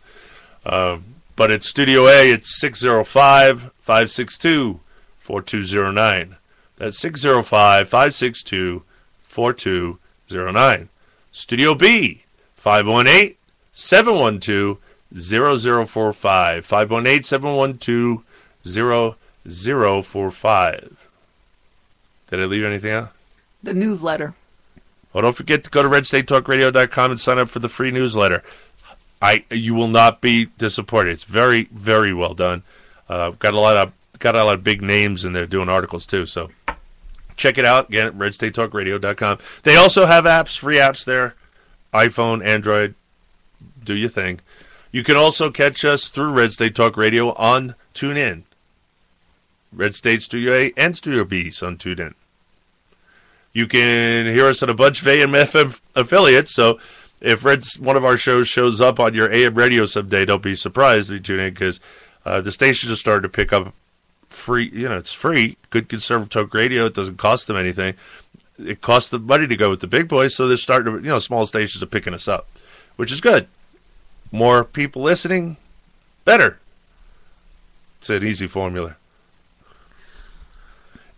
Um, 0.65 1.05
but 1.35 1.51
at 1.51 1.63
Studio 1.63 2.07
A, 2.07 2.31
it's 2.31 2.61
605 2.61 3.73
562 3.81 4.81
4209. 5.19 6.37
That's 6.77 6.99
605 6.99 7.89
562 7.89 8.83
4209. 9.23 10.89
Studio 11.33 11.75
B, 11.75 12.25
518 12.63 13.35
712 13.73 14.79
0045. 15.17 16.65
518 16.65 17.23
712 17.25 19.17
0045. 19.49 21.09
Did 22.29 22.41
I 22.41 22.45
leave 22.45 22.65
anything 22.65 22.93
out? 22.93 23.13
The 23.65 23.75
newsletter. 23.75 24.35
Well, 25.13 25.23
don't 25.23 25.35
forget 25.35 25.65
to 25.65 25.71
go 25.71 25.83
to 25.83 25.89
redstatetalkradio.com 25.89 27.11
and 27.11 27.21
sign 27.21 27.41
up 27.41 27.49
for 27.49 27.59
the 27.59 27.69
free 27.69 27.91
newsletter. 27.91 28.45
I 29.21 29.45
you 29.51 29.75
will 29.75 29.89
not 29.89 30.21
be 30.21 30.45
disappointed. 30.59 31.11
It's 31.11 31.25
very 31.25 31.65
very 31.73 32.15
well 32.15 32.35
done. 32.35 32.63
Uh, 33.09 33.31
got 33.31 33.55
a 33.55 33.61
lot 33.61 33.77
of 33.77 33.93
got 34.21 34.37
a 34.37 34.45
lot 34.45 34.55
of 34.55 34.63
big 34.63 34.83
names 34.83 35.25
in 35.25 35.33
there 35.33 35.47
doing 35.47 35.69
articles 35.69 36.07
too. 36.07 36.27
So 36.27 36.51
check 37.35 37.59
it 37.59 37.65
out 37.65 37.89
again 37.89 38.07
at 38.07 38.15
redstatetalkradio.com. 38.15 39.39
They 39.65 39.75
also 39.75 40.07
have 40.07 40.27
apps, 40.27 40.57
free 40.57 40.77
apps 40.77 41.05
there, 41.05 41.35
iPhone, 41.93 42.45
Android. 42.45 42.95
Do 43.83 43.95
your 43.95 44.09
thing. 44.09 44.41
You 44.91 45.03
can 45.03 45.17
also 45.17 45.51
catch 45.51 45.85
us 45.85 46.09
through 46.09 46.33
Red 46.33 46.53
State 46.53 46.75
Talk 46.75 46.97
Radio 46.97 47.33
on 47.35 47.75
TuneIn. 47.95 48.43
Red 49.73 49.95
State 49.95 50.23
Studio 50.23 50.53
A 50.53 50.73
and 50.77 50.95
Studio 50.97 51.25
B 51.25 51.47
on 51.63 51.77
TuneIn. 51.77 52.15
You 53.55 53.67
can 53.67 54.27
hear 54.27 54.47
us 54.47 54.63
on 54.63 54.71
a 54.71 54.75
bunch 54.75 55.01
of 55.03 55.09
AM 55.09 55.33
FM 55.33 55.81
affiliates. 55.95 56.55
So 56.55 56.79
if 57.21 57.45
Red's 57.45 57.79
one 57.79 57.97
of 57.97 58.05
our 58.05 58.17
shows 58.17 58.49
shows 58.49 58.81
up 58.81 58.99
on 58.99 59.15
your 59.15 59.33
AM 59.33 59.55
radio 59.55 59.87
someday, 59.87 60.25
don't 60.25 60.43
be 60.43 60.55
surprised 60.55 61.11
if 61.11 61.15
you 61.15 61.21
tune 61.21 61.41
in 61.41 61.55
because 61.55 61.81
uh, 62.25 62.41
the 62.41 62.53
station 62.53 62.89
just 62.89 63.01
started 63.01 63.23
to 63.23 63.29
pick 63.29 63.53
up 63.53 63.73
free. 64.29 64.71
You 64.73 64.89
know, 64.89 64.99
it's 64.99 65.13
free. 65.13 65.57
Good 65.71 65.89
conservative 65.89 66.31
talk 66.31 66.55
radio. 66.55 66.87
It 66.87 66.95
doesn't 66.95 67.19
cost 67.19 67.47
them 67.47 67.57
anything. 67.57 67.95
It 68.59 68.81
costs 68.81 69.11
the 69.11 69.19
money 69.19 69.47
to 69.47 69.57
go 69.57 69.71
with 69.71 69.81
the 69.81 69.87
big 69.87 70.09
boys, 70.09 70.35
so 70.35 70.47
they're 70.47 70.57
starting 70.57 70.93
to. 70.93 71.03
You 71.03 71.09
know, 71.11 71.19
small 71.19 71.47
stations 71.47 71.83
are 71.83 71.87
picking 71.87 72.15
us 72.15 72.29
up, 72.29 72.49
which 72.97 73.11
is 73.11 73.21
good. 73.21 73.49
More 74.31 74.65
people 74.65 75.03
listening, 75.03 75.57
better. 76.25 76.59
It's 77.99 78.11
an 78.11 78.25
easy 78.25 78.47
formula. 78.47 78.97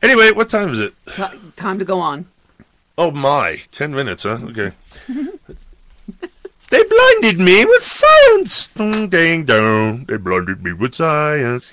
Anyway, 0.03 0.33
what 0.33 0.51
time 0.51 0.69
is 0.71 0.81
it? 0.81 0.95
T- 1.15 1.25
time 1.57 1.79
to 1.79 1.85
go 1.85 1.99
on. 1.99 2.27
Oh 2.99 3.11
my, 3.11 3.63
ten 3.73 3.95
minutes, 3.95 4.23
huh? 4.25 4.39
Okay. 4.43 4.73
they 6.71 6.83
blinded 6.85 7.41
me 7.41 7.65
with 7.65 7.83
science. 7.83 8.69
Ding, 8.69 9.09
ding, 9.09 9.45
dong. 9.45 10.05
They 10.05 10.17
blinded 10.17 10.63
me 10.63 10.73
with 10.73 10.95
science. 10.95 11.73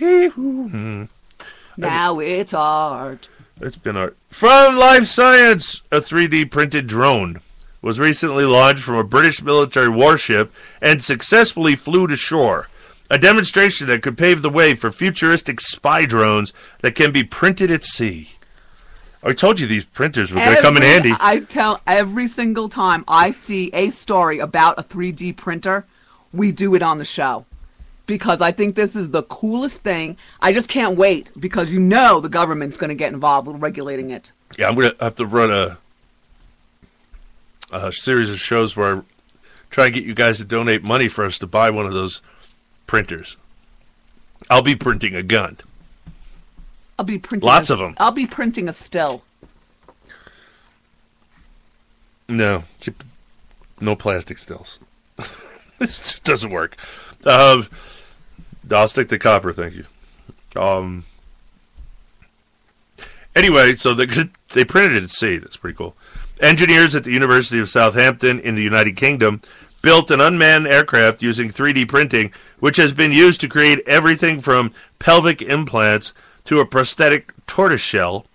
Now 1.78 2.20
it's 2.20 2.54
art. 2.54 3.28
It's 3.64 3.78
been 3.78 3.96
art. 3.96 4.18
From 4.30 4.76
Live 4.76 5.08
Science, 5.08 5.82
a 5.92 6.02
3D 6.02 6.50
printed 6.50 6.88
drone 6.88 7.42
was 7.80 8.00
recently 8.00 8.44
launched 8.44 8.84
from 8.84 8.96
a 8.96 9.04
British 9.04 9.42
military 9.44 9.90
warship 9.90 10.52
and 10.82 11.04
successfully 11.04 11.76
flew 11.76 12.08
to 12.08 12.16
shore. 12.16 12.70
A 13.12 13.20
demonstration 13.20 13.88
that 13.88 14.02
could 14.02 14.18
pave 14.18 14.42
the 14.42 14.50
way 14.50 14.74
for 14.74 14.92
futuristic 14.92 15.62
spy 15.62 16.06
drones 16.06 16.54
that 16.82 16.96
can 16.96 17.12
be 17.12 17.24
printed 17.24 17.70
at 17.70 17.84
sea. 17.84 18.32
I 19.24 19.34
told 19.34 19.60
you 19.60 19.68
these 19.68 19.86
printers 19.86 20.32
were 20.32 20.40
going 20.40 20.56
to 20.56 20.62
come 20.64 20.78
in 20.78 20.84
handy. 20.84 21.14
I 21.20 21.42
tell 21.42 21.82
every 21.86 22.28
single 22.28 22.68
time 22.68 23.04
I 23.08 23.30
see 23.30 23.70
a 23.74 23.92
story 23.92 24.40
about 24.40 24.80
a 24.80 24.84
3D 24.84 25.38
printer, 25.38 25.86
we 26.34 26.52
do 26.52 26.74
it 26.74 26.82
on 26.82 26.98
the 26.98 27.06
show. 27.06 27.46
Because 28.12 28.42
I 28.42 28.52
think 28.52 28.76
this 28.76 28.94
is 28.94 29.12
the 29.12 29.24
coolest 29.24 29.84
thing. 29.84 30.18
I 30.42 30.52
just 30.52 30.68
can't 30.68 30.98
wait 30.98 31.32
because 31.40 31.72
you 31.72 31.80
know 31.80 32.20
the 32.20 32.28
government's 32.28 32.76
going 32.76 32.90
to 32.90 32.96
get 32.96 33.14
involved 33.14 33.48
with 33.48 33.62
regulating 33.62 34.10
it. 34.10 34.34
Yeah, 34.60 34.68
I'm 34.68 34.76
going 34.76 34.92
to 34.92 34.98
have 35.02 35.16
to 35.16 35.26
run 35.26 35.50
a, 35.50 35.78
a 37.72 37.94
series 37.94 38.30
of 38.30 38.38
shows 38.38 38.76
where 38.76 38.98
I 38.98 39.02
try 39.70 39.86
and 39.86 39.94
get 39.94 40.04
you 40.04 40.14
guys 40.14 40.40
to 40.40 40.44
donate 40.44 40.84
money 40.84 41.08
for 41.08 41.24
us 41.24 41.40
to 41.40 41.48
buy 41.48 41.70
one 41.70 41.86
of 41.86 41.94
those 41.94 42.22
printers. 42.86 43.38
I'll 44.50 44.62
be 44.62 44.76
printing 44.76 45.16
a 45.16 45.24
gun. 45.24 45.60
I'll 47.00 47.06
be 47.06 47.18
printing 47.18 47.48
Lots 47.48 47.70
a- 47.70 47.78
them. 47.78 47.96
I'll 47.98 48.12
be 48.12 48.28
printing 48.28 48.68
a 48.68 48.74
still. 48.74 49.24
No, 52.28 52.64
keep, 52.82 53.06
no 53.80 53.96
plastic 53.96 54.38
stills. 54.38 54.80
this 55.80 56.20
doesn't 56.20 56.52
work. 56.52 56.76
Um, 57.26 57.68
I'll 58.72 58.88
stick 58.88 59.10
to 59.10 59.20
copper, 59.20 59.54
thank 59.54 59.76
you. 59.76 59.86
Um. 60.56 61.06
Anyway, 63.36 63.76
so 63.76 63.94
they 63.94 64.06
they 64.54 64.66
printed 64.66 64.98
it 64.98 65.04
at 65.04 65.10
sea. 65.10 65.38
That's 65.38 65.58
pretty 65.58 65.78
cool. 65.78 65.96
Engineers 66.40 66.96
at 66.96 67.04
the 67.04 67.12
University 67.12 67.60
of 67.60 67.70
Southampton 67.70 68.40
in 68.40 68.56
the 68.56 68.64
United 68.64 68.96
Kingdom 68.96 69.42
built 69.82 70.12
an 70.12 70.22
unmanned 70.22 70.68
aircraft 70.68 71.22
using 71.22 71.50
3D 71.50 71.88
printing, 71.88 72.32
which 72.60 72.78
has 72.78 72.94
been 72.94 73.12
used 73.12 73.42
to 73.42 73.48
create 73.48 73.80
everything 73.88 74.40
from 74.40 74.74
pelvic 75.00 75.42
implants 75.42 76.14
to 76.46 76.60
a 76.60 76.66
prosthetic 76.66 77.34
tortoise 77.46 77.82
shell 77.82 78.26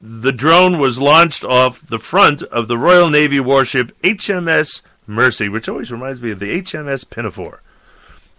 the 0.00 0.32
drone 0.32 0.78
was 0.78 1.00
launched 1.00 1.44
off 1.44 1.80
the 1.80 1.98
front 1.98 2.42
of 2.42 2.68
the 2.68 2.78
Royal 2.78 3.10
Navy 3.10 3.40
warship 3.40 3.92
HMS 4.02 4.82
Mersey, 5.06 5.48
which 5.48 5.68
always 5.68 5.90
reminds 5.90 6.20
me 6.20 6.30
of 6.30 6.38
the 6.38 6.62
HMS 6.62 7.08
Pinafore. 7.08 7.62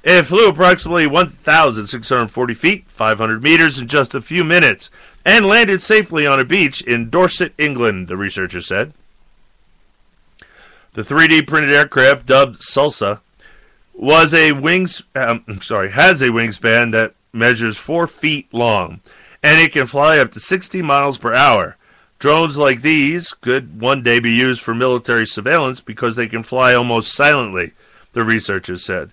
It 0.10 0.24
flew 0.24 0.48
approximately 0.48 1.06
1,640 1.06 2.53
feet, 2.53 2.86
500 2.88 3.44
meters, 3.44 3.77
in 3.77 3.90
just 3.90 4.16
a 4.16 4.22
few 4.22 4.45
minutes, 4.45 4.90
and 5.26 5.45
landed 5.45 5.82
safely 5.82 6.26
on 6.26 6.40
a 6.40 6.45
beach 6.45 6.82
in 6.82 7.10
Dorset, 7.10 7.52
England, 7.58 8.08
the 8.08 8.16
researchers 8.16 8.68
said. 8.68 8.94
The 10.94 11.02
3D 11.02 11.45
printed 11.45 11.76
aircraft, 11.76 12.26
dubbed 12.26 12.61
Salsa, 12.61 13.19
was 13.94 14.34
a 14.34 14.53
wings. 14.53 15.03
Um, 15.14 15.44
sorry, 15.60 15.92
has 15.92 16.22
a 16.22 16.30
wingspan 16.30 16.94
that 16.94 17.14
measures 17.34 17.76
four 17.76 18.08
feet 18.08 18.48
long, 18.53 19.02
and 19.44 19.60
it 19.60 19.74
can 19.74 19.88
fly 19.88 20.19
up 20.19 20.32
to 20.32 20.40
60 20.40 20.82
miles 20.84 21.18
per 21.18 21.34
hour. 21.34 21.76
Drones 22.18 22.58
like 22.58 22.82
these 22.82 23.34
could 23.34 23.82
one 23.82 24.03
day 24.03 24.22
be 24.22 24.32
used 24.32 24.61
for 24.61 24.74
military 24.74 25.27
surveillance 25.27 25.82
because 25.82 26.16
they 26.16 26.27
can 26.27 26.44
fly 26.44 26.74
almost 26.74 27.14
silently, 27.14 27.74
the 28.14 28.24
researchers 28.24 28.86
said. 28.86 29.11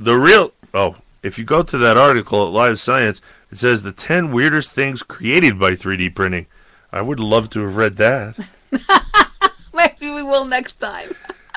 The 0.00 0.14
real 0.14 0.52
oh, 0.72 0.94
if 1.24 1.38
you 1.38 1.44
go 1.44 1.64
to 1.64 1.76
that 1.76 1.96
article 1.96 2.46
at 2.46 2.52
Live 2.52 2.78
Science, 2.78 3.20
it 3.50 3.58
says 3.58 3.82
the 3.82 3.90
10 3.90 4.30
weirdest 4.30 4.70
things 4.70 5.02
created 5.02 5.58
by 5.58 5.72
3D 5.72 6.14
printing. 6.14 6.46
I 6.92 7.02
would 7.02 7.18
love 7.18 7.50
to 7.50 7.62
have 7.62 7.74
read 7.74 7.96
that. 7.96 8.36
Maybe 9.74 10.14
we 10.14 10.22
will 10.22 10.44
next 10.44 10.76
time. 10.76 11.10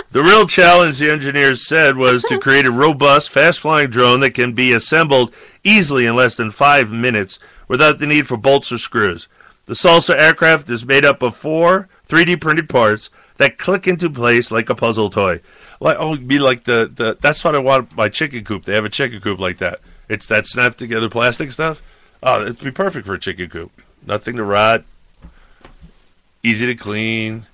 The 0.10 0.24
real 0.24 0.48
challenge, 0.48 0.98
the 0.98 1.12
engineers 1.12 1.68
said, 1.68 1.98
was 1.98 2.24
to 2.24 2.40
create 2.40 2.66
a 2.66 2.72
robust, 2.72 3.30
fast 3.30 3.60
flying 3.60 3.92
drone 3.92 4.22
that 4.22 4.34
can 4.34 4.54
be 4.54 4.74
assembled 4.74 5.32
easily 5.64 6.08
in 6.08 6.16
less 6.16 6.36
than 6.36 6.50
five 6.50 6.92
minutes 6.92 7.38
without 7.68 8.00
the 8.00 8.08
need 8.08 8.26
for 8.26 8.38
bolts 8.38 8.72
or 8.72 8.80
screws. 8.80 9.28
The 9.66 9.74
Salsa 9.74 10.16
aircraft 10.18 10.68
is 10.72 10.84
made 10.84 11.06
up 11.06 11.22
of 11.22 11.36
four 11.36 11.90
3D 12.10 12.42
printed 12.42 12.70
parts 12.70 13.12
that 13.42 13.58
click 13.58 13.88
into 13.88 14.08
place 14.08 14.52
like 14.52 14.70
a 14.70 14.76
puzzle 14.76 15.10
toy. 15.10 15.42
Like 15.80 15.98
oh, 16.00 16.16
be 16.16 16.38
like 16.38 16.66
the, 16.66 16.92
the 16.94 17.18
that's 17.20 17.44
what 17.44 17.56
I 17.56 17.58
want 17.58 17.96
my 17.96 18.08
chicken 18.08 18.44
coop. 18.44 18.66
They 18.66 18.76
have 18.76 18.86
a 18.86 18.90
chicken 18.90 19.20
coop 19.20 19.40
like 19.40 19.58
that. 19.58 19.80
It's 20.08 20.28
that 20.28 20.46
snap 20.46 20.76
together 20.76 21.10
plastic 21.10 21.52
stuff. 21.52 21.82
Oh, 22.22 22.44
it'd 22.44 22.64
be 22.64 22.70
perfect 22.70 23.08
for 23.08 23.16
a 23.16 23.20
chicken 23.20 23.50
coop. 23.50 23.72
Nothing 24.06 24.36
to 24.36 24.44
rot. 24.44 24.84
Easy 26.44 26.68
to 26.68 26.76
clean. 26.76 27.48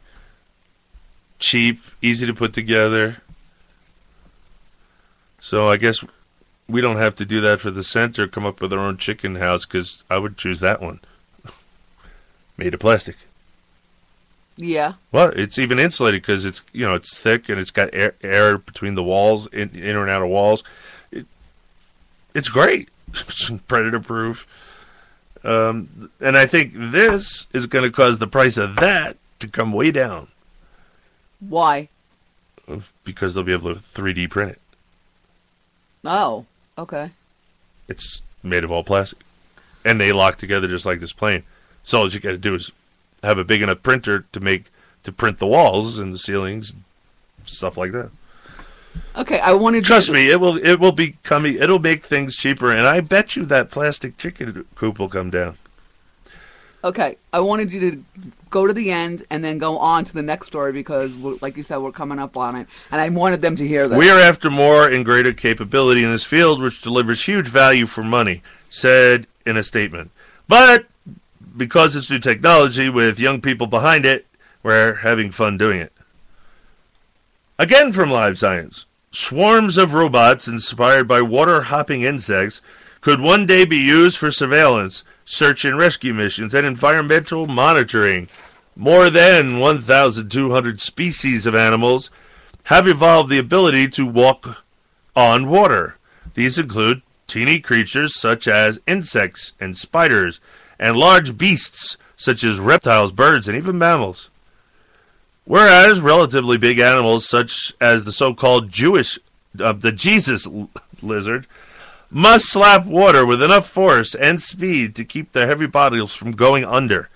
Cheap, 1.39 1.79
easy 2.01 2.25
to 2.25 2.33
put 2.33 2.51
together. 2.53 3.21
So 5.39 5.69
I 5.69 5.77
guess 5.77 6.03
we 6.67 6.81
don't 6.81 6.97
have 6.97 7.15
to 7.15 7.25
do 7.25 7.39
that 7.39 7.61
for 7.61 7.71
the 7.71 7.83
center. 7.83 8.27
Come 8.27 8.45
up 8.45 8.59
with 8.59 8.73
our 8.73 8.79
own 8.79 8.97
chicken 8.97 9.35
house 9.35 9.65
because 9.65 10.03
I 10.09 10.17
would 10.17 10.37
choose 10.37 10.59
that 10.59 10.81
one. 10.81 10.99
Made 12.57 12.73
of 12.73 12.81
plastic. 12.81 13.15
Yeah. 14.57 14.93
Well, 15.11 15.29
it's 15.35 15.59
even 15.59 15.77
insulated 15.79 16.21
because 16.21 16.43
it's 16.43 16.63
you 16.73 16.85
know 16.85 16.95
it's 16.95 17.15
thick 17.15 17.47
and 17.47 17.59
it's 17.59 17.71
got 17.71 17.89
air, 17.93 18.15
air 18.21 18.57
between 18.57 18.95
the 18.95 19.03
walls, 19.03 19.47
in, 19.47 19.69
in 19.69 19.95
and 19.95 20.09
out 20.09 20.23
of 20.23 20.29
walls. 20.29 20.63
It, 21.11 21.25
it's 22.33 22.49
great. 22.49 22.89
It's 23.09 23.49
predator 23.67 24.01
proof. 24.01 24.45
Um, 25.43 26.11
and 26.19 26.37
I 26.37 26.45
think 26.45 26.73
this 26.75 27.47
is 27.53 27.67
going 27.67 27.85
to 27.85 27.91
cause 27.91 28.19
the 28.19 28.27
price 28.27 28.57
of 28.57 28.75
that 28.77 29.15
to 29.39 29.47
come 29.47 29.71
way 29.71 29.91
down 29.91 30.27
Why? 31.39 31.87
because 33.05 33.33
they'll 33.33 33.45
be 33.45 33.53
able 33.53 33.73
to 33.73 33.79
3D 33.79 34.29
print 34.29 34.51
it. 34.51 34.61
Oh, 36.03 36.45
okay. 36.77 37.11
It's 37.87 38.21
made 38.43 38.65
of 38.65 38.71
all 38.71 38.83
plastic, 38.83 39.19
and 39.85 40.01
they 40.01 40.11
lock 40.11 40.37
together 40.37 40.67
just 40.67 40.85
like 40.85 40.99
this 40.99 41.13
plane. 41.13 41.43
So 41.83 41.99
all 41.99 42.09
you 42.09 42.19
got 42.19 42.31
to 42.31 42.37
do 42.37 42.55
is 42.55 42.71
have 43.23 43.37
a 43.37 43.43
big 43.43 43.61
enough 43.61 43.83
printer 43.83 44.25
to 44.31 44.39
make 44.39 44.65
to 45.03 45.11
print 45.11 45.37
the 45.37 45.47
walls 45.47 45.99
and 45.99 46.13
the 46.13 46.17
ceilings, 46.17 46.73
stuff 47.45 47.77
like 47.77 47.91
that. 47.93 48.11
Okay, 49.15 49.39
I 49.39 49.53
wanted 49.53 49.83
Trust 49.83 50.07
to, 50.07 50.13
me, 50.13 50.29
it 50.29 50.39
will 50.39 50.57
it 50.57 50.79
will 50.79 50.91
be 50.91 51.15
coming. 51.23 51.55
It'll 51.55 51.79
make 51.79 52.05
things 52.05 52.35
cheaper, 52.35 52.71
and 52.71 52.81
I 52.81 52.99
bet 53.01 53.35
you 53.35 53.45
that 53.45 53.69
plastic 53.69 54.17
chicken 54.17 54.65
coop 54.75 54.99
will 54.99 55.09
come 55.09 55.29
down. 55.29 55.57
Okay, 56.83 57.17
I 57.33 57.39
wanted 57.39 57.73
you 57.73 57.91
to 57.91 58.03
go 58.49 58.67
to 58.67 58.73
the 58.73 58.91
end 58.91 59.23
and 59.29 59.43
then 59.43 59.57
go 59.57 59.77
on 59.77 60.03
to 60.05 60.13
the 60.13 60.21
next 60.21 60.47
story 60.47 60.71
because, 60.71 61.15
like 61.15 61.57
you 61.57 61.63
said, 61.63 61.77
we're 61.77 61.91
coming 61.91 62.19
up 62.19 62.37
on 62.37 62.55
it, 62.55 62.67
and 62.91 63.01
I 63.01 63.09
wanted 63.09 63.41
them 63.41 63.55
to 63.55 63.67
hear 63.67 63.87
this. 63.87 63.97
We 63.97 64.09
are 64.09 64.19
after 64.19 64.49
more 64.49 64.87
and 64.87 65.03
greater 65.03 65.33
capability 65.33 66.03
in 66.03 66.11
this 66.11 66.23
field, 66.23 66.61
which 66.61 66.81
delivers 66.81 67.23
huge 67.23 67.47
value 67.47 67.87
for 67.87 68.03
money, 68.03 68.43
said 68.69 69.27
in 69.45 69.57
a 69.57 69.63
statement. 69.63 70.11
But 70.47 70.85
because 71.57 71.95
it's 71.95 72.09
new 72.09 72.19
technology 72.19 72.89
with 72.89 73.19
young 73.19 73.41
people 73.41 73.67
behind 73.67 74.05
it, 74.05 74.27
we're 74.63 74.95
having 74.95 75.31
fun 75.31 75.57
doing 75.57 75.81
it. 75.81 75.93
Again 77.59 77.91
from 77.91 78.11
Live 78.11 78.37
Science. 78.37 78.85
Swarms 79.11 79.77
of 79.77 79.93
robots 79.93 80.47
inspired 80.47 81.07
by 81.07 81.21
water 81.21 81.63
hopping 81.63 82.03
insects 82.03 82.61
could 83.01 83.19
one 83.21 83.45
day 83.45 83.65
be 83.65 83.77
used 83.77 84.17
for 84.17 84.31
surveillance, 84.31 85.03
search 85.25 85.65
and 85.65 85.77
rescue 85.77 86.13
missions, 86.13 86.53
and 86.53 86.67
environmental 86.67 87.47
monitoring. 87.47 88.27
More 88.75 89.09
than 89.09 89.59
1,200 89.59 90.81
species 90.81 91.45
of 91.45 91.55
animals 91.55 92.11
have 92.65 92.87
evolved 92.87 93.29
the 93.29 93.39
ability 93.39 93.87
to 93.89 94.05
walk 94.05 94.65
on 95.15 95.49
water. 95.49 95.97
These 96.33 96.59
include 96.59 97.01
teeny 97.25 97.59
creatures 97.59 98.13
such 98.13 98.47
as 98.47 98.81
insects 98.85 99.53
and 99.59 99.75
spiders, 99.75 100.39
and 100.79 100.95
large 100.95 101.37
beasts 101.37 101.97
such 102.15 102.43
as 102.43 102.59
reptiles, 102.59 103.11
birds, 103.11 103.47
and 103.47 103.57
even 103.57 103.77
mammals. 103.77 104.29
Whereas 105.45 106.01
relatively 106.01 106.57
big 106.57 106.79
animals 106.79 107.27
such 107.27 107.73
as 107.79 108.03
the 108.03 108.11
so-called 108.11 108.69
Jewish, 108.69 109.17
uh, 109.59 109.73
the 109.73 109.91
Jesus 109.91 110.47
lizard, 111.01 111.47
must 112.09 112.45
slap 112.45 112.85
water 112.85 113.25
with 113.25 113.41
enough 113.41 113.67
force 113.67 114.15
and 114.15 114.41
speed 114.41 114.95
to 114.95 115.05
keep 115.05 115.31
their 115.31 115.47
heavy 115.47 115.67
bodies 115.67 116.13
from 116.13 116.31
going 116.31 116.65
under. 116.65 117.09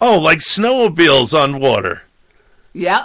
Oh, 0.00 0.18
like 0.18 0.38
snowmobiles 0.38 1.32
on 1.38 1.60
water. 1.60 2.02
Yeah. 2.72 3.04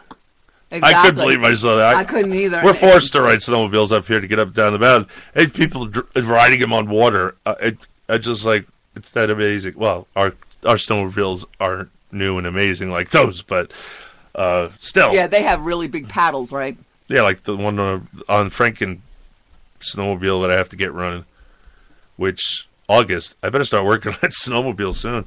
I 0.69 1.01
couldn't 1.01 1.15
believe 1.15 1.43
I 1.43 1.53
saw 1.53 1.77
that. 1.77 1.95
I 1.95 2.03
couldn't 2.03 2.33
either. 2.33 2.61
We're 2.63 2.73
forced 2.73 3.13
to 3.13 3.21
ride 3.21 3.39
snowmobiles 3.39 3.93
up 3.93 4.05
here 4.05 4.19
to 4.19 4.27
get 4.27 4.39
up 4.39 4.53
down 4.53 4.73
the 4.73 4.79
mountain. 4.79 5.09
And 5.33 5.53
people 5.53 5.85
dr- 5.85 6.07
riding 6.15 6.59
them 6.59 6.73
on 6.73 6.89
water. 6.89 7.35
Uh, 7.45 7.55
it, 7.61 7.77
I 8.09 8.17
just 8.17 8.43
like 8.43 8.67
it's 8.97 9.11
that 9.11 9.29
amazing. 9.29 9.73
Well, 9.77 10.07
our 10.15 10.33
our 10.65 10.75
snowmobiles 10.75 11.45
aren't 11.59 11.89
new 12.11 12.37
and 12.37 12.45
amazing 12.47 12.91
like 12.91 13.09
those, 13.11 13.41
but 13.41 13.71
uh, 14.35 14.69
still, 14.79 15.13
Yeah, 15.13 15.27
they 15.27 15.43
have 15.43 15.61
really 15.65 15.87
big 15.87 16.09
paddles, 16.09 16.51
right? 16.51 16.77
yeah, 17.07 17.21
like 17.21 17.43
the 17.43 17.55
one 17.55 17.79
on, 17.79 18.07
on 18.27 18.49
Franken 18.49 18.99
snowmobile 19.79 20.41
that 20.41 20.51
I 20.51 20.55
have 20.57 20.69
to 20.69 20.75
get 20.75 20.91
running. 20.93 21.23
Which 22.17 22.67
August, 22.89 23.37
I 23.43 23.49
better 23.49 23.63
start 23.63 23.85
working 23.85 24.11
on 24.13 24.17
that 24.21 24.31
snowmobile 24.31 24.93
soon. 24.95 25.25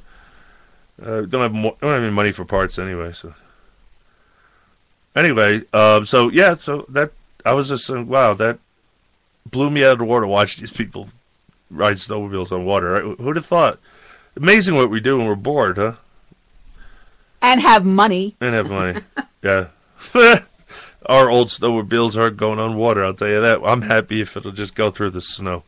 Uh, 1.01 1.21
don't 1.21 1.41
have 1.41 1.53
mo- 1.53 1.77
don't 1.81 1.91
have 1.93 2.03
any 2.03 2.11
money 2.13 2.31
for 2.31 2.45
parts 2.45 2.77
anyway. 2.77 3.13
So 3.13 3.33
anyway, 5.15 5.61
um, 5.73 6.05
so 6.05 6.29
yeah, 6.29 6.55
so 6.55 6.85
that 6.89 7.11
I 7.45 7.53
was 7.53 7.69
just 7.69 7.85
saying, 7.85 8.07
wow, 8.07 8.33
that 8.35 8.59
blew 9.49 9.69
me 9.69 9.83
out 9.83 9.93
of 9.93 9.97
the 9.99 10.05
water. 10.05 10.25
to 10.25 10.27
Watch 10.27 10.57
these 10.57 10.71
people 10.71 11.09
ride 11.71 11.95
snowmobiles 11.95 12.51
on 12.51 12.65
water. 12.65 12.91
Right? 12.91 13.17
Who'd 13.19 13.35
have 13.35 13.45
thought? 13.45 13.79
Amazing 14.35 14.75
what 14.75 14.89
we 14.89 14.99
do 14.99 15.17
when 15.17 15.27
we're 15.27 15.35
bored, 15.35 15.77
huh? 15.77 15.93
And 17.41 17.61
have 17.61 17.85
money. 17.85 18.35
And 18.39 18.53
have 18.53 18.69
money. 18.69 19.01
yeah. 19.43 19.67
Our 21.05 21.29
old 21.29 21.47
snowmobiles 21.47 22.15
aren't 22.15 22.37
going 22.37 22.59
on 22.59 22.75
water, 22.75 23.03
I'll 23.03 23.13
tell 23.13 23.27
you 23.27 23.41
that. 23.41 23.61
I'm 23.65 23.81
happy 23.81 24.21
if 24.21 24.37
it'll 24.37 24.51
just 24.51 24.75
go 24.75 24.91
through 24.91 25.09
the 25.09 25.21
snow. 25.21 25.63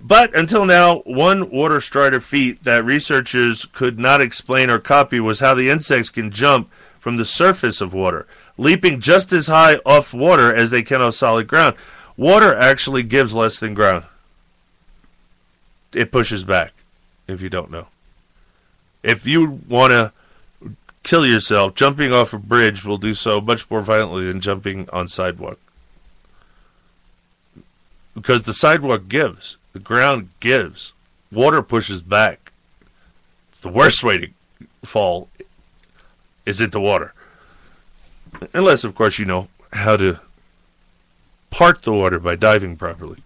But 0.00 0.36
until 0.36 0.66
now, 0.66 0.98
one 1.00 1.50
water 1.50 1.80
strider 1.80 2.20
feat 2.20 2.62
that 2.64 2.84
researchers 2.84 3.64
could 3.64 3.98
not 3.98 4.20
explain 4.20 4.68
or 4.68 4.78
copy 4.78 5.18
was 5.20 5.40
how 5.40 5.54
the 5.54 5.70
insects 5.70 6.10
can 6.10 6.30
jump 6.30 6.70
from 7.00 7.16
the 7.16 7.24
surface 7.24 7.80
of 7.80 7.94
water, 7.94 8.26
leaping 8.58 9.00
just 9.00 9.32
as 9.32 9.46
high 9.46 9.76
off 9.86 10.12
water 10.12 10.54
as 10.54 10.70
they 10.70 10.82
can 10.82 11.00
off 11.00 11.14
solid 11.14 11.46
ground. 11.46 11.76
Water 12.16 12.54
actually 12.54 13.02
gives 13.02 13.34
less 13.34 13.58
than 13.58 13.74
ground. 13.74 14.04
It 15.92 16.10
pushes 16.10 16.44
back, 16.44 16.72
if 17.26 17.40
you 17.40 17.50
don't 17.50 17.70
know. 17.70 17.88
If 19.02 19.26
you 19.26 19.60
want 19.68 19.92
to 19.92 20.12
kill 21.02 21.26
yourself, 21.26 21.74
jumping 21.74 22.12
off 22.12 22.32
a 22.32 22.38
bridge 22.38 22.84
will 22.84 22.98
do 22.98 23.14
so 23.14 23.40
much 23.40 23.70
more 23.70 23.80
violently 23.80 24.26
than 24.26 24.40
jumping 24.40 24.88
on 24.92 25.08
sidewalk. 25.08 25.58
Because 28.14 28.44
the 28.44 28.54
sidewalk 28.54 29.08
gives, 29.08 29.56
the 29.72 29.78
ground 29.78 30.30
gives, 30.40 30.92
water 31.30 31.62
pushes 31.62 32.02
back. 32.02 32.50
It's 33.50 33.60
the 33.60 33.68
worst 33.68 34.02
way 34.02 34.18
to 34.18 34.28
fall 34.82 35.28
is 36.46 36.60
into 36.60 36.80
water. 36.80 37.12
Unless, 38.52 38.84
of 38.84 38.94
course, 38.94 39.18
you 39.18 39.24
know 39.24 39.48
how 39.72 39.96
to 39.96 40.20
part 41.56 41.80
the 41.80 41.92
water 41.92 42.18
by 42.18 42.36
diving 42.36 42.76
properly. 42.76 43.16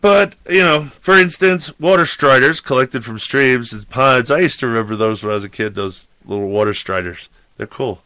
But, 0.00 0.36
you 0.48 0.62
know, 0.62 0.84
for 1.00 1.18
instance, 1.18 1.76
water 1.80 2.06
striders 2.06 2.60
collected 2.60 3.04
from 3.04 3.18
streams 3.18 3.72
and 3.72 3.90
ponds. 3.90 4.30
I 4.30 4.38
used 4.38 4.60
to 4.60 4.68
remember 4.68 4.94
those 4.94 5.24
when 5.24 5.32
I 5.32 5.34
was 5.34 5.42
a 5.42 5.48
kid, 5.48 5.74
those 5.74 6.06
little 6.24 6.48
water 6.48 6.74
striders. 6.74 7.28
They're 7.56 7.66
cool. 7.66 8.02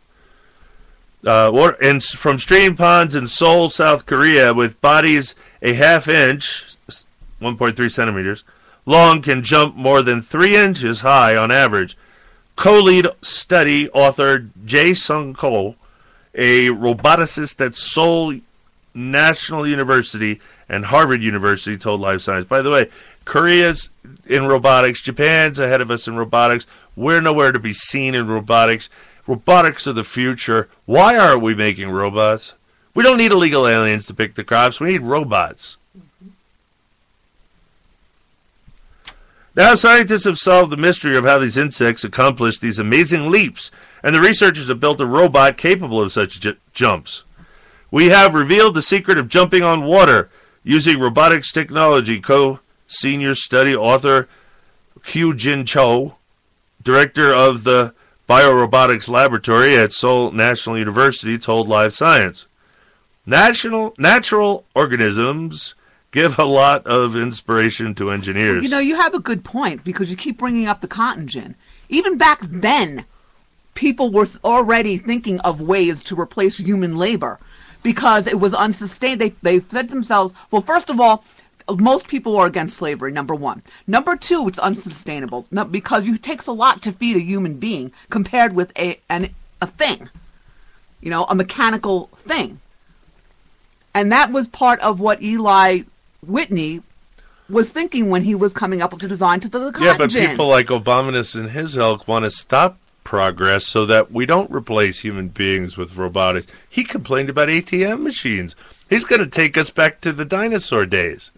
Uh, 1.27 1.51
water, 1.53 1.77
and 1.83 2.03
from 2.03 2.39
stream 2.39 2.75
ponds 2.75 3.15
in 3.15 3.29
Seoul, 3.29 3.69
South 3.69 4.07
Korea, 4.07 4.55
with 4.55 4.81
bodies 4.81 5.35
a 5.61 5.75
half 5.75 6.09
inch, 6.09 6.65
1.3 7.43 7.93
centimeters, 7.93 8.45
long, 8.87 9.21
can 9.21 9.43
jump 9.43 9.77
more 9.77 10.01
than 10.01 10.23
three 10.23 10.57
inches 10.57 11.01
high 11.01 11.37
on 11.37 11.51
average. 11.51 11.99
Co-lead 12.57 13.09
study 13.21 13.91
author 13.91 14.49
Jae 14.65 14.97
Sung 14.97 15.35
Ko, 15.35 15.77
a 16.35 16.67
roboticist 16.69 17.65
at 17.65 17.75
Seoul 17.75 18.39
National 18.95 19.67
University 19.67 20.41
and 20.69 20.87
Harvard 20.87 21.23
University 21.23 21.77
told 21.77 22.01
Live 22.01 22.23
Science. 22.23 22.47
By 22.47 22.63
the 22.63 22.71
way, 22.71 22.91
Korea's 23.25 23.91
in 24.27 24.47
robotics, 24.47 25.01
Japan's 25.01 25.59
ahead 25.59 25.81
of 25.81 25.91
us 25.91 26.09
in 26.09 26.17
robotics. 26.17 26.67
We're 26.97 27.21
nowhere 27.21 27.53
to 27.53 27.59
be 27.59 27.73
seen 27.73 28.15
in 28.15 28.29
robotics. 28.29 28.89
Robotics 29.27 29.87
are 29.87 29.93
the 29.93 30.05
future. 30.05 30.69
Why 30.85 31.17
aren't 31.17 31.43
we 31.43 31.55
making 31.55 31.91
robots? 31.91 32.55
We 32.95 33.03
don't 33.03 33.19
need 33.19 33.33
illegal 33.33 33.67
aliens 33.67 34.07
to 34.07 34.15
pick 34.15 34.35
the 34.35 34.45
crops. 34.45 34.81
We 34.81 34.93
need 34.93 35.03
robots. 35.03 35.77
Now, 39.55 39.75
scientists 39.75 40.25
have 40.25 40.39
solved 40.39 40.73
the 40.73 40.79
mystery 40.79 41.15
of 41.15 41.25
how 41.25 41.39
these 41.39 41.59
insects 41.59 42.05
accomplish 42.05 42.59
these 42.59 42.79
amazing 42.79 43.31
leaps, 43.31 43.71
and 44.03 44.15
the 44.15 44.21
researchers 44.21 44.69
have 44.69 44.81
built 44.81 45.01
a 45.01 45.07
robot 45.07 45.59
capable 45.59 46.01
of 46.01 46.11
such 46.11 46.41
j- 46.41 46.57
jumps. 46.73 47.25
We 47.91 48.09
have 48.09 48.33
revealed 48.33 48.75
the 48.75 48.81
secret 48.81 49.19
of 49.19 49.29
jumping 49.29 49.63
on 49.63 49.85
water 49.85 50.31
using 50.65 50.99
robotics 50.99 51.53
technology, 51.53 52.19
co 52.19 52.61
senior 52.87 53.35
study 53.35 53.77
author 53.77 54.27
Kyu-Jin 55.03 55.67
Cho, 55.67 56.17
director 56.83 57.35
of 57.35 57.65
the 57.65 57.93
Biorobotics 58.27 59.11
Laboratory 59.11 59.77
at 59.77 59.93
Seoul 59.93 60.31
National 60.33 60.79
University, 60.79 61.37
told 61.37 61.69
Live 61.69 61.95
Science. 61.95 62.47
National, 63.27 63.95
natural 63.99 64.65
organisms 64.75 65.75
give 66.13 66.39
a 66.39 66.45
lot 66.45 66.87
of 66.87 67.17
inspiration 67.17 67.95
to 67.97 68.11
engineers. 68.11 68.63
You 68.63 68.71
know, 68.71 68.79
you 68.79 68.97
have 68.97 69.15
a 69.15 69.19
good 69.19 69.43
point 69.43 69.83
because 69.83 70.11
you 70.11 70.17
keep 70.17 70.39
bringing 70.39 70.67
up 70.67 70.81
the 70.81 70.89
cotton 70.89 71.27
gin. 71.27 71.57
Even 71.89 72.17
back 72.17 72.41
then, 72.43 73.05
people 73.75 74.11
were 74.11 74.27
already 74.45 74.99
thinking 74.99 75.41
of 75.41 75.61
ways 75.61 76.03
to 76.05 76.19
replace 76.19 76.59
human 76.59 76.97
labor 76.97 77.41
because 77.83 78.27
it 78.27 78.39
was 78.39 78.55
unsustainable. 78.55 79.35
They, 79.43 79.59
they 79.59 79.67
said 79.67 79.89
themselves, 79.89 80.33
well, 80.51 80.63
first 80.63 80.91
of 80.91 81.01
all, 81.01 81.25
most 81.79 82.09
people 82.09 82.37
are 82.37 82.47
against 82.47 82.77
slavery, 82.77 83.13
number 83.13 83.35
one. 83.35 83.63
Number 83.87 84.17
two, 84.17 84.47
it's 84.49 84.59
unsustainable 84.59 85.47
because 85.71 86.07
it 86.07 86.23
takes 86.23 86.47
a 86.47 86.53
lot 86.53 86.83
to 86.83 86.93
feed 86.93 87.17
a 87.17 87.21
human 87.21 87.55
being 87.55 87.93
compared 88.11 88.55
with 88.55 88.73
a, 88.79 89.01
an, 89.09 89.31
a 89.61 89.67
thing, 89.67 90.11
you 91.01 91.09
know, 91.09 91.25
a 91.25 91.35
mechanical 91.35 92.09
thing. 92.17 92.61
And 93.95 94.11
that 94.11 94.33
was 94.33 94.49
part 94.49 94.81
of 94.81 95.01
what 95.01 95.23
Eli 95.23 95.83
Whitney 96.25 96.83
was 97.49 97.71
thinking 97.71 98.09
when 98.09 98.23
he 98.23 98.35
was 98.35 98.53
coming 98.53 98.81
up 98.81 98.93
with 98.93 99.03
the 99.03 99.09
design 99.09 99.41
to 99.41 99.49
the, 99.49 99.59
the 99.59 99.73
cotton 99.73 99.87
yeah, 99.87 99.97
but 99.97 100.11
gin. 100.11 100.31
people 100.31 100.49
like 100.49 100.67
Obaminus 100.67 101.35
and 101.35 101.51
his 101.51 101.77
ilk 101.77 102.07
want 102.09 102.25
to 102.25 102.31
stop 102.31 102.79
progress 103.05 103.67
so 103.67 103.85
that 103.87 104.11
we 104.11 104.25
don't 104.25 104.51
replace 104.51 105.01
human 105.01 105.29
beings 105.29 105.77
with 105.77 105.97
robotics. 105.97 106.53
He 106.69 106.85
complained 106.85 107.29
about 107.29 107.49
ATM 107.49 108.03
machines. 108.03 108.55
He's 108.89 109.05
going 109.05 109.21
to 109.21 109.27
take 109.27 109.59
us 109.59 109.71
back 109.71 110.01
to 110.03 110.13
the 110.13 110.25
dinosaur 110.25 110.87
days. 110.87 111.31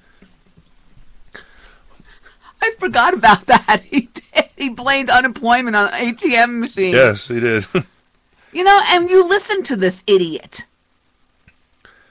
I 2.60 2.72
forgot 2.78 3.14
about 3.14 3.46
that. 3.46 3.82
He 3.84 4.08
did. 4.12 4.48
He 4.56 4.68
blamed 4.68 5.10
unemployment 5.10 5.76
on 5.76 5.90
ATM 5.90 6.60
machines. 6.60 6.94
Yes, 6.94 7.28
he 7.28 7.40
did. 7.40 7.66
You 8.54 8.62
know, 8.62 8.82
and 8.86 9.10
you 9.10 9.28
listen 9.28 9.64
to 9.64 9.74
this 9.74 10.04
idiot. 10.06 10.64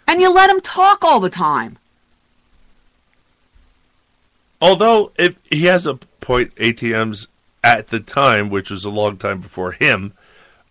And 0.05 0.19
you 0.19 0.29
let 0.29 0.49
him 0.49 0.59
talk 0.59 1.01
all 1.01 1.21
the 1.21 1.29
time. 1.29 1.77
Although 4.63 5.11
he 5.51 5.65
has 5.65 5.85
a 5.85 5.95
point, 6.21 6.55
ATMs 6.55 7.27
at 7.65 7.87
the 7.87 7.99
time, 7.99 8.49
which 8.49 8.71
was 8.71 8.85
a 8.85 8.89
long 8.89 9.17
time 9.17 9.41
before 9.41 9.73
him, 9.73 10.13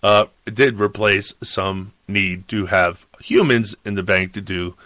uh, 0.02 0.26
did 0.46 0.80
replace 0.80 1.34
some 1.42 1.92
need 2.08 2.48
to 2.48 2.66
have 2.66 3.04
humans 3.20 3.76
in 3.84 3.94
the 3.94 4.02
bank 4.02 4.32
to 4.32 4.40
do 4.40 4.76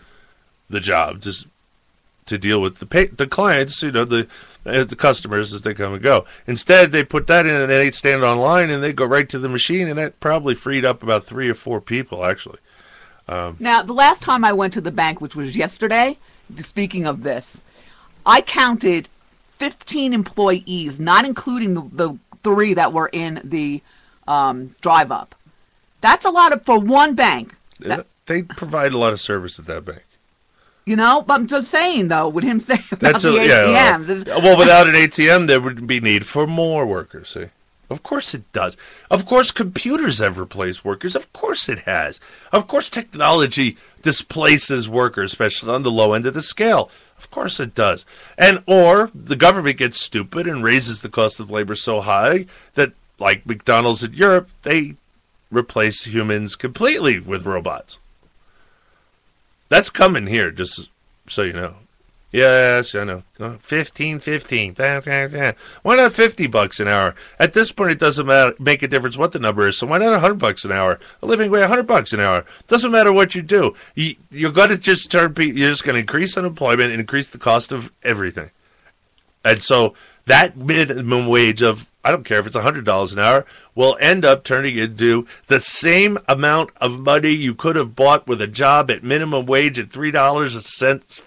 the 0.68 0.81
job, 0.81 1.20
just 1.20 1.47
to 2.26 2.36
deal 2.36 2.60
with 2.60 2.78
the 2.78 2.86
pay- 2.86 3.07
the 3.07 3.28
clients, 3.28 3.81
you 3.81 3.93
know, 3.93 4.05
the 4.05 4.26
uh, 4.67 4.83
the 4.83 4.97
customers 4.97 5.55
as 5.55 5.62
they 5.62 5.73
come 5.73 5.93
and 5.93 6.02
go. 6.02 6.25
Instead, 6.49 6.91
they 6.91 7.05
put 7.05 7.28
that 7.28 7.47
in 7.47 7.55
and 7.55 7.70
they 7.70 7.93
stand 7.93 8.25
online 8.25 8.70
and 8.70 8.83
they 8.83 8.93
go 8.93 9.05
right 9.05 9.28
to 9.28 9.39
the 9.39 9.49
machine, 9.49 9.86
and 9.86 9.99
that 9.99 10.18
probably 10.18 10.57
freed 10.57 10.85
up 10.85 11.05
about 11.05 11.25
three 11.25 11.49
or 11.49 11.55
four 11.55 11.81
people 11.81 12.25
actually. 12.25 12.59
Um, 13.28 13.57
Now, 13.60 13.83
the 13.83 13.93
last 13.93 14.25
time 14.25 14.44
I 14.44 14.52
went 14.52 14.73
to 14.73 14.81
the 14.81 14.91
bank, 14.91 15.20
which 15.20 15.36
was 15.36 15.57
yesterday, 15.57 16.18
speaking 16.57 17.07
of 17.07 17.23
this, 17.23 17.62
I 18.27 18.43
counted 18.43 19.09
15 19.53 20.13
employees, 20.13 21.01
not 21.01 21.25
including 21.25 21.75
the, 21.75 21.83
the 21.93 22.19
three 22.43 22.75
that 22.75 22.93
were 22.93 23.09
in 23.13 23.41
the 23.45 23.83
um, 24.29 24.75
drive 24.81 25.11
up. 25.13 25.35
That's 26.01 26.25
a 26.27 26.31
lot 26.31 26.53
of, 26.53 26.65
for 26.65 26.79
one 26.79 27.15
bank. 27.15 27.55
That- 27.81 28.07
they 28.27 28.43
provide 28.43 28.93
a 28.93 28.99
lot 28.99 29.13
of 29.13 29.21
service 29.21 29.59
at 29.61 29.67
that 29.67 29.85
bank. 29.85 30.03
you 30.85 30.97
know, 30.97 31.23
but 31.23 31.35
I'm 31.35 31.47
just 31.47 31.71
saying, 31.71 32.09
though, 32.09 32.29
with 32.29 32.43
him 32.43 32.59
saying 32.69 32.83
about 32.91 33.13
That's 33.13 33.23
the 33.23 33.37
a, 33.37 33.47
yeah, 33.47 33.97
ATMs. 33.99 34.29
uh, 34.29 34.41
well, 34.43 34.59
without 34.59 34.89
an 34.89 34.95
ATM, 34.95 35.47
there 35.47 35.61
would 35.61 35.87
be 35.87 36.01
need 36.01 36.27
for 36.27 36.45
more 36.45 36.85
workers. 36.85 37.29
See, 37.31 37.47
of 37.89 38.03
course 38.03 38.35
it 38.35 38.51
does. 38.53 38.77
Of 39.13 39.27
course, 39.27 39.53
computers 39.53 40.19
have 40.19 40.39
replaced 40.41 40.85
workers. 40.85 41.15
Of 41.15 41.33
course 41.33 41.69
it 41.69 41.81
has. 41.81 42.19
Of 42.51 42.67
course, 42.67 42.91
technology 42.91 43.77
displaces 44.03 44.89
workers, 44.89 45.31
especially 45.33 45.73
on 45.73 45.85
the 45.85 45.91
low 45.93 46.13
end 46.13 46.27
of 46.27 46.35
the 46.35 46.43
scale. 46.43 46.91
Of 47.19 47.31
course 47.31 47.61
it 47.61 47.75
does. 47.75 48.05
And 48.36 48.62
or 48.67 49.11
the 49.15 49.36
government 49.36 49.78
gets 49.78 50.01
stupid 50.01 50.47
and 50.47 50.62
raises 50.62 51.01
the 51.01 51.09
cost 51.09 51.41
of 51.41 51.51
labor 51.51 51.75
so 51.75 52.01
high 52.01 52.47
that, 52.75 52.93
like 53.19 53.47
McDonald's 53.47 54.03
in 54.03 54.12
Europe, 54.12 54.49
they 54.62 54.97
replace 55.51 56.05
humans 56.05 56.57
completely 56.57 57.19
with 57.19 57.47
robots. 57.47 57.99
That's 59.69 59.91
coming 59.91 60.27
here, 60.27 60.51
just 60.51 60.89
so 61.27 61.43
you 61.43 61.53
know. 61.53 61.77
Yes, 62.33 62.95
I 62.95 63.05
know. 63.05 63.23
Uh, 63.39 63.57
15, 63.61 64.19
15. 64.19 64.75
Da, 64.75 65.01
da, 65.01 65.29
da. 65.29 65.53
Why 65.83 65.97
not 65.97 66.13
50 66.13 66.49
bucks 66.49 66.81
an 66.81 66.89
hour? 66.89 67.15
At 67.39 67.53
this 67.53 67.71
point, 67.71 67.93
it 67.93 67.99
doesn't 67.99 68.27
matter, 68.27 68.55
make 68.59 68.83
a 68.83 68.89
difference 68.89 69.17
what 69.17 69.33
the 69.33 69.39
number 69.39 69.67
is. 69.67 69.79
So 69.79 69.87
why 69.87 69.99
not 69.99 70.11
100 70.11 70.35
bucks 70.35 70.65
an 70.65 70.73
hour? 70.73 70.99
A 71.23 71.27
living 71.27 71.51
wage, 71.51 71.61
100 71.61 71.87
bucks 71.87 72.13
an 72.13 72.21
hour. 72.21 72.45
Doesn't 72.67 72.91
matter 72.91 73.13
what 73.13 73.35
you 73.35 73.43
do. 73.43 73.75
You, 73.95 74.17
you're 74.31 74.53
going 74.53 74.71
to 74.71 74.77
just 74.77 75.11
turn, 75.11 75.35
you're 75.39 75.71
just 75.71 75.85
going 75.85 75.95
to 75.95 76.01
increase 76.01 76.37
unemployment 76.37 76.91
and 76.91 77.01
increase 77.01 77.29
the 77.29 77.39
cost 77.39 77.71
of 77.71 77.93
everything. 78.03 78.51
And 79.45 79.63
so 79.63 79.95
that 80.27 80.57
minimum 80.57 81.29
wage 81.29 81.63
of, 81.63 81.89
I 82.05 82.11
don't 82.11 82.25
care 82.25 82.41
if 82.41 82.47
it's 82.47 82.57
$100 82.57 83.13
an 83.13 83.19
hour, 83.19 83.47
will 83.75 83.97
end 84.01 84.25
up 84.25 84.43
turning 84.43 84.77
into 84.77 85.27
the 85.47 85.61
same 85.61 86.19
amount 86.29 86.71
of 86.81 86.99
money 86.99 87.31
you 87.31 87.55
could 87.55 87.77
have 87.77 87.95
bought 87.95 88.27
with 88.27 88.41
a 88.41 88.47
job 88.49 88.91
at 88.91 89.05
minimum 89.05 89.47
wage 89.47 89.79
at 89.79 89.89
$3 89.89 90.45
a 90.45 90.61
cent, 90.61 91.23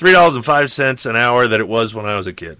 $3.05 0.00 1.10
an 1.10 1.16
hour 1.16 1.46
that 1.46 1.60
it 1.60 1.68
was 1.68 1.94
when 1.94 2.06
I 2.06 2.16
was 2.16 2.26
a 2.26 2.32
kid. 2.32 2.58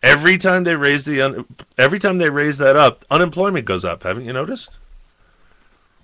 Every 0.00 0.38
time 0.38 0.64
they 0.64 0.76
raise 0.76 1.04
the 1.04 1.20
un- 1.20 1.46
every 1.76 1.98
time 1.98 2.18
they 2.18 2.30
raise 2.30 2.58
that 2.58 2.76
up, 2.76 3.04
unemployment 3.10 3.64
goes 3.64 3.84
up. 3.84 4.02
Haven't 4.04 4.24
you 4.24 4.32
noticed? 4.32 4.78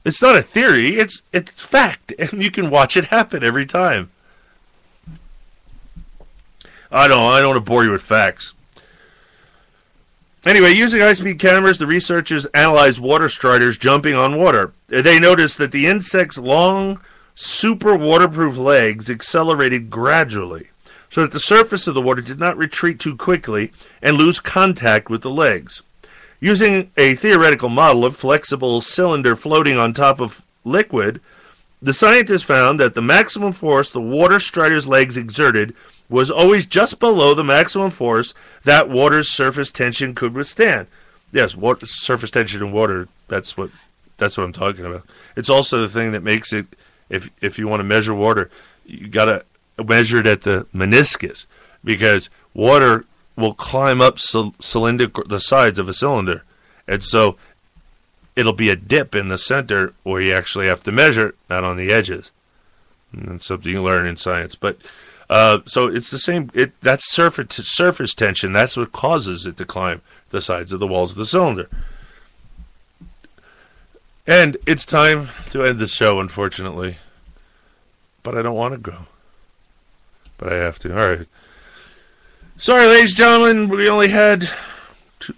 It's 0.05 0.23
not 0.23 0.37
a 0.37 0.43
theory, 0.43 0.97
it's 0.97 1.23
it's 1.33 1.61
fact, 1.61 2.13
and 2.19 2.43
you 2.43 2.51
can 2.51 2.71
watch 2.71 2.97
it 2.97 3.07
happen 3.07 3.43
every 3.43 3.67
time. 3.67 4.11
I 6.91 7.07
don't 7.07 7.33
I 7.33 7.41
don't 7.41 7.55
want 7.55 7.65
to 7.65 7.71
bore 7.71 7.85
you 7.85 7.91
with 7.91 8.03
facts. 8.03 8.55
Anyway, 10.45 10.73
using 10.73 11.01
high-speed 11.01 11.39
cameras, 11.39 11.79
the 11.79 11.87
researchers 11.87 12.47
analyzed 12.47 13.01
water 13.01 13.29
striders 13.29 13.77
jumping 13.77 14.15
on 14.15 14.39
water. 14.39 14.73
They 14.87 15.19
noticed 15.19 15.59
that 15.59 15.73
the 15.73 15.87
insect's 15.87 16.39
long, 16.39 17.01
super 17.41 17.95
waterproof 17.95 18.59
legs 18.59 19.09
accelerated 19.09 19.89
gradually, 19.89 20.67
so 21.09 21.23
that 21.23 21.31
the 21.31 21.39
surface 21.39 21.87
of 21.87 21.95
the 21.95 22.03
water 22.03 22.21
did 22.21 22.41
not 22.41 22.57
retreat 22.57 22.99
too 22.99 23.17
quickly 23.17 23.73
and 24.03 24.17
lose 24.17 24.41
contact 24.41 25.09
with 25.09 25.23
the 25.23 25.31
legs. 25.31 25.83
Using 26.41 26.91
a 26.97 27.15
theoretical 27.15 27.69
model 27.69 28.05
of 28.05 28.17
flexible 28.17 28.81
cylinder 28.81 29.37
floating 29.37 29.79
on 29.79 29.93
top 29.93 30.21
of 30.21 30.43
liquid, 30.65 31.21
the 31.81 31.95
scientists 31.95 32.43
found 32.43 32.81
that 32.81 32.95
the 32.95 33.03
maximum 33.03 33.53
force 33.53 33.93
the 33.93 34.01
water 34.01 34.41
strider's 34.41 34.89
legs 34.89 35.17
exerted 35.17 35.77
was 36.09 36.33
always 36.33 36.67
just 36.67 36.99
below 36.99 37.35
the 37.35 37.45
maximum 37.45 37.91
force 37.91 38.35
that 38.65 38.89
water's 38.89 39.33
surface 39.33 39.71
tension 39.71 40.13
could 40.13 40.35
withstand. 40.35 40.89
Yes, 41.31 41.55
water, 41.55 41.87
surface 41.87 42.33
tension 42.33 42.63
in 42.63 42.73
water, 42.73 43.07
that's 43.29 43.57
what 43.57 43.71
that's 44.17 44.37
what 44.37 44.43
I'm 44.43 44.53
talking 44.53 44.85
about. 44.85 45.05
It's 45.37 45.51
also 45.51 45.83
the 45.83 45.89
thing 45.89 46.11
that 46.11 46.25
makes 46.25 46.53
it 46.53 46.67
if 47.09 47.31
if 47.41 47.59
you 47.59 47.69
want 47.69 47.81
to 47.81 47.85
measure 47.85 48.15
water, 48.15 48.51
you 48.87 49.09
got 49.09 49.27
to 49.27 49.45
measure 49.83 50.19
it 50.19 50.27
at 50.27 50.43
the 50.43 50.67
meniscus 50.75 51.47
because 51.85 52.31
water 52.55 53.05
will 53.37 53.55
climb 53.55 54.01
up 54.01 54.19
cyl- 54.19 54.55
cylindrical 54.59 55.25
the 55.25 55.41
sides 55.41 55.79
of 55.79 55.89
a 55.89 55.93
cylinder. 55.93 56.43
And 56.87 57.05
so 57.05 57.37
it'll 58.35 58.53
be 58.53 58.71
a 58.71 58.77
dip 58.77 59.15
in 59.15 59.29
the 59.29 59.39
center 59.39 59.95
where 60.03 60.21
you 60.21 60.33
actually 60.33 60.67
have 60.67 60.83
to 60.85 60.93
measure, 60.93 61.35
not 61.49 61.65
on 61.65 61.77
the 61.77 61.93
edges. 61.93 62.31
And 63.13 63.29
that's 63.29 63.47
something 63.47 63.71
you 63.71 63.83
learn 63.83 64.07
in 64.07 64.17
science. 64.17 64.55
But 64.55 64.79
uh, 65.31 65.61
so 65.67 65.87
it's 65.87 66.11
the 66.11 66.19
same. 66.19 66.51
It 66.55 66.81
that's 66.81 67.11
surface 67.11 67.57
surface 67.69 68.15
tension. 68.15 68.53
That's 68.53 68.77
what 68.77 68.93
causes 68.93 69.47
it 69.47 69.57
to 69.59 69.65
climb 69.65 70.03
the 70.31 70.41
sides 70.41 70.73
of 70.73 70.81
the 70.81 70.87
walls 70.87 71.13
of 71.13 71.19
the 71.19 71.27
cylinder. 71.27 71.69
And 74.29 74.59
it's 74.67 74.85
time 74.85 75.31
to 75.53 75.65
end 75.65 75.79
the 75.79 75.87
show, 75.87 76.21
unfortunately. 76.21 76.99
But 78.23 78.37
I 78.37 78.43
don't 78.43 78.55
want 78.57 78.75
to 78.75 78.79
go. 78.79 79.07
But 80.37 80.53
I 80.53 80.57
have 80.57 80.79
to. 80.81 80.91
All 80.93 81.09
right. 81.17 81.27
Sorry, 82.59 82.85
ladies 82.87 83.13
and 83.13 83.17
gentlemen, 83.17 83.69
we 83.71 83.89
only 83.89 84.09
had 84.09 84.51
two, 85.19 85.33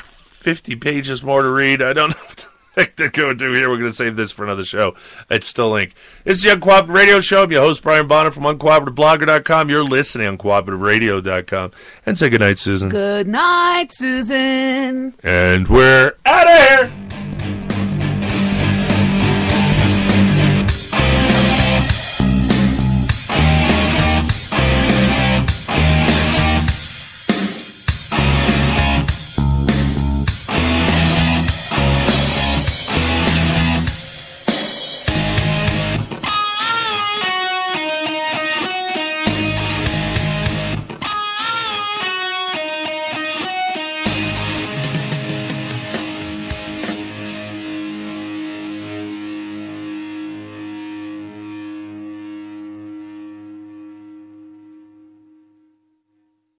50 0.00 0.74
pages 0.74 1.22
more 1.22 1.42
to 1.42 1.50
read. 1.50 1.80
I 1.82 1.92
don't 1.92 2.10
know. 2.16 2.48
what 2.74 2.96
to 2.96 3.10
go 3.10 3.32
do 3.32 3.52
here. 3.52 3.68
We're 3.68 3.76
going 3.76 3.90
to 3.90 3.96
save 3.96 4.16
this 4.16 4.32
for 4.32 4.42
another 4.44 4.64
show 4.64 4.96
at 5.30 5.44
Still 5.44 5.70
Link. 5.70 5.94
This 6.24 6.38
is 6.38 6.42
the 6.42 6.50
Uncooperative 6.56 6.88
Radio 6.92 7.20
Show. 7.20 7.44
I'm 7.44 7.52
your 7.52 7.62
host, 7.62 7.82
Brian 7.82 8.08
Bonner 8.08 8.32
from 8.32 8.42
UncooperativeBlogger.com. 8.42 9.70
You're 9.70 9.84
listening 9.84 10.26
on 10.26 10.38
CooperativeRadio.com. 10.38 11.70
And 12.06 12.18
say 12.18 12.28
goodnight, 12.28 12.58
Susan. 12.58 12.88
Good 12.88 13.28
night, 13.28 13.92
Susan. 13.92 15.14
And 15.22 15.68
we're 15.68 16.14
out 16.26 16.50
of 16.50 16.90
here. 16.90 17.11